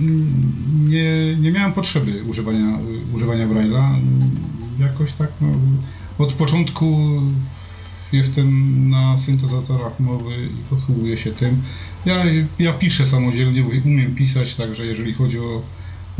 nie, 0.86 1.36
nie 1.36 1.52
miałem 1.52 1.74
potrzeby 1.74 2.24
używania, 2.24 2.78
używania 3.14 3.48
Braille'a. 3.48 4.00
Jakoś 4.80 5.12
tak 5.14 5.32
no, 5.42 5.48
od 6.18 6.34
początku 6.34 7.22
jestem 8.12 8.90
na 8.90 9.18
syntezatorach 9.18 10.00
mowy 10.00 10.46
i 10.46 10.70
posługuję 10.70 11.18
się 11.18 11.32
tym. 11.32 11.62
Ja, 12.06 12.24
ja 12.60 12.74
piszę 12.74 13.06
samodzielnie, 13.06 13.66
umiem 13.86 14.16
pisać, 14.16 14.56
także 14.56 14.86
jeżeli 14.86 15.14
chodzi 15.14 15.40
o, 15.40 15.62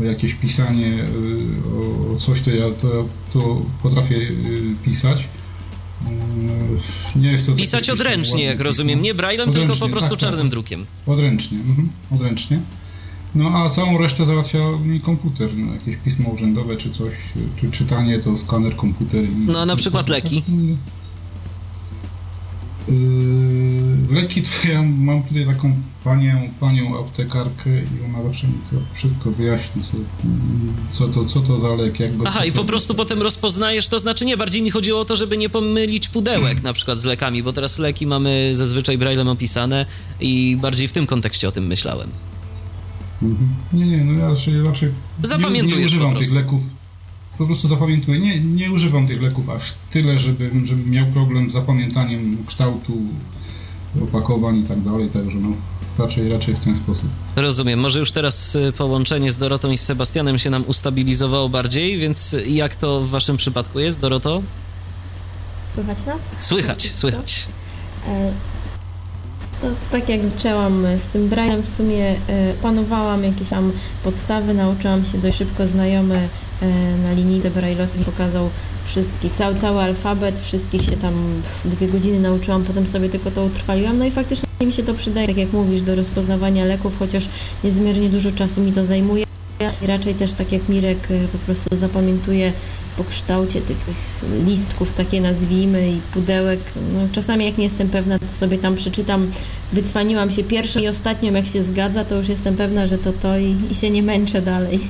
o 0.00 0.04
jakieś 0.04 0.34
pisanie, 0.34 0.92
y, 0.94 2.12
o 2.12 2.16
coś, 2.16 2.40
to 2.40 2.50
ja 2.50 2.70
to, 2.82 3.08
to 3.32 3.62
potrafię 3.82 4.16
y, 4.16 4.30
pisać. 4.84 5.28
Y, 7.14 7.18
Nie 7.18 7.30
jest 7.32 7.46
to 7.46 7.52
Pisać 7.52 7.90
odręcznie, 7.90 8.44
jak 8.44 8.60
rozumiem, 8.60 9.02
nie 9.02 9.14
Braillem, 9.14 9.52
tylko 9.52 9.74
po 9.76 9.88
prostu 9.88 10.10
tak, 10.10 10.20
tak. 10.20 10.28
czarnym 10.28 10.50
drukiem. 10.50 10.86
Odręcznie, 11.06 11.58
mhm, 11.58 11.88
odręcznie. 12.10 12.60
No 13.34 13.50
a 13.54 13.70
całą 13.70 13.98
resztę 13.98 14.26
załatwia 14.26 14.58
mi 14.84 15.00
komputer, 15.00 15.50
no, 15.56 15.74
jakieś 15.74 15.96
pismo 15.96 16.30
urzędowe 16.30 16.76
czy 16.76 16.90
coś, 16.90 17.12
czy 17.60 17.70
czytanie 17.70 18.18
to 18.18 18.36
skaner, 18.36 18.76
komputer. 18.76 19.24
I, 19.24 19.28
No, 19.46 19.60
a 19.60 19.66
na 19.66 19.76
przykład 19.76 20.08
leki? 20.08 20.42
Yy, 20.48 20.76
leki 24.10 24.42
to 24.42 24.68
ja 24.68 24.82
mam 24.82 25.22
tutaj 25.22 25.46
taką 25.46 25.72
panią, 26.04 26.50
panią 26.60 26.98
aptekarkę 26.98 27.70
i 27.70 28.04
ona 28.04 28.22
zawsze 28.22 28.46
mi 28.46 28.54
to 28.70 28.76
wszystko 28.94 29.30
wyjaśni, 29.30 29.82
co, 29.82 29.96
co, 30.90 31.08
to, 31.08 31.24
co 31.24 31.40
to 31.40 31.60
za 31.60 31.74
lek, 31.74 32.00
jak 32.00 32.16
go 32.16 32.24
Aha, 32.26 32.44
i 32.44 32.52
po 32.52 32.64
prostu 32.64 32.94
potem 32.94 33.22
rozpoznajesz, 33.22 33.88
to 33.88 33.98
znaczy 33.98 34.24
nie, 34.24 34.36
bardziej 34.36 34.62
mi 34.62 34.70
chodziło 34.70 35.00
o 35.00 35.04
to, 35.04 35.16
żeby 35.16 35.36
nie 35.36 35.48
pomylić 35.48 36.08
pudełek 36.08 36.62
na 36.62 36.72
przykład 36.72 36.98
z 36.98 37.04
lekami, 37.04 37.42
bo 37.42 37.52
teraz 37.52 37.78
leki 37.78 38.06
mamy 38.06 38.50
zazwyczaj 38.54 38.98
braillem 38.98 39.28
opisane 39.28 39.86
i 40.20 40.56
bardziej 40.60 40.88
w 40.88 40.92
tym 40.92 41.06
kontekście 41.06 41.48
o 41.48 41.52
tym 41.52 41.66
myślałem. 41.66 42.08
Mhm. 43.22 43.48
Nie, 43.72 43.86
nie, 43.86 44.04
no 44.04 44.12
ja 44.12 44.30
raczej, 44.30 44.62
raczej 44.62 44.88
Zapamiętujesz 45.22 45.74
nie, 45.74 45.80
nie 45.80 45.86
używam 45.86 46.16
tych 46.16 46.32
leków. 46.32 46.62
Po 47.38 47.46
prostu 47.46 47.68
zapamiętuję. 47.68 48.20
Nie, 48.20 48.40
nie 48.40 48.72
używam 48.72 49.06
tych 49.06 49.22
leków 49.22 49.48
aż 49.48 49.74
tyle, 49.90 50.18
żebym, 50.18 50.66
żebym 50.66 50.90
miał 50.90 51.06
problem 51.06 51.50
z 51.50 51.52
zapamiętaniem 51.52 52.38
kształtu 52.46 52.92
opakowań 54.02 54.58
i 54.58 54.62
tak 54.62 54.80
dalej, 54.80 55.08
także 55.08 55.38
no 55.38 55.48
raczej, 55.98 56.28
raczej 56.28 56.54
w 56.54 56.58
ten 56.58 56.76
sposób. 56.76 57.08
Rozumiem. 57.36 57.80
Może 57.80 57.98
już 57.98 58.12
teraz 58.12 58.54
y, 58.54 58.72
połączenie 58.72 59.32
z 59.32 59.38
Dorotą 59.38 59.70
i 59.70 59.78
z 59.78 59.82
Sebastianem 59.82 60.38
się 60.38 60.50
nam 60.50 60.64
ustabilizowało 60.66 61.48
bardziej, 61.48 61.98
więc 61.98 62.36
jak 62.46 62.76
to 62.76 63.00
w 63.00 63.08
waszym 63.08 63.36
przypadku 63.36 63.80
jest, 63.80 64.00
Doroto? 64.00 64.42
Słychać 65.64 66.06
nas? 66.06 66.30
Słychać, 66.38 66.90
słychać. 66.94 67.48
E, 69.56 69.60
to, 69.60 69.68
to 69.68 69.74
tak 69.90 70.08
jak 70.08 70.22
zaczęłam 70.22 70.86
z 70.96 71.02
tym 71.02 71.28
braillem, 71.28 71.62
w 71.62 71.68
sumie 71.68 72.10
e, 72.10 72.14
panowałam 72.62 73.24
jakieś 73.24 73.48
tam 73.48 73.72
podstawy, 74.04 74.54
nauczyłam 74.54 75.04
się 75.04 75.18
dość 75.18 75.38
szybko 75.38 75.66
znajomy 75.66 76.28
e, 76.62 76.66
na 77.04 77.12
linijce 77.12 77.50
brailleowskiej 77.50 78.04
pokazał 78.04 78.48
wszystkie, 78.84 79.30
cały, 79.30 79.54
cały 79.54 79.82
alfabet, 79.82 80.38
wszystkich 80.38 80.82
się 80.82 80.96
tam 80.96 81.14
w 81.42 81.68
dwie 81.68 81.88
godziny 81.88 82.20
nauczyłam, 82.20 82.64
potem 82.64 82.88
sobie 82.88 83.08
tylko 83.08 83.30
to 83.30 83.44
utrwaliłam, 83.44 83.98
no 83.98 84.04
i 84.04 84.10
faktycznie 84.10 84.48
mi 84.66 84.72
się 84.72 84.82
to 84.82 84.94
przydaje, 84.94 85.26
tak 85.26 85.36
jak 85.36 85.52
mówisz, 85.52 85.82
do 85.82 85.94
rozpoznawania 85.94 86.64
leków, 86.64 86.98
chociaż 86.98 87.28
niezmiernie 87.64 88.08
dużo 88.08 88.32
czasu 88.32 88.60
mi 88.60 88.72
to 88.72 88.84
zajmuje. 88.84 89.26
I 89.82 89.86
raczej 89.86 90.14
też 90.14 90.32
tak 90.32 90.52
jak 90.52 90.68
Mirek 90.68 91.10
e, 91.10 91.28
po 91.28 91.38
prostu 91.38 91.76
zapamiętuje 91.76 92.52
po 92.96 93.04
kształcie 93.04 93.60
tych, 93.60 93.78
tych 93.78 93.96
listków, 94.46 94.92
takie 94.92 95.20
nazwijmy, 95.20 95.90
i 95.90 96.00
pudełek. 96.12 96.60
No, 96.92 97.00
czasami 97.12 97.44
jak 97.44 97.58
nie 97.58 97.64
jestem 97.64 97.88
pewna, 97.88 98.18
to 98.18 98.28
sobie 98.28 98.58
tam 98.58 98.76
przeczytam, 98.76 99.30
wycwaniłam 99.72 100.30
się 100.30 100.44
pierwszą 100.44 100.80
i 100.80 100.88
ostatnią, 100.88 101.32
jak 101.32 101.46
się 101.46 101.62
zgadza, 101.62 102.04
to 102.04 102.14
już 102.14 102.28
jestem 102.28 102.56
pewna, 102.56 102.86
że 102.86 102.98
to 102.98 103.12
to 103.12 103.38
i, 103.38 103.56
i 103.70 103.74
się 103.74 103.90
nie 103.90 104.02
męczę 104.02 104.42
dalej. 104.42 104.80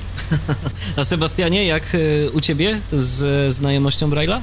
A 0.96 1.04
Sebastianie, 1.04 1.64
jak 1.64 1.94
y, 1.94 2.30
u 2.32 2.40
ciebie 2.40 2.80
z 2.92 3.52
znajomością 3.52 4.10
Braille'a? 4.10 4.40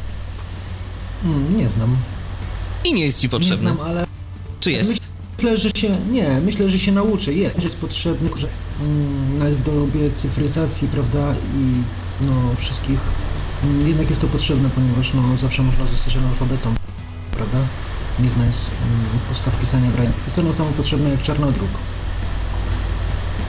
Hmm, 1.23 1.57
nie 1.57 1.69
znam. 1.69 1.97
I 2.83 2.93
nie 2.93 3.05
jest 3.05 3.19
ci 3.19 3.29
potrzebny. 3.29 3.69
Nie 3.69 3.75
znam, 3.75 3.87
ale... 3.87 4.05
Czy 4.59 4.71
jest? 4.71 5.13
Myślę, 5.37 5.57
że 5.57 5.69
się, 5.69 5.97
nie, 6.11 6.41
myślę, 6.45 6.69
że 6.69 6.79
się 6.79 6.91
nauczę. 6.91 7.33
Jest, 7.33 7.55
że 7.57 7.63
jest 7.63 7.77
potrzebny, 7.77 8.29
że 8.35 8.47
mm, 8.81 9.39
nawet 9.39 9.53
w 9.53 9.63
dobie 9.63 10.11
cyfryzacji, 10.15 10.87
prawda, 10.87 11.33
i 11.33 11.81
no, 12.25 12.55
wszystkich, 12.57 12.99
mm, 12.99 13.32
jednak 13.87 14.09
jest 14.09 14.21
to 14.21 14.27
potrzebne, 14.27 14.69
ponieważ 14.69 15.13
no, 15.13 15.37
zawsze 15.37 15.63
można 15.63 15.85
zostać 15.85 16.17
analfabetą, 16.17 16.73
prawda, 17.31 17.57
nie 18.19 18.29
znając 18.29 18.57
mm, 18.67 19.19
podstaw 19.27 19.59
pisania 19.59 19.89
braille. 19.91 20.13
Jest 20.25 20.35
to 20.35 20.53
samo 20.53 20.69
potrzebne 20.71 21.09
jak 21.09 21.21
czarnodruk. 21.21 21.69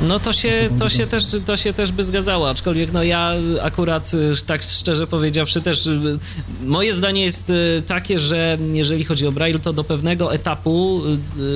No 0.03 0.19
to 0.19 0.33
się, 0.33 0.71
to, 0.79 0.89
się 0.89 1.07
też, 1.07 1.25
to 1.47 1.57
się 1.57 1.73
też 1.73 1.93
by 1.93 2.05
zgadzało, 2.05 2.51
aczkolwiek 2.51 2.93
no 2.93 3.03
ja 3.03 3.33
akurat 3.63 4.15
y, 4.15 4.47
tak 4.47 4.63
szczerze 4.63 5.07
powiedziawszy 5.07 5.61
też 5.61 5.87
y, 5.87 6.19
moje 6.65 6.95
zdanie 6.95 7.23
jest 7.23 7.51
y, 7.51 7.83
takie, 7.87 8.19
że 8.19 8.59
jeżeli 8.73 9.05
chodzi 9.05 9.27
o 9.27 9.33
Braille, 9.33 9.59
to 9.59 9.73
do 9.73 9.85
pewnego 9.85 10.35
etapu 10.35 11.03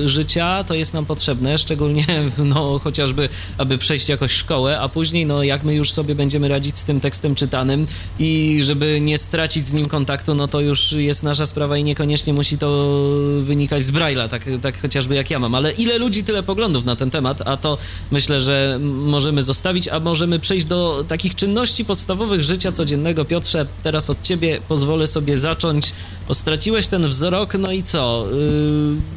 życia 0.05 0.63
to 0.63 0.73
jest 0.73 0.93
nam 0.93 1.05
potrzebne, 1.05 1.57
szczególnie 1.57 2.05
no 2.37 2.79
chociażby, 2.79 3.29
aby 3.57 3.77
przejść 3.77 4.09
jakoś 4.09 4.31
szkołę, 4.31 4.79
a 4.79 4.89
później 4.89 5.25
no 5.25 5.43
jak 5.43 5.63
my 5.63 5.75
już 5.75 5.91
sobie 5.91 6.15
będziemy 6.15 6.47
radzić 6.47 6.77
z 6.77 6.83
tym 6.83 6.99
tekstem 6.99 7.35
czytanym 7.35 7.87
i 8.19 8.59
żeby 8.63 9.01
nie 9.01 9.17
stracić 9.17 9.67
z 9.67 9.73
nim 9.73 9.85
kontaktu, 9.85 10.35
no 10.35 10.47
to 10.47 10.61
już 10.61 10.91
jest 10.91 11.23
nasza 11.23 11.45
sprawa 11.45 11.77
i 11.77 11.83
niekoniecznie 11.83 12.33
musi 12.33 12.57
to 12.57 12.99
wynikać 13.41 13.83
z 13.83 13.91
Braille'a, 13.91 14.29
tak, 14.29 14.45
tak 14.61 14.81
chociażby 14.81 15.15
jak 15.15 15.31
ja 15.31 15.39
mam, 15.39 15.55
ale 15.55 15.71
ile 15.71 15.97
ludzi, 15.97 16.23
tyle 16.23 16.43
poglądów 16.43 16.85
na 16.85 16.95
ten 16.95 17.09
temat, 17.09 17.41
a 17.47 17.57
to 17.57 17.77
myślę, 18.11 18.28
że 18.37 18.79
możemy 18.81 19.43
zostawić, 19.43 19.87
a 19.87 19.99
możemy 19.99 20.39
przejść 20.39 20.65
do 20.65 21.05
takich 21.07 21.35
czynności 21.35 21.85
podstawowych 21.85 22.43
życia 22.43 22.71
codziennego. 22.71 23.25
Piotrze, 23.25 23.65
teraz 23.83 24.09
od 24.09 24.21
ciebie 24.21 24.59
pozwolę 24.67 25.07
sobie 25.07 25.37
zacząć. 25.37 25.93
Bo 26.27 26.33
straciłeś 26.33 26.87
ten 26.87 27.07
wzrok, 27.07 27.53
no 27.53 27.71
i 27.71 27.83
co? 27.83 28.27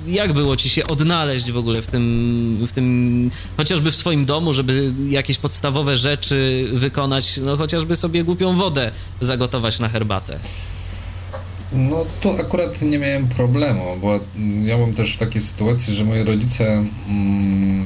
Yy, 0.06 0.12
jak 0.12 0.32
było 0.32 0.56
ci 0.56 0.68
się 0.68 0.86
odnaleźć 0.86 1.52
w 1.52 1.56
ogóle 1.56 1.82
w 1.82 1.86
tym, 1.86 2.66
w 2.68 2.72
tym, 2.72 3.30
chociażby 3.56 3.90
w 3.90 3.97
swoim 3.97 4.24
domu, 4.24 4.52
żeby 4.52 4.93
jakieś 5.09 5.39
podstawowe 5.39 5.97
rzeczy 5.97 6.68
wykonać, 6.72 7.36
no 7.36 7.56
chociażby 7.56 7.97
sobie 7.97 8.24
głupią 8.24 8.56
wodę 8.56 8.90
zagotować 9.20 9.80
na 9.80 9.89
herbatę? 9.89 10.39
No 11.72 12.06
tu 12.20 12.30
akurat 12.30 12.82
nie 12.82 12.98
miałem 12.98 13.28
problemu, 13.28 13.97
bo 14.01 14.20
ja 14.64 14.76
byłem 14.76 14.94
też 14.94 15.14
w 15.14 15.18
takiej 15.18 15.43
sytuacji, 15.43 15.94
że 15.94 16.05
moi 16.05 16.22
rodzice 16.22 16.84
mm, 17.09 17.84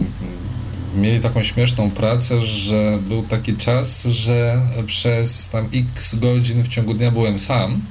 mieli 0.97 1.21
taką 1.21 1.43
śmieszną 1.43 1.91
pracę, 1.91 2.43
że 2.43 2.99
był 3.09 3.23
taki 3.23 3.57
czas, 3.57 4.05
że 4.05 4.61
przez 4.87 5.49
tam 5.49 5.69
x 5.75 6.15
godzin 6.15 6.63
w 6.63 6.69
ciągu 6.69 6.95
dnia 6.95 7.11
byłem 7.11 7.39
sam. 7.39 7.83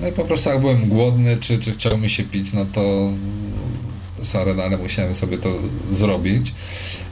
No 0.00 0.08
i 0.08 0.12
po 0.12 0.24
prostu 0.24 0.48
jak 0.48 0.60
byłem 0.60 0.88
głodny, 0.88 1.36
czy, 1.36 1.58
czy 1.58 1.72
chciał 1.72 1.98
mi 1.98 2.10
się 2.10 2.24
pić, 2.24 2.52
no 2.52 2.64
to 2.64 3.12
sorry, 4.22 4.54
no 4.54 4.62
ale 4.62 4.78
musiałem 4.78 5.14
sobie 5.14 5.38
to 5.38 5.48
zrobić. 5.90 6.54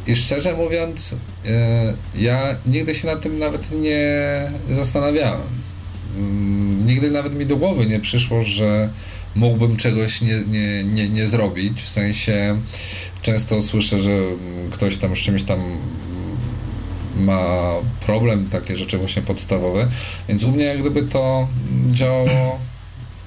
I 0.06 0.16
szczerze 0.16 0.56
mówiąc, 0.56 1.16
e, 1.46 1.94
ja 2.14 2.56
nigdy 2.66 2.94
się 2.94 3.06
nad 3.06 3.22
tym 3.22 3.38
nawet 3.38 3.72
nie 3.72 4.00
zastanawiałem. 4.70 5.40
Mm, 6.16 6.86
nigdy 6.86 7.10
nawet 7.10 7.34
mi 7.34 7.46
do 7.46 7.56
głowy 7.56 7.86
nie 7.86 8.00
przyszło, 8.00 8.44
że 8.44 8.90
mógłbym 9.34 9.76
czegoś 9.76 10.20
nie, 10.20 10.44
nie, 10.48 10.84
nie, 10.84 11.08
nie 11.08 11.26
zrobić. 11.26 11.82
W 11.82 11.88
sensie 11.88 12.60
często 13.22 13.62
słyszę, 13.62 14.02
że 14.02 14.18
ktoś 14.70 14.96
tam 14.96 15.16
z 15.16 15.18
czymś 15.18 15.42
tam 15.42 15.60
ma 17.16 17.72
problem, 18.06 18.48
takie 18.50 18.76
rzeczy 18.76 18.98
właśnie 18.98 19.22
podstawowe, 19.22 19.88
więc 20.28 20.42
u 20.42 20.52
mnie 20.52 20.64
jak 20.64 20.80
gdyby 20.80 21.02
to 21.02 21.48
działało 21.92 22.58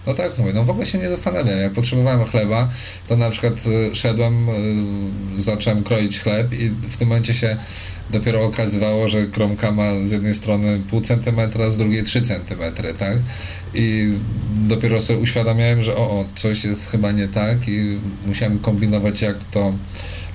no 0.08 0.14
tak 0.14 0.38
mówię, 0.38 0.54
no 0.54 0.64
w 0.64 0.70
ogóle 0.70 0.86
się 0.86 0.98
nie 0.98 1.10
zastanawiam. 1.10 1.60
Jak 1.60 1.74
potrzebowałem 1.74 2.26
chleba, 2.26 2.70
to 3.08 3.16
na 3.16 3.30
przykład 3.30 3.54
y, 3.68 3.96
szedłem, 3.96 4.50
y, 4.50 5.42
zacząłem 5.42 5.84
kroić 5.84 6.20
chleb 6.20 6.54
i 6.54 6.70
w 6.70 6.98
tym 6.98 7.08
momencie 7.08 7.34
się 7.34 7.58
dopiero 8.10 8.44
okazywało, 8.44 9.10
że 9.10 9.28
kromka 9.28 9.72
ma 9.72 9.84
z 10.04 10.12
jednej 10.12 10.34
strony 10.34 10.82
pół 10.90 11.02
centymetra, 11.02 11.70
z 11.70 11.78
drugiej 11.78 12.04
trzy 12.04 12.22
centymetry, 12.22 12.94
tak? 12.94 13.18
I 13.74 14.14
dopiero 14.68 15.02
sobie 15.02 15.20
uświadamiałem, 15.20 15.84
że 15.84 15.96
o, 15.96 16.10
o, 16.10 16.26
coś 16.36 16.64
jest 16.64 16.92
chyba 16.92 17.12
nie 17.12 17.28
tak 17.28 17.68
i 17.68 18.00
musiałem 18.26 18.60
kombinować, 18.60 19.22
jak 19.22 19.44
to 19.44 19.74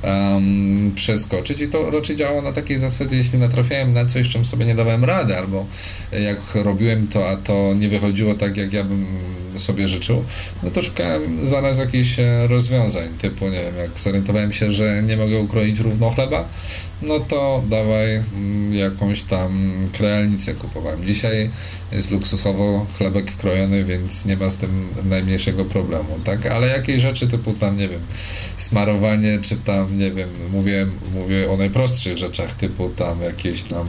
um, 0.03 0.93
przeskoczyć 0.95 1.61
i 1.61 1.69
to 1.69 1.91
raczej 1.91 2.17
działało 2.17 2.43
na 2.43 2.53
takiej 2.53 2.79
zasadzie, 2.79 3.17
jeśli 3.17 3.39
natrafiałem 3.39 3.93
na 3.93 4.07
coś, 4.07 4.29
czym 4.29 4.45
sobie 4.45 4.67
nie 4.67 4.75
dawałem 4.75 5.05
rady, 5.05 5.37
albo 5.37 5.67
jak 6.13 6.55
robiłem 6.55 7.07
to, 7.09 7.29
a 7.29 7.37
to 7.37 7.75
nie 7.75 7.89
wychodziło 7.89 8.35
tak, 8.35 8.57
jak 8.57 8.73
ja 8.73 8.85
bym 8.85 9.07
sobie 9.59 9.89
życzył, 9.89 10.25
no 10.63 10.71
to 10.71 10.83
szukałem 10.83 11.47
zaraz 11.47 11.79
jakichś 11.79 12.19
e, 12.19 12.47
rozwiązań, 12.47 13.09
typu, 13.19 13.45
nie 13.45 13.63
wiem, 13.63 13.77
jak 13.77 14.01
zorientowałem 14.01 14.53
się, 14.53 14.71
że 14.71 15.03
nie 15.03 15.17
mogę 15.17 15.39
ukroić 15.39 15.79
równo 15.81 16.11
chleba, 16.11 16.49
no 17.03 17.21
to 17.21 17.63
dawaj 17.71 18.15
mm, 18.15 18.75
jakąś 18.75 19.23
tam 19.23 19.73
krealnicę 19.93 20.55
kupowałem. 20.55 21.05
Dzisiaj 21.05 21.51
jest 21.93 22.11
luksusowo 22.11 22.87
chlebek 22.99 23.37
krojony, 23.37 23.85
więc 23.85 24.25
nie 24.25 24.37
ma 24.37 24.51
z 24.51 24.57
tym 24.57 24.89
najmniejszego 25.05 25.65
problemu, 25.65 26.19
tak? 26.25 26.47
Ale 26.47 26.67
jakieś 26.67 27.03
rzeczy 27.03 27.29
typu 27.29 27.53
tam, 27.53 27.77
nie 27.77 27.89
wiem, 27.89 28.01
smarowanie, 28.57 29.39
czy 29.43 29.57
tam, 29.57 29.99
nie 29.99 30.13
wiem, 30.13 30.29
mówię, 30.53 30.87
mówię 31.15 31.51
o 31.51 31.57
najprostszych 31.57 32.19
rzeczach, 32.19 32.55
typu 32.55 32.89
tam 32.89 33.23
jakieś 33.23 33.63
tam 33.63 33.87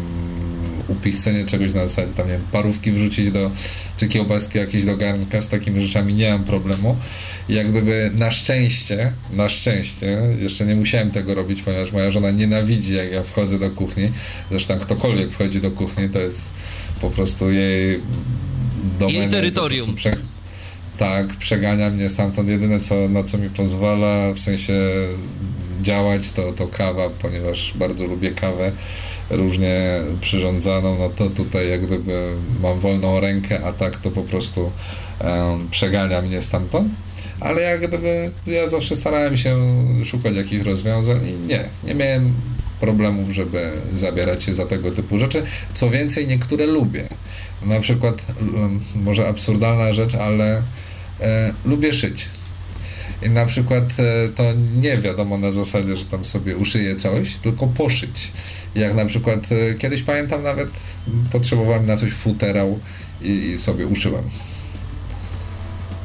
upichcenie 0.87 1.45
czegoś 1.45 1.73
na 1.73 1.87
zasadzie, 1.87 2.13
tam 2.13 2.27
nie 2.27 2.33
wiem, 2.33 2.47
parówki 2.51 2.91
wrzucić 2.91 3.31
do, 3.31 3.51
czy 3.97 4.07
kiełbaski 4.07 4.57
jakieś 4.57 4.85
do 4.85 4.97
garnka, 4.97 5.41
z 5.41 5.47
takimi 5.59 5.85
rzeczami 5.85 6.13
nie 6.13 6.31
mam 6.31 6.43
problemu. 6.43 6.97
I 7.49 7.53
jak 7.53 7.71
gdyby 7.71 8.11
na 8.15 8.31
szczęście, 8.31 9.13
na 9.33 9.49
szczęście, 9.49 10.21
jeszcze 10.39 10.65
nie 10.65 10.75
musiałem 10.75 11.11
tego 11.11 11.35
robić, 11.35 11.61
ponieważ 11.61 11.91
moja 11.91 12.11
żona 12.11 12.31
nienawidzi, 12.31 12.95
jak 12.95 13.11
ja 13.11 13.23
wchodzę 13.23 13.59
do 13.59 13.69
kuchni. 13.69 14.11
Zresztą 14.51 14.79
ktokolwiek 14.79 15.31
wchodzi 15.31 15.61
do 15.61 15.71
kuchni, 15.71 16.09
to 16.09 16.19
jest 16.19 16.53
po 17.01 17.09
prostu 17.09 17.51
jej 17.51 18.01
domena. 18.99 19.19
Jej 19.19 19.29
terytorium. 19.29 19.95
Prze... 19.95 20.15
Tak, 20.97 21.27
przegania 21.27 21.89
mnie 21.89 22.09
stamtąd. 22.09 22.49
Jedyne, 22.49 22.79
co, 22.79 23.09
na 23.09 23.23
co 23.23 23.37
mi 23.37 23.49
pozwala, 23.49 24.33
w 24.33 24.39
sensie 24.39 24.73
działać, 25.81 26.31
to, 26.31 26.53
to 26.53 26.67
kawa, 26.67 27.09
ponieważ 27.09 27.73
bardzo 27.75 28.05
lubię 28.05 28.31
kawę 28.31 28.71
różnie 29.29 30.01
przyrządzaną, 30.21 30.97
no 30.99 31.09
to 31.09 31.29
tutaj 31.29 31.69
jak 31.69 31.85
gdyby 31.85 32.35
mam 32.61 32.79
wolną 32.79 33.19
rękę, 33.19 33.65
a 33.65 33.73
tak 33.73 33.97
to 33.97 34.11
po 34.11 34.21
prostu 34.21 34.71
przegania 35.71 36.21
mnie 36.21 36.41
stamtąd. 36.41 36.93
ale 37.39 37.61
jak 37.61 37.87
gdyby 37.87 38.31
ja 38.47 38.67
zawsze 38.67 38.95
starałem 38.95 39.37
się 39.37 39.57
szukać 40.05 40.35
jakichś 40.35 40.65
rozwiązań 40.65 41.27
i 41.27 41.47
nie, 41.47 41.63
nie 41.83 41.95
miałem 41.95 42.33
problemów, 42.79 43.31
żeby 43.31 43.71
zabierać 43.93 44.43
się 44.43 44.53
za 44.53 44.65
tego 44.65 44.91
typu 44.91 45.19
rzeczy. 45.19 45.43
Co 45.73 45.89
więcej, 45.89 46.27
niektóre 46.27 46.65
lubię. 46.65 47.07
Na 47.65 47.79
przykład, 47.79 48.21
może 48.95 49.27
absurdalna 49.27 49.93
rzecz, 49.93 50.15
ale 50.15 50.61
e, 51.21 51.53
lubię 51.65 51.93
szyć. 51.93 52.25
I 53.25 53.29
na 53.29 53.45
przykład 53.45 53.83
e, 53.99 54.29
to 54.29 54.43
nie 54.75 54.97
wiadomo 54.97 55.37
na 55.37 55.51
zasadzie, 55.51 55.95
że 55.95 56.05
tam 56.05 56.25
sobie 56.25 56.57
uszyję 56.57 56.95
coś, 56.95 57.35
tylko 57.35 57.67
poszyć. 57.67 58.31
Jak 58.75 58.95
na 58.95 59.05
przykład 59.05 59.39
e, 59.51 59.73
kiedyś 59.75 60.03
pamiętam 60.03 60.43
nawet 60.43 60.69
potrzebowałem 61.31 61.85
na 61.85 61.97
coś 61.97 62.13
futerał 62.13 62.79
i, 63.21 63.29
i 63.29 63.57
sobie 63.57 63.87
uszyłem. 63.87 64.23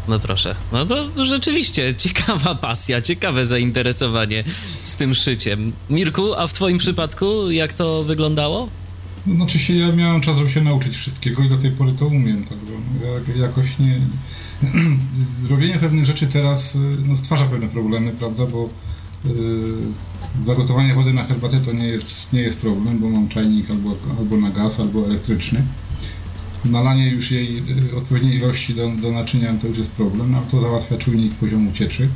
No 0.08 0.18
proszę. 0.18 0.54
No 0.72 0.86
to 0.86 1.24
rzeczywiście 1.24 1.94
ciekawa 1.94 2.54
pasja, 2.54 3.00
ciekawe 3.00 3.46
zainteresowanie 3.46 4.44
z 4.82 4.96
tym 4.96 5.14
szyciem. 5.14 5.72
Mirku, 5.90 6.34
a 6.34 6.46
w 6.46 6.52
twoim 6.52 6.78
przypadku 6.78 7.50
jak 7.50 7.72
to 7.72 8.02
wyglądało? 8.02 8.68
No, 9.26 9.48
się 9.48 9.76
ja 9.76 9.92
miałem 9.92 10.20
czas, 10.20 10.38
żeby 10.38 10.50
się 10.50 10.60
nauczyć 10.60 10.96
wszystkiego 10.96 11.42
i 11.42 11.48
do 11.48 11.58
tej 11.58 11.70
pory 11.70 11.92
to 11.92 12.06
umiem, 12.06 12.44
także 12.44 12.72
ja, 13.36 13.42
jakoś 13.42 13.78
nie... 13.78 14.00
Robienie 15.50 15.78
pewnych 15.78 16.06
rzeczy 16.06 16.26
teraz 16.26 16.78
no, 17.08 17.16
stwarza 17.16 17.44
pewne 17.44 17.68
problemy, 17.68 18.12
prawda, 18.12 18.46
bo 18.46 18.68
yy, 19.24 19.32
zagotowanie 20.46 20.94
wody 20.94 21.12
na 21.12 21.24
herbatę 21.24 21.60
to 21.60 21.72
nie 21.72 21.86
jest, 21.86 22.32
nie 22.32 22.42
jest 22.42 22.60
problem, 22.60 22.98
bo 22.98 23.08
mam 23.08 23.28
czajnik 23.28 23.70
albo, 23.70 23.96
albo 24.18 24.36
na 24.36 24.50
gaz, 24.50 24.80
albo 24.80 25.06
elektryczny 25.06 25.62
nalanie 26.64 27.10
już 27.10 27.30
jej 27.30 27.58
y, 27.92 27.96
odpowiedniej 27.96 28.36
ilości 28.36 28.74
do, 28.74 28.88
do 29.02 29.12
naczynia 29.12 29.54
to 29.62 29.66
już 29.66 29.78
jest 29.78 29.92
problem, 29.92 30.32
no, 30.32 30.42
to 30.50 30.60
załatwia 30.60 30.96
czujnik 30.96 31.34
poziomu 31.34 31.72
cieczy. 31.72 32.08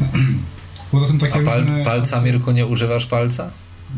Poza 0.92 1.06
tym 1.06 1.18
takie 1.18 1.40
A 1.40 1.42
pal, 1.42 1.60
różne... 1.60 1.84
palca, 1.84 2.20
Mirku, 2.20 2.52
nie 2.52 2.66
używasz 2.66 3.06
palca? 3.06 3.50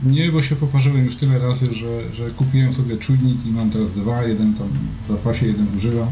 Nie, 0.07 0.33
bo 0.33 0.43
się 0.43 0.57
poparzyłem 0.57 1.05
już 1.05 1.17
tyle 1.17 1.39
razy, 1.39 1.67
że, 1.75 2.15
że 2.15 2.31
kupiłem 2.31 2.75
sobie 2.75 2.97
czujnik 2.97 3.47
i 3.47 3.51
mam 3.51 3.71
teraz 3.71 3.93
dwa, 3.93 4.23
jeden 4.23 4.55
tam 4.55 4.69
w 5.05 5.09
zapasie, 5.09 5.47
jeden 5.47 5.67
używam. 5.77 6.09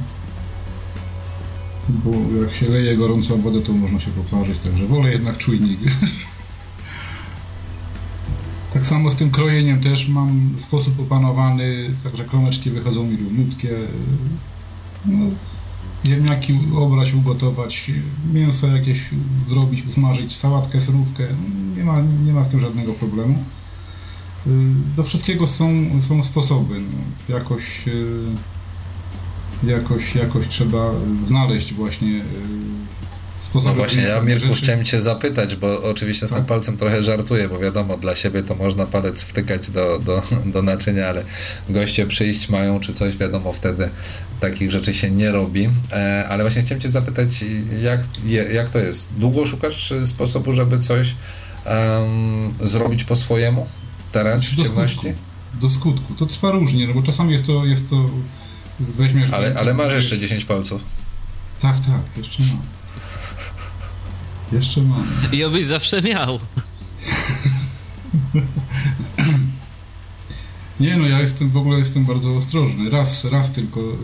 Bo 1.89 2.10
jak 2.43 2.55
się 2.55 2.68
leje 2.68 2.97
gorącą 2.97 3.40
wodę, 3.40 3.60
to 3.60 3.73
można 3.73 4.01
się 4.01 4.10
poparzyć, 4.10 4.59
także 4.59 4.86
wolę 4.86 5.12
jednak 5.12 5.39
czujnik. 5.39 5.81
Tak 8.86 8.94
samo 8.94 9.10
z 9.10 9.16
tym 9.16 9.30
krojeniem 9.30 9.80
też 9.80 10.08
mam 10.08 10.54
sposób 10.56 11.00
opanowany, 11.00 11.90
także 12.04 12.24
kromeczki 12.24 12.70
wychodzą 12.70 13.04
mi 13.04 13.16
równiutkie. 13.16 13.70
No, 15.06 15.26
ziemniaki 16.06 16.58
obrać, 16.76 17.14
ugotować, 17.14 17.90
mięso 18.34 18.66
jakieś 18.66 19.00
zrobić, 19.48 19.86
usmażyć, 19.86 20.36
sałatkę, 20.36 20.80
surówkę. 20.80 21.26
Nie 21.76 21.84
ma, 21.84 21.96
nie 22.26 22.32
ma 22.32 22.44
z 22.44 22.48
tym 22.48 22.60
żadnego 22.60 22.92
problemu. 22.92 23.44
Do 24.96 25.04
wszystkiego 25.04 25.46
są, 25.46 25.70
są 26.00 26.24
sposoby. 26.24 26.80
No, 26.80 27.34
jakoś, 27.34 27.84
jakoś, 29.62 30.14
jakoś 30.14 30.48
trzeba 30.48 30.90
znaleźć 31.26 31.74
właśnie 31.74 32.20
no 33.64 33.74
właśnie, 33.74 34.02
ja 34.02 34.20
Mirku 34.20 34.48
rzeczy. 34.48 34.62
chciałem 34.62 34.84
cię 34.84 35.00
zapytać, 35.00 35.56
bo 35.56 35.82
oczywiście 35.82 36.26
z 36.26 36.30
tym 36.30 36.38
tak. 36.38 36.46
palcem 36.46 36.76
trochę 36.76 37.02
żartuję, 37.02 37.48
bo 37.48 37.58
wiadomo, 37.58 37.96
dla 37.96 38.16
siebie 38.16 38.42
to 38.42 38.54
można 38.54 38.86
palec 38.86 39.22
wtykać 39.22 39.70
do, 39.70 39.98
do, 39.98 40.22
do 40.46 40.62
naczynia, 40.62 41.06
ale 41.06 41.24
goście 41.68 42.06
przyjść 42.06 42.48
mają 42.48 42.80
czy 42.80 42.92
coś, 42.92 43.16
wiadomo, 43.16 43.52
wtedy 43.52 43.90
takich 44.40 44.70
rzeczy 44.70 44.94
się 44.94 45.10
nie 45.10 45.32
robi. 45.32 45.68
E, 45.92 46.26
ale 46.28 46.44
właśnie 46.44 46.62
chciałem 46.62 46.80
cię 46.80 46.88
zapytać, 46.88 47.44
jak, 47.82 48.00
jak 48.52 48.68
to 48.68 48.78
jest? 48.78 49.08
Długo 49.18 49.46
szukasz 49.46 49.92
sposobu, 50.04 50.52
żeby 50.52 50.78
coś 50.78 51.14
um, 51.66 52.54
zrobić 52.60 53.04
po 53.04 53.16
swojemu 53.16 53.66
teraz 54.12 54.44
w 54.44 54.56
ciemności? 54.56 54.98
Skutku. 54.98 55.60
Do 55.60 55.70
skutku. 55.70 56.14
To 56.14 56.26
trwa 56.26 56.50
różnie, 56.50 56.86
no 56.86 56.94
bo 56.94 57.02
czasami 57.02 57.32
jest 57.32 57.46
to, 57.46 57.64
jest 57.64 57.90
to 57.90 58.10
weźmiesz... 58.80 59.30
Ale, 59.32 59.54
ale 59.58 59.74
masz 59.74 59.92
jeszcze 59.92 60.18
10 60.18 60.44
palców. 60.44 60.82
Tak, 61.60 61.76
tak, 61.80 62.16
jeszcze 62.16 62.42
mam. 62.42 62.75
Jeszcze 64.52 64.82
mam. 64.82 65.05
I 65.32 65.44
obyś 65.44 65.64
zawsze 65.64 66.02
miał. 66.02 66.39
Nie 70.81 70.97
no, 70.97 71.09
ja 71.09 71.20
jestem 71.20 71.51
w 71.51 71.56
ogóle 71.56 71.78
jestem 71.78 72.05
bardzo 72.05 72.36
ostrożny. 72.36 72.90
Raz, 72.90 73.24
raz 73.24 73.52
tylko 73.52 73.81
y, 73.81 73.94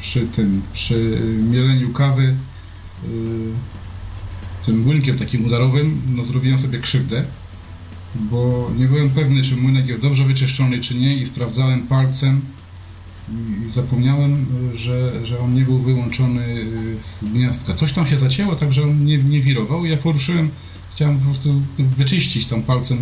przy 0.00 0.20
tym, 0.20 0.62
przy 0.72 1.20
mieleniu 1.50 1.92
kawy 1.92 2.22
y, 2.22 2.36
tym 4.66 4.80
młynkiem 4.80 5.18
takim 5.18 5.46
udarowym, 5.46 6.02
no 6.16 6.24
zrobiłem 6.24 6.58
sobie 6.58 6.78
krzywdę, 6.78 7.24
bo 8.14 8.70
nie 8.78 8.86
byłem 8.86 9.10
pewny, 9.10 9.42
czy 9.42 9.56
młynek 9.56 9.88
jest 9.88 10.02
dobrze 10.02 10.24
wyczyszczony, 10.24 10.80
czy 10.80 10.94
nie 10.94 11.16
i 11.16 11.26
sprawdzałem 11.26 11.86
palcem 11.86 12.40
zapomniałem, 13.74 14.46
że, 14.74 15.26
że 15.26 15.40
on 15.40 15.54
nie 15.54 15.62
był 15.62 15.78
wyłączony 15.78 16.66
z 16.98 17.24
gniazdka. 17.24 17.74
Coś 17.74 17.92
tam 17.92 18.06
się 18.06 18.16
zacięło, 18.16 18.56
tak 18.56 18.72
że 18.72 18.82
on 18.82 19.04
nie, 19.04 19.18
nie 19.18 19.40
wirował. 19.40 19.86
Ja 19.86 19.96
poruszyłem, 19.96 20.50
chciałem 20.94 21.18
po 21.18 21.24
prostu 21.24 21.62
wyczyścić 21.78 22.46
tam 22.46 22.62
palcem 22.62 22.98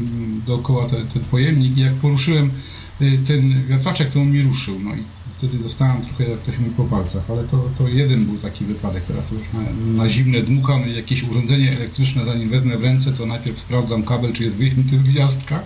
dookoła 0.46 0.88
te, 0.88 0.96
ten 0.96 1.24
pojemnik 1.30 1.76
i 1.76 1.80
jak 1.80 1.94
poruszyłem 1.94 2.50
y, 3.00 3.18
ten 3.26 3.66
wiatraczek, 3.66 4.10
to 4.10 4.20
on 4.20 4.30
mi 4.30 4.42
ruszył. 4.42 4.80
No 4.80 4.94
i 4.94 5.02
wtedy 5.38 5.58
dostałem 5.58 6.02
trochę, 6.02 6.30
jak 6.30 6.38
ktoś 6.38 6.58
mi 6.58 6.70
po 6.70 6.84
palcach, 6.84 7.30
ale 7.30 7.44
to, 7.44 7.68
to 7.78 7.88
jeden 7.88 8.24
był 8.24 8.36
taki 8.38 8.64
wypadek. 8.64 9.04
Teraz 9.04 9.30
już 9.30 9.42
na, 9.52 10.02
na 10.02 10.08
zimne 10.08 10.42
dmucham 10.42 10.90
jakieś 10.90 11.22
urządzenie 11.22 11.76
elektryczne, 11.76 12.24
zanim 12.24 12.50
wezmę 12.50 12.76
w 12.76 12.82
ręce, 12.82 13.12
to 13.12 13.26
najpierw 13.26 13.58
sprawdzam 13.58 14.02
kabel, 14.02 14.32
czy 14.32 14.44
jest 14.44 14.56
wyjęty 14.56 14.98
z 14.98 15.02
gniazdka 15.02 15.62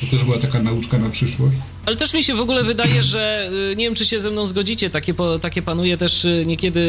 to 0.00 0.06
też 0.06 0.24
była 0.24 0.38
taka 0.38 0.62
nauczka 0.62 0.98
na 0.98 1.10
przyszłość. 1.10 1.56
Ale 1.86 1.96
też 1.96 2.14
mi 2.14 2.24
się 2.24 2.34
w 2.34 2.40
ogóle 2.40 2.64
wydaje, 2.64 3.02
że 3.02 3.50
y, 3.72 3.76
nie 3.76 3.84
wiem, 3.84 3.94
czy 3.94 4.06
się 4.06 4.20
ze 4.20 4.30
mną 4.30 4.46
zgodzicie, 4.46 4.90
takie, 4.90 5.14
takie 5.40 5.62
panuje 5.62 5.96
też 5.96 6.24
y, 6.24 6.44
niekiedy 6.46 6.80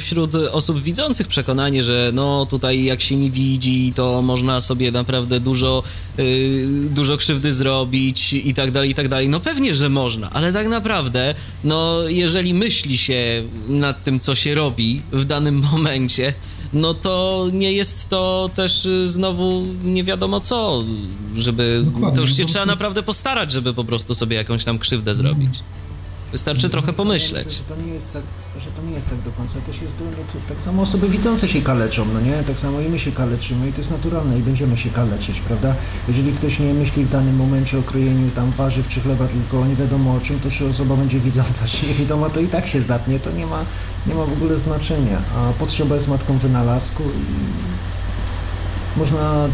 wśród 0.00 0.34
osób 0.34 0.82
widzących 0.82 1.28
przekonanie, 1.28 1.82
że 1.82 2.10
no 2.14 2.46
tutaj 2.46 2.84
jak 2.84 3.00
się 3.00 3.16
nie 3.16 3.30
widzi, 3.30 3.92
to 3.96 4.22
można 4.22 4.60
sobie 4.60 4.92
naprawdę 4.92 5.40
dużo, 5.40 5.82
yy, 6.18 6.66
dużo 6.90 7.16
krzywdy 7.16 7.52
zrobić 7.52 8.32
i 8.32 8.54
tak 8.54 8.70
dalej, 8.70 8.90
i 8.90 8.94
tak 8.94 9.08
dalej. 9.08 9.28
No 9.28 9.40
pewnie, 9.40 9.74
że 9.74 9.88
można, 9.88 10.30
ale 10.30 10.52
tak 10.52 10.68
naprawdę, 10.68 11.34
no 11.64 12.02
jeżeli 12.08 12.54
myśli 12.54 12.98
się 12.98 13.42
nad 13.68 14.04
tym, 14.04 14.20
co 14.20 14.34
się 14.34 14.54
robi 14.54 15.02
w 15.12 15.24
danym 15.24 15.62
momencie, 15.72 16.34
no 16.72 16.94
to 16.94 17.46
nie 17.52 17.72
jest 17.72 18.08
to 18.08 18.50
też 18.54 18.86
y, 18.86 19.08
znowu 19.08 19.66
nie 19.84 20.04
wiadomo 20.04 20.40
co, 20.40 20.84
żeby... 21.36 21.82
Dokładnie, 21.84 22.14
to 22.16 22.20
już 22.20 22.36
się 22.36 22.42
no 22.42 22.48
trzeba 22.48 22.66
naprawdę 22.66 23.02
postarać, 23.02 23.52
żeby 23.52 23.74
po 23.74 23.84
prostu 23.84 24.14
sobie 24.14 24.36
jakąś 24.36 24.64
tam 24.64 24.78
krzywdę 24.78 25.14
zrobić. 25.14 25.50
Wystarczy 26.32 26.70
trochę 26.70 26.92
pomyśleć. 26.92 27.52
Że 27.52 27.62
to, 27.62 27.82
nie 27.86 27.94
jest 27.94 28.12
tak, 28.12 28.22
że 28.60 28.70
to 28.70 28.82
nie 28.82 28.94
jest 28.94 29.08
tak 29.10 29.20
do 29.20 29.30
końca. 29.30 29.60
Też 29.60 29.82
jest 29.82 29.94
tak 30.48 30.62
samo 30.62 30.82
osoby 30.82 31.08
widzące 31.08 31.48
się 31.48 31.62
kaleczą, 31.62 32.06
no 32.14 32.20
nie? 32.20 32.32
Tak 32.32 32.58
samo 32.58 32.80
i 32.80 32.88
my 32.88 32.98
się 32.98 33.12
kaleczymy 33.12 33.68
i 33.68 33.72
to 33.72 33.78
jest 33.78 33.90
naturalne 33.90 34.38
i 34.38 34.42
będziemy 34.42 34.76
się 34.76 34.90
kaleczyć, 34.90 35.40
prawda? 35.40 35.74
Jeżeli 36.08 36.32
ktoś 36.32 36.58
nie 36.58 36.74
myśli 36.74 37.04
w 37.04 37.10
danym 37.10 37.36
momencie 37.36 37.78
o 37.78 37.82
krojeniu 37.82 38.30
tam 38.30 38.50
warzyw 38.50 38.88
czy 38.88 39.00
chleba, 39.00 39.26
tylko 39.26 39.66
nie 39.66 39.76
wiadomo 39.76 40.14
o 40.14 40.20
czym, 40.20 40.40
to 40.40 40.50
czy 40.50 40.66
osoba 40.66 40.96
będzie 40.96 41.20
widząca, 41.20 41.66
czy 41.66 41.86
nie 41.86 41.94
wiadomo, 41.94 42.30
to 42.30 42.40
i 42.40 42.46
tak 42.46 42.66
się 42.66 42.80
zatnie, 42.80 43.20
to 43.20 43.32
nie 43.32 43.46
ma, 43.46 43.64
nie 44.06 44.14
ma 44.14 44.24
w 44.24 44.32
ogóle 44.32 44.58
znaczenia. 44.58 45.22
A 45.36 45.52
potrzeba 45.52 45.94
jest 45.94 46.08
matką 46.08 46.38
wynalazku 46.38 47.02
i 47.02 48.98
można 48.98 49.48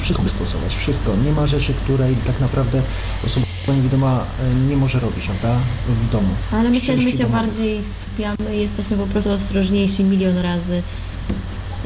wszystko 0.00 0.28
stosować, 0.28 0.74
wszystko. 0.74 1.16
Nie 1.24 1.32
ma 1.32 1.46
rzeczy, 1.46 1.74
której 1.74 2.16
tak 2.16 2.40
naprawdę 2.40 2.82
osoba 3.26 3.45
niewidoma 3.72 4.24
e, 4.40 4.54
nie 4.68 4.76
może 4.76 5.00
robić, 5.00 5.26
prawda, 5.26 5.60
w 5.88 6.12
domu. 6.12 6.28
Ale 6.52 6.70
myślę, 6.70 6.96
że 6.96 7.02
my 7.02 7.12
się 7.12 7.26
bardziej 7.26 7.82
spiamy, 7.82 8.56
jesteśmy 8.56 8.96
po 8.96 9.06
prostu 9.06 9.30
ostrożniejsi 9.30 10.04
milion 10.04 10.38
razy 10.38 10.82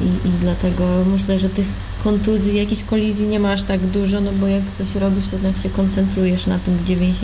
i, 0.03 0.29
i 0.29 0.31
dlatego 0.41 1.05
myślę, 1.13 1.39
że 1.39 1.49
tych 1.49 1.67
kontuzji, 2.05 2.57
jakichś 2.57 2.83
kolizji 2.83 3.27
nie 3.27 3.41
ma 3.41 3.53
aż 3.53 3.63
tak 3.63 3.81
dużo, 3.81 4.21
no 4.21 4.33
bo 4.33 4.47
jak 4.47 4.63
coś 4.79 4.95
robisz, 4.95 5.25
to 5.27 5.37
jednak 5.37 5.63
się 5.63 5.71
koncentrujesz 5.71 6.47
na 6.47 6.59
tym 6.59 6.77
w 6.77 6.85
95% 6.85 7.17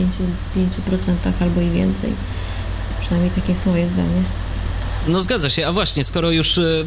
albo 1.40 1.60
i 1.60 1.70
więcej. 1.70 2.10
Przynajmniej 3.00 3.30
takie 3.30 3.52
jest 3.52 3.66
moje 3.66 3.88
zdanie. 3.88 4.22
No 5.08 5.22
zgadza 5.22 5.50
się, 5.50 5.66
a 5.66 5.72
właśnie, 5.72 6.04
skoro 6.04 6.30
już 6.30 6.58
y, 6.58 6.84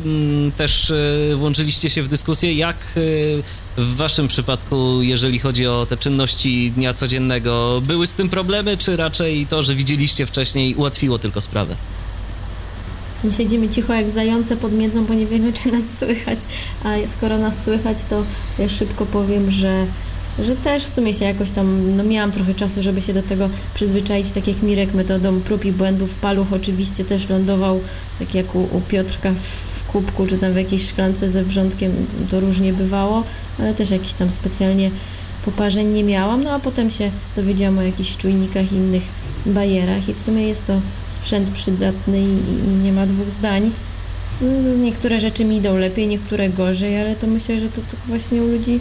też 0.57 0.89
y, 0.89 1.33
włączyliście 1.37 1.89
się 1.89 2.03
w 2.03 2.07
dyskusję, 2.07 2.53
jak 2.53 2.77
y, 2.97 3.43
w 3.79 3.95
waszym 3.95 4.27
przypadku, 4.27 5.01
jeżeli 5.01 5.39
chodzi 5.39 5.67
o 5.67 5.85
te 5.89 5.97
czynności 5.97 6.71
dnia 6.71 6.93
codziennego, 6.93 7.81
były 7.85 8.07
z 8.07 8.15
tym 8.15 8.29
problemy, 8.29 8.77
czy 8.77 8.97
raczej 8.97 9.47
to, 9.47 9.63
że 9.63 9.75
widzieliście 9.75 10.25
wcześniej 10.25 10.75
ułatwiło 10.75 11.19
tylko 11.19 11.41
sprawę? 11.41 11.75
My 13.23 13.31
siedzimy 13.31 13.69
cicho 13.69 13.93
jak 13.93 14.09
zające 14.09 14.57
pod 14.57 14.73
miedzą, 14.73 15.05
bo 15.05 15.13
nie 15.13 15.25
wiemy, 15.25 15.53
czy 15.53 15.71
nas 15.71 15.97
słychać, 15.97 16.39
a 16.83 17.07
skoro 17.07 17.37
nas 17.37 17.63
słychać, 17.63 17.97
to 18.09 18.23
ja 18.59 18.69
szybko 18.69 19.05
powiem, 19.05 19.51
że 19.51 19.85
że 20.43 20.55
też 20.55 20.83
w 20.83 20.93
sumie 20.93 21.13
się 21.13 21.25
jakoś 21.25 21.51
tam, 21.51 21.95
no 21.97 22.03
miałam 22.03 22.31
trochę 22.31 22.53
czasu, 22.53 22.81
żeby 22.81 23.01
się 23.01 23.13
do 23.13 23.23
tego 23.23 23.49
przyzwyczaić, 23.73 24.31
tak 24.31 24.47
jak 24.47 24.61
Mirek 24.63 24.93
metodą 24.93 25.39
prób 25.39 25.65
i 25.65 25.71
błędów. 25.71 26.15
Paluch 26.15 26.53
oczywiście 26.53 27.05
też 27.05 27.29
lądował, 27.29 27.79
tak 28.19 28.35
jak 28.35 28.55
u, 28.55 28.59
u 28.59 28.81
Piotrka 28.81 29.31
w 29.33 29.83
kubku, 29.91 30.27
czy 30.27 30.37
tam 30.37 30.53
w 30.53 30.55
jakiejś 30.55 30.87
szklance 30.89 31.29
ze 31.29 31.43
wrzątkiem, 31.43 31.91
to 32.31 32.39
różnie 32.39 32.73
bywało, 32.73 33.23
ale 33.59 33.73
też 33.73 33.89
jakiś 33.89 34.13
tam 34.13 34.31
specjalnie 34.31 34.91
poparzeń 35.45 35.87
nie 35.87 36.03
miałam, 36.03 36.43
no 36.43 36.51
a 36.51 36.59
potem 36.59 36.91
się 36.91 37.11
dowiedziałam 37.35 37.77
o 37.77 37.81
jakichś 37.81 38.17
czujnikach 38.17 38.71
innych 38.71 39.03
bajerach 39.45 40.09
i 40.09 40.13
w 40.13 40.19
sumie 40.19 40.47
jest 40.47 40.65
to 40.65 40.81
sprzęt 41.07 41.49
przydatny 41.49 42.19
i, 42.19 42.37
i 42.69 42.83
nie 42.83 42.91
ma 42.93 43.05
dwóch 43.05 43.29
zdań. 43.29 43.71
No, 44.41 44.75
niektóre 44.83 45.19
rzeczy 45.19 45.45
mi 45.45 45.57
idą 45.57 45.77
lepiej, 45.77 46.07
niektóre 46.07 46.49
gorzej, 46.49 47.01
ale 47.01 47.15
to 47.15 47.27
myślę, 47.27 47.59
że 47.59 47.69
to, 47.69 47.81
to 47.81 47.97
właśnie 48.07 48.43
u 48.43 48.47
ludzi 48.47 48.79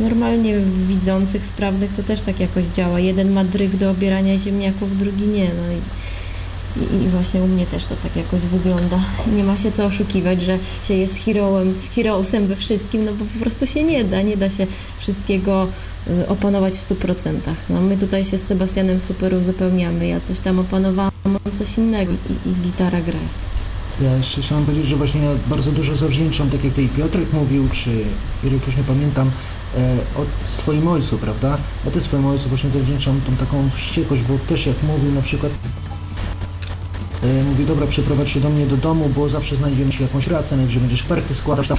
normalnie 0.00 0.58
widzących, 0.88 1.44
sprawnych 1.44 1.92
to 1.92 2.02
też 2.02 2.22
tak 2.22 2.40
jakoś 2.40 2.66
działa. 2.66 3.00
Jeden 3.00 3.32
ma 3.32 3.44
dryg 3.44 3.76
do 3.76 3.90
obierania 3.90 4.38
ziemniaków, 4.38 4.98
drugi 4.98 5.26
nie. 5.26 5.44
No 5.44 5.72
i, 5.72 5.80
i, 6.82 7.04
i 7.04 7.08
właśnie 7.08 7.42
u 7.42 7.48
mnie 7.48 7.66
też 7.66 7.84
to 7.84 7.96
tak 8.02 8.16
jakoś 8.16 8.40
wygląda. 8.40 8.98
Nie 9.36 9.44
ma 9.44 9.56
się 9.56 9.72
co 9.72 9.84
oszukiwać, 9.84 10.42
że 10.42 10.58
się 10.82 10.94
jest 10.94 11.24
heroem, 11.24 11.74
heroesem 11.94 12.46
we 12.46 12.56
wszystkim, 12.56 13.04
no 13.04 13.12
bo 13.12 13.24
po 13.24 13.40
prostu 13.40 13.66
się 13.66 13.84
nie 13.84 14.04
da. 14.04 14.22
Nie 14.22 14.36
da 14.36 14.50
się 14.50 14.66
wszystkiego 14.98 15.68
y, 16.08 16.28
opanować 16.28 16.76
w 16.76 16.88
100%. 16.88 17.34
No 17.70 17.80
my 17.80 17.96
tutaj 17.96 18.24
się 18.24 18.38
z 18.38 18.46
Sebastianem 18.46 19.00
super 19.00 19.34
uzupełniamy. 19.34 20.06
Ja 20.06 20.20
coś 20.20 20.40
tam 20.40 20.58
opanowałam, 20.58 21.12
on 21.24 21.52
coś 21.52 21.78
innego 21.78 22.12
i, 22.12 22.48
i 22.48 22.52
gitara 22.54 23.00
gra. 23.00 23.18
Ja 24.00 24.16
jeszcze 24.16 24.42
chciałem 24.42 24.64
powiedzieć, 24.64 24.86
że 24.86 24.96
właśnie 24.96 25.20
bardzo 25.46 25.72
dużo 25.72 25.96
zawdzięczam, 25.96 26.50
tak 26.50 26.64
jak 26.64 26.72
tutaj 26.72 26.88
Piotrek 26.96 27.32
mówił, 27.32 27.68
czy 27.72 27.90
Irek 28.44 28.66
już 28.66 28.76
nie 28.76 28.82
pamiętam, 28.82 29.30
e, 29.76 30.20
od 30.20 30.28
swoim 30.50 30.88
ojcu, 30.88 31.18
prawda? 31.18 31.58
Ja 31.84 31.90
też 31.90 32.02
swojemu 32.02 32.28
ojcu 32.28 32.48
właśnie 32.48 32.70
zawdzięczam 32.70 33.20
tą 33.26 33.36
taką 33.36 33.70
wściekłość, 33.70 34.22
bo 34.22 34.38
też 34.38 34.66
jak 34.66 34.82
mówił 34.82 35.12
na 35.12 35.22
przykład 35.22 35.52
e, 37.22 37.44
mówi, 37.44 37.64
dobra, 37.64 37.86
przeprowadź 37.86 38.30
się 38.30 38.40
do 38.40 38.50
mnie 38.50 38.66
do 38.66 38.76
domu, 38.76 39.10
bo 39.16 39.28
zawsze 39.28 39.56
znajdziemy 39.56 39.92
się 39.92 40.02
jakąś 40.02 40.26
rację, 40.26 40.56
najwyżej 40.56 40.80
będziesz 40.80 41.02
perty 41.02 41.34
składać 41.34 41.68
tam 41.68 41.76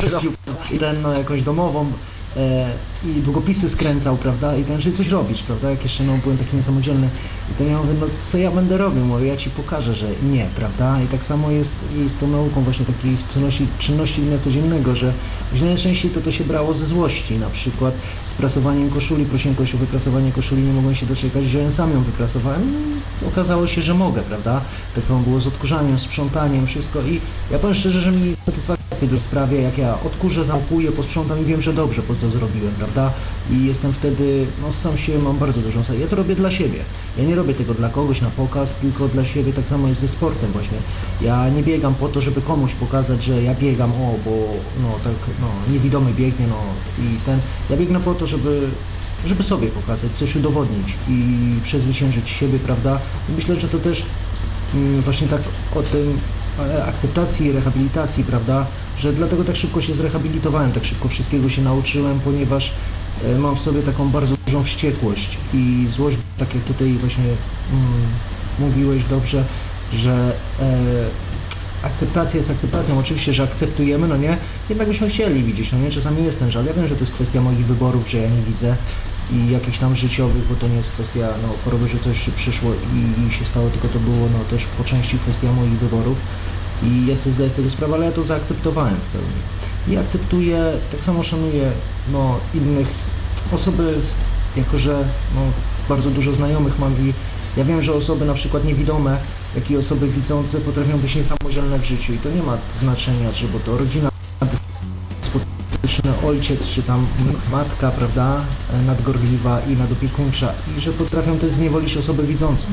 i 0.72 0.80
ten, 0.80 1.02
no, 1.02 1.14
jakąś 1.14 1.44
domową 1.44 1.92
e, 2.38 2.72
i 3.06 3.22
długopisy 3.22 3.70
skręcał, 3.70 4.18
prawda, 4.18 4.58
i 4.58 4.64
ten, 4.64 4.82
żeby 4.82 4.98
coś 4.98 5.08
robić, 5.08 5.44
prawda, 5.44 5.70
jak 5.72 5.84
jeszcze, 5.84 6.04
no, 6.04 6.18
byłem 6.24 6.38
taki 6.38 6.56
niesamodzielny. 6.56 7.10
I 7.52 7.54
to 7.54 7.64
ja 7.64 7.78
mówię, 7.78 7.94
no, 8.00 8.06
co 8.22 8.38
ja 8.38 8.52
będę 8.52 8.78
robił, 8.78 9.06
mówię, 9.06 9.28
ja 9.28 9.38
ci 9.38 9.50
pokażę, 9.50 9.96
że 9.96 10.08
nie, 10.32 10.48
prawda, 10.56 11.02
i 11.02 11.08
tak 11.08 11.24
samo 11.24 11.52
jest 11.52 11.80
i 11.98 12.10
z 12.10 12.18
tą 12.18 12.28
nauką 12.28 12.64
właśnie 12.64 12.86
takich 12.86 13.28
czynności, 13.28 13.68
czynności 13.80 14.22
dnia 14.22 14.40
codziennego, 14.40 14.96
że 14.96 15.14
najczęściej 15.62 16.12
to 16.12 16.22
to 16.22 16.32
się 16.32 16.44
brało 16.44 16.74
ze 16.74 16.86
złości, 16.86 17.38
na 17.38 17.50
przykład 17.50 17.94
z 18.26 18.34
prasowaniem 18.34 18.90
koszuli, 18.90 19.26
prosiłem 19.26 19.56
kogoś 19.56 19.76
o 19.76 19.78
wyprasowanie 19.78 20.32
koszuli, 20.32 20.62
nie 20.62 20.74
mogłem 20.74 20.96
się 20.96 21.06
doczekać, 21.06 21.44
wziąłem 21.44 21.72
sam 21.72 21.92
ją 21.92 22.02
wyprasowałem 22.02 22.62
i 23.22 23.26
okazało 23.28 23.68
się, 23.68 23.82
że 23.82 23.94
mogę, 23.94 24.22
prawda, 24.22 24.62
tak 24.96 25.06
samo 25.06 25.20
było 25.20 25.40
z 25.40 25.48
odkurzaniem, 25.48 26.00
sprzątaniem, 26.00 26.68
wszystko. 26.68 27.02
I 27.02 27.22
ja 27.52 27.60
powiem 27.60 27.76
szczerze, 27.76 28.02
że 28.02 28.12
mi 28.12 28.36
satysfakcję 28.46 29.08
do 29.08 29.20
sprawia, 29.20 29.62
jak 29.62 29.78
ja 29.78 29.98
odkurzę, 30.06 30.46
zamkuję, 30.46 30.92
posprzątam 30.92 31.42
i 31.42 31.46
wiem, 31.46 31.62
że 31.62 31.74
dobrze 31.74 32.02
po 32.02 32.14
to 32.14 32.30
zrobiłem, 32.30 32.74
prawda, 32.74 32.93
i 33.52 33.66
jestem 33.66 33.94
wtedy, 33.94 34.46
no 34.62 34.72
sam 34.72 34.98
się 34.98 35.20
mam 35.20 35.38
bardzo 35.38 35.62
dużą 35.62 35.82
ja 36.00 36.08
to 36.08 36.16
robię 36.16 36.36
dla 36.36 36.52
siebie, 36.52 36.80
ja 37.18 37.24
nie 37.24 37.36
robię 37.36 37.54
tego 37.54 37.74
dla 37.74 37.90
kogoś 37.90 38.22
na 38.22 38.30
pokaz, 38.30 38.76
tylko 38.76 39.08
dla 39.08 39.26
siebie, 39.26 39.54
tak 39.54 39.68
samo 39.68 39.88
jest 39.88 40.02
ze 40.02 40.08
sportem 40.08 40.52
właśnie, 40.52 40.78
ja 41.22 41.50
nie 41.50 41.64
biegam 41.64 41.96
po 41.96 42.08
to, 42.08 42.22
żeby 42.22 42.42
komuś 42.42 42.74
pokazać, 42.74 43.24
że 43.24 43.44
ja 43.44 43.56
biegam, 43.56 43.92
o, 43.92 44.16
bo 44.26 44.32
no 44.82 44.90
tak, 45.04 45.14
no, 45.42 45.74
niewidomy 45.74 46.14
biegnie, 46.14 46.48
no 46.48 46.56
i 47.04 47.18
ten, 47.26 47.40
ja 47.70 47.78
biegnę 47.78 48.00
po 48.00 48.14
to, 48.14 48.28
żeby 48.28 48.68
żeby 49.26 49.44
sobie 49.44 49.68
pokazać, 49.68 50.12
coś 50.12 50.36
udowodnić 50.36 50.96
i 51.10 51.40
przezwyciężyć 51.64 52.30
siebie, 52.30 52.60
prawda? 52.60 53.00
I 53.30 53.32
myślę, 53.32 53.60
że 53.60 53.68
to 53.68 53.80
też 53.80 54.04
mm, 54.76 55.02
właśnie 55.02 55.28
tak 55.28 55.42
o 55.76 55.84
tym 55.84 56.20
e, 56.60 56.86
akceptacji, 56.86 57.52
rehabilitacji, 57.52 58.24
prawda, 58.24 58.66
że 59.00 59.14
dlatego 59.14 59.44
tak 59.44 59.56
szybko 59.56 59.82
się 59.82 59.94
zrehabilitowałem, 59.94 60.72
tak 60.72 60.86
szybko 60.86 61.08
wszystkiego 61.08 61.50
się 61.50 61.62
nauczyłem, 61.62 62.20
ponieważ 62.20 62.72
e, 63.26 63.38
mam 63.38 63.56
w 63.56 63.62
sobie 63.62 63.82
taką 63.82 64.10
bardzo 64.10 64.36
dużą 64.46 64.64
wściekłość 64.64 65.38
i 65.54 65.88
złość, 65.90 66.18
tak 66.38 66.56
jak 66.56 66.64
tutaj 66.64 66.94
właśnie 66.94 67.24
mm, 67.24 68.04
mówiłeś 68.60 69.04
dobrze, 69.04 69.44
że 69.94 70.34
e, 70.60 70.66
akceptacja 71.84 72.38
jest 72.38 72.52
akceptacją, 72.52 73.00
oczywiście, 73.00 73.34
że 73.34 73.44
akceptujemy, 73.44 74.08
no 74.08 74.18
nie, 74.18 74.38
jednak 74.70 74.88
byśmy 74.88 75.10
chcieli 75.10 75.44
widzieć, 75.44 75.72
no 75.72 75.80
nie, 75.80 75.92
czasami 75.92 76.24
jest 76.24 76.40
ten 76.40 76.52
żal, 76.52 76.66
ja 76.66 76.74
wiem, 76.74 76.88
że 76.88 76.96
to 76.96 77.02
jest 77.02 77.14
kwestia 77.14 77.42
moich 77.42 77.66
wyborów, 77.66 78.10
że 78.10 78.18
ja 78.18 78.30
nie 78.30 78.42
widzę 78.42 78.76
i 79.32 79.52
jakichś 79.52 79.80
tam 79.80 79.96
życiowych, 79.96 80.48
bo 80.48 80.56
to 80.56 80.68
nie 80.68 80.76
jest 80.76 80.92
kwestia 80.92 81.28
no, 81.42 81.50
choroby, 81.66 81.88
że 81.88 82.00
coś 82.00 82.30
przyszło 82.36 82.72
i, 82.74 83.28
i 83.28 83.32
się 83.32 83.46
stało, 83.46 83.70
tylko 83.70 83.88
to 83.88 84.00
było 84.00 84.28
no, 84.34 84.40
też 84.50 84.66
po 84.66 84.84
części 84.84 85.18
kwestia 85.18 85.52
moich 85.52 85.80
wyborów 85.80 86.22
i 86.84 87.06
ja 87.06 87.16
sobie 87.16 87.34
zdaję 87.34 87.50
z 87.50 87.54
tego 87.54 87.70
sprawę, 87.70 87.94
ale 87.94 88.06
ja 88.06 88.12
to 88.12 88.24
zaakceptowałem 88.24 88.96
w 88.96 89.08
pełni. 89.08 89.40
I 89.88 89.98
akceptuję, 89.98 90.72
tak 90.92 91.02
samo 91.02 91.24
szanuję 91.24 91.72
no, 92.12 92.40
innych 92.54 92.88
osoby, 93.52 93.94
jako 94.56 94.78
że 94.78 95.04
no, 95.36 95.42
bardzo 95.90 96.10
dużo 96.10 96.34
znajomych 96.34 96.80
mam 96.80 96.94
i 96.94 97.14
ja 97.58 97.64
wiem, 97.64 97.82
że 97.82 97.94
osoby 97.94 98.26
na 98.26 98.34
przykład 98.34 98.66
niewidome, 98.66 99.18
jak 99.56 99.72
i 99.72 99.78
osoby 99.78 100.08
widzące 100.08 100.60
potrafią 100.60 100.98
być 100.98 101.16
niesamodzielne 101.16 101.80
w 101.80 101.86
życiu 101.86 102.14
i 102.14 102.18
to 102.18 102.30
nie 102.30 102.44
ma 102.44 102.58
znaczenia, 102.74 103.32
czy 103.32 103.48
bo 103.48 103.60
to 103.60 103.78
rodzina 103.78 104.13
ojciec, 106.26 106.70
czy 106.70 106.84
tam 106.84 107.08
matka, 107.52 107.92
prawda, 107.92 108.42
nadgorliwa 108.86 109.62
i 109.62 109.76
nadopiekuńcza 109.78 110.54
i 110.78 110.82
że 110.82 110.92
potrafią 110.92 111.40
też 111.40 111.52
zniewolić 111.52 111.98
osobę 111.98 112.24
widzącą. 112.24 112.66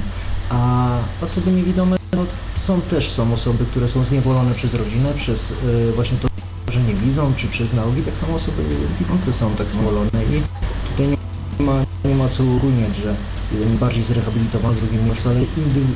A 0.50 0.88
osoby 1.22 1.50
niewidome 1.50 1.96
no, 2.16 2.24
są 2.54 2.80
też 2.80 3.08
są 3.08 3.34
osoby, 3.34 3.64
które 3.70 3.88
są 3.88 4.04
zniewolone 4.04 4.54
przez 4.54 4.74
rodzinę, 4.74 5.12
przez 5.16 5.50
y, 5.50 5.92
właśnie 5.94 6.18
to, 6.18 6.28
że 6.72 6.80
nie 6.80 6.94
widzą, 6.94 7.32
czy 7.36 7.48
przez 7.48 7.72
nauki, 7.72 8.02
tak 8.02 8.16
samo 8.16 8.34
osoby 8.34 8.62
widzące 9.00 9.32
są 9.32 9.50
tak 9.50 9.70
zniewolone 9.70 10.10
i 10.10 10.42
tutaj 10.90 11.18
nie 11.58 11.66
ma, 11.66 11.84
nie 12.04 12.14
ma 12.14 12.28
co 12.28 12.44
uruniać, 12.44 12.96
że 12.96 13.14
jeden 13.52 13.78
bardziej 13.78 14.02
zrehabilitowany, 14.02 14.76
drugi 14.76 14.96
mniej, 14.96 15.14
ale 15.26 15.40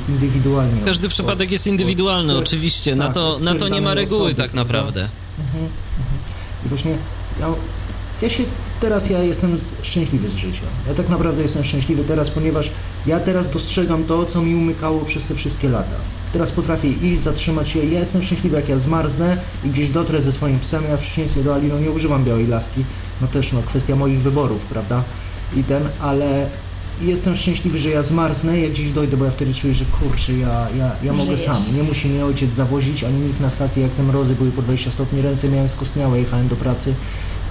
indywidualnie. 0.09 0.81
Każdy 0.85 1.09
przypadek 1.09 1.51
jest 1.51 1.67
indywidualny, 1.67 2.37
oczywiście, 2.37 2.91
tak, 2.91 2.99
na 2.99 3.13
to, 3.13 3.39
na 3.41 3.55
to 3.55 3.69
nie 3.69 3.81
ma 3.81 3.93
reguły 3.93 4.35
tak 4.35 4.53
naprawdę. 4.53 5.09
Mhm, 5.39 5.63
mhm. 5.99 6.34
I 6.65 6.69
właśnie 6.69 6.97
ja, 7.39 7.47
ja 8.21 8.29
się 8.29 8.43
teraz 8.81 9.09
ja 9.09 9.23
jestem 9.23 9.57
szczęśliwy 9.81 10.29
z 10.29 10.35
życia. 10.35 10.61
Ja 10.87 10.93
tak 10.93 11.09
naprawdę 11.09 11.41
jestem 11.41 11.63
szczęśliwy 11.63 12.03
teraz, 12.03 12.29
ponieważ 12.29 12.71
ja 13.05 13.19
teraz 13.19 13.49
dostrzegam 13.49 14.03
to, 14.03 14.25
co 14.25 14.41
mi 14.41 14.55
umykało 14.55 15.05
przez 15.05 15.25
te 15.25 15.35
wszystkie 15.35 15.69
lata. 15.69 15.95
Teraz 16.33 16.51
potrafię 16.51 16.87
iść, 16.87 17.21
zatrzymać 17.21 17.69
się. 17.69 17.85
Ja 17.85 17.99
jestem 17.99 18.23
szczęśliwy, 18.23 18.55
jak 18.55 18.69
ja 18.69 18.79
zmarznę 18.79 19.37
i 19.63 19.69
gdzieś 19.69 19.91
dotrę 19.91 20.21
ze 20.21 20.31
swoim 20.31 20.59
psem. 20.59 20.83
Ja 20.89 20.97
w 20.97 20.99
przeciwieństwie 20.99 21.43
do 21.43 21.55
Ali, 21.55 21.67
no 21.67 21.79
nie 21.79 21.91
używam 21.91 22.23
białej 22.23 22.47
laski. 22.47 22.83
No 23.21 23.27
też, 23.27 23.53
no 23.53 23.61
kwestia 23.65 23.95
moich 23.95 24.21
wyborów, 24.21 24.65
prawda? 24.65 25.03
I 25.57 25.63
ten, 25.63 25.83
ale 26.01 26.47
jestem 27.01 27.35
szczęśliwy, 27.35 27.79
że 27.79 27.89
ja 27.89 28.03
zmarznę, 28.03 28.59
jak 28.59 28.71
gdzieś 28.71 28.91
dojdę, 28.91 29.17
bo 29.17 29.25
ja 29.25 29.31
wtedy 29.31 29.53
czuję, 29.53 29.75
że 29.75 29.85
kurczę, 29.85 30.33
ja, 30.33 30.67
ja, 30.77 30.91
ja 31.03 31.13
mogę 31.13 31.37
sam. 31.37 31.57
Nie 31.75 31.83
musi 31.83 32.07
mnie 32.07 32.25
ojciec 32.25 32.53
zawozić, 32.53 33.03
ani 33.03 33.19
nikt 33.19 33.39
na 33.39 33.49
stacji, 33.49 33.81
jak 33.81 33.91
te 33.91 34.03
mrozy 34.03 34.35
były 34.35 34.51
po 34.51 34.61
20 34.61 34.91
stopni, 34.91 35.21
ręce 35.21 35.49
miałem 35.49 35.69
skostniałe, 35.69 36.19
jechałem 36.19 36.47
do 36.47 36.55
pracy 36.55 36.93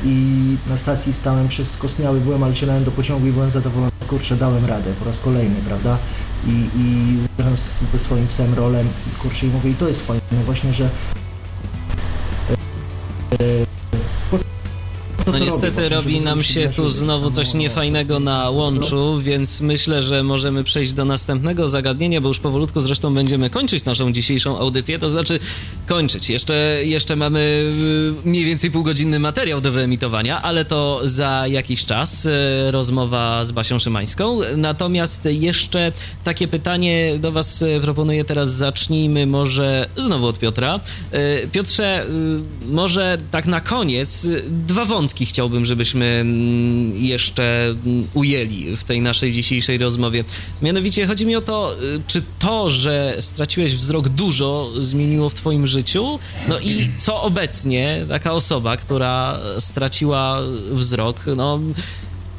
i 0.05 0.57
na 0.69 0.77
stacji 0.77 1.13
stałem 1.13 1.49
przez 1.49 1.71
skostniały, 1.71 2.21
byłem, 2.21 2.43
ale 2.43 2.55
wsiadałem 2.55 2.85
do 2.85 2.91
pociągu 2.91 3.27
i 3.27 3.33
byłem 3.33 3.51
zadowolony, 3.51 3.93
kurczę, 4.09 4.37
dałem 4.37 4.65
radę 4.65 4.93
po 4.99 5.05
raz 5.05 5.21
kolejny, 5.21 5.57
prawda? 5.69 5.99
I, 6.47 6.69
i 6.77 7.17
ze 7.93 7.99
swoim 7.99 8.27
psem 8.27 8.55
rolem, 8.55 8.89
kurczę, 9.19 9.47
i 9.47 9.49
mówię, 9.49 9.71
i 9.71 9.75
to 9.75 9.89
jest 9.89 10.07
fajne 10.07 10.45
właśnie, 10.47 10.73
że 10.73 10.91
no 15.27 15.39
niestety 15.39 15.89
robi 15.89 16.21
nam 16.21 16.43
się 16.43 16.71
tu 16.77 16.91
znowu 16.91 17.31
coś 17.31 17.55
niefajnego 17.55 18.21
na 18.21 18.51
łączu, 18.51 19.19
więc 19.19 19.61
myślę, 19.61 20.03
że 20.03 20.23
możemy 20.23 20.65
przejść 20.65 20.93
do 20.93 21.05
następnego 21.05 21.69
zagadnienia, 21.69 22.21
bo 22.21 22.29
już 22.29 22.39
powolutku 22.39 22.81
zresztą 22.81 23.15
będziemy 23.15 23.51
kończyć 23.51 23.85
naszą 23.85 24.13
dzisiejszą 24.13 24.59
audycję, 24.59 24.99
to 24.99 25.11
znaczy 25.11 25.39
kończyć. 25.87 26.31
Jeszcze, 26.31 26.55
jeszcze 26.85 27.17
mamy 27.17 27.41
y, 28.25 28.29
mniej 28.29 28.45
więcej 28.45 28.71
półgodzinny 28.71 29.19
materiał 29.19 29.61
do 29.61 29.73
wyemitowania, 29.73 30.43
ale 30.43 30.65
to 30.65 31.01
za 31.05 31.47
jakiś 31.47 31.85
czas 31.85 32.27
y, 32.27 32.31
rozmowa 32.71 33.45
z 33.45 33.53
Basią 33.53 33.79
Szymańską. 33.79 34.39
Natomiast 34.57 35.25
jeszcze 35.25 35.93
takie 36.25 36.49
pytanie 36.49 37.19
do 37.19 37.33
Was 37.33 37.63
y, 37.63 37.81
proponuję 37.83 38.25
teraz. 38.25 38.53
Zacznijmy 38.53 39.27
może 39.27 39.89
znowu 39.97 40.27
od 40.27 40.39
Piotra. 40.39 40.81
Piotrze, 41.53 42.07
może 42.67 43.19
tak 43.31 43.47
na 43.47 43.61
koniec 43.61 44.29
dwa 44.49 44.85
wątki 44.85 45.14
wątki 45.15 45.27
chciałbym, 45.27 45.65
żebyśmy 45.65 46.05
mm, 46.05 46.97
jeszcze 46.97 47.75
mm, 47.87 48.09
ujęli 48.15 48.77
w 48.77 48.85
tej 48.85 49.01
naszej 49.01 49.33
dzisiejszej 49.33 49.79
rozmowie. 49.79 50.25
Mianowicie 50.63 51.07
chodzi 51.07 51.27
mi 51.27 51.37
o 51.37 51.41
to, 51.41 51.75
y, 51.83 52.01
czy 52.07 52.23
to, 52.39 52.71
że 52.71 53.17
straciłeś 53.21 53.77
wzrok 53.77 54.09
dużo 54.09 54.71
zmieniło 54.81 55.29
w 55.29 55.35
twoim 55.35 55.67
życiu? 55.67 56.19
No 56.49 56.59
i 56.59 56.91
co 56.99 57.23
obecnie 57.23 58.07
taka 58.09 58.33
osoba, 58.33 58.77
która 58.77 59.39
straciła 59.59 60.41
wzrok, 60.71 61.21
no 61.37 61.61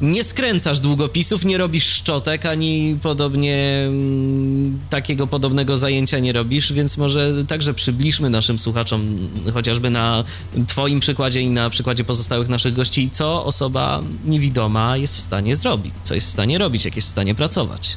nie 0.00 0.24
skręcasz 0.24 0.80
długopisów, 0.80 1.44
nie 1.44 1.58
robisz 1.58 1.86
szczotek, 1.86 2.46
ani 2.46 2.98
podobnie 3.02 3.84
mm, 3.88 4.78
takiego 4.90 5.26
podobnego 5.26 5.76
zajęcia 5.76 6.18
nie 6.18 6.32
robisz, 6.32 6.72
więc 6.72 6.96
może 6.96 7.44
także 7.48 7.74
przybliżmy 7.74 8.30
naszym 8.30 8.58
słuchaczom, 8.58 9.28
chociażby 9.54 9.90
na 9.90 10.24
Twoim 10.66 11.00
przykładzie 11.00 11.40
i 11.40 11.50
na 11.50 11.70
przykładzie 11.70 12.04
pozostałych 12.04 12.48
naszych 12.48 12.74
gości, 12.74 13.10
co 13.12 13.44
osoba 13.44 14.02
niewidoma 14.24 14.96
jest 14.96 15.16
w 15.16 15.20
stanie 15.20 15.56
zrobić, 15.56 15.94
co 16.02 16.14
jest 16.14 16.26
w 16.26 16.30
stanie 16.30 16.58
robić, 16.58 16.84
jak 16.84 16.96
jest 16.96 17.08
w 17.08 17.10
stanie 17.10 17.34
pracować. 17.34 17.96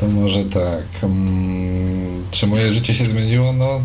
To 0.00 0.08
może 0.08 0.44
tak. 0.44 1.00
Hmm, 1.00 2.24
czy 2.30 2.46
moje 2.46 2.72
życie 2.72 2.94
się 2.94 3.06
zmieniło? 3.06 3.52
No, 3.52 3.80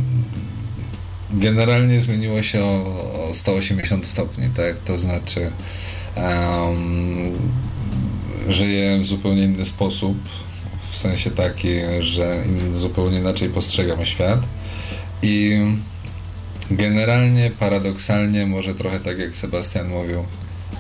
generalnie 1.32 2.00
zmieniło 2.00 2.44
się 2.44 2.64
o, 2.64 3.30
o 3.30 3.36
180 3.36 4.06
stopni, 4.06 4.50
tak? 4.56 4.78
To 4.78 4.98
znaczy, 4.98 5.52
um, 6.18 7.32
żyję 8.50 9.00
w 9.00 9.06
zupełnie 9.06 9.44
inny 9.44 9.66
sposób, 9.66 10.18
w 10.90 10.96
sensie 10.96 11.32
taki, 11.32 11.70
że 12.00 12.44
zupełnie 12.74 13.20
inaczej 13.20 13.50
postrzegam 13.50 14.06
świat 14.06 14.40
i 15.22 15.58
generalnie, 16.72 17.52
paradoksalnie, 17.60 18.46
może 18.46 18.76
trochę 18.76 19.00
tak 19.00 19.20
jak 19.20 19.36
Sebastian 19.36 19.88
mówił, 19.88 20.24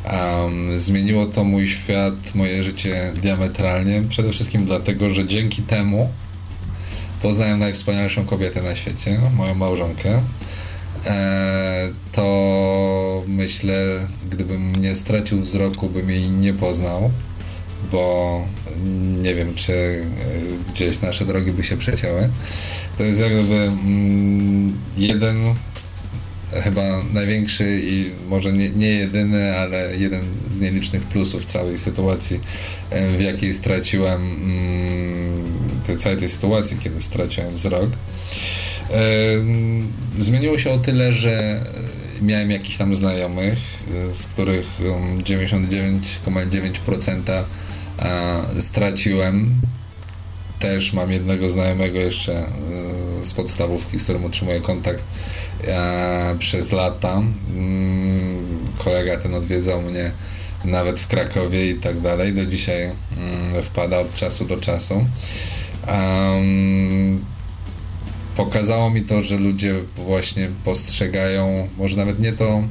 Um, 0.08 0.80
zmieniło 0.80 1.26
to 1.26 1.44
mój 1.44 1.68
świat, 1.68 2.14
moje 2.36 2.64
życie 2.64 3.14
diametralnie. 3.22 4.04
Przede 4.10 4.32
wszystkim 4.32 4.66
dlatego, 4.66 5.10
że 5.10 5.28
dzięki 5.28 5.62
temu 5.62 6.10
poznałem 7.22 7.60
najwspanialszą 7.60 8.26
kobietę 8.26 8.62
na 8.62 8.76
świecie, 8.76 9.20
moją 9.36 9.56
małżonkę. 9.56 10.22
E, 11.06 11.90
to 12.12 13.24
myślę, 13.28 14.08
gdybym 14.30 14.76
nie 14.76 14.96
stracił 14.96 15.42
wzroku, 15.42 15.90
bym 15.90 16.10
jej 16.10 16.32
nie 16.32 16.54
poznał, 16.54 17.12
bo 17.92 18.42
nie 19.22 19.36
wiem, 19.36 19.54
czy 19.56 19.74
e, 19.74 20.06
gdzieś 20.74 21.02
nasze 21.02 21.26
drogi 21.26 21.52
by 21.52 21.64
się 21.64 21.78
przecięły. 21.78 22.30
To 22.98 23.04
jest 23.04 23.20
jakby 23.20 23.56
mm, 23.56 24.78
jeden 24.98 25.56
chyba 26.52 27.04
największy 27.14 27.82
i 27.84 28.12
może 28.28 28.54
nie, 28.54 28.70
nie 28.70 28.88
jedyny, 28.88 29.58
ale 29.58 29.98
jeden 29.98 30.22
z 30.48 30.62
nielicznych 30.62 31.04
plusów 31.04 31.46
całej 31.46 31.78
sytuacji, 31.78 32.40
e, 32.90 33.18
w 33.18 33.22
jakiej 33.22 33.54
straciłem 33.54 34.22
mm, 34.22 35.44
tej 35.86 35.98
całej 35.98 36.18
tej 36.18 36.30
sytuacji, 36.30 36.78
kiedy 36.84 37.02
straciłem 37.02 37.54
wzrok. 37.54 37.90
E, 37.90 37.92
zmieniło 40.20 40.58
się 40.58 40.72
o 40.72 40.78
tyle, 40.78 41.14
że 41.14 41.64
miałem 42.22 42.52
jakichś 42.52 42.78
tam 42.78 42.96
znajomych, 42.96 43.60
e, 44.10 44.14
z 44.14 44.26
których 44.26 44.68
99,9% 45.24 47.44
straciłem 48.60 49.56
też 50.60 50.94
mam 50.94 51.12
jednego 51.12 51.50
znajomego 51.50 52.00
jeszcze 52.00 52.34
e, 52.34 53.26
z 53.26 53.34
podstawówki, 53.34 54.00
z 54.00 54.04
którym 54.04 54.26
utrzymuję 54.26 54.62
kontakt 54.62 55.04
e, 55.68 56.36
przez 56.40 56.72
lata. 56.72 57.14
Mm, 57.14 58.68
kolega 58.78 59.18
ten 59.18 59.34
odwiedzał 59.34 59.82
mnie 59.82 60.12
nawet 60.66 61.00
w 61.00 61.08
Krakowie 61.08 61.70
i 61.70 61.76
tak 61.76 62.02
dalej. 62.02 62.34
Do 62.34 62.46
dzisiaj 62.46 62.84
mm, 62.84 63.64
wpada 63.64 64.00
od 64.00 64.16
czasu 64.16 64.46
do 64.46 64.58
czasu. 64.58 65.06
pokazało 68.36 68.90
mi 68.90 69.02
to, 69.02 69.24
że 69.24 69.38
ludzie 69.38 69.76
właśnie 69.96 70.50
postrzegają, 70.64 71.68
może 71.78 71.98
nawet 71.98 72.20
nie 72.20 72.34
to, 72.34 72.64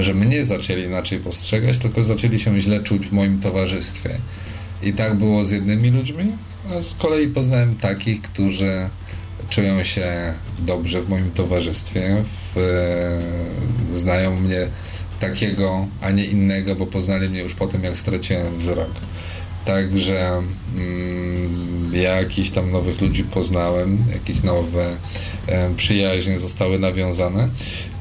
że 0.00 0.14
mnie 0.14 0.44
zaczęli 0.44 0.82
inaczej 0.82 1.18
postrzegać, 1.18 1.78
tylko 1.78 2.02
zaczęli 2.02 2.38
się 2.38 2.60
źle 2.60 2.80
czuć 2.82 3.06
w 3.06 3.12
moim 3.12 3.38
towarzystwie. 3.38 4.18
I 4.82 4.92
tak 4.92 5.14
było 5.14 5.44
z 5.44 5.50
jednymi 5.50 5.90
ludźmi, 5.90 6.32
a 6.74 6.82
z 6.82 6.94
kolei 6.94 7.28
poznałem 7.28 7.76
takich, 7.76 8.22
którzy 8.22 8.90
czują 9.50 9.84
się 9.84 10.34
dobrze 10.58 11.02
w 11.02 11.08
moim 11.08 11.30
towarzystwie, 11.30 12.24
w, 12.24 12.58
e, 12.58 13.94
znają 13.94 14.40
mnie 14.40 14.68
takiego, 15.20 15.86
a 16.00 16.10
nie 16.10 16.24
innego, 16.24 16.76
bo 16.76 16.86
poznali 16.86 17.28
mnie 17.28 17.40
już 17.40 17.54
po 17.54 17.66
tym, 17.66 17.84
jak 17.84 17.98
straciłem 17.98 18.56
wzrok. 18.56 18.90
Także 19.64 20.42
mm, 20.76 21.90
ja 21.92 22.20
jakichś 22.20 22.50
tam 22.50 22.70
nowych 22.70 23.00
ludzi 23.00 23.24
poznałem, 23.24 24.04
jakieś 24.12 24.42
nowe 24.42 24.96
e, 25.46 25.74
przyjaźnie 25.74 26.38
zostały 26.38 26.78
nawiązane. 26.78 27.48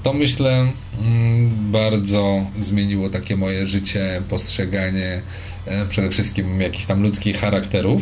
To 0.04 0.14
myślę 0.14 0.68
mm, 1.00 1.72
bardzo 1.72 2.46
zmieniło 2.58 3.10
takie 3.10 3.38
moje 3.38 3.68
życie, 3.68 4.22
postrzeganie 4.30 5.22
e, 5.66 5.86
przede 5.86 6.10
wszystkim 6.10 6.62
jakichś 6.62 6.86
tam 6.86 7.04
ludzkich 7.04 7.38
charakterów. 7.38 8.02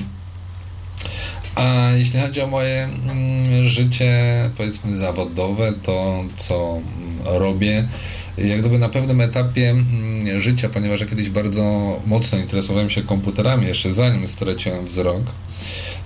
A 1.55 1.91
jeśli 1.95 2.19
chodzi 2.19 2.41
o 2.41 2.47
moje 2.47 2.84
mm, 2.84 3.69
życie, 3.69 4.13
powiedzmy, 4.57 4.95
zawodowe, 4.95 5.73
to 5.84 6.23
co 6.38 6.80
mm, 6.97 7.39
robię, 7.39 7.88
jak 8.38 8.59
gdyby 8.59 8.80
na 8.80 8.89
pewnym 8.89 9.21
etapie 9.21 9.69
mm, 9.69 10.41
życia, 10.41 10.69
ponieważ 10.69 11.01
ja 11.01 11.05
kiedyś 11.07 11.30
bardzo 11.30 11.63
mocno 12.05 12.38
interesowałem 12.38 12.89
się 12.89 13.01
komputerami, 13.01 13.67
jeszcze 13.67 13.93
zanim 13.93 14.27
straciłem 14.27 14.85
wzrok. 14.85 15.21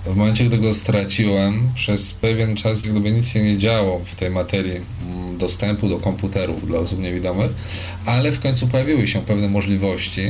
W 0.06 0.16
momencie, 0.16 0.44
gdy 0.44 0.58
go 0.58 0.74
straciłem, 0.74 1.70
przez 1.74 2.12
pewien 2.12 2.56
czas 2.56 2.84
jak 2.84 2.92
gdyby 2.92 3.10
nic 3.10 3.28
się 3.28 3.42
nie 3.42 3.58
działo 3.58 4.00
w 4.04 4.14
tej 4.14 4.30
materii 4.30 4.80
dostępu 5.38 5.88
do 5.88 5.98
komputerów 5.98 6.66
dla 6.66 6.78
osób 6.78 7.00
niewidomych, 7.00 7.50
ale 8.06 8.32
w 8.32 8.40
końcu 8.40 8.66
pojawiły 8.66 9.06
się 9.06 9.20
pewne 9.22 9.48
możliwości, 9.48 10.22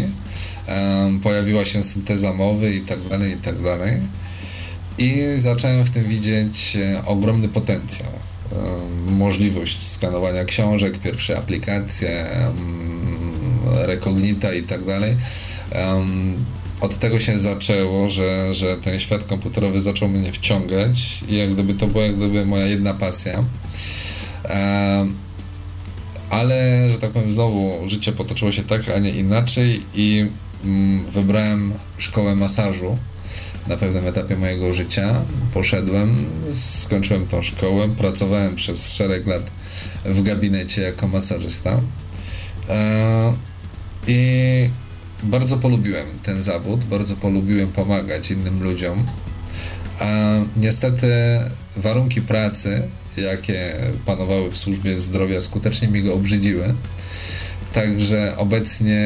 pojawiła 1.23 1.65
się 1.65 1.85
synteza 1.85 2.33
mowy 2.33 2.75
i 2.75 2.81
tak 2.81 3.09
dalej, 3.09 3.33
i 3.33 3.37
tak 3.37 3.63
dalej. 3.63 4.01
I 4.99 5.23
zacząłem 5.37 5.85
w 5.85 5.91
tym 5.91 6.05
widzieć 6.05 6.77
e, 6.77 7.03
ogromny 7.07 7.49
potencjał. 7.49 8.09
E, 8.09 9.11
możliwość 9.11 9.83
skanowania 9.83 10.45
książek, 10.45 10.99
pierwsze 10.99 11.39
aplikacje, 11.39 12.27
rekognita 13.65 14.55
i 14.55 14.63
tak 14.63 14.85
dalej. 14.85 15.17
Od 16.81 16.99
tego 16.99 17.21
się 17.21 17.39
zaczęło, 17.39 18.09
że, 18.09 18.55
że 18.55 18.77
ten 18.77 19.01
świat 19.01 19.25
komputerowy 19.25 19.81
zaczął 19.81 20.09
mnie 20.09 20.33
wciągać 20.33 21.25
i 21.29 21.37
jak 21.37 21.53
gdyby 21.55 21.75
to 21.75 21.87
była 21.87 22.05
jak 22.05 22.17
gdyby 22.17 22.47
moja 22.47 22.67
jedna 22.67 22.95
pasja. 22.95 23.45
Ale, 26.31 26.89
że 26.91 26.99
tak 26.99 27.11
powiem, 27.11 27.31
znowu 27.31 27.89
życie 27.89 28.13
potoczyło 28.13 28.53
się 28.53 28.63
tak, 28.63 28.83
a 28.97 28.99
nie 28.99 29.11
inaczej 29.11 29.83
i 29.95 30.27
mm, 30.65 31.07
wybrałem 31.07 31.73
szkołę 31.99 32.37
masażu 32.37 32.99
na 33.67 33.77
pewnym 33.77 34.07
etapie 34.07 34.37
mojego 34.37 34.75
życia. 34.75 35.23
Poszedłem, 35.55 36.27
skończyłem 36.51 37.27
tą 37.27 37.43
szkołę, 37.43 37.89
pracowałem 37.89 38.57
przez 38.57 38.93
szereg 38.93 39.27
lat 39.27 39.51
w 40.05 40.23
gabinecie 40.23 40.83
jako 40.83 41.09
masażysta. 41.09 41.81
E, 42.69 43.33
I 44.07 44.71
bardzo 45.23 45.57
polubiłem 45.57 46.07
ten 46.23 46.43
zawód, 46.43 46.85
bardzo 46.85 47.17
polubiłem 47.17 47.73
pomagać 47.73 48.31
innym 48.31 48.63
ludziom. 48.63 49.07
A 50.01 50.07
niestety 50.57 51.09
warunki 51.77 52.23
pracy, 52.23 52.83
jakie 53.17 53.77
panowały 54.07 54.51
w 54.51 54.57
służbie 54.57 54.99
zdrowia, 54.99 55.41
skutecznie 55.41 55.89
mi 55.89 56.03
go 56.03 56.15
obrzydziły. 56.15 56.75
Także 57.73 58.35
obecnie 58.37 59.01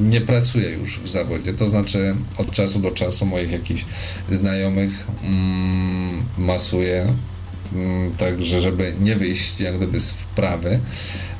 nie 0.00 0.20
pracuję 0.20 0.70
już 0.70 1.00
w 1.00 1.08
zawodzie. 1.08 1.54
To 1.54 1.68
znaczy 1.68 2.14
od 2.36 2.50
czasu 2.50 2.78
do 2.78 2.90
czasu 2.90 3.26
moich 3.26 3.52
jakichś 3.52 3.84
znajomych 4.30 5.06
mm, 5.24 6.22
masuję 6.38 7.14
także 8.18 8.60
żeby 8.60 8.94
nie 9.00 9.16
wyjść 9.16 9.60
jak 9.60 9.76
gdyby 9.76 10.00
z 10.00 10.10
wprawy, 10.10 10.80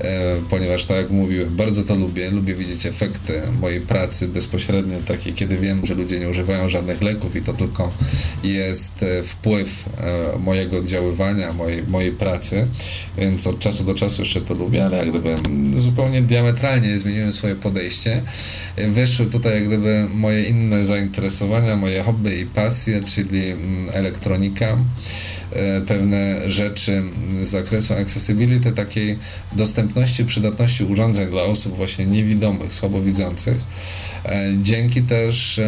e, 0.01 0.43
ponieważ 0.51 0.85
tak 0.85 0.97
jak 0.97 1.11
mówiłem, 1.11 1.57
bardzo 1.57 1.85
to 1.85 1.95
lubię, 1.95 2.31
lubię 2.31 2.55
widzieć 2.55 2.87
efekty 2.87 3.43
mojej 3.61 3.81
pracy 3.81 4.29
bezpośrednie, 4.29 4.97
takie 5.07 5.33
kiedy 5.33 5.59
wiem, 5.59 5.87
że 5.87 5.95
ludzie 5.95 6.21
nie 6.21 6.29
używają 6.29 6.69
żadnych 6.69 7.03
leków 7.03 7.37
i 7.37 7.43
to 7.43 7.53
tylko 7.53 7.93
jest 8.45 9.03
e, 9.03 9.23
wpływ 9.23 9.85
e, 10.35 10.39
mojego 10.39 10.79
oddziaływania, 10.79 11.53
mojej, 11.53 11.83
mojej 11.83 12.13
pracy, 12.13 12.67
więc 13.19 13.47
od 13.47 13.59
czasu 13.59 13.85
do 13.85 13.95
czasu 13.95 14.23
jeszcze 14.23 14.41
to 14.41 14.55
lubię, 14.55 14.85
ale 14.85 14.97
jak 14.97 15.11
gdyby 15.11 15.37
zupełnie 15.77 16.23
diametralnie 16.23 16.99
zmieniłem 16.99 17.33
swoje 17.33 17.55
podejście. 17.55 18.23
Wyszły 18.89 19.27
tutaj 19.27 19.55
jak 19.55 19.67
gdyby 19.67 20.07
moje 20.15 20.45
inne 20.45 20.85
zainteresowania, 20.85 21.77
moje 21.77 22.03
hobby 22.03 22.41
i 22.41 22.47
pasje, 22.47 23.03
czyli 23.03 23.47
mm, 23.47 23.89
elektronika, 23.93 24.77
pewne 25.87 26.24
rzeczy 26.47 27.03
z 27.43 27.49
zakresu 27.49 27.95
accessibility, 27.95 28.73
takiej 28.73 29.19
dostępności, 29.53 30.25
przydatności 30.25 30.85
urządzeń 30.85 31.31
dla 31.31 31.43
osób 31.43 31.77
właśnie 31.77 32.07
niewidomych, 32.07 32.73
słabowidzących. 32.73 33.57
E, 34.25 34.53
dzięki 34.63 35.03
też 35.03 35.61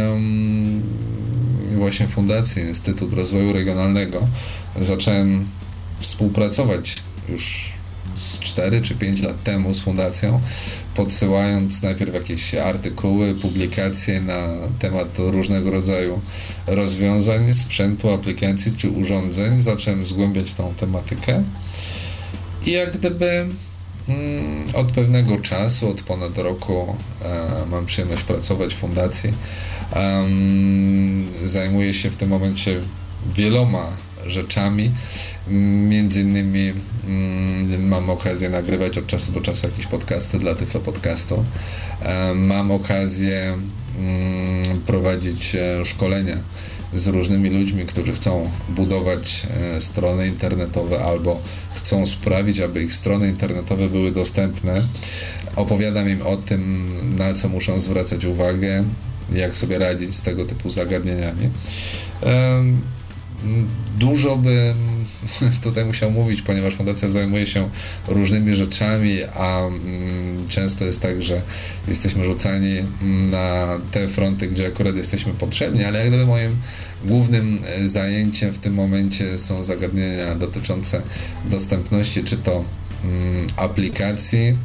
właśnie 1.74 2.09
Fundacji 2.09 2.62
Instytut 2.62 3.12
Rozwoju 3.12 3.53
Regionalnego 3.53 4.27
zacząłem 4.81 5.47
współpracować 6.01 6.97
już 7.28 7.76
z 8.17 8.39
4 8.39 8.81
czy 8.81 8.95
5 8.95 9.23
lat 9.23 9.43
temu 9.43 9.75
z 9.75 9.81
fundacją, 9.81 10.41
podsyłając 10.95 11.83
najpierw 11.83 12.15
jakieś 12.15 12.55
artykuły, 12.55 13.35
publikacje 13.35 14.21
na 14.21 14.49
temat 14.79 15.09
różnego 15.19 15.71
rodzaju 15.71 16.21
rozwiązań, 16.67 17.53
sprzętu, 17.53 18.11
aplikacji 18.11 18.73
czy 18.77 18.91
urządzeń. 18.91 19.63
Zacząłem 19.63 20.05
zgłębiać 20.05 20.55
tą 20.55 20.75
tematykę 20.75 21.45
i 22.67 22.71
jak 22.71 22.97
gdyby 22.99 23.47
mm, 24.09 24.65
od 24.75 24.93
pewnego 24.93 25.39
czasu, 25.39 25.89
od 25.89 26.03
ponad 26.03 26.39
roku 26.39 26.97
e, 27.23 27.67
mam 27.71 27.87
przyjemność 27.87 28.23
pracować 28.23 28.75
w 28.75 28.79
fundacji. 28.79 29.33
zajmuję 31.45 31.95
się 31.95 32.11
w 32.11 32.17
tym 32.17 32.29
momencie 32.29 32.81
wieloma 33.35 34.06
rzeczami. 34.31 34.90
Między 35.89 36.20
innymi 36.20 36.73
mm, 37.07 37.89
mam 37.89 38.11
okazję 38.11 38.48
nagrywać 38.48 38.98
od 38.98 39.07
czasu 39.07 39.32
do 39.32 39.40
czasu 39.40 39.66
jakieś 39.66 39.86
podcasty 39.86 40.39
dla 40.39 40.55
Tyflo 40.55 40.81
Podcastu. 40.81 41.44
E, 42.03 42.35
mam 42.35 42.70
okazję 42.70 43.59
mm, 43.98 44.81
prowadzić 44.81 45.55
e, 45.55 45.85
szkolenia 45.85 46.36
z 46.94 47.07
różnymi 47.07 47.51
ludźmi, 47.51 47.86
którzy 47.86 48.12
chcą 48.12 48.51
budować 48.69 49.47
e, 49.51 49.81
strony 49.81 50.28
internetowe 50.28 51.05
albo 51.05 51.40
chcą 51.74 52.07
sprawić, 52.07 52.61
aby 52.61 52.82
ich 52.82 52.93
strony 52.93 53.28
internetowe 53.28 53.89
były 53.89 54.12
dostępne. 54.12 54.82
Opowiadam 55.57 56.09
im 56.09 56.23
o 56.23 56.36
tym, 56.36 56.93
na 57.16 57.32
co 57.32 57.48
muszą 57.48 57.78
zwracać 57.78 58.24
uwagę, 58.24 58.85
jak 59.32 59.57
sobie 59.57 59.78
radzić 59.78 60.15
z 60.15 60.23
tego 60.23 60.44
typu 60.44 60.70
zagadnieniami. 60.70 61.51
Dużo 63.99 64.37
bym 64.37 64.77
tutaj 65.63 65.85
musiał 65.85 66.11
mówić, 66.11 66.43
ponieważ 66.43 66.75
fundacja 66.75 67.09
zajmuje 67.09 67.47
się 67.47 67.71
różnymi 68.09 68.57
rzeczami, 68.57 69.19
a 69.35 69.67
mm, 69.67 70.49
często 70.49 70.85
jest 70.85 71.01
tak, 71.01 71.23
że 71.23 71.43
jesteśmy 71.89 72.25
rzucani 72.25 72.75
na 73.31 73.79
te 73.91 74.09
fronty, 74.09 74.49
gdzie 74.49 74.67
akurat 74.67 74.97
jesteśmy 74.97 75.33
potrzebni, 75.33 75.85
ale 75.85 75.99
jak 75.99 76.09
gdyby 76.09 76.27
moim 76.27 76.57
głównym 77.05 77.59
zajęciem 77.83 78.53
w 78.53 78.59
tym 78.59 78.75
momencie 78.75 79.39
są 79.39 79.63
zagadnienia 79.63 80.35
dotyczące 80.35 81.03
dostępności, 81.45 82.25
czy 82.25 82.37
to 82.39 82.65
mm, 83.05 83.47
aplikacji 83.57 84.57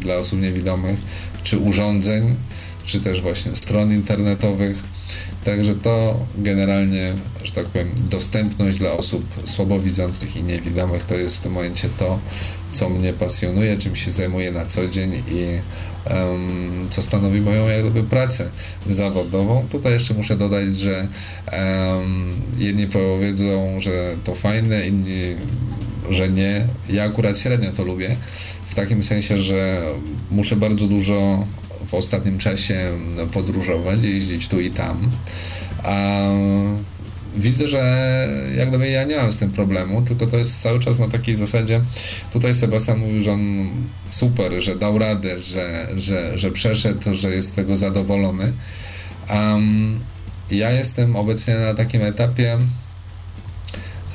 dla 0.00 0.16
osób 0.16 0.40
niewidomych, 0.40 1.00
czy 1.42 1.58
urządzeń, 1.58 2.36
czy 2.84 3.00
też 3.00 3.20
właśnie 3.20 3.56
stron 3.56 3.92
internetowych 3.92 4.84
Także 5.44 5.74
to 5.74 6.26
generalnie, 6.38 7.14
że 7.44 7.52
tak 7.52 7.66
powiem, 7.66 7.88
dostępność 8.10 8.78
dla 8.78 8.92
osób 8.92 9.24
słabowidzących 9.44 10.36
i 10.36 10.42
niewidomych 10.42 11.04
to 11.04 11.14
jest 11.14 11.36
w 11.36 11.40
tym 11.40 11.52
momencie 11.52 11.88
to, 11.98 12.18
co 12.70 12.88
mnie 12.88 13.12
pasjonuje, 13.12 13.78
czym 13.78 13.96
się 13.96 14.10
zajmuję 14.10 14.52
na 14.52 14.66
co 14.66 14.88
dzień 14.88 15.12
i 15.12 15.44
um, 16.14 16.86
co 16.90 17.02
stanowi 17.02 17.40
moją 17.40 17.68
jakby 17.68 18.02
pracę 18.02 18.50
zawodową. 18.90 19.66
Tutaj 19.70 19.92
jeszcze 19.92 20.14
muszę 20.14 20.36
dodać, 20.36 20.78
że 20.78 21.08
um, 21.52 22.42
jedni 22.58 22.86
powiedzą, 22.86 23.80
że 23.80 24.16
to 24.24 24.34
fajne, 24.34 24.86
inni, 24.86 25.36
że 26.10 26.28
nie. 26.28 26.66
Ja 26.88 27.04
akurat 27.04 27.38
średnio 27.38 27.72
to 27.72 27.84
lubię, 27.84 28.16
w 28.66 28.74
takim 28.74 29.04
sensie, 29.04 29.38
że 29.38 29.82
muszę 30.30 30.56
bardzo 30.56 30.86
dużo 30.86 31.46
w 31.86 31.94
ostatnim 31.94 32.38
czasie 32.38 32.92
podróżować, 33.32 34.04
jeździć 34.04 34.48
tu 34.48 34.60
i 34.60 34.70
tam. 34.70 35.10
A 35.82 36.26
widzę, 37.36 37.68
że 37.68 38.28
jak 38.56 38.68
gdyby 38.68 38.88
ja 38.88 39.04
nie 39.04 39.16
mam 39.16 39.32
z 39.32 39.36
tym 39.36 39.50
problemu, 39.50 40.02
tylko 40.02 40.26
to 40.26 40.36
jest 40.36 40.62
cały 40.62 40.80
czas 40.80 40.98
na 40.98 41.08
takiej 41.08 41.36
zasadzie. 41.36 41.80
Tutaj 42.32 42.54
Sebastian 42.54 42.98
mówił, 42.98 43.22
że 43.22 43.32
on 43.32 43.70
super, 44.10 44.62
że 44.62 44.76
dał 44.76 44.98
radę, 44.98 45.42
że, 45.42 45.88
że, 45.96 46.38
że 46.38 46.50
przeszedł, 46.50 47.14
że 47.14 47.30
jest 47.30 47.48
z 47.48 47.52
tego 47.52 47.76
zadowolony. 47.76 48.52
Um, 49.30 50.00
ja 50.50 50.70
jestem 50.70 51.16
obecnie 51.16 51.54
na 51.54 51.74
takim 51.74 52.02
etapie, 52.02 52.58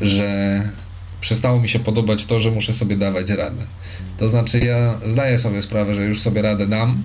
że 0.02 0.62
przestało 1.22 1.60
mi 1.60 1.70
się 1.70 1.80
podobać 1.80 2.26
to, 2.26 2.40
że 2.40 2.52
muszę 2.52 2.74
sobie 2.74 2.98
dawać 2.98 3.30
radę. 3.30 3.66
To 4.18 4.30
znaczy, 4.30 4.60
ja 4.60 5.00
zdaję 5.06 5.40
sobie 5.40 5.62
sprawę, 5.62 5.96
że 5.96 6.06
już 6.06 6.22
sobie 6.22 6.42
radę 6.42 6.68
dam, 6.68 7.02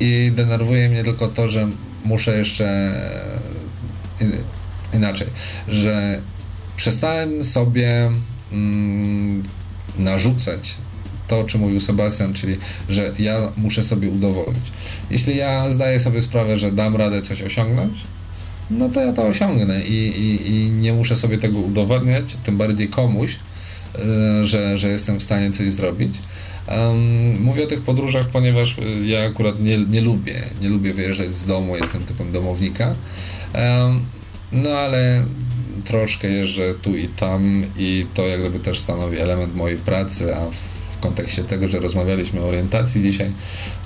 i 0.00 0.32
denerwuje 0.34 0.88
mnie 0.88 1.04
tylko 1.04 1.28
to, 1.28 1.48
że 1.48 1.68
muszę 2.04 2.38
jeszcze 2.38 2.66
e, 4.20 4.26
inaczej, 4.96 5.26
że 5.68 6.20
przestałem 6.76 7.44
sobie 7.44 8.10
mm, 8.52 9.42
narzucać 9.98 10.74
to, 11.28 11.40
o 11.40 11.44
czym 11.44 11.60
mówił 11.60 11.80
Sebastian, 11.80 12.32
czyli 12.32 12.56
że 12.88 13.12
ja 13.18 13.52
muszę 13.56 13.82
sobie 13.82 14.08
udowodnić. 14.08 14.64
Jeśli 15.10 15.36
ja 15.36 15.70
zdaję 15.70 16.00
sobie 16.00 16.22
sprawę, 16.22 16.58
że 16.58 16.72
dam 16.72 16.96
radę 16.96 17.22
coś 17.22 17.42
osiągnąć, 17.42 18.04
no 18.70 18.88
to 18.88 19.00
ja 19.00 19.12
to 19.12 19.26
osiągnę 19.26 19.82
i, 19.82 20.20
i, 20.20 20.50
i 20.50 20.70
nie 20.70 20.92
muszę 20.92 21.16
sobie 21.16 21.38
tego 21.38 21.58
udowadniać, 21.58 22.36
tym 22.44 22.56
bardziej 22.58 22.88
komuś, 22.88 23.36
e, 23.94 24.46
że, 24.46 24.78
że 24.78 24.88
jestem 24.88 25.20
w 25.20 25.22
stanie 25.22 25.50
coś 25.50 25.72
zrobić. 25.72 26.14
Um, 26.68 27.42
mówię 27.42 27.64
o 27.64 27.66
tych 27.66 27.80
podróżach, 27.80 28.26
ponieważ 28.26 28.78
y, 28.78 29.06
ja 29.06 29.26
akurat 29.26 29.60
nie, 29.60 29.78
nie 29.78 30.00
lubię, 30.00 30.42
nie 30.60 30.68
lubię 30.68 30.94
wyjeżdżać 30.94 31.34
z 31.34 31.44
domu, 31.44 31.76
jestem 31.76 32.04
typem 32.04 32.32
domownika. 32.32 32.94
Um, 33.54 34.00
no 34.52 34.70
ale 34.70 35.24
troszkę 35.84 36.28
jeżdżę 36.28 36.74
tu 36.82 36.96
i 36.96 37.08
tam 37.08 37.66
i 37.76 38.06
to 38.14 38.26
jak 38.26 38.40
gdyby 38.40 38.58
też 38.58 38.78
stanowi 38.78 39.18
element 39.18 39.54
mojej 39.54 39.78
pracy, 39.78 40.36
a 40.36 40.40
w 40.50 41.00
kontekście 41.00 41.44
tego, 41.44 41.68
że 41.68 41.80
rozmawialiśmy 41.80 42.40
o 42.40 42.48
orientacji 42.48 43.02
dzisiaj, 43.02 43.32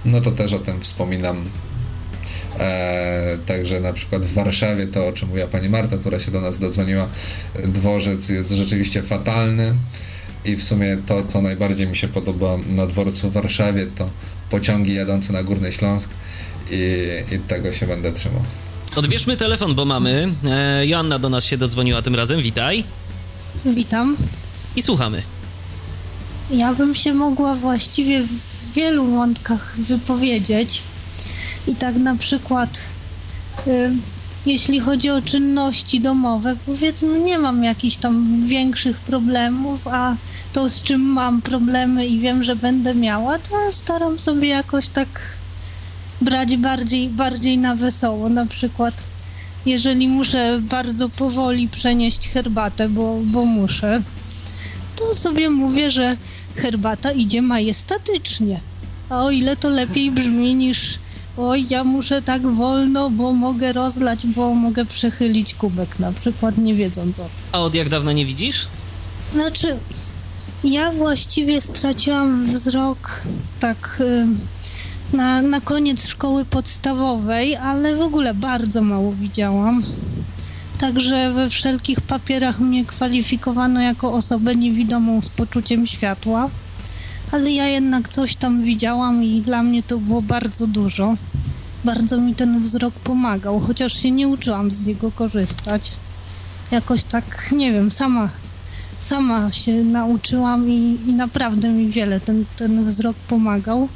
no 0.04 0.20
to 0.20 0.30
też 0.30 0.52
o 0.52 0.58
tym 0.58 0.80
wspominam. 0.80 1.44
E, 2.58 3.38
także 3.46 3.80
na 3.80 3.92
przykład 3.92 4.22
w 4.22 4.34
Warszawie 4.34 4.86
to, 4.86 5.06
o 5.06 5.12
czym 5.12 5.28
mówiła 5.28 5.46
pani 5.46 5.68
Marta, 5.68 5.96
która 5.96 6.20
się 6.20 6.30
do 6.30 6.40
nas 6.40 6.58
dodzwoniła, 6.58 7.08
dworzec 7.64 8.28
jest 8.28 8.50
rzeczywiście 8.50 9.02
fatalny 9.02 9.74
i 10.44 10.56
w 10.56 10.62
sumie 10.62 10.96
to, 11.06 11.22
to 11.22 11.42
najbardziej 11.42 11.86
mi 11.86 11.96
się 11.96 12.08
podoba 12.08 12.56
na 12.68 12.86
dworcu 12.86 13.30
w 13.30 13.32
Warszawie, 13.32 13.86
to 13.86 14.10
pociągi 14.50 14.94
jadące 14.94 15.32
na 15.32 15.42
Górny 15.42 15.72
Śląsk 15.72 16.10
i, 16.70 17.34
i 17.34 17.38
tego 17.38 17.72
się 17.72 17.86
będę 17.86 18.12
trzymał. 18.12 18.42
Odbierzmy 18.96 19.36
telefon, 19.36 19.74
bo 19.74 19.84
mamy. 19.84 20.34
E, 20.48 20.86
Joanna 20.86 21.18
do 21.18 21.28
nas 21.28 21.44
się 21.44 21.58
dodzwoniła 21.58 22.02
tym 22.02 22.14
razem. 22.14 22.42
Witaj. 22.42 22.84
Witam. 23.64 24.16
I 24.76 24.82
słuchamy. 24.82 25.22
Ja 26.50 26.74
bym 26.74 26.94
się 26.94 27.14
mogła 27.14 27.54
właściwie 27.54 28.22
w 28.22 28.72
wielu 28.74 29.06
wątkach 29.06 29.74
wypowiedzieć. 29.78 30.82
I 31.66 31.74
tak 31.74 31.96
na 31.96 32.16
przykład 32.16 32.80
y, 33.66 33.90
jeśli 34.46 34.80
chodzi 34.80 35.10
o 35.10 35.22
czynności 35.22 36.00
domowe, 36.00 36.56
powiedzmy, 36.66 37.20
nie 37.20 37.38
mam 37.38 37.64
jakichś 37.64 37.96
tam 37.96 38.42
większych 38.46 38.96
problemów, 38.96 39.88
a 39.88 40.16
to, 40.52 40.70
z 40.70 40.82
czym 40.82 41.00
mam 41.00 41.42
problemy 41.42 42.06
i 42.06 42.18
wiem, 42.18 42.44
że 42.44 42.56
będę 42.56 42.94
miała, 42.94 43.38
to 43.38 43.72
staram 43.72 44.18
sobie 44.18 44.48
jakoś 44.48 44.88
tak 44.88 45.08
brać 46.20 46.56
bardziej, 46.56 47.08
bardziej 47.08 47.58
na 47.58 47.76
wesoło. 47.76 48.28
Na 48.28 48.46
przykład, 48.46 48.94
jeżeli 49.66 50.08
muszę 50.08 50.60
bardzo 50.62 51.08
powoli 51.08 51.68
przenieść 51.68 52.28
herbatę, 52.28 52.88
bo, 52.88 53.18
bo 53.24 53.44
muszę, 53.44 54.02
to 54.96 55.14
sobie 55.14 55.50
mówię, 55.50 55.90
że 55.90 56.16
herbata 56.56 57.12
idzie 57.12 57.42
majestatycznie. 57.42 58.60
A 59.08 59.24
o 59.24 59.30
ile 59.30 59.56
to 59.56 59.68
lepiej 59.68 60.10
brzmi 60.10 60.54
niż 60.54 60.98
oj, 61.36 61.66
ja 61.70 61.84
muszę 61.84 62.22
tak 62.22 62.46
wolno, 62.46 63.10
bo 63.10 63.32
mogę 63.32 63.72
rozlać, 63.72 64.26
bo 64.26 64.54
mogę 64.54 64.84
przechylić 64.84 65.54
kubek 65.54 65.98
na 65.98 66.12
przykład, 66.12 66.58
nie 66.58 66.74
wiedząc 66.74 67.18
o 67.18 67.22
tym. 67.22 67.44
A 67.52 67.58
od 67.58 67.74
jak 67.74 67.88
dawna 67.88 68.12
nie 68.12 68.26
widzisz? 68.26 68.66
Znaczy, 69.32 69.78
ja 70.64 70.92
właściwie 70.92 71.60
straciłam 71.60 72.46
wzrok 72.46 73.22
tak 73.60 73.98
y, 74.00 74.26
na, 75.16 75.42
na 75.42 75.60
koniec 75.60 76.06
szkoły 76.06 76.44
podstawowej, 76.44 77.56
ale 77.56 77.96
w 77.96 78.00
ogóle 78.00 78.34
bardzo 78.34 78.82
mało 78.82 79.12
widziałam. 79.12 79.84
Także 80.78 81.32
we 81.32 81.50
wszelkich 81.50 82.00
papierach 82.00 82.60
mnie 82.60 82.84
kwalifikowano 82.84 83.80
jako 83.80 84.12
osobę 84.12 84.56
niewidomą 84.56 85.22
z 85.22 85.28
poczuciem 85.28 85.86
światła 85.86 86.50
ale 87.32 87.50
ja 87.50 87.68
jednak 87.68 88.08
coś 88.08 88.36
tam 88.36 88.62
widziałam 88.62 89.24
i 89.24 89.40
dla 89.40 89.62
mnie 89.62 89.82
to 89.82 89.98
było 89.98 90.22
bardzo 90.22 90.66
dużo. 90.66 91.16
Bardzo 91.84 92.20
mi 92.20 92.34
ten 92.34 92.60
wzrok 92.60 92.94
pomagał, 92.94 93.60
chociaż 93.60 94.02
się 94.02 94.10
nie 94.10 94.28
uczyłam 94.28 94.70
z 94.70 94.80
niego 94.80 95.12
korzystać. 95.12 95.92
Jakoś 96.70 97.04
tak, 97.04 97.52
nie 97.52 97.72
wiem, 97.72 97.90
sama, 97.90 98.28
sama 99.00 99.52
się 99.52 99.72
nauczyłam 99.72 100.70
i, 100.70 100.98
i 101.06 101.12
naprawdę 101.12 101.68
mi 101.68 101.90
wiele 101.90 102.20
ten, 102.20 102.44
ten 102.56 102.84
wzrok 102.84 103.16
pomagał. 103.16 103.88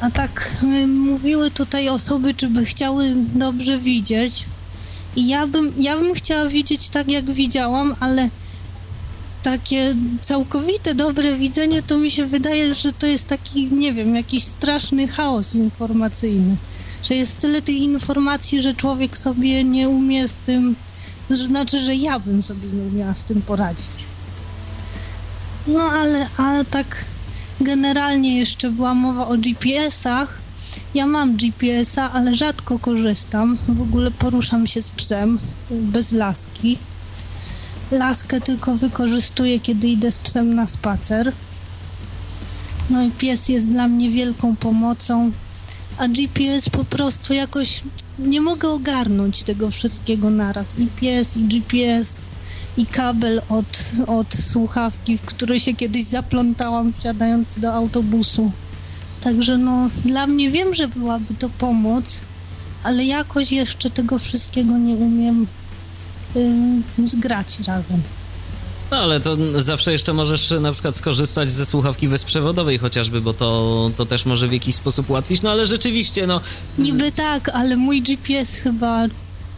A 0.00 0.10
tak 0.10 0.56
y, 0.62 0.86
mówiły 0.86 1.50
tutaj 1.50 1.88
osoby, 1.88 2.34
czy 2.34 2.48
by 2.48 2.64
chciały 2.64 3.14
dobrze 3.34 3.78
widzieć. 3.78 4.44
I 5.16 5.28
ja 5.28 5.46
bym, 5.46 5.72
ja 5.78 5.96
bym 5.96 6.14
chciała 6.14 6.46
widzieć 6.48 6.88
tak, 6.88 7.10
jak 7.10 7.30
widziałam, 7.30 7.94
ale 8.00 8.28
takie 9.42 9.94
całkowite 10.20 10.94
dobre 10.94 11.36
widzenie, 11.36 11.82
to 11.82 11.98
mi 11.98 12.10
się 12.10 12.26
wydaje, 12.26 12.74
że 12.74 12.92
to 12.92 13.06
jest 13.06 13.26
taki, 13.26 13.72
nie 13.72 13.92
wiem, 13.92 14.16
jakiś 14.16 14.44
straszny 14.44 15.08
chaos 15.08 15.54
informacyjny. 15.54 16.56
Że 17.04 17.14
jest 17.14 17.36
tyle 17.36 17.62
tych 17.62 17.76
informacji, 17.76 18.62
że 18.62 18.74
człowiek 18.74 19.18
sobie 19.18 19.64
nie 19.64 19.88
umie 19.88 20.28
z 20.28 20.34
tym, 20.34 20.76
znaczy, 21.30 21.80
że 21.80 21.94
ja 21.94 22.18
bym 22.18 22.42
sobie 22.42 22.68
nie 22.68 22.82
umiała 22.82 23.14
z 23.14 23.24
tym 23.24 23.42
poradzić. 23.42 24.06
No 25.66 25.80
ale, 25.80 26.28
ale 26.36 26.64
tak 26.64 27.04
generalnie 27.60 28.38
jeszcze 28.38 28.70
była 28.70 28.94
mowa 28.94 29.26
o 29.26 29.36
GPS-ach. 29.36 30.38
Ja 30.94 31.06
mam 31.06 31.36
GPS-a, 31.36 32.12
ale 32.12 32.34
rzadko 32.34 32.78
korzystam. 32.78 33.58
W 33.68 33.80
ogóle 33.80 34.10
poruszam 34.10 34.66
się 34.66 34.82
z 34.82 34.90
psem 34.90 35.38
bez 35.70 36.12
laski. 36.12 36.78
Laskę 37.90 38.40
tylko 38.40 38.74
wykorzystuję, 38.76 39.60
kiedy 39.60 39.88
idę 39.88 40.12
z 40.12 40.18
psem 40.18 40.54
na 40.54 40.68
spacer. 40.68 41.32
No 42.90 43.02
i 43.02 43.10
pies 43.10 43.48
jest 43.48 43.70
dla 43.70 43.88
mnie 43.88 44.10
wielką 44.10 44.56
pomocą, 44.56 45.32
a 45.98 46.08
GPS 46.08 46.70
po 46.70 46.84
prostu 46.84 47.34
jakoś 47.34 47.82
nie 48.18 48.40
mogę 48.40 48.68
ogarnąć 48.68 49.42
tego 49.42 49.70
wszystkiego 49.70 50.30
naraz. 50.30 50.78
I 50.78 50.86
pies, 50.86 51.36
i 51.36 51.44
GPS, 51.44 52.20
i 52.76 52.86
kabel 52.86 53.42
od, 53.48 53.92
od 54.06 54.34
słuchawki, 54.34 55.18
w 55.18 55.22
której 55.22 55.60
się 55.60 55.74
kiedyś 55.74 56.04
zaplątałam 56.04 56.92
wsiadając 56.92 57.58
do 57.58 57.74
autobusu. 57.74 58.52
Także 59.20 59.58
no, 59.58 59.90
dla 60.04 60.26
mnie 60.26 60.50
wiem, 60.50 60.74
że 60.74 60.88
byłaby 60.88 61.34
to 61.38 61.48
pomoc, 61.48 62.20
ale 62.82 63.04
jakoś 63.04 63.52
jeszcze 63.52 63.90
tego 63.90 64.18
wszystkiego 64.18 64.78
nie 64.78 64.94
umiem 64.94 65.46
yy, 66.98 67.08
zgrać 67.08 67.60
razem. 67.60 68.02
No 68.94 69.00
ale 69.00 69.20
to 69.20 69.36
zawsze 69.60 69.92
jeszcze 69.92 70.12
możesz 70.12 70.50
na 70.60 70.72
przykład 70.72 70.96
skorzystać 70.96 71.50
ze 71.50 71.66
słuchawki 71.66 72.08
bezprzewodowej 72.08 72.78
chociażby, 72.78 73.20
bo 73.20 73.32
to, 73.32 73.90
to 73.96 74.06
też 74.06 74.26
może 74.26 74.48
w 74.48 74.52
jakiś 74.52 74.74
sposób 74.74 75.10
ułatwić, 75.10 75.42
no 75.42 75.50
ale 75.50 75.66
rzeczywiście, 75.66 76.26
no... 76.26 76.40
Niby 76.78 77.12
tak, 77.12 77.48
ale 77.48 77.76
mój 77.76 78.02
GPS 78.02 78.56
chyba 78.56 79.06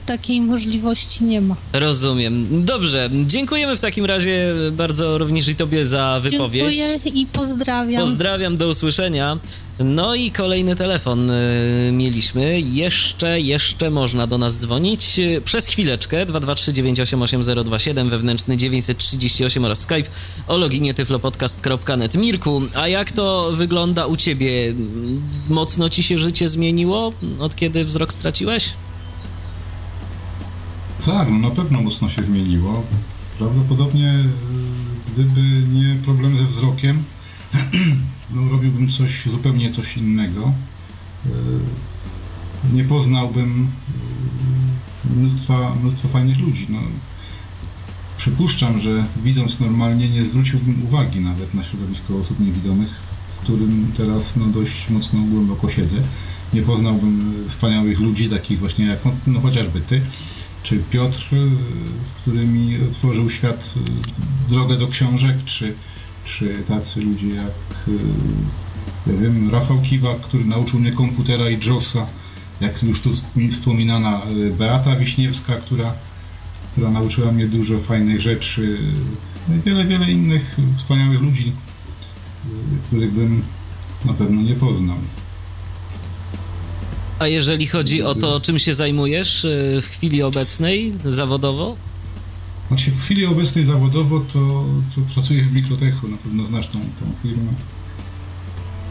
takiej 0.06 0.40
możliwości 0.40 1.24
nie 1.24 1.40
ma. 1.40 1.56
Rozumiem. 1.72 2.64
Dobrze, 2.64 3.10
dziękujemy 3.26 3.76
w 3.76 3.80
takim 3.80 4.04
razie 4.04 4.54
bardzo 4.72 5.18
również 5.18 5.48
i 5.48 5.54
tobie 5.54 5.84
za 5.84 6.20
wypowiedź. 6.22 6.76
Dziękuję 6.76 7.22
i 7.22 7.26
pozdrawiam. 7.26 8.00
Pozdrawiam, 8.00 8.56
do 8.56 8.68
usłyszenia. 8.68 9.38
No 9.78 10.14
i 10.14 10.30
kolejny 10.30 10.76
telefon 10.76 11.30
y, 11.30 11.90
mieliśmy. 11.92 12.60
Jeszcze, 12.60 13.40
jeszcze 13.40 13.90
można 13.90 14.26
do 14.26 14.38
nas 14.38 14.60
dzwonić. 14.60 15.20
Przez 15.44 15.66
chwileczkę 15.66 16.26
223988027 16.26 18.08
wewnętrzny 18.08 18.56
938 18.56 19.64
oraz 19.64 19.80
Skype 19.80 20.10
o 20.48 20.56
loginie 20.56 20.94
tyflopodcast.net. 20.94 22.16
Mirku, 22.16 22.62
a 22.74 22.88
jak 22.88 23.12
to 23.12 23.52
wygląda 23.52 24.06
u 24.06 24.16
ciebie? 24.16 24.74
Mocno 25.48 25.88
ci 25.88 26.02
się 26.02 26.18
życie 26.18 26.48
zmieniło 26.48 27.12
od 27.38 27.56
kiedy 27.56 27.84
wzrok 27.84 28.12
straciłeś? 28.12 28.68
Tak, 31.06 31.28
no 31.30 31.48
na 31.48 31.54
pewno 31.54 31.82
mocno 31.82 32.08
się 32.08 32.22
zmieniło. 32.22 32.82
Prawdopodobnie 33.38 34.12
y, 34.12 34.24
gdyby 35.12 35.40
nie 35.72 35.96
problem 36.04 36.36
ze 36.36 36.44
wzrokiem, 36.44 37.02
no, 38.30 38.50
robiłbym 38.50 38.88
coś 38.88 39.26
zupełnie 39.26 39.70
coś 39.70 39.96
innego. 39.96 40.52
Y, 41.26 41.30
nie 42.72 42.84
poznałbym 42.84 43.68
y, 45.10 45.14
mnóstwa, 45.18 45.74
mnóstwa 45.82 46.08
fajnych 46.08 46.38
ludzi. 46.38 46.66
No, 46.70 46.78
przypuszczam, 48.16 48.80
że 48.80 49.06
widząc 49.24 49.60
normalnie 49.60 50.08
nie 50.08 50.24
zwróciłbym 50.24 50.84
uwagi 50.84 51.20
nawet 51.20 51.54
na 51.54 51.62
środowisko 51.62 52.16
osób 52.18 52.40
niewidomych, 52.40 52.88
w 53.36 53.40
którym 53.42 53.92
teraz 53.96 54.36
no, 54.36 54.46
dość 54.46 54.90
mocno 54.90 55.20
głęboko 55.20 55.70
siedzę. 55.70 56.00
Nie 56.52 56.62
poznałbym 56.62 57.44
wspaniałych 57.48 58.00
ludzi, 58.00 58.30
takich 58.30 58.58
właśnie 58.58 58.86
jak 58.86 58.98
no, 59.26 59.40
chociażby 59.40 59.80
ty, 59.80 60.00
czy 60.62 60.78
Piotr, 60.90 61.30
który 62.20 62.46
mi 62.46 62.76
otworzył 62.90 63.30
świat, 63.30 63.74
drogę 64.48 64.76
do 64.76 64.88
książek, 64.88 65.36
czy, 65.44 65.74
czy 66.26 66.62
tacy 66.68 67.00
ludzie 67.00 67.28
jak 67.28 67.52
ja 69.06 69.12
wiem, 69.12 69.50
Rafał 69.50 69.78
Kiwak, 69.78 70.20
który 70.20 70.44
nauczył 70.44 70.80
mnie 70.80 70.92
komputera 70.92 71.50
i 71.50 71.58
JOSa, 71.66 72.06
jak 72.60 72.82
już 72.82 73.00
tu 73.02 73.10
wspominana 73.52 74.22
Beata 74.58 74.96
Wiśniewska, 74.96 75.54
która, 75.54 75.94
która 76.72 76.90
nauczyła 76.90 77.32
mnie 77.32 77.46
dużo 77.46 77.78
fajnych 77.78 78.20
rzeczy, 78.20 78.78
no 79.48 79.54
i 79.54 79.60
wiele, 79.60 79.84
wiele 79.84 80.10
innych 80.10 80.56
wspaniałych 80.76 81.20
ludzi, 81.20 81.52
których 82.86 83.12
bym 83.12 83.42
na 84.04 84.12
pewno 84.12 84.42
nie 84.42 84.54
poznał. 84.54 84.96
A 87.18 87.26
jeżeli 87.26 87.66
chodzi 87.66 88.02
o 88.02 88.14
to, 88.14 88.40
czym 88.40 88.58
się 88.58 88.74
zajmujesz 88.74 89.46
w 89.82 89.86
chwili 89.86 90.22
obecnej 90.22 90.92
zawodowo? 91.04 91.76
Znaczy 92.68 92.90
w 92.90 93.02
chwili 93.02 93.26
obecnej 93.26 93.64
zawodowo 93.64 94.20
to, 94.20 94.64
to 94.94 95.00
pracuję 95.14 95.42
w 95.42 95.52
Mikrotechu, 95.52 96.08
na 96.08 96.16
pewno 96.16 96.44
znasz 96.44 96.68
tą, 96.68 96.78
tą 96.78 97.06
firmę. 97.22 97.52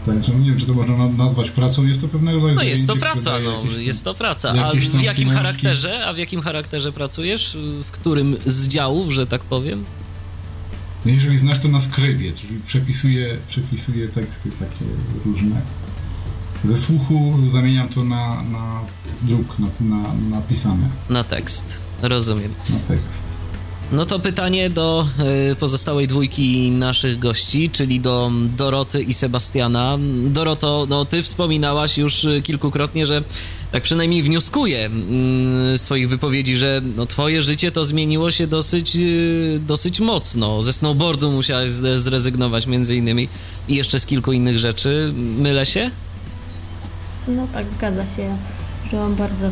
Także 0.05 0.35
nie 0.35 0.49
wiem, 0.49 0.59
czy 0.59 0.65
to 0.65 0.73
można 0.73 1.07
nazwać 1.07 1.49
pracą, 1.49 1.85
jest 1.85 2.01
to 2.01 2.07
pewnego 2.07 2.37
rodzaju 2.37 2.55
No 2.55 2.63
jest 2.63 2.87
to 2.87 2.95
praca, 2.95 3.39
no, 3.39 3.61
jest 3.79 4.03
to 4.03 4.13
praca. 4.13 4.53
A 4.65 4.71
w 4.97 5.01
jakim 5.01 5.29
charakterze, 5.29 6.05
a 6.05 6.13
w 6.13 6.17
jakim 6.17 6.41
charakterze 6.41 6.91
pracujesz? 6.91 7.57
W 7.83 7.91
którym 7.91 8.37
z 8.45 8.67
działów, 8.67 9.11
że 9.11 9.27
tak 9.27 9.41
powiem? 9.41 9.83
No 11.05 11.11
jeżeli 11.11 11.37
znasz 11.37 11.59
to 11.59 11.67
na 11.67 11.79
skrywie, 11.79 12.33
czyli 12.33 12.59
przepisuję, 12.65 13.37
przepisuję 13.47 14.07
teksty 14.07 14.51
takie 14.59 14.85
różne 15.25 15.61
ze 16.63 16.77
słuchu 16.77 17.33
zamieniam 17.51 17.89
to 17.89 18.03
na, 18.03 18.43
na 18.43 18.79
druk, 19.21 19.59
na, 19.59 19.67
na, 19.79 20.13
na 20.29 20.41
pisane. 20.41 20.89
Na 21.09 21.23
tekst, 21.23 21.81
rozumiem. 22.01 22.53
Na 22.69 22.79
tekst. 22.95 23.23
No 23.91 24.05
to 24.05 24.19
pytanie 24.19 24.69
do 24.69 25.07
y, 25.51 25.55
pozostałej 25.55 26.07
dwójki 26.07 26.71
naszych 26.71 27.19
gości, 27.19 27.69
czyli 27.69 27.99
do 27.99 28.31
Doroty 28.57 29.03
i 29.03 29.13
Sebastiana. 29.13 29.97
Doroto, 30.25 30.85
no 30.89 31.05
ty 31.05 31.23
wspominałaś 31.23 31.97
już 31.97 32.27
kilkukrotnie, 32.43 33.05
że 33.05 33.23
tak 33.71 33.83
przynajmniej 33.83 34.23
wnioskuję 34.23 34.89
z 35.75 35.81
twoich 35.81 36.09
wypowiedzi, 36.09 36.55
że 36.55 36.81
no, 36.95 37.05
twoje 37.05 37.41
życie 37.41 37.71
to 37.71 37.85
zmieniło 37.85 38.31
się 38.31 38.47
dosyć, 38.47 38.95
y, 38.95 39.59
dosyć 39.67 39.99
mocno. 39.99 40.61
Ze 40.61 40.73
snowboardu 40.73 41.31
musiałaś 41.31 41.69
zrezygnować 41.95 42.67
między 42.67 42.95
innymi 42.95 43.29
i 43.67 43.75
jeszcze 43.75 43.99
z 43.99 44.05
kilku 44.05 44.31
innych 44.31 44.59
rzeczy. 44.59 45.13
Mylę 45.15 45.65
się? 45.65 45.91
No 47.27 47.47
tak, 47.53 47.69
zgadza 47.69 48.05
się. 48.05 48.37
Żyłam 48.89 49.15
bardzo 49.15 49.49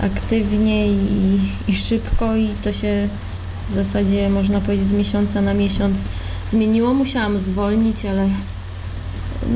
aktywnie 0.00 0.88
i, 0.88 1.38
i 1.68 1.72
szybko 1.72 2.36
i 2.36 2.48
to 2.64 2.72
się 2.72 3.08
w 3.68 3.72
zasadzie 3.72 4.30
można 4.30 4.60
powiedzieć 4.60 4.86
z 4.86 4.92
miesiąca 4.92 5.40
na 5.40 5.54
miesiąc 5.54 6.04
zmieniło. 6.46 6.94
Musiałam 6.94 7.40
zwolnić, 7.40 8.04
ale 8.04 8.28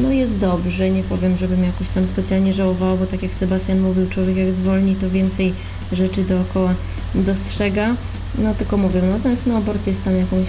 no 0.03 0.11
jest 0.11 0.39
dobrze. 0.39 0.91
Nie 0.91 1.03
powiem, 1.03 1.37
żebym 1.37 1.65
jakoś 1.65 1.91
tam 1.91 2.07
specjalnie 2.07 2.53
żałowała, 2.53 2.97
bo 2.97 3.07
tak 3.07 3.23
jak 3.23 3.35
Sebastian 3.35 3.81
mówił, 3.81 4.09
człowiek 4.09 4.37
jak 4.37 4.53
zwolni, 4.53 4.97
to 4.97 5.11
więcej 5.11 5.55
rzeczy 5.93 6.23
dookoła 6.23 6.75
dostrzega. 7.15 7.95
No 8.39 8.55
tylko 8.55 8.77
mówię, 8.77 9.03
no 9.13 9.21
ten 9.21 9.37
snowboard 9.37 9.87
jest 9.87 10.05
tam 10.05 10.17
jakąś 10.17 10.47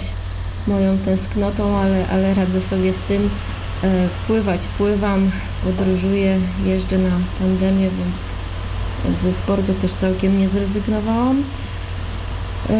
moją 0.66 0.98
tęsknotą, 0.98 1.76
ale, 1.76 2.08
ale 2.08 2.34
radzę 2.34 2.60
sobie 2.60 2.92
z 2.92 3.02
tym. 3.02 3.30
E, 3.84 4.08
pływać 4.26 4.66
pływam, 4.78 5.30
podróżuję, 5.64 6.38
jeżdżę 6.64 6.98
na 6.98 7.10
tandemie, 7.38 7.90
więc 7.90 9.20
ze 9.20 9.32
sportu 9.32 9.74
też 9.74 9.92
całkiem 9.92 10.38
nie 10.38 10.48
zrezygnowałam. 10.48 11.42
E, 12.70 12.74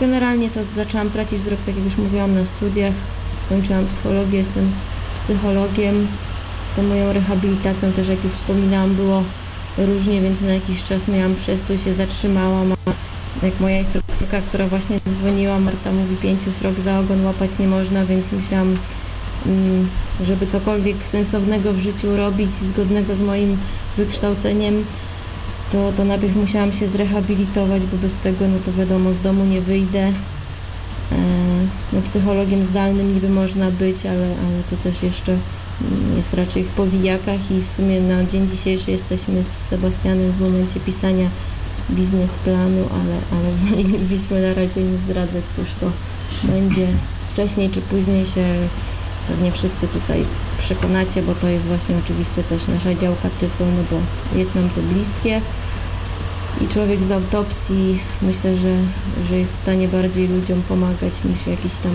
generalnie 0.00 0.50
to 0.50 0.60
zaczęłam 0.74 1.10
tracić 1.10 1.38
wzrok, 1.38 1.60
tak 1.66 1.76
jak 1.76 1.84
już 1.84 1.96
mówiłam, 1.96 2.34
na 2.34 2.44
studiach. 2.44 2.94
Skończyłam 3.46 3.86
psychologię, 3.86 4.38
jestem 4.38 4.70
psychologiem. 5.16 6.06
Z 6.64 6.72
tą 6.72 6.82
moją 6.82 7.12
rehabilitacją 7.12 7.92
też, 7.92 8.08
jak 8.08 8.24
już 8.24 8.32
wspominałam, 8.32 8.94
było 8.94 9.22
różnie, 9.78 10.20
więc 10.20 10.42
na 10.42 10.54
jakiś 10.54 10.84
czas 10.84 11.08
miałam 11.08 11.34
przestój, 11.34 11.78
się 11.78 11.94
zatrzymałam. 11.94 12.74
Jak 13.42 13.60
moja 13.60 13.78
instruktorka, 13.78 14.40
która 14.40 14.66
właśnie 14.66 15.00
dzwoniła, 15.10 15.60
Marta 15.60 15.92
mówi, 15.92 16.16
pięciu 16.16 16.52
strok 16.52 16.80
za 16.80 16.98
ogon 16.98 17.24
łapać 17.24 17.58
nie 17.58 17.66
można, 17.66 18.06
więc 18.06 18.32
musiałam 18.32 18.76
Mm, 19.46 19.88
żeby 20.22 20.46
cokolwiek 20.46 21.02
sensownego 21.02 21.72
w 21.72 21.78
życiu 21.78 22.16
robić, 22.16 22.54
zgodnego 22.54 23.14
z 23.14 23.22
moim 23.22 23.58
wykształceniem, 23.96 24.84
to, 25.72 25.92
to 25.92 26.04
najpierw 26.04 26.36
musiałam 26.36 26.72
się 26.72 26.88
zrehabilitować, 26.88 27.86
bo 27.86 27.96
bez 27.96 28.18
tego, 28.18 28.48
no 28.48 28.58
to 28.64 28.72
wiadomo, 28.72 29.14
z 29.14 29.20
domu 29.20 29.44
nie 29.44 29.60
wyjdę. 29.60 30.02
E, 30.02 30.12
no, 31.92 32.02
psychologiem 32.02 32.64
zdalnym 32.64 33.14
niby 33.14 33.28
można 33.28 33.70
być, 33.70 34.06
ale, 34.06 34.26
ale 34.26 34.62
to 34.70 34.76
też 34.76 35.02
jeszcze 35.02 35.38
jest 36.16 36.34
raczej 36.34 36.64
w 36.64 36.70
powijakach 36.70 37.50
i 37.50 37.60
w 37.60 37.68
sumie 37.68 38.00
na 38.00 38.24
dzień 38.24 38.48
dzisiejszy 38.48 38.90
jesteśmy 38.90 39.44
z 39.44 39.48
Sebastianem 39.48 40.32
w 40.32 40.40
momencie 40.40 40.80
pisania 40.80 41.28
biznesplanu, 41.90 42.88
ale, 42.92 43.40
ale 43.40 43.52
wolelibyśmy 43.64 44.42
na 44.42 44.54
razie 44.54 44.82
nie 44.82 44.98
zdradzać, 44.98 45.44
cóż 45.52 45.74
to 45.74 45.90
będzie. 46.44 46.86
Wcześniej 47.32 47.70
czy 47.70 47.80
później 47.80 48.24
się 48.24 48.44
pewnie 49.28 49.52
wszyscy 49.52 49.88
tutaj 49.88 50.24
przekonacie, 50.58 51.22
bo 51.22 51.34
to 51.34 51.48
jest 51.48 51.66
właśnie 51.66 51.96
oczywiście 52.04 52.42
też 52.42 52.68
nasza 52.68 52.94
działka 52.94 53.30
tyflo, 53.30 53.66
no 53.66 53.82
bo 53.90 54.38
jest 54.38 54.54
nam 54.54 54.70
to 54.70 54.80
bliskie 54.82 55.40
i 56.60 56.68
człowiek 56.68 57.04
z 57.04 57.12
autopsji 57.12 58.00
myślę, 58.22 58.56
że, 58.56 58.76
że 59.24 59.38
jest 59.38 59.52
w 59.52 59.56
stanie 59.56 59.88
bardziej 59.88 60.28
ludziom 60.28 60.62
pomagać 60.62 61.24
niż 61.24 61.46
jakiś 61.46 61.74
tam 61.74 61.92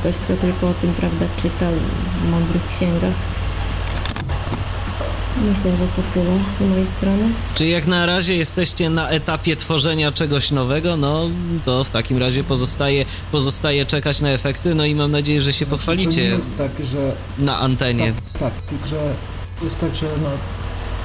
ktoś, 0.00 0.16
kto 0.16 0.36
tylko 0.36 0.68
o 0.68 0.74
tym 0.74 0.94
prawda 0.94 1.26
czyta 1.36 1.68
w 2.24 2.30
mądrych 2.30 2.68
księgach. 2.68 3.14
Myślę, 5.40 5.76
że 5.76 5.86
to 5.96 6.02
tyle 6.14 6.30
z 6.58 6.60
mojej 6.70 6.86
strony. 6.86 7.22
Czy 7.54 7.66
jak 7.66 7.86
na 7.86 8.06
razie 8.06 8.36
jesteście 8.36 8.90
na 8.90 9.08
etapie 9.08 9.56
tworzenia 9.56 10.12
czegoś 10.12 10.50
nowego, 10.50 10.96
no 10.96 11.28
to 11.64 11.84
w 11.84 11.90
takim 11.90 12.18
razie 12.18 12.44
pozostaje, 12.44 13.04
pozostaje 13.32 13.86
czekać 13.86 14.20
na 14.20 14.28
efekty, 14.28 14.74
no 14.74 14.84
i 14.84 14.94
mam 14.94 15.10
nadzieję, 15.10 15.40
że 15.40 15.52
się 15.52 15.66
pochwalicie 15.66 16.10
To 16.10 16.16
nie 16.16 16.36
jest 16.36 16.58
tak, 16.58 16.70
że 16.92 17.12
na 17.38 17.58
antenie. 17.58 18.12
Tak, 18.32 18.40
tak, 18.40 18.62
tylko 18.62 18.86
że 18.86 19.14
jest 19.62 19.80
tak, 19.80 19.94
że 19.94 20.06
no, 20.22 20.28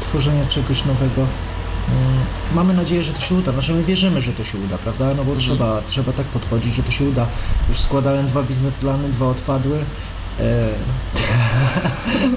tworzenie 0.01 0.45
czegoś 0.49 0.85
nowego. 0.85 1.21
mm, 1.21 2.17
Mamy 2.55 2.73
nadzieję, 2.73 3.03
że 3.03 3.13
to 3.13 3.21
się 3.21 3.35
uda. 3.35 3.51
Znaczy 3.51 3.73
my 3.73 3.83
wierzymy, 3.83 4.21
że 4.21 4.31
to 4.33 4.43
się 4.43 4.57
uda, 4.57 4.77
prawda? 4.77 5.13
No 5.17 5.23
bo 5.23 5.35
trzeba, 5.35 5.81
trzeba 5.87 6.13
tak 6.13 6.25
podchodzić, 6.25 6.75
że 6.75 6.83
to 6.83 6.91
się 6.91 7.03
uda. 7.05 7.25
Już 7.69 7.79
składałem 7.79 8.27
dwa 8.27 8.43
biznesplany, 8.43 9.09
dwa 9.09 9.27
odpadły. 9.27 9.77
E, 10.39 10.69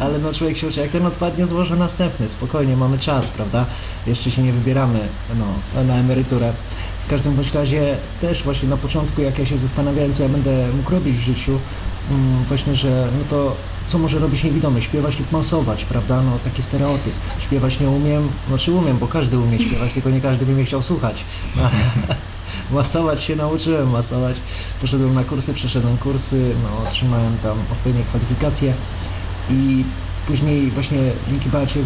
ale 0.05 0.19
no 0.19 0.33
człowiek 0.33 0.57
się 0.57 0.69
uczy, 0.69 0.81
jak 0.81 0.91
ten 0.91 1.07
odpadnie, 1.07 1.47
złożę 1.47 1.77
następny. 1.77 2.29
Spokojnie, 2.29 2.77
mamy 2.77 2.99
czas, 2.99 3.29
prawda? 3.29 3.67
Jeszcze 4.07 4.31
się 4.31 4.43
nie 4.43 4.53
wybieramy 4.53 4.99
no, 5.39 5.83
na 5.83 5.95
emeryturę. 5.95 6.53
W 7.07 7.11
każdym 7.11 7.35
bądź 7.35 7.55
razie 7.55 7.97
też 8.21 8.43
właśnie 8.43 8.69
na 8.69 8.77
początku, 8.77 9.23
jak 9.23 9.39
ja 9.39 9.47
się 9.47 9.59
zastanawiałem, 9.59 10.15
co 10.15 10.23
ja 10.23 10.29
będę 10.29 10.69
mógł 10.77 10.91
robić 10.91 11.17
w 11.17 11.21
życiu, 11.21 11.59
mm, 12.11 12.45
właśnie, 12.45 12.75
że 12.75 13.09
no 13.19 13.25
to 13.31 13.57
co 13.87 13.99
może 13.99 14.19
robić 14.19 14.45
niewidomy? 14.45 14.83
Śpiewać 14.83 15.19
lub 15.19 15.33
masować, 15.33 15.85
prawda? 15.85 16.23
No 16.23 16.39
taki 16.45 16.63
stereotyp. 16.63 17.13
Śpiewać 17.41 17.81
nie 17.81 17.91
umiem, 17.91 18.29
znaczy 18.49 18.73
umiem, 18.73 18.99
bo 18.99 19.09
każdy 19.09 19.39
umie 19.39 19.59
śpiewać, 19.59 19.93
tylko 19.93 20.11
nie 20.11 20.21
każdy 20.21 20.47
by 20.47 20.53
mnie 20.53 20.65
chciał 20.65 20.83
słuchać. 20.83 21.25
masować 22.73 23.23
się 23.23 23.37
nauczyłem, 23.37 23.91
masować. 23.91 24.37
Poszedłem 24.81 25.15
na 25.15 25.25
kursy, 25.25 25.55
przeszedłem 25.55 25.97
kursy, 25.99 26.55
no 26.63 26.89
otrzymałem 26.89 27.39
tam 27.43 27.59
odpowiednie 27.73 28.05
kwalifikacje 28.05 28.75
i 29.51 29.85
później 30.27 30.71
właśnie 30.71 30.99
dzięki 31.31 31.49
Beacie, 31.49 31.81
y, 31.81 31.85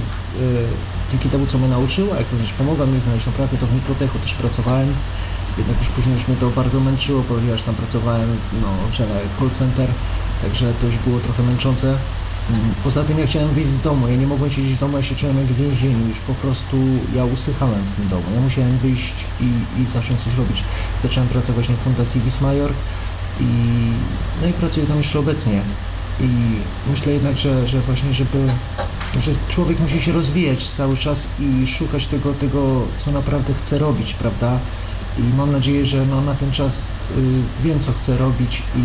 dzięki 1.10 1.28
temu 1.28 1.46
co 1.46 1.58
mnie 1.58 1.68
nauczyła, 1.68 2.16
jak 2.16 2.32
również 2.32 2.52
pomogła 2.52 2.86
mi 2.86 3.00
znaleźć 3.00 3.26
pracę, 3.26 3.56
to 3.56 3.66
w 3.66 3.74
Mikrotechu 3.74 4.18
też 4.18 4.34
pracowałem. 4.34 4.94
Jednak 5.58 5.78
już 5.78 5.88
później 5.88 6.14
już 6.14 6.28
mnie 6.28 6.36
to 6.36 6.50
bardzo 6.50 6.80
męczyło, 6.80 7.22
ponieważ 7.22 7.62
tam 7.62 7.74
pracowałem 7.74 8.28
no, 8.62 8.68
że 8.92 9.06
call 9.38 9.50
center, 9.50 9.88
także 10.42 10.72
to 10.80 10.86
już 10.86 10.96
było 10.96 11.20
trochę 11.20 11.42
męczące. 11.42 11.98
Poza 12.84 13.04
tym 13.04 13.18
ja 13.18 13.26
chciałem 13.26 13.48
wyjść 13.48 13.70
z 13.70 13.80
domu, 13.80 14.08
ja 14.08 14.16
nie 14.16 14.26
mogłem 14.26 14.50
siedzieć 14.50 14.72
w 14.72 14.80
domu, 14.80 14.96
ja 14.96 15.02
się 15.02 15.14
czułem 15.14 15.36
jak 15.38 15.46
w 15.46 15.56
więzieniu, 15.56 16.08
już 16.08 16.18
po 16.18 16.34
prostu 16.34 16.76
ja 17.16 17.24
usychałem 17.24 17.82
w 17.82 17.96
tym 17.96 18.08
domu. 18.08 18.22
Ja 18.34 18.40
musiałem 18.40 18.78
wyjść 18.78 19.14
i, 19.40 19.82
i 19.82 19.86
zacząć 19.86 20.20
coś 20.20 20.34
robić. 20.34 20.64
Zacząłem 21.02 21.28
pracę 21.28 21.52
właśnie 21.52 21.74
w 21.74 21.78
Fundacji 21.78 22.20
Wismajor 22.20 22.72
i, 23.40 23.44
no 24.42 24.48
i 24.48 24.52
pracuję 24.52 24.86
tam 24.86 24.98
jeszcze 24.98 25.18
obecnie. 25.18 25.60
I 26.20 26.28
myślę 26.90 27.12
jednak, 27.12 27.38
że, 27.38 27.68
że 27.68 27.80
właśnie, 27.80 28.14
żeby 28.14 28.38
że 29.22 29.32
człowiek 29.48 29.80
musi 29.80 30.02
się 30.02 30.12
rozwijać 30.12 30.68
cały 30.68 30.96
czas 30.96 31.26
i 31.40 31.66
szukać 31.66 32.06
tego, 32.06 32.34
tego 32.34 32.82
co 33.04 33.12
naprawdę 33.12 33.54
chce 33.54 33.78
robić, 33.78 34.14
prawda? 34.14 34.58
I 35.18 35.36
mam 35.36 35.52
nadzieję, 35.52 35.86
że 35.86 36.06
no, 36.06 36.20
na 36.20 36.34
ten 36.34 36.52
czas 36.52 36.88
y, 37.18 37.64
wiem, 37.64 37.80
co 37.80 37.92
chcę 37.92 38.16
robić 38.16 38.62
i 38.76 38.80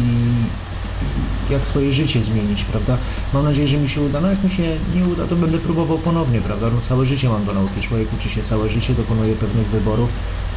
jak 1.50 1.68
swoje 1.68 1.92
życie 1.92 2.24
zmienić, 2.24 2.66
prawda? 2.66 2.98
Mam 3.34 3.44
nadzieję, 3.44 3.68
że 3.68 3.78
mi 3.78 3.90
się 3.90 4.02
uda. 4.02 4.22
No 4.22 4.30
jak 4.30 4.44
mi 4.44 4.50
się 4.50 4.64
nie 4.96 5.06
uda, 5.06 5.28
to 5.28 5.36
będę 5.36 5.58
próbował 5.58 5.98
ponownie, 5.98 6.42
prawda? 6.42 6.68
No 6.76 6.82
całe 6.82 7.06
życie 7.06 7.30
mam 7.30 7.46
do 7.46 7.54
nauki. 7.54 7.82
Człowiek 7.82 8.14
uczy 8.14 8.30
się 8.30 8.44
całe 8.44 8.70
życie, 8.70 8.94
dokonuje 8.94 9.36
pewnych 9.36 9.68
wyborów. 9.68 10.10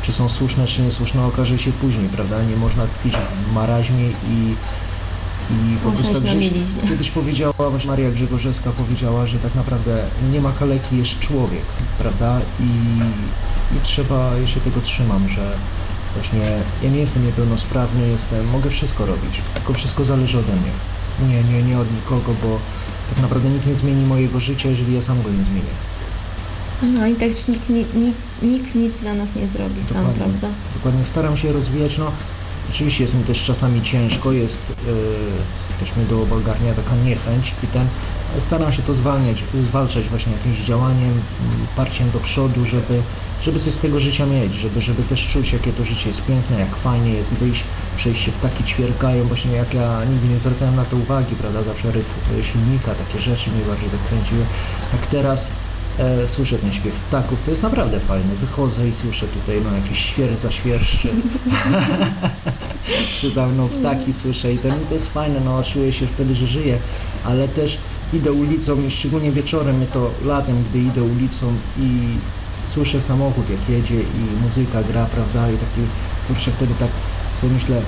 Czy 0.02 0.12
są 0.12 0.28
słuszne, 0.28 0.66
czy 0.66 0.82
niesłuszne, 0.82 1.24
okaże 1.26 1.58
się 1.58 1.72
później, 1.72 2.08
prawda? 2.08 2.42
Nie 2.42 2.56
można 2.56 2.86
tkwić 2.86 3.14
w 3.50 3.54
maraźmie 3.54 4.08
i 4.08 4.54
i 5.50 5.76
po 5.76 5.90
prostu 5.90 6.20
tak, 6.20 6.88
kiedyś 6.88 7.10
powiedziała, 7.10 7.52
właśnie 7.70 7.90
Maria 7.90 8.10
Grzegorzewska 8.10 8.70
powiedziała, 8.70 9.26
że 9.26 9.38
tak 9.38 9.54
naprawdę 9.54 10.04
nie 10.32 10.40
ma 10.40 10.52
kaleki, 10.52 10.98
jest 10.98 11.18
człowiek, 11.18 11.64
prawda? 11.98 12.40
I, 12.60 12.70
I 13.76 13.80
trzeba, 13.82 14.36
ja 14.40 14.46
się 14.46 14.60
tego 14.60 14.80
trzymam, 14.80 15.28
że 15.28 15.52
właśnie 16.14 16.40
ja 16.82 16.90
nie 16.90 16.98
jestem 16.98 17.26
niepełnosprawny, 17.26 18.08
jestem, 18.08 18.48
mogę 18.48 18.70
wszystko 18.70 19.06
robić, 19.06 19.40
tylko 19.54 19.72
wszystko 19.72 20.04
zależy 20.04 20.38
ode 20.38 20.52
mnie. 20.52 20.72
Nie, 21.28 21.42
nie, 21.44 21.62
nie 21.62 21.78
od 21.78 21.94
nikogo, 21.94 22.34
bo 22.42 22.58
tak 23.10 23.22
naprawdę 23.22 23.50
nikt 23.50 23.66
nie 23.66 23.74
zmieni 23.74 24.06
mojego 24.06 24.40
życia, 24.40 24.68
jeżeli 24.68 24.94
ja 24.94 25.02
sam 25.02 25.22
go 25.22 25.30
nie 25.30 25.44
zmienię. 25.44 25.74
No 26.82 27.06
i 27.06 27.14
też 27.14 27.48
nikt, 27.48 27.68
nikt, 27.68 27.94
nikt, 27.94 28.42
nikt 28.42 28.74
nic 28.74 28.96
za 28.96 29.14
nas 29.14 29.34
nie 29.34 29.48
zrobi 29.48 29.82
sam, 29.82 29.96
Dokładnie. 29.96 30.18
prawda? 30.22 30.48
Dokładnie, 30.74 31.06
staram 31.06 31.36
się 31.36 31.52
rozwijać, 31.52 31.98
no 31.98 32.12
oczywiście 32.70 33.04
jest 33.04 33.14
mi 33.14 33.24
też 33.24 33.42
czasami 33.44 33.82
ciężko, 33.82 34.32
jest 34.32 34.68
yy, 34.68 34.94
też 35.80 35.96
mnie 35.96 36.06
do 36.06 36.22
ogarnia 36.22 36.74
taka 36.74 36.96
niechęć 37.04 37.54
i 37.64 37.66
ten, 37.66 37.86
staram 38.38 38.72
się 38.72 38.82
to 38.82 38.94
zwalniać, 38.94 39.44
zwalczać 39.68 40.08
właśnie 40.08 40.32
jakimś 40.32 40.58
działaniem, 40.58 41.20
parciem 41.76 42.10
do 42.10 42.18
przodu, 42.18 42.64
żeby, 42.64 43.02
żeby 43.44 43.60
coś 43.60 43.74
z 43.74 43.78
tego 43.78 44.00
życia 44.00 44.26
mieć, 44.26 44.54
żeby, 44.54 44.82
żeby 44.82 45.02
też 45.02 45.28
czuć, 45.28 45.52
jakie 45.52 45.72
to 45.72 45.84
życie 45.84 46.08
jest 46.08 46.22
piękne, 46.22 46.60
jak 46.60 46.76
fajnie 46.76 47.10
jest 47.12 47.34
wyjść, 47.34 47.64
przejść 47.96 48.22
się 48.22 48.32
ptaki 48.32 48.64
ćwierkają, 48.64 49.24
właśnie 49.24 49.52
jak 49.52 49.74
ja 49.74 50.04
nigdy 50.04 50.28
nie 50.28 50.38
zwracałem 50.38 50.76
na 50.76 50.84
to 50.84 50.96
uwagi, 50.96 51.34
prawda, 51.34 51.62
zawsze 51.62 51.92
ryk 51.92 52.06
e, 52.40 52.44
silnika, 52.44 52.94
takie 52.94 53.20
rzeczy 53.22 53.50
mnie 53.50 53.64
bardziej 53.64 53.90
tak 53.90 54.00
kręciły, 54.08 54.44
jak 54.92 55.06
teraz 55.06 55.50
e, 55.98 56.28
słyszę 56.28 56.58
ten 56.58 56.72
śpiew 56.72 56.94
ptaków, 56.94 57.42
to 57.42 57.50
jest 57.50 57.62
naprawdę 57.62 58.00
fajne. 58.00 58.34
Wychodzę 58.40 58.88
i 58.88 58.92
słyszę 58.92 59.26
tutaj 59.26 59.60
no, 59.64 59.76
jakiś 59.76 59.98
świerz 59.98 60.36
zaświerszczy. 60.36 61.08
Czy 63.20 63.30
tam 63.30 63.56
no, 63.56 63.68
ptaki 63.68 64.12
słyszę 64.12 64.52
i 64.52 64.58
ten, 64.58 64.72
to 64.88 64.94
jest 64.94 65.12
fajne, 65.12 65.40
no 65.44 65.62
czuję 65.62 65.92
się 65.92 66.06
wtedy, 66.06 66.34
że 66.34 66.46
żyję, 66.46 66.78
ale 67.24 67.48
też 67.48 67.78
idę 68.12 68.32
ulicą 68.32 68.82
i 68.86 68.90
szczególnie 68.90 69.32
wieczorem, 69.32 69.86
to 69.92 70.10
latem, 70.24 70.64
gdy 70.70 70.78
idę 70.78 71.02
ulicą 71.02 71.52
i 71.78 71.98
słyszę 72.64 73.00
samochód 73.00 73.50
jak 73.50 73.68
jedzie 73.68 74.00
i 74.00 74.20
muzyka 74.44 74.82
gra, 74.82 75.04
prawda, 75.06 75.50
i 75.50 75.56
taki, 75.56 75.80
kurczę, 76.28 76.50
wtedy 76.50 76.74
tak 76.74 76.88
sobie 77.40 77.52
myślę, 77.52 77.80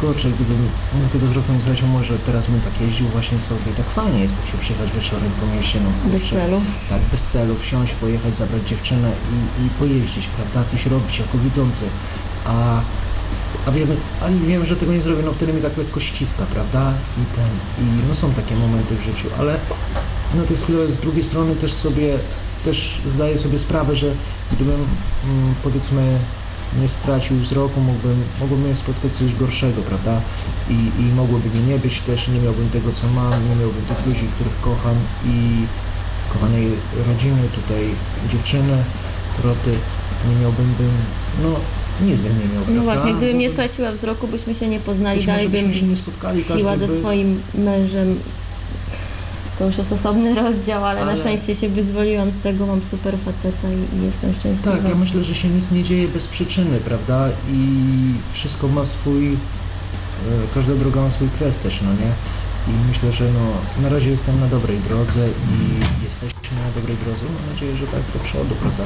kurczę, 0.00 0.28
gdybym 0.30 0.68
mógł 0.94 1.08
tego 1.12 1.26
zrobić, 1.26 1.62
zresztą 1.64 1.86
może 1.86 2.18
teraz 2.18 2.46
bym 2.46 2.60
tak 2.60 2.80
jeździł 2.80 3.08
właśnie 3.08 3.40
sobie, 3.40 3.70
tak 3.76 3.86
fajnie 3.86 4.20
jest 4.20 4.36
tak 4.36 4.46
się 4.52 4.58
przyjechać 4.58 4.90
wieczorem 4.92 5.30
po 5.40 5.56
mieście, 5.56 5.78
no 5.84 5.90
kurczę, 6.02 6.18
Bez 6.18 6.30
celu. 6.30 6.60
tak, 6.90 7.00
bez 7.12 7.26
celu, 7.26 7.54
wsiąść, 7.56 7.92
pojechać, 7.92 8.36
zabrać 8.38 8.62
dziewczynę 8.68 9.10
i, 9.34 9.66
i 9.66 9.68
pojeździć, 9.70 10.26
prawda, 10.36 10.70
coś 10.70 10.86
robić 10.86 11.18
jako 11.18 11.38
widzący, 11.38 11.84
a, 12.46 12.80
a 13.66 13.70
wiemy, 13.72 13.96
a 14.22 14.46
wiem, 14.48 14.66
że 14.66 14.76
tego 14.76 14.92
nie 14.92 15.00
zrobię, 15.00 15.22
no 15.24 15.32
wtedy 15.32 15.52
mi 15.52 15.62
tak 15.62 15.76
lekko 15.76 16.00
ściska, 16.00 16.44
prawda, 16.52 16.92
i 17.16 17.24
ten, 17.36 17.50
i 17.86 18.08
no 18.08 18.14
są 18.14 18.32
takie 18.32 18.56
momenty 18.56 18.96
w 18.96 19.04
życiu, 19.04 19.28
ale 19.38 19.56
no 20.34 20.42
to 20.44 20.50
jest 20.52 20.66
z 20.88 20.96
drugiej 20.96 21.22
strony 21.22 21.56
też 21.56 21.72
sobie, 21.72 22.18
też 22.64 22.98
zdaję 23.08 23.38
sobie 23.38 23.58
sprawę, 23.58 23.96
że 23.96 24.06
gdybym, 24.52 24.74
mm, 24.74 25.54
powiedzmy, 25.64 26.18
nie 26.80 26.88
stracił 26.88 27.36
wzroku, 27.36 27.80
mógłbym, 27.80 28.22
mógłbym 28.40 28.64
mnie 28.64 28.74
spotkać 28.74 29.12
coś 29.12 29.34
gorszego, 29.34 29.82
prawda? 29.82 30.20
I, 30.70 31.02
I 31.02 31.04
mogłoby 31.16 31.48
mnie 31.48 31.62
nie 31.72 31.78
być 31.78 32.00
też, 32.02 32.28
nie 32.28 32.40
miałbym 32.40 32.70
tego, 32.70 32.92
co 32.92 33.06
mam, 33.08 33.32
nie 33.48 33.56
miałbym 33.56 33.82
tych 33.88 34.06
ludzi, 34.06 34.26
których 34.34 34.60
kocham 34.60 34.94
i 35.26 35.66
kochanej 36.32 36.68
rodziny, 37.08 37.42
tutaj 37.54 37.82
dziewczyny, 38.32 38.76
roty, 39.44 39.70
nie 40.28 40.36
miałbym, 40.42 40.74
bym, 40.78 40.90
no 41.42 41.48
nic 42.06 42.20
bym 42.20 42.32
nie 42.38 42.44
miał, 42.54 42.60
No 42.60 42.64
prawda? 42.64 42.82
właśnie, 42.82 43.14
gdybym 43.14 43.38
nie 43.38 43.48
straciła 43.48 43.92
wzroku, 43.92 44.28
byśmy 44.28 44.54
się 44.54 44.68
nie 44.68 44.80
poznali, 44.80 45.24
dalej 45.26 45.48
bym 45.48 45.74
się 45.74 45.86
nie 45.86 45.96
spotkali, 45.96 46.42
tkwiła 46.44 46.76
ze 46.76 46.88
swoim 46.88 47.40
mężem. 47.54 48.18
To 49.58 49.66
już 49.66 49.78
jest 49.78 49.92
osobny 49.92 50.34
rozdział, 50.42 50.84
ale, 50.84 51.00
na 51.00 51.06
Ale- 51.06 51.16
szczęście 51.20 51.54
się 51.54 51.68
wyzwoliłam 51.68 52.32
z 52.32 52.38
tego, 52.38 52.66
mam 52.66 52.82
super 52.82 53.18
faceta 53.18 53.68
i, 53.72 53.98
i 53.98 54.04
jestem 54.06 54.32
szczęśliwa. 54.32 54.72
Tak, 54.72 54.88
ja 54.88 54.94
myślę, 54.94 55.24
że 55.24 55.34
się 55.34 55.48
nic 55.48 55.70
nie 55.70 55.84
dzieje 55.84 56.08
bez 56.08 56.28
przyczyny, 56.28 56.80
prawda? 56.80 57.28
I 57.52 57.66
wszystko 58.32 58.68
ma 58.68 58.84
swój, 58.84 59.32
e, 59.32 59.36
każda 60.54 60.74
droga 60.74 61.00
ma 61.00 61.10
swój 61.10 61.28
kres 61.38 61.58
też, 61.58 61.80
no 61.82 61.92
nie? 61.92 62.12
I 62.68 62.88
myślę, 62.88 63.12
że 63.12 63.24
no, 63.24 63.82
na 63.82 63.88
razie 63.88 64.10
jestem 64.10 64.40
na 64.40 64.46
dobrej 64.46 64.78
drodze 64.78 65.28
i 65.28 66.04
jesteśmy 66.04 66.58
na 66.66 66.70
dobrej 66.80 66.96
drodze. 66.96 67.24
Mam 67.24 67.54
nadzieję, 67.54 67.76
że 67.76 67.86
tak 67.86 68.00
do 68.14 68.18
przodu, 68.24 68.54
prawda? 68.60 68.84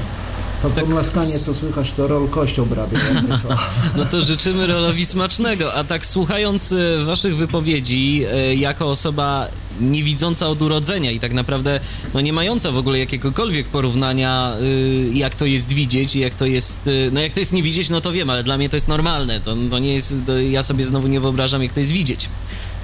To 0.62 0.70
tak. 0.70 0.84
pomlaskanie, 0.84 1.38
co 1.38 1.54
słychać, 1.54 1.92
to 1.92 2.08
rol 2.08 2.28
kość 2.28 2.58
obrabia, 2.58 2.98
co. 3.42 3.48
No 3.96 4.04
to 4.04 4.22
życzymy 4.22 4.66
rolowi 4.66 5.06
smacznego, 5.06 5.74
a 5.74 5.84
tak 5.84 6.06
słuchając 6.06 6.72
e, 6.72 7.04
waszych 7.04 7.36
wypowiedzi, 7.36 8.24
e, 8.32 8.54
jako 8.54 8.90
osoba 8.90 9.48
niewidząca 9.80 10.48
od 10.48 10.62
urodzenia 10.62 11.10
i 11.10 11.20
tak 11.20 11.32
naprawdę 11.32 11.80
no 12.14 12.20
nie 12.20 12.32
mająca 12.32 12.70
w 12.70 12.76
ogóle 12.76 12.98
jakiegokolwiek 12.98 13.66
porównania, 13.66 14.52
e, 14.60 15.16
jak 15.16 15.34
to 15.34 15.46
jest 15.46 15.72
widzieć 15.72 16.16
i 16.16 16.20
jak 16.20 16.34
to 16.34 16.46
jest, 16.46 16.90
no 17.12 17.20
jak 17.20 17.32
to 17.32 17.40
jest 17.40 17.52
nie 17.52 17.62
widzieć, 17.62 17.90
no 17.90 18.00
to 18.00 18.12
wiem, 18.12 18.30
ale 18.30 18.42
dla 18.42 18.58
mnie 18.58 18.68
to 18.68 18.76
jest 18.76 18.88
normalne, 18.88 19.40
to, 19.40 19.56
to 19.70 19.78
nie 19.78 19.94
jest, 19.94 20.16
to 20.26 20.38
ja 20.38 20.62
sobie 20.62 20.84
znowu 20.84 21.08
nie 21.08 21.20
wyobrażam, 21.20 21.62
jak 21.62 21.72
to 21.72 21.80
jest 21.80 21.92
widzieć. 21.92 22.28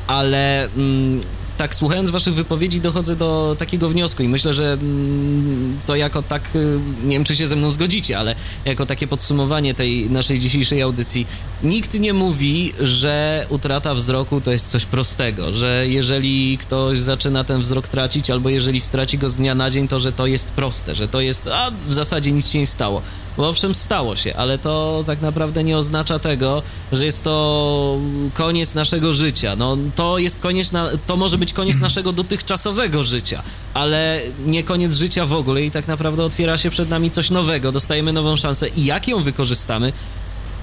Ale 0.07 0.65
mm, 0.65 1.21
tak 1.63 1.75
słuchając 1.75 2.11
waszych 2.11 2.35
wypowiedzi 2.35 2.81
dochodzę 2.81 3.17
do 3.17 3.57
takiego 3.59 3.89
wniosku 3.89 4.23
i 4.23 4.29
myślę, 4.29 4.53
że 4.53 4.73
mm, 4.73 5.79
to 5.87 5.97
jako 5.97 6.23
tak, 6.23 6.43
y, 6.55 6.79
nie 7.05 7.11
wiem 7.11 7.25
czy 7.25 7.37
się 7.37 7.47
ze 7.47 7.57
mną 7.57 7.71
zgodzicie, 7.71 8.19
ale 8.19 8.35
jako 8.65 8.87
takie 8.87 9.07
podsumowanie 9.07 9.75
tej 9.75 10.11
naszej 10.11 10.39
dzisiejszej 10.39 10.83
audycji, 10.83 11.27
nikt 11.63 12.01
nie 12.01 12.13
mówi, 12.13 12.73
że 12.81 13.47
utrata 13.49 13.95
wzroku 13.95 14.41
to 14.41 14.53
jest 14.53 14.69
coś 14.69 14.85
prostego, 14.85 15.53
że 15.53 15.89
jeżeli 15.89 16.59
ktoś 16.59 16.99
zaczyna 16.99 17.45
ten 17.45 17.61
wzrok 17.61 17.89
tracić 17.89 18.31
albo 18.31 18.49
jeżeli 18.49 18.81
straci 18.81 19.19
go 19.19 19.29
z 19.29 19.37
dnia 19.37 19.55
na 19.55 19.71
dzień, 19.71 19.89
to 19.89 19.99
że 19.99 20.13
to 20.13 20.27
jest 20.27 20.49
proste, 20.49 20.95
że 20.95 21.09
to 21.09 21.21
jest, 21.21 21.47
a 21.47 21.71
w 21.89 21.93
zasadzie 21.93 22.33
nic 22.33 22.49
się 22.49 22.59
nie 22.59 22.67
stało. 22.67 23.03
Bo 23.37 23.49
owszem, 23.49 23.75
stało 23.75 24.17
się, 24.17 24.37
ale 24.37 24.59
to 24.59 25.05
tak 25.07 25.21
naprawdę 25.21 25.65
nie 25.65 25.77
oznacza 25.77 26.19
tego, 26.19 26.63
że 26.93 27.05
jest 27.05 27.25
to 27.25 27.99
koniec 28.35 28.75
naszego 28.75 29.13
życia. 29.13 29.57
No, 29.57 29.77
to 29.97 30.19
jest 30.19 30.41
koniec, 30.41 30.73
na, 30.73 30.89
to 31.07 31.17
może 31.17 31.39
być 31.39 31.52
koniec 31.53 31.79
naszego 31.79 32.13
dotychczasowego 32.13 33.05
życia, 33.05 33.43
ale 33.75 34.21
nie 34.47 34.65
koniec 34.65 34.93
życia 34.93 35.27
w 35.27 35.33
ogóle 35.33 35.63
i 35.63 35.71
tak 35.71 35.89
naprawdę 35.89 36.25
otwiera 36.25 36.59
się 36.59 36.71
przed 36.71 36.89
nami 36.89 37.11
coś 37.11 37.31
nowego, 37.31 37.73
dostajemy 37.73 38.13
nową 38.13 38.37
szansę 38.37 38.69
i 38.69 38.85
jak 38.85 39.09
ją 39.09 39.23
wykorzystamy, 39.23 39.93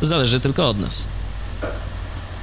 zależy 0.02 0.40
tylko 0.40 0.70
od 0.70 0.80
nas. 0.80 1.08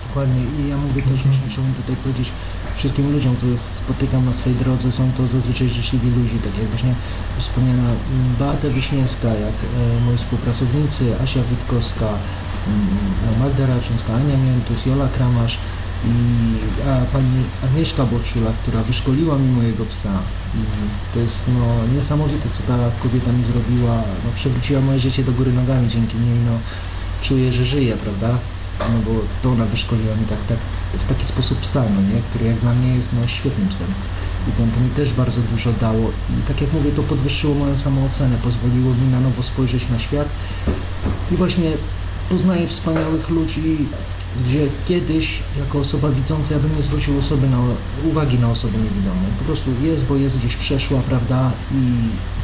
Dokładnie. 0.08 0.42
I 0.58 0.68
ja 0.68 0.76
mówię 0.76 1.02
też, 1.02 1.20
chciałbym 1.50 1.74
tutaj 1.74 1.96
powiedzieć, 1.96 2.28
wszystkim 2.76 3.12
ludziom, 3.12 3.36
których 3.36 3.60
spotykam 3.60 4.24
na 4.24 4.32
swojej 4.32 4.58
drodze, 4.58 4.92
są 4.92 5.12
to 5.16 5.26
zazwyczaj 5.26 5.68
życzliwi 5.68 6.10
ludzie, 6.10 6.38
tak 6.44 6.58
jak 6.58 6.68
właśnie 6.68 6.94
wspomniana 7.38 7.88
Beata 8.38 8.68
Wiśniewska, 8.68 9.28
jak 9.28 9.56
e, 9.64 10.00
moi 10.06 10.16
współpracownicy, 10.16 11.04
Asia 11.22 11.40
Witkowska, 11.50 12.08
mm, 12.08 13.38
Magda 13.40 13.66
Raczyńska, 13.66 14.14
Ania 14.14 14.36
Miętus, 14.36 14.86
Jola 14.86 15.08
Kramasz 15.08 15.58
i 16.06 16.16
a, 16.88 17.04
pani 17.12 17.42
Agnieszka 17.64 18.04
Boczula, 18.04 18.50
która 18.62 18.82
wyszkoliła 18.82 19.38
mi 19.38 19.48
mojego 19.48 19.84
psa 19.84 20.12
i 20.54 20.58
to 21.14 21.20
jest 21.20 21.44
no, 21.48 21.94
niesamowite, 21.94 22.48
co 22.52 22.62
ta 22.62 22.78
kobieta 23.02 23.32
mi 23.32 23.44
zrobiła, 23.44 23.96
no, 23.96 24.30
przewróciła 24.34 24.80
moje 24.80 25.00
życie 25.00 25.24
do 25.24 25.32
góry 25.32 25.52
nogami, 25.52 25.88
dzięki 25.88 26.16
niej 26.18 26.38
no, 26.46 26.58
czuję, 27.22 27.52
że 27.52 27.64
żyję, 27.64 27.96
prawda? 27.96 28.38
no 28.80 28.98
bo 29.06 29.20
to 29.42 29.50
ona 29.50 29.64
wyszkoliła 29.66 30.14
mi 30.16 30.26
tak, 30.26 30.38
tak, 30.48 30.58
w 30.92 31.04
taki 31.04 31.24
sposób 31.24 31.58
psa, 31.60 31.82
no 31.94 32.14
nie, 32.14 32.22
który 32.22 32.44
jak 32.44 32.56
dla 32.56 32.74
mnie 32.74 32.96
jest 32.96 33.10
no, 33.12 33.26
świetnym 33.26 33.68
psem. 33.68 33.86
I 34.48 34.50
to, 34.52 34.58
to 34.74 34.80
mi 34.80 34.90
też 34.90 35.12
bardzo 35.12 35.40
dużo 35.40 35.72
dało 35.72 36.10
i 36.10 36.48
tak 36.48 36.60
jak 36.60 36.72
mówię, 36.72 36.90
to 36.90 37.02
podwyższyło 37.02 37.54
moją 37.54 37.78
samoocenę, 37.78 38.36
pozwoliło 38.42 38.94
mi 38.94 39.08
na 39.12 39.20
nowo 39.20 39.42
spojrzeć 39.42 39.88
na 39.88 39.98
świat 39.98 40.28
i 41.32 41.36
właśnie 41.36 41.70
poznaję 42.30 42.66
wspaniałych 42.66 43.28
ludzi, 43.28 43.78
gdzie 44.44 44.66
kiedyś 44.86 45.42
jako 45.58 45.78
osoba 45.78 46.10
widząca 46.10 46.54
ja 46.54 46.60
bym 46.60 46.76
nie 46.76 46.82
zwrócił 46.82 47.18
osoby 47.18 47.48
na, 47.48 47.58
uwagi 48.10 48.38
na 48.38 48.50
osobę 48.50 48.78
niewidomą. 48.78 49.20
Po 49.38 49.44
prostu 49.44 49.70
jest, 49.82 50.04
bo 50.04 50.16
jest 50.16 50.38
gdzieś 50.38 50.56
przeszła, 50.56 51.00
prawda, 51.00 51.52
i 51.72 51.92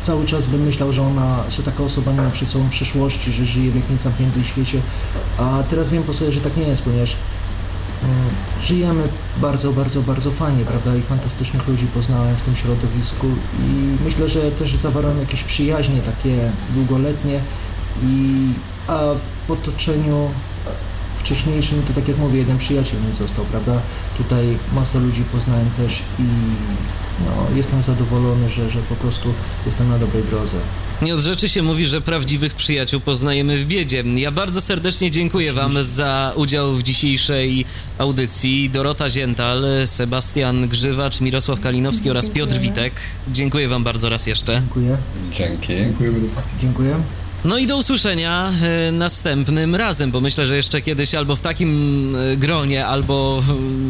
cały 0.01 0.27
czas 0.27 0.47
bym 0.47 0.63
myślał, 0.63 0.93
że 0.93 1.03
ona, 1.03 1.45
że 1.51 1.63
taka 1.63 1.83
osoba 1.83 2.13
nie 2.13 2.21
ma 2.21 2.31
przed 2.31 2.49
sobą 2.49 2.69
przyszłości, 2.69 3.33
że 3.33 3.45
żyje 3.45 3.71
w 3.71 3.77
jakimś 3.77 4.01
zamkniętym 4.01 4.45
świecie, 4.45 4.81
a 5.39 5.63
teraz 5.71 5.91
wiem 5.91 6.03
po 6.03 6.13
sobie, 6.13 6.33
że 6.33 6.41
tak 6.41 6.57
nie 6.57 6.63
jest, 6.63 6.83
ponieważ 6.83 7.17
mm, 8.05 8.15
żyjemy 8.63 9.03
bardzo, 9.37 9.73
bardzo, 9.73 10.03
bardzo 10.03 10.31
fajnie, 10.31 10.65
prawda, 10.65 10.97
i 10.97 11.03
fantastycznych 11.03 11.69
ludzi 11.69 11.87
poznałem 11.87 12.37
w 12.37 12.43
tym 12.43 12.57
środowisku. 12.57 13.27
I 13.59 14.05
myślę, 14.05 14.29
że 14.29 14.51
też 14.51 14.77
zawarłem 14.77 15.19
jakieś 15.19 15.45
przyjaźnie 15.45 16.01
takie 16.01 16.51
długoletnie. 16.75 17.41
I 18.03 18.47
a 18.89 19.15
w 19.47 19.51
otoczeniu 19.51 20.31
wcześniejszym, 21.17 21.83
to 21.83 21.93
tak 21.95 22.09
jak 22.09 22.19
mówię, 22.19 22.39
jeden 22.39 22.59
przyjaciel 22.59 23.01
mi 23.01 23.17
został, 23.17 23.45
prawda? 23.45 23.81
Tutaj 24.19 24.47
masę 24.75 25.01
ludzi 25.01 25.23
poznałem 25.33 25.71
też 25.77 25.99
i 26.19 26.23
no, 27.25 27.57
jestem 27.57 27.83
zadowolony, 27.83 28.51
że, 28.51 28.71
że 28.71 28.79
po 28.79 28.95
prostu 28.95 29.35
jestem 29.67 29.89
na 29.89 29.99
dobrej 29.99 30.23
drodze. 30.23 30.57
Nie 31.03 31.15
od 31.15 31.21
rzeczy 31.21 31.49
się 31.49 31.63
mówi, 31.63 31.87
że 31.87 32.01
prawdziwych 32.01 32.55
przyjaciół 32.55 33.01
poznajemy 33.01 33.59
w 33.59 33.67
biedzie. 33.67 34.05
Ja 34.17 34.31
bardzo 34.31 34.61
serdecznie 34.61 35.11
dziękuję 35.11 35.53
Wam 35.53 35.85
za 35.85 36.33
udział 36.37 36.75
w 36.75 36.83
dzisiejszej 36.83 37.65
audycji. 37.99 38.71
Dorota 38.71 39.09
Ziental, 39.09 39.65
Sebastian 39.87 40.69
Grzywacz, 40.69 41.21
Mirosław 41.21 41.61
Kalinowski 41.61 42.11
oraz 42.11 42.29
Piotr 42.29 42.59
Witek. 42.59 42.93
Dziękuję 43.29 43.69
Wam 43.69 43.85
bardzo 43.85 44.09
raz 44.09 44.27
jeszcze. 44.27 44.53
Dziękuję. 44.53 44.97
Dzięki. 45.33 45.73
Dziękuję. 46.61 46.95
No 47.45 47.59
i 47.59 47.67
do 47.67 47.77
usłyszenia 47.77 48.53
e, 48.63 48.93
następnym 48.93 49.75
razem, 49.75 50.11
bo 50.11 50.21
myślę, 50.21 50.47
że 50.47 50.57
jeszcze 50.57 50.81
kiedyś 50.81 51.15
albo 51.15 51.37
w 51.37 51.41
takim 51.41 52.17
e, 52.17 52.37
gronie, 52.37 52.87
albo 52.87 53.43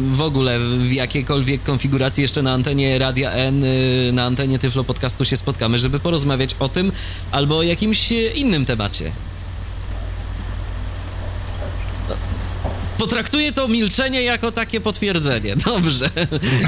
w 0.07 0.21
ogóle 0.21 0.59
w 0.59 0.93
jakiejkolwiek 0.93 1.63
konfiguracji 1.63 2.21
jeszcze 2.21 2.41
na 2.41 2.53
antenie 2.53 2.99
Radia 2.99 3.31
N, 3.31 3.63
e, 3.63 3.67
na 4.11 4.25
antenie 4.25 4.59
Tyflo 4.59 4.83
Podcastu 4.83 5.25
się 5.25 5.37
spotkamy, 5.37 5.79
żeby 5.79 5.99
porozmawiać 5.99 6.55
o 6.59 6.69
tym 6.69 6.91
albo 7.31 7.57
o 7.57 7.63
jakimś 7.63 8.11
innym 8.11 8.65
temacie. 8.65 9.11
Potraktuję 12.97 13.51
to 13.51 13.67
milczenie 13.67 14.23
jako 14.23 14.51
takie 14.51 14.81
potwierdzenie. 14.81 15.55
Dobrze. 15.65 16.09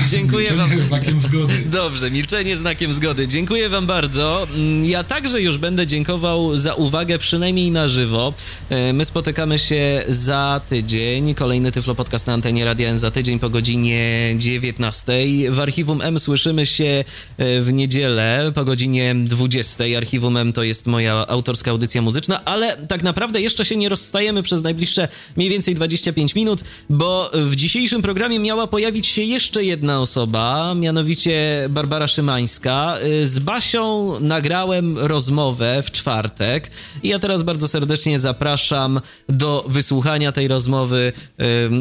Dziękuję 0.09 0.51
milczenie 0.51 0.77
wam. 0.77 0.87
znakiem 0.87 1.21
zgody. 1.21 1.53
Dobrze, 1.65 2.11
milczenie 2.11 2.57
znakiem 2.57 2.93
zgody. 2.93 3.27
Dziękuję 3.27 3.69
wam 3.69 3.85
bardzo. 3.87 4.47
Mm, 4.55 4.85
ja 4.85 5.03
także 5.03 5.41
już 5.41 5.57
będę 5.57 5.87
dziękował 5.87 6.57
za 6.57 6.73
uwagę, 6.73 7.19
przynajmniej 7.19 7.71
na 7.71 7.87
żywo. 7.87 8.33
E, 8.69 8.93
my 8.93 9.05
spotykamy 9.05 9.59
się 9.59 10.03
za 10.07 10.61
tydzień. 10.69 11.35
Kolejny 11.35 11.71
Tyflo 11.71 11.95
Podcast 11.95 12.27
na 12.27 12.33
antenie 12.33 12.65
Radia 12.65 12.89
N 12.89 12.97
za 12.97 13.11
tydzień 13.11 13.39
po 13.39 13.49
godzinie 13.49 14.33
19. 14.37 15.13
W 15.49 15.59
Archiwum 15.59 16.01
M 16.01 16.19
słyszymy 16.19 16.65
się 16.65 17.03
e, 17.37 17.61
w 17.61 17.73
niedzielę 17.73 18.51
po 18.55 18.65
godzinie 18.65 19.15
20. 19.15 19.83
Archiwum 19.97 20.37
M 20.37 20.51
to 20.51 20.63
jest 20.63 20.87
moja 20.87 21.27
autorska 21.27 21.71
audycja 21.71 22.01
muzyczna, 22.01 22.45
ale 22.45 22.77
tak 22.87 23.03
naprawdę 23.03 23.41
jeszcze 23.41 23.65
się 23.65 23.75
nie 23.75 23.89
rozstajemy 23.89 24.43
przez 24.43 24.61
najbliższe 24.63 25.07
mniej 25.35 25.49
więcej 25.49 25.75
25 25.75 26.24
5 26.25 26.35
minut, 26.35 26.63
bo 26.89 27.29
w 27.33 27.55
dzisiejszym 27.55 28.01
programie 28.01 28.39
miała 28.39 28.67
pojawić 28.67 29.07
się 29.07 29.21
jeszcze 29.21 29.63
jedna 29.63 30.01
osoba, 30.01 30.73
mianowicie 30.75 31.67
Barbara 31.69 32.07
Szymańska. 32.07 32.97
Z 33.23 33.39
Basią 33.39 34.13
nagrałem 34.19 34.97
rozmowę 34.97 35.83
w 35.83 35.91
czwartek 35.91 36.71
i 37.03 37.07
ja 37.07 37.19
teraz 37.19 37.43
bardzo 37.43 37.67
serdecznie 37.67 38.19
zapraszam 38.19 39.01
do 39.29 39.65
wysłuchania 39.67 40.31
tej 40.31 40.47
rozmowy, 40.47 41.13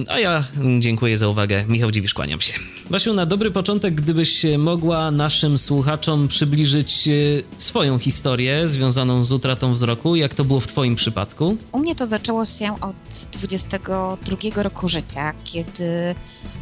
a 0.09 0.19
ja 0.19 0.45
dziękuję 0.79 1.17
za 1.17 1.29
uwagę. 1.29 1.65
Michał 1.69 1.91
Dziwisz, 1.91 2.15
kłaniam 2.15 2.41
się. 2.41 2.53
Basiu, 2.91 3.15
na 3.15 3.27
dobry 3.27 3.51
początek, 3.51 3.95
gdybyś 3.95 4.47
mogła 4.59 5.11
naszym 5.11 5.59
słuchaczom 5.59 6.29
przybliżyć 6.29 7.09
e, 7.09 7.13
swoją 7.59 7.99
historię 7.99 8.69
związaną 8.69 9.25
z 9.25 9.33
utratą 9.33 9.73
wzroku, 9.73 10.17
jak 10.17 10.35
to 10.35 10.45
było 10.45 10.61
w 10.61 10.67
twoim 10.67 10.97
przypadku? 10.97 11.57
U 11.73 11.79
mnie 11.79 11.95
to 11.95 12.07
zaczęło 12.07 12.47
się 12.47 12.81
od 12.81 12.97
22 13.33 14.17
drugiego 14.25 14.62
roku 14.62 14.89
życia, 14.89 15.33
kiedy 15.44 16.15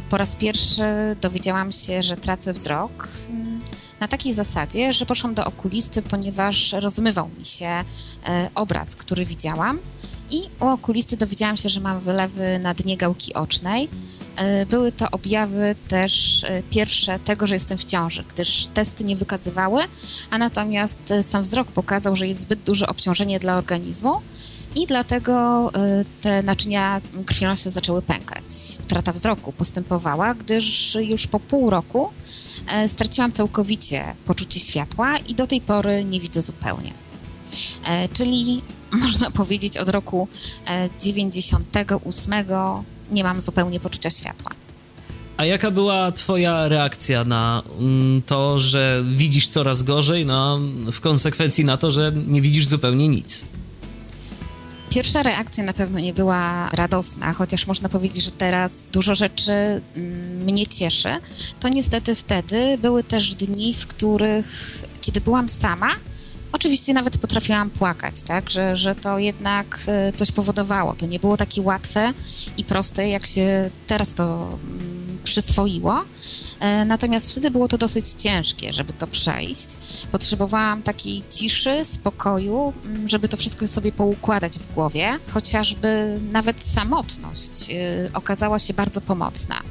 po 0.09 0.17
raz 0.17 0.35
pierwszy 0.35 0.83
dowiedziałam 1.21 1.71
się, 1.71 2.01
że 2.01 2.17
tracę 2.17 2.53
wzrok 2.53 3.07
mm, 3.29 3.61
na 3.99 4.07
takiej 4.07 4.33
zasadzie, 4.33 4.93
że 4.93 5.05
poszłam 5.05 5.33
do 5.33 5.45
okulisty, 5.45 6.01
ponieważ 6.01 6.73
rozmywał 6.73 7.29
mi 7.37 7.45
się 7.45 7.65
e, 7.65 7.83
obraz, 8.55 8.95
który 8.95 9.25
widziałam 9.25 9.79
i 10.29 10.41
u 10.59 10.67
okulisty 10.67 11.17
dowiedziałam 11.17 11.57
się, 11.57 11.69
że 11.69 11.79
mam 11.79 11.99
wylewy 11.99 12.59
na 12.59 12.73
dnie 12.73 12.97
gałki 12.97 13.33
ocznej. 13.33 13.89
E, 14.35 14.65
były 14.65 14.91
to 14.91 15.11
objawy 15.11 15.75
też 15.87 16.43
e, 16.43 16.63
pierwsze 16.63 17.19
tego, 17.19 17.47
że 17.47 17.55
jestem 17.55 17.77
w 17.77 17.85
ciąży, 17.85 18.23
gdyż 18.33 18.67
testy 18.67 19.03
nie 19.03 19.15
wykazywały, 19.15 19.83
a 20.29 20.37
natomiast 20.37 21.13
sam 21.21 21.43
wzrok 21.43 21.67
pokazał, 21.67 22.15
że 22.15 22.27
jest 22.27 22.41
zbyt 22.41 22.59
duże 22.59 22.87
obciążenie 22.87 23.39
dla 23.39 23.57
organizmu 23.57 24.21
i 24.75 24.87
dlatego 24.87 25.69
y, 25.69 26.05
te 26.21 26.43
naczynia 26.43 27.01
krwionośne 27.25 27.71
zaczęły 27.71 28.01
pękać. 28.01 28.43
Trata 28.87 29.11
wzroku 29.11 29.53
postępowała, 29.53 30.33
gdyż 30.33 30.97
już 31.01 31.27
po 31.27 31.39
pół 31.39 31.69
roku 31.69 32.09
e, 32.67 32.89
straciłam 32.89 33.31
całkowicie 33.31 34.15
poczucie 34.25 34.59
światła 34.59 35.17
i 35.17 35.35
do 35.35 35.47
tej 35.47 35.61
pory 35.61 36.05
nie 36.05 36.19
widzę 36.19 36.41
zupełnie. 36.41 36.93
E, 37.85 38.09
czyli 38.09 38.61
można 39.03 39.31
powiedzieć 39.31 39.77
od 39.77 39.89
roku 39.89 40.27
98 40.99 42.33
e, 42.33 42.45
nie 43.11 43.23
mam 43.23 43.41
zupełnie 43.41 43.79
poczucia 43.79 44.09
światła. 44.09 44.51
A 45.37 45.45
jaka 45.45 45.71
była 45.71 46.11
twoja 46.11 46.67
reakcja 46.67 47.23
na 47.23 47.63
mm, 47.79 48.21
to, 48.21 48.59
że 48.59 49.03
widzisz 49.15 49.47
coraz 49.47 49.83
gorzej, 49.83 50.25
no 50.25 50.59
w 50.91 50.99
konsekwencji 50.99 51.65
na 51.65 51.77
to, 51.77 51.91
że 51.91 52.11
nie 52.27 52.41
widzisz 52.41 52.67
zupełnie 52.67 53.07
nic? 53.07 53.45
Pierwsza 54.93 55.23
reakcja 55.23 55.63
na 55.63 55.73
pewno 55.73 55.99
nie 55.99 56.13
była 56.13 56.69
radosna, 56.69 57.33
chociaż 57.33 57.67
można 57.67 57.89
powiedzieć, 57.89 58.23
że 58.23 58.31
teraz 58.31 58.89
dużo 58.89 59.15
rzeczy 59.15 59.51
mm, 59.51 60.43
mnie 60.43 60.67
cieszy. 60.67 61.09
To 61.59 61.69
niestety 61.69 62.15
wtedy 62.15 62.77
były 62.81 63.03
też 63.03 63.35
dni, 63.35 63.73
w 63.73 63.87
których, 63.87 64.81
kiedy 65.01 65.21
byłam 65.21 65.49
sama, 65.49 65.89
oczywiście 66.51 66.93
nawet 66.93 67.17
potrafiłam 67.17 67.69
płakać, 67.69 68.21
tak, 68.21 68.49
że, 68.49 68.75
że 68.75 68.95
to 68.95 69.19
jednak 69.19 69.79
e, 69.87 70.13
coś 70.13 70.31
powodowało. 70.31 70.95
To 70.95 71.05
nie 71.05 71.19
było 71.19 71.37
takie 71.37 71.61
łatwe 71.61 72.13
i 72.57 72.63
proste, 72.63 73.09
jak 73.09 73.25
się 73.25 73.69
teraz 73.87 74.13
to 74.13 74.57
mm, 74.63 74.92
przyswoiło. 75.33 76.03
E, 76.59 76.85
natomiast 76.85 77.31
wtedy 77.31 77.51
było 77.51 77.67
to 77.67 77.77
dosyć 77.77 78.09
ciężkie, 78.09 78.73
żeby 78.73 78.93
to 78.93 79.07
przejść. 79.07 79.67
Potrzebowałam 80.11 80.83
takiej 80.83 81.23
ciszy, 81.29 81.85
spokoju, 81.85 82.73
mm, 82.85 83.09
żeby 83.09 83.27
to 83.27 83.37
wszystko 83.37 83.67
sobie 83.67 83.91
poukładać 83.91 84.59
w 84.59 84.73
głowie. 84.73 85.19
Chociażby 85.31 86.19
nawet 86.31 86.63
samotność 86.63 87.69
e, 87.69 87.73
okazała 88.13 88.59
się 88.59 88.73
bardzo 88.73 89.01
pomocna. 89.01 89.61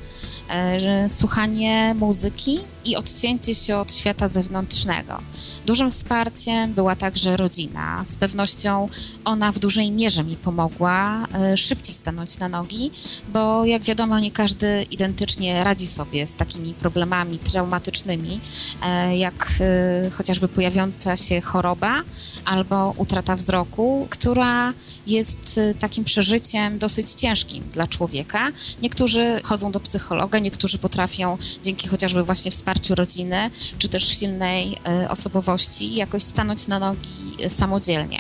E, 0.49 1.09
słuchanie 1.09 1.95
muzyki 1.99 2.59
i 2.85 2.97
odcięcie 2.97 3.55
się 3.55 3.77
od 3.77 3.95
świata 3.95 4.29
zewnętrznego. 4.29 5.19
Dużym 5.67 5.91
wsparciem 5.91 6.73
była 6.75 6.97
także 6.97 7.37
rodzina. 7.37 8.05
Z 8.05 8.17
pewnością 8.17 8.89
ona 9.25 9.53
w 9.53 9.59
dużej 9.59 9.93
mierze 9.93 10.25
mi 10.25 10.37
pomogła 10.37 11.27
szybciej 11.57 11.95
stanąć 11.95 12.39
na 12.39 12.49
nogi, 12.49 12.91
bo 13.29 13.65
jak 13.65 13.83
wiadomo, 13.83 14.19
nie 14.19 14.31
każdy 14.31 14.87
identycznie 14.91 15.52
radzi 15.61 15.87
sobie 15.87 16.27
z 16.27 16.37
takimi 16.37 16.75
problemami 16.75 17.39
traumatycznymi, 17.39 18.41
e, 18.83 19.17
jak 19.17 19.49
e, 19.61 20.11
chociażby 20.11 20.49
pojawiająca 20.49 21.17
się 21.17 21.41
choroba 21.41 22.03
albo 22.45 22.95
utrata 22.97 23.37
wzroku, 23.37 24.07
która 24.11 24.73
jest 25.07 25.59
e, 25.59 25.75
takim 25.75 26.05
przeżyciem 26.05 26.79
dosyć 26.79 27.11
ciężkim 27.11 27.65
dla 27.73 27.87
człowieka. 27.87 28.53
Niektórzy 28.83 29.41
chodzą 29.45 29.73
do 29.73 29.81
psychologa, 29.81 30.39
niektórzy 30.39 30.79
potrafią 30.79 31.39
dzięki 31.63 31.89
chociażby 31.89 32.25
właśnie 32.25 32.51
wsparciu 32.51 32.95
rodziny, 32.95 33.51
czy 33.79 33.89
też 33.89 34.19
silnej 34.19 34.77
osobowości 35.09 35.95
jakoś 35.95 36.23
stanąć 36.23 36.69
na 36.69 36.79
nogi 36.79 37.37
samodzielnie. 37.49 38.19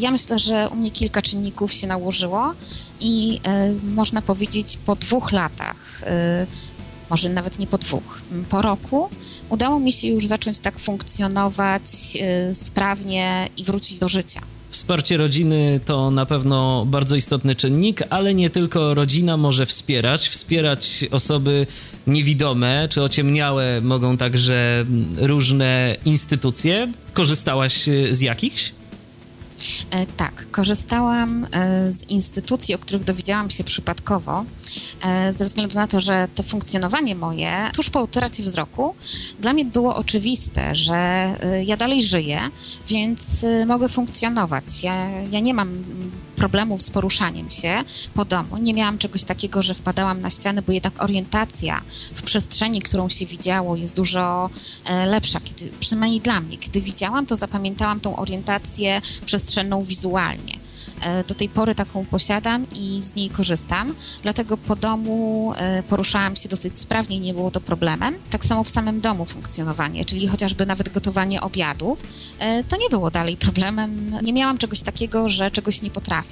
Ja 0.00 0.10
myślę, 0.10 0.38
że 0.38 0.68
u 0.68 0.76
mnie 0.76 0.90
kilka 0.90 1.22
czynników 1.22 1.72
się 1.72 1.86
nałożyło 1.86 2.54
i 3.00 3.40
można 3.82 4.22
powiedzieć 4.22 4.78
po 4.86 4.96
dwóch 4.96 5.32
latach 5.32 6.02
może 7.10 7.28
nawet 7.28 7.58
nie 7.58 7.66
po 7.66 7.78
dwóch, 7.78 8.22
po 8.48 8.62
roku, 8.62 9.08
udało 9.48 9.80
mi 9.80 9.92
się 9.92 10.08
już 10.08 10.26
zacząć 10.26 10.60
tak 10.60 10.78
funkcjonować 10.78 11.82
y, 12.50 12.54
sprawnie 12.54 13.48
i 13.56 13.64
wrócić 13.64 13.98
do 13.98 14.08
życia. 14.08 14.40
Wsparcie 14.70 15.16
rodziny 15.16 15.80
to 15.84 16.10
na 16.10 16.26
pewno 16.26 16.86
bardzo 16.86 17.16
istotny 17.16 17.54
czynnik, 17.54 18.02
ale 18.10 18.34
nie 18.34 18.50
tylko 18.50 18.94
rodzina 18.94 19.36
może 19.36 19.66
wspierać. 19.66 20.28
Wspierać 20.28 21.04
osoby 21.10 21.66
niewidome 22.06 22.88
czy 22.90 23.02
ociemniałe 23.02 23.80
mogą 23.80 24.16
także 24.16 24.84
różne 25.16 25.96
instytucje. 26.04 26.92
Korzystałaś 27.12 27.88
y, 27.88 28.14
z 28.14 28.20
jakichś? 28.20 28.72
E, 29.90 30.06
tak, 30.06 30.50
korzystałam 30.50 31.46
e, 31.52 31.92
z 31.92 32.10
instytucji, 32.10 32.74
o 32.74 32.78
których 32.78 33.04
dowiedziałam 33.04 33.50
się 33.50 33.64
przypadkowo, 33.64 34.44
e, 35.04 35.32
ze 35.32 35.44
względu 35.44 35.74
na 35.74 35.86
to, 35.86 36.00
że 36.00 36.28
to 36.34 36.42
funkcjonowanie 36.42 37.14
moje 37.14 37.70
tuż 37.74 37.90
po 37.90 38.02
utracie 38.02 38.42
wzroku 38.42 38.94
dla 39.40 39.52
mnie 39.52 39.64
było 39.64 39.96
oczywiste, 39.96 40.74
że 40.74 40.94
ja 41.64 41.76
dalej 41.76 42.02
żyję, 42.02 42.40
więc 42.88 43.46
mogę 43.66 43.88
funkcjonować. 43.88 44.82
Ja, 44.82 45.10
ja 45.10 45.40
nie 45.40 45.54
mam 45.54 45.84
problemów 46.34 46.82
z 46.82 46.90
poruszaniem 46.90 47.50
się 47.50 47.84
po 48.14 48.24
domu. 48.24 48.58
Nie 48.58 48.74
miałam 48.74 48.98
czegoś 48.98 49.24
takiego, 49.24 49.62
że 49.62 49.74
wpadałam 49.74 50.20
na 50.20 50.30
ściany, 50.30 50.62
bo 50.62 50.72
jednak 50.72 51.02
orientacja 51.02 51.82
w 52.14 52.22
przestrzeni, 52.22 52.82
którą 52.82 53.08
się 53.08 53.26
widziało, 53.26 53.76
jest 53.76 53.96
dużo 53.96 54.50
e, 54.84 55.06
lepsza, 55.06 55.40
kiedy, 55.40 55.72
przynajmniej 55.80 56.20
dla 56.20 56.40
mnie. 56.40 56.58
Kiedy 56.58 56.80
widziałam, 56.80 57.26
to 57.26 57.36
zapamiętałam 57.36 58.00
tą 58.00 58.16
orientację 58.16 59.00
przestrzenną 59.24 59.84
wizualnie. 59.84 60.58
E, 61.00 61.24
do 61.24 61.34
tej 61.34 61.48
pory 61.48 61.74
taką 61.74 62.06
posiadam 62.06 62.66
i 62.72 62.98
z 63.02 63.14
niej 63.14 63.30
korzystam, 63.30 63.94
dlatego 64.22 64.56
po 64.56 64.76
domu 64.76 65.52
e, 65.56 65.82
poruszałam 65.82 66.36
się 66.36 66.48
dosyć 66.48 66.78
sprawnie, 66.78 67.20
nie 67.20 67.34
było 67.34 67.50
to 67.50 67.60
problemem. 67.60 68.14
Tak 68.30 68.44
samo 68.44 68.64
w 68.64 68.68
samym 68.68 69.00
domu 69.00 69.26
funkcjonowanie, 69.26 70.04
czyli 70.04 70.28
chociażby 70.28 70.66
nawet 70.66 70.88
gotowanie 70.88 71.40
obiadów, 71.40 72.02
to 72.68 72.76
nie 72.76 72.88
było 72.90 73.10
dalej 73.10 73.36
problemem. 73.36 74.16
Nie 74.22 74.32
miałam 74.32 74.58
czegoś 74.58 74.82
takiego, 74.82 75.28
że 75.28 75.50
czegoś 75.50 75.82
nie 75.82 75.90
potrafię. 75.90 76.23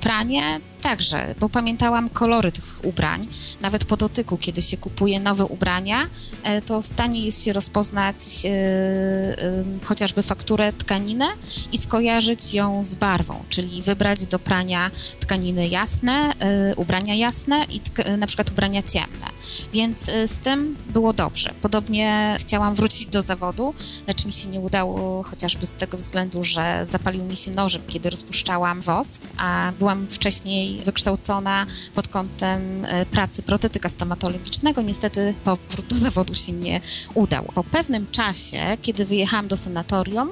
Pranie 0.00 0.60
Także, 0.82 1.34
bo 1.40 1.48
pamiętałam 1.48 2.08
kolory 2.08 2.52
tych 2.52 2.84
ubrań. 2.84 3.20
Nawet 3.60 3.84
po 3.84 3.96
dotyku, 3.96 4.38
kiedy 4.38 4.62
się 4.62 4.76
kupuje 4.76 5.20
nowe 5.20 5.44
ubrania, 5.44 6.06
e, 6.42 6.62
to 6.62 6.82
w 6.82 6.86
stanie 6.86 7.24
jest 7.24 7.44
się 7.44 7.52
rozpoznać 7.52 8.16
e, 8.44 8.48
e, 8.48 9.64
chociażby 9.84 10.22
fakturę 10.22 10.72
tkaninę 10.72 11.26
i 11.72 11.78
skojarzyć 11.78 12.54
ją 12.54 12.84
z 12.84 12.94
barwą, 12.94 13.44
czyli 13.48 13.82
wybrać 13.82 14.26
do 14.26 14.38
prania 14.38 14.90
tkaniny 15.20 15.68
jasne, 15.68 16.32
ubrania 16.76 17.14
jasne 17.14 17.64
i 17.70 17.80
na 18.18 18.26
przykład 18.26 18.50
ubrania 18.50 18.82
ciemne. 18.82 19.26
Więc 19.72 20.10
z 20.26 20.38
tym 20.38 20.76
było 20.86 21.12
dobrze. 21.12 21.54
Podobnie 21.62 22.36
chciałam 22.38 22.74
wrócić 22.74 23.06
do 23.06 23.22
zawodu, 23.22 23.74
lecz 24.06 24.24
mi 24.24 24.32
się 24.32 24.48
nie 24.48 24.60
udało 24.60 25.22
chociażby 25.22 25.66
z 25.66 25.74
tego 25.74 25.96
względu, 25.96 26.44
że 26.44 26.80
zapalił 26.82 27.24
mi 27.24 27.36
się 27.36 27.50
nożyk, 27.50 27.82
kiedy 27.86 28.10
rozpuszczałam 28.10 28.80
wosk, 28.80 29.22
a 29.36 29.72
byłam 29.78 30.06
wcześniej 30.06 30.67
wykształcona 30.84 31.66
pod 31.94 32.08
kątem 32.08 32.84
e, 32.84 33.06
pracy 33.06 33.42
protetyka 33.42 33.88
stomatologicznego. 33.88 34.82
Niestety 34.82 35.34
powrót 35.44 35.86
do 35.86 35.96
zawodu 35.96 36.34
się 36.34 36.52
nie 36.52 36.80
udał. 37.14 37.44
Po 37.54 37.64
pewnym 37.64 38.06
czasie, 38.10 38.76
kiedy 38.82 39.04
wyjechałam 39.04 39.48
do 39.48 39.56
sanatorium, 39.56 40.30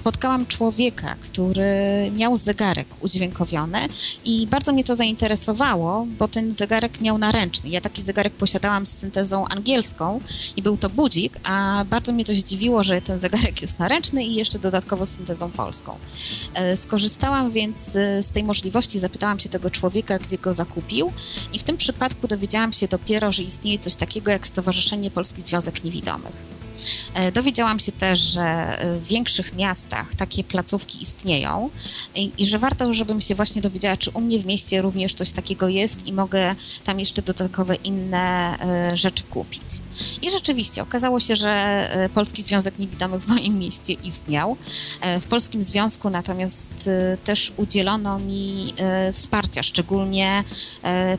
spotkałam 0.00 0.46
człowieka, 0.46 1.16
który 1.20 2.10
miał 2.16 2.36
zegarek 2.36 2.86
udźwiękowiony 3.00 3.78
i 4.24 4.46
bardzo 4.46 4.72
mnie 4.72 4.84
to 4.84 4.94
zainteresowało, 4.94 6.06
bo 6.18 6.28
ten 6.28 6.54
zegarek 6.54 7.00
miał 7.00 7.18
naręczny. 7.18 7.70
Ja 7.70 7.80
taki 7.80 8.02
zegarek 8.02 8.32
posiadałam 8.32 8.86
z 8.86 8.92
syntezą 8.92 9.48
angielską 9.48 10.20
i 10.56 10.62
był 10.62 10.76
to 10.76 10.90
budzik, 10.90 11.36
a 11.44 11.84
bardzo 11.90 12.12
mnie 12.12 12.24
to 12.24 12.34
zdziwiło, 12.34 12.84
że 12.84 13.00
ten 13.00 13.18
zegarek 13.18 13.62
jest 13.62 13.78
naręczny 13.78 14.24
i 14.24 14.34
jeszcze 14.34 14.58
dodatkowo 14.58 15.06
z 15.06 15.10
syntezą 15.10 15.50
polską. 15.50 15.98
E, 16.54 16.76
skorzystałam 16.76 17.50
więc 17.50 17.96
e, 17.96 18.22
z 18.22 18.32
tej 18.32 18.44
możliwości, 18.44 18.98
zapytałam 18.98 19.38
się 19.38 19.48
tego 19.48 19.70
człowieka, 19.70 20.18
gdzie 20.18 20.38
go 20.38 20.54
zakupił. 20.54 21.12
I 21.52 21.58
w 21.58 21.64
tym 21.64 21.76
przypadku 21.76 22.28
dowiedziałam 22.28 22.72
się 22.72 22.88
dopiero, 22.88 23.32
że 23.32 23.42
istnieje 23.42 23.78
coś 23.78 23.94
takiego 23.94 24.30
jak 24.30 24.46
Stowarzyszenie 24.46 25.10
Polski 25.10 25.42
Związek 25.42 25.84
Niewidomych. 25.84 26.59
E, 27.14 27.32
dowiedziałam 27.32 27.78
się 27.78 27.92
też, 27.92 28.20
że 28.20 28.42
e, 28.42 28.98
w 28.98 29.06
większych 29.06 29.52
miastach 29.54 30.14
takie 30.14 30.44
placówki 30.44 31.02
istnieją 31.02 31.70
i, 32.14 32.32
i, 32.38 32.46
że 32.46 32.58
warto, 32.58 32.94
żebym 32.94 33.20
się 33.20 33.34
właśnie 33.34 33.62
dowiedziała, 33.62 33.96
czy 33.96 34.10
u 34.10 34.20
mnie 34.20 34.38
w 34.38 34.46
mieście 34.46 34.82
również 34.82 35.14
coś 35.14 35.32
takiego 35.32 35.68
jest 35.68 36.06
i 36.06 36.12
mogę 36.12 36.54
tam 36.84 37.00
jeszcze 37.00 37.22
dodatkowe 37.22 37.74
inne 37.74 38.56
e, 38.60 38.96
rzeczy 38.96 39.22
kupić. 39.24 39.62
I 40.22 40.30
rzeczywiście 40.30 40.82
okazało 40.82 41.20
się, 41.20 41.36
że 41.36 42.10
Polski 42.14 42.42
Związek 42.42 42.78
Niewidomych 42.78 43.22
w 43.22 43.28
moim 43.28 43.58
mieście 43.58 43.92
istniał. 43.92 44.56
W 45.20 45.26
Polskim 45.26 45.62
Związku 45.62 46.10
natomiast 46.10 46.90
też 47.24 47.52
udzielono 47.56 48.18
mi 48.18 48.74
wsparcia, 49.12 49.62
szczególnie 49.62 50.44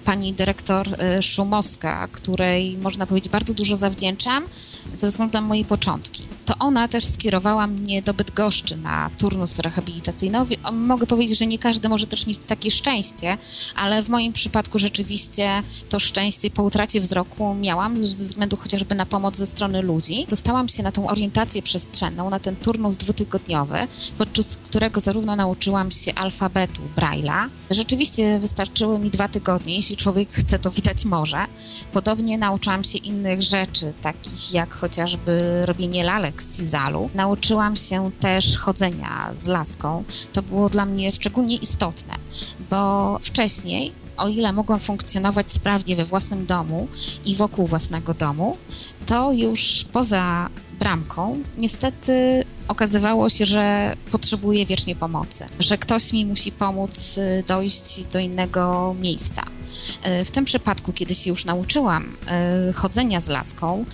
pani 0.05 0.33
dyrektor 0.33 0.97
Szumowska, 1.21 2.07
której 2.11 2.77
można 2.77 3.05
powiedzieć 3.05 3.31
bardzo 3.31 3.53
dużo 3.53 3.75
zawdzięczam 3.75 4.45
ze 4.93 5.07
względu 5.07 5.33
na 5.33 5.41
moje 5.51 5.65
początki. 5.65 6.27
To 6.45 6.53
ona 6.59 6.87
też 6.87 7.05
skierowała 7.05 7.67
mnie 7.67 8.01
do 8.01 8.13
Bydgoszczy 8.13 8.77
na 8.77 9.09
turnus 9.17 9.59
rehabilitacyjny. 9.59 10.37
Mogę 10.71 11.07
powiedzieć, 11.07 11.39
że 11.39 11.45
nie 11.45 11.59
każdy 11.59 11.89
może 11.89 12.07
też 12.07 12.27
mieć 12.27 12.37
takie 12.37 12.71
szczęście, 12.71 13.37
ale 13.75 14.03
w 14.03 14.09
moim 14.09 14.33
przypadku 14.33 14.79
rzeczywiście 14.79 15.63
to 15.89 15.99
szczęście 15.99 16.49
po 16.49 16.63
utracie 16.63 16.99
wzroku 16.99 17.55
miałam 17.55 17.99
ze 17.99 18.23
względu 18.23 18.57
chociażby 18.57 18.95
na 18.95 19.05
pomoc 19.05 19.37
ze 19.37 19.47
strony 19.47 19.81
ludzi. 19.81 20.25
Dostałam 20.29 20.69
się 20.69 20.83
na 20.83 20.91
tą 20.91 21.07
orientację 21.09 21.61
przestrzenną, 21.61 22.29
na 22.29 22.39
ten 22.39 22.55
turnus 22.55 22.97
dwutygodniowy, 22.97 23.77
podczas 24.17 24.57
którego 24.57 24.99
zarówno 24.99 25.35
nauczyłam 25.35 25.91
się 25.91 26.13
alfabetu 26.15 26.81
Braille'a. 26.95 27.49
Rzeczywiście 27.71 28.39
wystarczyły 28.39 28.99
mi 28.99 29.09
dwa 29.09 29.27
tygodnie, 29.27 29.75
jeśli 29.75 29.97
człowiek 29.97 30.33
chce, 30.33 30.59
to 30.59 30.71
widać 30.71 31.05
może. 31.05 31.45
Podobnie 31.93 32.37
nauczyłam 32.37 32.83
się 32.83 32.97
innych 32.97 33.41
rzeczy, 33.41 33.93
takich 34.01 34.53
jak 34.53 34.73
chociażby 34.73 35.65
robienie 35.65 36.03
lalek 36.03 36.30
z 36.37 36.57
Cizalu. 36.57 37.09
Nauczyłam 37.13 37.75
się 37.75 38.11
też 38.19 38.57
chodzenia 38.57 39.31
z 39.33 39.47
laską. 39.47 40.03
To 40.33 40.41
było 40.41 40.69
dla 40.69 40.85
mnie 40.85 41.11
szczególnie 41.11 41.55
istotne, 41.55 42.15
bo 42.69 43.19
wcześniej 43.21 43.91
o 44.17 44.27
ile 44.27 44.53
mogłam 44.53 44.79
funkcjonować 44.79 45.51
sprawnie 45.51 45.95
we 45.95 46.05
własnym 46.05 46.45
domu 46.45 46.87
i 47.25 47.35
wokół 47.35 47.67
własnego 47.67 48.13
domu, 48.13 48.57
to 49.05 49.31
już 49.31 49.85
poza 49.91 50.49
bramką 50.79 51.43
niestety 51.57 52.43
okazywało 52.67 53.29
się, 53.29 53.45
że 53.45 53.95
potrzebuję 54.11 54.65
wiecznie 54.65 54.95
pomocy, 54.95 55.45
że 55.59 55.77
ktoś 55.77 56.13
mi 56.13 56.25
musi 56.25 56.51
pomóc 56.51 57.17
y, 57.17 57.43
dojść 57.47 58.05
do 58.05 58.19
innego 58.19 58.95
miejsca. 59.01 59.43
Y, 60.21 60.25
w 60.25 60.31
tym 60.31 60.45
przypadku, 60.45 60.93
kiedy 60.93 61.15
się 61.15 61.29
już 61.29 61.45
nauczyłam 61.45 62.17
y, 62.69 62.73
chodzenia 62.73 63.21
z 63.21 63.29
laską, 63.29 63.85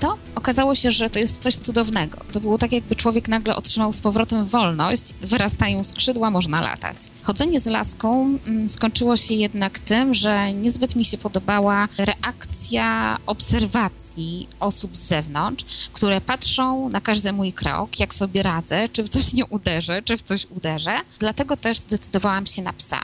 to 0.00 0.18
okazało 0.34 0.74
się, 0.74 0.90
że 0.90 1.10
to 1.10 1.18
jest 1.18 1.42
coś 1.42 1.56
cudownego. 1.56 2.18
To 2.32 2.40
było 2.40 2.58
tak, 2.58 2.72
jakby 2.72 2.96
człowiek 2.96 3.28
nagle 3.28 3.56
otrzymał 3.56 3.92
z 3.92 4.00
powrotem 4.00 4.44
wolność, 4.44 5.02
wyrastają 5.20 5.84
skrzydła, 5.84 6.30
można 6.30 6.60
latać. 6.60 6.96
Chodzenie 7.22 7.60
z 7.60 7.66
laską 7.66 8.38
mm, 8.46 8.68
skończyło 8.68 9.16
się 9.16 9.34
jednak 9.34 9.78
tym, 9.78 10.14
że 10.14 10.52
niezbyt 10.52 10.96
mi 10.96 11.04
się 11.04 11.18
podobała 11.18 11.88
reakcja 11.98 13.18
obserwacji 13.26 14.48
osób 14.60 14.96
z 14.96 15.00
zewnątrz, 15.00 15.64
które 15.92 16.20
patrzą 16.20 16.88
na 16.88 17.00
każdy 17.00 17.32
mój 17.32 17.52
krok, 17.52 18.00
jak 18.00 18.14
sobie 18.14 18.42
radzę, 18.42 18.88
czy 18.88 19.02
w 19.02 19.08
coś 19.08 19.32
nie 19.32 19.46
uderzę, 19.46 20.02
czy 20.02 20.16
w 20.16 20.22
coś 20.22 20.46
uderzę. 20.50 21.00
Dlatego 21.18 21.56
też 21.56 21.78
zdecydowałam 21.78 22.46
się 22.46 22.62
na 22.62 22.72
psa. 22.72 23.00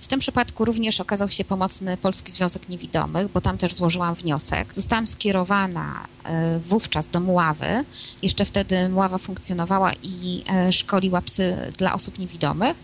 W 0.00 0.06
tym 0.06 0.20
przypadku 0.20 0.64
również 0.64 1.00
okazał 1.00 1.28
się 1.28 1.44
pomocny 1.44 1.96
Polski 1.96 2.32
Związek 2.32 2.68
Niewidomych, 2.68 3.28
bo 3.28 3.40
tam 3.40 3.58
też 3.58 3.74
złożyłam 3.74 4.14
wniosek. 4.14 4.74
Zostałam 4.74 5.06
skierowana 5.06 6.06
e, 6.24 6.60
wówczas 6.60 7.08
do 7.08 7.20
Muławy. 7.20 7.84
Jeszcze 8.22 8.44
wtedy 8.44 8.88
Muława 8.88 9.18
funkcjonowała 9.18 9.92
i 10.02 10.44
e, 10.48 10.72
szkoliła 10.72 11.22
psy 11.22 11.72
dla 11.78 11.94
osób 11.94 12.18
niewidomych. 12.18 12.76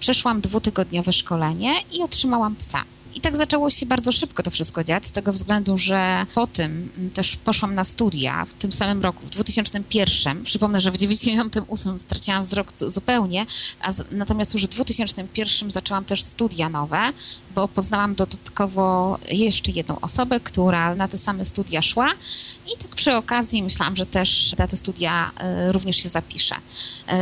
Przeszłam 0.00 0.40
dwutygodniowe 0.40 1.12
szkolenie 1.12 1.74
i 1.92 2.02
otrzymałam 2.02 2.56
psa. 2.56 2.84
I 3.14 3.20
tak 3.20 3.36
zaczęło 3.36 3.70
się 3.70 3.86
bardzo 3.86 4.12
szybko 4.12 4.42
to 4.42 4.50
wszystko 4.50 4.84
dziać, 4.84 5.06
z 5.06 5.12
tego 5.12 5.32
względu, 5.32 5.78
że 5.78 6.26
po 6.34 6.46
tym 6.46 6.90
też 7.14 7.36
poszłam 7.36 7.74
na 7.74 7.84
studia 7.84 8.44
w 8.44 8.52
tym 8.52 8.72
samym 8.72 9.02
roku, 9.02 9.26
w 9.26 9.30
2001. 9.30 10.44
Przypomnę, 10.44 10.80
że 10.80 10.90
w 10.90 10.98
1998 10.98 12.00
straciłam 12.00 12.42
wzrok 12.42 12.68
zupełnie, 12.76 13.46
a 13.80 13.92
z, 13.92 14.12
natomiast 14.12 14.54
już 14.54 14.64
w 14.64 14.68
2001 14.68 15.70
zaczęłam 15.70 16.04
też 16.04 16.22
studia 16.22 16.68
nowe, 16.68 17.12
bo 17.54 17.68
poznałam 17.68 18.14
dodatkowo 18.14 19.18
jeszcze 19.30 19.72
jedną 19.72 20.00
osobę, 20.00 20.40
która 20.40 20.94
na 20.94 21.08
te 21.08 21.18
same 21.18 21.44
studia 21.44 21.82
szła 21.82 22.10
i 22.74 22.82
tak 22.82 22.94
przy 22.94 23.14
okazji 23.14 23.62
myślałam, 23.62 23.96
że 23.96 24.06
też 24.06 24.54
na 24.58 24.66
te 24.66 24.76
studia 24.76 25.30
y, 25.68 25.72
również 25.72 25.96
się 25.96 26.08
zapiszę. 26.08 26.54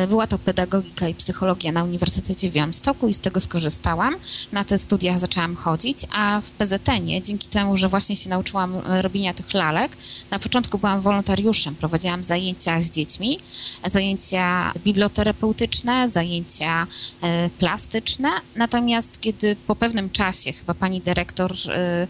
Y, 0.04 0.06
była 0.06 0.26
to 0.26 0.38
pedagogika 0.38 1.08
i 1.08 1.14
psychologia 1.14 1.72
na 1.72 1.84
Uniwersytecie 1.84 2.50
w 2.50 2.52
Białymstoku 2.52 3.08
i 3.08 3.14
z 3.14 3.20
tego 3.20 3.40
skorzystałam. 3.40 4.16
Na 4.52 4.64
te 4.64 4.78
studia 4.78 5.18
zaczęłam 5.18 5.56
chodzić 5.56 5.75
a 6.12 6.40
w 6.40 6.50
PZN-ie, 6.50 7.22
dzięki 7.22 7.48
temu, 7.48 7.76
że 7.76 7.88
właśnie 7.88 8.16
się 8.16 8.30
nauczyłam 8.30 8.74
e, 8.76 9.02
robienia 9.02 9.34
tych 9.34 9.54
lalek, 9.54 9.96
na 10.30 10.38
początku 10.38 10.78
byłam 10.78 11.00
wolontariuszem, 11.00 11.74
prowadziłam 11.74 12.24
zajęcia 12.24 12.80
z 12.80 12.90
dziećmi, 12.90 13.38
zajęcia 13.84 14.72
biblioterapeutyczne, 14.84 16.08
zajęcia 16.08 16.86
e, 17.22 17.50
plastyczne, 17.50 18.28
natomiast 18.56 19.20
kiedy 19.20 19.56
po 19.66 19.76
pewnym 19.76 20.10
czasie 20.10 20.52
chyba 20.52 20.74
pani 20.74 21.00
dyrektor 21.00 21.52
e, 21.68 22.06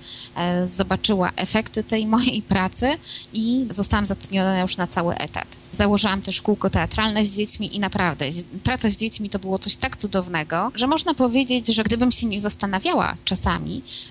zobaczyła 0.67 1.31
efekty 1.36 1.85
tej 1.85 2.07
mojej 2.17 2.43
pracy 2.43 2.99
i 3.33 3.67
zostałam 3.70 4.07
zatrudniona 4.07 4.61
już 4.61 4.77
na 4.77 4.86
cały 4.86 5.15
etat. 5.15 5.67
Założyłam 5.73 6.23
też 6.23 6.43
kółko 6.43 6.70
teatralne 6.70 7.25
z 7.25 7.36
dziećmi 7.36 7.77
i 7.77 7.81
naprawdę 7.81 8.28
praca 8.65 8.91
z 8.91 8.97
dziećmi 8.97 9.31
to 9.31 9.39
było 9.39 9.59
coś 9.59 9.77
tak 9.77 9.97
cudownego, 9.97 10.73
że 10.75 10.86
można 10.86 11.15
powiedzieć, 11.15 11.67
że 11.67 11.83
gdybym 11.83 12.12
się 12.12 12.27
nie 12.27 12.41
zastanawiała 12.41 13.15
czasami, 13.25 13.56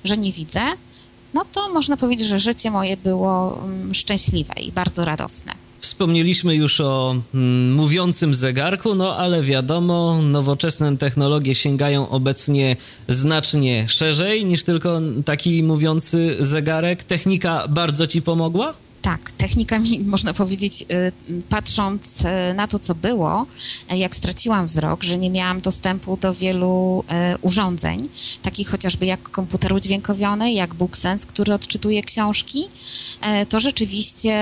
że 0.04 0.18
nie 0.18 0.32
widzę, 0.32 0.62
no 1.34 1.46
to 1.52 1.70
można 1.70 1.98
powiedzieć, 1.98 2.28
że 2.28 2.40
życie 2.40 2.72
moje 2.72 2.98
było 2.98 3.60
mm, 3.64 3.94
szczęśliwe 3.94 4.54
i 4.54 4.72
bardzo 4.72 5.06
radosne. 5.06 5.54
Wspomnieliśmy 5.80 6.56
już 6.56 6.82
o 6.82 7.16
mm, 7.34 7.74
mówiącym 7.74 8.36
zegarku, 8.36 8.96
no 8.96 9.18
ale 9.18 9.44
wiadomo, 9.44 10.22
nowoczesne 10.22 10.98
technologie 10.98 11.56
sięgają 11.56 12.10
obecnie 12.10 12.76
znacznie 13.08 13.86
szerzej 13.90 14.46
niż 14.46 14.64
tylko 14.64 15.02
taki 15.26 15.64
mówiący 15.64 16.36
zegarek. 16.40 17.04
Technika 17.04 17.68
bardzo 17.68 18.08
ci 18.08 18.22
pomogła? 18.22 18.74
Tak, 19.06 19.32
technika 19.32 19.80
mi, 19.80 20.00
można 20.16 20.34
powiedzieć, 20.34 20.86
y, 21.30 21.42
patrząc 21.50 22.22
y, 22.22 22.54
na 22.56 22.68
to, 22.68 22.80
co 22.80 22.96
było, 22.96 23.46
y, 23.94 23.98
jak 23.98 24.16
straciłam 24.16 24.66
wzrok, 24.66 25.04
że 25.04 25.18
nie 25.18 25.30
miałam 25.30 25.62
dostępu 25.62 26.18
do 26.18 26.34
wielu 26.34 27.04
urządzeń, 27.42 28.10
takich 28.42 28.70
chociażby 28.70 29.06
jak 29.06 29.30
komputer 29.30 29.74
udźwiękowiony, 29.74 30.54
jak 30.54 30.74
BookSense, 30.74 31.28
który 31.28 31.54
odczytuje 31.54 32.04
książki, 32.04 32.68
to 33.50 33.60
rzeczywiście 33.60 34.34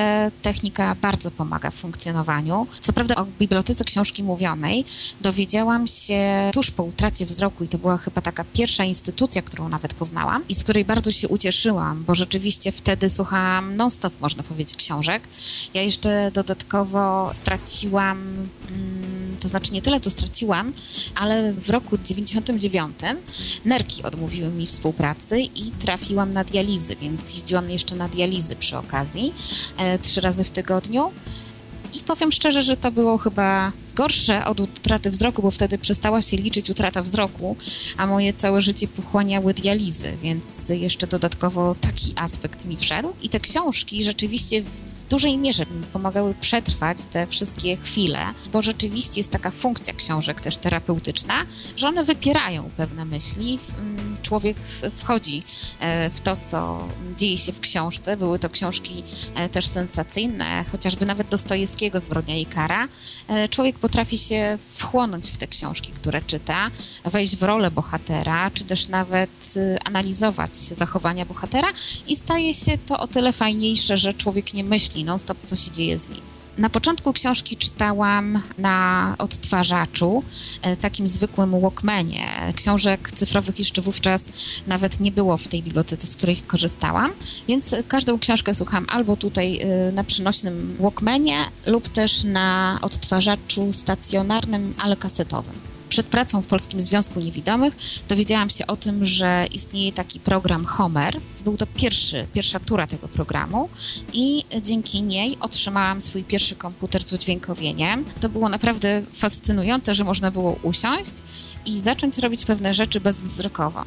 technika 0.41 0.95
bardzo 0.95 1.31
pomaga 1.31 1.71
w 1.71 1.75
funkcjonowaniu. 1.75 2.67
Co 2.81 2.93
prawda 2.93 3.15
o 3.15 3.25
Bibliotece 3.39 3.83
Książki 3.83 4.23
Mówionej 4.23 4.85
dowiedziałam 5.21 5.87
się 5.87 6.51
tuż 6.53 6.71
po 6.71 6.83
utracie 6.83 7.25
wzroku 7.25 7.63
i 7.63 7.67
to 7.67 7.77
była 7.77 7.97
chyba 7.97 8.21
taka 8.21 8.43
pierwsza 8.53 8.83
instytucja, 8.83 9.41
którą 9.41 9.69
nawet 9.69 9.93
poznałam 9.93 10.47
i 10.49 10.55
z 10.55 10.63
której 10.63 10.85
bardzo 10.85 11.11
się 11.11 11.27
ucieszyłam, 11.27 12.03
bo 12.03 12.15
rzeczywiście 12.15 12.71
wtedy 12.71 13.09
słuchałam 13.09 13.75
non-stop, 13.75 14.21
można 14.21 14.43
powiedzieć, 14.43 14.52
powiedzieć, 14.53 14.75
książek. 14.75 15.23
Ja 15.73 15.81
jeszcze 15.81 16.31
dodatkowo 16.33 17.29
straciłam, 17.33 18.17
mm, 18.69 19.37
to 19.41 19.47
znaczy 19.47 19.73
nie 19.73 19.81
tyle, 19.81 19.99
co 19.99 20.09
straciłam, 20.09 20.71
ale 21.15 21.53
w 21.53 21.69
roku 21.69 21.97
99 21.97 22.99
nerki 23.65 24.03
odmówiły 24.03 24.49
mi 24.49 24.67
współpracy 24.67 25.39
i 25.39 25.71
trafiłam 25.71 26.33
na 26.33 26.43
dializy, 26.43 26.95
więc 26.95 27.33
jeździłam 27.33 27.69
jeszcze 27.69 27.95
na 27.95 28.09
dializy 28.09 28.55
przy 28.55 28.77
okazji, 28.77 29.33
e, 29.77 29.99
trzy 29.99 30.21
razy 30.21 30.43
w 30.43 30.49
tygodniu. 30.49 31.11
I 31.95 31.99
powiem 31.99 32.31
szczerze, 32.31 32.63
że 32.63 32.77
to 32.77 32.91
było 32.91 33.17
chyba 33.17 33.71
gorsze 33.95 34.45
od 34.45 34.59
utraty 34.59 35.09
wzroku, 35.09 35.41
bo 35.41 35.51
wtedy 35.51 35.77
przestała 35.77 36.21
się 36.21 36.37
liczyć 36.37 36.69
utrata 36.69 37.01
wzroku, 37.01 37.55
a 37.97 38.07
moje 38.07 38.33
całe 38.33 38.61
życie 38.61 38.87
pochłaniały 38.87 39.53
dializy, 39.53 40.17
więc 40.21 40.69
jeszcze 40.69 41.07
dodatkowo 41.07 41.75
taki 41.75 42.13
aspekt 42.15 42.65
mi 42.65 42.77
wszedł. 42.77 43.13
I 43.21 43.29
te 43.29 43.39
książki 43.39 44.03
rzeczywiście 44.03 44.63
w 45.05 45.09
dużej 45.09 45.37
mierze 45.37 45.65
mi 45.65 45.83
pomagały 45.93 46.35
przetrwać 46.41 46.97
te 47.05 47.27
wszystkie 47.27 47.77
chwile, 47.77 48.19
bo 48.51 48.61
rzeczywiście 48.61 49.19
jest 49.19 49.31
taka 49.31 49.51
funkcja 49.51 49.93
książek 49.93 50.41
też 50.41 50.57
terapeutyczna, 50.57 51.45
że 51.77 51.87
one 51.87 52.03
wypierają 52.03 52.69
pewne 52.77 53.05
myśli. 53.05 53.59
Mm, 53.79 54.17
człowiek 54.21 54.57
wchodzi 54.95 55.43
e, 55.79 56.09
w 56.09 56.21
to, 56.21 56.35
co 56.35 56.87
dzieje 57.17 57.37
się 57.37 57.51
w 57.51 57.59
książce. 57.59 58.17
Były 58.17 58.39
to 58.39 58.49
książki 58.49 59.03
e, 59.35 59.49
też 59.49 59.67
sensacyjne, 59.67 60.65
chociażby 60.71 61.05
nawet 61.05 61.27
Dostojewskiego 61.27 61.99
Zbrodnia 61.99 62.37
i 62.37 62.45
kara. 62.45 62.87
E, 63.27 63.49
człowiek 63.49 63.79
potrafi 63.79 64.17
się 64.17 64.57
wchłonąć 64.75 65.31
w 65.31 65.37
te 65.37 65.47
książki, 65.47 65.91
które 65.91 66.21
czyta, 66.21 66.71
wejść 67.05 67.37
w 67.37 67.43
rolę 67.43 67.71
bohatera, 67.71 68.51
czy 68.51 68.63
też 68.63 68.87
nawet 68.87 69.53
analizować 69.85 70.55
zachowania 70.55 71.25
bohatera 71.25 71.67
i 72.07 72.15
staje 72.15 72.53
się 72.53 72.77
to 72.77 72.99
o 72.99 73.07
tyle 73.07 73.33
fajniejsze, 73.33 73.97
że 73.97 74.13
człowiek 74.13 74.53
nie 74.53 74.63
myśli 74.63 75.02
non-stop, 75.03 75.37
co 75.43 75.55
się 75.55 75.71
dzieje 75.71 75.99
z 75.99 76.09
nim. 76.09 76.21
Na 76.57 76.69
początku 76.69 77.13
książki 77.13 77.57
czytałam 77.57 78.41
na 78.57 79.15
odtwarzaczu, 79.17 80.23
e, 80.61 80.77
takim 80.77 81.07
zwykłym 81.07 81.61
Walkmanie. 81.61 82.27
Książek 82.55 83.11
cyfrowych 83.11 83.59
jeszcze 83.59 83.81
wówczas 83.81 84.31
nawet 84.67 84.99
nie 84.99 85.11
było 85.11 85.37
w 85.37 85.47
tej 85.47 85.63
bibliotece, 85.63 86.07
z 86.07 86.15
której 86.15 86.37
korzystałam, 86.37 87.11
więc 87.47 87.75
każdą 87.87 88.19
książkę 88.19 88.53
słucham 88.53 88.85
albo 88.89 89.17
tutaj 89.17 89.59
e, 89.59 89.91
na 89.91 90.03
przenośnym 90.03 90.77
Walkmanie 90.79 91.37
lub 91.65 91.87
też 91.87 92.23
na 92.23 92.79
odtwarzaczu 92.81 93.73
stacjonarnym, 93.73 94.73
ale 94.77 94.95
kasetowym 94.95 95.73
przed 95.93 96.05
pracą 96.05 96.41
w 96.41 96.47
Polskim 96.47 96.81
Związku 96.81 97.19
Niewidomych 97.19 97.75
dowiedziałam 98.07 98.49
się 98.49 98.67
o 98.67 98.75
tym, 98.75 99.05
że 99.05 99.47
istnieje 99.51 99.91
taki 99.91 100.19
program 100.19 100.65
Homer. 100.65 101.19
Był 101.43 101.57
to 101.57 101.67
pierwszy, 101.67 102.27
pierwsza 102.33 102.59
tura 102.59 102.87
tego 102.87 103.07
programu 103.07 103.69
i 104.13 104.43
dzięki 104.61 105.01
niej 105.01 105.37
otrzymałam 105.39 106.01
swój 106.01 106.23
pierwszy 106.23 106.55
komputer 106.55 107.03
z 107.03 107.13
udźwiękowieniem. 107.13 108.05
To 108.19 108.29
było 108.29 108.49
naprawdę 108.49 109.01
fascynujące, 109.13 109.93
że 109.93 110.03
można 110.03 110.31
było 110.31 110.53
usiąść 110.61 111.13
i 111.65 111.79
zacząć 111.79 112.17
robić 112.17 112.45
pewne 112.45 112.73
rzeczy 112.73 112.99
bezwzrokowo 112.99 113.85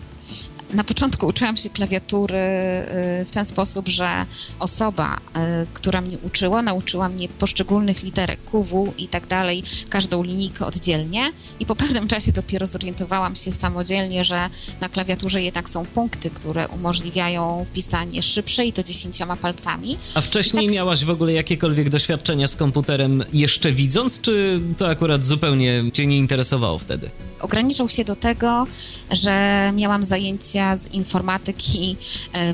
na 0.71 0.85
początku 0.85 1.27
uczyłam 1.27 1.57
się 1.57 1.71
klawiatury 1.71 2.39
y, 2.39 3.25
w 3.25 3.31
ten 3.31 3.45
sposób, 3.45 3.89
że 3.89 4.27
osoba, 4.59 5.17
y, 5.17 5.67
która 5.75 6.01
mnie 6.01 6.19
uczyła, 6.19 6.63
nauczyła 6.63 7.09
mnie 7.09 7.29
poszczególnych 7.29 8.03
literek 8.03 8.41
QW 8.45 8.95
i 8.99 9.09
tak 9.09 9.27
dalej, 9.27 9.63
każdą 9.89 10.23
linijkę 10.23 10.67
oddzielnie 10.67 11.33
i 11.61 11.67
po 11.67 11.77
pewnym 11.77 12.09
czasie 12.09 12.33
dopiero 12.33 12.67
zorientowałam 12.67 13.37
się 13.37 13.53
samodzielnie, 13.53 14.25
że 14.25 14.51
na 14.81 14.89
klawiaturze 14.89 15.43
jednak 15.43 15.69
są 15.69 15.87
punkty, 15.87 16.31
które 16.31 16.69
umożliwiają 16.69 17.46
pisanie 17.75 18.23
szybsze 18.23 18.65
i 18.65 18.73
to 18.73 18.83
dziesięcioma 18.83 19.37
palcami. 19.37 19.99
A 20.15 20.21
wcześniej 20.21 20.67
tak... 20.67 20.75
miałaś 20.75 21.05
w 21.05 21.11
ogóle 21.11 21.33
jakiekolwiek 21.33 21.91
doświadczenia 21.91 22.49
z 22.49 22.57
komputerem 22.57 23.25
jeszcze 23.33 23.73
widząc, 23.73 24.21
czy 24.21 24.61
to 24.79 24.89
akurat 24.89 25.25
zupełnie 25.25 25.85
cię 25.93 26.07
nie 26.07 26.19
interesowało 26.19 26.79
wtedy? 26.79 27.11
Ograniczał 27.41 27.89
się 27.89 28.05
do 28.05 28.17
tego, 28.17 28.67
że 29.11 29.71
miałam 29.75 30.05
zajęcia 30.05 30.77
z 30.77 30.89
informatyki 30.93 31.97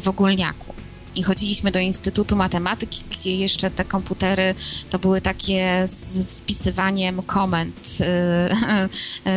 w 0.01 0.09
ogólniaku 0.09 0.75
i 1.17 1.23
chodziliśmy 1.23 1.71
do 1.71 1.79
Instytutu 1.79 2.37
Matematyki, 2.37 3.05
gdzie 3.11 3.37
jeszcze 3.37 3.71
te 3.71 3.85
komputery 3.85 4.55
to 4.91 4.99
były 4.99 5.21
takie 5.21 5.83
z 5.87 6.25
wpisywaniem 6.39 7.23
komend 7.23 7.77
y, 7.77 8.05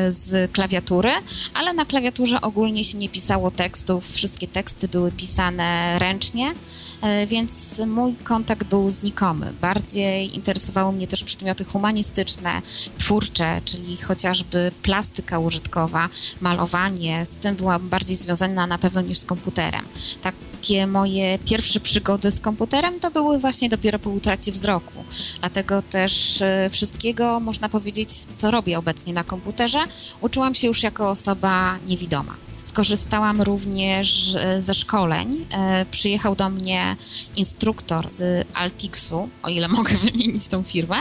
z 0.11 0.51
klawiatury, 0.51 1.11
ale 1.53 1.73
na 1.73 1.85
klawiaturze 1.85 2.41
ogólnie 2.41 2.83
się 2.83 2.97
nie 2.97 3.09
pisało 3.09 3.51
tekstów, 3.51 4.11
wszystkie 4.11 4.47
teksty 4.47 4.87
były 4.87 5.11
pisane 5.11 5.99
ręcznie, 5.99 6.51
y, 6.51 7.27
więc 7.27 7.81
mój 7.87 8.15
kontakt 8.15 8.67
był 8.67 8.89
znikomy. 8.89 9.53
Bardziej 9.61 10.35
interesowały 10.35 10.93
mnie 10.93 11.07
też 11.07 11.23
przedmioty 11.23 11.65
humanistyczne, 11.65 12.61
twórcze, 12.97 13.61
czyli 13.65 13.97
chociażby 13.97 14.71
plastyka 14.81 15.39
użytkowa, 15.39 16.09
malowanie, 16.41 17.25
z 17.25 17.37
tym 17.37 17.55
byłam 17.55 17.89
bardziej 17.89 18.15
związana 18.15 18.67
na 18.67 18.77
pewno 18.77 19.01
niż 19.01 19.17
z 19.17 19.25
komputerem. 19.25 19.85
Tak 20.21 20.35
takie 20.65 20.87
moje 20.87 21.39
pierwsze 21.39 21.79
przygody 21.79 22.31
z 22.31 22.39
komputerem 22.39 22.99
to 22.99 23.11
były 23.11 23.39
właśnie 23.39 23.69
dopiero 23.69 23.99
po 23.99 24.09
utracie 24.09 24.51
wzroku. 24.51 25.03
Dlatego 25.39 25.81
też 25.81 26.41
e, 26.41 26.69
wszystkiego, 26.71 27.39
można 27.39 27.69
powiedzieć, 27.69 28.11
co 28.11 28.51
robię 28.51 28.77
obecnie 28.77 29.13
na 29.13 29.23
komputerze, 29.23 29.79
uczyłam 30.21 30.55
się 30.55 30.67
już 30.67 30.83
jako 30.83 31.09
osoba 31.09 31.77
niewidoma. 31.87 32.44
Skorzystałam 32.65 33.41
również 33.41 34.35
e, 34.35 34.61
ze 34.61 34.73
szkoleń. 34.73 35.45
E, 35.53 35.85
przyjechał 35.91 36.35
do 36.35 36.49
mnie 36.49 36.95
instruktor 37.35 38.09
z 38.09 38.47
Altixu, 38.53 39.29
o 39.43 39.49
ile 39.49 39.67
mogę 39.77 39.97
wymienić 39.97 40.47
tą 40.47 40.63
firmę, 40.63 40.95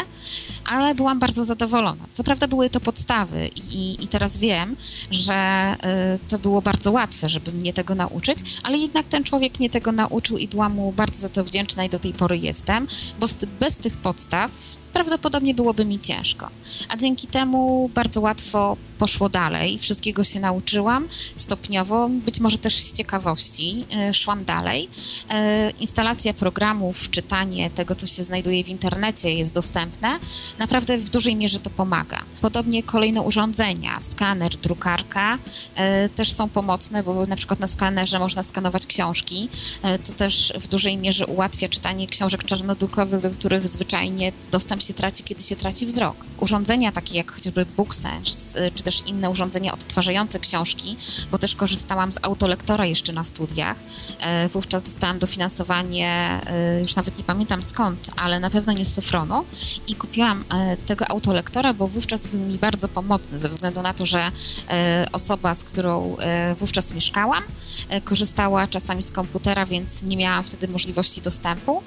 ale 0.65 0.94
byłam 0.94 1.18
bardzo 1.18 1.44
zadowolona. 1.44 2.05
Co 2.12 2.25
prawda 2.25 2.49
były 2.49 2.70
to 2.70 2.81
podstawy 2.81 3.51
i, 3.70 4.05
i 4.05 4.09
teraz 4.09 4.39
wiem, 4.39 4.76
że 5.10 5.34
e, 5.34 5.76
to 6.28 6.39
było 6.39 6.62
bardzo 6.62 6.93
łatwe, 6.93 7.28
żeby 7.28 7.52
mnie 7.52 7.73
tego 7.73 7.94
nauczyć, 7.94 8.39
ale 8.62 8.78
jednak 8.78 9.09
ten 9.09 9.25
człowiek 9.25 9.59
mnie 9.59 9.70
tego 9.70 9.93
nauczył 9.93 10.39
i 10.39 10.49
byłam 10.49 10.73
mu 10.73 10.93
bardzo 10.93 11.20
za 11.20 11.28
to 11.28 11.44
wdzięczna 11.44 11.84
i 11.84 11.89
do 11.89 11.99
tej 11.99 12.12
pory 12.12 12.39
jestem, 12.39 12.86
bo 13.20 13.26
bez 13.60 13.78
tych 13.78 13.97
podstaw 13.97 14.51
prawdopodobnie 14.95 15.55
byłoby 15.55 15.85
mi 15.85 16.01
ciężko. 16.01 16.51
A 16.89 16.97
dzięki 16.97 17.27
temu 17.27 17.91
bardzo 17.95 18.21
łatwo 18.21 18.77
poszło 18.99 19.29
dalej, 19.29 19.79
wszystkiego 19.79 20.25
się 20.25 20.41
nauczyłam 20.41 21.09
stopniowo, 21.37 22.09
być 22.09 22.41
może 22.41 22.59
też 22.59 22.75
z 22.75 22.93
ciekawości 22.93 23.85
e, 23.97 24.15
szłam 24.15 24.45
dalej. 24.45 24.89
E, 25.31 25.71
instalacja 25.71 26.35
programów, 26.35 27.11
czytanie 27.11 27.71
tego, 27.71 27.95
co 27.95 28.07
się 28.07 28.23
znajduje 28.23 28.65
w 28.65 28.69
internecie 28.69 29.35
jest 29.35 29.55
dostępne. 29.55 30.19
Naprawdę 30.59 30.99
w 30.99 31.11
dużej 31.11 31.37
mierze 31.37 31.59
to 31.59 31.71
pomaga. 31.71 32.23
Podobnie 32.41 32.83
kolejne 32.83 33.23
urządzenia, 33.23 34.01
skaner, 34.01 34.57
drukarka 34.57 35.39
e, 35.75 36.09
też 36.09 36.33
są 36.33 36.49
pomocne, 36.49 37.03
bo 37.03 37.27
na 37.27 37.37
przykład 37.37 37.61
na 37.61 37.67
skanerze 37.67 38.19
można 38.19 38.43
skanować 38.43 38.87
książki, 38.87 39.49
co 40.03 40.13
też 40.13 40.53
w 40.61 40.69
dużej 40.69 40.99
mierze 40.99 41.27
ułatwia 41.27 41.69
czytanie 41.69 42.07
książek 42.07 42.45
czarnodrukowych, 42.45 43.21
do 43.21 43.31
których 43.31 43.69
zwyczajnie 43.69 44.33
dostęp 44.51 44.84
się 44.85 44.95
traci, 44.95 45.25
kiedy 45.25 45.43
się 45.43 45.57
traci 45.57 45.87
wzrok. 45.87 46.17
Urządzenia 46.41 46.93
takie 46.93 47.17
jak 47.17 47.33
chociażby 47.33 47.67
BookSense, 47.67 48.71
czy 48.75 48.83
też 48.83 49.03
inne 49.07 49.31
urządzenia 49.31 49.73
odtwarzające 49.73 50.39
książki, 50.39 50.97
bo 51.31 51.39
też 51.39 51.55
korzystałam 51.55 52.13
z 52.13 52.19
autolektora 52.23 52.87
jeszcze 52.87 53.13
na 53.13 53.25
studiach. 53.25 53.77
E, 54.21 54.49
wówczas 54.49 54.83
dostałam 54.83 55.19
dofinansowanie, 55.19 56.41
e, 56.47 56.81
już 56.81 56.97
nawet 56.97 57.19
nie 57.19 57.25
pamiętam 57.25 57.63
skąd, 57.63 58.11
ale 58.17 58.41
na 58.41 58.51
pewno 58.51 58.73
nie 58.73 58.85
z 58.85 58.95
Fefronu 58.95 59.45
i 59.89 59.95
kupiłam 59.95 60.45
e, 60.55 60.77
tego 60.77 61.11
autolektora, 61.11 61.75
bo 61.75 61.89
wówczas 61.89 62.27
był 62.27 62.41
mi 62.41 62.59
bardzo 62.59 62.89
pomocny 62.89 63.39
ze 63.39 63.49
względu 63.49 63.83
na 63.83 63.95
to, 63.95 64.07
że 64.07 64.31
osoba, 65.13 65.55
z 65.55 65.65
którą 65.65 66.17
wówczas 66.59 66.95
mieszkałam, 66.95 67.45
korzystała 68.05 68.67
czasami 68.67 69.03
z 69.03 69.11
komputera, 69.11 69.67
więc 69.67 70.03
nie 70.03 70.17
miałam 70.17 70.45
wtedy 70.45 70.69
możliwości 70.69 71.21
dostępu. 71.21 71.83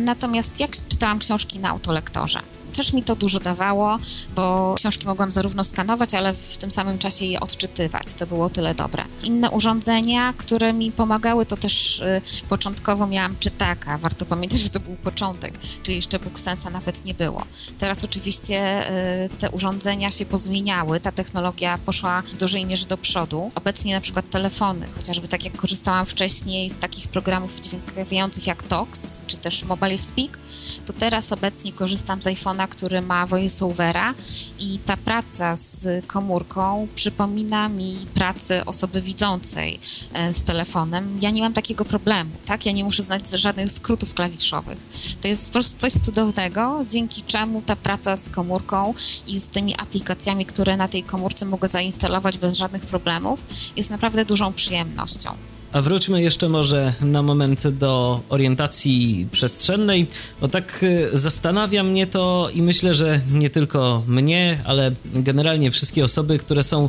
Natomiast 0.00 0.60
jak 0.60 0.70
czytałam 0.88 1.18
książki 1.18 1.58
na 1.58 1.68
autolektorze, 1.68 2.40
też 2.72 2.92
mi 2.92 3.02
to 3.02 3.16
dużo 3.16 3.40
dawało, 3.40 3.98
bo 4.36 4.74
książki 4.78 5.06
mogłam 5.06 5.30
zarówno 5.30 5.64
skanować, 5.64 6.14
ale 6.14 6.34
w 6.34 6.56
tym 6.56 6.70
samym 6.70 6.98
czasie 6.98 7.24
je 7.24 7.40
odczytywać. 7.40 8.14
To 8.14 8.26
było 8.26 8.50
tyle 8.50 8.74
dobre. 8.74 9.04
Inne 9.22 9.50
urządzenia, 9.50 10.34
które 10.36 10.72
mi 10.72 10.92
pomagały, 10.92 11.46
to 11.46 11.56
też 11.56 12.00
y, 12.00 12.20
początkowo 12.48 13.06
miałam 13.06 13.36
czytaka. 13.38 13.98
Warto 13.98 14.26
pamiętać, 14.26 14.60
że 14.60 14.70
to 14.70 14.80
był 14.80 14.94
początek, 14.94 15.58
czyli 15.82 15.96
jeszcze 15.96 16.18
BookSensa 16.18 16.70
nawet 16.70 17.04
nie 17.04 17.14
było. 17.14 17.42
Teraz 17.78 18.04
oczywiście 18.04 18.90
y, 19.24 19.28
te 19.28 19.50
urządzenia 19.50 20.10
się 20.10 20.26
pozmieniały, 20.26 21.00
ta 21.00 21.12
technologia 21.12 21.78
poszła 21.78 22.22
w 22.22 22.36
dużej 22.36 22.66
mierze 22.66 22.86
do 22.86 22.96
przodu. 22.96 23.50
Obecnie 23.54 23.94
na 23.94 24.00
przykład 24.00 24.30
telefony, 24.30 24.86
chociażby 24.96 25.28
tak 25.28 25.44
jak 25.44 25.56
korzystałam 25.56 26.06
wcześniej 26.06 26.70
z 26.70 26.78
takich 26.78 27.08
programów 27.08 27.60
dźwiękowiających 27.60 28.46
jak 28.46 28.62
Tox, 28.62 29.22
czy 29.26 29.36
też 29.36 29.64
Mobile 29.64 29.98
Speak, 29.98 30.38
to 30.86 30.92
teraz 30.92 31.32
obecnie 31.32 31.72
korzystam 31.72 32.22
z 32.22 32.26
iPhone'a 32.26 32.61
który 32.66 33.02
ma 33.02 33.26
voiceovera 33.26 34.14
i 34.58 34.78
ta 34.78 34.96
praca 34.96 35.56
z 35.56 36.06
komórką 36.06 36.88
przypomina 36.94 37.68
mi 37.68 38.06
pracę 38.14 38.66
osoby 38.66 39.02
widzącej 39.02 39.80
e, 40.12 40.34
z 40.34 40.42
telefonem. 40.42 41.18
Ja 41.22 41.30
nie 41.30 41.42
mam 41.42 41.52
takiego 41.52 41.84
problemu, 41.84 42.30
tak? 42.44 42.66
Ja 42.66 42.72
nie 42.72 42.84
muszę 42.84 43.02
znać 43.02 43.30
żadnych 43.30 43.70
skrótów 43.70 44.14
klawiszowych. 44.14 44.78
To 45.20 45.28
jest 45.28 45.46
po 45.46 45.52
prostu 45.52 45.78
coś 45.78 45.92
cudownego, 45.92 46.84
dzięki 46.88 47.22
czemu 47.22 47.62
ta 47.62 47.76
praca 47.76 48.16
z 48.16 48.28
komórką 48.28 48.94
i 49.26 49.38
z 49.38 49.48
tymi 49.48 49.76
aplikacjami, 49.76 50.46
które 50.46 50.76
na 50.76 50.88
tej 50.88 51.02
komórce 51.02 51.46
mogę 51.46 51.68
zainstalować 51.68 52.38
bez 52.38 52.54
żadnych 52.54 52.86
problemów, 52.86 53.44
jest 53.76 53.90
naprawdę 53.90 54.24
dużą 54.24 54.52
przyjemnością. 54.52 55.51
A 55.72 55.80
wróćmy 55.80 56.22
jeszcze 56.22 56.48
może 56.48 56.92
na 57.00 57.22
moment 57.22 57.68
do 57.68 58.20
orientacji 58.28 59.26
przestrzennej, 59.32 60.06
bo 60.40 60.48
tak 60.48 60.82
y, 60.82 61.10
zastanawia 61.12 61.82
mnie 61.82 62.06
to 62.06 62.50
i 62.54 62.62
myślę, 62.62 62.94
że 62.94 63.20
nie 63.32 63.50
tylko 63.50 64.02
mnie, 64.06 64.60
ale 64.64 64.92
generalnie 65.04 65.70
wszystkie 65.70 66.04
osoby, 66.04 66.38
które 66.38 66.62
są 66.62 66.88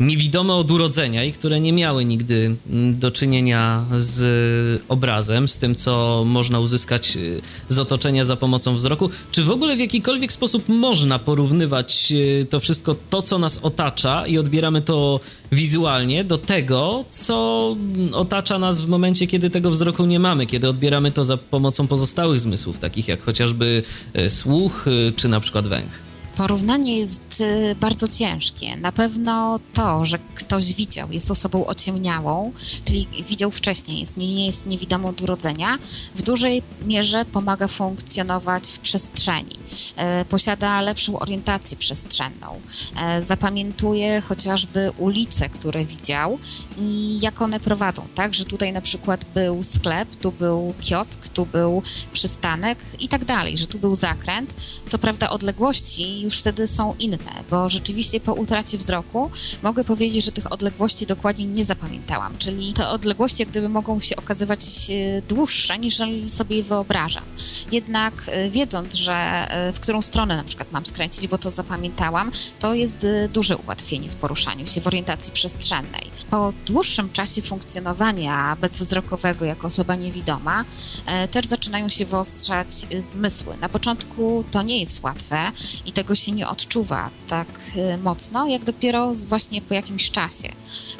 niewidome 0.00 0.54
od 0.54 0.70
urodzenia 0.70 1.24
i 1.24 1.32
które 1.32 1.60
nie 1.60 1.72
miały 1.72 2.04
nigdy 2.04 2.56
mm, 2.70 2.98
do 2.98 3.10
czynienia 3.10 3.84
z 3.96 4.82
obrazem, 4.88 5.48
z 5.48 5.58
tym, 5.58 5.74
co 5.74 6.24
można 6.26 6.60
uzyskać 6.60 7.16
y, 7.16 7.40
z 7.68 7.78
otoczenia 7.78 8.24
za 8.24 8.36
pomocą 8.36 8.76
wzroku. 8.76 9.10
Czy 9.32 9.42
w 9.42 9.50
ogóle 9.50 9.76
w 9.76 9.78
jakikolwiek 9.78 10.32
sposób 10.32 10.68
można 10.68 11.18
porównywać 11.18 12.12
y, 12.12 12.46
to 12.50 12.60
wszystko, 12.60 12.96
to, 13.10 13.22
co 13.22 13.38
nas 13.38 13.58
otacza 13.62 14.26
i 14.26 14.38
odbieramy 14.38 14.82
to 14.82 15.20
wizualnie, 15.52 16.24
do 16.24 16.38
tego, 16.38 17.04
co 17.10 17.76
otacza 18.12 18.58
nas 18.58 18.80
w 18.80 18.88
momencie, 18.88 19.26
kiedy 19.26 19.50
tego 19.50 19.70
wzroku 19.70 20.06
nie 20.06 20.18
mamy, 20.18 20.46
kiedy 20.46 20.68
odbieramy 20.68 21.12
to 21.12 21.24
za 21.24 21.36
pomocą 21.36 21.86
pozostałych 21.86 22.40
zmysłów, 22.40 22.78
takich 22.78 23.08
jak 23.08 23.22
chociażby 23.22 23.82
y, 24.18 24.30
słuch 24.30 24.86
czy 25.16 25.28
na 25.28 25.40
przykład 25.40 25.68
węch? 25.68 26.13
Porównanie 26.36 26.98
jest 26.98 27.40
y, 27.40 27.74
bardzo 27.80 28.08
ciężkie. 28.08 28.76
Na 28.76 28.92
pewno 28.92 29.60
to, 29.72 30.04
że 30.04 30.18
ktoś 30.34 30.74
widział, 30.74 31.12
jest 31.12 31.30
osobą 31.30 31.66
ociemniałą, 31.66 32.52
czyli 32.84 33.08
widział 33.28 33.50
wcześniej, 33.50 34.00
jest, 34.00 34.16
nie, 34.16 34.46
jest 34.46 34.66
niewidomą 34.66 35.08
od 35.08 35.22
urodzenia, 35.22 35.78
w 36.14 36.22
dużej 36.22 36.62
mierze 36.86 37.24
pomaga 37.24 37.68
funkcjonować 37.68 38.68
w 38.68 38.78
przestrzeni. 38.78 39.56
E, 39.96 40.24
posiada 40.24 40.80
lepszą 40.80 41.18
orientację 41.18 41.76
przestrzenną. 41.76 42.60
E, 42.96 43.22
zapamiętuje 43.22 44.20
chociażby 44.20 44.90
ulice, 44.96 45.48
które 45.48 45.84
widział 45.84 46.38
i 46.78 47.18
jak 47.22 47.42
one 47.42 47.60
prowadzą, 47.60 48.06
tak? 48.14 48.34
Że 48.34 48.44
tutaj 48.44 48.72
na 48.72 48.80
przykład 48.80 49.24
był 49.34 49.62
sklep, 49.62 50.16
tu 50.16 50.32
był 50.32 50.74
kiosk, 50.80 51.28
tu 51.28 51.46
był 51.46 51.82
przystanek 52.12 52.78
i 53.00 53.08
tak 53.08 53.24
dalej, 53.24 53.58
że 53.58 53.66
tu 53.66 53.78
był 53.78 53.94
zakręt. 53.94 54.54
Co 54.86 54.98
prawda 54.98 55.30
odległości 55.30 56.23
już 56.24 56.38
wtedy 56.38 56.66
są 56.66 56.94
inne, 56.98 57.44
bo 57.50 57.68
rzeczywiście 57.68 58.20
po 58.20 58.34
utracie 58.34 58.78
wzroku 58.78 59.30
mogę 59.62 59.84
powiedzieć, 59.84 60.24
że 60.24 60.32
tych 60.32 60.52
odległości 60.52 61.06
dokładnie 61.06 61.46
nie 61.46 61.64
zapamiętałam, 61.64 62.38
czyli 62.38 62.72
te 62.72 62.88
odległości 62.88 63.46
gdyby 63.46 63.68
mogą 63.68 64.00
się 64.00 64.16
okazywać 64.16 64.60
e, 64.90 65.22
dłuższe 65.22 65.78
niż 65.78 65.98
sobie 66.26 66.62
wyobrażam. 66.62 67.24
Jednak 67.72 68.14
e, 68.26 68.50
wiedząc, 68.50 68.94
że 68.94 69.14
e, 69.14 69.72
w 69.72 69.80
którą 69.80 70.02
stronę 70.02 70.36
na 70.36 70.44
przykład 70.44 70.72
mam 70.72 70.86
skręcić, 70.86 71.28
bo 71.28 71.38
to 71.38 71.50
zapamiętałam, 71.50 72.30
to 72.58 72.74
jest 72.74 73.06
duże 73.32 73.56
ułatwienie 73.56 74.10
w 74.10 74.16
poruszaniu 74.16 74.66
się, 74.66 74.80
w 74.80 74.86
orientacji 74.86 75.32
przestrzennej. 75.32 76.10
Po 76.30 76.52
dłuższym 76.66 77.12
czasie 77.12 77.42
funkcjonowania 77.42 78.56
bezwzrokowego 78.60 79.44
jako 79.44 79.66
osoba 79.66 79.94
niewidoma 79.94 80.64
też 81.30 81.46
zaczynają 81.46 81.88
się 81.88 82.06
wyostrzać 82.06 82.68
zmysły. 83.00 83.56
Na 83.56 83.68
początku 83.68 84.44
to 84.50 84.62
nie 84.62 84.80
jest 84.80 85.02
łatwe 85.02 85.52
i 85.86 85.92
tego 85.92 86.13
tego 86.14 86.24
się 86.24 86.32
nie 86.32 86.48
odczuwa 86.48 87.10
tak 87.28 87.48
y, 87.76 87.98
mocno, 87.98 88.46
jak 88.46 88.64
dopiero 88.64 89.12
właśnie 89.28 89.62
po 89.62 89.74
jakimś 89.74 90.10
czasie, 90.10 90.48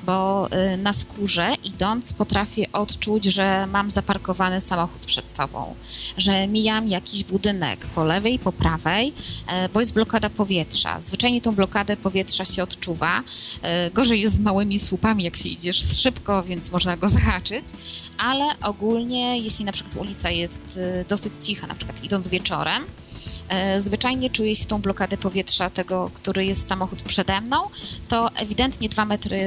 bo 0.07 0.49
y, 0.73 0.77
na 0.77 0.93
skórze 0.93 1.55
idąc 1.65 2.13
potrafię 2.13 2.73
odczuć, 2.73 3.25
że 3.25 3.67
mam 3.67 3.91
zaparkowany 3.91 4.61
samochód 4.61 5.07
przed 5.07 5.31
sobą, 5.31 5.75
że 6.19 6.47
mijam 6.47 6.89
jakiś 6.89 7.25
budynek 7.25 7.87
po 7.87 8.05
lewej, 8.05 8.39
po 8.39 8.53
prawej, 8.53 9.13
e, 9.47 9.69
bo 9.69 9.81
jest 9.81 9.95
blokada 9.95 10.31
powietrza. 10.31 11.01
Zwyczajnie 11.01 11.41
tą 11.41 11.55
blokadę 11.55 11.97
powietrza 11.97 12.45
się 12.45 12.63
odczuwa. 12.63 13.23
E, 13.63 13.91
gorzej 13.91 14.21
jest 14.21 14.35
z 14.35 14.41
małymi 14.41 14.79
słupami, 14.79 15.25
jak 15.25 15.37
się 15.37 15.49
idziesz 15.49 16.01
szybko, 16.01 16.43
więc 16.43 16.73
można 16.73 16.97
go 16.97 17.09
zahaczyć, 17.19 17.67
ale 18.19 18.45
ogólnie, 18.63 19.39
jeśli 19.39 19.65
na 19.65 19.73
przykład 19.73 19.97
ulica 19.97 20.31
jest 20.31 20.77
y, 20.77 21.05
dosyć 21.09 21.33
cicha, 21.47 21.67
na 21.67 21.75
przykład 21.75 22.05
idąc 22.05 22.29
wieczorem, 22.29 22.87
zwyczajnie 23.79 24.31
czuję 24.31 24.55
się 24.55 24.65
tą 24.65 24.81
blokadę 24.81 25.17
powietrza 25.17 25.71
tego, 25.71 26.11
który 26.15 26.45
jest 26.45 26.69
samochód 26.69 27.03
przede 27.03 27.41
mną, 27.41 27.57
to 28.09 28.31
ewidentnie 28.35 28.89
dwa 28.89 29.05
metry 29.05 29.39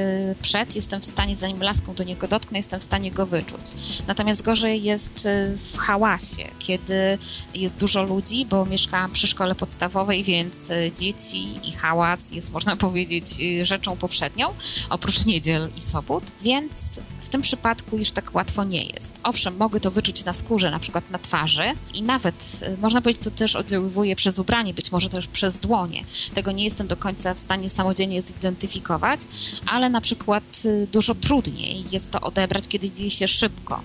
przed 0.42 0.76
jestem 0.76 1.02
w 1.02 1.06
stanie, 1.06 1.36
zanim 1.36 1.64
laską 1.64 1.94
do 1.94 2.04
niego 2.04 2.28
dotknę, 2.28 2.60
jestem 2.60 2.80
w 2.80 2.84
stanie 2.84 3.12
go 3.12 3.26
wyczuć. 3.26 3.62
Natomiast 4.08 4.42
gorzej 4.42 4.84
jest 4.84 5.26
e, 5.26 5.58
w 5.74 5.78
hałasie, 5.78 6.44
kiedy 6.60 7.18
jest 7.54 7.78
dużo 7.78 8.04
ludzi, 8.04 8.46
bo 8.46 8.66
mieszkałam 8.66 9.12
przy 9.12 9.28
szkole 9.28 9.56
podstawowej, 9.56 10.24
więc 10.24 10.72
e, 10.72 10.92
dzieci 10.92 11.60
i 11.64 11.72
hałas 11.72 12.32
jest, 12.32 12.52
można 12.52 12.76
powiedzieć, 12.76 13.26
rzeczą 13.62 13.98
powszednią, 13.98 14.54
oprócz 14.90 15.26
niedziel 15.26 15.70
i 15.78 15.82
sobot, 15.82 16.24
więc 16.42 17.02
w 17.28 17.30
tym 17.30 17.42
przypadku 17.42 17.98
już 17.98 18.12
tak 18.12 18.36
łatwo 18.36 18.64
nie 18.64 18.84
jest. 18.84 19.20
Owszem, 19.24 19.58
mogę 19.58 19.80
to 19.80 19.92
wyczuć 19.92 20.26
na 20.26 20.34
skórze, 20.34 20.72
na 20.72 20.80
przykład 20.80 21.10
na 21.12 21.20
twarzy 21.20 21.64
i 21.94 22.02
nawet, 22.02 22.60
można 22.82 23.02
powiedzieć, 23.02 23.24
to 23.24 23.32
też 23.32 23.56
oddziaływuje 23.56 24.16
przez 24.16 24.40
ubranie, 24.40 24.74
być 24.74 24.92
może 24.92 25.10
też 25.10 25.28
przez 25.28 25.60
dłonie. 25.60 26.04
Tego 26.34 26.52
nie 26.52 26.64
jestem 26.64 26.88
do 26.88 26.98
końca 26.98 27.34
w 27.34 27.40
stanie 27.40 27.70
samodzielnie 27.70 28.22
zidentyfikować, 28.22 29.20
ale 29.66 29.90
na 29.90 30.02
przykład 30.02 30.44
y, 30.66 30.88
dużo 30.92 31.16
trudniej 31.16 31.84
jest 31.92 32.12
to 32.12 32.22
odebrać, 32.22 32.68
kiedy 32.68 32.92
dzieje 32.92 33.10
się 33.10 33.28
szybko, 33.28 33.82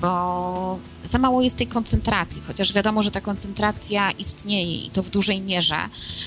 bo 0.00 0.78
za 1.06 1.18
mało 1.18 1.42
jest 1.42 1.56
tej 1.56 1.66
koncentracji, 1.66 2.42
chociaż 2.46 2.72
wiadomo, 2.72 3.02
że 3.02 3.10
ta 3.10 3.20
koncentracja 3.20 4.10
istnieje 4.10 4.86
i 4.86 4.90
to 4.90 5.02
w 5.02 5.10
dużej 5.10 5.40
mierze. 5.40 5.76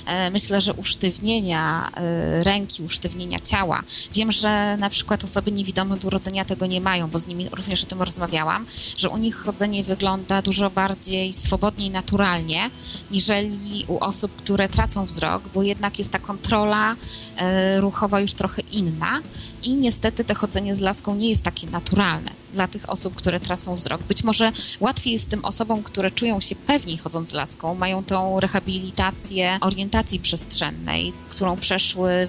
E, 0.06 0.32
myślę, 0.32 0.62
że 0.62 0.74
usztywnienia 0.74 1.92
e, 1.96 2.44
ręki, 2.44 2.84
usztywnienia 2.84 3.40
ciała. 3.40 3.84
Wiem, 4.14 4.32
że 4.32 4.78
na 4.78 4.90
przykład 4.90 5.24
osoby 5.24 5.52
niewidome 5.52 5.96
od 5.96 6.06
urodzenia 6.06 6.46
tego 6.46 6.59
nie 6.66 6.82
mają, 6.82 7.08
bo 7.08 7.20
z 7.20 7.28
nimi 7.28 7.50
również 7.50 7.84
o 7.84 7.86
tym 7.86 8.02
rozmawiałam, 8.02 8.66
że 8.98 9.10
u 9.10 9.18
nich 9.18 9.36
chodzenie 9.36 9.84
wygląda 9.84 10.42
dużo 10.42 10.70
bardziej 10.70 11.34
swobodnie 11.34 11.86
i 11.86 11.90
naturalnie, 11.90 12.70
niżeli 13.12 13.86
u 13.88 13.98
osób, 13.98 14.36
które 14.36 14.70
tracą 14.70 15.06
wzrok, 15.06 15.44
bo 15.54 15.64
jednak 15.64 16.00
jest 16.00 16.12
ta 16.12 16.20
kontrola 16.20 16.96
e, 17.38 17.82
ruchowa 17.82 18.20
już 18.20 18.34
trochę 18.34 18.62
inna 18.72 19.22
i 19.64 19.78
niestety 19.78 20.26
to 20.26 20.36
chodzenie 20.36 20.76
z 20.76 20.80
laską 20.80 21.16
nie 21.16 21.30
jest 21.30 21.44
takie 21.44 21.68
naturalne 21.68 22.32
dla 22.54 22.68
tych 22.68 22.90
osób, 22.90 23.16
które 23.16 23.40
tracą 23.40 23.76
wzrok. 23.76 24.04
Być 24.04 24.24
może 24.24 24.52
łatwiej 24.80 25.14
jest 25.14 25.30
tym 25.30 25.46
osobom, 25.46 25.84
które 25.84 26.12
czują 26.12 26.40
się 26.40 26.56
pewniej 26.56 26.98
chodząc 26.98 27.34
laską, 27.34 27.76
mają 27.76 28.04
tą 28.04 28.40
rehabilitację 28.40 29.58
orientacji 29.62 30.20
przestrzennej, 30.20 31.14
którą 31.30 31.58
przeszły 31.58 32.28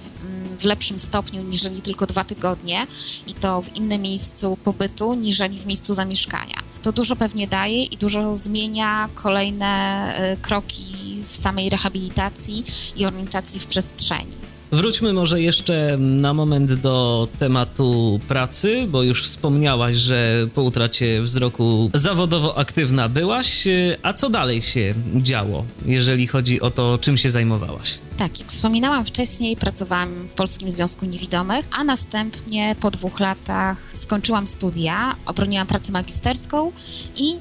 w 0.59 0.65
lepszym 0.65 0.99
stopniu 0.99 1.43
niżeli 1.43 1.83
tylko 1.83 2.07
dwa 2.07 2.25
tygodnie 2.25 2.87
i 3.27 3.35
to 3.35 3.63
w 3.63 3.77
innym 3.77 4.03
miejscu 4.03 4.59
pobytu 4.65 5.15
niżeli 5.15 5.59
w 5.59 5.67
miejscu 5.67 5.95
zamieszkania. 5.95 6.63
To 6.83 6.93
dużo 6.93 7.17
pewnie 7.17 7.49
daje 7.49 7.85
i 7.85 7.97
dużo 7.97 8.35
zmienia 8.35 9.09
kolejne 9.15 10.15
y, 10.33 10.37
kroki 10.37 11.23
w 11.25 11.37
samej 11.37 11.71
rehabilitacji 11.71 12.65
i 12.97 13.07
orientacji 13.07 13.61
w 13.61 13.67
przestrzeni. 13.67 14.50
Wróćmy 14.73 15.13
może 15.13 15.41
jeszcze 15.41 15.97
na 15.99 16.35
moment 16.35 16.73
do 16.73 17.29
tematu 17.39 18.21
pracy, 18.29 18.87
bo 18.89 19.03
już 19.03 19.25
wspomniałaś, 19.25 19.97
że 19.97 20.49
po 20.55 20.63
utracie 20.63 21.23
wzroku 21.23 21.91
zawodowo 21.95 22.59
aktywna 22.59 23.09
byłaś. 23.09 23.65
A 24.03 24.13
co 24.13 24.31
dalej 24.31 24.63
się 24.63 24.95
działo, 25.17 25.65
jeżeli 25.87 26.27
chodzi 26.27 26.61
o 26.61 26.71
to, 26.71 26.99
czym 26.99 27.17
się 27.17 27.31
zajmowałaś? 27.31 27.99
Tak, 28.17 28.41
jak 28.41 28.49
wspominałam 28.49 29.05
wcześniej, 29.05 29.57
pracowałam 29.57 30.29
w 30.29 30.35
Polskim 30.35 30.71
Związku 30.71 31.07
Niewidomych, 31.07 31.69
a 31.71 31.85
następnie 31.85 32.77
po 32.81 32.91
dwóch 32.91 33.21
latach 33.21 33.93
skończyłam 33.95 34.47
studia, 34.47 35.17
obroniłam 35.27 35.67
pracę 35.67 35.93
magisterską 35.93 36.73
i 37.17 37.39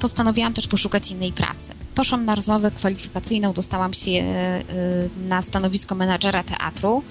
postanowiłam 0.00 0.52
też 0.52 0.68
poszukać 0.68 1.10
innej 1.10 1.32
pracy. 1.32 1.74
Poszłam 1.94 2.24
na 2.24 2.34
rozmowę 2.34 2.70
kwalifikacyjną, 2.70 3.52
dostałam 3.52 3.94
się 3.94 4.10
e, 4.10 4.24
e, 4.24 4.62
na 5.28 5.42
stanowisko 5.42 5.94
menadżera 5.94 6.42
teatru. 6.42 7.02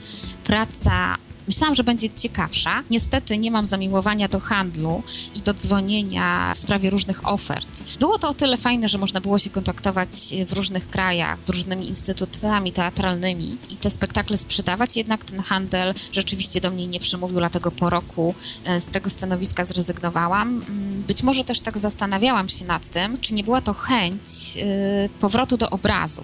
Praca 0.43 1.17
Myślałam, 1.47 1.75
że 1.75 1.83
będzie 1.83 2.09
ciekawsza. 2.09 2.83
Niestety 2.89 3.37
nie 3.37 3.51
mam 3.51 3.65
zamiłowania 3.65 4.27
do 4.27 4.39
handlu 4.39 5.03
i 5.35 5.41
do 5.41 5.53
dzwonienia 5.53 6.51
w 6.53 6.57
sprawie 6.57 6.89
różnych 6.89 7.27
ofert. 7.27 7.97
Było 7.99 8.19
to 8.19 8.29
o 8.29 8.33
tyle 8.33 8.57
fajne, 8.57 8.89
że 8.89 8.97
można 8.97 9.21
było 9.21 9.39
się 9.39 9.49
kontaktować 9.49 10.09
w 10.47 10.53
różnych 10.53 10.89
krajach 10.89 11.43
z 11.43 11.49
różnymi 11.49 11.87
instytutami 11.87 12.71
teatralnymi 12.71 13.57
i 13.69 13.75
te 13.75 13.89
spektakle 13.89 14.37
sprzedawać, 14.37 14.97
jednak 14.97 15.23
ten 15.23 15.39
handel 15.39 15.93
rzeczywiście 16.11 16.61
do 16.61 16.71
mnie 16.71 16.87
nie 16.87 16.99
przemówił, 16.99 17.37
dlatego 17.37 17.71
po 17.71 17.89
roku 17.89 18.35
e, 18.65 18.81
z 18.81 18.87
tego 18.87 19.09
stanowiska 19.09 19.65
zrezygnowałam. 19.65 20.63
Mm, 20.69 21.03
być 21.03 21.23
może 21.23 21.43
też 21.43 21.61
tak 21.61 21.77
zastanawiałam 21.77 22.49
się 22.49 22.65
nad 22.65 22.89
tym, 22.89 23.17
czy 23.21 23.33
nie 23.33 23.43
była 23.43 23.61
to 23.61 23.73
chęć 23.73 24.57
e, 24.57 25.09
powrotu 25.19 25.57
do 25.57 25.69
obrazu, 25.69 26.23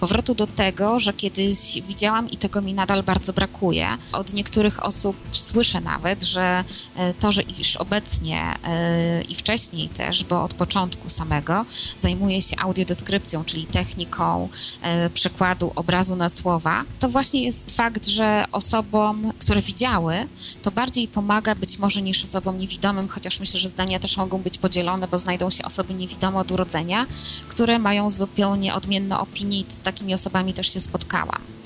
powrotu 0.00 0.34
do 0.34 0.46
tego, 0.46 1.00
że 1.00 1.12
kiedyś 1.12 1.82
widziałam 1.88 2.30
i 2.30 2.36
tego 2.36 2.62
mi 2.62 2.74
nadal 2.74 3.02
bardzo 3.02 3.32
brakuje. 3.32 3.88
Od 4.12 4.32
niektórych 4.32 4.59
niektórych 4.60 4.86
osób 4.86 5.16
słyszę 5.30 5.80
nawet, 5.80 6.22
że 6.22 6.64
e, 6.94 7.14
to, 7.14 7.32
że 7.32 7.42
iż 7.42 7.76
obecnie 7.76 8.54
e, 8.64 9.22
i 9.22 9.34
wcześniej 9.34 9.88
też, 9.88 10.24
bo 10.24 10.42
od 10.42 10.54
początku 10.54 11.08
samego 11.08 11.64
zajmuję 11.98 12.42
się 12.42 12.56
audiodeskrypcją, 12.58 13.44
czyli 13.44 13.66
techniką 13.66 14.48
e, 14.82 15.10
przekładu 15.10 15.72
obrazu 15.74 16.16
na 16.16 16.28
słowa, 16.28 16.84
to 16.98 17.08
właśnie 17.08 17.44
jest 17.44 17.76
fakt, 17.76 18.06
że 18.06 18.44
osobom, 18.52 19.32
które 19.38 19.62
widziały, 19.62 20.28
to 20.62 20.70
bardziej 20.70 21.08
pomaga 21.08 21.54
być 21.54 21.78
może 21.78 22.02
niż 22.02 22.24
osobom 22.24 22.58
niewidomym, 22.58 23.08
chociaż 23.08 23.40
myślę, 23.40 23.60
że 23.60 23.68
zdania 23.68 23.98
też 23.98 24.16
mogą 24.16 24.38
być 24.38 24.58
podzielone, 24.58 25.08
bo 25.08 25.18
znajdą 25.18 25.50
się 25.50 25.64
osoby 25.64 25.94
niewidome 25.94 26.38
od 26.38 26.52
urodzenia, 26.52 27.06
które 27.48 27.78
mają 27.78 28.10
zupełnie 28.10 28.74
odmienne 28.74 29.18
opinie 29.18 29.60
i 29.60 29.64
z 29.68 29.80
takimi 29.80 30.14
osobami 30.14 30.52
też 30.52 30.74
się 30.74 30.80
spotkałam. 30.80 31.59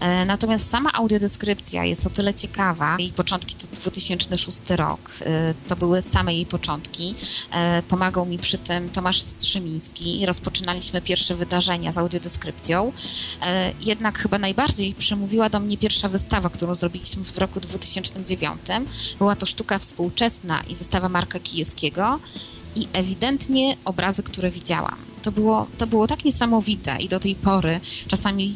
E, 0.00 0.24
natomiast 0.24 0.70
sama 0.70 0.92
audiodeskrypcja 0.92 1.84
jest 1.84 2.06
o 2.06 2.10
tyle 2.10 2.34
ciekawa. 2.34 2.96
Jej 2.98 3.12
początki 3.12 3.54
to 3.54 3.66
2006 3.76 4.70
rok. 4.70 5.10
E, 5.20 5.54
to 5.68 5.76
były 5.76 6.02
same 6.02 6.34
jej 6.34 6.46
początki. 6.46 7.14
E, 7.52 7.82
pomagał 7.82 8.26
mi 8.26 8.38
przy 8.38 8.58
tym 8.58 8.90
Tomasz 8.90 9.22
Strzymiński. 9.22 10.26
Rozpoczynaliśmy 10.26 11.02
pierwsze 11.02 11.34
wydarzenia 11.34 11.92
z 11.92 11.98
audiodeskrypcją. 11.98 12.92
Jednak 13.80 14.18
chyba 14.18 14.38
najbardziej 14.38 14.94
przemówiła 14.94 15.48
do 15.48 15.60
mnie 15.60 15.78
pierwsza 15.78 16.08
wystawa, 16.08 16.50
którą 16.50 16.74
zrobiliśmy 16.74 17.24
w 17.24 17.38
roku 17.38 17.60
2009. 17.60 18.60
Była 19.18 19.36
to 19.36 19.46
sztuka 19.46 19.78
współczesna 19.78 20.60
i 20.60 20.76
wystawa 20.76 21.08
Marka 21.08 21.40
Kijewskiego 21.40 22.18
i 22.76 22.88
ewidentnie 22.92 23.76
obrazy, 23.84 24.22
które 24.22 24.50
widziałam. 24.50 24.96
To 25.22 25.32
było, 25.32 25.66
to 25.78 25.86
było 25.86 26.06
tak 26.06 26.24
niesamowite 26.24 26.96
i 27.00 27.08
do 27.08 27.18
tej 27.18 27.34
pory 27.34 27.80
czasami 28.08 28.54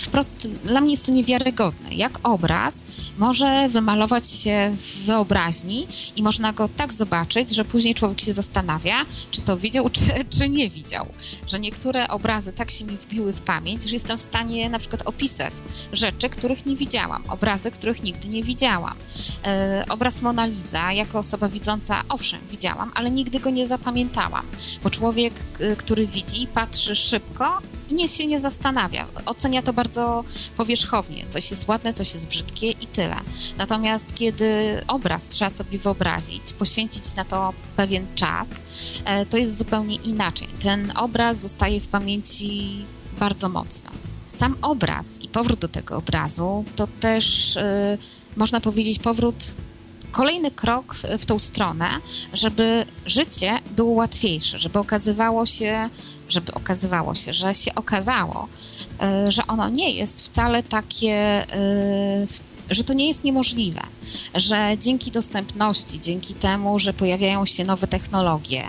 wprost 0.00 0.48
dla 0.48 0.80
mnie 0.80 0.90
jest 0.90 1.06
to 1.06 1.12
niewiarygodne, 1.12 1.94
jak 1.94 2.18
obraz 2.22 2.84
może 3.18 3.68
wymalować 3.68 4.30
się 4.30 4.76
w 4.76 5.06
wyobraźni 5.06 5.86
i 6.16 6.22
można 6.22 6.52
go 6.52 6.68
tak 6.68 6.92
zobaczyć, 6.92 7.50
że 7.50 7.64
później 7.64 7.94
człowiek 7.94 8.20
się 8.20 8.32
zastanawia, 8.32 9.06
czy 9.30 9.40
to 9.40 9.56
widział, 9.56 9.90
czy, 9.90 10.02
czy 10.38 10.48
nie 10.48 10.70
widział. 10.70 11.06
Że 11.48 11.60
niektóre 11.60 12.08
obrazy 12.08 12.52
tak 12.52 12.70
się 12.70 12.84
mi 12.84 12.96
wbiły 12.96 13.32
w 13.32 13.40
pamięć, 13.40 13.82
że 13.82 13.94
jestem 13.94 14.18
w 14.18 14.22
stanie 14.22 14.70
na 14.70 14.78
przykład 14.78 15.02
opisać 15.04 15.54
rzeczy, 15.92 16.28
których 16.28 16.66
nie 16.66 16.76
widziałam, 16.76 17.24
obrazy, 17.28 17.70
których 17.70 18.02
nigdy 18.02 18.28
nie 18.28 18.42
widziałam. 18.42 18.94
E, 19.44 19.84
obraz 19.88 20.22
Mona 20.22 20.46
Lisa, 20.46 20.92
jako 20.92 21.18
osoba 21.18 21.48
widząca, 21.48 22.04
owszem, 22.08 22.40
widziałam, 22.50 22.92
ale 22.94 23.10
nigdy 23.10 23.40
go 23.40 23.50
nie 23.50 23.66
zapamiętałam, 23.66 24.46
bo 24.82 24.90
człowiek, 24.90 25.34
który 25.78 26.06
widzi, 26.06 26.46
patrzy 26.46 26.94
szybko 26.94 27.58
nie 27.90 28.08
się 28.08 28.26
nie 28.26 28.40
zastanawia. 28.40 29.06
Ocenia 29.26 29.62
to 29.62 29.72
bardzo 29.72 30.24
powierzchownie. 30.56 31.24
Coś 31.28 31.50
jest 31.50 31.68
ładne, 31.68 31.92
coś 31.92 32.12
jest 32.14 32.28
brzydkie 32.28 32.70
i 32.70 32.86
tyle. 32.86 33.16
Natomiast 33.58 34.14
kiedy 34.14 34.80
obraz 34.88 35.28
trzeba 35.28 35.50
sobie 35.50 35.78
wyobrazić, 35.78 36.52
poświęcić 36.52 37.14
na 37.14 37.24
to 37.24 37.52
pewien 37.76 38.06
czas, 38.14 38.62
e, 39.04 39.26
to 39.26 39.36
jest 39.36 39.58
zupełnie 39.58 39.96
inaczej. 39.96 40.48
Ten 40.62 40.92
obraz 40.96 41.40
zostaje 41.40 41.80
w 41.80 41.88
pamięci 41.88 42.84
bardzo 43.18 43.48
mocno. 43.48 43.90
Sam 44.28 44.56
obraz 44.62 45.20
i 45.22 45.28
powrót 45.28 45.58
do 45.58 45.68
tego 45.68 45.96
obrazu 45.96 46.64
to 46.76 46.86
też, 46.86 47.56
yy, 47.56 47.98
można 48.36 48.60
powiedzieć, 48.60 48.98
powrót 48.98 49.54
kolejny 50.10 50.50
krok 50.50 50.94
w, 50.94 51.26
tą 51.26 51.38
stronę, 51.38 51.88
żeby 52.32 52.84
życie 53.06 53.58
było 53.70 53.92
łatwiejsze, 53.92 54.58
żeby 54.58 54.78
okazywało 54.78 55.46
się, 55.46 55.88
żeby 56.28 56.52
okazywało 56.52 57.14
się, 57.14 57.32
że 57.32 57.54
się 57.54 57.74
okazało, 57.74 58.48
y, 59.26 59.30
że 59.30 59.46
ono 59.46 59.68
nie 59.68 59.90
jest 59.90 60.22
wcale 60.22 60.62
takie 60.62 61.46
y, 62.22 62.26
że 62.70 62.84
to 62.84 62.92
nie 62.92 63.06
jest 63.06 63.24
niemożliwe, 63.24 63.80
że 64.34 64.72
dzięki 64.78 65.10
dostępności, 65.10 66.00
dzięki 66.00 66.34
temu, 66.34 66.78
że 66.78 66.92
pojawiają 66.92 67.46
się 67.46 67.64
nowe 67.64 67.86
technologie, 67.86 68.62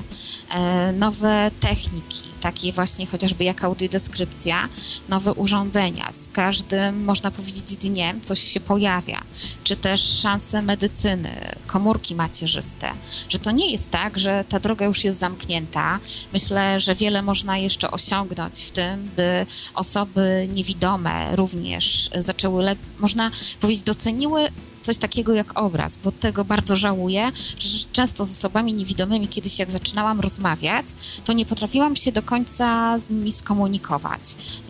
e, 0.50 0.92
nowe 0.92 1.52
techniki, 1.60 2.32
takie 2.42 2.74
właśnie 2.74 3.06
chociażby 3.06 3.44
jak 3.44 3.64
audiodeskrypcja, 3.64 4.70
nowe 5.10 5.34
urządzenia, 5.34 6.12
z 6.12 6.30
każdym, 6.30 7.04
można 7.04 7.32
powiedzieć, 7.32 7.78
dniem 7.78 8.22
coś 8.22 8.40
się 8.40 8.60
pojawia, 8.60 9.22
czy 9.64 9.76
też 9.76 10.02
szanse 10.02 10.62
medycyny, 10.62 11.56
komórki 11.68 12.16
macierzyste, 12.16 12.92
że 13.30 13.40
to 13.40 13.52
nie 13.52 13.72
jest 13.72 13.90
tak, 13.90 14.20
że 14.20 14.44
ta 14.50 14.60
droga 14.60 14.86
już 14.86 15.04
jest 15.04 15.20
zamknięta. 15.20 16.00
Myślę, 16.34 16.80
że 16.80 16.96
wiele 16.96 17.22
można 17.22 17.58
jeszcze 17.58 17.92
osiągnąć 17.92 18.60
w 18.60 18.72
tym, 18.72 19.12
by 19.16 19.46
osoby 19.76 20.50
niewidome 20.56 21.36
również 21.36 22.10
zaczęły, 22.16 22.76
można 23.00 23.32
powiedzieć, 23.60 23.84
doceniły 23.92 24.50
coś 24.82 24.98
takiego 24.98 25.34
jak 25.34 25.60
obraz, 25.60 25.98
bo 25.98 26.11
tego 26.11 26.45
bardzo 26.45 26.76
żałuję, 26.76 27.32
że 27.60 27.85
często 27.92 28.26
z 28.26 28.32
osobami 28.32 28.74
niewidomymi, 28.74 29.27
kiedyś 29.27 29.60
jak 29.60 29.72
zaczynałam 29.72 30.19
rozmawiać, 30.19 30.85
to 31.26 31.34
nie 31.34 31.45
potrafiłam 31.45 31.95
się 31.95 32.11
do 32.11 32.22
końca 32.22 32.98
z 32.98 33.11
nimi 33.11 33.32
skomunikować. 33.32 34.22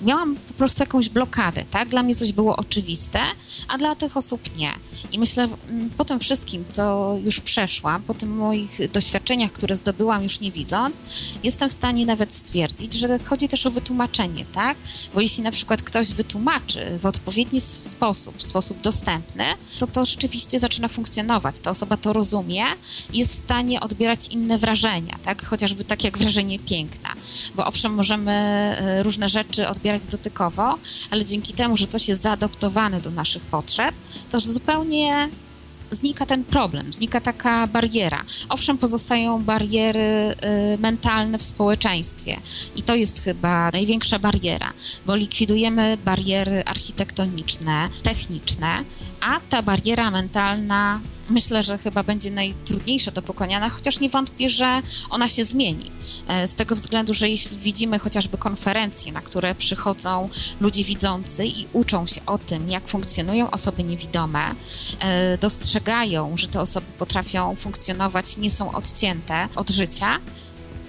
Miałam 0.01 0.35
po 0.35 0.53
prostu 0.53 0.83
jakąś 0.83 1.09
blokadę, 1.09 1.65
tak? 1.71 1.89
Dla 1.89 2.03
mnie 2.03 2.15
coś 2.15 2.31
było 2.31 2.55
oczywiste, 2.55 3.19
a 3.67 3.77
dla 3.77 3.95
tych 3.95 4.17
osób 4.17 4.57
nie. 4.57 4.71
I 5.11 5.19
myślę, 5.19 5.47
mm, 5.69 5.89
po 5.89 6.05
tym 6.05 6.19
wszystkim, 6.19 6.65
co 6.69 7.15
już 7.23 7.39
przeszłam, 7.39 8.03
po 8.03 8.13
tych 8.13 8.29
moich 8.29 8.91
doświadczeniach, 8.91 9.51
które 9.51 9.75
zdobyłam 9.75 10.23
już 10.23 10.39
nie 10.39 10.51
widząc, 10.51 11.01
jestem 11.43 11.69
w 11.69 11.73
stanie 11.73 12.05
nawet 12.05 12.33
stwierdzić, 12.33 12.93
że 12.93 13.19
chodzi 13.19 13.47
też 13.47 13.65
o 13.65 13.71
wytłumaczenie, 13.71 14.45
tak? 14.45 14.77
Bo 15.13 15.21
jeśli 15.21 15.43
na 15.43 15.51
przykład 15.51 15.83
ktoś 15.83 16.13
wytłumaczy 16.13 16.99
w 16.99 17.05
odpowiedni 17.05 17.61
sposób, 17.61 18.37
w 18.37 18.43
sposób 18.43 18.81
dostępny, 18.81 19.45
to 19.79 19.87
to 19.87 20.00
to 20.01 20.05
rzeczywiście 20.05 20.59
zaczyna 20.59 20.87
funkcjonować. 20.87 21.59
Ta 21.59 21.71
osoba 21.71 21.97
to 21.97 22.13
rozumie 22.13 22.63
i 23.13 23.19
jest 23.19 23.31
w 23.31 23.35
stanie 23.35 23.79
odbierać 23.79 24.27
inne 24.27 24.57
wrażenia, 24.57 25.19
tak? 25.23 25.45
Chociażby 25.45 25.83
tak 25.83 26.03
jak 26.03 26.17
wrażenie 26.17 26.59
piękna. 26.59 27.09
Bo 27.55 27.65
owszem, 27.65 27.93
możemy 27.93 28.31
e, 28.31 29.03
różne 29.03 29.29
rzeczy 29.29 29.67
odbierać 29.67 30.07
dotykowo, 30.07 30.77
ale 31.11 31.25
dzięki 31.25 31.53
temu, 31.53 31.77
że 31.77 31.87
coś 31.87 32.07
jest 32.07 32.21
zaadoptowane 32.21 33.01
do 33.01 33.09
naszych 33.09 33.45
potrzeb, 33.45 33.95
to 34.29 34.39
zupełnie 34.39 35.29
znika 35.91 36.25
ten 36.25 36.43
problem, 36.43 36.93
znika 36.93 37.21
taka 37.21 37.67
bariera. 37.67 38.23
Owszem, 38.49 38.77
pozostają 38.77 39.43
bariery 39.43 40.35
y, 40.73 40.77
mentalne 40.77 41.37
w 41.37 41.43
społeczeństwie 41.43 42.37
i 42.75 42.83
to 42.83 42.95
jest 42.95 43.23
chyba 43.23 43.69
największa 43.71 44.19
bariera, 44.19 44.73
bo 45.05 45.15
likwidujemy 45.15 45.97
bariery 46.05 46.63
architektoniczne, 46.65 47.89
techniczne, 48.03 48.83
a 49.21 49.39
ta 49.49 49.61
bariera 49.61 50.11
mentalna 50.11 50.99
myślę, 51.29 51.63
że 51.63 51.77
chyba 51.77 52.03
będzie 52.03 52.31
najtrudniejsza 52.31 53.11
do 53.11 53.21
pokonania, 53.21 53.69
chociaż 53.69 53.99
nie 53.99 54.09
wątpię, 54.09 54.49
że 54.49 54.81
ona 55.09 55.29
się 55.29 55.45
zmieni. 55.45 55.91
E, 56.27 56.47
z 56.47 56.55
tego 56.55 56.75
względu, 56.75 57.13
że 57.13 57.29
jeśli 57.29 57.57
widzimy 57.57 57.99
chociażby 57.99 58.37
konferencje, 58.37 59.11
na 59.11 59.21
które 59.21 59.55
przychodzą 59.55 60.29
ludzie 60.61 60.83
widzący 60.83 61.45
i 61.45 61.67
uczą 61.73 62.07
się 62.07 62.21
o 62.25 62.37
tym, 62.37 62.69
jak 62.69 62.87
funkcjonują 62.87 63.51
osoby 63.51 63.83
niewidome, 63.83 64.55
e, 64.99 65.37
dostrzegają, 65.37 66.37
że 66.37 66.47
te 66.47 66.61
osoby 66.61 66.87
potrafią 66.97 67.55
funkcjonować, 67.55 68.37
nie 68.37 68.51
są 68.51 68.71
odcięte 68.71 69.47
od 69.55 69.69
życia, 69.69 70.19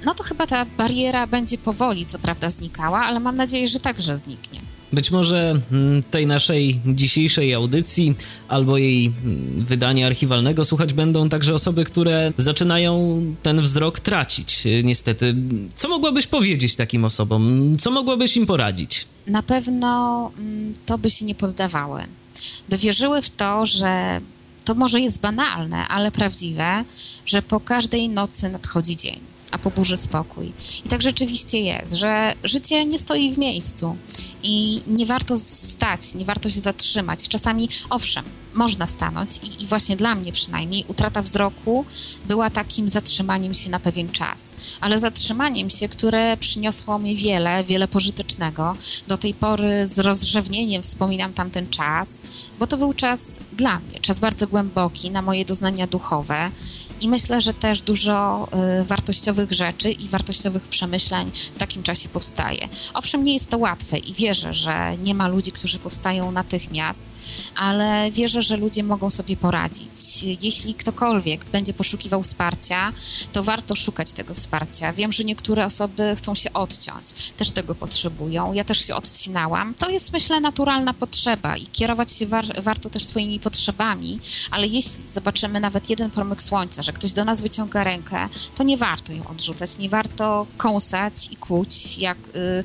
no 0.04 0.14
to 0.14 0.24
chyba 0.24 0.46
ta 0.46 0.64
bariera 0.64 1.26
będzie 1.26 1.58
powoli, 1.58 2.06
co 2.06 2.18
prawda, 2.18 2.50
znikała, 2.50 3.00
ale 3.00 3.20
mam 3.20 3.36
nadzieję, 3.36 3.66
że 3.66 3.80
także 3.80 4.16
zniknie. 4.16 4.60
Być 4.92 5.10
może 5.10 5.60
mm, 5.72 6.02
tej 6.02 6.26
naszej 6.26 6.80
dzisiejszej 6.86 7.54
audycji 7.54 8.14
albo 8.48 8.78
jej 8.78 9.06
mm, 9.06 9.64
wydania 9.64 10.06
archiwalnego 10.06 10.64
słuchać 10.64 10.92
będą 10.92 11.28
także 11.28 11.54
osoby, 11.54 11.84
które 11.84 12.32
zaczynają 12.36 13.22
ten 13.42 13.60
wzrok 13.60 14.00
tracić, 14.00 14.64
niestety. 14.84 15.34
Co 15.76 15.88
mogłabyś 15.88 16.26
powiedzieć 16.26 16.76
takim 16.76 17.04
osobom? 17.04 17.76
Co 17.80 17.90
mogłabyś 17.90 18.36
im 18.36 18.46
poradzić? 18.46 19.06
Na 19.26 19.42
pewno 19.42 20.30
mm, 20.38 20.74
to 20.86 20.98
by 20.98 21.10
się 21.10 21.24
nie 21.24 21.34
poddawały, 21.34 22.02
by 22.68 22.78
wierzyły 22.78 23.22
w 23.22 23.30
to, 23.30 23.66
że 23.66 24.20
to 24.64 24.74
może 24.74 25.00
jest 25.00 25.20
banalne, 25.20 25.88
ale 25.88 26.10
prawdziwe, 26.10 26.84
że 27.26 27.42
po 27.42 27.60
każdej 27.60 28.08
nocy 28.08 28.48
nadchodzi 28.48 28.96
dzień 28.96 29.31
a 29.52 29.58
po 29.58 29.70
burzy 29.70 29.96
spokój. 29.96 30.52
I 30.84 30.88
tak 30.88 31.02
rzeczywiście 31.02 31.60
jest, 31.60 31.92
że 31.92 32.34
życie 32.44 32.84
nie 32.84 32.98
stoi 32.98 33.32
w 33.34 33.38
miejscu 33.38 33.96
i 34.42 34.82
nie 34.86 35.06
warto 35.06 35.36
stać, 35.36 36.14
nie 36.14 36.24
warto 36.24 36.50
się 36.50 36.60
zatrzymać. 36.60 37.28
Czasami, 37.28 37.68
owszem, 37.90 38.24
można 38.54 38.86
stanąć 38.86 39.38
i, 39.42 39.62
i, 39.62 39.66
właśnie 39.66 39.96
dla 39.96 40.14
mnie 40.14 40.32
przynajmniej 40.32 40.84
utrata 40.88 41.22
wzroku 41.22 41.84
była 42.24 42.50
takim 42.50 42.88
zatrzymaniem 42.88 43.54
się 43.54 43.70
na 43.70 43.80
pewien 43.80 44.08
czas, 44.08 44.56
ale 44.80 44.98
zatrzymaniem 44.98 45.70
się, 45.70 45.88
które 45.88 46.36
przyniosło 46.36 46.98
mi 46.98 47.16
wiele, 47.16 47.64
wiele 47.64 47.88
pożytecznego. 47.88 48.76
Do 49.08 49.16
tej 49.16 49.34
pory 49.34 49.86
z 49.86 49.98
rozrzewnieniem 49.98 50.82
wspominam 50.82 51.32
tamten 51.32 51.70
czas, 51.70 52.22
bo 52.58 52.66
to 52.66 52.76
był 52.76 52.92
czas 52.92 53.40
dla 53.52 53.78
mnie, 53.78 54.00
czas 54.00 54.20
bardzo 54.20 54.46
głęboki 54.46 55.10
na 55.10 55.22
moje 55.22 55.44
doznania 55.44 55.86
duchowe 55.86 56.50
i 57.00 57.08
myślę, 57.08 57.40
że 57.40 57.54
też 57.54 57.82
dużo 57.82 58.48
y, 58.80 58.84
wartościowych 58.84 59.52
rzeczy 59.52 59.90
i 59.90 60.08
wartościowych 60.08 60.68
przemyśleń 60.68 61.30
w 61.54 61.58
takim 61.58 61.82
czasie 61.82 62.08
powstaje. 62.08 62.68
Owszem, 62.94 63.24
nie 63.24 63.32
jest 63.32 63.50
to 63.50 63.58
łatwe 63.58 63.98
i 63.98 64.14
wierzę, 64.14 64.54
że 64.54 64.96
nie 64.96 65.14
ma 65.14 65.28
ludzi, 65.28 65.52
którzy 65.52 65.78
powstają 65.78 66.32
natychmiast, 66.32 67.06
ale 67.56 68.10
wierzę, 68.10 68.41
że 68.42 68.56
ludzie 68.56 68.82
mogą 68.82 69.10
sobie 69.10 69.36
poradzić. 69.36 70.22
Jeśli 70.42 70.74
ktokolwiek 70.74 71.44
będzie 71.44 71.72
poszukiwał 71.72 72.22
wsparcia, 72.22 72.92
to 73.32 73.44
warto 73.44 73.74
szukać 73.74 74.12
tego 74.12 74.34
wsparcia. 74.34 74.92
Wiem, 74.92 75.12
że 75.12 75.24
niektóre 75.24 75.66
osoby 75.66 76.14
chcą 76.16 76.34
się 76.34 76.52
odciąć, 76.52 77.32
też 77.36 77.50
tego 77.50 77.74
potrzebują. 77.74 78.52
Ja 78.52 78.64
też 78.64 78.86
się 78.86 78.94
odcinałam. 78.94 79.74
To 79.74 79.90
jest, 79.90 80.12
myślę, 80.12 80.40
naturalna 80.40 80.94
potrzeba 80.94 81.56
i 81.56 81.66
kierować 81.66 82.12
się 82.12 82.26
war 82.26 82.62
warto 82.62 82.90
też 82.90 83.04
swoimi 83.04 83.40
potrzebami, 83.40 84.20
ale 84.50 84.66
jeśli 84.66 85.08
zobaczymy 85.08 85.60
nawet 85.60 85.90
jeden 85.90 86.10
promyk 86.10 86.42
słońca, 86.42 86.82
że 86.82 86.92
ktoś 86.92 87.12
do 87.12 87.24
nas 87.24 87.42
wyciąga 87.42 87.84
rękę, 87.84 88.28
to 88.54 88.62
nie 88.62 88.76
warto 88.76 89.12
ją 89.12 89.28
odrzucać, 89.28 89.78
nie 89.78 89.88
warto 89.88 90.46
kąsać 90.56 91.28
i 91.30 91.36
kłuć, 91.36 91.98
jak 91.98 92.18
y, 92.18 92.64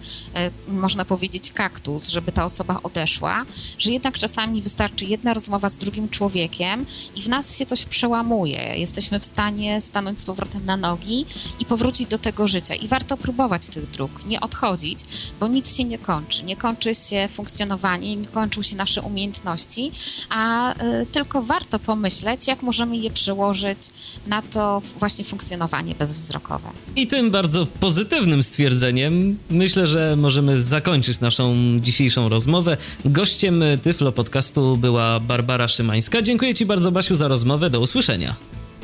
y, 0.68 0.72
można 0.72 1.06
powiedzieć 1.06 1.54
kaktus, 1.54 2.08
żeby 2.10 2.32
ta 2.32 2.46
osoba 2.46 2.80
odeszła, 2.84 3.46
że 3.78 3.92
jednak 3.92 4.18
czasami 4.18 4.62
wystarczy 4.62 5.06
jedna 5.06 5.34
rozmowa 5.34 5.67
z 5.70 5.78
drugim 5.78 6.10
człowiekiem 6.10 6.86
i 7.16 7.22
w 7.22 7.30
nas 7.30 7.58
się 7.58 7.66
coś 7.66 7.86
przełamuje. 7.86 8.74
Jesteśmy 8.76 9.20
w 9.20 9.26
stanie 9.26 9.82
stanąć 9.82 10.20
z 10.20 10.26
powrotem 10.26 10.66
na 10.66 10.78
nogi 10.78 11.26
i 11.60 11.66
powrócić 11.66 12.08
do 12.08 12.18
tego 12.18 12.48
życia. 12.48 12.76
I 12.76 12.88
warto 12.88 13.18
próbować 13.18 13.68
tych 13.68 13.90
dróg, 13.90 14.26
nie 14.26 14.40
odchodzić, 14.40 15.00
bo 15.40 15.48
nic 15.48 15.76
się 15.76 15.84
nie 15.84 16.00
kończy. 16.00 16.44
Nie 16.44 16.56
kończy 16.56 16.96
się 16.96 17.30
funkcjonowanie, 17.34 18.16
nie 18.16 18.28
kończą 18.28 18.62
się 18.62 18.76
nasze 18.76 19.02
umiejętności, 19.02 19.92
a 20.30 20.74
y, 20.74 21.06
tylko 21.06 21.44
warto 21.44 21.80
pomyśleć, 21.80 22.48
jak 22.48 22.64
możemy 22.64 22.98
je 22.98 23.12
przełożyć 23.12 23.80
na 24.28 24.42
to 24.42 24.82
właśnie 25.00 25.26
funkcjonowanie 25.26 25.96
bezwzrokowe. 25.96 26.70
I 26.96 27.08
tym 27.08 27.32
bardzo 27.32 27.66
pozytywnym 27.66 28.44
stwierdzeniem 28.44 29.38
myślę, 29.50 29.88
że 29.88 30.16
możemy 30.16 30.58
zakończyć 30.58 31.20
naszą 31.20 31.56
dzisiejszą 31.80 32.30
rozmowę. 32.30 32.78
Gościem 33.06 33.64
Tyflo 33.84 34.12
Podcastu 34.12 34.78
była 34.78 35.20
Barbara 35.20 35.57
Barbara 35.58 35.68
Szymańska. 35.68 36.22
Dziękuję 36.22 36.53
Ci 36.53 36.66
bardzo, 36.66 36.92
Basiu, 36.92 37.16
za 37.16 37.27
rozmowę. 37.27 37.69
Do 37.69 37.80
usłyszenia. 37.80 38.36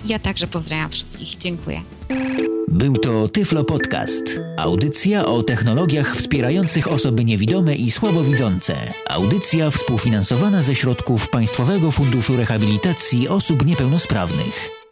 Ja 0.06 0.20
także 0.20 0.48
pozdrawiam 0.48 0.90
wszystkich. 0.90 1.38
Dziękuję. 1.38 1.82
Był 2.68 2.94
to 2.94 3.28
Tyflo 3.28 3.64
Podcast. 3.64 4.40
Audycja 4.58 5.26
o 5.26 5.44
technologiach 5.44 6.16
wspierających 6.16 6.88
osoby 6.88 7.26
niewidome 7.26 7.76
i 7.76 7.92
słabowidzące. 7.92 8.76
Audycja 9.10 9.72
współfinansowana 9.72 10.64
ze 10.64 10.76
środków 10.76 11.30
Państwowego 11.30 11.92
Funduszu 11.92 12.38
Rehabilitacji 12.38 13.28
Osób 13.30 13.66
Niepełnosprawnych. 13.66 14.83